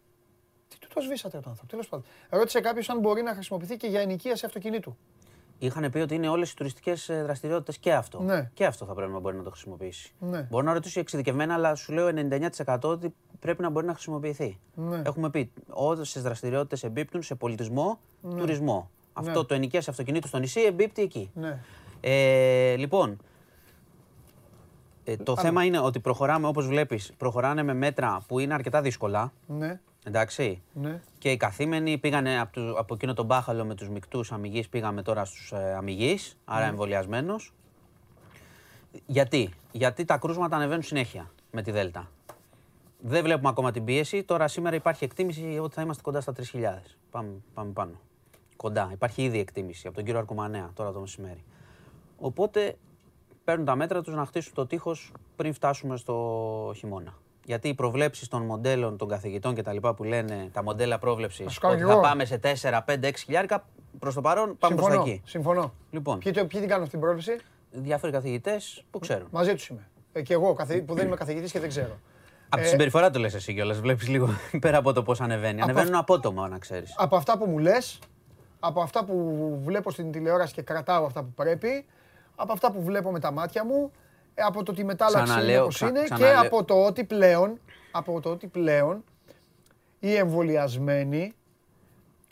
Τι 0.98 1.04
του 1.04 1.10
το 1.10 1.14
σβήσατε 1.14 1.38
τον 1.38 1.50
άνθρωπο, 1.50 1.70
τέλος 1.70 1.88
πάντων. 1.88 2.06
Ρώτησε 2.30 2.60
κάποιος 2.60 2.88
αν 2.88 2.98
μπορεί 2.98 3.22
να 3.22 3.34
χρησιμοποιηθεί 3.34 3.76
και 3.76 3.86
για 3.86 4.00
ενοικίαση 4.00 4.46
αυτοκινήτου. 4.46 4.96
Είχαν 5.58 5.90
πει 5.90 5.98
ότι 5.98 6.14
είναι 6.14 6.28
όλες 6.28 6.50
οι 6.50 6.56
τουριστικές 6.56 7.08
ε, 7.08 7.22
δραστηριότητες 7.22 7.78
και 7.78 7.94
αυτό. 7.94 8.22
Ναι. 8.22 8.50
Και 8.54 8.66
αυτό 8.66 8.84
θα 8.84 8.94
πρέπει 8.94 9.12
να 9.12 9.18
μπορεί 9.18 9.36
να 9.36 9.42
το 9.42 9.50
χρησιμοποιήσει. 9.50 10.12
Ναι. 10.18 10.46
Μπορεί 10.50 10.64
να 10.64 10.72
ρωτήσει 10.72 11.00
εξειδικευμένα, 11.00 11.54
αλλά 11.54 11.74
σου 11.74 11.92
λέω 11.92 12.08
99% 12.64 12.78
ότι 12.82 13.14
πρέπει 13.40 13.62
να 13.62 13.70
μπορεί 13.70 13.86
να 13.86 13.92
χρησιμοποιηθεί. 13.92 14.58
Ναι. 14.74 15.02
Έχουμε 15.04 15.30
πει 15.30 15.52
όσε 15.68 16.20
δραστηριότητες 16.20 16.84
εμπίπτουν 16.84 17.22
σε 17.22 17.34
πολιτισμό, 17.34 18.00
ναι. 18.20 18.40
τουρισμό. 18.40 18.90
Αυτό 19.12 19.38
ναι. 19.40 19.46
το 19.46 19.54
ενοικίαση 19.54 19.90
αυτοκινήτου 19.90 20.28
στο 20.28 20.38
νησί 20.38 20.60
εμπίπτει 20.60 21.02
εκεί. 21.02 21.30
Ναι. 21.34 21.58
Ε, 22.00 22.76
λοιπόν, 22.76 23.18
ε, 25.08 25.16
το 25.16 25.36
θέμα 25.36 25.64
είναι 25.64 25.78
ότι 25.78 26.00
προχωράμε, 26.00 26.46
όπως 26.46 26.66
βλέπεις, 26.66 27.12
προχωράνε 27.16 27.62
με 27.62 27.74
μέτρα 27.74 28.22
που 28.28 28.38
είναι 28.38 28.54
αρκετά 28.54 28.80
δύσκολα. 28.80 29.32
Ναι. 29.46 29.80
Εντάξει. 30.08 30.62
Ναι. 30.72 31.00
Και 31.18 31.30
οι 31.30 31.36
καθήμενοι 31.36 31.98
πήγανε 31.98 32.40
από, 32.40 32.52
το, 32.52 32.74
από 32.78 32.94
εκείνο 32.94 33.14
τον 33.14 33.26
μπάχαλο 33.26 33.64
με 33.64 33.74
τους 33.74 33.88
μικτούς 33.88 34.32
αμυγείς, 34.32 34.68
πήγαμε 34.68 35.02
τώρα 35.02 35.24
στους 35.24 35.52
ε, 35.52 35.74
αμυγείς, 35.74 36.36
άρα 36.44 36.64
ναι. 36.64 36.68
εμβολιασμένος. 36.70 37.52
Γιατί; 39.06 39.50
Γιατί 39.72 40.04
τα 40.04 40.16
κρούσματα 40.16 40.56
ανεβαίνουν 40.56 40.82
συνέχεια 40.82 41.30
με 41.50 41.62
τη 41.62 41.70
Δέλτα. 41.70 42.10
Δεν 43.00 43.22
βλέπουμε 43.22 43.48
ακόμα 43.48 43.70
την 43.70 43.84
πίεση. 43.84 44.22
Τώρα 44.22 44.48
σήμερα 44.48 44.76
υπάρχει 44.76 45.04
εκτίμηση 45.04 45.58
ότι 45.62 45.74
θα 45.74 45.82
είμαστε 45.82 46.02
κοντά 46.02 46.20
στα 46.20 46.32
3.000. 46.52 46.62
Πάμε, 47.10 47.30
πάμε 47.54 47.72
πάνω 47.72 48.00
κοντά. 48.58 48.88
Υπάρχει 48.92 49.22
ήδη 49.22 49.38
εκτίμηση 49.38 49.86
από 49.86 49.96
τον 49.96 50.04
κύριο 50.04 50.20
Αρκουμανέα 50.20 50.70
τώρα 50.74 50.92
το 50.92 51.00
μεσημέρι. 51.00 51.44
Οπότε 52.18 52.76
παίρνουν 53.44 53.64
τα 53.66 53.76
μέτρα 53.76 54.02
τους 54.02 54.14
να 54.14 54.26
χτίσουν 54.26 54.54
το 54.54 54.66
τείχος 54.66 55.12
πριν 55.36 55.52
φτάσουμε 55.52 55.96
στο 55.96 56.72
χειμώνα. 56.76 57.14
Γιατί 57.48 57.68
οι 57.68 57.74
προβλέψεις 57.74 58.28
των 58.28 58.42
μοντέλων 58.42 58.96
των 58.96 59.08
καθηγητών 59.08 59.54
και 59.54 59.62
τα 59.62 59.72
λοιπά 59.72 59.94
που 59.94 60.04
λένε 60.04 60.48
τα 60.52 60.62
μοντέλα 60.62 60.98
πρόβλεψης 60.98 61.58
ότι 61.62 61.82
θα 61.82 62.00
πάμε 62.00 62.24
σε 62.24 62.40
4, 62.42 62.80
5, 62.86 63.04
6 63.04 63.10
χιλιάρικα, 63.16 63.64
προς 63.98 64.14
το 64.14 64.20
παρόν 64.20 64.56
πάμε 64.58 64.74
προς 64.76 64.94
εκεί. 64.94 65.22
Συμφωνώ. 65.24 65.72
Λοιπόν. 65.90 66.18
Ποιοι, 66.18 66.32
ποιοι 66.32 66.46
την 66.46 66.60
κάνουν 66.60 66.82
αυτή 66.82 66.90
την 66.90 67.00
πρόβλεψη, 67.00 67.38
Διάφοροι 67.70 68.12
καθηγητές 68.12 68.84
που 68.90 68.98
ξέρουν. 68.98 69.28
Μαζί 69.30 69.54
τους 69.54 69.68
είμαι. 69.68 69.88
Ε, 70.12 70.22
και 70.22 70.32
εγώ 70.32 70.56
που 70.86 70.94
δεν 70.94 71.06
είμαι 71.06 71.16
καθηγητής 71.16 71.52
και 71.52 71.60
δεν 71.60 71.68
ξέρω. 71.68 71.98
Από 72.48 72.62
τη 72.62 72.68
ε, 72.68 72.70
συμπεριφορά 72.70 73.10
το 73.10 73.18
λες 73.18 73.34
εσύ 73.34 73.54
κιόλας. 73.54 73.80
Βλέπεις 73.80 74.08
λίγο 74.08 74.28
πέρα 74.60 74.78
από 74.78 74.92
το 74.92 75.02
πώς 75.02 75.20
ανεβαίνει. 75.20 75.60
Ανεβαίνουν 75.60 75.94
απότομα, 75.94 76.48
να 76.48 76.58
ξέρεις. 76.58 76.94
Από 76.96 77.16
αυτά 77.16 77.38
που 77.38 77.46
μου 77.46 77.58
λες, 77.58 77.98
από 78.60 78.80
αυτά 78.80 79.04
που 79.04 79.58
βλέπω 79.62 79.90
στην 79.90 80.12
τηλεόραση 80.12 80.54
και 80.54 80.62
κρατάω 80.62 81.04
αυτά 81.04 81.22
που 81.22 81.32
πρέπει, 81.34 81.86
από 82.36 82.52
αυτά 82.52 82.72
που 82.72 82.82
βλέπω 82.82 83.10
με 83.10 83.20
τα 83.20 83.32
μάτια 83.32 83.64
μου, 83.64 83.90
ε, 83.90 84.07
από 84.46 84.62
το 84.62 84.70
ότι 84.70 84.80
η 84.80 84.84
μετάλλαξη 84.84 85.42
είναι 85.42 85.60
όπως 85.60 85.80
είναι 85.80 86.02
και 86.16 86.32
από 86.32 86.64
το 86.64 86.84
ότι 86.84 87.04
πλέον, 87.04 87.60
από 87.90 88.20
το 88.20 88.30
ότι 88.30 88.46
πλέον 88.46 89.04
οι 89.98 90.14
εμβολιασμένοι, 90.14 91.34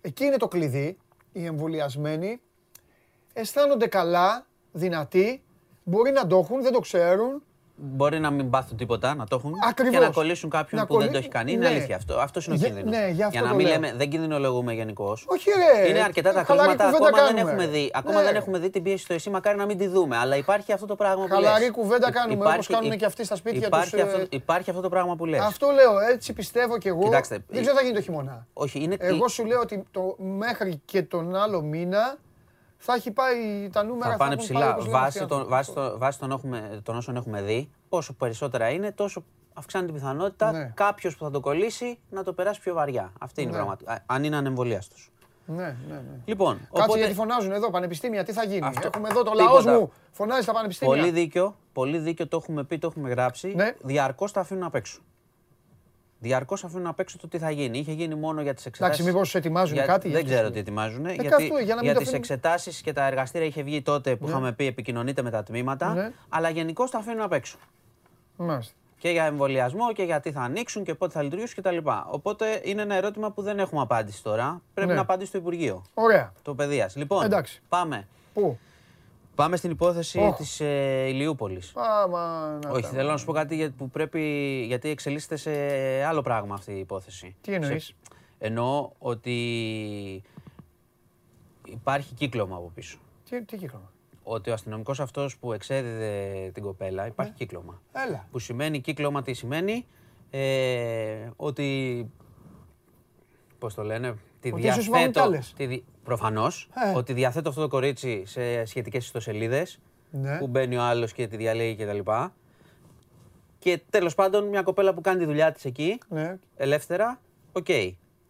εκεί 0.00 0.24
είναι 0.24 0.36
το 0.36 0.48
κλειδί, 0.48 0.98
οι 1.32 1.44
εμβολιασμένοι 1.44 2.40
αισθάνονται 3.32 3.86
καλά, 3.86 4.46
δυνατοί, 4.72 5.42
μπορεί 5.84 6.10
να 6.10 6.26
το 6.26 6.38
έχουν, 6.38 6.62
δεν 6.62 6.72
το 6.72 6.80
ξέρουν, 6.80 7.42
μπορεί 7.76 8.20
να 8.20 8.30
μην 8.30 8.50
πάθουν 8.50 8.76
τίποτα, 8.76 9.14
να 9.14 9.26
το 9.26 9.36
έχουν 9.36 9.54
και 9.90 9.98
να 9.98 10.10
κολλήσουν 10.10 10.50
κάποιον 10.50 10.86
που 10.86 10.98
δεν 10.98 11.12
το 11.12 11.18
έχει 11.18 11.28
κάνει. 11.28 11.52
Είναι 11.52 11.68
ναι. 11.68 11.74
αλήθεια 11.74 11.96
αυτό. 11.96 12.18
Αυτός 12.18 12.46
είναι 12.46 12.54
ο 12.54 12.58
κίνδυνος. 12.58 12.90
Ναι, 12.90 13.08
για, 13.08 13.28
για 13.32 13.42
να 13.42 13.54
μην 13.54 13.66
λέμε, 13.66 13.92
δεν 13.96 14.10
κινδυνολογούμε 14.10 14.72
γενικώς. 14.72 15.24
Όχι, 15.28 15.50
ρε. 15.50 15.88
Είναι 15.88 16.02
αρκετά 16.02 16.32
τα 16.32 16.42
κλίματα. 16.42 16.88
Ακόμα, 16.88 17.10
δεν 17.10 17.36
έχουμε, 17.36 17.66
δει, 17.66 17.90
ακόμα 17.94 18.22
δεν 18.22 18.34
έχουμε 18.34 18.58
δει 18.58 18.70
την 18.70 18.82
πίεση 18.82 19.04
στο 19.04 19.14
ΕΣΥ, 19.14 19.30
μακάρι 19.30 19.58
να 19.58 19.66
μην 19.66 19.78
τη 19.78 19.86
δούμε. 19.86 20.16
Αλλά 20.16 20.36
υπάρχει 20.36 20.72
αυτό 20.72 20.86
το 20.86 20.94
πράγμα 20.94 21.24
που 21.24 21.34
Χαλαρή 21.34 21.70
κουβέντα 21.70 22.10
κάνουμε 22.10 22.46
όπως 22.46 22.66
κάνουν 22.66 22.96
και 22.96 23.04
αυτοί 23.04 23.24
στα 23.24 23.36
σπίτια 23.36 23.70
τους. 23.70 23.92
Ε, 23.92 24.26
υπάρχει 24.30 24.70
αυτό 24.70 24.82
το 24.82 24.88
πράγμα 24.88 25.16
που 25.16 25.26
λες. 25.26 25.40
Αυτό 25.40 25.70
λέω, 25.70 25.98
έτσι 26.12 26.32
πιστεύω 26.32 26.78
κι 26.78 26.88
εγώ. 26.88 27.08
Δεν 27.08 27.20
ξέρω 27.20 27.42
τι 27.52 27.64
θα 27.64 27.82
γίνει 27.82 27.94
το 27.94 28.00
χειμώνα. 28.00 28.46
Εγώ 28.98 29.28
σου 29.28 29.44
λέω 29.44 29.60
ότι 29.60 29.84
μέχρι 30.16 30.82
και 30.84 31.02
τον 31.02 31.36
άλλο 31.36 31.62
μήνα 31.62 32.18
θα 32.86 32.94
έχει 32.94 33.10
πάει 33.10 33.68
τα 33.72 33.84
νούμερα. 33.84 34.10
Θα 34.10 34.16
πάνε 34.16 34.36
ψηλά. 34.36 34.76
Βάσει 34.80 35.26
των, 35.26 35.48
βάσει, 35.48 35.72
βάσει 35.96 36.18
των, 36.18 36.30
έχουμε, 36.30 36.80
των 36.82 36.96
όσων 36.96 37.16
έχουμε 37.16 37.42
δει, 37.42 37.70
όσο 37.88 38.12
περισσότερα 38.12 38.68
είναι, 38.68 38.92
τόσο 38.92 39.24
αυξάνει 39.54 39.84
την 39.84 39.94
πιθανότητα 39.94 40.52
ναι. 40.52 40.72
κάποιος 40.74 41.16
που 41.16 41.24
θα 41.24 41.30
το 41.30 41.40
κολλήσει 41.40 41.98
να 42.10 42.22
το 42.24 42.32
περάσει 42.32 42.60
πιο 42.60 42.74
βαριά. 42.74 43.12
Αυτή 43.20 43.40
είναι 43.40 43.50
η 43.50 43.52
ναι. 43.52 43.58
πραγματικότητα. 43.58 44.04
Αν 44.06 44.24
είναι 44.24 44.36
ανεμβολίαστο. 44.36 44.96
Ναι, 45.46 45.76
ναι, 45.88 45.94
ναι. 45.94 46.00
Λοιπόν, 46.24 46.56
Κάτσε 46.56 46.82
οπότε... 46.82 46.98
γιατί 46.98 47.14
φωνάζουν 47.14 47.52
εδώ 47.52 47.70
πανεπιστήμια, 47.70 48.24
τι 48.24 48.32
θα 48.32 48.44
γίνει; 48.44 48.66
Αυτό... 48.66 48.86
Έχουμε 48.86 49.08
εδώ 49.08 49.22
το 49.22 49.32
λαός 49.34 49.64
μου, 49.64 49.92
φωνάζει 50.10 50.42
στα 50.42 50.52
πανεπιστήμια. 50.52 50.96
Πολύ 50.96 51.10
δίκιο, 51.10 51.56
πολύ 51.72 51.98
δίκιο, 51.98 52.28
το 52.28 52.36
έχουμε 52.36 52.64
πει, 52.64 52.78
το 52.78 52.86
έχουμε 52.86 53.08
γράψει. 53.08 53.54
Ναι. 53.54 53.74
Διαρκώς 53.80 54.32
τα 54.32 54.40
αφήνουν 54.40 54.62
απ' 54.62 54.74
έξω. 54.74 55.00
Διαρκώς 56.18 56.64
αφήνουν 56.64 56.86
απ' 56.86 57.00
έξω 57.00 57.18
το 57.18 57.28
τι 57.28 57.38
θα 57.38 57.50
γίνει. 57.50 57.78
Είχε 57.78 57.92
γίνει 57.92 58.14
μόνο 58.14 58.42
για 58.42 58.54
τις 58.54 58.66
εξετάσει. 58.66 58.92
Εντάξει, 58.92 59.12
μήπως 59.14 59.34
ετοιμάζουν 59.34 59.74
για... 59.74 59.84
κάτι. 59.84 60.08
Δεν 60.08 60.24
ξέρω 60.24 60.50
τι 60.50 60.58
ετοιμάζουν. 60.58 61.06
Ε, 61.06 61.12
γιατί 61.12 61.52
για, 61.64 61.78
για 61.82 61.94
τις 61.94 62.12
εξετάσεις 62.12 62.80
και 62.80 62.92
τα 62.92 63.06
εργαστήρια 63.06 63.46
είχε 63.46 63.62
βγει 63.62 63.82
τότε 63.82 64.16
που 64.16 64.24
ναι. 64.24 64.30
είχαμε 64.30 64.52
πει 64.52 64.66
επικοινωνείτε 64.66 65.22
με 65.22 65.30
τα 65.30 65.42
τμήματα. 65.42 65.94
Ναι. 65.94 66.12
Αλλά 66.28 66.48
γενικώ 66.48 66.88
τα 66.88 66.98
αφήνουν 66.98 67.20
απ' 67.20 67.32
έξω. 67.32 67.56
Μάλιστα. 68.36 68.74
Και 68.98 69.10
για 69.10 69.24
εμβολιασμό 69.24 69.92
και 69.92 70.02
γιατί 70.02 70.32
θα 70.32 70.40
ανοίξουν 70.40 70.84
και 70.84 70.94
πότε 70.94 71.12
θα 71.12 71.22
λειτουργήσουν 71.22 71.62
κτλ. 71.62 71.76
Οπότε 72.10 72.60
είναι 72.64 72.82
ένα 72.82 72.94
ερώτημα 72.94 73.30
που 73.30 73.42
δεν 73.42 73.58
έχουμε 73.58 73.80
απάντηση 73.80 74.22
τώρα. 74.22 74.62
Πρέπει 74.74 74.88
ναι. 74.88 74.94
να 74.94 75.00
απαντήσει 75.00 75.32
το 75.32 75.38
Υπουργείο. 75.38 75.82
Ωραία. 75.94 76.32
Το 76.42 76.54
παιδείας. 76.54 76.96
Λοιπόν, 76.96 77.24
Εντάξει. 77.24 77.62
πάμε. 77.68 78.06
Πού; 78.34 78.58
Πάμε 79.36 79.56
στην 79.56 79.70
υπόθεση 79.70 80.18
oh. 80.22 80.36
της 80.36 80.60
ε, 80.60 81.06
Ηλιούπολης. 81.08 81.72
Όχι, 82.70 82.86
θέλω 82.86 83.10
να 83.10 83.16
σου 83.16 83.24
πω 83.24 83.32
κάτι 83.32 83.74
που 83.76 83.90
πρέπει, 83.90 84.20
γιατί 84.66 84.88
εξελίσσεται 84.88 85.36
σε 85.36 85.50
άλλο 86.04 86.22
πράγμα 86.22 86.54
αυτή 86.54 86.72
η 86.72 86.78
υπόθεση. 86.78 87.36
Τι 87.40 87.52
εννοείς; 87.52 87.94
Εννοώ 88.38 88.90
ότι 88.98 89.32
υπάρχει 91.66 92.14
κύκλωμα 92.14 92.56
από 92.56 92.70
πίσω. 92.74 92.98
Τι, 93.30 93.44
τι 93.44 93.56
κύκλωμα; 93.56 93.92
Ότι 94.22 94.50
ο 94.50 94.52
αστυνομικός 94.52 95.00
αυτός 95.00 95.38
που 95.38 95.52
εξέδιδε 95.52 96.50
την 96.54 96.62
κοπέλα 96.62 97.06
υπάρχει 97.06 97.32
ε. 97.32 97.36
κύκλωμα. 97.36 97.80
Έλα. 97.92 98.26
Που 98.30 98.38
σημαίνει 98.38 98.80
κύκλωμα 98.80 99.22
τι 99.22 99.32
σημαίνει, 99.32 99.86
ε, 100.30 101.28
ότι. 101.36 102.10
Πώς 103.58 103.74
το 103.74 103.82
λένε, 103.82 104.16
τη 104.40 104.50
διαθέτω. 104.50 105.38
Τη, 105.56 105.82
Προφανώς 106.04 106.68
ε. 106.92 106.96
ότι 106.96 107.12
διαθέτω 107.12 107.48
αυτό 107.48 107.60
το 107.60 107.68
κορίτσι 107.68 108.22
σε 108.26 108.64
σχετικές 108.64 109.04
ιστοσελίδες 109.04 109.78
ναι. 110.10 110.38
που 110.38 110.46
μπαίνει 110.46 110.76
ο 110.76 110.82
άλλος 110.82 111.12
και 111.12 111.26
τη 111.26 111.36
διαλέγει 111.36 111.84
κτλ. 111.84 111.98
Και, 111.98 112.30
και 113.58 113.80
τέλος 113.90 114.14
πάντων 114.14 114.48
μια 114.48 114.62
κοπέλα 114.62 114.94
που 114.94 115.00
κάνει 115.00 115.18
τη 115.18 115.24
δουλειά 115.24 115.52
της 115.52 115.64
εκεί, 115.64 115.98
ναι. 116.08 116.36
ελεύθερα, 116.56 117.20
οκ. 117.52 117.68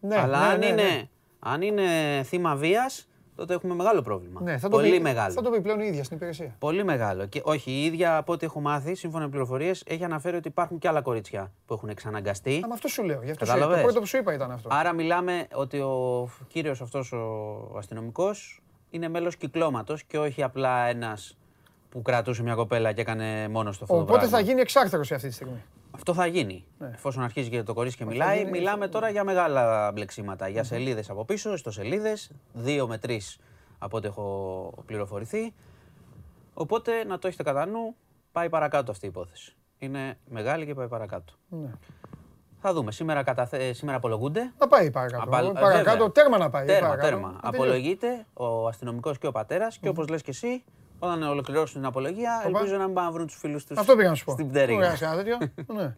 Ναι, 0.00 0.16
Αλλά 0.16 0.38
ναι, 0.38 0.46
αν, 0.46 0.58
ναι, 0.58 0.66
είναι, 0.66 0.82
ναι. 0.82 1.08
αν 1.38 1.62
είναι 1.62 1.84
θύμα 2.24 2.56
βίας, 2.56 3.08
τότε 3.36 3.54
έχουμε 3.54 3.74
μεγάλο 3.74 4.02
πρόβλημα. 4.02 4.40
Ναι, 4.42 4.58
θα 4.58 4.68
Πολύ 4.68 4.88
το 4.88 4.96
πει, 4.96 5.02
μεγάλο. 5.02 5.32
Θα 5.32 5.42
το 5.42 5.50
πει 5.50 5.60
πλέον 5.60 5.80
η 5.80 5.86
ίδια 5.86 6.04
στην 6.04 6.16
υπηρεσία. 6.16 6.56
Πολύ 6.58 6.84
μεγάλο. 6.84 7.26
Και 7.26 7.40
όχι, 7.44 7.70
η 7.70 7.84
ίδια 7.84 8.16
από 8.16 8.32
ό,τι 8.32 8.44
έχω 8.44 8.60
μάθει, 8.60 8.94
σύμφωνα 8.94 9.24
με 9.24 9.30
πληροφορίες, 9.30 9.82
έχει 9.86 10.04
αναφέρει 10.04 10.36
ότι 10.36 10.48
υπάρχουν 10.48 10.78
και 10.78 10.88
άλλα 10.88 11.02
κορίτσια 11.02 11.52
που 11.66 11.74
έχουν 11.74 11.88
εξαναγκαστεί. 11.88 12.56
Α, 12.56 12.68
αυτό 12.72 12.88
σου 12.88 13.02
λέω. 13.02 13.20
Γι' 13.22 13.30
αυτό 13.30 13.46
σου 13.46 13.58
Το 13.58 13.78
πρώτο 13.82 14.00
που 14.00 14.06
σου 14.06 14.16
είπα 14.16 14.34
ήταν 14.34 14.50
αυτό. 14.50 14.68
Άρα 14.72 14.92
μιλάμε 14.92 15.46
ότι 15.54 15.78
ο 15.78 16.28
κύριος 16.48 16.80
αυτός 16.80 17.12
ο 17.12 17.74
αστυνομικός 17.78 18.62
είναι 18.90 19.08
μέλος 19.08 19.36
κυκλώματος 19.36 20.02
και 20.02 20.18
όχι 20.18 20.42
απλά 20.42 20.86
ένας 20.86 21.36
που 21.88 22.02
κρατούσε 22.02 22.42
μια 22.42 22.54
κοπέλα 22.54 22.92
και 22.92 23.00
έκανε 23.00 23.48
μόνος 23.48 23.74
στο 23.74 23.84
αυτό 23.84 23.98
Οπότε 23.98 24.26
θα 24.26 24.40
γίνει 24.40 24.60
εξάρτητο 24.60 25.00
αυτή 25.00 25.28
τη 25.28 25.34
στιγμή. 25.34 25.62
Αυτό 25.96 26.14
θα 26.14 26.26
γίνει. 26.26 26.64
Ναι. 26.78 26.90
Εφόσον 26.94 27.22
αρχίζει 27.22 27.50
και 27.50 27.62
το 27.62 27.74
κορίτσι 27.74 27.96
και 27.96 28.04
μιλάει, 28.04 28.44
μιλάμε 28.44 28.88
τώρα 28.88 29.08
για 29.08 29.24
μεγάλα 29.24 29.92
μπλεξίματα. 29.92 30.48
Για 30.48 30.64
σελίδες 30.64 31.10
από 31.10 31.24
πίσω, 31.24 31.52
ιστοσελίδες, 31.52 32.30
δύο 32.52 32.86
με 32.86 32.98
τρεις 32.98 33.38
από 33.78 33.96
ό,τι 33.96 34.06
έχω 34.06 34.72
πληροφορηθεί. 34.86 35.54
Οπότε 36.54 37.04
να 37.04 37.18
το 37.18 37.26
έχετε 37.26 37.42
κατά 37.42 37.66
νου, 37.66 37.94
πάει 38.32 38.48
παρακάτω 38.48 38.90
αυτή 38.90 39.04
η 39.06 39.08
υπόθεση. 39.08 39.56
Είναι 39.78 40.18
μεγάλη 40.28 40.66
και 40.66 40.74
πάει 40.74 40.88
παρακάτω. 40.88 41.32
Ναι. 41.48 41.70
Θα 42.58 42.72
δούμε. 42.72 42.92
Σήμερα, 42.92 43.22
καταθε... 43.22 43.72
Σήμερα 43.72 43.96
απολογούνται. 43.96 44.52
Να 44.58 44.66
πάει 44.68 44.90
παρακάτω. 44.90 45.22
Απα... 45.22 45.52
Παρακάτω, 45.52 46.10
τέρμα 46.10 46.38
να 46.38 46.50
πάει. 46.50 46.66
Τέρμα, 46.66 46.96
τέρμα. 46.96 47.38
Απολογείται 47.42 48.26
ο 48.32 48.66
αστυνομικός 48.66 49.18
και 49.18 49.26
ο 49.26 49.32
πατέρας 49.32 49.78
και 49.78 49.88
όπως 49.88 50.08
λες 50.08 50.22
και 50.22 50.30
εσύ, 50.30 50.64
όταν 50.98 51.22
ολοκληρώσουν 51.22 51.80
την 51.80 51.84
απολογία, 51.84 52.42
Οπα. 52.46 52.58
ελπίζω 52.58 52.76
να 52.76 52.84
μην 52.84 52.94
πάνε 52.94 53.06
να 53.06 53.12
βρουν 53.12 53.26
τους 53.26 53.36
φίλους 53.36 53.64
τους. 53.64 53.78
Αυτό 53.78 53.96
πήγα 53.96 54.08
να 54.08 54.14
σου 54.14 54.24
πω. 54.24 54.32
Στην 54.32 54.48
πτέρυγα. 54.48 54.98
ναι. 55.76 55.94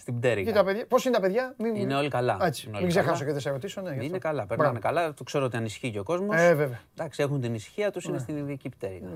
Στην 0.00 0.18
πτέρυγα. 0.18 0.50
Κοίτα, 0.50 0.64
παιδιά, 0.64 0.86
πώς 0.88 1.04
είναι 1.04 1.14
τα 1.14 1.20
παιδιά, 1.20 1.54
μην... 1.58 1.74
Είναι 1.74 1.94
όλοι 1.94 2.08
καλά. 2.08 2.38
Έτσι, 2.42 2.70
μην 2.72 2.88
ξεχάσω 2.88 3.24
και 3.24 3.32
δεν 3.32 3.40
σε 3.40 3.50
ρωτήσω. 3.50 3.80
Ναι, 3.80 4.04
είναι 4.04 4.18
καλά, 4.18 4.46
περνάνε 4.46 4.78
καλά. 4.78 5.14
Το 5.14 5.24
ξέρω 5.24 5.44
ότι 5.44 5.56
ανησυχεί 5.56 5.90
και 5.90 5.98
ο 5.98 6.02
κόσμος. 6.02 6.36
Ε, 6.36 6.54
βέβαια. 6.54 6.80
Εντάξει, 6.96 7.22
έχουν 7.22 7.40
την 7.40 7.54
ησυχία 7.54 7.90
τους, 7.90 8.04
είναι 8.04 8.12
ναι. 8.12 8.18
στην 8.18 8.36
ειδική 8.36 8.68
πτέρυγα. 8.68 9.08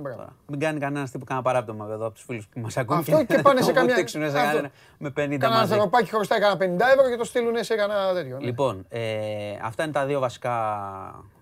Μην 0.47 0.61
κάνει 0.61 0.81
κανένας 0.81 1.11
τύπο 1.11 1.25
κανένα 1.25 1.47
παράπτωμα 1.47 1.87
εδώ 1.93 2.07
από 2.07 2.15
τους 2.15 2.25
φίλους 2.25 2.47
που 2.47 2.61
μας 2.61 2.77
ακούν. 2.77 2.97
Αυτό 2.97 3.25
και 3.25 3.39
πάνε 3.43 3.61
σε 3.61 3.73
καμιά. 3.73 3.97
με 4.99 5.09
50 5.09 5.13
μαζί. 5.17 5.39
Κανένα 5.39 5.67
θεραπάκι 5.67 6.09
χρωστάει 6.09 6.41
κανένα 6.41 6.87
50 6.87 6.89
ευρώ 6.99 7.11
και 7.11 7.17
το 7.17 7.25
στείλουν 7.25 7.65
σε 7.65 7.75
κανένα 7.75 8.13
τέτοιο. 8.15 8.39
Ναι. 8.39 8.45
Λοιπόν, 8.45 8.87
ε, 8.89 9.01
αυτά 9.63 9.83
είναι 9.83 9.93
τα 9.93 10.07
δύο 10.07 10.21
βασικά. 10.21 10.55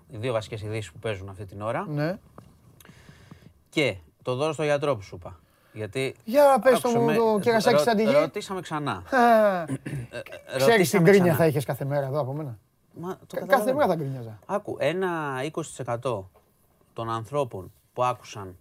Οι 0.09 0.17
δύο 0.17 0.33
βασικές 0.33 0.63
ειδήσεις 0.63 0.93
που 0.93 0.99
παίζουν 0.99 1.29
αυτή 1.29 1.45
την 1.45 1.63
ώρα. 1.63 1.87
Ναι. 3.75 3.83
Και 3.83 3.97
το 4.23 4.35
δώρο 4.35 4.53
στο 4.53 4.63
γιατρό 4.63 4.97
που 4.97 5.03
σου 5.03 5.17
είπα. 5.17 5.41
Γιατί 5.73 6.15
Για 6.25 6.59
πες 6.63 6.81
το 6.81 6.89
μου 6.89 7.15
το 7.15 7.39
κερασάκι 7.43 7.83
σαν 7.83 7.97
τη 7.97 8.05
γη. 8.05 8.13
Ρωτήσαμε 8.13 8.61
ξανά. 8.61 9.03
Ε, 9.11 10.57
Ξέρεις 10.57 10.91
την 10.91 11.05
κρίνια 11.05 11.35
θα 11.35 11.47
είχες 11.47 11.65
κάθε 11.65 11.85
μέρα 11.85 12.07
εδώ 12.07 12.21
από 12.21 12.33
μένα; 12.33 12.59
Μα, 12.95 13.19
το 13.27 13.47
κάθε 13.47 13.73
μέρα 13.73 13.87
θα 13.87 13.95
γκρίνιαζα. 13.95 14.39
Άκου, 14.47 14.77
ένα 14.79 15.41
20% 15.97 16.25
των 16.93 17.11
ανθρώπων 17.11 17.73
που 17.93 18.05
άκουσαν, 18.05 18.57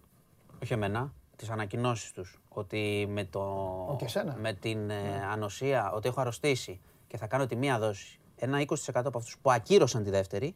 όχι 0.62 0.72
εμένα, 0.72 1.12
τις 1.36 1.50
ανακοινώσεις 1.50 2.12
τους, 2.12 2.40
ότι 2.48 3.06
με, 3.10 3.24
το, 3.24 3.98
με 4.40 4.52
την 4.52 4.90
ε, 4.90 4.94
ναι. 4.94 5.26
ανοσία, 5.32 5.92
ότι 5.92 6.08
έχω 6.08 6.20
αρρωστήσει 6.20 6.80
και 7.06 7.16
θα 7.16 7.26
κάνω 7.26 7.46
τη 7.46 7.56
μία 7.56 7.78
δόση, 7.78 8.20
ένα 8.36 8.64
20% 8.66 8.74
από 8.94 9.18
αυτούς 9.18 9.36
που 9.42 9.50
ακύρωσαν 9.50 10.02
τη 10.02 10.10
δεύτερη, 10.10 10.54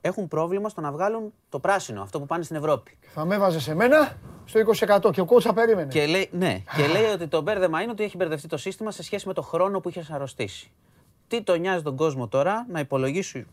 έχουν 0.00 0.28
πρόβλημα 0.28 0.68
στο 0.68 0.80
να 0.80 0.92
βγάλουν 0.92 1.32
το 1.48 1.58
πράσινο, 1.58 2.02
αυτό 2.02 2.18
που 2.18 2.26
πάνε 2.26 2.42
στην 2.42 2.56
Ευρώπη. 2.56 2.98
Θα 3.00 3.24
με 3.24 3.34
έβαζε 3.34 3.60
σε 3.60 3.74
μένα 3.74 4.16
στο 4.44 4.60
20% 5.06 5.12
και 5.12 5.20
ο 5.20 5.24
κότσα 5.24 5.52
περίμενε. 5.52 5.92
Και 5.92 6.06
λέει, 6.06 6.28
ναι, 6.32 6.62
και 6.76 6.86
λέει 6.86 7.04
ότι 7.04 7.26
το 7.26 7.42
μπέρδεμα 7.42 7.82
είναι 7.82 7.90
ότι 7.90 8.02
έχει 8.02 8.16
μπερδευτεί 8.16 8.48
το 8.48 8.56
σύστημα 8.56 8.90
σε 8.90 9.02
σχέση 9.02 9.26
με 9.26 9.32
το 9.32 9.42
χρόνο 9.42 9.80
που 9.80 9.88
είχες 9.88 10.10
αρρωστήσει. 10.10 10.70
Τι 11.28 11.42
το 11.42 11.54
νοιάζει 11.54 11.82
τον 11.82 11.96
κόσμο 11.96 12.28
τώρα 12.28 12.66
να 12.68 12.80
υπολογίσει 12.80 13.46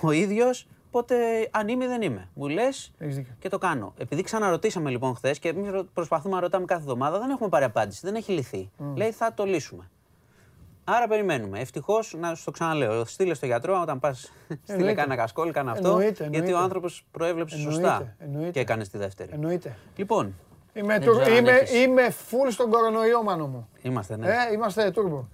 ο 0.00 0.10
ίδιος 0.10 0.66
πότε 0.90 1.16
αν 1.50 1.68
είμαι 1.68 1.84
ή 1.84 1.88
δεν 1.88 2.02
είμαι. 2.02 2.28
Μου 2.34 2.48
λες 2.48 2.92
και 3.38 3.48
το 3.48 3.58
κάνω. 3.58 3.94
Επειδή 3.98 4.22
ξαναρωτήσαμε 4.22 4.90
λοιπόν 4.90 5.14
χθες 5.14 5.38
και 5.38 5.48
εμείς 5.48 5.70
προσπαθούμε 5.94 6.34
να 6.34 6.40
ρωτάμε 6.40 6.64
κάθε 6.64 6.80
εβδομάδα, 6.80 7.18
δεν 7.18 7.30
έχουμε 7.30 7.48
πάρει 7.48 7.64
απάντηση, 7.64 8.00
δεν 8.02 8.14
έχει 8.14 8.32
λυθεί. 8.32 8.70
Λέει 8.94 9.10
θα 9.10 9.34
το 9.34 9.44
λύσουμε. 9.44 9.90
Άρα 10.90 11.08
περιμένουμε. 11.08 11.60
Ευτυχώς, 11.60 12.14
να 12.18 12.34
σου 12.34 12.44
το 12.44 12.50
ξαναλέω, 12.50 13.04
στείλε 13.04 13.34
στο 13.34 13.46
γιατρό 13.46 13.80
όταν 13.80 13.98
πας. 14.00 14.32
Στείλε 14.62 14.94
κάνα 14.94 15.16
κασκόλ, 15.16 15.50
κάνα 15.50 15.70
αυτό. 15.70 15.88
Εννοείται, 15.88 16.28
γιατί 16.30 16.52
ο 16.52 16.58
άνθρωπος 16.58 17.04
προέβλεψε 17.10 17.58
σωστά 17.58 18.16
και 18.52 18.60
έκανε 18.60 18.84
τη 18.84 18.98
δεύτερη. 18.98 19.30
Εννοείται. 19.32 19.76
Λοιπόν. 19.96 20.34
Είμαι, 20.72 20.98
είμαι, 21.36 21.62
είμαι 21.82 22.08
full 22.30 22.50
στον 22.50 22.70
κορονοϊό, 22.70 23.22
μάνο 23.22 23.46
μου. 23.46 23.68
Είμαστε, 23.82 24.16
ναι. 24.16 24.28
Ε, 24.28 24.52
είμαστε 24.52 24.90
τούρμπο. 24.90 25.24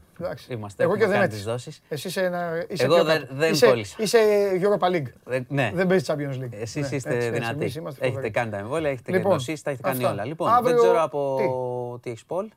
Είμαστε. 0.48 0.82
Εγώ 0.82 0.96
και 0.96 1.06
δεν 1.06 1.22
έτσι. 1.22 1.44
Εσύ 1.88 2.08
είσαι 2.08 2.24
ένα. 2.24 2.64
Είσαι 2.68 2.84
Εγώ 2.84 3.04
δεν, 3.04 3.28
δεν 3.30 3.52
είσαι, 3.52 3.72
Είσαι 3.98 4.18
Europa 4.62 4.90
League. 4.90 5.12
Δεν, 5.24 5.46
ναι. 5.48 5.70
δεν 5.74 5.86
παίζει 5.86 6.04
Champions 6.08 6.42
League. 6.42 6.60
Εσείς 6.60 6.90
ναι, 6.90 6.96
είστε 6.96 7.14
έτσι, 7.14 7.30
δυνατοί. 7.30 7.64
Έτσι, 7.64 7.82
έχετε 7.98 8.30
κάνει 8.30 8.50
τα 8.50 8.56
εμβόλια, 8.56 8.90
έχετε 8.90 9.12
λοιπόν, 9.12 9.30
γνωσίσει, 9.30 9.64
τα 9.64 9.70
έχετε 9.70 9.88
κάνει 9.88 10.04
όλα. 10.04 10.24
Λοιπόν, 10.24 10.48
αύριο... 10.48 10.74
δεν 10.74 10.82
ξέρω 10.82 11.02
από 11.02 11.36
τι, 11.36 12.00
τι 12.02 12.10
έχεις 12.10 12.24
Πολ. 12.24 12.50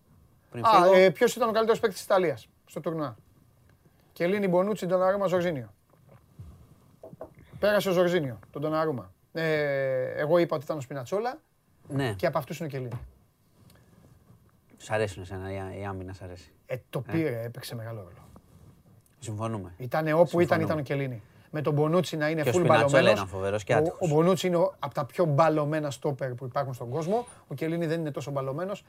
Ε, 0.95 1.09
Ποιος 1.09 1.35
ήταν 1.35 1.49
ο 1.49 1.51
καλύτερος 1.51 1.79
παίκτης 1.79 1.97
της 1.97 2.07
Ιταλίας; 2.07 2.47
Στο 2.67 2.79
τουρνουά. 2.79 3.15
Και 4.13 4.27
λύνει 4.27 4.47
Μπονούτσι 4.47 4.87
τον 4.87 5.03
Αρώμα 5.03 5.27
Ζορζίνιο. 5.27 5.73
Πέρασε 7.59 7.89
ο 7.89 7.91
Ζορζίνιο, 7.91 8.39
τον 8.51 8.61
Ντοναρούμα. 8.61 9.11
Ε, 9.33 10.21
εγώ 10.21 10.37
είπα 10.37 10.55
ότι 10.55 10.65
ήταν 10.65 10.77
ο 10.77 10.81
Σπινατσόλα 10.81 11.39
ναι. 11.87 12.13
και 12.13 12.25
από 12.25 12.37
αυτούς 12.37 12.57
είναι 12.57 12.67
ο 12.67 12.71
Κελίνη. 12.71 12.99
Σ' 14.77 14.91
αρέσουν 14.91 15.21
εσένα, 15.21 15.75
η 15.77 15.85
άμυνα 15.85 16.13
σ' 16.13 16.21
αρέσει. 16.21 16.51
Ε, 16.65 16.75
το 16.89 17.03
ε. 17.07 17.11
πήρε, 17.11 17.41
έπαιξε 17.43 17.75
μεγάλο 17.75 17.99
ρόλο. 17.99 18.27
Συμφωνούμε. 19.19 19.73
Ήτανε 19.77 20.13
όπου 20.13 20.39
ήταν, 20.39 20.61
ήταν 20.61 20.77
ο 20.77 20.81
Κελίνη. 20.81 21.21
Με 21.51 21.61
τον 21.61 21.73
Μπονούτσι 21.73 22.17
να 22.17 22.29
είναι 22.29 22.43
full 22.45 22.63
μπαλωμένος. 22.65 23.21
Ο, 23.31 23.95
ο 23.99 24.07
Μπονούτσι 24.07 24.47
είναι 24.47 24.57
από 24.79 24.93
τα 24.93 25.05
πιο 25.05 25.25
μπαλωμένα 25.25 25.91
στόπερ 25.91 26.33
που 26.33 26.45
υπάρχουν 26.45 26.73
στον 26.73 26.89
κόσμο. 26.89 27.27
Ο 27.47 27.53
Κελίνη 27.53 27.85
δεν 27.85 27.99
είναι 27.99 28.11
τόσο 28.11 28.31
μπαλωμένος. 28.31 28.83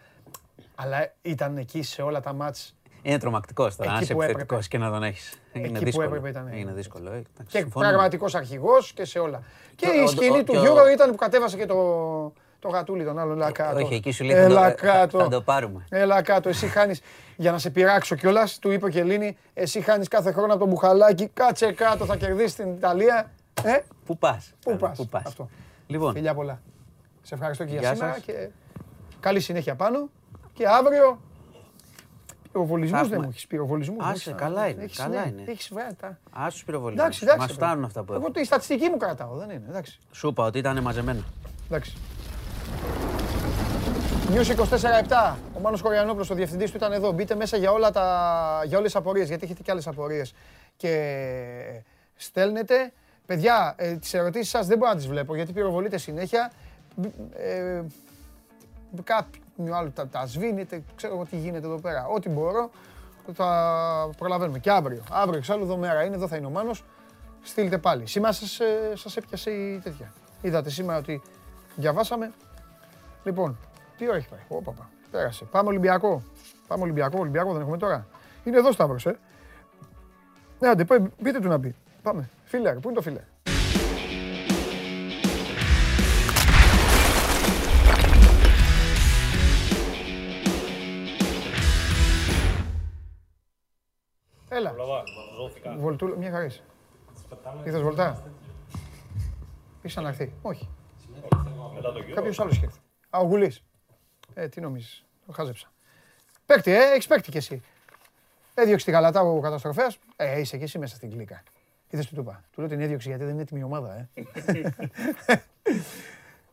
Αλλά 0.74 1.12
ήταν 1.22 1.56
εκεί 1.56 1.82
σε 1.82 2.02
όλα 2.02 2.20
τα 2.20 2.32
μάτς 2.32 2.76
είναι 3.03 3.19
τρομακτικό 3.19 3.70
τώρα. 3.77 3.93
Αν 3.93 4.03
είσαι 4.03 4.12
επιθετικός 4.12 4.69
και 4.69 4.79
να 4.79 4.91
τον 4.91 5.03
έχεις. 5.03 5.39
Είναι 5.53 5.79
δύσκολο. 5.79 6.23
Είναι 6.55 6.73
δύσκολο. 6.73 7.12
Ε, 7.12 7.23
και 7.47 7.66
πραγματικός 7.66 8.35
αρχηγός 8.35 8.93
και 8.93 9.05
σε 9.05 9.19
όλα. 9.19 9.43
Και 9.77 9.87
η 9.87 10.07
σκηνή 10.07 10.45
του 10.45 10.53
Γιώργο 10.53 10.91
ήταν 10.91 11.11
που 11.11 11.16
κατέβασε 11.16 11.57
και 11.57 11.66
το. 11.66 12.33
Το 12.61 12.69
γατούλι 12.69 13.05
τον 13.05 13.19
άλλον, 13.19 13.37
έλα 13.37 13.53
κάτω. 13.53 13.77
Όχι, 13.77 13.95
εκεί 13.95 14.11
σου 14.11 14.25
λέει 14.25 14.37
έλα 14.37 14.70
κάτω. 14.70 15.19
θα 15.19 15.29
το 15.29 15.41
πάρουμε. 15.41 15.85
Έλα 15.91 16.23
κάτω, 16.23 16.49
εσύ 16.49 16.66
χάνεις. 16.66 17.01
Για 17.37 17.53
να 17.53 17.59
σε 17.59 17.70
πειράξω 17.70 18.15
κιόλας, 18.15 18.59
του 18.59 18.70
είπε 18.70 18.91
και 18.91 19.01
Ελλήνη, 19.01 19.37
εσύ 19.55 19.81
χάνεις 19.81 20.09
κάθε 20.09 20.33
χρόνο 20.33 20.53
από 20.53 20.65
το 20.65 20.70
μπουχαλάκι. 20.70 21.29
Κάτσε 21.35 21.73
κάτω, 21.73 22.05
θα 22.05 22.16
κερδίσεις 22.16 22.55
την 22.55 22.73
Ιταλία. 22.73 23.31
Ε; 23.62 23.79
Πού 24.05 24.19
πας; 24.19 24.55
Πού 24.65 24.77
πας; 24.77 25.27
Αυτό. 25.27 25.49
Λοιπόν. 25.87 26.12
Φιλιά 26.12 26.35
πολλά. 26.35 26.61
Σε 27.23 27.35
ευχαριστώ 27.35 27.65
και 27.65 27.77
για 27.77 27.95
σήμερα 27.95 28.19
και 28.19 28.49
καλή 29.20 29.41
συνέχεια 29.41 29.75
πάνω. 29.75 30.09
Και 30.53 30.66
αύριο 30.69 31.20
Πυροβολισμούς 32.53 33.09
δεν 33.09 33.20
μου 33.23 33.29
έχεις. 33.29 33.47
Πυροβολισμούς. 33.47 34.07
Άσε, 34.07 34.33
καλά 34.33 34.69
είναι. 34.69 34.83
Έχεις, 34.83 34.99
καλά 34.99 35.25
ναι, 35.25 35.29
είναι. 35.29 35.43
Έχεις 35.47 35.73
τα. 36.01 36.19
Άσε 36.31 36.65
πυροβολισμούς. 36.65 37.23
Μας 37.39 37.53
φτάνουν 37.53 37.85
αυτά 37.85 38.03
που 38.03 38.12
έχω. 38.12 38.23
Εγώ 38.23 38.31
τη 38.31 38.45
στατιστική 38.45 38.89
μου 38.89 38.97
κρατάω, 38.97 39.37
δεν 39.37 39.51
είναι. 39.51 39.65
Εντάξει. 39.69 39.99
Σου 40.12 40.29
είπα 40.29 40.45
ότι 40.45 40.59
ήταν 40.59 40.83
μαζεμένα. 40.83 41.25
Εντάξει. 41.66 41.97
News 44.31 44.47
24-7. 44.47 45.37
Ο 45.57 45.61
Μάνος 45.61 45.83
Κοριανόπουλος, 45.83 46.31
ο 46.31 46.35
διευθυντής 46.35 46.70
του 46.70 46.77
ήταν 46.77 46.93
εδώ. 46.93 47.12
Μπείτε 47.12 47.35
μέσα 47.35 47.57
για, 47.57 47.73
όλα 47.73 47.91
τα, 47.91 48.62
για 48.66 48.79
όλες 48.79 48.93
τις 48.93 49.01
απορίες, 49.01 49.29
γιατί 49.29 49.45
έχετε 49.45 49.62
και 49.62 49.70
άλλες 49.70 49.87
απορίες. 49.87 50.35
Και 50.77 51.83
στέλνετε. 52.15 52.93
Παιδιά, 53.27 53.75
ε, 53.77 53.95
τις 53.97 54.15
ερωτήσεις 54.15 54.49
σας 54.49 54.66
δεν 54.66 54.79
μπορώ 54.79 54.91
να 54.91 54.97
τις 54.97 55.07
βλέπω, 55.07 55.35
γιατί 55.35 55.53
πυροβολείτε 55.53 55.99
συνέχεια. 55.99 56.53
Ε, 57.33 57.83
κάποιο 59.59 59.74
άλλο 59.74 59.90
τα, 59.90 60.09
τα 60.09 60.26
σβήνετε, 60.26 60.82
ξέρω 60.94 61.14
εγώ 61.14 61.24
τι 61.24 61.36
γίνεται 61.36 61.66
εδώ 61.66 61.80
πέρα. 61.80 62.06
Ό,τι 62.06 62.28
μπορώ 62.28 62.70
θα 63.32 64.10
προλαβαίνουμε. 64.16 64.59
Και 64.59 64.70
αύριο. 64.70 65.02
Αύριο 65.10 65.39
εξάλλου 65.39 65.62
εδώ 65.62 65.76
μέρα 65.76 66.05
είναι, 66.05 66.14
εδώ 66.14 66.28
θα 66.28 66.36
είναι 66.36 66.47
ο 66.47 66.51
Μάνος. 66.51 66.85
Στείλτε 67.43 67.78
πάλι. 67.78 68.06
Σήμερα 68.06 68.32
σας, 68.32 68.60
ε, 68.60 68.93
σας 68.94 69.16
έπιασε 69.16 69.51
η 69.51 69.78
τέτοια. 69.78 70.12
Είδατε 70.43 70.70
σήμερα 70.70 70.98
ότι 70.98 71.22
διαβάσαμε. 71.76 72.32
Λοιπόν, 73.24 73.59
τι 73.97 74.09
ώρα 74.09 74.16
έχει 74.16 74.28
πάει; 74.28 74.40
Ω, 74.48 74.62
παπα. 74.62 74.90
Πέρασε. 75.10 75.44
Πάμε 75.44 75.68
Ολυμπιακό. 75.68 76.22
Πάμε 76.66 76.82
Ολυμπιακό. 76.82 77.18
Ολυμπιακό 77.18 77.52
δεν 77.52 77.60
έχουμε 77.60 77.76
τώρα. 77.76 78.06
Είναι 78.44 78.56
εδώ 78.56 78.72
Σταύρος, 78.72 79.06
ε. 79.06 79.18
Ναι, 80.59 80.68
άντε, 80.68 80.85
πείτε 81.22 81.40
του 81.40 81.48
να 81.48 81.56
μπει. 81.56 81.74
Πάμε. 82.02 82.30
Φίλερ, 82.44 82.74
πού 82.74 82.89
είναι 82.89 82.97
το 82.97 83.02
φίλερ. 83.02 83.22
Βολτούλα, 95.79 96.16
μια 96.16 96.31
χαρά 96.31 96.45
είσαι. 96.45 96.62
Ήρθες 97.65 97.83
βολτά; 97.83 98.23
Είσαι 99.83 100.01
να 100.01 100.09
έρθει. 100.09 100.33
Όχι. 100.43 100.69
Κάποιος 102.15 102.41
άλλος 102.41 102.57
είχε 102.57 102.65
έρθει. 102.65 102.79
Α, 103.11 103.19
ο 103.19 103.25
Γουλής. 103.25 103.62
Ε, 104.35 104.49
τι 104.49 104.61
νομίζεις. 104.61 105.05
Το 105.27 105.33
χάζεψα. 105.33 105.73
Παίκτη, 106.47 106.73
ε, 106.73 106.93
έχεις 106.93 107.07
παίκτη 107.07 107.31
κι 107.31 107.37
εσύ. 107.37 107.62
Έδιωξε 108.55 108.85
τη 108.85 108.91
γαλατά 108.91 109.20
ο 109.20 109.41
καταστροφέας. 109.41 109.99
Ε, 110.16 110.41
είσαι 110.41 110.57
κι 110.57 110.65
εσύ 110.65 110.79
μέσα 110.79 110.97
στην 110.97 111.11
κλίκα. 111.11 111.43
Είδες 111.91 112.07
τι 112.07 112.15
του 112.15 112.20
είπα; 112.20 112.45
Του 112.53 112.61
λέω 112.61 112.69
την 112.69 112.81
έδιωξε 112.81 113.09
γιατί 113.09 113.25
δεν 113.25 113.33
είναι 113.33 113.43
έτοιμη 113.43 113.62
ομάδα, 113.62 113.95
ε. 113.95 114.09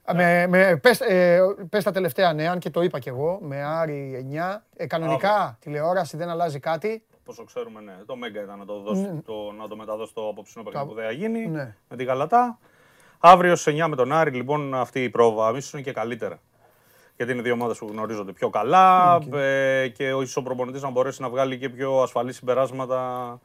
με, 0.14 0.48
με, 0.48 0.76
πες, 0.76 1.00
ε, 1.00 1.40
πες 1.70 1.84
τα 1.84 1.92
τελευταία 1.92 2.34
νέα, 2.34 2.52
αν 2.52 2.60
και 2.60 2.70
το 2.70 2.82
είπα 2.82 3.00
κι 3.00 3.10
εγώ, 3.10 3.40
με 3.42 3.64
Άρη 3.64 4.28
9. 4.32 4.62
Ε, 4.76 4.88
κανονικά 4.88 5.58
τηλεόραση 5.60 6.18
δεν 6.18 6.30
αλλάζει 6.30 6.60
κάτι. 6.60 7.04
Πόσο 7.26 7.44
ξέρουμε, 7.44 7.82
ναι. 7.82 7.94
Το 8.06 8.16
Μέγκα 8.16 8.42
ήταν 8.42 8.60
να 8.60 8.66
το, 8.66 8.80
δώσει, 8.80 9.02
ναι. 9.02 9.22
το, 9.26 9.52
να 9.58 9.68
το 9.68 9.76
μεταδώσει 9.76 10.14
το 10.14 10.30
απόψινο 10.30 10.64
παιχνίδι 10.64 10.88
που 10.88 10.94
δεν 10.94 11.12
γίνει 11.12 11.48
ναι. 11.48 11.76
με 11.90 11.96
τη 11.96 12.04
Γαλατά. 12.04 12.60
Αύριο 13.20 13.56
σε 13.56 13.72
9 13.72 13.88
με 13.90 13.96
τον 13.96 14.12
Άρη, 14.12 14.32
λοιπόν, 14.32 14.76
αυτή 14.76 15.04
η 15.04 15.10
πρόβα. 15.10 15.50
Ίσως 15.50 15.74
είναι 15.74 15.82
και 15.82 15.92
καλύτερα. 15.92 16.40
Γιατί 17.16 17.32
είναι 17.32 17.42
δύο 17.42 17.54
ομάδες 17.54 17.78
που 17.78 17.88
γνωρίζονται 17.88 18.32
πιο 18.32 18.50
καλά 18.50 19.18
okay. 19.18 19.34
ε, 19.34 19.88
και 19.88 20.14
ο 20.14 20.22
ισοπροπονητή 20.22 20.80
να 20.80 20.90
μπορέσει 20.90 21.22
να 21.22 21.30
βγάλει 21.30 21.58
και 21.58 21.70
πιο 21.70 22.02
ασφαλή 22.02 22.34
συμπεράσματα. 22.34 23.40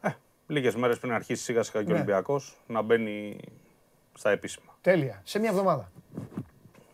Ε, 0.00 0.08
Λίγες 0.46 0.74
μέρες 0.74 0.98
πριν 0.98 1.12
αρχίσει 1.12 1.42
σιγά 1.42 1.62
σιγά 1.62 1.82
και 1.82 1.88
ο 1.88 1.92
ναι. 1.92 1.98
Ολυμπιακός 1.98 2.56
να 2.66 2.82
μπαίνει 2.82 3.38
στα 4.14 4.30
επίσημα. 4.30 4.76
Τέλεια. 4.80 5.20
Σε 5.24 5.38
μια 5.38 5.50
εβδομάδα. 5.50 5.90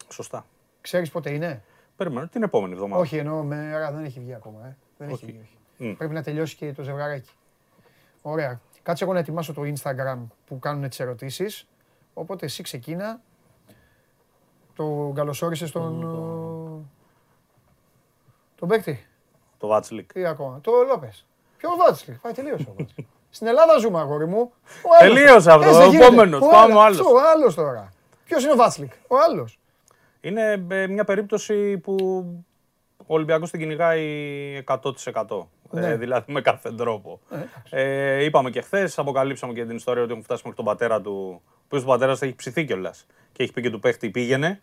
Σωστά. 0.08 0.46
Ξέρεις 0.80 1.10
πότε 1.10 1.30
είναι; 1.30 1.62
Περιμένω 1.96 2.28
την 2.28 2.42
επόμενη 2.42 2.72
εβδομάδα. 2.72 3.02
Όχι, 3.02 3.16
εννοώ 3.16 3.42
με 3.42 3.90
δεν 3.92 4.04
έχει 4.04 4.20
βγει 4.20 4.34
ακόμα. 4.34 4.66
Ε. 4.66 4.76
Δεν 4.98 5.10
όχι. 5.10 5.24
έχει 5.24 5.32
βγει. 5.32 5.48
Όχι. 5.78 5.92
Πρέπει 5.92 6.14
να 6.14 6.22
τελειώσει 6.22 6.56
και 6.56 6.72
το 6.72 6.82
ζευγαράκι. 6.82 7.30
Ωραία. 8.22 8.60
Κάτσε 8.82 9.05
εγώ 9.05 9.12
να 9.12 9.18
ετοιμάσω 9.18 9.52
το 9.52 9.62
Instagram 9.62 10.18
που 10.46 10.59
κάνουν 10.59 10.88
τις 10.88 11.01
ερωτήσεις. 11.01 11.66
Οπότε 12.14 12.46
εσύ 12.46 12.62
ξεκίνα. 12.62 13.20
Το 14.76 15.12
καλωσόρισες 15.14 15.68
στον. 15.68 16.01
Τον 18.56 18.68
παίκτη; 18.68 19.06
Το 19.59 19.66
Βάτσλικ. 19.66 20.12
Τι 20.12 20.26
ακόμα; 20.26 20.60
Το 20.60 20.72
Λόπες. 20.88 21.26
Ποιος 21.56 21.76
Βάτσλικ; 21.76 22.18
Πάει 22.18 22.32
τελείωσε 22.32 22.74
ο 22.78 22.84
Στην 23.30 23.46
Ελλάδα 23.46 23.78
ζούμε, 23.78 23.98
αγόρι 23.98 24.26
μου. 24.26 24.52
Τελείωσε 24.98 25.51
αυτό. 25.51 25.76
Ο 25.76 25.82
επόμενος. 25.82 26.40
Πάμε 26.51 26.80
άλλος. 26.80 27.01
Ο 27.01 27.20
άλλος 27.34 27.55
τώρα. 27.55 27.92
Ποιος 28.24 28.42
είναι 28.42 28.52
ο 28.52 28.56
Βάτσλικ; 28.56 28.92
Ο 29.09 29.16
άλλος. 29.28 29.59
Είναι 30.20 30.64
ε, 30.68 30.86
μια 30.86 31.05
περίπτωση 31.05 31.78
που 31.78 31.94
ο 32.98 33.14
Ολυμπιακός 33.14 33.51
την 33.51 33.60
κυνηγάει 33.60 34.64
100%. 34.66 35.46
Ε, 35.76 35.80
ναι. 35.80 35.96
δηλαδή 35.96 36.32
με 36.32 36.40
κάθε 36.40 36.72
τρόπο. 36.72 37.20
Ε, 37.70 38.16
ε, 38.16 38.24
είπαμε 38.24 38.51
και 38.51 38.60
χθες, 38.60 38.98
αποκαλύψαμε 38.98 39.52
και 39.52 39.64
την 39.64 39.76
ιστορία 39.76 40.02
ότι 40.02 40.10
έχουν 40.10 40.24
φτάσει 40.24 40.42
μέχρι 40.44 40.56
τον 40.56 40.66
πατέρα 40.66 41.01
του. 41.01 41.42
Ο 41.44 41.60
οποίο 41.64 41.80
ο 41.80 41.84
πατέρας 41.84 42.22
έχει 42.22 42.34
ψηθεί 42.34 42.64
κιόλας. 42.64 43.06
Και 43.32 43.42
έχει 43.42 43.52
πει 43.52 43.62
και 43.62 43.70
του 43.70 43.78
παίχτη 43.78 44.10
πήγαινε. 44.10 44.60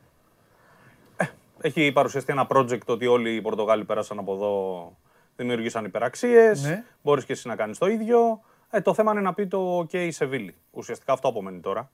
Ε, 1.17 1.25
έχει 1.61 1.91
παρουσιαστεί 1.91 2.31
ένα 2.31 2.47
project 2.49 2.85
ότι 2.85 3.07
όλοι 3.07 3.35
οι 3.35 3.41
Πορτογάλοι 3.41 3.85
πέρασαν 3.85 4.19
από 4.19 4.33
εδώ, 4.33 4.97
δημιουργήσαν 5.35 5.85
υπεραξίες. 5.85 6.63
Ναι. 6.63 6.83
Μπορείς 7.01 7.25
και 7.25 7.33
εσύ 7.33 7.47
να 7.47 7.55
κάνεις 7.55 7.77
το 7.77 7.87
ίδιο. 7.87 8.41
Ε, 8.69 8.81
το 8.81 8.93
θέμα 8.93 9.11
είναι 9.11 9.21
να 9.21 9.33
πει 9.33 9.47
το 9.47 9.79
OK 9.79 9.93
η 9.93 10.11
Σεβίλη. 10.11 10.55
Ουσιαστικά 10.71 11.13
αυτό 11.13 11.27
απομένει 11.27 11.59
τώρα. 11.59 11.91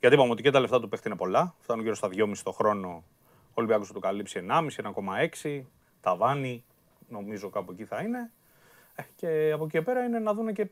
Γιατί 0.00 0.14
είπαμε 0.14 0.30
ότι 0.30 0.42
και 0.42 0.50
τα 0.50 0.60
λεφτά 0.60 0.80
του 0.80 0.88
παίχτη 0.88 1.08
είναι 1.08 1.16
πολλά. 1.16 1.54
Φτάνουν 1.60 1.82
γύρω 1.82 1.94
στα 1.94 2.08
2,5 2.08 2.32
το 2.42 2.52
χρόνο. 2.52 3.04
Ο 3.48 3.52
Ολυμπιακός 3.54 3.86
θα 3.86 3.92
του 3.92 4.00
καλύψει 4.00 4.44
1,5, 4.48 4.66
1,6. 5.42 5.62
Ταβάνι, 6.00 6.64
νομίζω 7.08 7.50
κάπου 7.50 7.72
εκεί 7.72 7.84
θα 7.84 8.02
είναι. 8.02 8.30
Ε, 8.98 9.02
και 9.16 9.50
από 9.54 9.64
εκεί 9.64 9.82
πέρα 9.82 10.04
είναι 10.04 10.18
να 10.18 10.34
δουν 10.34 10.52
και 10.52 10.66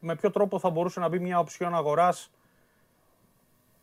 με 0.00 0.16
ποιο 0.16 0.30
τρόπο 0.30 0.58
θα 0.58 0.70
μπορούσε 0.70 1.00
να 1.00 1.08
μπει 1.08 1.18
μια 1.18 1.38
οψιόν 1.38 1.74
αγοράς 1.74 2.30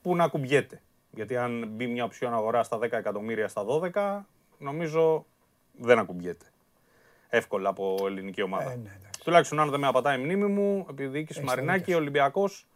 που 0.02 0.16
να 0.16 0.28
κουμπιέται. 0.28 0.82
Γιατί 1.12 1.38
αν 1.38 1.68
μπει 1.68 1.88
μια 1.88 2.04
οψιόν 2.04 2.34
αγορά 2.34 2.64
στα 2.64 2.78
10 2.78 2.92
εκατομμύρια 2.92 3.48
στα 3.48 3.66
12, 3.94 4.20
νομίζω 4.58 5.26
δεν 5.78 6.00
ακουμπιέται. 6.00 6.46
Εύκολα 7.30 7.70
από 7.70 7.98
ελληνική 8.06 8.42
ομάδα. 8.42 8.72
Ε, 8.72 8.76
ναι, 8.76 9.00
Τουλάχιστον 9.24 9.60
αν 9.60 9.70
δεν 9.70 9.80
με 9.80 9.88
απατάει 9.88 10.20
η 10.20 10.24
μνήμη 10.24 10.46
μου, 10.46 10.86
επειδή 10.90 11.10
διοίκηση 11.10 11.42
Μαρινάκη, 11.42 11.94
ο 11.94 11.98
Ολυμπιακός 11.98 12.68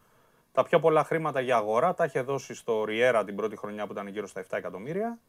τα 0.52 0.64
πιο 0.64 0.80
πολλά 0.80 1.04
χρήματα 1.04 1.40
για 1.40 1.56
αγορά 1.56 1.94
τα 1.94 2.06
είχε 2.06 2.22
δώσει 2.22 2.54
στο 2.54 2.84
Ριέρα 2.84 3.24
την 3.24 3.36
πρώτη 3.36 3.56
χρονιά 3.58 3.86
που 3.86 3.92
ήταν 3.92 4.08
γύρω 4.08 4.28
στα 4.28 4.42
7 4.42 4.46
εκατομμύρια 4.58 5.20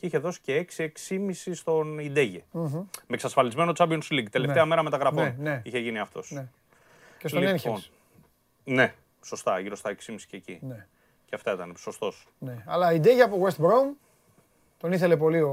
και 0.00 0.06
είχε 0.06 0.18
δώσει 0.18 0.40
και 0.42 0.66
6-6,5 0.76 1.50
στον 1.52 1.98
ιντεγε 1.98 2.42
Με 2.52 2.84
εξασφαλισμένο 3.06 3.72
Champions 3.76 4.08
League. 4.10 4.26
Τελευταία 4.30 4.62
ναι. 4.62 4.68
μέρα 4.68 4.82
μεταγραφών 4.82 5.22
ναι, 5.22 5.34
ναι. 5.38 5.62
είχε 5.64 5.78
γίνει 5.78 5.98
αυτό. 5.98 6.22
Ναι. 6.28 6.48
Και 7.18 7.28
στον 7.28 7.42
λοιπόν, 7.42 7.82
Ναι, 8.64 8.94
σωστά, 9.24 9.58
γύρω 9.58 9.76
στα 9.76 9.96
6,5 10.06 10.16
και 10.26 10.36
εκεί. 10.36 10.58
Ναι. 10.62 10.86
Και 11.24 11.34
αυτά 11.34 11.52
ήταν, 11.52 11.74
σωστό. 11.78 12.12
Ναι. 12.38 12.62
Αλλά 12.66 12.92
η 12.92 12.96
Ιντέγε 12.96 13.22
από 13.22 13.46
West 13.46 13.64
Brom 13.64 13.96
τον 14.78 14.92
ήθελε 14.92 15.16
πολύ 15.16 15.40
ο, 15.40 15.50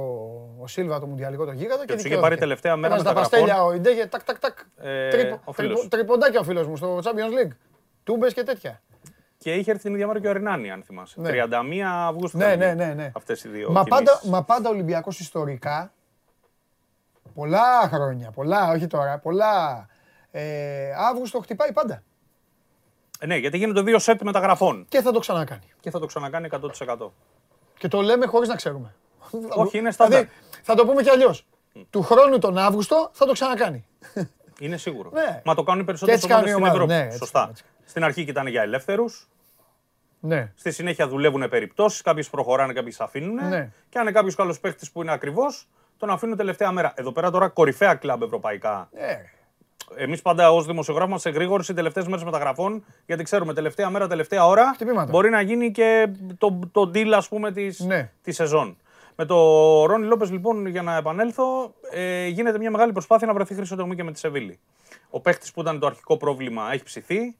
ο 0.60 0.68
Σίλβα, 0.68 1.00
το 1.00 1.06
Μουντιαλικό 1.06 1.46
το 1.46 1.52
γίγαντα. 1.52 1.86
Και, 1.86 1.94
και 1.94 2.02
του 2.02 2.08
είχε 2.08 2.18
πάρει 2.18 2.38
τελευταία 2.38 2.76
μέρα 2.76 2.96
μεταγραφών. 2.96 3.30
τα 3.30 3.38
παστέλια 3.38 3.64
ο 3.64 3.74
Ιντέγε, 3.74 4.06
τάκ, 4.06 4.24
τάκ, 4.24 4.40
τάκ. 4.40 4.58
Ε, 4.78 5.10
τρυπο, 5.10 5.54
τρυπο, 5.54 5.88
τριποντάκια 5.88 6.40
ο 6.40 6.44
φίλο 6.44 6.68
μου 6.68 6.76
στο 6.76 7.00
Champions 7.04 7.48
League. 7.48 7.56
Τούμπε 8.04 8.32
και 8.32 8.44
τέτοια. 8.44 8.82
Και 9.38 9.54
είχε 9.54 9.72
έρθει 9.72 9.84
την 9.84 9.94
ίδια 9.94 10.08
μέρα 10.08 10.20
και 10.20 10.28
ο 10.28 10.30
Ερνάνη, 10.30 10.72
αν 10.72 10.84
θυμάσαι. 10.84 11.22
Ναι. 11.22 11.30
31 11.50 11.82
Αυγούστου. 11.84 12.38
Ναι, 12.38 12.56
ναι, 12.56 12.74
ναι, 12.74 12.94
ναι. 12.94 13.12
Αυτές 13.16 13.44
οι 13.44 13.50
δύο. 13.50 13.72
Μα 13.72 13.84
πάντα, 13.84 14.22
μα 14.24 14.44
πάντα 14.44 14.70
Ολυμπιακός 14.70 15.20
ιστορικά. 15.20 15.92
Πολλά 17.34 17.90
χρόνια, 17.94 18.32
πολλά, 18.32 18.72
όχι 18.72 18.88
τώρα, 18.88 19.18
πολλά. 19.18 19.88
Ε, 20.32 20.92
Αύγουστο 20.98 21.40
χτυπάει 21.40 21.72
πάντα. 21.74 22.04
Ε, 23.20 23.26
ναι, 23.26 23.36
γιατί 23.36 23.58
γίνεται 23.58 23.82
δύο 23.82 24.00
σετ 24.00 24.22
μεταγραφών. 24.22 24.86
Και 24.90 25.02
θα 25.02 25.12
το 25.12 25.20
ξανακάνει. 25.20 25.74
Και 25.80 25.90
θα 25.90 26.00
το 26.00 26.06
ξανακάνει 26.06 26.48
100%. 26.52 27.12
Και 27.78 27.88
το 27.88 28.02
λέμε 28.02 28.26
χωρίς 28.26 28.48
να 28.50 28.56
ξέρουμε. 28.56 28.96
Όχι, 29.50 29.78
είναι 29.78 29.92
στάνταρ. 29.92 30.20
Δηλαδή, 30.20 30.38
θα 30.64 30.76
το 30.76 30.86
πούμε 30.86 31.02
κι 31.02 31.10
αλλιώς. 31.10 31.46
Του 31.90 32.02
χρόνου 32.02 32.38
τον 32.38 32.58
Αύγουστο 32.58 33.10
θα 33.14 33.26
το 33.26 33.32
ξανακάνει. 33.32 33.86
Είναι 34.60 34.78
σίγουρο. 34.78 35.10
Ναι. 35.14 35.42
Μα 35.46 35.56
το 35.56 35.64
κάνουν 35.64 35.82
οι 35.82 35.86
περισσότεροι 35.86 36.20
στην 36.20 36.66
Ευρώπη. 36.66 36.86
Ναι, 36.86 37.10
Σωστά. 37.12 37.52
Στην 37.88 38.04
αρχή 38.04 38.22
ήταν 38.22 38.48
για 38.48 38.62
ελεύθερους. 38.62 39.28
Ναι. 40.20 40.52
Στη 40.56 40.72
συνέχεια 40.72 41.08
δουλεύουν 41.08 41.50
περιπτώσεις, 41.50 42.02
κάποιες 42.02 42.30
προχωράνε, 42.30 42.74
κάποιες 42.74 43.00
αφήνουν. 43.00 43.48
Ναι. 43.48 43.72
Και 43.90 43.98
αν 43.98 44.04
είναι 44.04 44.12
κάποιος 44.12 44.36
καλός 44.36 44.60
παίχτης 44.60 44.92
που 44.92 45.02
είναι 45.02 45.12
ακριβώς, 45.12 45.68
τον 45.98 46.10
αφήνουν 46.10 46.38
τελευταία 46.38 46.72
μέρα. 46.72 46.94
Εδώ 46.96 47.12
πέρα 47.12 47.32
τώρα 47.32 47.48
κορυφαία 47.48 47.96
κλαμπ 47.96 48.22
ευρωπαϊκά. 48.22 48.90
Ναι. 48.94 49.22
Εμείς 49.96 50.22
πάντα 50.22 50.52
ως 50.52 50.66
δημοσιογράφοι 50.66 51.12
μα 51.12 51.20
εγρήγορση 51.24 51.74
τελευταίες 51.74 52.08
μέρες 52.08 52.24
μεταγραφών, 52.24 52.86
γιατί 53.06 53.24
ξέρουμε 53.24 53.54
τελευταία 53.54 53.90
μέρα, 53.90 54.08
τελευταία 54.08 54.48
ώρα 54.48 54.76
μπορεί 55.10 55.30
να 55.30 55.42
γίνει 55.42 55.72
και 55.72 56.08
το, 56.38 56.60
το 56.72 56.92
deal 56.94 57.12
ας 57.12 57.28
πούμε 57.28 57.52
της 57.52 57.80
ναι. 57.80 58.12
σεζόν. 58.28 58.78
Με 59.16 59.26
το 59.26 59.36
Ρόνι 59.86 60.06
Λόπες, 60.06 60.32
λοιπόν, 60.32 60.66
για 60.66 60.82
να 60.82 60.96
επανέλθω, 60.96 61.74
ε, 61.92 62.28
γίνεται 62.28 62.58
μια 62.58 62.72
μεγάλη 62.72 62.92
προσπάθεια 62.92 63.28
να 63.28 63.34
βρεθεί 63.34 63.54
χρυσό 63.54 63.94
και 63.96 64.04
με 64.04 64.12
τη 64.12 64.20
Σεβίλη. 64.20 64.60
Ο 65.10 65.20
παίχτης 65.20 65.52
που 65.52 65.62
ήταν 65.62 65.80
το 65.80 65.88
αρχικό 65.88 66.18
πρόβλημα 66.18 66.72
έχει 66.72 66.84
ψηθεί. 66.84 67.36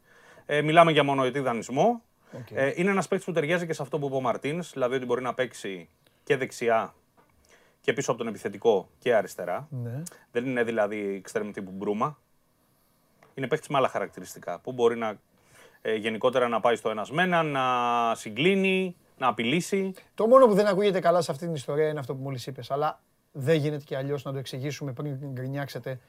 Ε, 0.50 0.62
μιλάμε 0.62 0.92
για 0.92 1.04
μονοετή 1.04 1.40
δανεισμό. 1.40 2.02
Okay. 2.34 2.54
Ε, 2.54 2.72
είναι 2.76 2.90
ένας 2.90 3.08
παίχτη 3.08 3.26
που 3.26 3.32
ταιριάζει 3.32 3.66
και 3.66 3.74
σε 3.74 3.82
αυτό 3.82 4.00
που 4.00 4.06
είπε 4.06 4.16
ο 4.16 4.22
Μαρτίνς, 4.22 4.72
δηλαδή 4.74 4.96
ότι 4.96 5.06
μπορεί 5.06 5.22
να 5.22 5.34
παίξει 5.34 5.90
και 6.24 6.38
δεξιά 6.38 6.94
και 7.82 7.94
πίσω 7.94 8.12
από 8.12 8.20
τον 8.20 8.28
επιθετικό 8.28 8.90
και 9.00 9.16
αριστερά. 9.16 9.68
Ναι. 9.70 10.04
Δεν 10.32 10.46
είναι 10.46 10.64
δηλαδή 10.64 11.22
extreme 11.26 11.50
τύπου 11.54 11.72
μπρούμα. 11.72 12.18
Είναι 13.34 13.48
παίχτη 13.48 13.72
με 13.72 13.78
άλλα 13.78 13.88
χαρακτηριστικά 13.88 14.60
που 14.60 14.72
μπορεί 14.72 14.98
να 14.98 15.20
ε, 15.82 15.96
γενικότερα 15.96 16.48
να 16.48 16.60
πάει 16.60 16.76
στο 16.76 16.90
ένας 16.90 17.12
με 17.12 17.24
ένα, 17.24 17.44
να 17.44 18.16
συγκλίνει, 18.16 18.96
να 19.18 19.28
απειλήσει. 19.28 19.94
Το 20.16 20.28
μόνο 20.28 20.48
που 20.48 20.54
δεν 20.54 20.68
ακούγεται 20.68 21.00
καλά 21.00 21.22
σε 21.22 21.32
αυτή 21.32 21.46
την 21.46 21.54
ιστορία 21.54 21.88
είναι 21.90 22.00
αυτό 22.00 22.16
που 22.16 22.24
μόλις 22.24 22.48
είπες. 22.48 22.72
Αλλά 22.72 23.02
δεν 23.32 23.56
γίνεται 23.56 23.84
και 23.84 23.98
αλλιώς 23.98 24.24
να 24.24 24.32
το 24.32 24.38
εξηγήσουμε 24.38 24.94
πριν 24.94 25.18
γκρινιάξετε. 25.32 26.00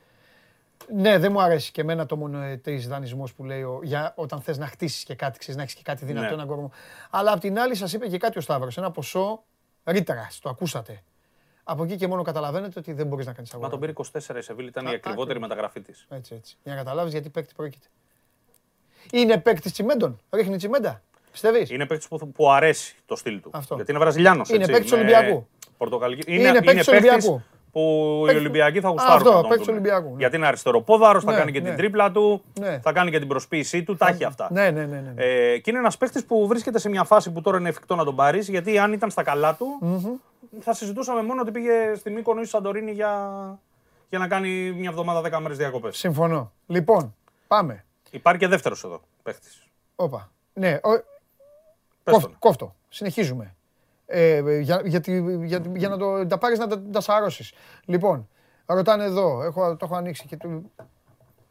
Ναι, 0.94 1.18
δεν 1.18 1.32
μου 1.32 1.42
αρέσει 1.42 1.72
και 1.72 1.80
εμένα 1.80 2.06
το 2.06 2.16
μονοετής 2.16 2.88
δανεισμός 2.88 3.34
που 3.34 3.44
λέει 3.44 3.64
για 3.82 4.12
όταν 4.16 4.40
θες 4.40 4.58
να 4.58 4.66
χτίσεις 4.66 5.04
και 5.04 5.14
κάτι, 5.14 5.38
ξέρεις 5.38 5.56
να 5.56 5.62
έχεις 5.62 5.74
και 5.74 5.82
κάτι 5.84 6.04
δυνατό, 6.04 6.26
ναι. 6.26 6.32
έναν 6.32 6.46
κορμό. 6.46 6.72
Αλλά 7.10 7.32
απ' 7.32 7.40
την 7.40 7.58
άλλη, 7.58 7.74
σας 7.74 7.92
είπε 7.92 8.08
και 8.08 8.18
κάτι 8.18 8.38
ο 8.38 8.40
Σταύρος. 8.40 8.76
Ένα 8.76 8.90
ποσό 8.90 9.42
ρήτρα, 9.84 10.28
το 10.42 10.48
ακούσατε. 10.48 11.02
Από 11.64 11.84
εκεί 11.84 11.96
και 11.96 12.06
μόνο 12.06 12.22
καταλαβαίνετε 12.22 12.78
ότι 12.78 12.92
δεν 12.92 13.06
μπορείς 13.06 13.26
να 13.26 13.32
κάνεις 13.32 13.50
αγώνα. 13.50 13.66
Μα 13.66 13.72
τον 13.72 13.80
πήρε 13.80 13.92
24 14.34 14.36
η 14.36 14.40
Σεβίλη, 14.40 14.68
ήταν 14.68 14.86
η 14.86 14.94
ακριβότερη 14.94 15.40
μεταγραφή 15.40 15.80
της. 15.80 16.06
Έτσι, 16.08 16.34
έτσι. 16.34 16.56
Για 16.62 16.72
να 16.72 16.78
καταλάβεις 16.78 17.12
γιατί 17.12 17.30
παίκτη 17.30 17.54
πρόκειται. 17.56 17.86
Είναι 19.12 19.38
παίκτης 19.38 19.72
τσιμέντων, 19.72 20.20
ρίχνει 20.30 20.56
τσιμέντα. 20.56 21.02
Πιστεύεις; 21.30 21.70
Είναι 21.70 21.86
παίκτης 21.86 22.08
που, 22.08 22.32
που 22.32 22.50
αρέσει 22.50 22.96
το 23.06 23.16
στυλ 23.16 23.40
του. 23.40 23.50
Αυτό. 23.52 23.74
Γιατί 23.74 23.90
είναι 23.90 24.00
Βραζιλιάνος. 24.00 24.48
Είναι 24.48 24.66
παίκτης 24.66 24.92
Ολυμπιακού. 24.92 25.48
Πορτοκαλική. 25.76 26.34
Είναι, 26.34 26.48
είναι 26.48 26.62
παίκτης 26.62 26.88
Ολυμπιακού. 26.88 27.42
Που 27.78 28.26
οι 28.32 28.36
Ολυμπιακοί 28.36 28.80
θα 28.80 28.88
γουστάρουν. 28.88 29.26
Αυτό, 29.26 29.48
παίκτη 29.48 29.70
Ολυμπιακού. 29.70 30.14
Γιατί 30.18 30.36
είναι 30.36 30.46
αριστεροπόδαρο, 30.46 31.20
θα 31.20 31.32
ναι, 31.32 31.38
κάνει 31.38 31.52
και 31.52 31.60
την 31.60 31.70
ναι. 31.70 31.76
τρίπλα 31.76 32.10
του, 32.10 32.42
ναι. 32.60 32.78
θα 32.82 32.92
κάνει 32.92 33.10
και 33.10 33.18
την 33.18 33.28
προσποίησή 33.28 33.82
του, 33.82 33.96
τα 33.96 34.08
έχει 34.08 34.24
αυτά. 34.24 34.48
Ναι, 34.52 34.70
ναι, 34.70 34.84
ναι. 34.84 35.12
Ε, 35.16 35.58
και 35.58 35.70
είναι 35.70 35.78
ένας 35.78 35.96
παίκτης 35.96 36.24
που 36.24 36.46
βρίσκεται 36.46 36.78
σε 36.78 36.88
μια 36.88 37.04
φάση 37.04 37.30
που 37.30 37.40
τώρα 37.40 37.58
είναι 37.58 37.68
εφικτό 37.68 37.94
να 37.94 38.04
τον 38.04 38.16
πάρεις, 38.16 38.48
γιατί 38.48 38.78
αν 38.78 38.92
ήταν 38.92 39.10
στα 39.10 39.22
καλά 39.22 39.54
του, 39.54 39.66
θα 40.60 40.72
συζητούσαμε 40.72 41.22
μόνο 41.22 41.40
ότι 41.40 41.50
πήγε 41.50 41.94
στη 41.96 42.10
Μύκονο 42.10 42.40
ή 42.40 42.44
στη 42.44 42.52
Σαντορίνη 42.52 42.92
για, 42.92 43.12
για 44.08 44.18
να 44.18 44.28
κάνει 44.28 44.72
μια 44.72 44.88
εβδομάδα 44.90 45.38
10 45.38 45.40
μέρες 45.40 45.56
διακοπές. 45.56 45.96
Συμφωνώ. 45.96 46.52
Λοιπόν, 46.66 47.14
πάμε. 47.46 47.84
Υπάρχει 48.10 48.40
και 48.40 48.48
δεύτερος 48.48 48.84
εδώ 48.84 49.00
παίχτη. 49.22 49.48
Όπα. 49.96 50.30
Ναι, 50.52 50.78
ο... 50.82 50.90
κόφτο. 52.38 52.74
Συνεχίζουμε. 52.88 53.54
Ε, 54.10 54.60
για, 54.60 54.82
για, 54.84 55.00
για, 55.44 55.62
για, 55.74 55.88
να 55.88 55.96
το, 55.96 56.26
τα 56.26 56.38
πάρεις 56.38 56.58
να 56.58 56.66
τα, 56.66 56.82
τα 56.82 57.00
σαρώσεις. 57.00 57.52
Λοιπόν, 57.84 58.28
ρωτάνε 58.66 59.04
εδώ, 59.04 59.42
έχω, 59.42 59.76
το 59.76 59.84
έχω 59.84 59.96
ανοίξει 59.96 60.26
και 60.26 60.36
το, 60.36 60.62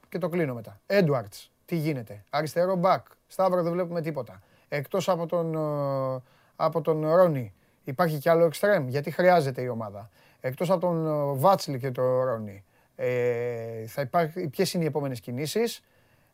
και 0.09 0.17
το 0.17 0.29
κλείνω 0.29 0.53
μετά. 0.53 0.79
Έντουαρτς, 0.85 1.51
τι 1.65 1.75
γίνεται; 1.75 2.23
Αριστερό 2.29 2.75
μπακ, 2.75 3.05
Σταύρο 3.27 3.63
δεν 3.63 3.71
βλέπουμε 3.71 4.01
τίποτα. 4.01 4.41
Εκτός 4.67 5.09
από 5.09 5.25
τον, 5.25 5.55
ε, 5.55 6.21
από 6.55 6.81
τον 6.81 7.15
Ρόνι, 7.15 7.53
Υπάρχει 7.83 8.17
κι 8.17 8.29
άλλο 8.29 8.45
εξτρέμ, 8.45 8.87
γιατί 8.87 9.11
χρειάζεται 9.11 9.61
η 9.61 9.67
ομάδα; 9.67 10.09
Εκτός 10.39 10.69
από 10.69 10.79
τον 10.79 11.07
ε, 11.07 11.39
Βάτσλικ 11.39 11.79
και 11.79 11.91
τον 11.91 12.23
Ρόνι, 12.23 12.63
ε, 12.95 13.85
θα 13.87 14.01
υπάρχει, 14.01 14.47
ποιες 14.47 14.73
είναι 14.73 14.83
οι 14.83 14.87
επόμενες 14.87 15.19
κινήσεις; 15.19 15.83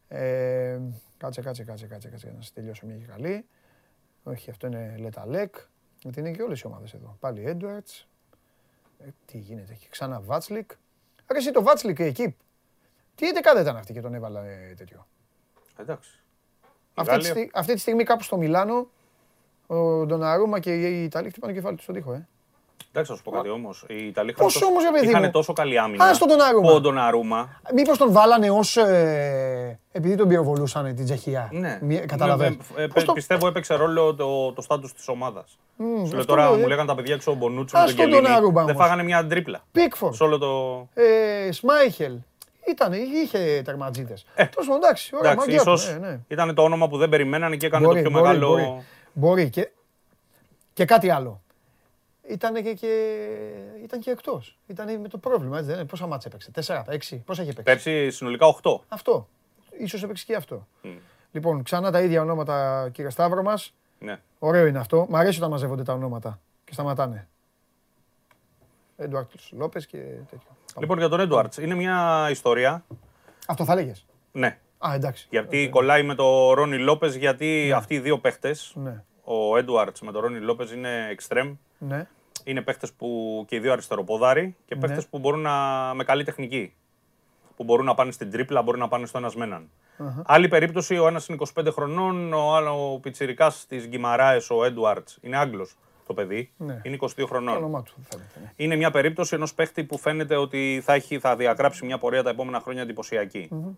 Ε, 0.08 0.80
κάτσε, 1.18 1.42
κάτσε, 1.42 1.64
κάτσε, 1.64 1.88
κάτσε, 1.88 2.08
κάτσε, 2.10 2.34
να 2.36 2.42
σας 2.42 2.54
τελειώσω 2.54 2.86
μια 2.86 2.96
και 2.96 3.06
καλή. 3.06 3.46
Όχι, 4.24 4.50
αυτό 4.50 4.68
είναι 4.68 4.96
Λε 5.00 5.14
Ταλέκ. 5.14 5.56
Γιατί 6.04 6.20
είναι 6.20 6.32
και 6.32 6.42
όλες 6.42 6.60
οι 6.60 6.68
ομάδες 6.68 6.94
εδώ. 6.94 7.18
Πάλι 7.20 7.46
Έντουαρντς. 7.46 8.08
Ε, 9.00 9.08
τι 9.26 9.38
γίνεται 9.38 9.74
εκεί, 9.74 9.90
ξανά 9.90 10.22
Βάτσλικ. 10.22 10.72
Άρα 11.26 11.40
εσύ 11.40 11.52
το 11.52 11.64
Βάτσλικ 11.64 12.00
εκεί. 12.00 12.36
Τι 13.16 13.32
κάθε 13.32 13.62
ήταν 13.62 13.78
αυτή 13.78 13.94
και 13.94 14.02
τον 14.02 14.14
έβαλα 14.14 14.46
ε, 14.46 14.74
τέτοιο. 14.78 15.08
Εντάξει. 15.78 16.24
Αυτή, 16.94 17.52
αυτή 17.54 17.74
τη 17.74 17.80
στιγμή 17.80 18.04
κάπου 18.04 18.24
στο 18.24 18.38
Μιλάνο 18.38 18.90
ο 19.68 20.06
Ντοναρούμα 20.06 20.60
και 20.60 20.76
οι 20.76 21.04
Ιταλοί 21.04 21.30
χτυπάνε 21.30 21.54
κεφάλι 21.54 21.76
τους 21.76 21.84
στον 21.84 21.96
τοίχο. 21.96 22.14
Ε. 22.14 22.28
Εντάξει, 22.92 23.12
θα 23.12 23.18
σου 23.18 23.24
πω 23.24 23.32
κάτι 23.32 23.50
όμως. 23.50 23.86
Οι 23.88 24.08
Ιταλοί 24.08 24.34
Πώς 24.34 24.62
όμως, 24.62 24.84
παιδί 24.92 25.08
είχαν 25.08 25.32
τόσο 25.32 25.54
καλή 25.54 25.80
άμυνα. 25.80 26.06
Α 26.06 26.18
τον 26.18 26.28
Ντοναρούμα. 26.28 26.72
Ο 26.72 26.80
Ντοναρούμα. 26.80 27.62
Μήπως 27.74 27.98
τον 27.98 28.12
βάλανε 28.12 28.52
ως. 28.52 28.78
Ε, 28.78 29.80
επειδή 29.92 30.16
τον 30.16 30.28
πυροβολούσαν 30.28 30.96
την 30.96 31.06
Τσεχία. 31.06 31.50
Ναι. 31.52 31.80
Καταλαβαίνω. 32.06 32.56
Ε, 32.76 32.88
το... 32.88 33.14
Πιστεύω 33.14 33.48
έπαιξε 33.48 33.76
ρόλο 33.76 34.16
το, 34.16 34.52
το 34.54 34.62
στάτους 34.62 34.94
της 34.94 35.08
ομάδας. 35.08 35.58
Mm, 35.80 36.08
Σου 36.08 36.14
λέω 36.14 36.26
τώρα, 36.26 36.52
μου 36.52 36.68
λέγανε 36.68 36.88
τα 36.88 36.96
παιδιά 36.96 37.14
έξω 37.14 37.32
ο 37.32 37.36
Μπονούτσο 37.36 37.78
με 37.78 37.86
τον 37.86 37.96
Κελίνη. 37.96 38.28
Δεν 38.66 38.76
φάγανε 38.76 39.04
μια 39.04 39.28
τρίπλα. 39.28 39.64
Πίκφορ. 39.72 40.14
Σε 40.14 40.24
όλο 40.24 40.38
το. 40.38 40.88
Ε, 40.94 41.52
Σμάιχελ. 41.52 42.14
Ήταν, 42.70 42.94
είχε 42.94 43.62
τερματζίδες. 43.66 44.26
Ε, 44.36 44.46
Τόσο 44.46 44.76
εντάξει, 44.76 45.16
ωραία, 45.16 45.32
εντάξει, 45.32 45.56
ίσως 45.56 45.98
ναι, 46.00 46.08
ναι. 46.08 46.20
ήταν 46.28 46.56
το 46.56 46.64
όνομα 46.64 46.88
που 46.88 46.98
δεν 46.98 47.10
περιμένανε 47.10 47.56
και 47.56 47.66
έκανε 47.66 47.88
το 47.88 47.94
πιο 47.94 48.12
μεγάλο. 48.12 48.84
Μπορεί 49.14 49.50
και, 49.50 49.72
και 50.74 50.86
κάτι 50.86 51.10
άλλο. 51.10 51.42
Ήταν 52.28 52.64
και, 52.64 52.74
και, 52.74 53.16
ήταν 53.84 54.00
και 54.00 54.12
εκτός. 54.12 54.58
Ήταν 54.68 55.00
με 55.00 55.08
το 55.08 55.18
πρόβλημα. 55.18 55.58
Έτσι, 55.58 55.74
δεν 55.74 55.86
Πόσα 55.86 56.08
μάτσα 56.08 56.30
έπαιξε, 56.30 56.52
4, 56.88 57.16
6, 57.16 57.20
πόσα 57.26 57.42
είχε 57.42 57.54
παίξει; 57.54 57.64
Πέρσι 57.64 58.12
συνολικά 58.12 58.46
8. 58.62 58.80
Αυτό. 58.88 59.28
σω 59.88 59.98
έπαιξε 60.04 60.26
και 60.26 60.36
αυτό. 60.36 60.68
Mm. 60.84 60.88
Λοιπόν, 61.32 61.64
ξανά 61.64 61.92
τα 61.92 62.02
ίδια 62.02 62.22
ονόματα, 62.22 62.90
κύριε 62.92 63.10
Σταύρο 63.10 63.44
μας. 63.44 63.74
Ναι. 64.00 64.20
Ωραίο 64.40 64.66
είναι 64.66 64.80
αυτό. 64.80 65.06
Μ' 65.10 65.16
αρέσει 65.16 65.38
όταν 65.38 65.50
μαζεύονται 65.50 65.84
τα 65.84 65.94
ονόματα 65.94 66.40
και 66.64 66.74
σταματάνε. 66.74 67.28
Έντουαρτ 68.96 69.30
Λόπες 69.52 69.86
και 69.86 69.98
τέτοιο. 69.98 70.50
Λοιπόν, 70.80 70.98
για 70.98 71.10
τον 71.10 71.20
Έντουαρτς, 71.20 71.58
είναι 71.58 71.76
μια 71.76 72.28
ιστορία. 72.30 72.86
Αυτό 73.48 73.66
θα 73.66 73.76
λέγες; 73.76 74.06
Ναι. 74.32 74.58
Α, 74.88 74.94
εντάξει. 74.94 75.28
Γιατί 75.30 75.66
okay. 75.68 75.70
κολλάει 75.70 76.04
με 76.04 76.16
το 76.16 76.54
Ρόνι 76.54 76.78
Λόπες, 76.78 77.16
γιατί 77.16 77.66
ναι. 77.68 77.74
αυτοί 77.74 77.94
οι 77.94 78.00
δύο 78.00 78.20
παίχτες, 78.20 78.74
ναι. 78.76 79.04
ο 79.24 79.58
Έντουαρτς 79.58 80.02
με 80.02 80.12
τον 80.12 80.22
Ρόνι 80.22 80.40
Λόπες 80.40 80.72
είναι 80.72 81.16
extreme. 81.20 81.56
Ναι. 81.78 82.08
Είναι 82.44 82.62
παίχτες 82.62 82.94
που 82.94 83.44
και 83.48 83.56
οι 83.56 83.60
δύο 83.60 83.72
αριστεροποδάροι 83.72 84.56
και 84.66 84.76
παίχτες 84.76 85.04
ναι. 85.04 85.10
που 85.10 85.20
μπορούν 85.20 85.40
να. 85.40 85.52
με 85.94 86.04
καλή 86.04 86.24
τεχνική. 86.24 86.74
Που 87.56 87.64
μπορούν 87.64 87.86
να 87.86 87.94
πάνε 87.94 88.12
στην 88.12 88.32
τρίπλα, 88.32 88.62
μπορούν 88.62 88.80
να 88.80 88.88
πάνε 88.88 89.06
στο 89.06 89.18
ένας 89.18 89.36
με 89.36 89.44
έναν. 89.44 89.70
Uh-huh. 90.00 90.22
Άλλη 90.26 90.48
περίπτωση, 90.48 90.98
ο 90.98 91.08
ένας 91.08 91.28
είναι 91.28 91.38
25 91.56 91.68
χρονών, 91.72 92.34
ο 92.34 92.56
άλλος 92.56 93.00
πιτσυρικά 93.00 93.52
της 93.68 93.88
Γκυμαράες, 93.88 94.50
ο 94.50 94.64
Έντουαρτς, 94.64 95.18
είναι 95.22 95.38
Άγγλος 95.38 95.76
το 96.08 96.14
παιδί. 96.14 96.52
Ναι. 96.58 96.82
Είναι 96.84 96.98
22 97.00 97.26
χρονών. 97.26 97.72
Το 97.72 97.82
του 97.82 98.02
φαίνεται. 98.10 98.40
Ναι. 98.42 98.52
Είναι 98.56 98.76
μια 98.76 98.92
περίπτωση 98.92 99.36
ενός 99.36 99.54
παίχτη 99.54 99.84
που 99.84 99.98
φαίνεται 99.98 100.36
ότι 100.36 100.82
θα, 100.84 100.94
έχει, 100.94 101.20
θα 101.20 101.36
διαγράψει 101.36 101.86
μια 101.86 101.98
πορεία 101.98 102.24
τα 102.24 102.30
επόμενα 102.30 102.60
χρόνια 102.60 102.82
εντυπωσιακή. 102.82 103.50
Mm-hmm. 103.52 103.72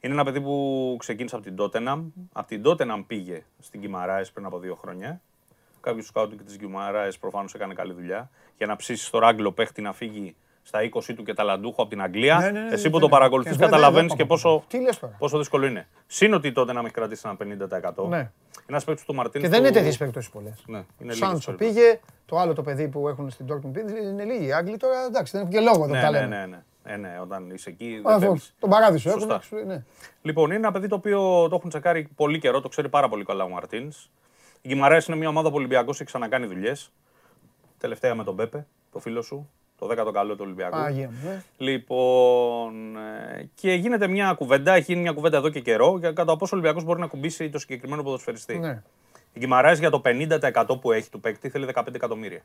Είναι 0.00 0.14
ένα 0.14 0.24
παιδί 0.24 0.40
που 0.40 0.96
ξεκίνησε 0.98 1.34
από 1.34 1.44
την 1.44 1.56
Τότεναμ. 1.56 2.08
Από 2.32 2.46
την 2.46 2.62
Τότεναμ 2.62 3.06
πήγε 3.06 3.44
στην 3.58 3.80
Κιμαράε 3.80 4.24
πριν 4.32 4.46
από 4.46 4.58
δύο 4.58 4.74
χρόνια. 4.74 5.20
Κάποιο 5.86 6.02
σκάουτινγκ 6.02 6.40
της 6.40 6.56
Κιμαράε 6.56 7.08
προφανώς 7.20 7.54
έκανε 7.54 7.74
καλή 7.74 7.92
δουλειά. 7.92 8.30
Για 8.56 8.66
να 8.66 8.76
ψήσεις 8.76 9.06
στο 9.06 9.18
Ράγκλο 9.18 9.52
παίχτη 9.52 9.82
να 9.82 9.92
φύγει 9.92 10.36
στα 10.62 10.78
20 10.94 11.14
του 11.16 11.22
και 11.22 11.34
ταλαντούχο 11.34 11.82
από 11.82 11.90
την 11.90 12.02
Αγγλία. 12.02 12.38
Ναι, 12.38 12.50
ναι, 12.50 12.60
ναι, 12.60 12.72
Εσύ 12.72 12.90
που 12.90 12.98
το 12.98 13.08
παρακολουθείς, 13.08 13.56
καταλαβαίνεις 13.56 14.14
και 14.14 14.24
πόσο, 14.24 14.64
πόσο 15.18 15.38
δύσκολο 15.38 15.66
είναι. 15.66 15.88
Συν 16.06 16.34
ότι 16.34 16.52
τότε 16.52 16.72
να 16.72 16.80
με 16.80 16.84
έχει 16.84 16.94
κρατήσει 16.94 17.22
ένα 17.24 17.58
50%. 17.96 18.08
Ναι. 18.08 18.30
Ένας 18.66 18.84
παίκτης 18.84 19.04
του 19.04 19.14
Μαρτίνη. 19.14 19.44
Και 19.44 19.50
δεν 19.50 19.60
είναι 19.60 19.70
τέτοιες 19.70 19.96
περιπτώσεις 19.96 20.30
πολλέ. 20.30 20.52
Ναι, 20.66 21.12
Σάντσο 21.12 21.52
πήγε, 21.52 22.00
το 22.26 22.38
άλλο 22.38 22.52
το 22.52 22.62
παιδί 22.62 22.88
που 22.88 23.08
έχουν 23.08 23.30
στην 23.30 23.46
Dortmund 23.48 23.76
είναι 24.02 24.24
λίγοι. 24.24 24.46
Οι 24.46 24.52
Άγγλοι 24.52 24.76
τώρα 24.76 25.04
εντάξει, 25.08 25.32
δεν 25.32 25.40
έχουν 25.40 25.52
και 25.52 25.60
λόγο 25.60 25.84
εδώ 25.84 26.10
ναι, 26.10 26.26
ναι, 26.26 26.46
ναι. 26.46 26.62
Ε, 26.84 26.96
ναι, 26.96 27.18
όταν 27.22 27.50
είσαι 27.50 27.70
εκεί. 27.70 28.00
Αυτό, 28.04 28.36
τον 28.58 28.70
παράδεισο 28.70 29.10
έχουν. 29.10 29.40
Ναι. 29.66 29.84
Λοιπόν, 30.22 30.44
είναι 30.44 30.54
ένα 30.54 30.72
παιδί 30.72 30.88
το 30.88 30.94
οποίο 30.94 31.48
το 31.48 31.54
έχουν 31.54 31.68
τσεκάρει 31.68 32.08
πολύ 32.14 32.38
καιρό, 32.38 32.60
το 32.60 32.68
ξέρει 32.68 32.88
πάρα 32.88 33.08
πολύ 33.08 33.24
καλά 33.24 33.44
ο 33.44 33.48
Μαρτίνς. 33.48 34.08
Η 34.62 34.68
Γκυμαρέα 34.68 35.02
είναι 35.08 35.16
μια 35.16 35.28
ομάδα 35.28 35.48
που 35.48 35.54
ο 35.54 35.58
Ολυμπιακό 35.58 35.90
έχει 35.90 36.04
ξανακάνει 36.04 36.46
δουλειές. 36.46 36.90
Τελευταία 37.78 38.14
με 38.14 38.24
τον 38.24 38.36
Πέπε, 38.36 38.66
το 38.92 38.98
φίλο 38.98 39.22
σου. 39.22 39.50
Το 39.78 39.88
10ο 39.90 40.12
καλό 40.12 40.34
του 40.34 40.42
Ολυμπιακού. 40.44 40.76
Άγια, 40.76 41.10
ναι. 41.24 41.42
Λοιπόν, 41.56 42.96
ε, 42.96 43.50
και 43.54 43.72
γίνεται 43.72 44.06
μια 44.06 44.32
κουβέντα, 44.32 44.72
έχει 44.72 44.84
γίνει 44.92 45.00
μια 45.00 45.12
κουβέντα 45.12 45.36
εδώ 45.36 45.48
και 45.48 45.60
καιρό 45.60 45.96
για 45.98 46.12
κατά 46.12 46.36
πόσο 46.36 46.56
ο 46.56 46.58
Ολυμπιακός 46.58 46.84
μπορεί 46.84 47.00
να 47.00 47.06
κουμπίσει 47.06 47.50
το 47.50 47.58
συγκεκριμένο 47.58 48.02
ποδοσφαιριστή. 48.02 48.58
Ναι. 48.58 48.82
Η 49.32 49.38
Γκυμαρέα 49.38 49.72
για 49.72 49.90
το 49.90 50.02
50% 50.04 50.80
που 50.80 50.92
έχει 50.92 51.10
του 51.10 51.20
παίκτη 51.20 51.48
θέλει 51.48 51.68
15 51.74 51.94
εκατομμύρια. 51.94 52.42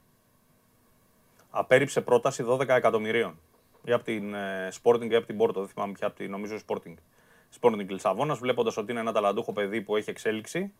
Απέριψε 1.49 2.01
πρόταση 2.01 2.45
12 2.47 2.67
εκατομμυρίων 2.67 3.39
ή 3.83 3.91
από 3.91 4.03
την 4.03 4.33
ε, 4.33 4.69
Sporting 4.81 5.09
ή 5.11 5.15
από 5.15 5.25
την 5.25 5.37
Porto, 5.39 5.53
δεν 5.53 5.67
θυμάμαι 5.67 5.91
πια, 5.91 6.07
από 6.07 6.15
την 6.15 6.31
νομίζω 6.31 6.57
Sporting. 6.67 6.93
Sporting 7.59 7.87
Λισαβόνας, 7.87 8.39
βλέποντας 8.39 8.77
ότι 8.77 8.91
είναι 8.91 8.99
ένα 8.99 9.11
ταλαντούχο 9.11 9.53
παιδί 9.53 9.81
που 9.81 9.95
έχει 9.95 10.09
εξέλιξη 10.09 10.71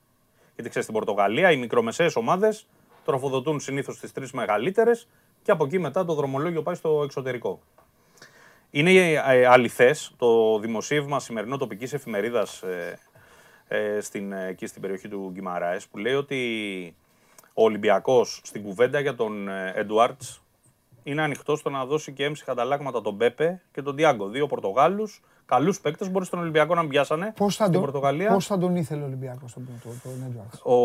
Γιατί 0.54 0.70
ξέρεις 0.70 0.88
στην 0.88 0.94
Πορτογαλία 0.94 1.52
οι 1.52 1.58
μικρομεσαίες 1.58 2.16
ομάδες 2.16 2.68
τροφοδοτούν 3.06 3.60
συνήθως 3.60 4.00
τις 4.00 4.12
τρεις 4.12 4.32
μεγαλύτερες 4.32 5.08
και 5.44 5.52
από 5.52 5.66
εκεί 5.66 5.80
μετά 5.80 6.06
το 6.06 6.14
δρομολόγιο 6.14 6.62
πάει 6.62 6.76
στο 6.76 7.02
εξωτερικό. 7.04 7.60
Είναι 8.70 9.12
ε, 9.12 9.46
αληθές 9.46 10.14
το 10.18 10.60
δημοσίευμα 10.60 11.20
σημερινό 11.20 11.58
τοπικής 11.58 11.94
εφημερίδας 11.94 12.62
ε, 12.62 13.00
ε, 13.68 14.00
στην, 14.02 14.32
εκεί 14.32 14.66
στην 14.66 14.82
περιοχή 14.82 15.08
του 15.08 15.30
Γκυμαράες 15.34 15.88
που 15.88 15.98
λέει 15.98 16.14
ότι 16.14 16.96
ο 17.54 17.64
Ολυμπιακός 17.64 18.42
στην 18.44 18.64
κουβέντα 18.64 19.00
για 19.00 19.16
τον 19.16 19.50
Εντουάρτ 19.50 20.22
είναι 21.04 21.22
ανοιχτός 21.22 21.60
στο 21.60 21.70
να 21.70 21.86
δώσει 21.86 22.12
και 22.12 22.24
έμψυχα 22.24 22.52
ανταλλάγματα 22.52 23.02
τον 23.02 23.18
Πέπε 23.18 23.62
και 23.72 23.82
τον 23.82 23.96
Διάγκο. 23.96 24.28
Δύο 24.28 24.48
Πορτογάλους, 24.48 25.22
καλούς 25.52 25.80
παίκτες, 25.80 26.12
μπορεί 26.12 26.26
στον 26.26 26.40
Ολυμπιακό 26.40 26.76
να 26.76 26.88
πιάσανε 26.88 27.34
πώς 27.36 27.56
θα 27.56 27.64
στην 27.64 27.74
τον, 27.74 27.82
Πορτογαλία. 27.82 28.34
Πώς 28.34 28.46
θα 28.46 28.58
τον 28.58 28.76
ήθελε 28.76 29.02
ο 29.02 29.06
Ολυμπιακός 29.06 29.54
τον 29.54 29.68
το, 29.84 30.70
Ο, 30.70 30.76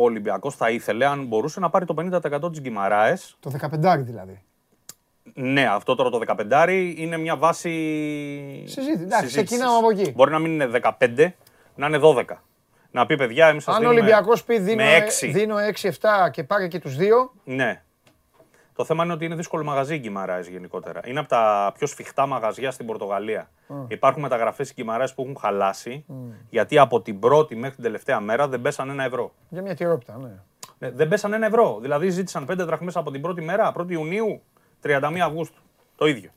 ο 0.00 0.02
Ολυμπιακός 0.02 0.56
θα 0.56 0.70
ήθελε, 0.70 1.06
αν 1.06 1.26
μπορούσε, 1.26 1.60
να 1.60 1.70
πάρει 1.70 1.84
το 1.84 1.94
50% 1.98 2.50
της 2.50 2.60
Γκυμαράες. 2.60 3.36
Το 3.40 3.50
15 3.60 3.98
δηλαδή. 3.98 4.42
Ναι, 5.34 5.66
αυτό 5.66 5.94
τώρα 5.94 6.10
το 6.10 6.20
15 6.50 6.94
είναι 6.96 7.16
μια 7.16 7.36
βάση. 7.36 7.70
Συζήτηση. 8.66 9.02
Εντάξει, 9.02 9.26
ξεκινάμε 9.26 9.76
από 9.76 9.90
εκεί. 9.90 10.12
Μπορεί 10.16 10.30
να 10.30 10.38
μην 10.38 10.52
είναι 10.52 10.70
15, 10.82 11.32
να 11.74 11.86
είναι 11.86 11.98
12. 12.02 12.24
Να 12.90 13.06
πει 13.06 13.16
παιδιά, 13.16 13.46
εμείς 13.46 13.68
Αν 13.68 13.84
ο 13.84 13.88
Ολυμπιακός 13.88 14.44
πει 14.44 14.58
δίνω, 14.58 14.82
6. 15.22 15.30
δίνω 15.32 15.54
6-7 15.82 16.30
και 16.30 16.44
πάρει 16.44 16.68
και 16.68 16.78
τους 16.78 16.96
δύο. 16.96 17.32
Ναι. 17.44 17.82
Το 18.82 18.88
θέμα 18.88 19.04
είναι 19.04 19.12
ότι 19.12 19.24
είναι 19.24 19.34
δύσκολο 19.34 19.64
μαγαζί 19.64 19.94
η 19.94 19.98
Γκυμαράες 19.98 20.48
γενικότερα. 20.48 21.00
Είναι 21.04 21.18
από 21.18 21.28
τα 21.28 21.72
πιο 21.74 21.86
σφιχτά 21.86 22.26
μαγαζιά 22.26 22.70
στην 22.70 22.86
Πορτογαλία. 22.86 23.50
Mm. 23.68 23.74
Υπάρχουν 23.88 24.22
μεταγραφές 24.22 24.70
η 24.70 24.72
Γκυμαράες 24.74 25.14
που 25.14 25.22
έχουν 25.22 25.36
χαλάσει 25.36 26.04
mm. 26.08 26.12
γιατί 26.50 26.78
από 26.78 27.00
την 27.00 27.18
πρώτη 27.18 27.56
μέχρι 27.56 27.74
την 27.74 27.84
τελευταία 27.84 28.20
μέρα 28.20 28.48
δεν 28.48 28.60
πέσαν 28.60 28.90
ένα 28.90 29.04
ευρώ. 29.04 29.32
Για 29.48 29.62
μια 29.62 29.74
τυρόπιτα, 29.74 30.18
ναι. 30.18 30.30
ναι. 30.78 30.90
Δεν 30.90 31.08
πέσαν 31.08 31.32
ένα 31.32 31.46
ευρώ. 31.46 31.78
Δηλαδή 31.80 32.10
ζήτησαν 32.10 32.46
5 32.50 32.54
δραχμές 32.56 32.96
από 32.96 33.10
την 33.10 33.20
πρώτη 33.20 33.42
μέρα, 33.42 33.72
1η 33.76 33.90
Ιουνίου, 33.90 34.42
31 34.82 35.18
Αυγούστου. 35.24 35.60
Το 35.96 36.06
ίδιο. 36.06 36.30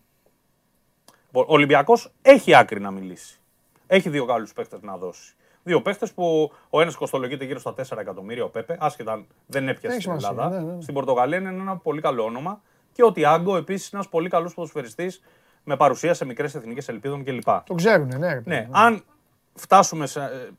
Ο 1.32 1.44
Ολυμπιακός 1.48 2.12
έχει 2.22 2.56
άκρη 2.56 2.80
να 2.80 2.92
μιλήσει. 2.92 3.40
Έχει 3.88 4.10
δύο 4.10 4.24
Γάλλους 4.24 4.54
παίκτες 4.54 4.82
να 4.82 4.98
δώσει. 4.98 5.36
Δύο 5.68 5.82
παίχτες 5.82 6.14
που 6.14 6.52
ο 6.70 6.82
ένας 6.82 6.96
κοστολογείται 6.96 7.46
γύρω 7.46 7.60
στα 7.60 7.74
4 7.78 7.98
εκατομμύρια, 7.98 8.44
ο 8.44 8.50
Πέπε, 8.50 8.78
άσχετα 8.80 9.12
αν 9.12 9.26
δεν 9.46 9.68
έπιασε 9.68 10.00
στην 10.00 10.12
Ελλάδα. 10.12 10.50
Ναι, 10.50 10.60
ναι. 10.60 10.82
Στην 10.82 10.94
Πορτογαλία 10.94 11.38
είναι 11.38 11.50
ένα 11.50 11.78
πολύ 11.78 12.02
καλό 12.02 12.24
όνομα. 12.24 12.62
Και 12.92 13.04
ο 13.04 13.12
Τιάγκο 13.12 13.58
επίσης 13.58 13.94
ένας 13.94 14.10
πολύ 14.10 14.30
καλός 14.30 14.54
ποδοσφαιριστής 14.54 15.22
με 15.64 15.78
παρουσία 15.78 16.14
σε 16.14 16.26
μικρές 16.26 16.56
εθνικές 16.56 16.88
ελπίδων 16.88 17.24
κλπ. 17.24 17.48
Το 17.66 17.74
ξέρουν, 17.74 18.08
ναι. 18.08 18.18
ναι. 18.18 18.42
ναι. 18.46 18.68
Αν 18.72 19.04
φτάσουμε 19.54 20.08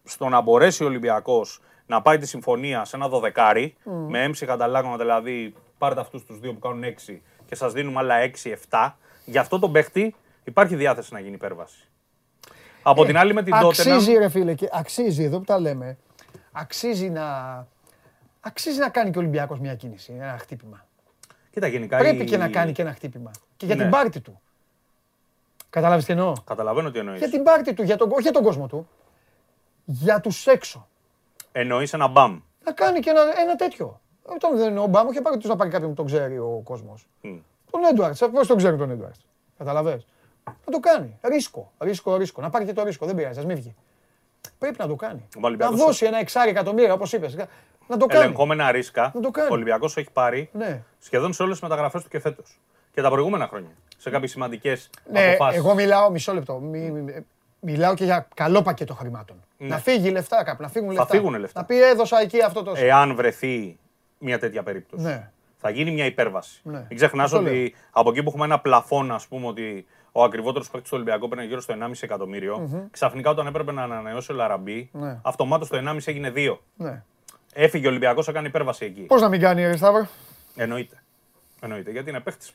στο 0.04 0.28
να 0.28 0.40
μπορέσει 0.40 0.82
ο 0.82 0.86
Ολυμπιακός 0.86 1.60
να 1.86 2.02
πάει 2.02 2.18
τη 2.18 2.26
συμφωνία 2.26 2.84
σε 2.84 2.96
ένα 2.96 3.08
δωδεκάρι, 3.08 3.76
mm. 3.84 3.90
με 4.08 4.22
έμψυχα 4.22 4.52
ανταλλάγματα, 4.52 4.96
δηλαδή 4.96 5.54
πάρετε 5.78 6.00
αυτούς 6.00 6.24
τους 6.24 6.38
δύο 6.38 6.52
που 6.52 6.58
κάνουν 6.58 6.82
6 7.06 7.18
και 7.46 7.54
σας 7.54 7.72
δίνουμε 7.72 7.98
άλλα 7.98 8.14
6-7, 8.70 8.90
για 9.24 9.40
αυτό 9.40 9.58
τον 9.58 9.72
παίχτη 9.72 10.14
υπάρχει 10.44 10.76
διάθεση 10.76 11.12
να 11.12 11.20
γίνει 11.20 11.34
υπέρβαση. 11.34 11.88
Από 12.88 13.02
ε, 13.02 13.06
την 13.06 13.16
άλλη 13.16 13.34
με 13.34 13.42
την 13.42 13.52
τότε. 13.60 13.66
Αξίζει, 13.66 14.12
ρε 14.12 14.28
φίλε, 14.28 14.54
και 14.54 14.68
αξίζει 14.72 15.24
εδώ 15.24 15.38
που 15.38 15.44
τα 15.44 15.60
λέμε. 15.60 15.98
Αξίζει 16.52 17.10
να, 17.10 17.26
αξίζει 18.40 18.78
να 18.78 18.88
κάνει 18.88 19.10
και 19.10 19.18
ο 19.18 19.20
Ολυμπιακός 19.20 19.58
μια 19.58 19.74
κίνηση, 19.74 20.12
ένα 20.12 20.36
χτύπημα. 20.38 20.86
Κοίτα, 21.50 21.66
γενικά 21.66 21.98
Πρέπει 21.98 22.24
και 22.24 22.36
να 22.36 22.48
κάνει 22.48 22.72
και 22.72 22.82
ένα 22.82 22.92
χτύπημα. 22.92 23.30
Και 23.56 23.66
για 23.66 23.74
ναι. 23.74 23.82
την 23.82 23.90
πάρτη 23.90 24.20
του. 24.20 24.40
Καταλάβεις 25.70 26.04
τι 26.04 26.12
εννοώ; 26.12 26.32
Καταλαβαίνω 26.44 26.90
τι 26.90 26.98
εννοείς. 26.98 27.18
Για 27.18 27.30
την 27.30 27.42
πάρτη 27.42 27.74
του, 27.74 27.82
για 27.82 27.96
τον, 27.96 28.10
όχι 28.10 28.22
για 28.22 28.32
τον 28.32 28.42
κόσμο 28.42 28.66
του. 28.66 28.88
Για 29.84 30.20
τους 30.20 30.46
έξω. 30.46 30.88
Εννοείς 31.52 31.92
ένα 31.92 32.06
μπαμ. 32.06 32.40
Να 32.64 32.72
κάνει 32.72 33.00
και 33.00 33.10
ένα, 33.10 33.20
ένα 33.40 33.56
τέτοιο. 33.56 34.00
Όταν 34.22 34.56
δεν 34.56 34.70
είναι 34.70 34.80
ο 34.80 34.86
μπαμ, 34.86 35.06
όχι 35.06 35.20
πάρει 35.20 35.36
τους 35.36 35.48
να 35.48 35.56
πάρει 35.56 35.70
κάποιον 35.70 35.88
που 35.88 35.96
τον 35.96 36.06
ξέρει 36.06 36.38
ο 36.38 36.60
κόσμος. 36.64 37.06
Mm. 37.22 37.38
Τον 37.70 37.84
Έντουαρτ. 37.84 38.24
Πώ 38.24 38.46
τον 38.46 38.56
ξέρει 38.56 38.76
τον 38.76 38.90
Έντουαρτ. 38.90 39.16
Καταλαβαίνω. 39.58 40.02
Να 40.46 40.72
το 40.72 40.80
κάνει. 40.80 41.18
Ρίσκο, 41.20 41.72
ρίσκο, 41.78 42.16
ρίσκο. 42.16 42.40
Να 42.40 42.50
πάρει 42.50 42.64
και 42.64 42.72
το 42.72 42.82
ρίσκο. 42.82 43.06
Δεν 43.06 43.14
πειράζει, 43.14 43.38
ας 43.38 43.44
μην 43.44 43.56
βγει. 43.56 43.74
Πρέπει 44.58 44.76
να 44.78 44.86
το 44.86 44.94
κάνει. 44.94 45.28
Να 45.56 45.70
δώσει 45.70 46.06
ένα 46.06 46.18
εξάρι 46.18 46.50
εκατομμύριο, 46.50 46.92
όπως 46.92 47.12
είπες. 47.12 47.36
Να 47.86 47.96
το 47.96 48.06
κάνει. 48.06 48.24
Ελεγχόμενα 48.24 48.70
ρίσκα. 48.70 49.12
Να 49.14 49.20
το 49.20 49.30
κάνει. 49.30 49.48
Ο 49.50 49.52
Ολυμπιακός 49.52 49.96
έχει 49.96 50.10
πάρει 50.12 50.48
ναι. 50.52 50.82
σχεδόν 50.98 51.32
σε 51.32 51.42
όλες 51.42 51.54
τις 51.54 51.68
μεταγραφές 51.68 52.02
του 52.02 52.08
και 52.08 52.18
φέτος. 52.18 52.60
Και 52.92 53.02
τα 53.02 53.10
προηγούμενα 53.10 53.46
χρόνια. 53.46 53.70
Σε 53.96 54.10
κάποιες 54.10 54.30
σημαντικές 54.30 54.90
ναι, 55.10 55.28
αποφάσεις. 55.28 55.58
Εγώ 55.58 55.74
μιλάω 55.74 56.10
μισό 56.10 56.32
λεπτό. 56.32 56.62
μιλάω 57.60 57.94
και 57.94 58.04
για 58.04 58.28
καλό 58.34 58.62
πακέτο 58.62 58.94
χρημάτων. 58.94 59.44
Ναι. 59.56 59.68
Να 59.68 59.78
φύγει 59.78 60.10
λεφτά 60.10 60.44
κάπου, 60.44 60.62
να 60.62 60.68
φύγουν 60.68 60.88
λεφτά. 60.88 61.06
Θα 61.06 61.10
φύγουν 61.10 61.38
λεφτά. 61.38 61.60
Να 61.60 61.66
πει 61.66 61.82
έδωσα 61.82 62.20
εκεί 62.20 62.42
αυτό 62.42 62.62
το. 62.62 62.72
Εάν 62.76 63.14
βρεθεί 63.14 63.78
μια 64.18 64.38
τέτοια 64.38 64.62
περίπτωση. 64.62 65.02
Ναι. 65.02 65.30
Θα 65.56 65.70
γίνει 65.70 65.90
μια 65.90 66.04
υπέρβαση. 66.04 66.60
Ναι. 66.62 66.78
Μην 66.88 66.96
ξεχνάς 66.96 67.32
ότι 67.32 67.74
από 67.90 68.10
εκεί 68.10 68.22
που 68.22 68.28
έχουμε 68.28 68.44
ένα 68.44 68.60
πλαφόν, 68.60 69.12
ας 69.12 69.26
πούμε, 69.26 69.46
ότι 69.46 69.86
ο 70.16 70.22
ακριβότερος 70.22 70.70
παίκτης 70.70 70.90
του 70.90 70.96
Ολυμπιακού 70.96 71.28
παίρνει 71.28 71.44
γύρω 71.44 71.60
στο 71.60 71.74
1,5 71.80 71.90
εκατομμύριο. 72.00 72.56
Mm-hmm. 72.60 72.86
Ξαφνικά 72.90 73.30
όταν 73.30 73.46
έπρεπε 73.46 73.72
να 73.72 73.82
ανανεώσει 73.82 74.32
ο 74.32 74.34
Λαραμπή, 74.34 74.90
ναι. 74.92 75.18
αυτομάτως 75.22 75.68
το 75.68 75.78
1,5 75.86 75.96
έγινε 76.04 76.32
2. 76.36 76.56
Ναι. 76.76 77.02
Έφυγε 77.52 77.86
ο 77.86 77.88
Ολυμπιακός, 77.90 78.28
έκανε 78.28 78.48
υπέρβαση 78.48 78.84
εκεί. 78.84 79.00
Πώς 79.00 79.20
να 79.20 79.28
μην 79.28 79.40
κάνει, 79.40 79.64
Αριστάβρο. 79.64 80.08
Εννοείται. 80.56 81.02
Εννοείται. 81.60 81.90
Γιατί 81.90 82.10
είναι 82.10 82.20
παίκτης. 82.20 82.52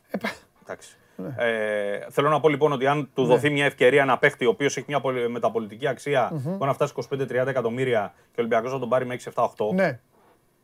Εντάξει. 0.64 0.96
Ναι. 1.16 1.34
Ε, 1.38 2.08
θέλω 2.10 2.30
να 2.30 2.40
πω 2.40 2.50
λοιπόν 2.50 2.72
ότι 2.72 2.88
αν 2.88 3.10
του 3.14 3.22
ναι. 3.22 3.28
δοθεί 3.28 3.50
μια 3.50 3.66
ευκαιρία 3.66 4.06
να 4.06 4.18
παίχτη 4.18 4.46
ο 4.46 4.50
οποίος 4.50 4.78
έχει 4.78 4.86
μια 4.88 5.02
μεταπολιτική 5.30 5.88
αξία 5.88 6.32
mm-hmm. 6.32 6.42
μπορεί 6.44 6.66
να 6.66 6.74
φτάσει 6.74 6.94
25-30 7.12 7.30
εκατομμύρια 7.30 8.14
και 8.16 8.40
ο 8.40 8.44
Ολυμπιακός 8.44 8.72
να 8.72 8.80
τον 8.80 8.90
πάρει 8.90 9.06
με 9.06 9.20
6-7-8. 9.34 9.46
Ναι. 9.74 10.00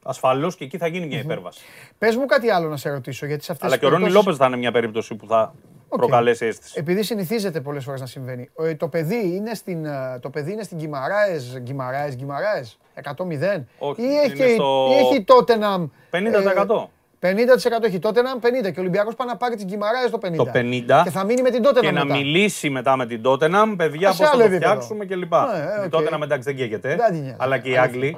Ασφαλώς 0.03 0.55
και 0.55 0.63
εκεί 0.63 0.77
θα 0.77 0.87
γίνει 0.87 1.05
μια 1.05 1.19
υπέρβαση. 1.19 1.61
Πες 1.97 2.15
μου 2.15 2.25
κάτι 2.25 2.49
άλλο 2.49 2.69
να 2.69 2.77
σε 2.77 2.89
ρωτήσω. 2.89 3.25
Γιατί 3.25 3.43
σε 3.43 3.55
Αλλά 3.59 3.77
και 3.77 3.85
ο 3.85 3.89
Ρόνι 3.89 4.09
Λόπες 4.09 4.37
θα 4.37 4.45
είναι 4.45 4.57
μια 4.57 4.71
περίπτωση 4.71 5.15
που 5.15 5.27
θα 5.27 5.53
okay. 5.89 5.97
προκαλέσει 5.97 6.45
αίσθηση. 6.45 6.73
Επειδή 6.79 7.03
συνηθίζεται 7.03 7.61
πολλές 7.61 7.83
φορές 7.83 7.99
να 7.99 8.05
συμβαίνει. 8.05 8.49
Ε, 8.59 8.75
το 8.75 8.87
παιδί 8.87 9.35
είναι 9.35 9.53
στην, 9.53 9.85
ε, 9.85 10.19
το 10.21 10.29
παιδί 10.29 10.51
είναι 10.51 10.63
στην 10.63 10.77
Γκυμαράε, 10.77 11.39
Γκυμαράε, 11.59 12.11
Γκυμαράε, 12.11 12.63
100-0. 13.03 13.63
Όχι, 13.77 14.01
ή 14.01 14.15
έχει, 14.25 14.53
στο... 14.53 14.87
ή 14.91 14.95
έχει 14.95 15.23
τότε 15.23 15.55
να. 15.55 15.89
50%. 16.11 16.87
50% 17.21 17.83
έχει 17.83 17.99
τότε 17.99 18.21
να 18.21 18.35
50 18.35 18.39
και 18.61 18.79
ο 18.79 18.81
Ολυμπιακός 18.81 19.15
πάει 19.15 19.27
να 19.27 19.37
πάρει 19.37 19.55
την 19.55 19.67
Κιμαράε 19.67 20.09
το 20.09 20.19
50. 20.21 20.35
Το 20.35 20.51
50 20.53 21.01
και 21.03 21.09
θα 21.09 21.23
μείνει 21.23 21.41
με 21.41 21.49
την 21.49 21.61
τότε 21.61 21.79
Και 21.79 21.91
να 21.91 22.05
μιλήσει 22.05 22.69
μετά 22.69 22.95
με 22.95 23.05
την 23.05 23.21
τότε 23.21 23.47
να 23.47 23.75
παιδιά 23.75 24.07
πώς 24.07 24.17
θα 24.17 24.37
το 24.37 24.43
φτιάξουμε 24.43 25.05
κλπ. 25.05 25.33
Ναι, 25.33 25.85
η 25.85 25.89
τότε 25.89 26.17
να 26.17 26.23
εντάξει 26.23 26.49
δεν 26.49 26.55
καίγεται. 26.55 26.97
Αλλά 27.37 27.57
και 27.57 27.69
οι 27.69 27.77
Άγγλοι. 27.77 28.15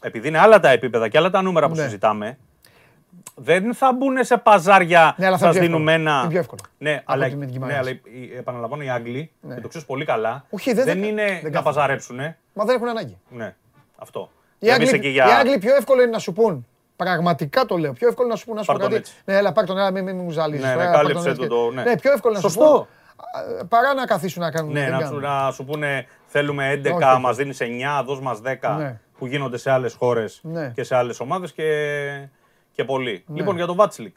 Επειδή 0.00 0.28
είναι 0.28 0.38
άλλα 0.38 0.60
τα 0.60 0.70
επίπεδα 0.70 1.08
και 1.08 1.18
άλλα 1.18 1.30
τα 1.30 1.42
νούμερα 1.42 1.68
που 1.68 1.74
ναι. 1.74 1.82
συζητάμε. 1.82 2.38
Δεν 3.34 3.74
θα 3.74 3.92
μπουν 3.92 4.24
σε 4.24 4.36
παζάρια 4.36 5.14
ναι, 5.18 5.36
σας 5.36 5.56
δίνουμε 5.56 5.92
ένα. 5.92 6.20
Είναι 6.20 6.28
πιο 6.28 6.38
εύκολο. 6.38 6.60
Ναι, 6.78 7.02
αλλά, 7.04 7.28
ναι, 7.28 7.76
αλλά 7.76 7.90
επαναλαμβάνω 8.38 8.82
οι 8.82 8.90
Άγγλοι, 8.90 9.30
ναι. 9.40 9.54
και 9.54 9.60
το 9.60 9.68
ξέρεις 9.68 9.86
πολύ 9.86 10.04
καλά, 10.04 10.44
Όχι, 10.50 10.72
δεν, 10.72 10.84
δεν 10.84 11.02
είναι 11.02 11.40
δεν 11.42 11.52
να 11.52 11.62
παζαρέψουν. 11.62 12.16
Μα 12.52 12.64
δεν 12.64 12.74
έχουν 12.74 12.88
ανάγκη. 12.88 13.18
Ναι, 13.28 13.54
αυτό. 13.96 14.30
Οι 14.58 14.70
Άγγλοι, 14.70 15.08
για... 15.08 15.26
οι 15.28 15.30
Άγγλοι 15.30 15.58
πιο 15.58 15.74
εύκολο 15.74 16.02
είναι 16.02 16.10
να 16.10 16.18
σου 16.18 16.32
πούν 16.32 16.66
Πραγματικά 16.96 17.64
το 17.64 17.76
λέω. 17.76 17.92
Πιο 17.92 18.08
εύκολο 18.08 18.28
να 18.28 18.36
σου 18.36 18.44
πω 18.44 18.54
να 18.54 18.62
σου 18.62 18.72
πω 18.72 18.78
κάτι. 18.78 19.02
Ναι, 19.24 19.36
έλα, 19.36 19.52
πάρ 19.52 19.66
τον, 19.66 19.78
έλα, 19.78 19.90
μην, 19.90 20.16
μου 20.16 20.30
ζαλίζεις. 20.30 20.64
Ναι, 20.64 20.74
ναι, 20.74 20.84
κάλυψε 20.84 21.32
το, 21.32 21.46
το, 21.46 21.70
ναι. 21.70 21.82
ναι, 21.82 21.96
πιο 21.96 22.12
εύκολο 22.12 22.34
να 22.34 22.48
σου 22.48 22.58
πω. 22.58 22.88
Παρά 23.68 23.94
να 23.94 24.04
καθίσουν 24.04 24.42
να 24.42 24.50
κάνουν. 24.50 24.72
Ναι, 24.72 24.86
να 24.86 25.06
σου, 25.06 25.18
να 25.18 25.50
σου 25.50 25.64
πούνε 25.64 26.06
θέλουμε 26.26 26.80
11, 26.84 27.18
μας 27.20 27.36
δίνεις 27.36 27.58
9, 27.60 28.04
δώσ' 28.04 28.20
μας 28.20 28.40
10 28.62 28.76
ναι. 28.78 29.00
που 29.18 29.26
γίνονται 29.26 29.58
σε 29.58 29.70
άλλες 29.70 29.94
χώρες 29.94 30.40
ναι. 30.42 30.72
και 30.74 30.82
σε 30.82 30.96
άλλες 30.96 31.20
ομάδες 31.20 31.52
και, 31.52 31.64
και 32.72 32.84
πολύ. 32.84 33.24
Ναι. 33.26 33.36
Λοιπόν, 33.36 33.56
για 33.56 33.66
τον 33.66 33.76
Βάτσλικ. 33.76 34.16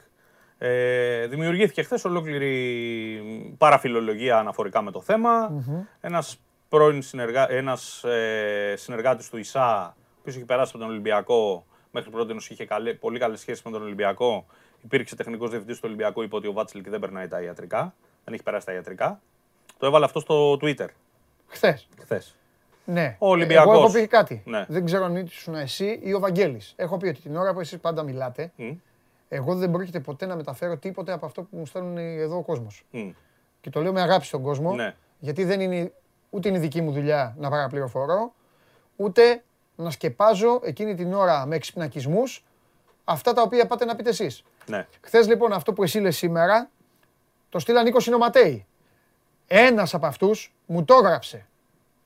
Ε, 0.58 1.28
δημιουργήθηκε 1.28 1.84
χθες 1.84 2.06
ολόκληρη 2.06 3.56
παραφιλολογία 3.58 4.38
αναφορικά 4.38 4.82
με 4.82 4.92
το 4.92 5.02
θέμα. 5.02 5.52
Mm-hmm. 5.52 5.86
Ένας 6.02 6.40
πρώην 6.70 7.02
συνεργά, 7.02 7.52
ένας, 7.52 8.04
ε, 8.04 8.74
συνεργάτης 8.78 9.30
του 9.30 9.38
ΙΣΑ, 9.38 9.96
που 10.24 10.30
έχει 10.30 10.46
περάσει 10.46 10.72
από 10.76 10.84
τον 10.84 10.90
Ολυμπιακό, 10.90 11.66
Μέχρι 11.96 12.10
πρώτη 12.10 12.36
είχε 12.50 12.66
καλέ, 12.66 12.94
πολύ 12.94 13.20
καλές 13.20 13.40
σχέσεις 13.40 13.64
με 13.64 13.72
τον 13.72 13.82
Ολυμπιακό. 13.82 14.46
Υπήρξε 14.84 15.16
τεχνικός 15.16 15.50
διευθυντής 15.50 15.76
του 15.76 15.84
Ολυμπιακού, 15.86 16.22
είπε 16.22 16.36
ότι 16.36 16.48
ο 16.48 16.54
Βάτσλικ 16.54 16.90
δεν 16.90 17.00
περνάει 17.00 17.28
τα 17.28 17.42
ιατρικά. 17.42 17.94
Δεν 18.24 18.34
έχει 18.34 18.44
περάσει 18.44 18.66
τα 18.66 18.74
ιατρικά. 18.74 19.22
Το 19.78 19.86
έβαλε 19.86 20.06
αυτό 20.06 20.20
στο 20.20 20.54
Twitter. 20.54 20.88
Χθες. 21.48 21.88
Χθες. 22.02 22.36
Ναι. 22.86 23.16
Ο 23.20 23.30
Ολυμπιακός. 23.30 23.74
Εγώ 23.74 23.84
έχω 23.84 23.92
πει 23.92 24.08
κάτι. 24.08 24.42
Ναι. 24.46 24.66
Δεν 24.68 24.86
ξέρω 24.86 25.06
αν 25.06 25.16
ήσουν 25.16 25.56
εσύ 25.56 26.00
ή 26.04 26.14
ο 26.14 26.20
Βαγγέλης. 26.20 26.74
Έχω 26.76 26.98
πει 26.98 27.08
ότι 27.08 27.22
την 27.22 27.36
ώρα 27.36 27.54
που 27.54 27.60
εσείς 27.60 27.80
πάντα 27.80 28.04
μιλάτε, 28.04 28.52
mm. 28.58 28.76
εγώ 29.30 29.56
δεν 29.56 29.72
πρόκειται 29.72 30.00
ποτέ 30.00 30.26
να 30.26 30.36
μεταφέρω 30.36 30.78
τίποτε 30.78 31.12
από 31.12 31.26
αυτό 31.26 31.42
που 31.42 31.58
μου 31.58 31.66
στέλνουν 31.66 31.98
εδώ 31.98 32.38
ο 32.38 32.42
κόσμος. 32.42 32.86
Mm. 32.94 33.12
Και 33.62 33.70
το 33.70 33.82
λέω 33.82 33.94
με 33.94 34.02
αγάπη 34.02 34.26
στον 34.26 34.42
κόσμο, 34.42 34.74
ναι. 34.74 34.96
γιατί 35.20 35.44
δεν 35.44 35.62
είναι 35.62 35.92
ούτε 36.30 36.50
είναι 36.50 36.60
δική 36.60 36.82
μου 36.82 36.92
δουλειά 36.92 37.36
να 37.38 37.50
παραπληροφορώ, 37.50 38.34
ούτε 38.96 39.44
να 39.76 39.90
σκεπάζω 39.90 40.60
εκείνη 40.64 40.96
την 40.96 41.14
ώρα 41.14 41.46
με 41.46 41.56
εξυπνακισμούς 41.56 42.44
αυτά 43.04 43.34
τα 43.34 43.42
οποία 43.42 43.66
πάτε 43.66 43.86
να 43.86 43.96
πείτε 43.96 44.10
εσείς. 44.10 44.44
Ναι. 44.66 44.88
Χθες 45.02 45.28
λοιπόν 45.28 45.54
αυτό 45.54 45.74
που 45.74 45.84
εσύ 45.84 46.00
λες 46.00 46.18
σήμερα, 46.18 46.70
το 47.50 47.60
στείλαν 47.60 47.94
20 47.94 48.04
νοματέοι. 48.10 48.66
Ένας 49.48 49.94
από 49.94 50.06
αυτούς 50.06 50.54
μου 50.66 50.86
το 50.86 50.94
έγραψε. 50.94 51.46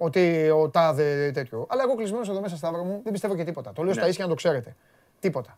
Ότι 0.01 0.49
ο 0.49 0.69
τάδε 0.69 1.31
τέτοιο. 1.31 1.65
Αλλά 1.69 1.83
εγώ 1.83 1.95
κλεισμένος 1.95 2.29
εδώ 2.29 2.41
μέσα 2.41 2.55
στα 2.55 2.71
μου 2.71 3.01
δεν 3.03 3.11
πιστεύω 3.11 3.35
και 3.35 3.43
τίποτα. 3.43 3.73
Το 3.73 3.83
λέω 3.83 3.93
στα 3.93 4.03
ναι. 4.03 4.09
ίσια 4.09 4.23
να 4.23 4.29
το 4.29 4.35
ξέρετε. 4.35 4.75
Τίποτα. 5.19 5.57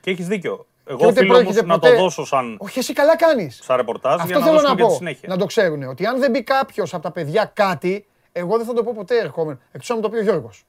Και 0.00 0.10
έχεις 0.10 0.26
δίκιο. 0.26 0.66
Εγώ 0.84 1.06
οφείλω 1.06 1.36
όμω 1.36 1.50
να 1.64 1.78
το 1.78 1.96
δώσω 1.96 2.24
σαν. 2.24 2.56
Όχι, 2.60 2.78
εσύ 2.78 2.92
καλά 2.92 3.16
κάνεις. 3.16 3.60
Σαν 3.62 3.76
ρεπορτάζ 3.76 4.14
Αυτό 4.14 4.26
για 4.26 4.38
να 4.38 4.44
θέλω 4.44 4.60
να 4.60 4.74
πω. 4.74 4.90
συνέχεια. 4.90 5.28
Να 5.28 5.36
το 5.36 5.46
ξέρουν. 5.46 5.82
Ότι 5.82 6.06
αν 6.06 6.20
δεν 6.20 6.30
μπει 6.30 6.42
κάποιος 6.42 6.94
από 6.94 7.02
τα 7.02 7.10
παιδιά 7.10 7.50
κάτι, 7.54 8.06
εγώ 8.32 8.56
δεν 8.56 8.66
θα 8.66 8.72
το 8.72 8.82
πω 8.82 8.92
ποτέ 8.94 9.18
ερχόμενο. 9.18 9.58
Εκτός 9.72 9.90
αν 9.90 10.00
το 10.00 10.08
πει 10.08 10.18
ο 10.18 10.22
Γιώργος. 10.22 10.64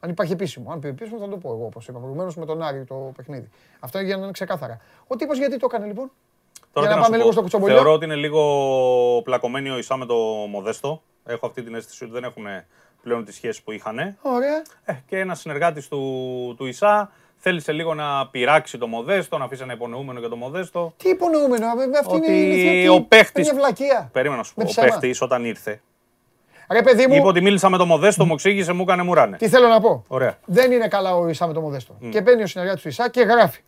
Αν 0.00 0.10
υπάρχει 0.10 0.32
επίσημο. 0.32 0.72
Αν 0.72 0.80
πει 0.80 0.88
επίσημο 0.88 1.18
θα 1.18 1.28
το 1.28 1.36
πω 1.36 1.50
εγώ 1.52 1.64
όπως 1.64 1.88
είπα 1.88 1.98
προηγουμένως 1.98 2.36
με 2.36 2.46
τον 2.46 2.62
Άρη 2.62 2.84
το 2.84 3.12
παιχνίδι. 3.16 3.48
Αυτό 3.80 3.98
για 4.00 4.16
να 4.16 4.22
είναι 4.22 4.32
ξεκάθαρα. 4.32 4.80
Ο 5.06 5.16
τύπος 5.16 5.38
γιατί 5.38 5.56
το 5.56 5.66
έκανε 5.70 5.86
λοιπόν; 5.86 6.10
Τώρα 6.72 6.86
για 6.86 6.96
να 6.96 7.02
πάμε 7.02 7.16
λίγο 7.16 7.32
στο 7.32 7.40
κουτσομπολιό. 7.40 7.74
Θεωρώ 7.74 7.92
ότι 7.92 8.04
είναι 8.04 8.14
λίγο 8.14 8.42
πλακωμένη 9.24 9.70
ο 9.70 9.78
Ισά 9.78 9.96
με 9.96 10.06
το 10.06 10.14
Μοδέστο. 10.50 11.02
Έχω 11.24 11.46
αυτή 11.46 11.62
την 11.62 11.74
αίσθηση 11.74 12.04
ότι 12.04 12.12
δεν 12.12 12.24
έχουν 12.24 12.44
πλέον 13.02 13.24
τις 13.24 13.34
σχέσεις 13.34 13.62
που 13.62 13.72
είχαν. 13.72 14.16
Ωραία. 14.22 14.62
Ε, 14.84 14.92
και 15.06 15.18
ένας 15.18 15.40
συνεργάτης 15.40 15.88
του, 15.88 16.54
του 16.58 16.66
Ισά 16.66 17.10
θέλησε 17.36 17.72
λίγο 17.72 17.94
να 17.94 18.26
πειράξει 18.26 18.78
το 18.78 18.86
Μοδέστο, 18.86 19.38
να 19.38 19.44
αφήσει 19.44 19.62
ένα 19.62 19.72
υπονοούμενο 19.72 20.18
για 20.18 20.28
το 20.28 20.36
Μοδέστο. 20.36 20.94
Τι 20.96 21.08
υπονοούμενο, 21.08 21.66
αυτή 22.00 22.16
ότι 22.16 22.32
είναι 22.80 22.88
ο 22.88 23.02
παίχτη. 23.02 23.44
Περίμενα 24.12 24.36
να 24.36 24.42
σου 24.42 24.54
πω. 24.54 24.62
Ο 24.62 24.80
παίχτης 24.80 25.20
όταν 25.20 25.44
ήρθε. 25.44 25.80
Ρε 26.70 26.82
παιδί 26.82 27.06
μου. 27.06 27.14
Είπε 27.14 27.26
ότι 27.26 27.40
μίλησα 27.40 27.68
με 27.68 27.76
το 27.76 27.86
Μοδέστο, 27.86 28.24
μου 28.24 28.32
εξήγησε, 28.32 28.72
μου 28.72 28.82
έκανε 28.82 29.02
μουράνε. 29.02 29.36
Τι 29.36 29.48
θέλω 29.48 29.68
να 29.68 29.80
πω. 29.80 30.04
Ωραία. 30.08 30.38
Δεν 30.44 30.72
είναι 30.72 30.88
καλά 30.88 31.16
ο 31.16 31.28
Ισά 31.28 31.46
με 31.46 31.52
το 31.52 31.60
Μοδέστο. 31.60 31.96
Mm. 32.02 32.08
Και 32.10 32.20
μπαίνει 32.20 32.42
ο 32.42 32.46
συνεργάτης 32.46 32.82
του 32.82 32.88
Ισά 32.88 33.10
και 33.10 33.22
γράφει. 33.22 33.60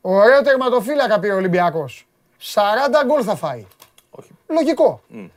Ωραίο 0.00 0.42
τερματοφύλακα 0.42 1.18
πήρε 1.18 1.32
ο 1.32 1.36
Ολυμπιακός. 1.36 2.06
40 2.54 2.60
γκολ 3.06 3.22
θα 3.24 3.36
φάει. 3.36 3.66
Όχι. 4.10 4.30
Λογικό. 4.46 5.00
Mm. 5.14 5.28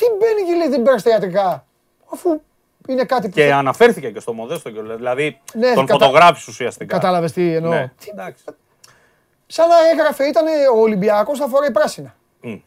Τι 0.00 0.06
μπαίνει 0.18 0.48
και 0.48 0.54
λέει 0.56 0.68
δεν 0.68 0.82
παίρνει 0.82 0.98
στα 0.98 1.10
ιατρικά, 1.10 1.66
αφού 2.12 2.40
είναι 2.88 3.04
κάτι 3.04 3.28
που. 3.28 3.34
Και 3.34 3.48
θα... 3.48 3.56
αναφέρθηκε 3.56 4.10
και 4.10 4.20
στο 4.20 4.32
Μοδέστο, 4.32 4.70
δηλαδή 4.96 5.40
ναι, 5.54 5.72
τον 5.74 5.86
κατα... 5.86 6.04
φωτογράφησε 6.04 6.50
ουσιαστικά. 6.50 6.94
Κατάλαβες 6.94 7.32
τι 7.32 7.54
εννοώ. 7.54 7.70
Ναι. 7.70 7.92
Τι... 7.98 8.10
Σαν 9.46 9.68
να 9.68 9.74
έγραφε, 9.92 10.24
ήταν 10.24 10.44
ο 10.74 10.80
Ολυμπιακός 10.80 11.38
θα 11.38 11.48
φοράει 11.48 11.70
πράσινα. 11.70 12.14
Mm. 12.44 12.60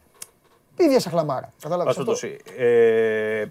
ίδια 0.76 1.00
σαν 1.00 1.12
χλαμάρα. 1.12 1.52
Κατάλαβες. 1.62 2.22
Ε, 2.56 3.44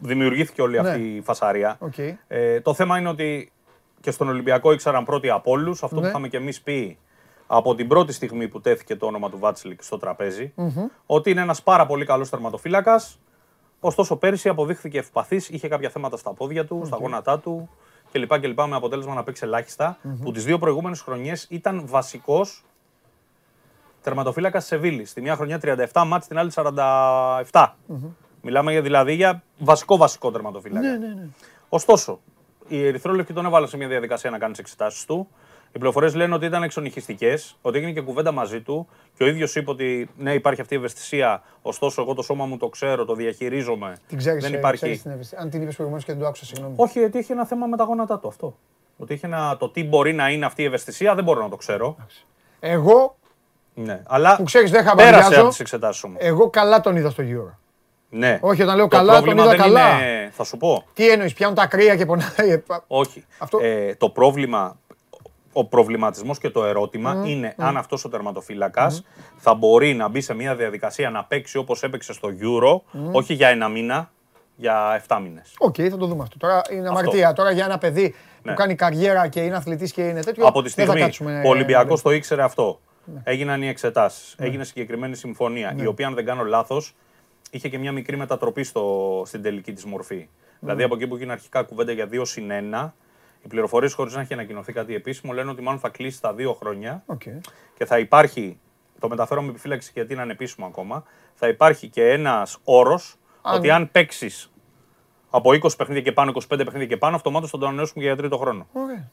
δημιουργήθηκε 0.00 0.62
όλη 0.62 0.80
ναι. 0.80 0.88
αυτή 0.88 1.16
η 1.16 1.20
φασαρία. 1.20 1.78
Okay. 1.90 2.14
Ε, 2.28 2.60
το 2.60 2.74
θέμα 2.74 2.98
είναι 2.98 3.08
ότι 3.08 3.52
και 4.00 4.10
στον 4.10 4.28
Ολυμπιακό 4.28 4.72
ήξεραν 4.72 5.04
πρώτοι 5.04 5.30
από 5.30 5.50
όλους 5.50 5.82
αυτό 5.82 5.96
ναι. 5.96 6.02
που 6.02 6.06
είχαμε 6.06 6.28
και 6.28 6.36
εμείς 6.36 6.60
πει 6.60 6.98
από 7.52 7.74
την 7.74 7.88
πρώτη 7.88 8.12
στιγμή 8.12 8.48
που 8.48 8.60
τέθηκε 8.60 8.96
το 8.96 9.06
όνομα 9.06 9.30
του 9.30 9.38
Βάτσλικ 9.38 9.82
στο 9.82 9.98
τραπεζι 9.98 10.52
ότι 11.06 11.30
είναι 11.30 11.40
ένας 11.40 11.62
πάρα 11.62 11.86
πολύ 11.86 12.04
καλός 12.04 12.30
τερματοφύλακας. 12.30 13.18
Ωστόσο, 13.80 14.16
πέρσι 14.16 14.48
αποδείχθηκε 14.48 14.98
ευπαθής, 14.98 15.48
είχε 15.48 15.68
κάποια 15.68 15.90
θέματα 15.90 16.16
στα 16.16 16.32
πόδια 16.32 16.66
του, 16.66 16.82
στα 16.86 16.96
γόνατά 16.96 17.38
του 17.38 17.70
κλπ. 18.12 18.40
κλπ 18.40 18.60
με 18.60 18.76
αποτέλεσμα 18.76 19.14
να 19.14 19.22
παίξει 19.22 19.46
Που 20.22 20.32
τις 20.32 20.44
δύο 20.44 20.58
προηγούμενες 20.58 21.00
χρονιές 21.00 21.46
ήταν 21.50 21.86
βασικός 21.86 22.64
τερματοφύλακας 24.02 24.64
Σεβίλης. 24.66 25.10
Στη 25.10 25.20
μια 25.20 25.36
χρονιά 25.36 25.58
37 25.92 26.04
μάτς, 26.06 26.26
την 26.26 26.38
άλλη 26.38 26.50
47. 26.54 27.76
Μιλάμε 28.42 28.80
δηλαδή 28.80 29.14
για 29.14 29.42
βασικό 29.58 29.96
βασικό 29.96 30.30
τερματοφύλακα. 30.30 30.88
Ναι, 30.88 30.96
ναι, 30.96 31.14
ναι. 31.14 31.28
Ωστόσο, 31.68 32.20
οι 32.68 32.86
Ερυθρόλευκοι 32.86 33.32
τον 33.32 33.46
έβαλαν 33.46 33.68
σε 33.68 33.76
μια 33.76 33.88
διαδικασία 33.88 34.30
να 34.30 34.38
κάνει 34.38 34.50
τις 34.50 34.60
εξετάσεις 34.60 35.04
του. 35.04 35.28
Οι 35.72 35.78
πληροφορίες 35.78 36.14
λένε 36.14 36.34
ότι 36.34 36.46
ήταν 36.46 36.62
εξονυχιστικές, 36.62 37.56
ότι 37.62 37.76
έγινε 37.76 37.92
και 37.92 38.00
κουβέντα 38.00 38.32
μαζί 38.32 38.60
του 38.60 38.88
και 39.16 39.24
ο 39.24 39.26
ίδιος 39.26 39.54
είπε 39.54 39.70
ότι 39.70 40.10
ναι, 40.16 40.34
υπάρχει 40.34 40.60
αυτή 40.60 40.74
η 40.74 40.76
ευαισθησία. 40.76 41.42
Ωστόσο, 41.62 42.02
εγώ 42.02 42.14
το 42.14 42.22
σώμα 42.22 42.46
μου 42.46 42.56
το 42.56 42.68
ξέρω, 42.68 43.04
το 43.04 43.14
διαχειρίζομαι. 43.14 43.96
Την 44.08 44.18
ξέρεις, 44.18 44.42
δεν 44.42 44.54
ε, 44.54 44.56
υπάρχει. 44.56 44.98
Ξέρεις 44.98 45.28
την 45.28 45.38
Αν 45.38 45.50
την 45.50 45.62
είπες 45.62 45.74
προηγουμένως 45.74 46.06
και 46.06 46.12
δεν 46.12 46.20
το 46.20 46.26
άκουσα, 46.26 46.44
συγγνώμη. 46.44 46.74
Όχι, 46.76 46.98
γιατί 46.98 47.18
έχει 47.18 47.32
ένα 47.32 47.46
θέμα 47.46 47.66
με 47.66 47.76
τα 47.76 47.84
γόνατά 47.84 48.18
του 48.18 48.28
αυτό. 48.28 48.56
Ότι 48.96 49.14
έχει 49.14 49.26
ένα, 49.26 49.56
το 49.56 49.68
τι 49.68 49.84
μπορεί 49.84 50.12
να 50.12 50.28
είναι 50.28 50.46
αυτή 50.46 50.62
η 50.62 50.64
ευαισθησία 50.64 51.14
δεν 51.14 51.24
μπορώ 51.24 51.42
να 51.42 51.48
το 51.48 51.56
ξέρω. 51.56 51.96
Εγώ. 52.60 53.16
Ναι, 53.74 54.02
αλλά 54.06 54.36
που 54.36 54.42
ξέρεις, 54.42 54.70
δεν 54.70 54.84
πέρασε 54.96 55.40
από 55.40 55.48
τις 55.48 55.60
εξετάσεις 55.60 56.02
μου. 56.02 56.14
Εγώ 56.18 56.50
καλά 56.50 56.80
τον 56.80 56.96
είδα 56.96 57.10
στο 57.10 57.22
γύρο. 57.22 57.58
Ναι. 58.10 58.38
Όχι, 58.42 58.62
όταν 58.62 58.76
λέω 58.76 58.88
το 58.88 58.96
καλά, 58.96 59.22
τον 59.22 59.38
είδα 59.38 59.56
καλά. 59.56 59.94
Είναι, 59.94 60.30
θα 60.32 60.44
σου 60.44 60.56
πω. 60.56 60.84
Τι 60.92 61.08
εννοείς, 61.08 61.32
πιάνουν 61.32 61.56
τα 61.56 61.66
κρύα 61.66 61.96
και 61.96 62.06
πονάει. 62.06 62.62
Όχι. 62.86 63.24
Αυτό... 63.38 63.58
Ε, 63.62 63.94
το 63.94 64.10
πρόβλημα 64.10 64.79
ο 65.52 65.64
προβληματισμός 65.64 66.38
και 66.38 66.50
το 66.50 66.64
ερώτημα 66.64 67.22
είναι 67.26 67.54
αν 67.56 67.76
αυτός 67.76 68.04
ο 68.04 68.08
τερματοφύλακας 68.08 69.02
θα 69.36 69.54
μπορεί 69.54 69.94
να 69.94 70.08
μπει 70.08 70.20
σε 70.20 70.34
μια 70.34 70.54
διαδικασία 70.54 71.10
να 71.10 71.24
παίξει 71.24 71.58
όπως 71.58 71.82
έπαιξε 71.82 72.12
στο 72.12 72.28
Euro, 72.28 73.00
όχι 73.12 73.34
για 73.34 73.48
ένα 73.48 73.68
μήνα, 73.68 74.10
για 74.56 75.02
7 75.08 75.18
μήνες. 75.22 75.54
Οκ, 75.58 75.74
θα 75.90 75.96
το 75.96 76.06
δούμε 76.06 76.22
αυτό. 76.22 76.38
Τώρα 76.38 76.62
είναι 76.70 76.88
αμαρτία. 76.88 77.32
Τώρα 77.32 77.50
για 77.50 77.64
ένα 77.64 77.78
παιδί 77.78 78.14
που 78.42 78.48
ναι. 78.48 78.54
κάνει 78.54 78.74
καριέρα 78.74 79.28
και 79.28 79.40
είναι 79.40 79.56
αθλητής 79.56 79.92
και 79.92 80.02
είναι 80.02 80.22
τέτοιο, 80.22 80.46
Από 80.46 80.62
τη 80.62 80.68
στιγμή 80.68 81.08
που 81.18 81.24
ο 81.44 81.48
Ολυμπιακός 81.48 82.02
το 82.02 82.10
ήξερε 82.10 82.42
αυτό, 82.42 82.80
ναι. 83.04 83.20
έγιναν 83.24 83.62
οι 83.62 83.68
εξετάσεις, 83.68 84.34
ναι. 84.38 84.46
έγινε 84.46 84.64
συγκεκριμένη 84.64 85.16
συμφωνία, 85.16 85.74
η 85.76 85.86
οποία 85.86 86.06
αν 86.06 86.14
δεν 86.14 86.24
κάνω 86.24 86.44
λάθος, 86.44 86.94
είχε 87.50 87.68
και 87.68 87.78
μια 87.78 87.92
μικρή 87.92 88.16
μετατροπή 88.16 88.64
στο, 88.64 89.22
στην 89.26 89.42
τελική 89.42 89.72
της 89.72 89.84
μορφή. 89.84 90.28
Δηλαδή 90.60 90.82
από 90.82 90.94
εκεί 90.94 91.06
που 91.06 91.14
έγινε 91.14 91.32
αρχικά 91.32 91.62
κουβέντα 91.62 91.92
για 91.92 92.08
2 92.12 92.20
συν 92.22 92.50
1, 92.72 92.90
οι 93.42 93.48
πληροφορίες, 93.48 93.92
χωρίς 93.92 94.14
να 94.14 94.20
έχει 94.20 94.32
ανακοινωθεί 94.32 94.72
κάτι 94.72 94.94
επίσημο, 94.94 95.32
λένε 95.32 95.50
ότι 95.50 95.62
μάλλον 95.62 95.80
θα 95.80 95.88
κλείσει 95.88 96.20
στα 96.20 96.34
δύο 96.34 96.52
χρόνια 96.52 97.04
okay. 97.06 97.40
και 97.76 97.84
θα 97.84 97.98
υπάρχει. 97.98 98.58
Το 98.98 99.08
μεταφέρω 99.08 99.42
με 99.42 99.48
επιφύλαξη 99.48 99.90
γιατί 99.94 100.12
είναι 100.12 100.22
ανεπίσημο 100.22 100.66
ακόμα. 100.66 101.04
Θα 101.34 101.48
υπάρχει 101.48 101.88
και 101.88 102.10
ένας 102.10 102.58
όρος 102.64 103.16
ότι 103.42 103.70
αν 103.70 103.90
παίξεις 103.90 104.52
από 105.30 105.50
20 105.50 105.76
παιχνίδια 105.76 106.02
και 106.02 106.12
πάνω, 106.12 106.32
25 106.34 106.42
παιχνίδια 106.48 106.86
και 106.86 106.96
πάνω, 106.96 107.16
αυτομάτως 107.16 107.50
θα 107.50 107.58
το 107.58 107.66
ανανεώσουμε 107.66 108.04
για 108.04 108.16
τρίτο 108.16 108.38
χρόνο. 108.38 108.66
Okay. 108.72 109.04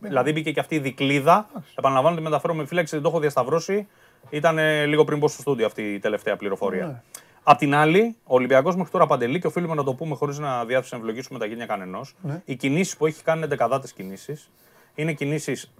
Δηλαδή 0.00 0.32
μπήκε 0.32 0.52
και 0.52 0.60
αυτή 0.60 0.74
η 0.74 0.78
δικλίδα. 0.78 1.48
Επαναλαμβάνω 1.78 2.14
ότι 2.14 2.24
μεταφέρω 2.24 2.54
με 2.54 2.60
επιφύλαξη, 2.60 2.94
δεν 2.94 3.02
το 3.02 3.08
έχω 3.08 3.20
διασταυρώσει. 3.20 3.88
Ήταν 4.30 4.58
λίγο 4.86 5.04
πριν 5.04 5.18
πω 5.18 5.28
στο 5.28 5.40
στούντιο 5.40 5.66
αυτή 5.66 5.82
η 5.82 5.98
τελευταία 5.98 6.36
πληροφορία. 6.36 6.86
Ναι. 6.86 7.02
Απ' 7.50 7.58
την 7.58 7.74
άλλη, 7.74 8.16
ο 8.24 8.34
Ολυμπιακός 8.34 8.76
μέχρι 8.76 8.90
τώρα 8.90 9.06
παντελή 9.06 9.38
και 9.40 9.46
οφείλουμε 9.46 9.74
να 9.74 9.84
το 9.84 9.94
πούμε 9.94 10.14
χωρίς 10.14 10.38
να 10.38 10.64
διάθεση 10.64 10.94
να 10.94 11.00
ευλογήσουμε 11.00 11.38
τα 11.38 11.46
γένια 11.46 11.66
κανενός. 11.66 12.14
Ναι. 12.22 12.42
Οι 12.44 12.56
κινήσεις 12.56 12.96
που 12.96 13.06
έχει 13.06 13.22
κάνει 13.22 13.38
είναι 13.38 13.46
δεκαδάτες 13.46 13.92
κινήσεις. 13.92 14.50
Είναι 14.94 15.12
κινήσεις 15.12 15.70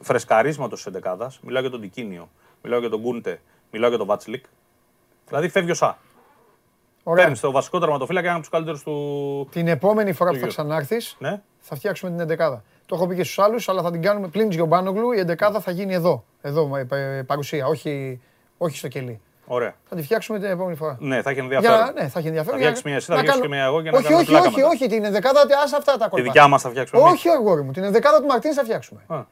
φρεσκαρίσματος 0.00 0.78
της 0.78 0.86
εντεκάδα. 0.86 1.32
Μιλάω 1.42 1.60
για 1.60 1.70
τον 1.70 1.80
Τικίνιο, 1.80 2.28
μιλάω 2.62 2.80
για 2.80 2.88
τον 2.88 3.02
Κούντε, 3.02 3.40
μιλάω 3.70 3.88
για 3.88 3.98
τον 3.98 4.06
Βάτσλικ. 4.06 4.44
Δηλαδή 5.28 5.48
φεύγει 5.48 5.70
ο 5.70 5.74
Σα. 5.74 5.98
Παίρνεις 7.14 7.40
το 7.40 7.50
βασικό 7.50 7.78
τερματοφύλακα 7.78 8.26
ένα 8.26 8.34
από 8.34 8.42
τους 8.42 8.52
καλύτερους 8.52 8.82
του. 8.82 9.48
Την 9.50 9.68
επόμενη 9.68 10.12
φορά 10.12 10.30
που 10.30 10.38
θα 10.38 10.46
ξανάρθεις, 10.46 11.16
ναι. 11.18 11.42
θα 11.58 11.76
φτιάξουμε 11.76 12.10
την 12.10 12.20
εντεκάδα. 12.20 12.64
Το 12.86 12.94
έχω 12.94 13.06
πει 13.06 13.14
και 13.14 13.24
στους 13.24 13.38
άλλους, 13.38 13.68
αλλά 13.68 13.82
θα 13.82 13.90
την 13.90 14.02
κάνουμε 14.02 14.28
πλην 14.28 14.50
Γιομπάνογλου. 14.50 15.12
Η 15.12 15.18
εντεκάδα 15.18 15.60
θα 15.60 15.70
γίνει 15.70 15.94
εδώ. 15.94 16.24
Εδώ, 16.40 16.70
παρουσία, 17.26 17.66
όχι, 17.66 18.20
όχι 18.58 18.76
στο 18.76 18.88
κελί. 18.88 19.20
Ωραία. 19.46 19.74
Θα 19.88 19.96
τη 19.96 20.02
φτιάξουμε 20.02 20.38
την 20.38 20.50
επόμενη 20.50 20.76
φορά. 20.76 20.96
Ναι, 21.00 21.22
θα 21.22 21.30
έχει 21.30 21.38
ενδιαφέρον. 21.38 21.76
Για, 21.76 21.92
ναι, 21.94 22.08
θα 22.08 22.18
έχει 22.18 22.28
ενδιαφέρον. 22.28 22.58
Θα 22.58 22.64
φτιάξει 22.64 22.82
μια 22.84 22.96
εσύ, 22.96 23.06
θα 23.12 23.18
φτιάξει 23.18 23.40
και 23.40 23.48
μια 23.48 23.64
εγώ 23.64 23.80
για 23.80 23.90
να 23.90 23.98
όχι, 23.98 24.12
όχι, 24.12 24.34
όχι, 24.34 24.62
όχι, 24.62 24.86
την 24.86 25.04
ενδεκάδα, 25.04 25.40
ας 25.64 25.72
αυτά 25.72 25.92
τα 25.92 25.98
κόλπα. 25.98 26.16
Τη 26.16 26.22
δικιά 26.22 26.48
μας 26.48 26.62
θα 26.62 26.68
φτιάξουμε. 26.68 27.02
Όχι, 27.02 27.28
αγόρι 27.28 27.62
μου, 27.62 27.72
την 27.72 27.84
ενδεκάδα 27.84 28.20
του 28.20 28.26
Μαρτίν 28.26 28.52
θα 28.52 28.62
φτιάξουμε. 28.62 29.00
Α. 29.06 29.24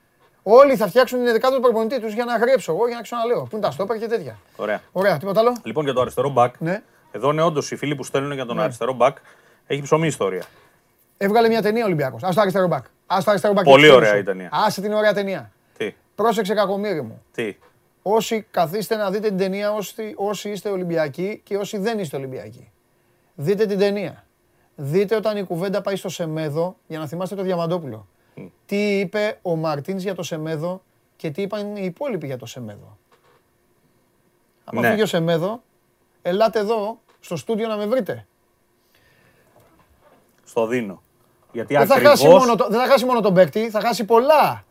Όλοι 0.42 0.76
θα 0.76 0.86
φτιάξουν 0.88 1.18
την 1.18 1.26
ενδεκάδα 1.26 1.56
του 1.56 1.62
προπονητή 1.62 2.00
τους 2.00 2.12
για 2.12 2.24
να 2.24 2.36
γρέψω 2.36 2.72
εγώ, 2.72 2.86
για 2.86 2.96
να 2.96 3.02
ξαναλέω. 3.02 3.42
Πού 3.42 3.48
είναι 3.56 3.60
τα 3.60 3.70
στόπερ 3.70 3.98
και 3.98 4.06
τέτοια. 4.06 4.38
Ωραία. 4.56 4.80
Ωραία, 4.92 5.16
τίποτα 5.16 5.40
άλλο; 5.40 5.56
Λοιπόν, 5.62 5.84
για 5.84 5.92
το 5.92 6.00
αριστερό 6.00 6.28
μπακ. 6.28 6.54
Ναι. 6.58 6.82
Εδώ 7.12 7.30
είναι 7.30 7.42
όντως 7.42 7.70
οι 7.70 7.76
φίλοι 7.76 7.94
που 7.94 8.04
στέλνουν 8.04 8.32
για 8.32 8.46
τον 8.46 8.56
ναι. 8.56 8.62
αριστερό 8.62 8.92
μπακ. 8.92 9.16
Έχει 9.66 9.82
ψωμί 9.82 10.06
ιστορία. 10.06 10.42
Έβγαλε 11.16 11.48
μια 11.48 11.62
ταινία 11.62 11.84
Ολυμπιακός. 11.84 12.22
Α 12.22 12.28
το 12.34 12.40
αριστερό 12.40 12.66
μπακ. 12.66 12.84
Α 13.06 13.18
το 13.24 13.30
αριστερό 13.30 13.52
μπακ. 13.52 13.64
Πολύ 13.64 13.90
ωραία 13.90 14.16
η 14.16 14.22
ταινία. 14.22 14.48
Άσε 14.52 14.80
την 14.80 14.92
ωραία 14.92 15.12
ταινία. 15.12 15.50
Τι; 15.76 15.94
Πρόσεξε 16.14 16.54
κακομίρι 16.54 17.02
μου. 17.02 17.22
Τι; 17.32 17.56
Όσοι 18.06 18.46
καθίστε 18.50 18.96
να 18.96 19.10
δείτε 19.10 19.28
την 19.28 19.36
ταινία, 19.36 19.72
όσοι, 19.72 20.14
όσοι 20.16 20.50
είστε 20.50 20.68
Ολυμπιακοί 20.68 21.40
και 21.44 21.56
όσοι 21.56 21.78
δεν 21.78 21.98
είστε 21.98 22.16
Ολυμπιακοί. 22.16 22.72
Δείτε 23.34 23.66
την 23.66 23.78
ταινία. 23.78 24.26
Δείτε 24.76 25.16
όταν 25.16 25.36
η 25.36 25.44
κουβέντα 25.44 25.80
πάει 25.80 25.96
στο 25.96 26.08
Σεμέδο, 26.08 26.76
για 26.86 26.98
να 26.98 27.06
θυμάστε 27.06 27.34
το 27.34 27.42
Διαμαντόπουλο. 27.42 28.06
Τι 28.66 28.98
είπε 28.98 29.38
ο 29.42 29.56
Μαρτίνς 29.56 30.02
για 30.02 30.14
το 30.14 30.22
Σεμέδο 30.22 30.82
και 31.16 31.30
τι 31.30 31.42
είπαν 31.42 31.76
οι 31.76 31.84
υπόλοιποι 31.84 32.26
για 32.26 32.38
το 32.38 32.46
Σεμέδο. 32.46 32.98
Αν 34.64 34.80
ναι. 34.80 34.90
φύγει 34.90 35.02
ο 35.02 35.06
Σεμέδο, 35.06 35.62
ελάτε 36.22 36.58
εδώ, 36.58 36.98
στο 37.20 37.36
στούντιο 37.36 37.68
να 37.68 37.76
με 37.76 37.86
βρείτε. 37.86 38.26
Στο 40.44 40.66
δίνω. 40.66 41.02
Γιατί 41.52 41.76
δεν, 41.76 41.86
θα 41.86 42.00
χάσει 42.00 42.28
μόνο 42.28 42.54
το, 42.54 42.66
δεν 42.70 42.80
θα 42.80 42.86
χάσει 42.86 43.04
μόνο 43.04 43.20
τον 43.20 43.34
παίκτη, 43.34 43.70
θα 43.70 43.80
χάσει 43.80 44.04
πολλά. 44.04 44.64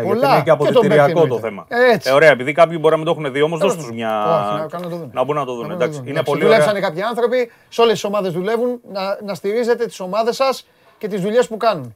Ναι, 0.00 0.06
Πολλά. 0.06 0.34
είναι 0.34 0.42
και 0.42 0.50
αποδητηριακό 0.50 1.26
το 1.26 1.38
θέμα. 1.38 1.66
Έτσι. 1.68 2.10
Ε, 2.10 2.12
ωραία, 2.12 2.30
επειδή 2.30 2.52
κάποιοι 2.52 2.76
μπορεί 2.80 2.90
να 2.90 2.96
μην 2.96 3.06
το 3.06 3.20
έχουν 3.20 3.32
δει, 3.32 3.42
όμως 3.42 3.58
δώστε 3.58 3.78
τους 3.82 3.92
μια. 3.92 4.24
Όχι, 4.24 4.74
να, 4.74 4.88
το 4.88 5.08
να 5.12 5.24
μπορούν 5.24 5.40
να 5.40 5.46
το 5.46 5.54
δουν. 5.54 5.70
Εντάξει, 5.70 6.02
είναι 6.04 6.22
πολύ 6.22 6.42
Δουλέψανε 6.42 6.80
κάποιοι 6.80 7.02
άνθρωποι, 7.02 7.50
σε 7.68 7.80
όλες 7.80 7.92
τις 7.92 8.04
ομάδες 8.04 8.32
δουλεύουν, 8.32 8.80
να, 8.92 9.18
να 9.24 9.34
στηρίζετε 9.34 9.86
τις 9.86 10.00
ομάδες 10.00 10.36
σας 10.36 10.66
και 10.98 11.08
τις 11.08 11.20
δουλειές 11.20 11.48
που 11.48 11.56
κάνουν. 11.56 11.94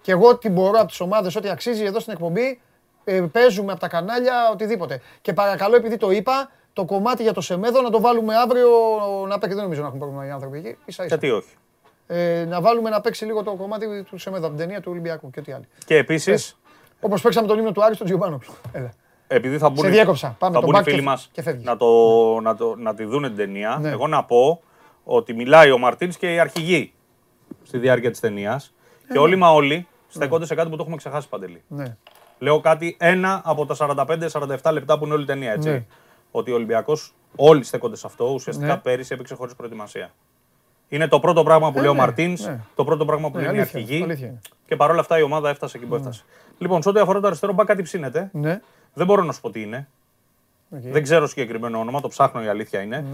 Και 0.00 0.12
εγώ 0.12 0.36
τι 0.36 0.48
μπορώ 0.48 0.78
από 0.78 0.86
τις 0.86 1.00
ομάδες, 1.00 1.36
ό,τι 1.36 1.48
αξίζει 1.48 1.84
εδώ 1.84 2.00
στην 2.00 2.12
εκπομπή, 2.12 2.60
ε, 3.04 3.20
παίζουμε 3.32 3.72
από 3.72 3.80
τα 3.80 3.88
κανάλια, 3.88 4.34
οτιδήποτε. 4.52 5.00
Και 5.20 5.32
παρακαλώ, 5.32 5.76
επειδή 5.76 5.96
το 5.96 6.10
είπα, 6.10 6.50
το 6.72 6.84
κομμάτι 6.84 7.22
για 7.22 7.32
το 7.32 7.40
Σεμέδο 7.40 7.80
να 7.80 7.90
το 7.90 8.00
βάλουμε 8.00 8.36
αύριο 8.36 8.68
να 9.28 9.38
παίξει. 9.38 9.54
Δεν 9.54 9.64
νομίζω 9.64 9.80
να 9.80 9.86
έχουν 9.86 9.98
πρόβλημα 9.98 10.26
οι 10.26 10.30
άνθρωποι 10.30 10.58
εκεί. 10.58 10.68
Ίσα, 10.68 11.04
ίσα. 11.04 11.04
Γιατί 11.06 11.30
όχι. 11.30 11.48
Ε, 12.06 12.44
να 12.48 12.60
βάλουμε 12.60 12.90
να 12.90 13.00
παίξει 13.00 13.24
λίγο 13.24 13.42
το 13.42 13.54
κομμάτι 13.54 14.02
του 14.02 14.18
Σεμέδο 14.18 14.46
από 14.46 14.56
την 14.56 14.64
ταινία 14.64 14.80
του 14.80 14.90
Ολυμπιακού 14.90 15.30
και 15.30 15.40
ό,τι 15.40 15.52
άλλο. 15.52 15.64
Και 15.86 15.96
επίσης. 15.96 16.59
Όπως 17.00 17.22
παίξαμε 17.22 17.46
τον 17.46 17.58
ύμνο 17.58 17.72
του 17.72 17.84
Άρη 17.84 17.94
στον 17.94 18.06
Τζιουμπάνο. 18.06 18.40
Επειδή 19.26 19.58
θα 19.58 19.68
μπουν, 19.68 19.84
Σε 19.84 19.90
διέκοψα. 19.90 20.36
Πάμε 20.38 20.54
θα 20.54 20.66
μπουν 20.66 20.74
οι 20.74 20.82
φίλοι 20.82 21.02
μας 21.02 21.30
να, 21.62 21.76
το, 21.76 21.86
να, 22.40 22.56
το, 22.56 22.74
να 22.76 22.94
τη 22.94 23.04
δουν 23.04 23.22
την 23.22 23.36
ταινία. 23.36 23.78
Ναι. 23.80 23.88
Εγώ 23.88 24.06
να 24.06 24.24
πω 24.24 24.62
ότι 25.04 25.34
μιλάει 25.34 25.70
ο 25.70 25.78
Μαρτίνς 25.78 26.16
και 26.16 26.34
οι 26.34 26.38
αρχηγοί 26.38 26.92
στη 27.62 27.78
διάρκεια 27.78 28.10
της 28.10 28.20
ταινίας. 28.20 28.74
Ε, 29.08 29.12
και 29.12 29.18
όλοι 29.18 29.36
μα 29.36 29.50
όλοι 29.50 29.86
στεκόνται 30.08 30.46
σε 30.46 30.54
κάτι 30.54 30.68
που 30.68 30.76
το 30.76 30.82
έχουμε 30.82 30.96
ξεχάσει 30.96 31.28
παντελή. 31.28 31.62
Ναι. 31.68 31.96
Λέω 32.38 32.60
κάτι 32.60 32.96
ένα 32.98 33.40
από 33.44 33.66
τα 33.66 33.76
45-47 33.78 34.72
λεπτά 34.72 34.98
που 34.98 35.04
είναι 35.04 35.14
όλη 35.14 35.22
η 35.22 35.26
ταινία. 35.26 35.52
Έτσι. 35.52 35.70
Ναι. 35.70 35.84
Ότι 36.30 36.50
ο 36.50 36.54
Ολυμπιακός 36.54 37.14
όλοι 37.36 37.64
στέκονται 37.64 37.96
σε 37.96 38.06
αυτό. 38.06 38.24
Ουσιαστικά 38.24 38.74
ναι. 38.74 38.80
πέρυσι 38.80 39.14
έπαιξε 39.14 39.34
χωρίς 39.34 39.54
προετοιμασία. 39.54 40.12
Είναι 40.92 41.08
το 41.08 41.20
πρώτο 41.20 41.42
πράγμα 41.42 41.72
που 41.72 41.78
ε, 41.78 41.80
λέει 41.80 41.90
ο 41.90 41.92
ναι, 41.92 41.98
Μαρτίνς, 41.98 42.46
ναι. 42.46 42.60
το 42.74 42.84
πρώτο 42.84 43.04
πράγμα 43.04 43.30
που 43.30 43.38
ναι, 43.38 43.44
λέει 43.44 43.56
η 43.56 43.60
αρχηγή. 43.60 44.38
Και 44.66 44.76
παρόλα 44.76 45.00
αυτά 45.00 45.18
η 45.18 45.22
ομάδα 45.22 45.48
έφτασε 45.48 45.76
εκεί 45.76 45.86
που 45.86 45.94
έφτασε. 45.94 46.24
Λοιπόν, 46.58 46.82
σε 46.82 46.88
ό,τι 46.88 47.00
αφορά 47.00 47.20
το 47.20 47.26
αριστερό 47.26 47.52
μπακ, 47.52 47.66
κάτι 47.66 47.82
ψήνεται. 47.82 48.30
Δεν 48.94 49.06
μπορώ 49.06 49.22
να 49.22 49.32
σου 49.32 49.40
πω 49.40 49.50
τι 49.50 49.62
είναι. 49.62 49.88
Δεν 50.68 51.02
ξέρω 51.02 51.26
συγκεκριμένο 51.26 51.78
όνομα, 51.78 52.00
το 52.00 52.08
ψάχνω 52.08 52.42
η 52.42 52.48
αλήθεια 52.48 52.80
είναι. 52.80 53.04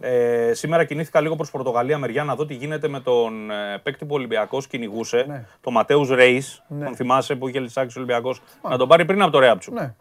Ε, 0.00 0.52
σήμερα 0.54 0.84
κινήθηκα 0.84 1.20
λίγο 1.20 1.36
προς 1.36 1.50
Πορτογαλία 1.50 1.98
μεριά 1.98 2.24
να 2.24 2.34
δω 2.34 2.46
τι 2.46 2.54
γίνεται 2.54 2.88
με 2.88 3.00
τον 3.00 3.50
ε, 3.50 3.78
παίκτη 3.82 4.04
που 4.04 4.14
ο 4.14 4.16
Ολυμπιακός 4.16 4.66
κυνηγούσε, 4.66 5.24
ναι. 5.28 5.44
τον 5.60 5.72
Ματέου 5.72 6.14
Ρέι. 6.14 6.42
Ναι. 6.68 6.84
Τον 6.84 6.96
θυμάσαι 6.96 7.34
που 7.34 7.48
είχε 7.48 7.60
λησάξει 7.60 7.98
ο 7.98 8.00
Ολυμπιακός, 8.00 8.42
να 8.62 8.76
τον 8.76 8.88
πάρει 8.88 9.04
πριν 9.04 9.22
από 9.22 9.30
το 9.30 9.38
Ρέαψου. 9.38 9.72
Ναι. 9.72 9.94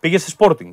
Πήγε 0.00 0.18
στη 0.18 0.34
Sporting. 0.38 0.72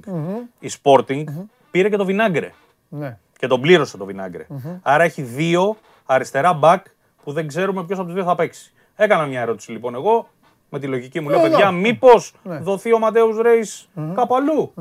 Η 0.59 0.69
Sporting 0.81 1.23
πήρε 1.71 1.89
και 1.89 1.97
το 1.97 2.05
Βινάγκρε. 2.05 2.51
Ναι. 2.89 3.17
Και 3.39 3.47
τον 3.47 3.61
πλήρωσε 3.61 3.97
το 3.97 4.05
Βινάγκρε. 4.05 4.47
Άρα 4.81 5.03
έχει 5.03 5.21
δύο 5.21 5.77
αριστερά 6.05 6.53
μπακ 6.53 6.85
που 7.23 7.31
δεν 7.31 7.47
ξέρουμε 7.47 7.83
ποιος 7.83 7.97
από 7.97 8.07
τους 8.07 8.15
δύο 8.15 8.23
θα 8.23 8.35
παίξει. 8.35 8.73
Έκανα 8.95 9.25
μια 9.25 9.41
ερώτηση 9.41 9.71
λοιπόν 9.71 9.95
εγώ 9.95 10.29
με 10.69 10.79
τη 10.79 10.87
λογική 10.87 11.19
μου. 11.19 11.29
Λέω, 11.29 11.41
παιδιά, 11.41 11.71
μήπως 11.71 12.33
ναι. 12.43 12.57
δοθεί 12.57 12.93
ο 12.93 12.99
Ματέους 12.99 13.37
Ρέις 13.37 13.89
κάπου 14.15 14.35
αλλού; 14.35 14.73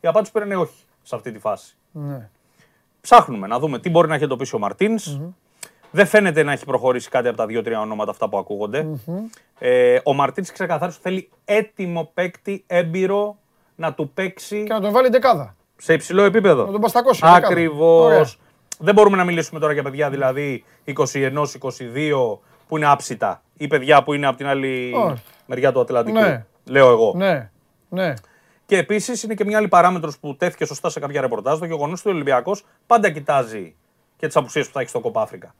Η 0.00 0.08
απάντηση 0.08 0.32
πήρε 0.32 0.56
όχι 0.56 0.84
σε 1.02 1.14
αυτή 1.14 1.32
τη 1.32 1.38
φάση. 1.38 1.76
Ναι. 1.92 2.28
Ψάχνουμε 3.00 3.46
να 3.46 3.58
δούμε 3.58 3.78
τι 3.78 3.90
μπορεί 3.90 4.08
να 4.08 4.14
έχει 4.14 4.24
εντοπίσει 4.24 4.54
ο 4.54 4.58
μαρτιν 4.58 4.98
Δεν 5.90 6.06
φαίνεται 6.06 6.42
να 6.42 6.52
έχει 6.52 6.64
προχωρήσει 6.64 7.08
κάτι 7.08 7.28
από 7.28 7.36
τα 7.36 7.46
δύο-τρία 7.46 7.80
ονόματα 7.80 8.10
αυτά 8.10 8.28
που 8.28 8.38
ακούγονται. 8.38 8.86
Ε, 9.58 9.98
ο 10.04 10.14
Μαρτίνς 10.14 10.52
ξεκαθάρισε 10.52 10.98
ότι 11.00 11.08
θέλει 11.08 11.30
έτοιμο 11.44 12.10
παίκτη, 12.14 12.64
έμπειρο 12.66 13.36
να 13.74 13.94
του 13.94 14.10
παίξει. 14.14 14.64
Και 14.64 14.72
να 14.72 14.80
τον 14.80 14.92
βάλει 14.92 15.08
δεκάδα. 15.08 15.56
Σε 15.80 15.92
υψηλό 15.92 16.22
επίπεδο. 16.22 16.64
Να 16.64 16.72
τον 16.72 16.80
παστακώσει. 16.80 17.20
Ακριβώς. 17.24 18.38
Δεν 18.78 18.94
μπορούμε 18.94 19.16
να 19.16 19.24
μιλήσουμε 19.24 19.60
τώρα 19.60 19.72
για 19.72 19.82
παιδιά 19.82 20.10
δηλαδή 20.10 20.64
21-22 20.86 20.94
που 22.68 22.76
είναι 22.76 22.86
άψητα 22.86 23.42
ή 23.56 23.66
παιδιά 23.66 24.02
που 24.02 24.12
είναι 24.12 24.26
από 24.26 24.36
την 24.36 24.46
άλλη 24.46 24.94
μεριά 25.46 25.72
του 25.72 25.80
Ατλαντικού. 25.80 26.18
Ναι. 26.18 26.46
Λέω 26.64 26.90
εγώ. 26.90 27.12
Ναι. 27.16 27.50
Ναι. 27.88 28.14
Και 28.66 28.76
επίσης 28.76 29.22
είναι 29.22 29.34
και 29.34 29.44
μια 29.44 29.58
άλλη 29.58 29.68
παράμετρος 29.68 30.18
που 30.18 30.36
τέθηκε 30.36 30.64
σωστά 30.64 30.90
σε 30.90 31.00
κάποια 31.00 31.20
ρεπορτάζ. 31.20 31.58
Το 31.58 31.64
γεγονός 31.64 32.00
ότι 32.00 32.08
ο 32.08 32.12
Ολυμπιακός 32.12 32.64
πάντα 32.86 33.10
κοιτάζει 33.10 33.74
και 34.16 34.26
τις 34.26 34.36
απουσίες 34.36 34.66
που 34.66 34.72
θα 34.72 34.80
έχει 34.80 34.88
στο 34.88 35.00
Κοπάφρικα. 35.00 35.54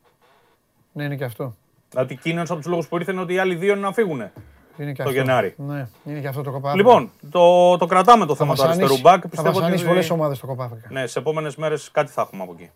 Ναι, 0.93 1.05
είναι 1.05 1.17
και 1.17 1.25
αυτό. 1.25 1.57
Δηλαδή, 1.91 2.15
εκείνο 2.15 2.43
από 2.43 2.57
τους 2.57 2.67
λόγους 2.67 2.89
που 2.89 2.97
ήρθε 2.97 3.13
είναι 3.13 3.21
ότι 3.21 3.35
οι 3.35 3.39
άλλοι 3.39 3.55
δύο 3.55 3.73
είναι 3.73 3.81
να 3.81 3.93
φύγουν. 3.93 4.31
Είναι 4.79 4.93
και 4.93 5.03
το 5.03 5.09
αυτό. 5.09 5.21
Γενάρη. 5.21 5.55
Ναι, 5.57 5.89
είναι 6.05 6.21
και 6.21 6.29
αυτό 6.29 6.43
το 6.43 6.51
Κοπάφρικα. 6.51 6.77
Λοιπόν, 6.77 7.11
το, 7.31 7.77
το 7.77 7.87
κρατάμε 7.87 8.27
το 8.27 8.35
θα 8.35 8.45
θέμα 8.45 8.55
του 8.55 8.63
αριστερού 8.63 8.99
μπακ. 9.01 9.23
Θα 9.31 9.43
βασανίσει 9.43 9.85
πολλές 9.85 10.11
ομάδες 10.11 10.37
στο 10.37 10.47
Κοπάφρικα. 10.47 10.89
Ναι, 10.91 11.07
σε 11.07 11.19
επόμενες 11.19 11.57
μέρες 11.57 11.91
κάτι 11.91 12.11
θα 12.11 12.23
έχουμε 12.23 12.43
από 12.43 12.53
εκεί. 12.53 12.71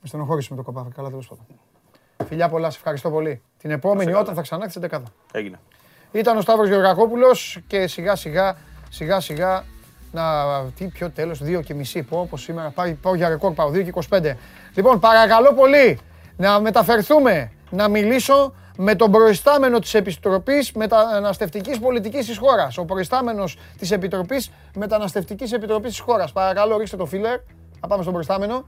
Με 0.00 0.08
στενοχώρηση 0.08 0.50
με 0.50 0.56
το 0.56 0.62
Κοπάφρικα, 0.62 1.00
αλλά 1.00 1.10
τέλος 1.10 1.28
πάντων. 1.28 1.44
Φιλιά 2.28 2.48
πολλά, 2.48 2.70
σε 2.70 2.76
ευχαριστώ 2.76 3.10
πολύ. 3.10 3.42
Την 3.58 3.70
επόμενη 3.70 4.12
όταν 4.12 4.34
θα 4.34 4.42
ξανά 4.42 4.66
την 4.66 4.80
δεκάδα. 4.80 5.06
Έγινε. 5.32 5.60
Ήταν 6.12 6.36
ο 6.36 6.40
Σταύρος 6.40 6.68
Γεωργακόπουλος 6.68 7.58
και 7.66 7.86
σιγά 7.86 8.16
σιγά, 8.16 8.56
σιγά 8.88 9.20
σιγά, 9.20 9.64
να, 10.12 10.44
τι 10.76 10.86
πιο 10.86 11.10
τέλος, 11.10 11.42
2 11.42 11.62
και 11.64 11.74
μισή 11.74 12.02
πω, 12.02 12.20
όπως 12.20 12.42
σήμερα, 12.42 12.70
πάω, 12.70 12.94
πάω 13.02 13.14
για 13.14 13.28
ρεκόρ, 13.28 13.52
πάω 13.52 13.70
2 13.70 13.84
και 13.84 13.92
25. 14.10 14.36
Λοιπόν, 14.74 15.00
παρακαλώ 15.00 15.54
πολύ 15.54 15.98
να 16.36 16.60
μεταφερθούμε, 16.60 17.52
να 17.70 17.88
μιλήσω 17.88 18.54
με 18.76 18.94
τον 18.94 19.10
προϊστάμενο 19.10 19.78
της 19.78 19.94
Επιτροπής 19.94 20.72
Μεταναστευτικής 20.72 21.78
Πολιτικής 21.78 22.26
της 22.26 22.38
χώρας. 22.38 22.78
Ο 22.78 22.84
προϊστάμενος 22.84 23.56
της 23.78 23.90
Επιτροπής 23.90 24.50
Μεταναστευτικής 24.74 25.52
Επιτροπής 25.52 25.90
της 25.90 26.00
χώρας. 26.00 26.32
Παρακαλώ, 26.32 26.76
ρίξτε 26.76 26.96
το 26.96 27.06
φίλερ, 27.06 27.38
να 27.80 27.88
πάμε 27.88 28.02
στον 28.02 28.12
προϊστάμενο. 28.12 28.64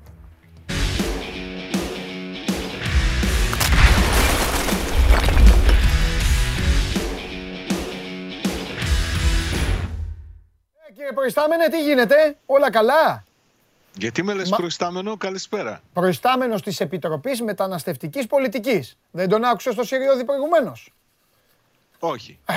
Κύριε 10.94 11.12
Προϊστάμενε, 11.12 11.68
τι 11.68 11.82
γίνεται, 11.82 12.36
όλα 12.46 12.70
καλά; 12.70 13.24
Γιατί 13.98 14.22
με 14.22 14.34
λες 14.34 14.50
Μα... 14.50 14.56
προϊστάμενο, 14.56 15.16
καλησπέρα. 15.16 15.80
Προϊστάμενος 15.92 16.62
της 16.62 16.80
Επιτροπής 16.80 17.42
Μεταναστευτικής 17.42 18.26
Πολιτικής. 18.26 18.96
Δεν 19.10 19.28
τον 19.28 19.44
άκουσε 19.44 19.72
στο 19.72 19.84
Σιριώδη 19.84 20.24
προηγουμένως. 20.24 20.92
Όχι. 21.98 22.38
Ε. 22.46 22.54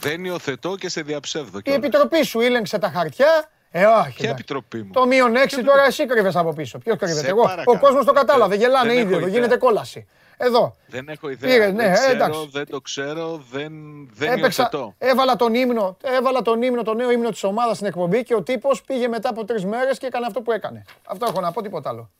Δεν 0.00 0.24
υιοθετώ 0.24 0.76
και 0.76 0.88
σε 0.88 1.02
διαψεύδω. 1.02 1.60
Η 1.64 1.72
Επιτροπή 1.72 2.22
σου 2.22 2.40
ήλεγξε 2.40 2.78
τα 2.78 2.90
χαρτιά. 2.90 3.50
Ε, 3.70 3.84
όχι. 3.84 4.16
Ποια 4.20 4.30
επιτροπή 4.30 4.82
μου; 4.82 4.90
Το 4.92 5.06
μείον 5.06 5.34
6 5.36 5.62
τώρα 5.64 5.84
εσύ 5.84 6.06
κρύβες 6.06 6.36
από 6.36 6.52
πίσω. 6.52 6.78
Ποιος 6.78 6.96
κρύβεται, 6.98 7.28
εγώ. 7.28 7.42
Ο 7.64 7.78
κόσμος 7.78 8.04
το 8.04 8.12
κατάλαβε, 8.12 8.56
γελάνε 8.56 8.94
ήδη 8.94 9.14
εδώ, 9.14 9.26
γίνεται 9.26 9.56
κόλαση. 9.56 10.06
Εδώ. 10.40 10.76
Δεν 10.86 11.08
έχω 11.08 11.28
ιδέα. 11.28 11.50
Πήρε, 11.50 11.70
ναι, 11.70 11.82
δεν, 11.82 11.94
ξέρω, 11.94 12.44
δεν 12.44 12.66
το 12.66 12.80
ξέρω, 12.80 13.44
δεν, 13.50 13.72
δεν 14.12 14.32
Έπαιξα, 14.32 14.94
έβαλα 14.98 15.36
τον 15.36 15.54
ύμνο, 15.54 15.96
έβαλα 16.02 16.42
τον 16.42 16.62
ύμνο, 16.62 16.82
το 16.82 16.94
νέο 16.94 17.10
ύμνο 17.10 17.30
της 17.30 17.44
ομάδας 17.44 17.76
στην 17.76 17.88
εκπομπή 17.88 18.22
και 18.22 18.34
ο 18.34 18.42
τύπος 18.42 18.82
πήγε 18.82 19.08
μετά 19.08 19.28
από 19.28 19.44
τρεις 19.44 19.64
μέρες 19.64 19.98
και 19.98 20.06
έκανε 20.06 20.26
αυτό 20.26 20.40
που 20.40 20.52
έκανε. 20.52 20.84
Αυτό 21.04 21.26
έχω 21.28 21.40
να 21.40 21.52
πω, 21.52 21.62
τίποτα 21.62 21.88
άλλο. 21.88 22.10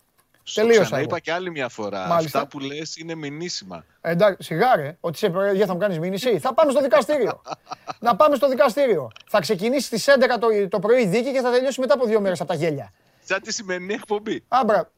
Τελείωσα. 0.55 1.01
είπα 1.01 1.19
και 1.19 1.33
άλλη 1.33 1.51
μια 1.51 1.69
φορά. 1.69 2.07
Μάλιστα. 2.07 2.39
Αυτά 2.39 2.51
που 2.51 2.65
λες 2.65 2.97
είναι 2.97 3.15
μηνύσιμα. 3.15 3.85
Ε, 4.01 4.11
εντάξει, 4.11 4.43
σιγάρε, 4.43 4.97
ότι 5.01 5.19
σε 5.19 5.31
παιδιά 5.31 5.67
θα 5.67 5.73
μου 5.73 5.79
κάνεις 5.79 5.99
μήνυση. 5.99 6.39
θα 6.39 6.55
πάμε 6.55 6.71
στο 6.71 6.81
δικαστήριο. 6.81 7.43
να 8.07 8.17
πάμε 8.17 8.37
στο 8.37 8.49
δικαστήριο. 8.49 9.11
Θα 9.27 9.41
ξεκινήσει 9.41 9.87
στις 9.87 10.07
11 10.09 10.39
το, 10.41 10.69
το 10.69 10.79
πρωί 10.79 11.07
δίκη 11.07 11.33
και 11.33 11.41
θα 11.41 11.51
τελειώσει 11.51 11.81
μετά 11.81 11.95
από 11.95 12.07
δύο 12.07 12.21
μέρες 12.21 12.41
από 12.41 12.49
τα 12.49 12.57
γέλια. 12.57 12.93
Σαν 13.25 13.43
τη 13.43 13.53
σημερινή 13.53 13.95
εκπομπή. 13.95 14.45
Άμπρα. 14.49 14.91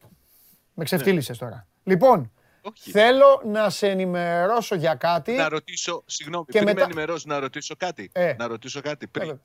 Με 0.74 0.84
ξεφτύλισες 0.84 1.38
τώρα. 1.38 1.66
Λοιπόν, 1.84 2.32
όχι. 2.62 2.90
Θέλω 2.90 3.42
να 3.44 3.70
σε 3.70 3.88
ενημερώσω 3.88 4.74
για 4.74 4.94
κάτι. 4.94 5.32
Να 5.32 5.48
ρωτήσω, 5.48 6.02
συγγνώμη, 6.06 6.44
και 6.44 6.52
πριν 6.52 6.64
μετά... 6.64 6.78
με 6.78 6.84
ενημερώσω, 6.84 7.24
να 7.28 7.38
ρωτήσω 7.38 7.76
κάτι. 7.76 8.10
Ε. 8.12 8.34
Να 8.38 8.46
ρωτήσω 8.46 8.80
κάτι 8.80 9.06
πριν. 9.06 9.30
Ε, 9.30 9.40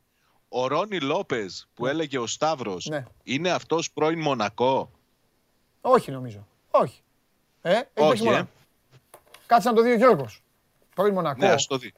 ο 0.49 0.67
Ρόνι 0.67 0.99
Λόπες 0.99 1.67
που 1.73 1.83
ναι. 1.83 1.89
έλεγε 1.89 2.17
ο 2.17 2.27
Σταύρος 2.27 2.85
ναι. 2.85 3.03
είναι 3.23 3.51
αυτός 3.51 3.91
πρώην 3.91 4.19
Μονακό; 4.21 4.91
Όχι 5.81 6.11
νομίζω. 6.11 6.47
Όχι. 6.71 7.01
Ε, 7.61 7.81
Όχι, 7.93 8.27
ε. 8.27 8.43
Κάτσε 9.45 9.69
να 9.69 9.75
το 9.75 9.81
δει 9.81 9.91
ο 9.91 9.95
Γιώργος. 9.95 10.43
Πρώην 10.95 11.13
Μονακό. 11.13 11.45
Ναι, 11.45 11.51
ας 11.51 11.65
το 11.65 11.77
δει. 11.77 11.93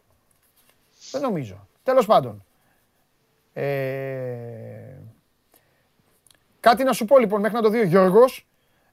Δεν 1.12 1.22
νομίζω. 1.22 1.68
Τέλος 1.84 2.06
πάντων. 2.06 2.46
Ε... 3.54 4.98
Κάτι 6.60 6.84
να 6.84 6.94
σου 6.94 7.06
πω 7.06 7.20
λοιπόν 7.20 7.42
μέχρι 7.42 7.56
να 7.56 7.64
το 7.64 7.70
δει 7.70 7.80
ο 7.80 7.84
Γιώργος 7.84 8.46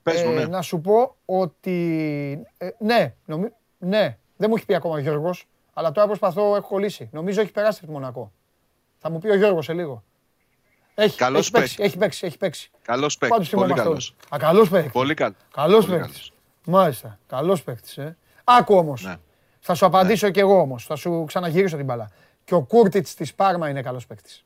Πες 0.04 0.22
μου, 0.22 0.30
ε, 0.30 0.34
ναι. 0.34 0.46
να 0.46 0.62
σου 0.62 0.80
πω 0.80 1.16
ότι. 1.24 2.46
Ε, 2.58 2.68
ναι, 2.78 3.14
νομι... 3.24 3.48
ναι, 3.78 4.18
δεν 4.36 4.48
μου 4.50 4.56
έχει 4.56 4.64
πει 4.66 4.74
ακόμα 4.74 4.94
ο 4.94 4.98
Γιώργος, 4.98 5.46
αλλά 5.72 5.92
τώρα 5.92 6.06
προσπαθώ, 6.06 6.56
έχω 6.56 6.68
κολλήσει. 6.68 7.08
Νομίζω 7.12 7.40
έχει 7.40 7.52
περάσει 7.52 7.78
από 7.82 7.86
τη 7.86 7.92
Μονακό. 7.92 8.32
Θα 8.98 9.10
μου 9.10 9.18
πει 9.18 9.28
ο 9.28 9.36
Γιώργος 9.36 9.64
σε 9.64 9.72
λίγο. 9.72 10.02
Έχει, 10.94 11.16
καλός 11.16 11.40
έχει, 11.40 11.50
παίξει, 11.50 11.76
έχει 11.82 11.96
παίξει, 11.98 12.26
έχει 12.26 12.38
παίξει. 12.38 12.70
Καλός 12.82 13.18
παίκτη. 13.18 13.48
Πολύ 13.50 13.72
καλός. 13.72 14.14
Α, 14.34 14.36
καλός 14.38 14.68
παίκτη. 14.68 14.88
Πολύ 14.88 15.14
καλός. 15.14 15.36
Καλό 15.54 15.84
παίκτης. 15.84 16.32
Μάλιστα. 16.64 17.18
Καλός 17.26 17.62
παίκτης. 17.62 17.98
Ε. 17.98 18.16
Άκου 18.44 18.74
όμως. 18.74 19.02
Ναι. 19.02 19.16
Θα 19.60 19.74
σου 19.74 19.86
απαντήσω 19.86 20.26
ναι. 20.26 20.32
κι 20.32 20.38
εγώ 20.38 20.60
όμως. 20.60 20.84
Θα 20.86 20.96
σου 20.96 21.24
ξαναγυρίσω 21.26 21.76
την 21.76 21.84
μπαλά. 21.84 22.10
Και 22.44 22.54
ο 22.54 22.62
Κούρτιτς 22.62 23.14
της 23.14 23.34
Πάρμα 23.34 23.68
είναι 23.68 23.82
καλός 23.82 24.06
παίκτης. 24.06 24.44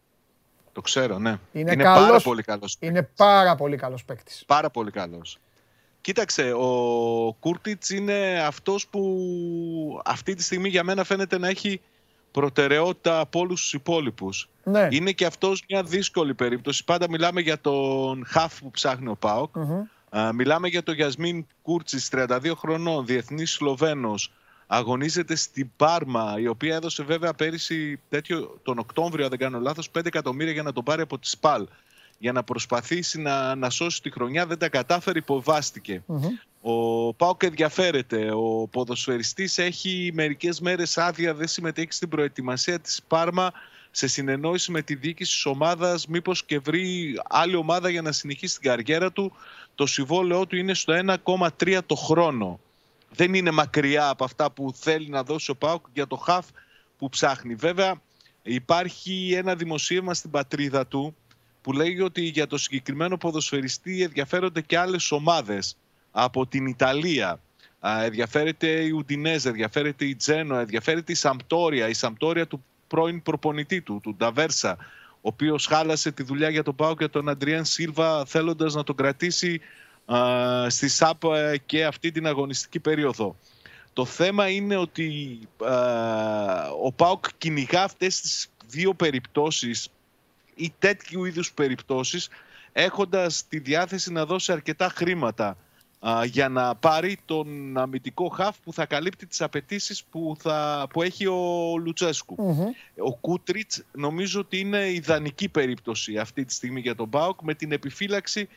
Το 0.73 0.81
ξέρω, 0.81 1.19
ναι. 1.19 1.39
Είναι, 1.53 1.73
είναι 1.73 1.83
καλός, 1.83 2.07
πάρα 2.07 2.21
πολύ 2.21 2.43
καλός. 2.43 2.77
Είναι 2.81 3.03
πάρα 3.17 3.55
πολύ 3.55 3.77
καλός 3.77 4.05
παίκτης. 4.05 4.45
Πάρα 4.47 4.71
πολύ 4.71 4.91
καλός. 4.91 5.39
Κοίταξε, 6.01 6.53
ο 6.53 7.37
Κούρτιτς 7.41 7.91
είναι 7.91 8.43
αυτός 8.47 8.87
που 8.87 9.03
αυτή 10.05 10.35
τη 10.35 10.43
στιγμή 10.43 10.69
για 10.69 10.85
μένα 10.85 11.05
φαίνεται 11.05 11.39
να 11.39 11.49
έχει 11.49 11.81
προτεραιότητα 12.31 13.21
από 13.21 13.39
όλους 13.39 13.61
τους 13.61 13.73
υπόλοιπους. 13.73 14.49
Ναι. 14.65 14.89
Είναι 14.91 15.13
και 15.13 15.27
αυτός 15.27 15.65
μια 15.69 15.83
δύσκολη 15.83 16.35
περίπτωση. 16.35 16.85
Πάντα 16.85 17.11
μιλάμε 17.11 17.41
για 17.41 17.61
τον 17.61 18.25
Χαφ 18.27 18.61
που 18.61 18.71
ψάχνει 18.71 19.09
ο 19.09 19.17
ΠΑΟΚ. 19.17 19.57
μιλάμε 20.35 20.69
για 20.69 20.83
τον 20.83 20.95
Γιασμίν 20.95 21.47
Κούρτσις, 21.63 22.09
32 22.13 22.53
χρονών, 22.57 23.07
διεθνής 23.07 23.53
Σλοβαίνος, 23.53 24.33
αγωνίζεται 24.67 25.35
στην 25.35 25.71
Πάρμα, 25.77 26.35
η 26.39 26.47
οποία 26.47 26.75
έδωσε 26.75 27.03
βέβαια 27.03 27.35
πέρυσι 27.35 28.01
τέτοιο, 28.09 28.59
τον 28.63 28.79
Οκτώβριο, 28.79 29.25
αν 29.25 29.31
δεν 29.31 29.39
κάνω 29.39 29.61
λάθος, 29.61 29.91
5 29.91 30.07
εκατομμύρια 30.07 30.53
για 30.53 30.63
να 30.63 30.73
τον 30.73 30.85
πάρει 30.85 31.03
από 31.03 31.19
τη 31.19 31.29
ΣΠΑΛ. 31.29 31.67
Για 32.19 32.33
να 32.33 32.43
προσπαθήσει 32.43 33.21
να, 33.21 33.55
να 33.55 33.71
σώσει 33.71 34.03
τη 34.03 34.11
χρονιά, 34.11 34.47
δεν 34.47 34.59
τα 34.59 34.69
κατάφερε, 34.69 35.21
Ο 36.61 37.15
Πάοκ 37.15 37.43
ενδιαφέρεται. 37.43 38.31
Ο 38.33 38.69
ποδοσφαιριστής 38.71 39.59
έχει 39.59 40.11
μερικές 40.15 40.61
μέρες 40.61 40.99
άδεια, 40.99 41.35
δεν 41.35 41.49
συμμετέχει 41.49 41.93
στην 41.93 42.09
προετοιμασία 42.09 42.81
της 42.81 43.03
Πάρμα 43.09 43.53
σε 43.91 44.07
συνεννόηση 44.07 44.71
με 44.71 44.83
τη 44.83 44.95
διοίκηση 44.95 45.33
της 45.33 45.47
ομάδας, 45.47 46.07
μήπως 46.07 46.45
και 46.45 46.59
βρει 46.59 47.15
άλλη 47.29 47.55
ομάδα 47.55 47.89
για 47.89 48.03
να 48.03 48.13
συνεχίσει 48.13 48.61
την 48.61 48.71
καριέρα 48.71 49.13
του. 49.13 49.33
Το 49.75 49.87
συμβόλαιό 49.87 50.47
του 50.47 50.57
είναι 50.57 50.75
στο 50.75 50.95
1,3 51.25 51.79
το 51.87 51.95
χρόνο 51.95 52.61
δεν 53.11 53.35
είναι 53.35 53.51
μακριά 53.51 54.09
από 54.09 54.25
αυτά 54.25 54.51
που 54.51 54.73
θέλει 54.75 55.09
να 55.09 55.23
δώσει 55.23 55.51
ο 55.51 55.57
Πάουκ 55.57 55.85
για 55.93 56.07
το 56.07 56.17
χαφ 56.17 56.47
που 56.99 57.09
ψάχνει. 57.09 57.55
Βέβαια 57.55 58.01
υπάρχει 58.43 59.33
ένα 59.33 59.55
δημοσίευμα 59.55 60.15
στην 60.15 60.31
πατρίδα 60.31 60.87
του 60.87 61.17
που 61.69 61.75
λέει 61.75 62.01
ότι 62.01 62.21
για 62.21 62.47
το 62.47 62.59
συγκεκριμένο 62.59 63.17
ποδοσφαιριστή 63.17 64.03
ενδιαφέρονται 64.03 64.61
και 64.61 64.79
άλλες 64.79 65.13
ομάδες 65.13 65.77
από 66.11 66.47
την 66.47 66.67
Ιταλία. 66.67 67.41
Ενδιαφέρεται 68.05 68.67
η 68.69 68.91
Ουντινέζ, 68.91 69.47
ενδιαφέρεται 69.47 70.05
η 70.05 70.15
Τζένο, 70.15 70.59
ενδιαφέρεται 70.59 71.13
η 71.13 71.15
Σαμπτόρια, 71.15 71.89
η 71.89 71.93
Σαμπτόρια 71.93 72.47
του 72.47 72.65
πρώην 72.87 73.23
προπονητή 73.23 73.81
του, 73.81 74.01
του 74.03 74.15
Νταβέρσα, 74.15 74.77
ο 75.11 75.19
οποίος 75.21 75.67
χάλασε 75.67 76.13
τη 76.13 76.23
δουλειά 76.23 76.49
για 76.49 76.63
τον 76.63 76.75
Πάουκ 76.75 76.99
και 76.99 77.09
τον 77.09 77.29
Αντριάν 77.29 77.65
Σίλβα 77.65 78.25
θέλοντας 78.25 78.75
να 78.75 78.85
τον 78.85 78.97
κρατήσει 78.97 79.61
στη 80.69 80.89
ΣΑΠ 80.89 81.25
ε, 81.25 81.59
και 81.67 81.85
αυτή 81.85 82.13
την 82.13 82.27
αγωνιστική 82.27 82.81
περίοδο. 82.81 83.37
Το 83.93 84.05
θέμα 84.05 84.49
είναι 84.49 84.77
ότι 84.77 85.39
ο 86.83 86.93
ΠΑΟΚ 86.93 87.25
κυνηγά 87.39 87.83
αυτές 87.83 88.21
τις 88.21 88.49
δύο 88.67 88.95
περιπτώσεις 88.95 89.89
ή 90.59 90.73
τέτοιου 90.79 91.25
είδους 91.25 91.53
περιπτώσεις 91.53 92.29
έχοντας 92.73 93.45
τη 93.49 93.59
διάθεση 93.59 94.13
να 94.13 94.27
δώσει 94.27 94.53
αρκετά 94.53 94.89
χρήματα 94.89 95.57
για 96.25 96.49
να 96.49 96.75
πάρει 96.75 97.19
τον 97.25 97.79
αμυντικό 97.79 98.29
χαφ 98.29 98.57
που 98.65 98.73
θα 98.73 98.87
καλύπτει 98.87 99.27
τις 99.27 99.41
απαιτήσεις 99.41 100.05
που, 100.05 100.37
που 100.91 101.03
έχει 101.03 101.27
ο 101.27 101.77
λουτσεσκου 101.79 102.67
Ο 102.99 103.17
Κούτριτς 103.17 103.85
νομίζω 103.93 104.41
ότι 104.41 104.59
είναι 104.59 104.91
ιδανική 104.93 105.49
περίπτωση 105.49 106.19
αυτή 106.19 106.45
τη 106.45 106.53
στιγμή 106.53 106.81
για 106.81 106.95
τον 106.95 107.11
ΠΑΟΚ 107.11 107.41
με 107.43 107.55
την 107.55 107.73
επιφύλαξη 107.73 108.49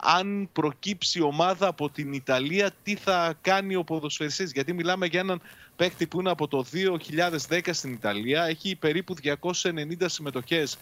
αν 0.00 0.48
προκύψει 0.52 1.20
ομάδα 1.20 1.66
από 1.66 1.90
την 1.90 2.12
Ιταλία, 2.12 2.70
τι 2.82 2.94
θα 2.94 3.34
κάνει 3.40 3.74
ο 3.74 3.84
ποδοσφαιριστής. 3.84 4.52
Γιατί 4.52 4.72
μιλάμε 4.72 5.06
για 5.06 5.20
έναν 5.20 5.40
παίκτη 5.76 6.06
που 6.06 6.20
είναι 6.20 6.30
από 6.30 6.48
το 6.48 6.64
2010 7.48 7.60
στην 7.70 7.92
Ιταλία, 7.92 8.44
έχει 8.44 8.76
περίπου 8.76 9.14
290 9.22 10.04
συμμετοχές 10.04 10.78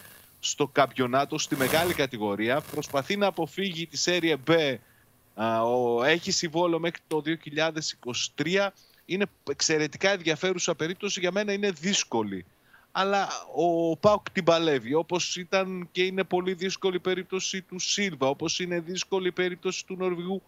στο 0.49 0.67
καμπιονάτο, 0.67 1.37
στη 1.37 1.55
μεγάλη 1.55 1.93
κατηγορία, 1.93 2.61
προσπαθεί 2.61 3.17
να 3.17 3.27
αποφύγει 3.27 3.87
τη 3.87 4.03
Serie 4.05 4.35
B, 4.47 4.75
έχει 6.05 6.31
συμβόλαιο 6.31 6.79
μέχρι 6.79 7.01
το 7.07 7.21
2023, 8.35 8.67
είναι 9.05 9.25
εξαιρετικά 9.49 10.11
ενδιαφέρουσα 10.11 10.75
περίπτωση, 10.75 11.19
για 11.19 11.31
μένα 11.31 11.53
είναι 11.53 11.71
δύσκολη. 11.71 12.45
Αλλά 12.91 13.27
ο 13.55 13.97
Πάουκ 13.97 14.29
την 14.29 14.43
παλεύει. 14.43 14.93
Όπως 14.93 15.35
ήταν 15.35 15.89
και 15.91 16.03
είναι 16.03 16.23
πολύ 16.23 16.53
δύσκολη 16.53 16.95
η 16.95 16.99
περίπτωση 16.99 17.61
του 17.61 17.79
Σίλβα, 17.79 18.27
όπως 18.27 18.59
είναι 18.59 18.79
δύσκολη 18.79 19.27
η 19.27 19.31
περίπτωση 19.31 19.85
του 19.85 19.95
Νορβηγού 19.95 20.41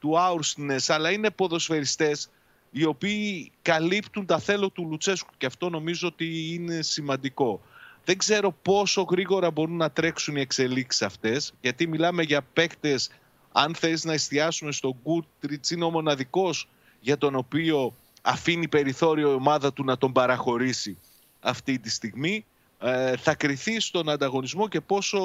του 0.00 0.18
Άουρσνες, 0.18 0.90
αλλά 0.90 1.10
είναι 1.10 1.30
ποδοσφαιριστές 1.30 2.30
οι 2.70 2.84
οποίοι 2.84 3.52
καλύπτουν 3.62 4.26
τα 4.26 4.38
θέλω 4.38 4.70
του 4.70 4.86
Λουτσέσκου 4.90 5.32
και 5.38 5.46
αυτό 5.46 5.68
νομίζω 5.68 6.08
ότι 6.08 6.54
είναι 6.54 6.82
σημαντικό. 6.82 7.62
Δεν 8.06 8.18
ξέρω 8.18 8.52
πόσο 8.52 9.02
γρήγορα 9.02 9.50
μπορούν 9.50 9.76
να 9.76 9.90
τρέξουν 9.90 10.36
οι 10.36 10.40
εξελίξεις 10.40 11.02
αυτές, 11.02 11.52
γιατί 11.60 11.86
μιλάμε 11.86 12.22
για 12.22 12.42
παίκτες, 12.42 13.10
αν 13.52 13.74
θες 13.74 14.04
να 14.04 14.12
εστιάσουμε 14.12 14.72
στον 14.72 14.96
Γκούτριτς, 15.02 15.70
είναι 15.70 15.84
ο 15.84 15.90
μοναδικός 15.90 16.68
για 17.00 17.18
τον 17.18 17.34
οποίο 17.34 17.96
αφήνει 18.22 18.68
περιθώριο 18.68 19.30
η 19.30 19.34
ομάδα 19.34 19.72
του 19.72 19.84
να 19.84 19.98
τον 19.98 20.12
παραχωρήσει 20.12 20.98
αυτή 21.40 21.78
τη 21.78 21.90
στιγμή 21.90 22.44
ε, 22.78 23.16
θα 23.16 23.34
κριθεί 23.34 23.80
στον 23.80 24.08
ανταγωνισμό 24.08 24.68
και 24.68 24.80
πόσο, 24.80 25.20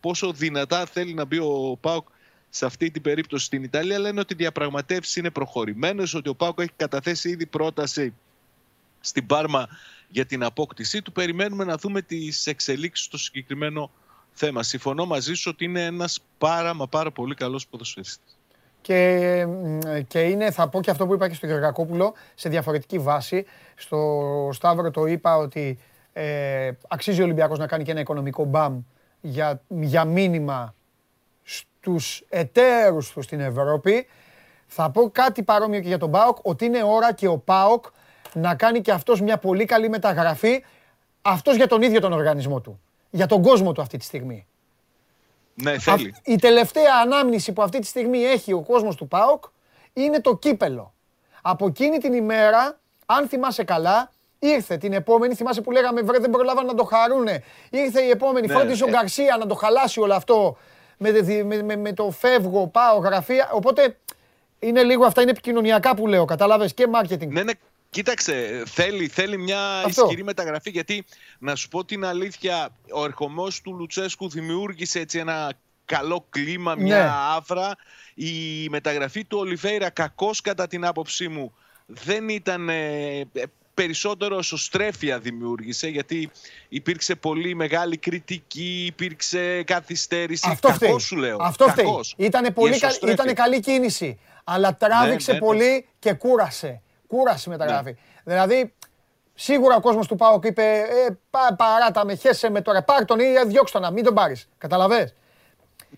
πόσο 0.00 0.32
δυνατά 0.32 0.86
θέλει 0.86 1.14
να 1.14 1.24
μπει 1.24 1.38
ο 1.38 1.78
ΠΑΟΚ 1.80 2.06
σε 2.50 2.66
αυτή 2.66 2.90
την 2.90 3.02
περίπτωση 3.02 3.44
στην 3.44 3.62
Ιταλία. 3.62 3.98
Λένε 3.98 4.20
ότι 4.20 4.32
οι 4.32 4.36
διαπραγματεύσεις 4.36 5.16
είναι 5.16 5.30
προχωρημένες, 5.30 6.14
ότι 6.14 6.28
ο 6.28 6.34
ΠΑΟΚ 6.34 6.60
έχει 6.60 6.72
καταθέσει 6.76 7.28
ήδη 7.28 7.46
πρόταση 7.46 8.14
στην 9.00 9.26
Πάρμα 9.26 9.68
για 10.10 10.26
την 10.26 10.44
απόκτησή 10.44 11.02
του. 11.02 11.12
Περιμένουμε 11.12 11.64
να 11.64 11.76
δούμε 11.76 12.02
τις 12.02 12.46
εξελίξεις 12.46 13.06
στο 13.06 13.18
συγκεκριμένο 13.18 13.90
θέμα. 14.32 14.62
Συμφωνώ 14.62 15.06
μαζί 15.06 15.34
σου 15.34 15.50
ότι 15.54 15.64
είναι 15.64 15.84
ένας 15.84 16.20
πάρα 16.38 16.74
μα 16.74 16.86
πάρα 16.86 17.10
πολύ 17.10 17.34
καλός 17.34 17.66
ποδοσφαιριστής. 17.66 18.34
Και, 18.80 19.46
και 20.08 20.20
είναι, 20.20 20.50
θα 20.50 20.68
πω 20.68 20.80
και 20.80 20.90
αυτό 20.90 21.06
που 21.06 21.14
είπα 21.14 21.28
και 21.28 21.34
στο 21.34 21.46
Γεωργακόπουλο, 21.46 22.14
σε 22.34 22.48
διαφορετική 22.48 22.98
βάση. 22.98 23.44
Στο 23.74 24.50
Σταύρο 24.52 24.90
το 24.90 25.06
είπα 25.06 25.36
ότι 25.36 25.78
ε, 26.12 26.70
αξίζει 26.88 27.20
ο 27.20 27.24
Ολυμπιακός 27.24 27.58
να 27.58 27.66
κάνει 27.66 27.84
και 27.84 27.90
ένα 27.90 28.00
οικονομικό 28.00 28.44
μπαμ 28.44 28.80
για, 29.20 29.62
για 29.68 30.04
μήνυμα 30.04 30.74
στους 31.42 32.24
εταίρους 32.28 33.10
του 33.10 33.22
στην 33.22 33.40
Ευρώπη. 33.40 34.06
Θα 34.66 34.90
πω 34.90 35.10
κάτι 35.10 35.42
παρόμοιο 35.42 35.80
και 35.80 35.88
για 35.88 35.98
τον 35.98 36.10
ΠΑΟΚ, 36.10 36.38
ότι 36.42 36.64
είναι 36.64 36.82
ώρα 36.82 37.12
και 37.12 37.26
ο 37.26 37.38
ΠΑΟΚ 37.38 37.84
να 38.34 38.54
κάνει 38.54 38.80
και 38.80 38.92
αυτός 38.92 39.20
μια 39.20 39.38
πολύ 39.38 39.64
καλή 39.64 39.88
μεταγραφή, 39.88 40.64
αυτός 41.22 41.56
για 41.56 41.66
τον 41.66 41.82
ίδιο 41.82 42.00
τον 42.00 42.12
οργανισμό 42.12 42.60
του, 42.60 42.80
για 43.10 43.26
τον 43.26 43.42
κόσμο 43.42 43.72
του 43.72 43.80
αυτή 43.80 43.96
τη 43.96 44.04
στιγμή. 44.04 44.46
Ναι, 45.54 45.78
θέλει. 45.78 46.14
Η 46.24 46.36
τελευταία 46.36 46.94
ανάμνηση 47.04 47.52
που 47.52 47.62
αυτή 47.62 47.78
τη 47.78 47.86
στιγμή 47.86 48.22
έχει 48.22 48.52
ο 48.52 48.60
κόσμος 48.60 48.96
του 48.96 49.08
ΠΑΟΚ 49.08 49.44
είναι 49.92 50.20
το 50.20 50.36
κύπελο. 50.36 50.94
Από 51.42 51.66
εκείνη 51.66 51.98
την 51.98 52.12
ημέρα, 52.12 52.78
αν 53.06 53.28
θυμάσαι 53.28 53.64
καλά, 53.64 54.10
ήρθε 54.38 54.76
την 54.76 54.92
επόμενη, 54.92 55.34
θυμάσαι 55.34 55.60
που 55.60 55.70
λέγαμε 55.70 56.00
βρε 56.00 56.18
δεν 56.18 56.30
προλάβαν 56.30 56.66
να 56.66 56.74
το 56.74 56.84
хаρούνε. 56.84 57.42
Ήρθε 57.70 58.02
η 58.02 58.10
επόμενη, 58.10 58.46
ναι, 58.46 58.54
φρόντισε 58.54 58.84
ο 58.84 58.86
ε. 58.86 58.90
Γκαρσία 58.90 59.36
να 59.38 59.46
το 59.46 59.54
χαλάσει 59.54 60.00
όλο 60.00 60.14
αυτό 60.14 60.56
με, 60.96 61.10
με, 61.44 61.62
με, 61.62 61.76
με 61.76 61.92
το 61.92 62.10
φεύγω, 62.10 62.66
πάω, 62.66 62.98
γραφεία. 62.98 63.50
Οπότε 63.52 63.96
είναι 64.58 64.82
λίγο 64.82 65.04
αυτά, 65.04 65.22
είναι 65.22 65.30
επικοινωνιακά 65.30 65.94
που 65.94 66.06
λέω, 66.06 66.24
κατάλαβες, 66.24 66.74
και 66.74 66.86
marketing. 66.94 67.28
Ναι, 67.28 67.42
ναι, 67.42 67.52
Κοίταξε, 67.90 68.62
θέλει, 68.66 69.08
θέλει 69.08 69.38
μια 69.38 69.78
Αυτό. 69.78 70.02
ισχυρή 70.02 70.24
μεταγραφή 70.24 70.70
γιατί 70.70 71.04
να 71.38 71.54
σου 71.54 71.68
πω 71.68 71.84
την 71.84 72.04
αλήθεια, 72.04 72.68
ο 72.92 73.04
ερχομός 73.04 73.60
του 73.60 73.74
Λουτσέσκου 73.74 74.28
δημιούργησε 74.28 75.00
έτσι 75.00 75.18
ένα 75.18 75.52
καλό 75.84 76.26
κλίμα, 76.30 76.74
μια 76.74 77.02
ναι. 77.02 77.10
άβρα. 77.36 77.76
Η 78.14 78.68
μεταγραφή 78.68 79.24
του 79.24 79.38
Ολιβέηρα 79.38 79.90
κακός 79.90 80.40
κατά 80.40 80.66
την 80.66 80.84
άποψή 80.84 81.28
μου 81.28 81.54
δεν 81.86 82.28
ήταν 82.28 82.68
ε, 82.68 83.28
περισσότερο 83.74 84.38
εσωστρέφεια 84.38 85.18
δημιούργησε 85.18 85.88
γιατί 85.88 86.30
υπήρξε 86.68 87.14
πολύ 87.14 87.54
μεγάλη 87.54 87.96
κριτική, 87.96 88.84
υπήρξε 88.86 89.62
καθυστέρηση. 89.62 90.48
Αυτό 90.50 90.68
φταίει. 90.68 90.98
σου 90.98 91.16
λέω. 91.16 91.36
Αυτό 91.40 91.68
φταίει. 91.68 91.86
Ήτανε, 92.16 92.50
πολύ 92.50 92.80
ήτανε 93.08 93.32
καλή 93.32 93.60
κίνηση, 93.60 94.18
αλλά 94.44 94.76
τράβηξε 94.76 95.32
ναι, 95.32 95.38
ναι, 95.38 95.44
πολύ 95.44 95.86
και 95.98 96.12
κούρασε. 96.12 96.82
Κούραση 97.10 97.48
μεταγράφει. 97.48 97.90
Ναι. 97.90 98.34
Δηλαδή, 98.34 98.74
σίγουρα 99.34 99.76
ο 99.76 99.80
κόσμος 99.80 100.06
του 100.06 100.16
Πάοκ 100.16 100.44
είπε 100.44 100.62
ε, 100.62 101.18
πα, 101.30 101.54
παράτα 101.56 102.04
με, 102.04 102.14
χέσε 102.14 102.50
με 102.50 102.60
τώρα, 102.60 102.82
πάρ 102.82 103.04
τον 103.04 103.20
ή 103.20 103.24
διώξ' 103.46 103.70
τον, 103.70 103.92
μην 103.92 104.04
τον 104.04 104.14
πάρεις. 104.14 104.48
Καταλαβες; 104.58 105.14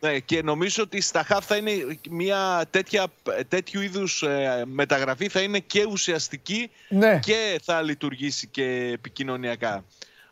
Ναι, 0.01 0.19
και 0.19 0.43
νομίζω 0.43 0.83
ότι 0.83 1.01
στα 1.01 1.23
ΧΑΦ 1.23 1.47
θα 1.47 1.57
είναι 1.57 1.71
μια 2.11 2.65
τέτοια, 2.71 3.07
τέτοιου 3.49 3.81
είδους 3.81 4.23
ε, 4.23 4.63
μεταγραφή 4.67 5.29
θα 5.29 5.41
είναι 5.41 5.59
και 5.59 5.85
ουσιαστική 5.85 6.71
ναι. 6.89 7.19
και 7.19 7.61
θα 7.63 7.83
λειτουργήσει 7.83 8.47
και 8.47 8.91
επικοινωνιακά. 8.95 9.85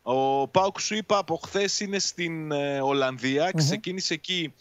Ο 0.03 0.49
Πάουκ 0.49 0.81
σου 0.81 0.95
είπα 0.95 1.19
από 1.19 1.41
χθες 1.45 1.81
είναι 1.81 1.99
στην 1.99 2.53
ε, 2.53 2.81
Ολλανδία, 2.81 3.51
ξεκίνησε 3.57 4.15
εκεί 4.15 4.55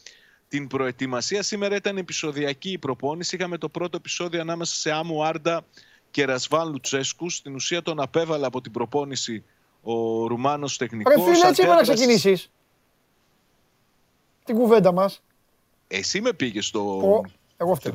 την 0.47 0.67
προετοιμασία. 0.67 1.43
Σήμερα 1.43 1.75
ήταν 1.75 1.97
επεισοδιακή 1.97 2.71
η 2.71 2.77
προπόνηση. 2.77 3.35
Είχαμε 3.35 3.57
το 3.57 3.69
πρώτο 3.69 3.97
επεισόδιο 3.97 4.41
ανάμεσα 4.41 4.75
σε 4.75 4.91
Άμου 4.91 5.25
Άρντα 5.25 5.65
και 6.11 6.25
Ρασβάν 6.25 6.69
Λουτσέσκου. 6.69 7.29
Στην 7.29 7.55
ουσία 7.55 7.81
τον 7.81 8.01
απέβαλε 8.01 8.45
από 8.45 8.61
την 8.61 8.71
προπόνηση 8.71 9.43
ο 9.81 10.27
Ρουμάνος 10.27 10.77
τεχνικός. 10.77 11.15
Ρε 11.15 11.21
φίλε, 11.21 11.47
έτσι 11.47 11.61
είπα 11.61 11.75
να 11.75 11.81
ξεκινήσεις. 11.81 12.51
Την 14.45 14.55
κουβέντα 14.55 14.91
μας. 14.91 15.21
Εσύ 15.87 16.21
με 16.21 16.33
πήγες 16.33 16.65
στο. 16.65 17.23
Εγώ 17.57 17.75
φταίω. 17.75 17.93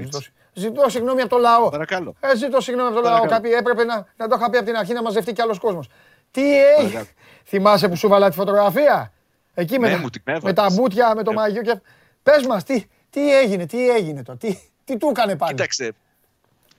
Ζητώ 0.52 0.88
συγγνώμη 0.88 1.20
από 1.20 1.30
το 1.30 1.38
λαό. 1.38 1.68
Παρακαλώ. 1.68 2.14
Ε, 2.20 2.36
ζητώ 2.36 2.60
συγγνώμη 2.60 2.88
από 2.88 3.00
το 3.00 3.08
λαό. 3.08 3.26
Κάποιοι 3.26 3.50
έπρεπε 3.58 3.84
να, 3.84 4.06
να 4.16 4.28
το 4.28 4.36
είχα 4.38 4.50
πει 4.50 4.56
από 4.56 4.66
την 4.66 4.76
αρχή 4.76 4.92
να 4.92 5.02
μαζευτεί 5.02 5.32
κι 5.32 5.42
άλλος 5.42 5.58
κόσμος. 5.58 5.88
Τι 6.30 6.58
έχει; 6.58 7.08
Θυμάσαι 7.44 7.88
που 7.88 7.96
σου 7.96 8.08
βάλα 8.08 8.28
τη 8.28 8.36
φωτογραφία; 8.36 9.12
Εκεί 9.54 9.78
με, 9.78 9.88
ναι, 9.88 10.00
τα, 10.24 10.40
με 10.42 10.52
τα 10.52 10.70
μπουτια, 10.70 11.14
με 11.14 11.22
το 11.22 11.30
ε. 11.30 11.34
μαγείο 11.34 11.62
και. 11.62 11.80
Πες 12.22 12.46
μας, 12.46 12.64
τι, 12.64 12.84
τι 13.10 13.38
έγινε, 13.38 13.66
τι 13.66 13.90
έγινε 13.90 14.22
το, 14.22 14.36
τι, 14.36 14.58
τι 14.84 14.96
του 14.96 15.08
έκανε 15.08 15.36
πάλι; 15.36 15.54
Κοίταξε, 15.54 15.94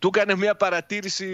του 0.05 0.11
έκανε 0.15 0.35
μια 0.35 0.55
παρατήρηση 0.55 1.25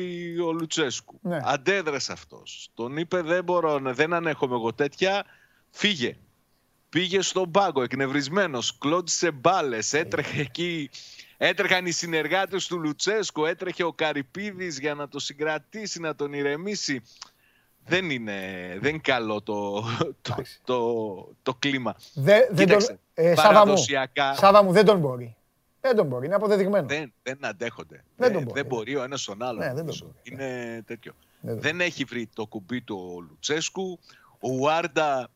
ο 0.45 0.51
Λουτσέσκου. 0.51 1.19
Ναι. 1.21 1.39
Αντέδρασε 1.43 2.11
αυτός. 2.11 2.69
Τον 2.73 2.97
είπε 2.97 3.21
δεν 3.21 3.43
μπορώ, 3.43 3.79
δεν 3.83 4.13
ανέχομαι 4.13 4.55
εγώ 4.55 4.73
τέτοια. 4.73 5.25
Φύγε. 5.69 6.17
Πήγε 6.89 7.21
στον 7.21 7.51
πάγκο 7.51 7.81
εκνευρισμένος, 7.83 8.77
κλώντισε 8.77 9.31
μπάλε, 9.31 9.77
έτρεχε 9.91 10.41
εκεί 10.41 10.89
Έτρεχαν 11.37 11.85
οι 11.85 11.91
συνεργάτες 11.91 12.67
του 12.67 12.79
Λουτσέσκο, 12.79 13.45
έτρεχε 13.45 13.83
ο 13.83 13.93
Καρυπίδης 13.93 14.79
για 14.79 14.93
να 14.93 15.07
το 15.07 15.19
συγκρατήσει, 15.19 15.99
να 15.99 16.15
τον 16.15 16.33
ηρεμήσει. 16.33 17.01
Δεν 17.85 18.09
είναι, 18.09 18.39
δεν 18.79 18.89
είναι 18.89 19.01
καλό 19.03 19.41
το, 19.41 19.83
το, 20.21 20.35
το, 20.63 21.35
το, 21.43 21.53
κλίμα. 21.59 21.95
Δε, 22.13 22.39
δεν 22.51 22.67
τον, 22.67 22.99
ε, 23.13 23.33
παραδοσιακά... 23.35 24.35
Σάβα 24.35 24.63
μου, 24.63 24.71
δεν 24.71 24.85
τον 24.85 24.99
μπορεί. 24.99 25.35
Δεν 25.81 25.95
τον 25.95 26.05
μπορεί, 26.05 26.25
είναι 26.25 26.35
αποδεδειγμένο. 26.35 26.87
Δεν, 26.87 27.13
δεν 27.23 27.37
αντέχονται. 27.41 28.03
Δεν, 28.15 28.31
δεν, 28.31 28.41
μπορεί. 28.41 28.53
δεν 28.53 28.65
μπορεί 28.65 28.95
ο 28.95 29.03
ένας 29.03 29.23
τον 29.23 29.43
άλλο. 29.43 29.59
Ναι, 29.59 29.73
δεν 29.73 29.87
είναι 30.23 30.81
τέτοιο. 30.87 31.13
Δεν, 31.41 31.61
δεν 31.61 31.81
έχει 31.81 32.03
βρει 32.03 32.29
το 32.35 32.45
κουμπί 32.45 32.81
του 32.81 33.13
ο 33.15 33.21
Λουτσέσκου. 33.21 33.99
Ο 34.39 34.49
Ουάρντα 34.51 35.29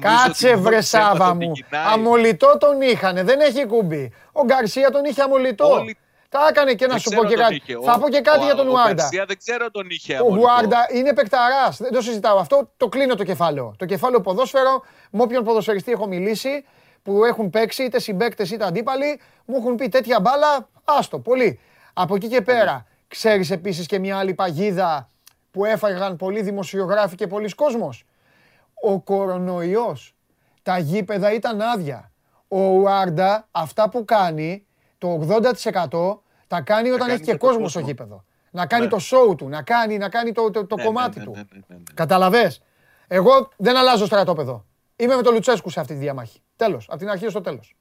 Κάτσε 0.00 0.56
βρε 0.56 0.80
Σάβα 0.80 1.34
μου. 1.34 1.52
Αμολυτό 1.92 2.56
τον 2.58 2.80
είχανε, 2.80 3.22
δεν 3.22 3.40
έχει 3.40 3.66
κουμπί. 3.66 4.12
Ο 4.32 4.44
Γκαρσία 4.44 4.90
τον 4.90 5.04
είχε 5.04 5.22
αμολυτό. 5.22 5.70
Όλοι... 5.70 5.96
Τα 6.30 6.46
έκανε 6.50 6.74
και 6.74 6.86
να 6.86 6.98
σου 6.98 7.10
πω 7.10 7.24
και 7.24 7.34
κάτι. 7.34 7.62
Θα 7.84 7.98
πω 7.98 8.08
και 8.08 8.20
κάτι 8.20 8.44
για 8.44 8.54
τον 8.54 8.68
Ουάρντα. 8.68 9.04
Ο 9.04 9.24
δεν 9.26 9.38
ξέρω 9.38 9.70
τον 9.70 9.86
είχε 9.90 10.18
Ο 10.18 10.26
Ουάρντα 10.26 10.86
είναι 10.92 11.14
παικταράς. 11.14 11.76
Δεν 11.78 11.92
το 11.92 12.00
συζητάω 12.00 12.38
αυτό. 12.38 12.70
Το 12.76 12.88
κλείνω 12.88 13.14
το 13.14 13.24
κεφάλαιο. 13.24 13.74
Το 13.78 13.86
κεφάλαιο 13.86 14.20
ποδόσφαιρο, 14.20 14.84
με 15.10 15.22
όποιον 15.22 15.44
ποδοσφαιριστή 15.44 15.92
έχω 15.92 16.06
μιλήσει, 16.06 16.64
που 17.02 17.24
έχουν 17.24 17.50
παίξει 17.50 17.84
είτε 17.84 18.00
συμπαίκτες 18.00 18.50
είτε 18.50 18.64
αντίπαλοι, 18.64 19.20
μου 19.44 19.56
έχουν 19.56 19.74
πει 19.74 19.88
τέτοια 19.88 20.20
μπάλα. 20.20 20.68
Άστο, 20.84 21.18
πολύ. 21.18 21.60
Από 21.92 22.14
εκεί 22.14 22.28
και 22.28 22.42
πέρα, 22.42 22.86
ξέρεις 23.08 23.50
επίσης 23.50 23.86
και 23.86 23.98
μια 23.98 24.18
άλλη 24.18 24.34
παγίδα 24.34 25.08
που 25.50 25.64
έφαγαν 25.64 26.16
πολλοί 26.16 26.42
δημοσιογράφοι 26.42 27.14
και 27.14 27.26
πολλοί 27.26 27.54
κόσμος 27.54 28.04
ο 28.82 29.00
κορονοϊός. 29.00 30.14
Τα 30.62 30.78
γήπεδα 30.78 31.32
ήταν 31.32 31.60
άδεια. 31.60 32.10
Ο 32.48 32.60
Ουάρντα 32.60 33.48
αυτά 33.50 33.88
που 33.88 34.04
κάνει, 34.04 34.66
το 34.98 35.26
80% 35.90 36.20
τα 36.46 36.60
κάνει 36.60 36.90
όταν 36.90 37.08
έχει 37.08 37.22
και 37.22 37.34
κόσμο 37.34 37.68
στο 37.68 37.80
γήπεδο. 37.80 38.24
Να 38.50 38.66
κάνει 38.66 38.84
ναι. 38.84 38.90
το 38.90 38.98
show 39.00 39.36
του, 39.36 39.48
να 39.48 39.62
κάνει, 39.62 39.98
να 39.98 40.08
κάνει 40.08 40.32
το, 40.32 40.50
το, 40.50 40.66
το 40.66 40.76
ναι, 40.76 40.82
ναι, 40.82 40.88
κομμάτι 40.88 41.20
του. 41.20 41.36
Καταλαβες; 41.94 42.62
Εγώ 43.06 43.48
δεν 43.56 43.76
αλλάζω 43.76 44.06
στρατόπεδο. 44.06 44.64
Είμαι 44.96 45.16
με 45.16 45.22
τον 45.22 45.34
Λουτσέσκου 45.34 45.70
σε 45.70 45.80
αυτή 45.80 45.92
τη 45.92 45.98
διαμάχη. 45.98 46.42
Τέλος, 46.58 46.86
από 46.88 46.98
την 46.98 47.08
αρχή 47.08 47.28
στο 47.28 47.40
τέλος. 47.40 47.74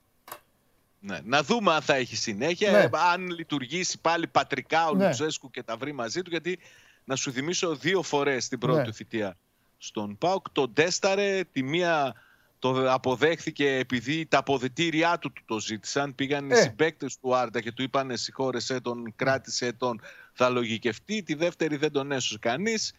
Ναι. 1.00 1.20
Να 1.24 1.44
δούμε 1.44 1.74
αν 1.74 1.82
θα 1.82 1.96
έχει 1.96 2.16
συνέχεια, 2.16 2.90
αν 3.12 3.30
λειτουργήσει 3.30 4.00
πάλι 4.02 4.28
πατρικά 4.28 4.88
ο 4.88 4.94
ναι. 4.94 5.06
Λουτσέσκου 5.06 5.50
και 5.50 5.64
τα 5.64 5.78
βρει 5.78 5.92
μαζί 5.92 6.22
του, 6.22 6.30
γιατί 6.30 6.60
να 7.04 7.16
σου 7.16 7.32
θυμίσω 7.32 7.76
δύο 7.76 8.02
φορές 8.02 8.48
την 8.48 8.60
πρώτη 8.60 8.84
του 8.84 8.94
θητεία 8.94 9.38
στον 9.78 10.18
ΠΑΟΚ. 10.18 10.50
Τον 10.50 10.74
τέσταρε, 10.74 11.44
τη 11.52 11.64
μία 11.64 12.16
το 12.60 12.92
αποδέχθηκε 12.92 13.76
επειδή 13.76 14.26
τα 14.26 14.38
αποδετήριά 14.38 15.18
του 15.18 15.34
το 15.46 15.60
ζήτησαν. 15.60 16.16
Πήγαν 16.16 16.52
ε. 16.52 16.58
οι 16.58 16.62
συμπαίκτες 16.62 17.18
του 17.20 17.36
Άρντα 17.36 17.62
και 17.62 17.72
του 17.72 17.82
είπαν 17.82 18.18
συγχώρεσέ 18.18 18.80
τον, 18.80 19.14
κράτησε 19.16 19.74
τον, 19.74 20.02
θα 20.34 20.50
λογικευτεί. 20.50 21.24
Τη 21.24 21.34
δεύτερη 21.34 21.76
δεν 21.76 21.92
τον 21.92 22.12
έσωσε 22.12 22.38
κανείς. 22.40 22.94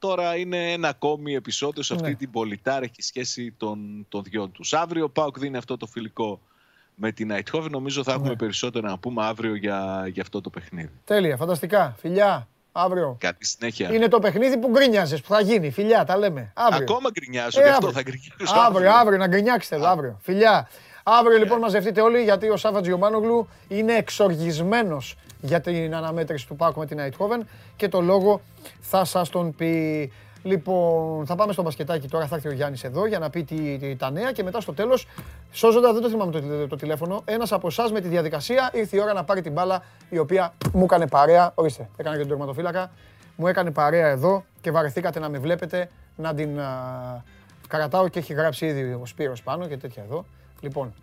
Τώρα 0.00 0.36
είναι 0.36 0.72
ένα 0.72 0.88
ακόμη 0.88 1.34
επεισόδιο 1.34 1.82
σε 1.82 1.94
αυτή 1.94 2.08
ναι. 2.08 2.14
την 2.14 2.30
πολιτάρεχη 2.30 3.02
σχέση 3.02 3.54
των, 3.56 4.06
των 4.08 4.22
δυο 4.22 4.48
τους. 4.48 4.72
Αύριο 4.72 5.04
ο 5.04 5.08
Πάουκ 5.08 5.38
δίνει 5.38 5.56
αυτό 5.56 5.76
το 5.76 5.86
φιλικό 5.86 6.40
με 6.94 7.12
την 7.12 7.30
Αιτχόβη. 7.30 7.70
Νομίζω 7.70 8.02
θα 8.02 8.12
έχουμε 8.12 8.28
ναι. 8.28 8.36
περισσότερα 8.36 8.88
να 8.88 8.98
πούμε 8.98 9.24
αύριο 9.24 9.54
για, 9.54 10.06
για 10.12 10.22
αυτό 10.22 10.40
το 10.40 10.50
παιχνίδι. 10.50 10.90
Τέλεια, 11.04 11.36
φανταστικά. 11.36 11.94
Φιλιά. 11.98 12.48
Αύριο. 12.72 13.16
Κάτι 13.20 13.46
συνέχεια. 13.46 13.94
Είναι 13.94 14.08
το 14.08 14.18
παιχνίδι 14.18 14.58
που 14.58 14.68
γκρίνιαζε, 14.68 15.16
που 15.16 15.28
θα 15.28 15.40
γίνει. 15.40 15.70
Φιλιά, 15.70 16.04
τα 16.04 16.16
λέμε. 16.16 16.52
Αύριο. 16.54 16.82
Ακόμα 16.82 17.10
γκρινιάζω, 17.12 17.60
ε, 17.60 17.64
γι' 17.64 17.68
αυτό 17.68 17.92
θα 17.92 18.02
γκρινιάζω. 18.02 18.66
Αύριο, 18.66 18.92
αύριο, 18.92 19.18
να 19.18 19.26
γκρινιάξετε 19.26 19.88
αύριο. 19.88 20.18
Φιλιά. 20.22 20.68
Αύριο 21.02 21.38
λοιπόν 21.38 21.58
μαζευτείτε 21.58 22.00
όλοι 22.00 22.22
γιατί 22.22 22.48
ο 22.48 22.56
Σάββατς 22.56 22.86
Γιωμάνογλου 22.86 23.48
είναι 23.68 23.92
εξοργισμένος 23.92 25.16
για 25.40 25.60
την 25.60 25.94
αναμέτρηση 25.94 26.46
του 26.46 26.56
Πάκου 26.56 26.78
με 26.78 26.86
την 26.86 26.98
Αιτχόβεν 26.98 27.46
και 27.76 27.88
το 27.88 28.00
λόγο 28.00 28.40
θα 28.80 29.04
σας 29.04 29.28
τον 29.28 29.54
πει. 29.54 30.12
Λοιπόν, 30.42 31.26
θα 31.26 31.34
πάμε 31.34 31.52
στο 31.52 31.62
μπασκετάκι 31.62 32.08
τώρα. 32.08 32.26
Θα 32.26 32.34
έρθει 32.34 32.48
ο 32.48 32.52
Γιάννης 32.52 32.84
εδώ 32.84 33.06
για 33.06 33.18
να 33.18 33.30
πει 33.30 33.44
τι, 33.44 33.78
τι, 33.78 33.96
τα 33.96 34.10
νέα 34.10 34.32
και 34.32 34.42
μετά 34.42 34.60
στο 34.60 34.72
τέλος. 34.72 35.06
Σώζοντας, 35.52 35.92
δεν 35.92 36.02
το 36.02 36.08
θυμάμαι 36.08 36.32
το, 36.32 36.66
το, 36.66 36.76
τηλέφωνο. 36.76 37.22
Ένας 37.24 37.52
από 37.52 37.66
εσάς 37.66 37.92
με 37.92 38.00
τη 38.00 38.08
διαδικασία 38.08 38.70
ήρθε 38.72 38.96
η 38.96 39.00
ώρα 39.00 39.12
να 39.12 39.24
πάρει 39.24 39.40
την 39.40 39.52
μπάλα 39.52 39.82
η 40.08 40.18
οποία 40.18 40.54
μου 40.72 40.84
έκανε 40.84 41.06
παρέα. 41.06 41.52
Ορίστε, 41.54 41.88
έκανα 41.96 42.14
και 42.14 42.20
τον 42.20 42.30
τερματοφύλακα. 42.30 42.90
Μου 43.36 43.46
έκανε 43.46 43.70
παρέα 43.70 44.08
εδώ 44.08 44.44
και 44.60 44.70
βαρεθήκατε 44.70 45.18
να 45.18 45.28
με 45.28 45.38
βλέπετε 45.38 45.90
να 46.16 46.34
την 46.34 46.60
α, 46.60 47.22
κρατάω 47.68 48.08
και 48.08 48.18
έχει 48.18 48.32
γράψει 48.32 48.66
ήδη 48.66 48.82
ο 48.82 49.06
Σπύρος 49.06 49.42
πάνω 49.42 49.66
και 49.66 49.76
τέτοια 49.76 50.02
εδώ. 50.02 50.24
Λοιπόν, 50.60 50.94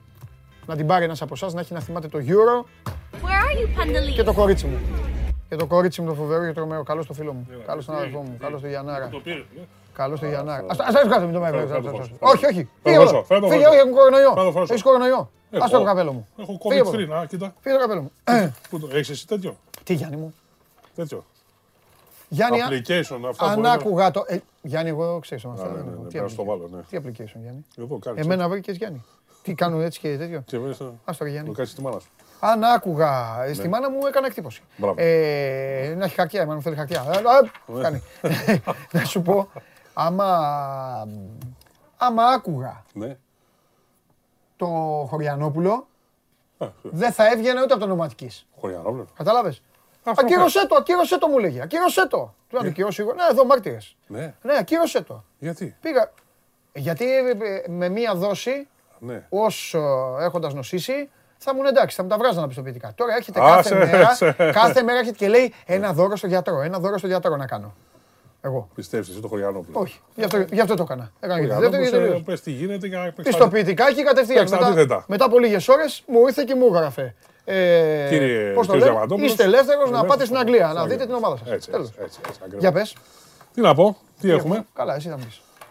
να 0.67 0.75
την 0.75 0.87
πάρει 0.87 1.03
ένας 1.03 1.21
από 1.21 1.33
εσάς 1.33 1.53
να 1.53 1.59
έχει 1.59 1.73
να 1.73 1.79
θυμάται 1.79 2.07
το 2.07 2.19
Euro 2.27 2.65
και 4.15 4.23
το 4.23 4.33
κορίτσι 4.33 4.65
μου. 4.65 4.79
Και 5.49 5.55
το 5.55 5.65
κορίτσι 5.65 6.01
μου 6.01 6.07
το 6.07 6.13
φοβερό 6.13 6.45
και 6.45 6.53
τρομερό. 6.53 6.83
Καλό 6.83 7.01
στο 7.01 7.13
φίλο 7.13 7.33
μου. 7.33 7.47
Καλό 7.65 7.81
στον 7.81 7.95
αδερφό 7.95 8.19
μου. 8.19 8.37
Καλό 8.39 8.57
στο 8.57 8.67
Γιαννάρα. 8.67 9.09
Καλό 9.93 10.15
στο 10.15 10.25
Γιαννάρα. 10.25 10.63
Α 10.63 11.01
το 11.03 11.09
κάτω, 11.09 11.25
μην 11.25 11.33
το 11.33 11.39
μέχρι. 11.39 11.59
Όχι, 12.19 12.45
όχι. 12.45 12.69
Φύγε, 12.83 12.97
φύγε, 13.27 13.67
όχι, 13.67 13.77
έχω 13.77 13.89
κορονοϊό. 13.93 14.61
Έχεις 14.61 14.81
κορονοϊό. 14.81 15.31
Α 15.51 15.69
το 15.69 15.83
καπέλο 15.83 16.13
μου. 16.13 16.27
Έχω 16.37 16.57
COVID 16.63 16.93
free, 16.93 17.27
κοίτα. 17.27 17.53
Φύγε 17.59 17.75
το 17.75 17.81
καπέλο 17.81 18.01
μου. 18.01 18.11
Έχεις 18.91 19.09
εσύ 19.09 19.27
τέτοιο; 19.27 19.57
Τι 19.83 19.93
Γιάννη 19.93 20.15
μου; 20.17 20.33
Τέτοιο. 20.95 21.25
Γιάννη, 22.29 22.59
application, 22.69 23.19
αυτά 23.29 23.45
αν 23.45 23.65
άκουγα 23.65 24.11
το. 24.11 24.23
Ε, 24.27 24.37
Γιάννη, 24.61 24.89
εγώ 24.89 25.19
ξέρω 25.19 25.51
αυτά. 25.51 25.67
Ναι, 25.67 25.81
ναι, 25.81 25.91
ναι, 26.71 26.81
Τι 26.89 26.97
application, 26.97 27.39
Γιάννη; 27.41 27.65
Εγώ 27.77 27.99
κάνω. 27.99 28.19
Εμένα 28.19 28.49
βρήκες 28.49 28.77
Γιάννη; 28.77 29.03
Τι 29.47 29.53
κάνουν 29.53 29.81
έτσι 29.81 29.99
και 29.99 30.17
τέτοιο. 30.17 30.37
Α 31.05 31.13
το 31.17 31.25
Γιάννη. 31.25 31.49
Το 31.49 31.55
κάνει 31.55 31.69
τη 31.69 31.81
μάνα 31.81 31.99
σου. 31.99 32.09
Αν 32.39 32.63
άκουγα 32.63 33.43
ναι. 33.47 33.53
στη 33.53 33.67
μάνα 33.67 33.89
μου, 33.89 34.05
έκανα 34.07 34.27
εκτύπωση. 34.27 34.61
Ε, 34.95 35.93
να 35.97 36.05
έχει 36.05 36.15
χαρτιά, 36.15 36.41
εμένα 36.41 36.55
μου 36.55 36.61
θέλει 36.61 36.75
χαρτιά. 36.75 37.05
Ε, 37.11 37.81
κάνει. 37.81 38.03
να 38.91 39.03
σου 39.05 39.21
πω, 39.21 39.49
άμα, 39.93 40.27
άμα 41.97 42.23
άκουγα 42.23 42.83
ναι. 42.93 43.17
το 44.55 44.65
Χωριανόπουλο, 45.09 45.87
δεν 46.81 47.11
θα 47.11 47.31
έβγαινε 47.31 47.61
ούτε 47.61 47.73
από 47.73 47.81
το 47.81 47.87
νοματική. 47.87 48.31
Χωριανόπουλο. 48.59 49.07
Κατάλαβε. 49.17 49.55
Ακύρωσέ 50.03 50.67
το, 50.67 50.75
ακύρωσέ 50.75 51.17
το 51.17 51.27
μου 51.27 51.39
λέγε. 51.39 51.61
Ακύρωσέ 51.61 52.07
το. 52.07 52.33
Του 52.49 52.55
να 52.55 52.61
το 52.61 52.67
ακυρώσει 52.67 53.01
εγώ. 53.01 53.13
Ναι, 53.13 53.23
εδώ 53.31 53.45
μάρτυρες. 53.45 53.95
Ναι. 54.07 54.33
ναι, 54.41 54.57
ακύρωσέ 54.57 55.01
το. 55.01 55.23
Γιατί; 55.39 55.75
Πήγα. 55.81 56.11
Γιατί 56.73 57.17
ε, 57.17 57.33
με 57.67 57.89
μία 57.89 58.15
δόση, 58.15 58.67
ναι. 58.99 59.25
όσο 59.29 59.79
έχοντας 60.19 60.53
νοσήσει, 60.53 61.09
θα 61.37 61.55
μου 61.55 61.61
εντάξει, 61.67 61.95
θα 61.95 62.03
μου 62.03 62.09
τα 62.09 62.17
βγάζω 62.17 62.47
πιστοποιητικά. 62.47 62.91
Τώρα 62.95 63.15
έρχεται 63.15 63.39
κάθε 63.39 63.75
μέρα, 63.75 64.17
κάθε 64.61 64.83
μέρα 64.83 64.97
έρχεται 64.97 65.17
και 65.17 65.27
λέει 65.27 65.53
ένα 65.65 65.93
δώρο 65.93 66.15
στο 66.15 66.27
γιατρό, 66.27 66.61
ένα 66.61 66.79
δώρο 66.79 66.97
στο 66.97 67.07
γιατρό 67.07 67.35
να 67.35 67.45
κάνω. 67.45 67.73
Εγώ. 68.41 68.69
Πιστεύεις 68.75 69.09
εσύ 69.09 69.19
το 69.19 69.27
Χωριανόπουλο; 69.27 69.79
Όχι. 69.79 69.99
Γι' 70.15 70.23
αυτό, 70.23 70.37
γι 70.51 70.59
αυτό 70.59 70.75
το 70.75 70.83
έκανα. 70.83 71.11
Έκανα 71.19 71.41
και 71.41 72.21
Πες 72.25 72.41
τι 72.41 72.51
γίνεται 72.51 72.87
για 72.87 72.97
να 72.97 73.23
Πιστοποιητικά 73.23 73.93
και 73.93 74.03
κατευθείαν. 74.03 74.47
Μετά, 74.73 75.03
μετά 75.07 75.25
από 75.25 75.39
λίγες 75.39 75.67
ώρες 75.67 76.03
μου 76.07 76.27
ήρθε 76.27 76.43
και 76.43 76.55
μου 76.55 76.65
έγραφε. 76.65 77.15
Ε, 77.45 78.07
Κύριε 78.09 78.51
πώς 78.53 78.67
το 78.67 78.75
λέω, 78.75 79.05
είστε 79.19 79.43
ελεύθερος 79.43 79.89
να 79.89 80.05
πάτε 80.05 80.25
στην 80.25 80.37
Αγγλία 80.37 80.71
να 80.73 80.85
δείτε 80.85 81.05
την 81.05 81.13
ομάδα 81.13 81.37
σας. 81.37 81.49
Έτσι, 81.49 81.69
έτσι, 81.73 81.91
έτσι, 81.99 82.19
Για 82.57 82.71
πες. 82.71 82.95
Τι 83.53 83.61
να 83.61 83.75
πω, 83.75 83.97
τι 84.21 84.31
έχουμε; 84.31 84.65
Καλά, 84.73 84.95
εσύ 84.95 85.09
θα 85.09 85.17
μου 85.17 85.27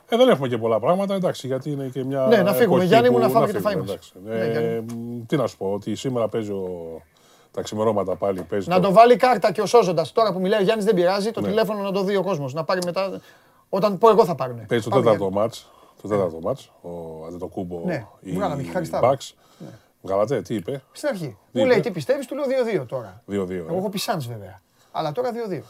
ε, 0.09 0.17
δεν 0.17 0.29
έχουμε 0.29 0.49
και 0.49 0.59
πολλά 0.59 0.81
πράγματα, 0.81 1.15
εντάξει, 1.15 1.47
γιατί 1.47 1.71
είναι 1.71 1.89
και 1.89 2.05
μια. 2.05 2.27
Ναι, 2.27 2.43
να 2.43 2.53
φύγουμε. 2.53 2.85
Γιάννη 2.85 3.11
μου, 3.11 3.19
να 3.19 3.29
φάμε 3.29 3.47
και 3.47 3.53
το 3.53 3.61
φάι 3.61 3.77
Ε, 4.29 4.83
τι 5.27 5.37
να 5.37 5.47
σου 5.47 5.57
πω, 5.57 5.73
ότι 5.73 5.95
σήμερα 5.95 6.29
παίζω 6.29 6.65
τα 7.51 7.63
ξημερώματα 7.63 8.17
πάλι. 8.17 8.43
Παίζει 8.43 8.69
να 8.69 8.81
το... 8.81 8.93
βάλει 8.93 9.17
κάρτα 9.17 9.53
και 9.53 9.61
ο 9.61 9.67
σώζοντα. 9.67 10.07
Τώρα 10.13 10.33
που 10.33 10.41
μιλάει 10.41 10.61
ο 10.61 10.63
Γιάννης 10.63 10.85
δεν 10.85 10.95
πειράζει, 10.95 11.31
το 11.31 11.41
ναι. 11.41 11.49
τηλέφωνο 11.49 11.83
να 11.83 11.93
το 11.93 12.03
δει 12.03 12.17
ο 12.17 12.23
κόσμος. 12.23 12.55
Να 12.55 12.65
πάρει 12.65 12.81
μετά. 12.85 13.21
Όταν 13.69 13.99
πω 13.99 14.11
εγώ 14.11 14.25
θα 14.25 14.35
πάρουν. 14.35 14.67
Παίζει 14.67 14.89
το 14.89 14.97
τέταρτο 14.97 15.31
μάτς. 15.31 15.71
Το 16.03 16.09
τέταρτο 16.09 16.39
μάτς. 16.43 16.73
Ο 16.83 16.91
Αντετοκούμπο. 17.27 17.83
Ναι, 17.85 18.07
βγάλαμε, 18.21 18.65
Μπαξ. 19.01 19.35
Βγάλατε, 20.03 20.43
τι 20.43 20.55
είπε; 20.55 20.83
Στην 20.93 21.09
αρχή. 21.09 21.37
Μου 21.53 21.65
λέει 21.65 21.81
τι 21.81 21.91
πιστεύεις, 21.91 22.27
του 22.27 22.35
λέω 22.35 22.45
2-2 22.83 22.87
τώρα. 22.87 23.23
2-2. 23.31 23.51
Εγώ 23.51 23.75
ε. 23.75 23.77
έχω 23.77 23.89
πει 23.89 24.01
βέβαια. 24.29 24.61
Αλλά 24.91 25.13
τώρα 25.13 25.31
2-2. 25.51 25.61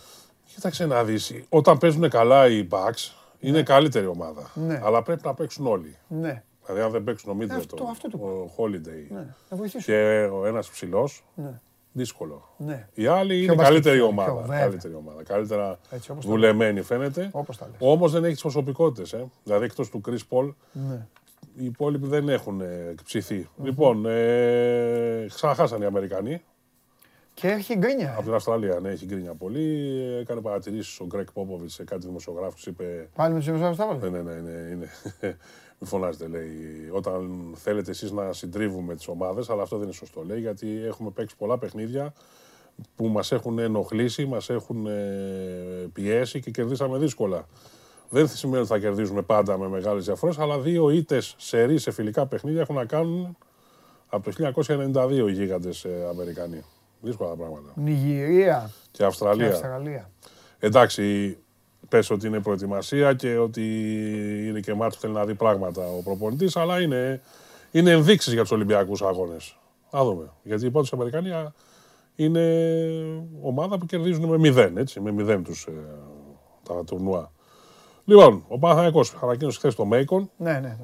Κοίταξε 0.55 0.87
να 0.87 1.05
δεις. 1.05 1.35
Όταν 1.49 1.79
παίζουν 1.79 2.11
καλά 2.11 2.49
οι 2.49 2.69
Bucks, 2.71 3.11
είναι 3.41 3.57
ναι. 3.57 3.63
καλύτερη 3.63 4.07
ομάδα. 4.07 4.51
Ναι. 4.55 4.81
Αλλά 4.85 5.03
πρέπει 5.03 5.21
να 5.25 5.35
παίξουν 5.35 5.67
όλοι. 5.67 5.97
Ναι. 6.09 6.43
Δηλαδή, 6.67 6.85
αν 6.85 6.91
δεν 6.91 7.05
παίξουν 7.05 7.31
ο 7.31 7.35
Μίτλετον, 7.35 7.79
ο 8.13 8.51
Holiday 8.57 9.07
ναι. 9.09 9.27
και 9.85 10.29
ο 10.33 10.47
ένας 10.47 10.71
ψηλός, 10.71 11.25
ναι. 11.35 11.61
δύσκολο. 11.93 12.49
Ναι. 12.57 12.89
Οι 12.95 13.07
άλλοι 13.07 13.43
είναι 13.43 13.55
καλύτερη 13.55 14.01
ομάδα. 14.01 14.47
Καλύτερη 14.49 14.95
ομάδα. 14.95 15.23
Καλύτερα 15.23 15.79
Έτσι, 15.91 16.13
δουλεμένη 16.19 16.83
φαίνεται. 16.83 17.31
Όμως 17.79 18.13
δεν 18.13 18.25
έχεις 18.25 18.37
τι 18.37 18.43
προσωπικότητες. 18.43 19.13
Ε. 19.13 19.31
Δηλαδή, 19.45 19.65
εκτός 19.65 19.91
του 19.91 20.01
Chris 20.07 20.19
Paul, 20.31 20.55
ναι. 20.73 21.07
οι 21.57 21.65
υπόλοιποι 21.65 22.07
δεν 22.07 22.29
έχουν 22.29 22.63
ψηθεί. 23.05 23.49
Λοιπόν, 23.63 24.07
ε, 24.07 25.27
ξαναχάσαν 25.29 25.83
οι 25.83 25.85
Αμερικανοί. 25.85 26.43
Και 27.41 27.49
έχει 27.49 27.77
γκρίνια. 27.77 28.13
Από 28.13 28.23
την 28.23 28.35
Αυστραλία, 28.35 28.81
ναι, 28.81 28.89
έχει 28.89 29.05
γκρίνια 29.07 29.35
πολύ. 29.35 29.93
Έκανε 30.21 30.41
παρατηρήσεις 30.41 31.01
ο 31.01 31.07
Γκρέκ 31.07 31.33
Πόποβιτ 31.33 31.71
σε 31.71 31.85
κάτι 31.85 32.07
δημοσιογράφους. 32.07 32.67
Είπε. 32.67 33.09
Πάλι 33.15 33.33
με 33.33 33.39
τους 33.39 33.47
δημοσιογράφους 33.47 34.01
τα 34.01 34.11
Ναι, 34.11 34.19
ναι, 34.19 34.33
ναι. 34.33 34.41
ναι, 34.41 34.71
είναι. 34.73 34.89
Μην 35.79 35.89
φωνάζετε, 35.89 36.27
λέει. 36.27 36.51
Όταν 36.93 37.53
θέλετε 37.57 37.91
εσείς 37.91 38.11
να 38.11 38.33
συντρίβουμε 38.33 38.95
τις 38.95 39.09
ομάδες, 39.09 39.51
αλλά 39.51 39.63
αυτό 39.63 39.77
δεν 39.77 39.85
είναι 39.85 39.95
σωστό, 39.95 40.23
λέει, 40.23 40.41
γιατί 40.41 40.83
έχουμε 40.87 41.11
παίξει 41.11 41.37
πολλά 41.37 41.59
παιχνίδια 41.59 42.13
που 42.97 43.07
μας 43.07 43.33
έχουν 43.33 43.59
ενοχλήσει, 43.59 44.27
μας 44.27 44.51
έχουν 44.51 44.87
ε, 44.87 45.91
πιέσει 45.93 46.41
και 46.41 46.51
κερδίσαμε 46.51 46.99
δύσκολα. 46.99 47.47
Δεν 48.09 48.29
σημαίνει 48.29 48.59
ότι 48.59 48.69
θα 48.69 48.79
κερδίζουμε 48.79 49.23
πάντα 49.23 49.59
με 49.59 49.69
μεγάλες 49.69 50.05
διαφορές, 50.05 50.39
αλλά 50.39 50.59
δύο 50.59 50.91
ήττες 50.91 51.35
σε 51.39 51.79
σε 51.79 51.91
φιλικά 51.91 52.27
παιχνίδια 52.27 52.61
έχουν 52.61 52.75
να 52.75 52.85
κάνουν 52.85 53.37
από 54.09 54.31
το 54.31 54.53
1992 54.55 55.11
οι 55.29 55.33
γίγαντες 55.33 55.85
ε, 55.85 56.07
Αμερικανοί. 56.11 56.65
Δύσκολα 57.01 57.31
τα 57.31 57.37
πράγματα. 57.37 57.73
Νιγηρία 57.75 58.71
και 58.91 59.05
Αυστραλία. 59.05 59.47
Και 59.47 59.53
Αυστραλία. 59.53 60.11
Εντάξει, 60.59 61.37
πες 61.89 62.11
ότι 62.11 62.27
είναι 62.27 62.41
προετοιμασία 62.41 63.15
και 63.15 63.37
ότι 63.37 63.63
είναι 64.49 64.61
και 64.61 64.75
μάτι 64.75 64.95
που 64.95 65.01
θέλει 65.01 65.13
να 65.13 65.25
δει 65.25 65.35
πράγματα 65.35 65.83
ο 65.87 66.03
προπονητής, 66.03 66.57
αλλά 66.57 66.81
είναι, 66.81 67.21
είναι 67.71 67.91
ενδείξεις 67.91 68.33
για 68.33 68.43
τους 68.43 68.51
Ολυμπιακούς 68.51 69.03
αγώνες. 69.03 69.59
Α 69.97 70.01
δούμε. 70.05 70.31
Γιατί 70.43 70.67
οι 70.67 70.71
πρώτε 70.71 70.89
Αμερικανοί 70.93 71.31
είναι 72.17 72.41
ομάδα 73.43 73.79
που 73.79 73.87
κερδίζουν 73.87 74.25
με 74.25 74.39
μηδέν, 74.39 74.77
έτσι, 74.77 75.01
με 75.01 75.13
μηδέν 75.13 75.45
τους, 75.45 75.67
ε, 75.67 75.73
τα 76.63 76.85
τουρνουά. 76.85 77.33
Λοιπόν, 78.05 78.45
ο 78.49 78.59
Παναθηναϊκός 78.59 79.17
ανακοίνωσε 79.23 79.59
χθες 79.59 79.75
το 79.75 79.85
Μέικον. 79.85 80.31
Ναι, 80.37 80.53
ναι. 80.53 80.59
ναι. 80.59 80.77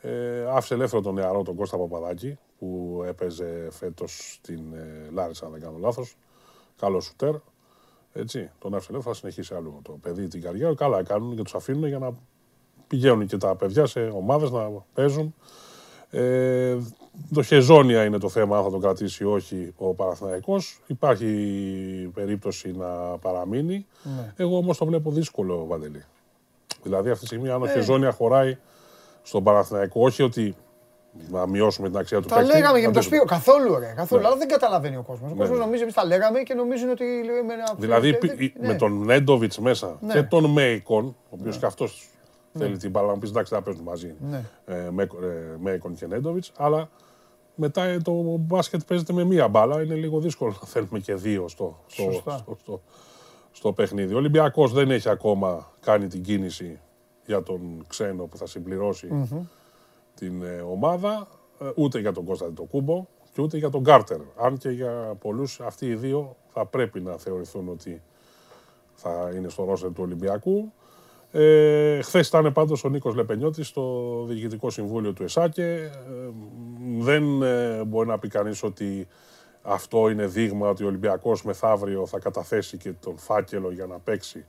Ε, 0.00 0.44
άφησε 0.48 0.74
ελεύθερο 0.74 1.02
τον 1.02 1.14
νεαρό 1.14 1.42
τον 1.42 1.54
Κώστα 1.54 1.76
Παπαδάκη 1.76 2.38
που 2.58 3.02
έπαιζε 3.06 3.68
φέτος 3.70 4.38
στην 4.40 4.72
ε, 4.74 5.10
Λάρισα, 5.12 5.46
αν 5.46 5.52
δεν 5.52 5.60
κάνω 5.60 5.78
λάθος. 5.78 6.16
Καλό 6.76 7.00
σουτέρ. 7.00 7.34
Έτσι, 8.12 8.50
τον 8.58 8.74
άφησε 8.74 8.90
ελεύθερο, 8.90 9.14
θα 9.14 9.20
συνεχίσει 9.20 9.54
άλλο 9.54 9.80
το 9.82 9.92
παιδί 9.92 10.28
την 10.28 10.42
καριέρα. 10.42 10.74
Καλά 10.74 11.02
κάνουν 11.02 11.36
και 11.36 11.42
τους 11.42 11.54
αφήνουν 11.54 11.86
για 11.86 11.98
να 11.98 12.12
πηγαίνουν 12.86 13.26
και 13.26 13.36
τα 13.36 13.56
παιδιά 13.56 13.86
σε 13.86 14.00
ομάδες 14.00 14.50
να 14.50 14.70
παίζουν. 14.94 15.34
Ε, 16.10 16.76
το 17.34 17.42
χεζόνια 17.42 18.04
είναι 18.04 18.18
το 18.18 18.28
θέμα, 18.28 18.56
αν 18.58 18.64
θα 18.64 18.70
τον 18.70 18.80
κρατήσει 18.80 19.22
ή 19.22 19.26
όχι 19.26 19.72
ο 19.76 19.94
Παναθηναϊκός. 19.94 20.80
Υπάρχει 20.86 22.10
περίπτωση 22.14 22.72
να 22.72 23.18
παραμείνει. 23.18 23.86
Ναι. 24.02 24.32
Εγώ 24.36 24.56
όμως 24.56 24.78
το 24.78 24.86
βλέπω 24.86 25.10
δύσκολο, 25.10 25.66
Βαντελή. 25.66 26.04
Δηλαδή 26.82 27.10
αυτή 27.10 27.20
τη 27.20 27.26
στιγμή 27.26 27.48
αν 27.48 27.62
ο 27.62 27.66
ε. 27.66 27.72
Χεζόνια 27.72 28.12
χωράει 28.12 28.58
στον 29.28 29.42
Παναθηναϊκό, 29.42 30.00
όχι 30.00 30.22
ότι 30.22 30.56
να 31.30 31.46
μειώσουμε 31.46 31.88
την 31.88 31.98
αξία 31.98 32.20
του 32.20 32.28
Τα 32.28 32.42
λέγαμε 32.42 32.80
και 32.80 32.86
με 32.86 32.92
το 32.92 33.02
Σπύρο. 33.02 33.24
Καθόλου, 33.24 33.78
ρε. 33.78 33.92
Καθόλου. 33.96 34.22
Ναι. 34.22 34.28
Αλλά 34.28 34.36
δεν 34.36 34.48
καταλαβαίνει 34.48 34.96
ο 34.96 35.02
κόσμος. 35.02 35.30
Ο 35.30 35.34
κόσμος 35.34 35.58
ναι. 35.58 35.64
νομίζει 35.64 35.82
εμείς 35.82 35.94
τα 35.94 36.04
λέγαμε 36.04 36.40
και 36.40 36.54
νομίζουν 36.54 36.90
ότι. 36.90 37.04
Λέμε 37.04 37.52
ένα... 37.52 37.74
Δηλαδή 37.76 38.18
με 38.60 38.74
τον 38.74 39.04
Νέντοβιτς 39.04 39.58
μέσα 39.58 39.98
και 40.12 40.22
τον 40.22 40.44
Μέικον, 40.44 41.04
ο 41.06 41.36
οποίος 41.40 41.58
και 41.58 41.66
αυτός 41.66 42.08
θέλει 42.58 42.76
την 42.76 42.90
μπάλα, 42.90 43.12
να 43.12 43.18
πεις 43.18 43.30
εντάξει, 43.30 43.54
θα 43.54 43.62
παίζουν 43.62 43.82
μαζί. 43.82 44.14
Ε, 44.64 44.90
Μέικον 45.58 45.94
και 45.94 46.06
Νέντοβιτς. 46.06 46.52
Αλλά 46.56 46.88
μετά 47.54 47.84
ε, 47.84 47.98
το 47.98 48.12
μπάσκετ 48.38 48.80
παίζεται 48.86 49.12
με 49.12 49.24
μία 49.24 49.48
μπάλα. 49.48 49.82
Είναι 49.82 49.94
λίγο 49.94 50.20
δύσκολο 50.20 50.56
να 50.60 50.66
θέλουμε 50.66 50.98
και 50.98 51.14
δύο 51.14 51.48
στο, 51.48 51.78
στο, 51.86 52.22
στο, 52.62 52.80
στο, 53.50 53.72
παιχνίδι. 53.72 54.14
Ο 54.14 54.16
Ολυμπιακός 54.16 54.72
δεν 54.72 54.90
έχει 54.90 55.08
ακόμα 55.08 55.72
κάνει 55.80 56.06
την 56.06 56.22
κίνηση 56.22 56.80
για 57.28 57.42
τον 57.42 57.84
ξένο 57.86 58.24
που 58.24 58.36
θα 58.36 58.46
συμπληρωσει 58.46 59.28
την 60.14 60.42
ε, 60.42 60.60
ομάδα, 60.60 61.28
ε, 61.60 61.70
ούτε 61.74 61.98
για 61.98 62.12
τον 62.12 62.24
Κωνσταντινό 62.24 62.66
Κούμπο 62.70 63.06
και 63.32 63.42
ούτε 63.42 63.56
για 63.56 63.70
τον 63.70 63.84
Κάρτερ. 63.84 64.18
Αν 64.36 64.56
και 64.56 64.70
για 64.70 65.16
πολλούς 65.20 65.60
αυτοί 65.60 65.86
οι 65.86 65.94
δύο 65.94 66.36
θα 66.48 66.66
πρέπει 66.66 67.00
να 67.00 67.16
θεωρηθούν 67.16 67.68
ότι 67.68 68.02
θα 68.94 69.32
είναι 69.36 69.48
στο 69.48 69.64
ρόστερ 69.64 69.92
του 69.92 70.02
Ολυμπιακού. 70.02 70.72
Ε, 71.30 72.02
Χθες 72.02 72.28
ήταν 72.28 72.52
πάντως 72.52 72.84
ο 72.84 72.88
Νίκος 72.88 73.14
Λεπενιώτης 73.14 73.68
στο 73.68 74.24
Διοικητικό 74.28 74.70
Συμβούλιο 74.70 75.12
του 75.12 75.22
ΕΣΑΚΕ. 75.22 75.72
Ε, 75.74 75.90
δεν 76.98 77.42
ε, 77.42 77.84
μπορεί 77.84 78.08
να 78.08 78.18
πει 78.18 78.28
κανείς 78.28 78.62
ότι 78.62 79.08
αυτό 79.62 80.08
είναι 80.08 80.26
δείγμα 80.26 80.68
ότι 80.68 80.84
ο 80.84 80.86
Ολυμπιακός 80.86 81.42
μεθαύριο 81.42 82.06
θα 82.06 82.18
καταθέσει 82.18 82.76
και 82.76 82.92
τον 82.92 83.18
φάκελο 83.18 83.70
για 83.70 83.86
να 83.86 83.98
παίξει 83.98 84.44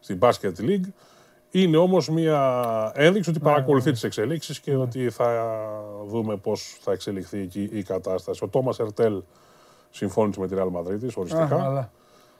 στην 0.00 0.18
Basket 0.20 0.52
League. 0.58 0.88
Είναι 1.60 1.76
όμως 1.76 2.08
μια 2.08 2.92
ένδειξη 2.94 3.30
ότι 3.30 3.38
ναι, 3.38 3.44
παρακολουθεί 3.44 3.86
ναι. 3.86 3.92
τις 3.92 4.04
εξελίξεις 4.04 4.60
και 4.60 4.70
ναι. 4.70 4.76
ότι 4.76 5.10
θα 5.10 5.58
δούμε 6.06 6.36
πώς 6.36 6.76
θα 6.80 6.92
εξελιχθεί 6.92 7.38
εκεί 7.38 7.68
η 7.72 7.82
κατάσταση. 7.82 8.44
Ο 8.44 8.48
Τόμας 8.48 8.78
Ερτέλ 8.78 9.22
συμφώνησε 9.90 10.40
με 10.40 10.46
τη 10.46 10.54
Real 10.58 10.78
Madrid 10.78 11.10
οριστικά. 11.14 11.90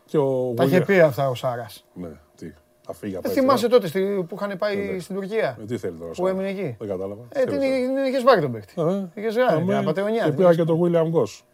Και 0.04 0.18
ο 0.18 0.52
Τα 0.56 0.64
είχε 0.64 0.80
πει 0.80 1.00
αυτά 1.00 1.28
ο 1.28 1.34
Σάρας. 1.34 1.84
Ναι, 1.94 2.08
τι. 2.36 2.52
Θα 2.82 2.92
φύγει 2.92 3.16
από 3.16 3.28
Θυμάσαι 3.28 3.68
τότε 3.68 3.88
που 4.28 4.36
είχαν 4.36 4.58
πάει 4.58 4.98
στην 5.00 5.14
Τουρκία; 5.14 5.58
Ε, 5.60 5.64
τι 5.64 5.78
θέλει 5.78 5.96
τώρα. 5.98 6.10
Που 6.16 6.26
έμεινε 6.26 6.48
εκεί; 6.48 6.76
Δεν 6.78 6.88
κατάλαβα. 6.88 7.22
Ε, 7.28 7.44
την 7.44 7.60
είχες 8.08 8.22
πάρει 8.22 8.40
τον 8.40 8.52
παίκτη. 8.52 8.74
Είχες 9.14 9.34
βγάλει 9.34 9.64
μια 9.64 9.82
πατεωνιά. 9.82 10.24
Και 10.24 10.32
πήρα 10.32 10.54
και 10.54 10.64
τον 10.64 10.82
Βίλιαμ 10.82 11.08
Γκος. 11.08 11.44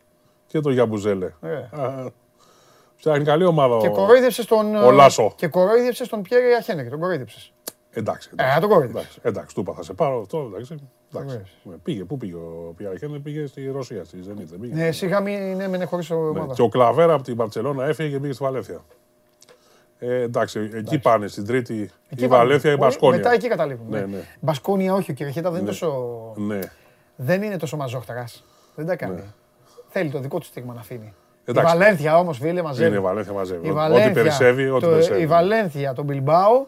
Και 0.47 0.60
τον 0.60 0.73
Γιαμπουζέλε. 0.73 1.32
Φτιάχνει 3.03 3.25
καλή 3.25 3.45
ομάδα 3.45 3.77
και 3.77 3.89
κορόιδεψε 3.89 4.47
τον, 4.47 4.75
ο 4.75 4.91
Λάσο. 4.91 5.33
Και 5.37 5.47
κορόιδεψε 5.47 6.09
τον 6.09 6.23
Πιέρι 6.23 6.53
Αχένεκ. 6.53 6.91
Τον 6.91 7.01
κορόιδεψε. 7.01 7.51
Εντάξει. 7.91 8.31
εντάξει. 8.33 8.57
Ε, 8.57 8.61
τον 8.61 8.69
κορόιδεψε. 8.69 9.19
Εντάξει, 9.23 9.55
του 9.55 9.61
είπα 9.61 9.73
θα 9.73 9.83
σε 9.83 9.93
πάρω 9.93 10.21
αυτό. 10.21 10.51
Εντάξει. 10.53 10.79
εντάξει. 11.15 11.43
Ναι, 11.63 11.75
πήγε, 11.77 12.05
πού 12.05 12.17
πήγε 12.17 12.35
ο 12.35 12.75
Πιέρι 12.77 12.95
Αχένεκ, 12.95 13.21
πήγε 13.21 13.47
στη 13.47 13.71
Ρωσία, 13.71 14.05
στη 14.05 14.23
Ζενίτ. 14.23 14.75
Ναι, 14.75 14.93
σιγά 14.93 15.21
μην 15.21 15.61
έμενε 15.61 15.85
χωρίς 15.85 16.11
ναι, 16.11 16.17
ομάδα. 16.17 16.55
Και 16.55 16.63
ο 16.63 16.69
Κλαβέρα 16.69 17.15
από 17.15 17.23
την 17.23 17.37
Παρσελόνα 17.37 17.85
έφυγε 17.85 18.09
και 18.09 18.21
πήγε 18.21 18.33
στη 18.33 18.45
Βαλέφια. 18.45 18.85
Ε, 19.99 20.21
εντάξει, 20.21 20.71
εκεί 20.75 20.99
πάνε 20.99 21.27
στην 21.27 21.47
τρίτη 21.47 21.91
εκεί 22.09 22.25
η 22.25 22.27
Βαλέφια 22.27 22.71
ή 22.71 22.75
η 22.77 22.81
Μπασκόνια. 22.81 23.17
Μετά 23.17 23.33
εκεί 23.33 23.49
καταλήγουν. 23.49 23.87
Ναι, 23.89 24.01
ναι. 24.01 24.19
Μπασκόνια 24.41 24.95
όχι, 24.95 25.11
ο 25.11 25.15
Κυρχέτα 25.15 25.51
δεν, 25.51 25.61
είναι 25.61 25.71
ναι. 25.71 25.77
τόσο... 25.77 26.33
ναι. 26.37 26.59
δεν 27.17 27.43
είναι 27.43 27.57
τόσο 27.57 27.77
μαζόχταρας. 27.77 28.45
Δεν 28.75 28.87
τα 28.87 28.97
κάνει. 28.97 29.15
Ναι. 29.15 29.25
Θέλει 29.89 30.11
το 30.11 30.19
δικό 30.19 30.39
του 30.39 30.47
στίγμα 30.47 30.75
να 30.75 30.81
αφήνει. 30.81 31.15
Εντάξει. 31.45 31.75
Η 31.75 31.79
Βαλένθια 31.79 32.19
όμως, 32.19 32.39
φίλε, 32.39 32.62
μαζεύει. 32.62 32.89
Είναι 32.89 32.97
η 32.97 33.01
Βαλένθια 33.01 33.33
μαζεύει. 33.33 33.69
Η 33.69 33.73
Βαλένθια, 33.73 34.07
ό,τι 34.07 34.15
περισσεύει, 34.15 34.69
ό,τι 34.69 34.85
το, 34.85 34.91
περισσεύει. 34.91 35.23
Η 35.23 35.27
Βαλένθια, 35.27 35.93
τον 35.93 36.05
Μπιλμπάο. 36.05 36.67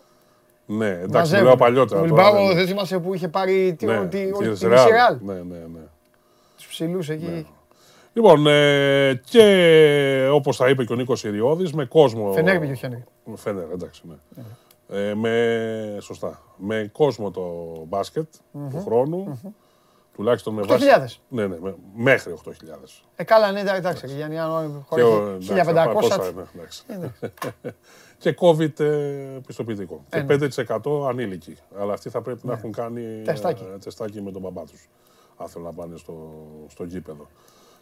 Ναι, 0.66 0.88
εντάξει, 0.88 1.36
το 1.36 1.42
λέω 1.42 1.56
παλιότερα. 1.56 2.00
Ο 2.00 2.04
Μπιλμπάο 2.04 2.54
δεν 2.54 2.66
θυμάσαι 2.66 2.98
που 2.98 3.14
είχε 3.14 3.28
πάρει 3.28 3.74
τη, 3.78 3.86
ναι, 3.86 4.06
τη, 4.06 4.30
τη, 4.32 4.48
τη 4.48 4.66
Ρεάλ. 4.66 5.18
Ναι, 5.20 5.34
ναι, 5.34 5.56
ναι. 5.72 5.80
Τους 6.56 6.66
ψηλούς 6.66 7.08
εκεί. 7.08 7.26
Ναι. 7.26 7.42
Λοιπόν, 8.12 8.46
ε, 8.46 9.20
και 9.24 10.28
όπως 10.32 10.56
θα 10.56 10.68
είπε 10.68 10.84
και 10.84 10.92
ο 10.92 10.96
Νίκος 10.96 11.24
Ιριώδη, 11.24 11.70
με 11.74 11.84
κόσμο. 11.84 12.32
Φενέρ 12.32 12.58
πήγε 12.58 12.72
ο 12.72 12.74
Χένρι. 12.74 13.04
Φενέρ, 13.34 13.70
εντάξει. 13.72 14.02
Ναι. 14.04 14.14
Ε, 14.88 15.14
με, 15.14 15.96
σωστά. 16.00 16.42
Με 16.56 16.90
κόσμο 16.92 17.30
το 17.30 17.42
μπάσκετ 17.88 18.26
του 18.52 18.82
χρόνου. 18.84 19.40
Τουλάχιστον 20.14 20.54
με 20.54 20.62
βάση. 20.62 20.86
8.000. 20.96 21.04
Ναι, 21.28 21.46
ναι, 21.46 21.56
μέχρι 21.94 22.34
8.000. 22.44 22.52
Ε, 23.16 23.24
καλά, 23.24 23.52
ναι, 23.52 23.60
εντάξει. 23.60 24.06
Για 24.06 24.28
Ιανουάριο 24.32 24.86
1500. 24.88 25.38
Και 28.18 28.36
COVID 28.38 28.80
ε, 28.80 29.38
πιστοποιητικό. 29.46 30.04
Και 30.08 30.26
5% 30.28 30.34
ε, 30.68 31.08
ανήλικοι. 31.08 31.56
Αλλά 31.78 31.92
αυτοί 31.92 32.10
θα 32.10 32.22
πρέπει 32.22 32.40
να 32.42 32.52
ναι. 32.52 32.58
έχουν 32.58 32.72
κάνει 32.72 33.22
τεστάκι 33.84 34.22
με 34.22 34.30
τον 34.30 34.40
μπαμπά 34.40 34.62
τους. 34.62 34.88
Αν 35.36 35.48
θέλουν 35.48 35.66
να 35.66 35.72
πάνε 35.72 35.96
στο, 35.96 36.46
στο 36.68 36.84
γήπεδο. 36.84 37.28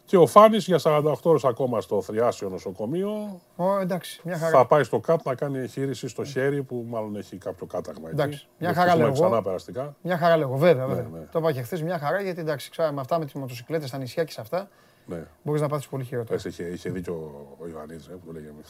Και 0.05 0.17
ο 0.17 0.27
Φάνης 0.27 0.65
για 0.65 0.79
48 0.83 1.13
ώρες 1.21 1.43
ακόμα 1.43 1.81
στο 1.81 2.01
θριάσιο 2.01 2.49
νοσοκομείο. 2.49 3.41
Ο, 3.55 3.79
εντάξει, 3.79 4.21
μια 4.23 4.37
χαρά. 4.37 4.51
Θα 4.51 4.65
πάει 4.65 4.83
στο 4.83 4.99
ΚΑΤ 4.99 5.25
να 5.25 5.35
κάνει 5.35 5.57
εγχείρηση 5.57 6.07
στο 6.07 6.23
χέρι 6.23 6.63
που 6.63 6.85
μάλλον 6.89 7.15
έχει 7.15 7.37
κάποιο 7.37 7.65
κάταγμα 7.65 8.09
εντάξει, 8.09 8.37
εκεί. 8.37 8.47
Μια 8.57 8.73
χαρά 8.73 8.95
λέγω. 8.95 9.11
Ξανά 9.11 9.41
περαστικά. 9.41 9.95
Μια 10.01 10.17
χαρά 10.17 10.37
λέγω, 10.37 10.57
βέβαια. 10.57 10.87
βέβαια. 10.87 11.03
Ναι, 11.11 11.19
ναι. 11.19 11.25
Το 11.31 11.39
είπα 11.39 11.51
και 11.51 11.61
χθες 11.61 11.81
μια 11.81 11.99
χαρά 11.99 12.21
γιατί 12.21 12.39
εντάξει, 12.39 12.69
ξέραμε 12.69 13.01
αυτά 13.01 13.19
με 13.19 13.25
τις 13.25 13.33
μοτοσυκλέτες 13.33 13.87
στα 13.87 13.97
νησιά 13.97 14.23
και 14.23 14.31
σε 14.31 14.41
αυτά. 14.41 14.69
Ναι. 15.05 15.23
Μπορείς 15.43 15.61
να 15.61 15.67
πάθεις 15.67 15.87
πολύ 15.87 16.03
χειρότερα. 16.03 16.39
Είχε, 16.45 16.63
είχε 16.63 16.89
δίκιο 16.89 17.31
ο 17.59 17.67
Ιωαννίδης 17.67 18.07
ε, 18.07 18.11
που 18.11 18.25
το 18.25 18.31
λέγαμε. 18.31 18.61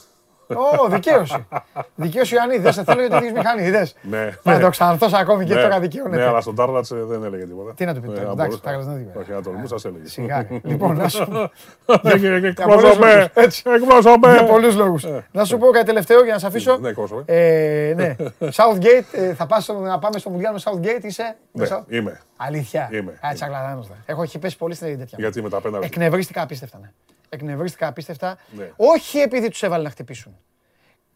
Ω, 0.48 0.88
δικαίωση. 0.90 1.46
Δικαίωση 1.96 2.36
Ιωαννίδη. 2.36 2.62
Δεν 2.62 2.74
σε 2.74 2.84
θέλω 2.84 3.02
γιατί 3.06 3.26
έχει 3.26 3.34
μηχανή. 3.34 3.70
Δες. 3.70 3.96
Ναι. 4.02 4.38
Θα 4.44 4.60
το 4.60 4.70
ξαναρθώ 4.70 5.08
ακόμη 5.14 5.46
και 5.46 5.54
ναι. 5.54 5.62
τώρα 5.62 5.80
δικαιώνεται. 5.80 6.16
Ναι, 6.16 6.28
αλλά 6.28 6.42
στον 6.42 6.56
Τάρλατ 6.56 6.92
ε, 6.92 6.96
δεν 6.96 7.24
έλεγε 7.24 7.46
τίποτα. 7.46 7.74
Τι 7.74 7.86
να 7.86 7.94
του 7.94 8.02
πει 8.02 8.08
τώρα. 8.08 8.32
Εντάξει, 8.32 8.62
τα 8.62 8.80
δεν 8.80 9.00
είπε. 9.00 9.20
Όχι, 9.20 9.32
να 9.32 9.42
το 9.42 9.78
σα 9.78 9.88
έλεγε. 9.90 10.08
Σιγά. 10.08 10.48
Λοιπόν, 10.64 10.98
να 10.98 11.08
σου 11.08 11.28
πω. 11.28 11.52
Εκπρόσωπε. 12.44 13.32
Εκπρόσωπε. 13.76 14.32
Για 14.32 14.46
πολλούς 14.46 14.76
λόγους. 14.76 15.04
Ε. 15.04 15.26
Να 15.32 15.46
σου 15.46 15.58
πω 15.58 15.68
κάτι 15.68 15.86
τελευταίο 15.86 16.24
για 16.24 16.34
να 16.34 16.40
σε 16.40 16.48
αφήσω. 16.48 16.78
Ναι, 16.78 16.92
κόσμο. 16.92 17.24
Ναι. 17.96 18.16
Southgate, 18.40 19.34
θα 19.36 19.48
να 19.82 20.00
πάμε 20.00 20.18
στο 20.18 20.30
Μουντιάλ 20.30 20.54
με 20.54 20.60
Southgate, 20.64 21.04
είσαι; 21.04 21.36
Ναι, 21.52 21.68
είμαι. 21.90 22.20
Αλήθεια. 22.38 22.90
Είμαι. 22.92 23.20
Έτσι, 23.32 23.46
Έχω 24.06 24.24
πέσει 24.40 24.58
πολύ 24.58 24.76
στην 24.76 24.98
τέτοια. 24.98 25.18
Γιατί 25.20 25.42
με 25.42 25.50
τα 25.50 25.62
πέντε. 25.62 25.80
Εκνευρίστηκα 25.82 26.42
απίστευτα. 26.42 26.80
Εκνευρίστηκα 27.34 27.88
απίστευτα. 27.88 28.38
Όχι 28.76 29.20
επειδή 29.20 29.50
τους 29.50 29.64
έβαλε 29.64 29.84
να 29.84 29.90
χτυπήσουν. 29.90 30.38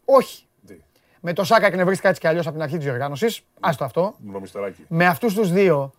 Όχι. 0.04 0.42
Με 1.20 1.32
το 1.32 1.44
Σάκα 1.44 1.66
εκνευρίστηκα 1.66 2.08
έτσι 2.08 2.20
κι 2.20 2.26
αλλιώς 2.26 2.46
από 2.46 2.54
την 2.54 2.62
αρχή 2.62 2.76
της 2.76 2.84
διοργάνωσης. 2.84 3.42
Άστο 3.60 3.84
αυτό. 3.84 4.14
Με 4.88 5.06
αυτούς 5.06 5.34
τους 5.34 5.52
δύο, 5.52 5.92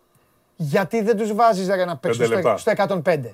γιατί 0.56 1.02
δεν 1.02 1.18
τους 1.18 1.34
βάζεις 1.34 1.66
για 1.66 1.86
να 1.86 1.98
παίξουν 1.98 2.26
στο, 2.58 2.72
105. 2.72 3.02
Ναι. 3.04 3.34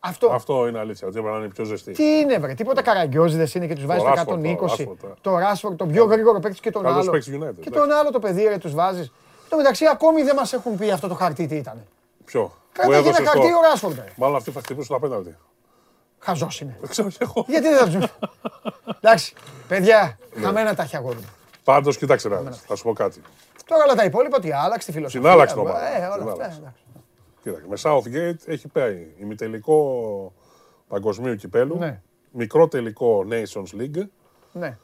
Αυτό. 0.00 0.30
Αυτό 0.32 0.66
είναι 0.66 0.78
αλήθεια. 0.78 1.08
Ότι 1.08 1.18
έπρεπε 1.18 1.36
να 1.36 1.42
είναι 1.44 1.52
πιο 1.52 1.64
ζεστή. 1.64 1.92
Τι 1.92 2.04
είναι, 2.04 2.38
βρε. 2.38 2.54
Τίποτα 2.54 2.82
καραγκιόζιδε 2.82 3.48
είναι 3.54 3.66
και 3.66 3.74
τους 3.74 3.86
βάζεις 3.86 4.02
το 4.02 4.10
120. 4.10 5.16
Το 5.20 5.38
Ράσφορντ, 5.38 5.76
το 5.76 5.86
πιο 5.86 6.04
γρήγορο 6.04 6.38
παίκτη 6.38 6.60
και 6.60 6.70
τον 6.70 6.86
άλλο. 6.86 7.18
Και 7.60 7.70
τον 7.70 7.90
άλλο 7.92 8.10
το 8.10 8.18
παιδί, 8.18 8.42
ρε, 8.42 8.58
τους 8.58 8.74
βάζεις. 8.74 9.12
Το 9.48 9.56
μεταξύ 9.56 9.84
ακόμη 9.86 10.22
δεν 10.22 10.34
μας 10.36 10.52
έχουν 10.52 10.76
πει 10.76 10.90
αυτό 10.90 11.08
το 11.08 11.14
χαρτί 11.14 11.46
τι 11.46 11.56
ήταν. 11.56 11.86
Ποιο; 12.24 12.52
Κάτι 12.72 12.92
έγινε 12.92 13.12
χαρτί 13.12 13.52
ο 13.52 13.60
Ράσφορντ. 13.70 13.98
Μάλλον 14.16 14.36
αυτή 14.36 14.50
θα 14.50 14.60
χτυπήσουν 14.60 15.00
τα 15.00 15.06
πέναλτι. 15.06 15.36
Χαζός 16.24 16.60
είναι. 16.60 16.78
Ξέρω 16.88 17.08
και 17.08 17.16
εγώ. 17.20 17.44
Γιατί 17.48 17.68
δεν 17.68 17.78
θα 17.78 17.98
τους. 17.98 18.10
Εντάξει, 19.00 19.34
παιδιά, 19.68 20.18
ναι. 20.34 20.44
χαμένα 20.44 20.74
τα 20.74 20.84
χιαγόρια. 20.84 21.28
Πάντως, 21.64 21.96
κοιτάξτε 21.96 22.28
να 22.28 22.50
θα 22.50 22.76
σου 22.76 22.82
πω 22.82 22.92
κάτι. 22.92 23.20
Τώρα 23.66 23.84
όλα 23.84 23.94
τα 23.94 24.04
υπόλοιπα 24.04 24.40
τι 24.40 24.52
άλλαξε 24.52 24.86
τη 24.86 24.92
φιλοσοφία. 24.92 25.20
Συνάλλαξε 25.20 25.54
το 25.54 25.60
ομάδα. 25.60 25.96
Ε, 25.96 26.06
όλα 26.06 26.32
αυτά. 26.32 26.74
Κοίταξε, 27.42 27.66
με 27.68 27.76
Southgate 27.82 28.46
έχει 28.46 28.68
πάει 28.68 29.06
ημιτελικό 29.20 30.32
παγκοσμίου 30.88 31.36
κυπέλου, 31.36 31.76
ναι. 31.78 32.00
μικρό 32.30 32.68
τελικό 32.68 33.26
Nations 33.30 33.80
League 33.80 34.06
ναι. 34.52 34.78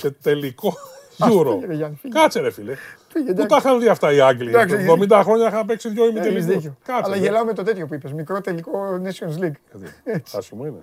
και 0.00 0.10
τελικό 0.10 0.74
Euro. 1.18 1.58
Κάτσε 2.08 2.40
ρε 2.40 2.50
φίλε. 2.50 2.76
Πού 3.36 3.46
τα 3.46 3.56
είχαν 3.56 3.80
δει 3.80 3.88
αυτά 3.88 4.12
οι 4.12 4.20
Άγγλοι. 4.20 4.52
70 5.08 5.20
χρόνια 5.24 5.48
είχαν 5.48 5.66
παίξει 5.66 5.88
δυο 5.88 6.06
ημιτελικούς. 6.06 6.70
Αλλά 6.86 7.16
γελάω 7.16 7.44
με 7.44 7.52
το 7.52 7.62
τέτοιο 7.62 7.86
που 7.86 7.94
είπες, 7.94 8.12
μικρό 8.12 8.40
τελικό 8.40 9.00
Nations 9.02 9.42
League. 9.42 9.80
Άσχημο 10.32 10.66
είναι. 10.66 10.78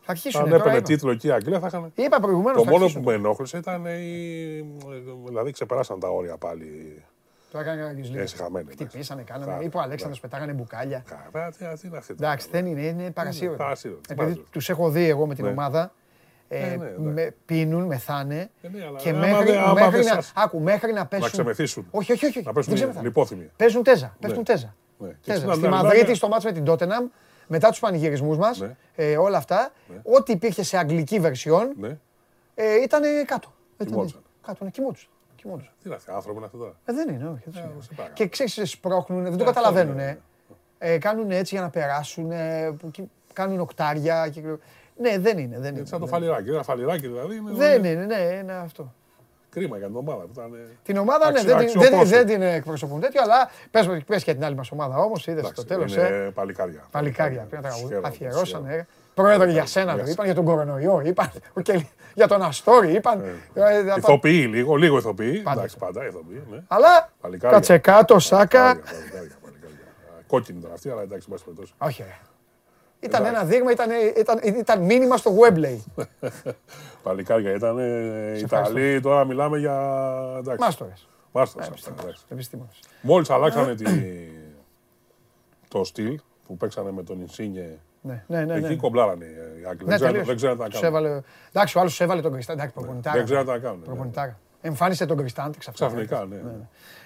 Θα 0.00 0.10
αρχίσουν 0.10 0.40
Αν 0.40 0.52
έπαιρνε 0.52 0.80
τίτλο 0.80 1.10
εκεί 1.10 1.26
η 1.26 1.30
Αγγλία 1.30 1.58
θα 1.60 1.66
είχαν. 1.66 1.92
Είπα 1.94 2.20
προηγουμένως. 2.20 2.62
Το 2.62 2.70
μόνο 2.70 2.86
που 2.86 3.00
με 3.00 3.14
ενόχλησε 3.14 3.56
ήταν. 3.56 3.86
Δηλαδή 5.26 5.50
ξεπεράσαν 5.50 6.00
τα 6.00 6.08
όρια 6.08 6.36
πάλι 6.36 7.02
το 7.50 7.58
έκανε 7.58 7.84
ο 7.84 7.90
λίγο. 7.94 8.20
Έτσι 8.20 8.36
χαμένοι. 8.36 8.72
Χτυπήσανε, 8.72 9.22
κάνανε. 9.22 9.64
Είπε 9.64 9.76
ο 9.76 9.80
Αλέξανδρος 9.80 10.20
πετάγανε 10.20 10.52
μπουκάλια. 10.52 11.04
Τι 11.58 11.86
είναι 11.86 11.96
αυτό. 11.96 12.12
Εντάξει, 12.12 12.48
δεν 12.50 12.66
είναι, 12.66 12.80
είναι 12.80 13.10
παρασύρωτα. 13.10 13.76
Επειδή 14.08 14.44
τους 14.50 14.68
έχω 14.68 14.90
δει 14.90 15.08
εγώ 15.08 15.26
με 15.26 15.34
την 15.34 15.44
ναι. 15.44 15.50
ομάδα. 15.50 15.92
Ε, 16.48 16.66
ναι, 16.66 16.76
ναι, 16.76 17.12
με, 17.12 17.34
πίνουν, 17.44 17.84
μεθάνε 17.84 18.50
ε, 18.62 18.68
και 18.96 19.12
μέχρι, 19.12 19.52
μέχρι, 19.74 20.04
να, 20.04 20.22
άκου, 20.34 20.60
μέχρι 20.60 20.92
να 20.92 21.06
πέσουν. 21.06 21.24
Να 21.24 21.30
ξεμεθύσουν. 21.30 21.88
Όχι, 21.90 22.12
όχι, 22.12 22.26
όχι. 22.26 22.42
Να 22.42 22.52
πέσουν 22.52 23.02
λιπόθυμοι. 23.02 23.50
Παίζουν 23.56 23.82
τέζα. 23.82 24.16
Παίζουν 24.20 24.44
τέζα. 24.44 24.74
τέζα. 25.24 25.54
Στη 25.54 25.68
Μαδρίτη, 25.68 26.14
στο 26.14 26.28
μάτσο 26.28 26.48
με 26.48 26.54
την 26.54 26.64
Τότεναμ, 26.64 27.06
μετά 27.46 27.68
τους 27.68 27.78
πανηγυρισμούς 27.78 28.36
μας, 28.36 28.64
ε, 28.94 29.16
όλα 29.16 29.36
αυτά, 29.36 29.72
ό,τι 30.02 30.32
υπήρχε 30.32 30.62
σε 30.62 30.78
αγγλική 30.78 31.20
βερσιόν 31.20 31.74
ήταν 32.82 33.02
κάτω. 33.26 33.52
Κάτω, 34.46 34.64
να 34.64 34.70
κοιμόντουσαν. 34.70 35.10
Τι 35.82 35.88
να 35.88 35.98
άνθρωποι 36.06 36.36
είναι 36.36 36.46
αυτό 36.46 36.58
τώρα. 36.58 36.74
Ε, 36.84 36.92
δεν 36.92 37.08
είναι, 37.08 37.28
όχι. 37.28 37.58
Ε, 37.58 38.10
και 38.12 38.28
ξέρεις, 38.28 38.70
σπρώχνουν, 38.70 39.22
δεν 39.22 39.36
το 39.36 39.42
ε, 39.42 39.46
καταλαβαίνουν. 39.46 39.98
Ε, 40.78 40.98
κάνουν 40.98 41.30
έτσι 41.30 41.54
για 41.54 41.64
να 41.64 41.70
περάσουν, 41.70 42.32
κάνουν 43.32 43.60
οκτάρια. 43.60 44.28
Και... 44.28 44.40
Ναι, 44.98 45.18
δεν 45.18 45.38
είναι. 45.38 45.58
Δεν 45.58 45.76
είναι 45.76 45.86
σαν 45.86 46.00
το 46.00 46.06
φαλιράκι. 46.06 46.50
Ένα 46.50 46.62
φαλιράκι 46.62 47.06
δηλαδή. 47.06 47.42
δεν 47.52 47.84
είναι, 47.84 48.04
ναι, 48.04 48.38
είναι 48.42 48.52
αυτό. 48.52 48.94
Κρίμα 49.50 49.78
για 49.78 49.86
την 49.86 49.96
ομάδα 49.96 50.22
που 50.22 50.30
ήταν. 50.32 50.50
Την 50.82 50.96
ομάδα 50.96 51.30
ναι, 51.30 51.42
δεν, 51.42 51.70
δεν, 51.74 52.06
δεν 52.06 52.26
την 52.26 52.42
εκπροσωπούν 52.42 53.00
τέτοιο, 53.00 53.22
αλλά 53.22 53.50
πες, 53.70 54.02
πες 54.06 54.24
και 54.24 54.34
την 54.34 54.44
άλλη 54.44 54.54
μας 54.54 54.70
ομάδα 54.70 54.98
όμως. 54.98 55.26
Είδες 55.26 55.46
στο 55.46 55.64
τέλος. 55.64 55.94
Είναι 55.94 56.06
ε, 56.06 56.30
παλικάρια. 56.34 56.84
Παλικάρια. 56.90 57.46
Πριν 57.50 57.62
τα 57.62 58.08
αφιερώσανε. 58.08 58.86
Πρόεδρε 59.14 59.50
για 59.50 59.66
σένα 59.66 59.96
το 59.96 60.04
είπαν, 60.06 60.24
για 60.24 60.34
τον 60.34 60.44
κορονοϊό 60.44 61.02
είπαν, 61.04 61.30
για 62.14 62.28
τον 62.28 62.42
Αστόρι 62.42 62.92
είπαν. 62.92 63.24
Ε, 63.54 63.94
ηθοποιεί 63.96 64.46
λίγο, 64.50 64.76
λίγο 64.76 64.98
ηθοποιεί. 64.98 65.44
Εντάξει, 65.50 65.76
πάντα 65.76 66.06
ηθοποιεί. 66.06 66.42
Ναι. 66.50 66.58
Αλλά 66.68 67.10
κάτσε 67.38 67.78
κάτω, 67.78 68.18
Σάκα. 68.18 68.80
Κόκκινη 70.26 70.58
ήταν 70.58 70.72
αυτή, 70.72 70.90
αλλά 70.90 71.02
εντάξει, 71.02 71.28
πάση 71.28 71.44
περιπτώσει. 71.44 71.72
Όχι, 71.78 72.04
Ήταν 73.00 73.24
ένα 73.24 73.44
δείγμα, 73.44 73.70
ήταν, 73.70 73.90
ήταν, 74.16 74.38
ήταν 74.42 74.80
μήνυμα 74.82 75.16
στο 75.16 75.32
Webley. 75.38 76.04
Παλικάρια 77.02 77.54
ήταν 77.54 77.78
Ιταλοί, 78.36 79.00
τώρα 79.00 79.24
μιλάμε 79.24 79.58
για... 79.58 79.74
Μάστορες. 80.58 81.08
Μάστορες. 81.32 82.26
Μόλις 83.00 83.30
αλλάξανε 83.30 83.74
το 85.68 85.84
στυλ 85.84 86.20
που 86.46 86.56
παίξανε 86.56 86.90
με 86.90 87.02
τον 87.02 87.20
Ινσίνιε 87.20 87.78
ναι, 88.00 88.24
ναι, 88.26 88.44
ναι, 88.44 88.54
Εκεί 88.54 88.68
ναι. 88.68 88.74
κομπλάρανε 88.74 89.24
οι 89.24 89.64
Άγγλοι. 89.68 89.86
Ναι, 89.86 89.96
δεν 90.22 90.36
ξέρω 90.36 90.52
τι 90.52 90.58
να 90.58 90.90
κάνουν. 90.90 91.24
Εντάξει, 91.48 91.78
ο 91.78 91.80
άλλος 91.80 92.00
έβαλε 92.00 92.20
τον 92.20 92.32
Κριστάντη. 92.32 92.60
Εντάξει, 92.60 92.78
προπονητάρα. 92.78 93.16
Δεν 93.16 93.24
ξέρω 93.24 93.40
τι 93.40 93.48
να 93.48 93.58
κάνουν. 93.58 94.12
Εμφάνισε 94.60 95.06
τον 95.06 95.16
Κριστάντη 95.16 95.58
ξαφνικά. 95.58 95.86
Ξαφνικά, 95.86 96.26
ναι. 96.30 96.36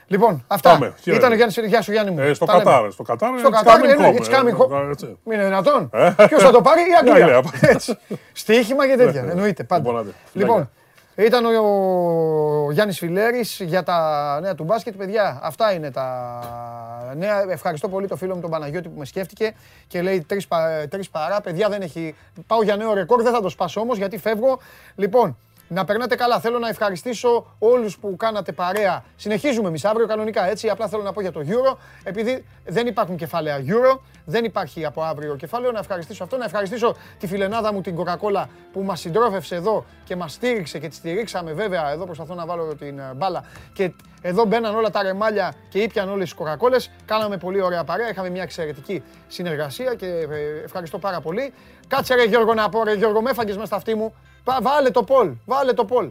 Λοιπόν, 0.07 0.45
αυτά. 0.47 0.95
Ήταν 1.05 1.33
ο 1.33 1.35
Γιάννης 1.35 1.59
Γεια 1.67 1.83
σου 1.83 1.93
Γιάννη 1.93 2.11
μου. 2.11 2.21
Ε, 2.21 2.35
στο 2.35 2.45
Κατάρ. 2.45 2.93
Στο 2.93 3.03
Κατάρ. 3.03 3.39
Στο 3.39 3.51
Κατάρ. 3.51 3.81
It's 3.81 4.31
coming 4.31 4.57
home. 4.57 5.17
Μην 5.25 5.39
είναι 5.39 5.45
δυνατόν. 5.45 5.91
Ποιος 6.27 6.43
θα 6.43 6.51
το 6.51 6.61
πάρει 6.61 6.81
η 6.81 7.11
Αγγλία. 7.11 7.43
Στοίχημα 8.33 8.89
και 8.89 8.97
τέτοια. 8.97 9.25
Εννοείται 9.31 9.65
πάντα. 9.65 10.05
Λοιπόν, 10.33 10.71
ήταν 11.17 11.45
ο 11.45 12.71
Γιάννης 12.73 12.99
Φιλέρης 12.99 13.61
για 13.61 13.83
τα 13.83 14.39
νέα 14.41 14.55
του 14.55 14.65
μπάσκετ. 14.65 14.97
Παιδιά, 14.97 15.41
αυτά 15.43 15.73
είναι 15.73 15.91
τα 15.91 17.13
νέα. 17.17 17.45
Ευχαριστώ 17.49 17.89
πολύ 17.89 18.07
το 18.07 18.17
φίλο 18.17 18.35
μου 18.35 18.41
τον 18.41 18.51
Παναγιώτη 18.51 18.89
που 18.89 18.99
με 18.99 19.05
σκέφτηκε 19.05 19.55
και 19.87 20.03
λέει 20.03 20.21
τρεις, 20.21 20.49
τρεις 20.89 21.11
παρά. 21.11 21.41
Παιδιά 21.41 21.69
δεν 21.69 21.83
έχει... 21.83 22.15
Πάω 22.47 22.63
για 22.63 22.77
νέο 22.77 22.95
ρεκόρ, 22.95 23.23
δεν 23.23 23.33
θα 23.33 23.41
το 23.41 23.49
σπάσω 23.49 23.81
όμως 23.81 23.97
γιατί 23.97 24.19
φεύγω. 24.19 24.59
Λοιπόν, 24.95 25.37
να 25.73 25.85
περνάτε 25.85 26.15
καλά. 26.15 26.41
Θέλω 26.41 26.59
να 26.59 26.69
ευχαριστήσω 26.69 27.55
όλους 27.59 27.99
που 27.99 28.17
κάνατε 28.17 28.53
παρέα. 28.53 29.05
Συνεχίζουμε 29.17 29.69
εμείς 29.69 29.85
αύριο 29.85 30.07
κανονικά 30.07 30.49
έτσι. 30.51 30.69
Απλά 30.69 30.89
θέλω 30.89 31.03
να 31.03 31.13
πω 31.13 31.21
για 31.21 31.33
το 31.33 31.41
Euro. 31.47 31.77
Επειδή 32.03 32.45
δεν 32.65 32.87
υπάρχουν 32.87 33.17
κεφάλαια 33.17 33.59
Euro, 33.67 33.99
δεν 34.25 34.45
υπάρχει 34.45 34.85
από 34.85 35.03
αύριο 35.03 35.37
κεφάλαιο. 35.37 35.73
Να 35.73 35.79
ευχαριστήσω 35.79 36.23
αυτό. 36.25 36.37
Να 36.37 36.45
ευχαριστήσω 36.45 36.97
τη 37.19 37.27
φιλενάδα 37.27 37.73
μου 37.73 37.81
την 37.81 37.97
Coca-Cola 37.99 38.45
που 38.73 38.83
μας 38.83 39.01
συντρόφευσε 39.01 39.55
εδώ 39.55 39.85
και 40.05 40.17
μας 40.17 40.33
στήριξε 40.33 40.79
και 40.79 40.89
τη 40.89 40.95
στηρίξαμε 40.95 41.53
βέβαια. 41.53 41.91
Εδώ 41.91 42.05
προσπαθώ 42.05 42.35
να 42.35 42.47
βάλω 42.47 42.75
την 42.75 42.99
ε, 42.99 43.13
μπάλα. 43.17 43.45
Και 43.73 43.93
εδώ 44.23 44.45
μπαίναν 44.45 44.75
όλα 44.75 44.91
τα 44.91 45.03
ρεμάλια 45.03 45.55
και 45.69 45.79
ήπιαν 45.79 46.09
όλες 46.09 46.31
τι 46.31 46.37
κοκακόλε. 46.37 46.77
Κάναμε 47.05 47.37
πολύ 47.37 47.63
ωραία 47.63 47.85
παρέα. 47.85 48.11
Είχαμε 48.11 48.31
μια 48.31 48.43
εξαιρετική 48.43 49.03
συνεργασία 49.29 49.95
και 49.95 50.07
ε, 50.07 50.65
ευχαριστώ 50.65 50.99
πάρα 50.99 51.21
πολύ. 51.21 51.53
Κάτσε 51.89 52.15
ρε 52.15 52.25
Γιώργο 52.25 52.55
να 52.55 52.69
πω, 52.69 52.85
ρε 52.85 52.95
Γιώργο, 52.95 53.23
με 53.23 53.31
έφαγες 53.31 53.55
μέσα 53.55 53.67
στα 53.67 53.77
αυτή 53.77 53.95
μου. 53.95 54.15
Βάλε 54.45 54.91
το 54.91 55.03
Πολ, 55.03 55.33
βάλε 55.45 55.73
το 55.73 55.85
Πολ. 55.85 56.11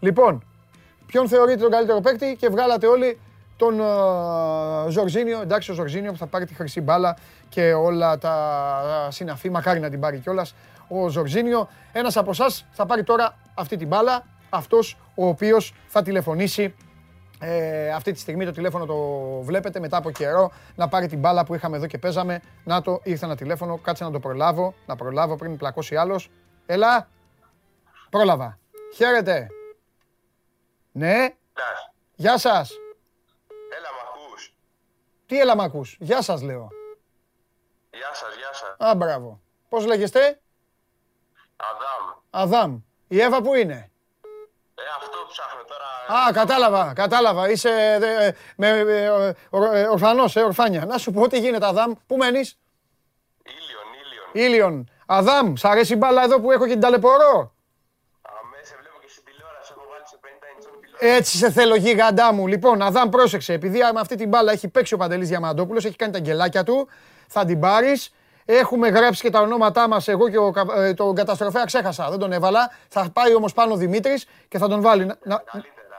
Λοιπόν, 0.00 0.44
ποιον 1.06 1.28
θεωρείτε 1.28 1.60
τον 1.60 1.70
καλύτερο 1.70 2.00
παίκτη 2.00 2.36
και 2.40 2.48
βγάλατε 2.48 2.86
όλοι 2.86 3.18
τον 3.56 3.78
uh, 3.80 4.88
Ζορζίνιο. 4.88 5.40
Εντάξει, 5.40 5.70
ο 5.70 5.74
Ζορζίνιο 5.74 6.12
που 6.12 6.18
θα 6.18 6.26
πάρει 6.26 6.46
τη 6.46 6.54
χρυσή 6.54 6.80
μπάλα 6.80 7.16
και 7.48 7.72
όλα 7.72 8.18
τα 8.18 9.08
συναφή, 9.10 9.50
μακάρι 9.50 9.80
να 9.80 9.90
την 9.90 10.00
πάρει 10.00 10.18
κιόλας. 10.18 10.54
Ο 10.88 11.08
Ζορζίνιο, 11.08 11.68
ένας 11.92 12.16
από 12.16 12.30
εσάς 12.30 12.66
θα 12.70 12.86
πάρει 12.86 13.02
τώρα 13.02 13.36
αυτή 13.54 13.76
την 13.76 13.88
μπάλα, 13.88 14.24
αυτός 14.48 14.96
ο 15.14 15.26
οποίος 15.26 15.74
θα 15.86 16.02
τηλεφωνήσει 16.02 16.74
ε, 17.42 17.90
αυτή 17.92 18.12
τη 18.12 18.18
στιγμή 18.18 18.44
το 18.44 18.50
τηλέφωνο 18.52 18.86
το 18.86 18.96
βλέπετε 19.42 19.80
μετά 19.80 19.96
από 19.96 20.10
καιρό 20.10 20.52
να 20.76 20.88
πάρει 20.88 21.06
την 21.06 21.18
μπάλα 21.18 21.44
που 21.44 21.54
είχαμε 21.54 21.76
εδώ 21.76 21.86
και 21.86 21.98
παίζαμε. 21.98 22.42
Να 22.64 22.82
το, 22.82 23.00
ήρθε 23.02 23.24
ένα 23.24 23.36
τηλέφωνο, 23.36 23.78
κάτσε 23.78 24.04
να 24.04 24.10
το 24.10 24.20
προλάβω, 24.20 24.74
να 24.86 24.96
προλάβω 24.96 25.36
πριν 25.36 25.56
πλακώσει 25.56 25.96
άλλος. 25.96 26.30
Έλα, 26.66 27.08
πρόλαβα. 28.10 28.58
Χαίρετε. 28.94 29.48
Ναι. 30.92 31.34
Γεια 32.14 32.38
σας. 32.38 32.70
Έλα 33.78 33.88
μ' 33.88 34.08
ακούς; 34.08 34.54
Τι 35.26 35.40
έλα 35.40 35.56
μ' 35.56 35.60
ακούς; 35.60 35.96
Γεια 36.00 36.22
σας 36.22 36.42
λέω. 36.42 36.68
Γεια 37.90 38.14
σας, 38.14 38.34
γεια 38.36 38.52
σας. 38.52 38.88
Α, 38.90 38.94
μπράβο. 38.94 39.40
Πώς 39.68 39.86
λέγεστε; 39.86 40.40
Αδάμ. 41.56 42.18
Αδάμ. 42.30 42.80
Η 43.08 43.20
Εύα 43.20 43.42
που 43.42 43.54
είναι; 43.54 43.89
Ε, 45.00 45.04
αυτό 45.04 45.18
ψάχνω 45.28 45.62
τώρα. 45.66 46.26
Α, 46.26 46.32
κατάλαβα, 46.32 46.92
κατάλαβα. 46.94 47.50
Είσαι 47.50 47.70
ε, 48.00 48.30
με, 48.56 48.68
ε, 48.68 49.04
ε, 49.04 49.86
ορφανός, 49.90 50.36
ε, 50.36 50.40
ορφάνια. 50.40 50.84
Να 50.84 50.98
σου 50.98 51.10
πω 51.12 51.28
τι 51.28 51.38
γίνεται, 51.38 51.66
Αδάμ. 51.66 51.92
Πού 52.06 52.16
μένεις; 52.16 52.58
Ήλιον, 53.44 53.86
Ήλιον. 54.32 54.52
Ήλιον. 54.52 54.90
Αδάμ, 55.06 55.54
σ' 55.56 55.64
αρέσει 55.64 55.92
η 55.92 55.96
μπάλα 55.96 56.22
εδώ 56.22 56.40
που 56.40 56.50
έχω 56.50 56.64
και 56.64 56.72
την 56.72 56.80
ταλαιπωρώ; 56.80 57.54
Αμέ, 58.22 58.56
σε 58.62 58.74
βλέπω 58.80 58.96
και 59.00 59.08
στην 59.08 59.24
τηλεόραση, 59.24 59.72
έχω 59.76 59.86
βάλει 59.90 60.04
σε 60.06 60.18
50 60.22 60.26
inch 60.26 60.66
τηλεόραση. 60.80 61.16
Έτσι 61.18 61.36
σε 61.36 61.50
θέλω 61.50 61.74
γίγαντά 61.74 62.32
μου. 62.32 62.46
Λοιπόν, 62.46 62.82
Αδάμ, 62.82 63.08
πρόσεξε. 63.08 63.52
Επειδή 63.52 63.78
με 63.78 64.00
αυτή 64.00 64.16
την 64.16 64.28
μπάλα 64.28 64.52
έχει 64.52 64.68
παίξει 64.68 64.94
ο 64.94 64.96
Παντελής 64.96 65.28
Διαμαντόπουλος, 65.28 65.84
έχει 65.84 65.96
κάνει 65.96 66.12
τα 66.12 66.18
γκελάκια 66.18 66.64
του, 66.64 66.88
θα 67.28 67.44
την 67.44 67.60
πάρεις. 67.60 68.12
Έχουμε 68.52 68.88
γράψει 68.88 69.22
και 69.22 69.30
τα 69.30 69.40
ονόματά 69.40 69.88
μας. 69.88 70.08
Εγώ 70.08 70.28
και 70.28 70.38
ο, 70.38 70.52
ε, 70.76 70.94
τον 70.94 71.14
καταστροφέα 71.14 71.64
ξέχασα. 71.64 72.10
Δεν 72.10 72.18
τον 72.18 72.32
έβαλα. 72.32 72.70
Θα 72.88 73.10
πάει 73.12 73.34
όμως 73.34 73.52
πάνω 73.52 73.72
ο 73.72 73.76
Δημήτρης 73.76 74.26
και 74.48 74.58
θα 74.58 74.68
τον 74.68 74.80
βάλει. 74.80 75.12
Να, 75.22 75.42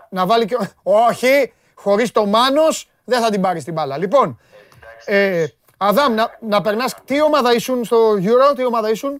να, 0.09 0.25
βάλει 0.25 0.45
και. 0.45 0.57
Όχι! 0.83 1.53
Χωρίς 1.75 2.11
το 2.11 2.25
μάνος 2.25 2.89
δεν 3.03 3.21
θα 3.21 3.29
την 3.29 3.41
πάρεις 3.41 3.63
την 3.63 3.73
μπάλα. 3.73 3.97
Λοιπόν, 3.97 4.39
ε, 5.05 5.45
Αδάμ, 5.77 6.13
να, 6.13 6.37
να 6.39 6.61
περνάς. 6.61 6.95
Τι 7.05 7.21
ομάδα 7.21 7.53
ήσουν 7.53 7.85
στο 7.85 8.11
Euro, 8.13 8.55
τι 8.55 8.65
ομάδα 8.65 8.89
ήσουν; 8.89 9.11
Ε, 9.11 9.19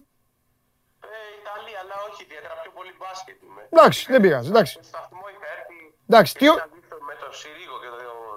Ιταλία, 1.40 1.78
αλλά 1.82 1.94
όχι 2.10 2.22
ιδιαίτερα 2.22 2.54
πιο 2.62 2.70
πολύ 2.74 2.94
μπάσκετ 2.98 3.36
Εντάξει, 3.70 4.06
δεν 4.10 4.20
πειράζει. 4.20 4.48
Εντάξει. 4.48 4.78
Σταθμό 4.82 5.20
είχα 5.32 5.46
έρθει. 5.58 5.94
Εντάξει, 6.08 6.34
τι. 6.34 6.46
Με 6.46 7.14
το 7.20 7.36
Συρίγο 7.36 7.76
και 7.82 7.86
το 7.86 7.96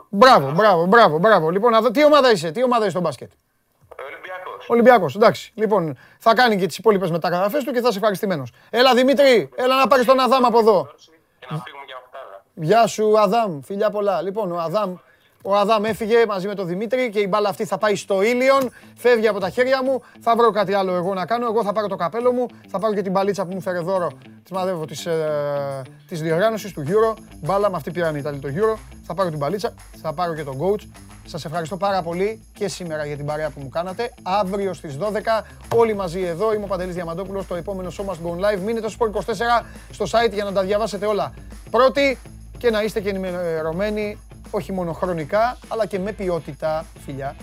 Μπράβο, 0.09 0.51
μπράβο, 0.51 0.85
μπράβο, 0.85 1.17
μπράβο. 1.17 1.49
Λοιπόν, 1.49 1.71
να 1.71 1.81
δω 1.81 1.91
τι 1.91 2.05
ομάδα 2.05 2.31
είσαι, 2.31 2.51
τι 2.51 2.63
ομάδα 2.63 2.81
είσαι 2.81 2.91
στο 2.91 3.01
μπάσκετ; 3.01 3.31
Ολυμπιακός. 4.67 5.15
Ολυμπιακός, 5.15 5.15
εντάξει. 5.15 5.51
Λοιπόν, 5.55 5.97
θα 6.19 6.33
κάνει 6.33 6.57
και 6.57 6.65
τις 6.65 6.77
υπόλοιπες 6.77 7.11
μεταγραφές 7.11 7.63
του 7.63 7.71
και 7.71 7.81
θα 7.81 7.87
είσαι 7.87 7.97
ευχαριστημένος. 7.97 8.51
Έλα 8.69 8.93
Δημήτρη, 8.93 9.49
έλα 9.55 9.75
να 9.79 9.87
πάρεις 9.87 10.05
τον 10.05 10.19
Αδάμ 10.19 10.45
από 10.45 10.59
εδώ. 10.59 10.89
Και 11.39 11.47
να 11.49 11.57
φύγουμε 11.57 11.83
για 11.85 11.95
οχτάδα. 12.03 12.43
Γεια 12.53 12.87
σου 12.87 13.19
Αδάμ, 13.19 13.61
φιλιά 13.61 13.89
πολλά. 13.89 14.21
Λοιπόν, 14.21 14.51
ο 14.51 14.59
Αδάμ 14.59 14.95
ο 15.47 15.55
Αδάμ 15.55 15.85
έφυγε 15.85 16.25
μαζί 16.25 16.47
με 16.47 16.55
τον 16.55 16.67
Δημήτρη 16.67 17.09
και 17.09 17.19
η 17.19 17.27
μπάλα 17.29 17.49
αυτή 17.49 17.65
θα 17.65 17.77
πάει 17.77 17.95
στο 17.95 18.21
ήλιον. 18.21 18.71
Φεύγει 18.95 19.27
από 19.27 19.39
τα 19.39 19.49
χέρια 19.49 19.83
μου. 19.83 20.01
Θα 20.19 20.35
βρω 20.35 20.51
κάτι 20.51 20.73
άλλο 20.73 20.93
εγώ 20.93 21.13
να 21.13 21.25
κάνω. 21.25 21.45
Εγώ 21.45 21.63
θα 21.63 21.73
πάρω 21.73 21.87
το 21.87 21.95
καπέλο 21.95 22.31
μου. 22.31 22.45
Θα 22.67 22.79
πάρω 22.79 22.93
και 22.93 23.01
την 23.01 23.11
μπαλίτσα 23.11 23.45
που 23.45 23.53
μου 23.53 23.61
φέρε 23.61 23.79
δώρο. 23.79 24.11
Τη 24.43 24.53
μαδεύω 24.53 24.85
της 24.85 25.05
ε, 25.05 25.81
της 26.07 26.21
διοργάνωσης 26.21 26.73
του 26.73 26.83
Euro. 26.87 27.17
Μπάλα 27.41 27.69
με 27.69 27.75
αυτή 27.75 27.91
πήραν 27.91 28.15
οι 28.15 28.17
Ιταλοί 28.21 28.39
το 28.39 28.47
Euro. 28.55 28.77
Θα 29.03 29.13
πάρω 29.13 29.29
την 29.29 29.37
μπαλίτσα. 29.37 29.73
Θα 30.01 30.13
πάρω 30.13 30.35
και 30.35 30.43
τον 30.43 30.57
coach. 30.59 30.81
Σας 31.27 31.45
ευχαριστώ 31.45 31.77
πάρα 31.77 32.01
πολύ 32.01 32.41
και 32.53 32.67
σήμερα 32.67 33.05
για 33.05 33.15
την 33.15 33.25
παρέα 33.25 33.49
που 33.49 33.59
μου 33.61 33.69
κάνατε. 33.69 34.13
Αύριο 34.21 34.73
στις 34.73 34.97
12 34.97 35.43
όλοι 35.75 35.95
μαζί 35.95 36.21
εδώ. 36.21 36.53
Είμαι 36.53 36.63
ο 36.63 36.67
Παντελής 36.67 36.95
Διαμαντόπουλος. 36.95 37.47
Το 37.47 37.55
επόμενο 37.55 37.91
show 37.97 38.05
must 38.05 38.27
go 38.27 38.55
live. 38.55 38.59
Μείνετε 38.65 38.89
στο 38.89 39.05
Sport 39.05 39.19
24 39.19 39.65
στο 39.91 40.05
site 40.05 40.33
για 40.33 40.43
να 40.43 40.51
τα 40.51 40.61
διαβάσετε 40.61 41.05
όλα. 41.05 41.33
Πρώτη 41.71 42.17
και 42.57 42.69
να 42.69 42.83
είστε 42.83 43.01
και 43.01 43.09
ενημερωμένοι 43.09 44.17
όχι 44.51 44.71
μόνο 44.71 44.93
χρονικά, 44.93 45.57
αλλά 45.67 45.85
και 45.85 45.99
με 45.99 46.11
ποιότητα. 46.11 46.85
Φιλιά. 47.05 47.35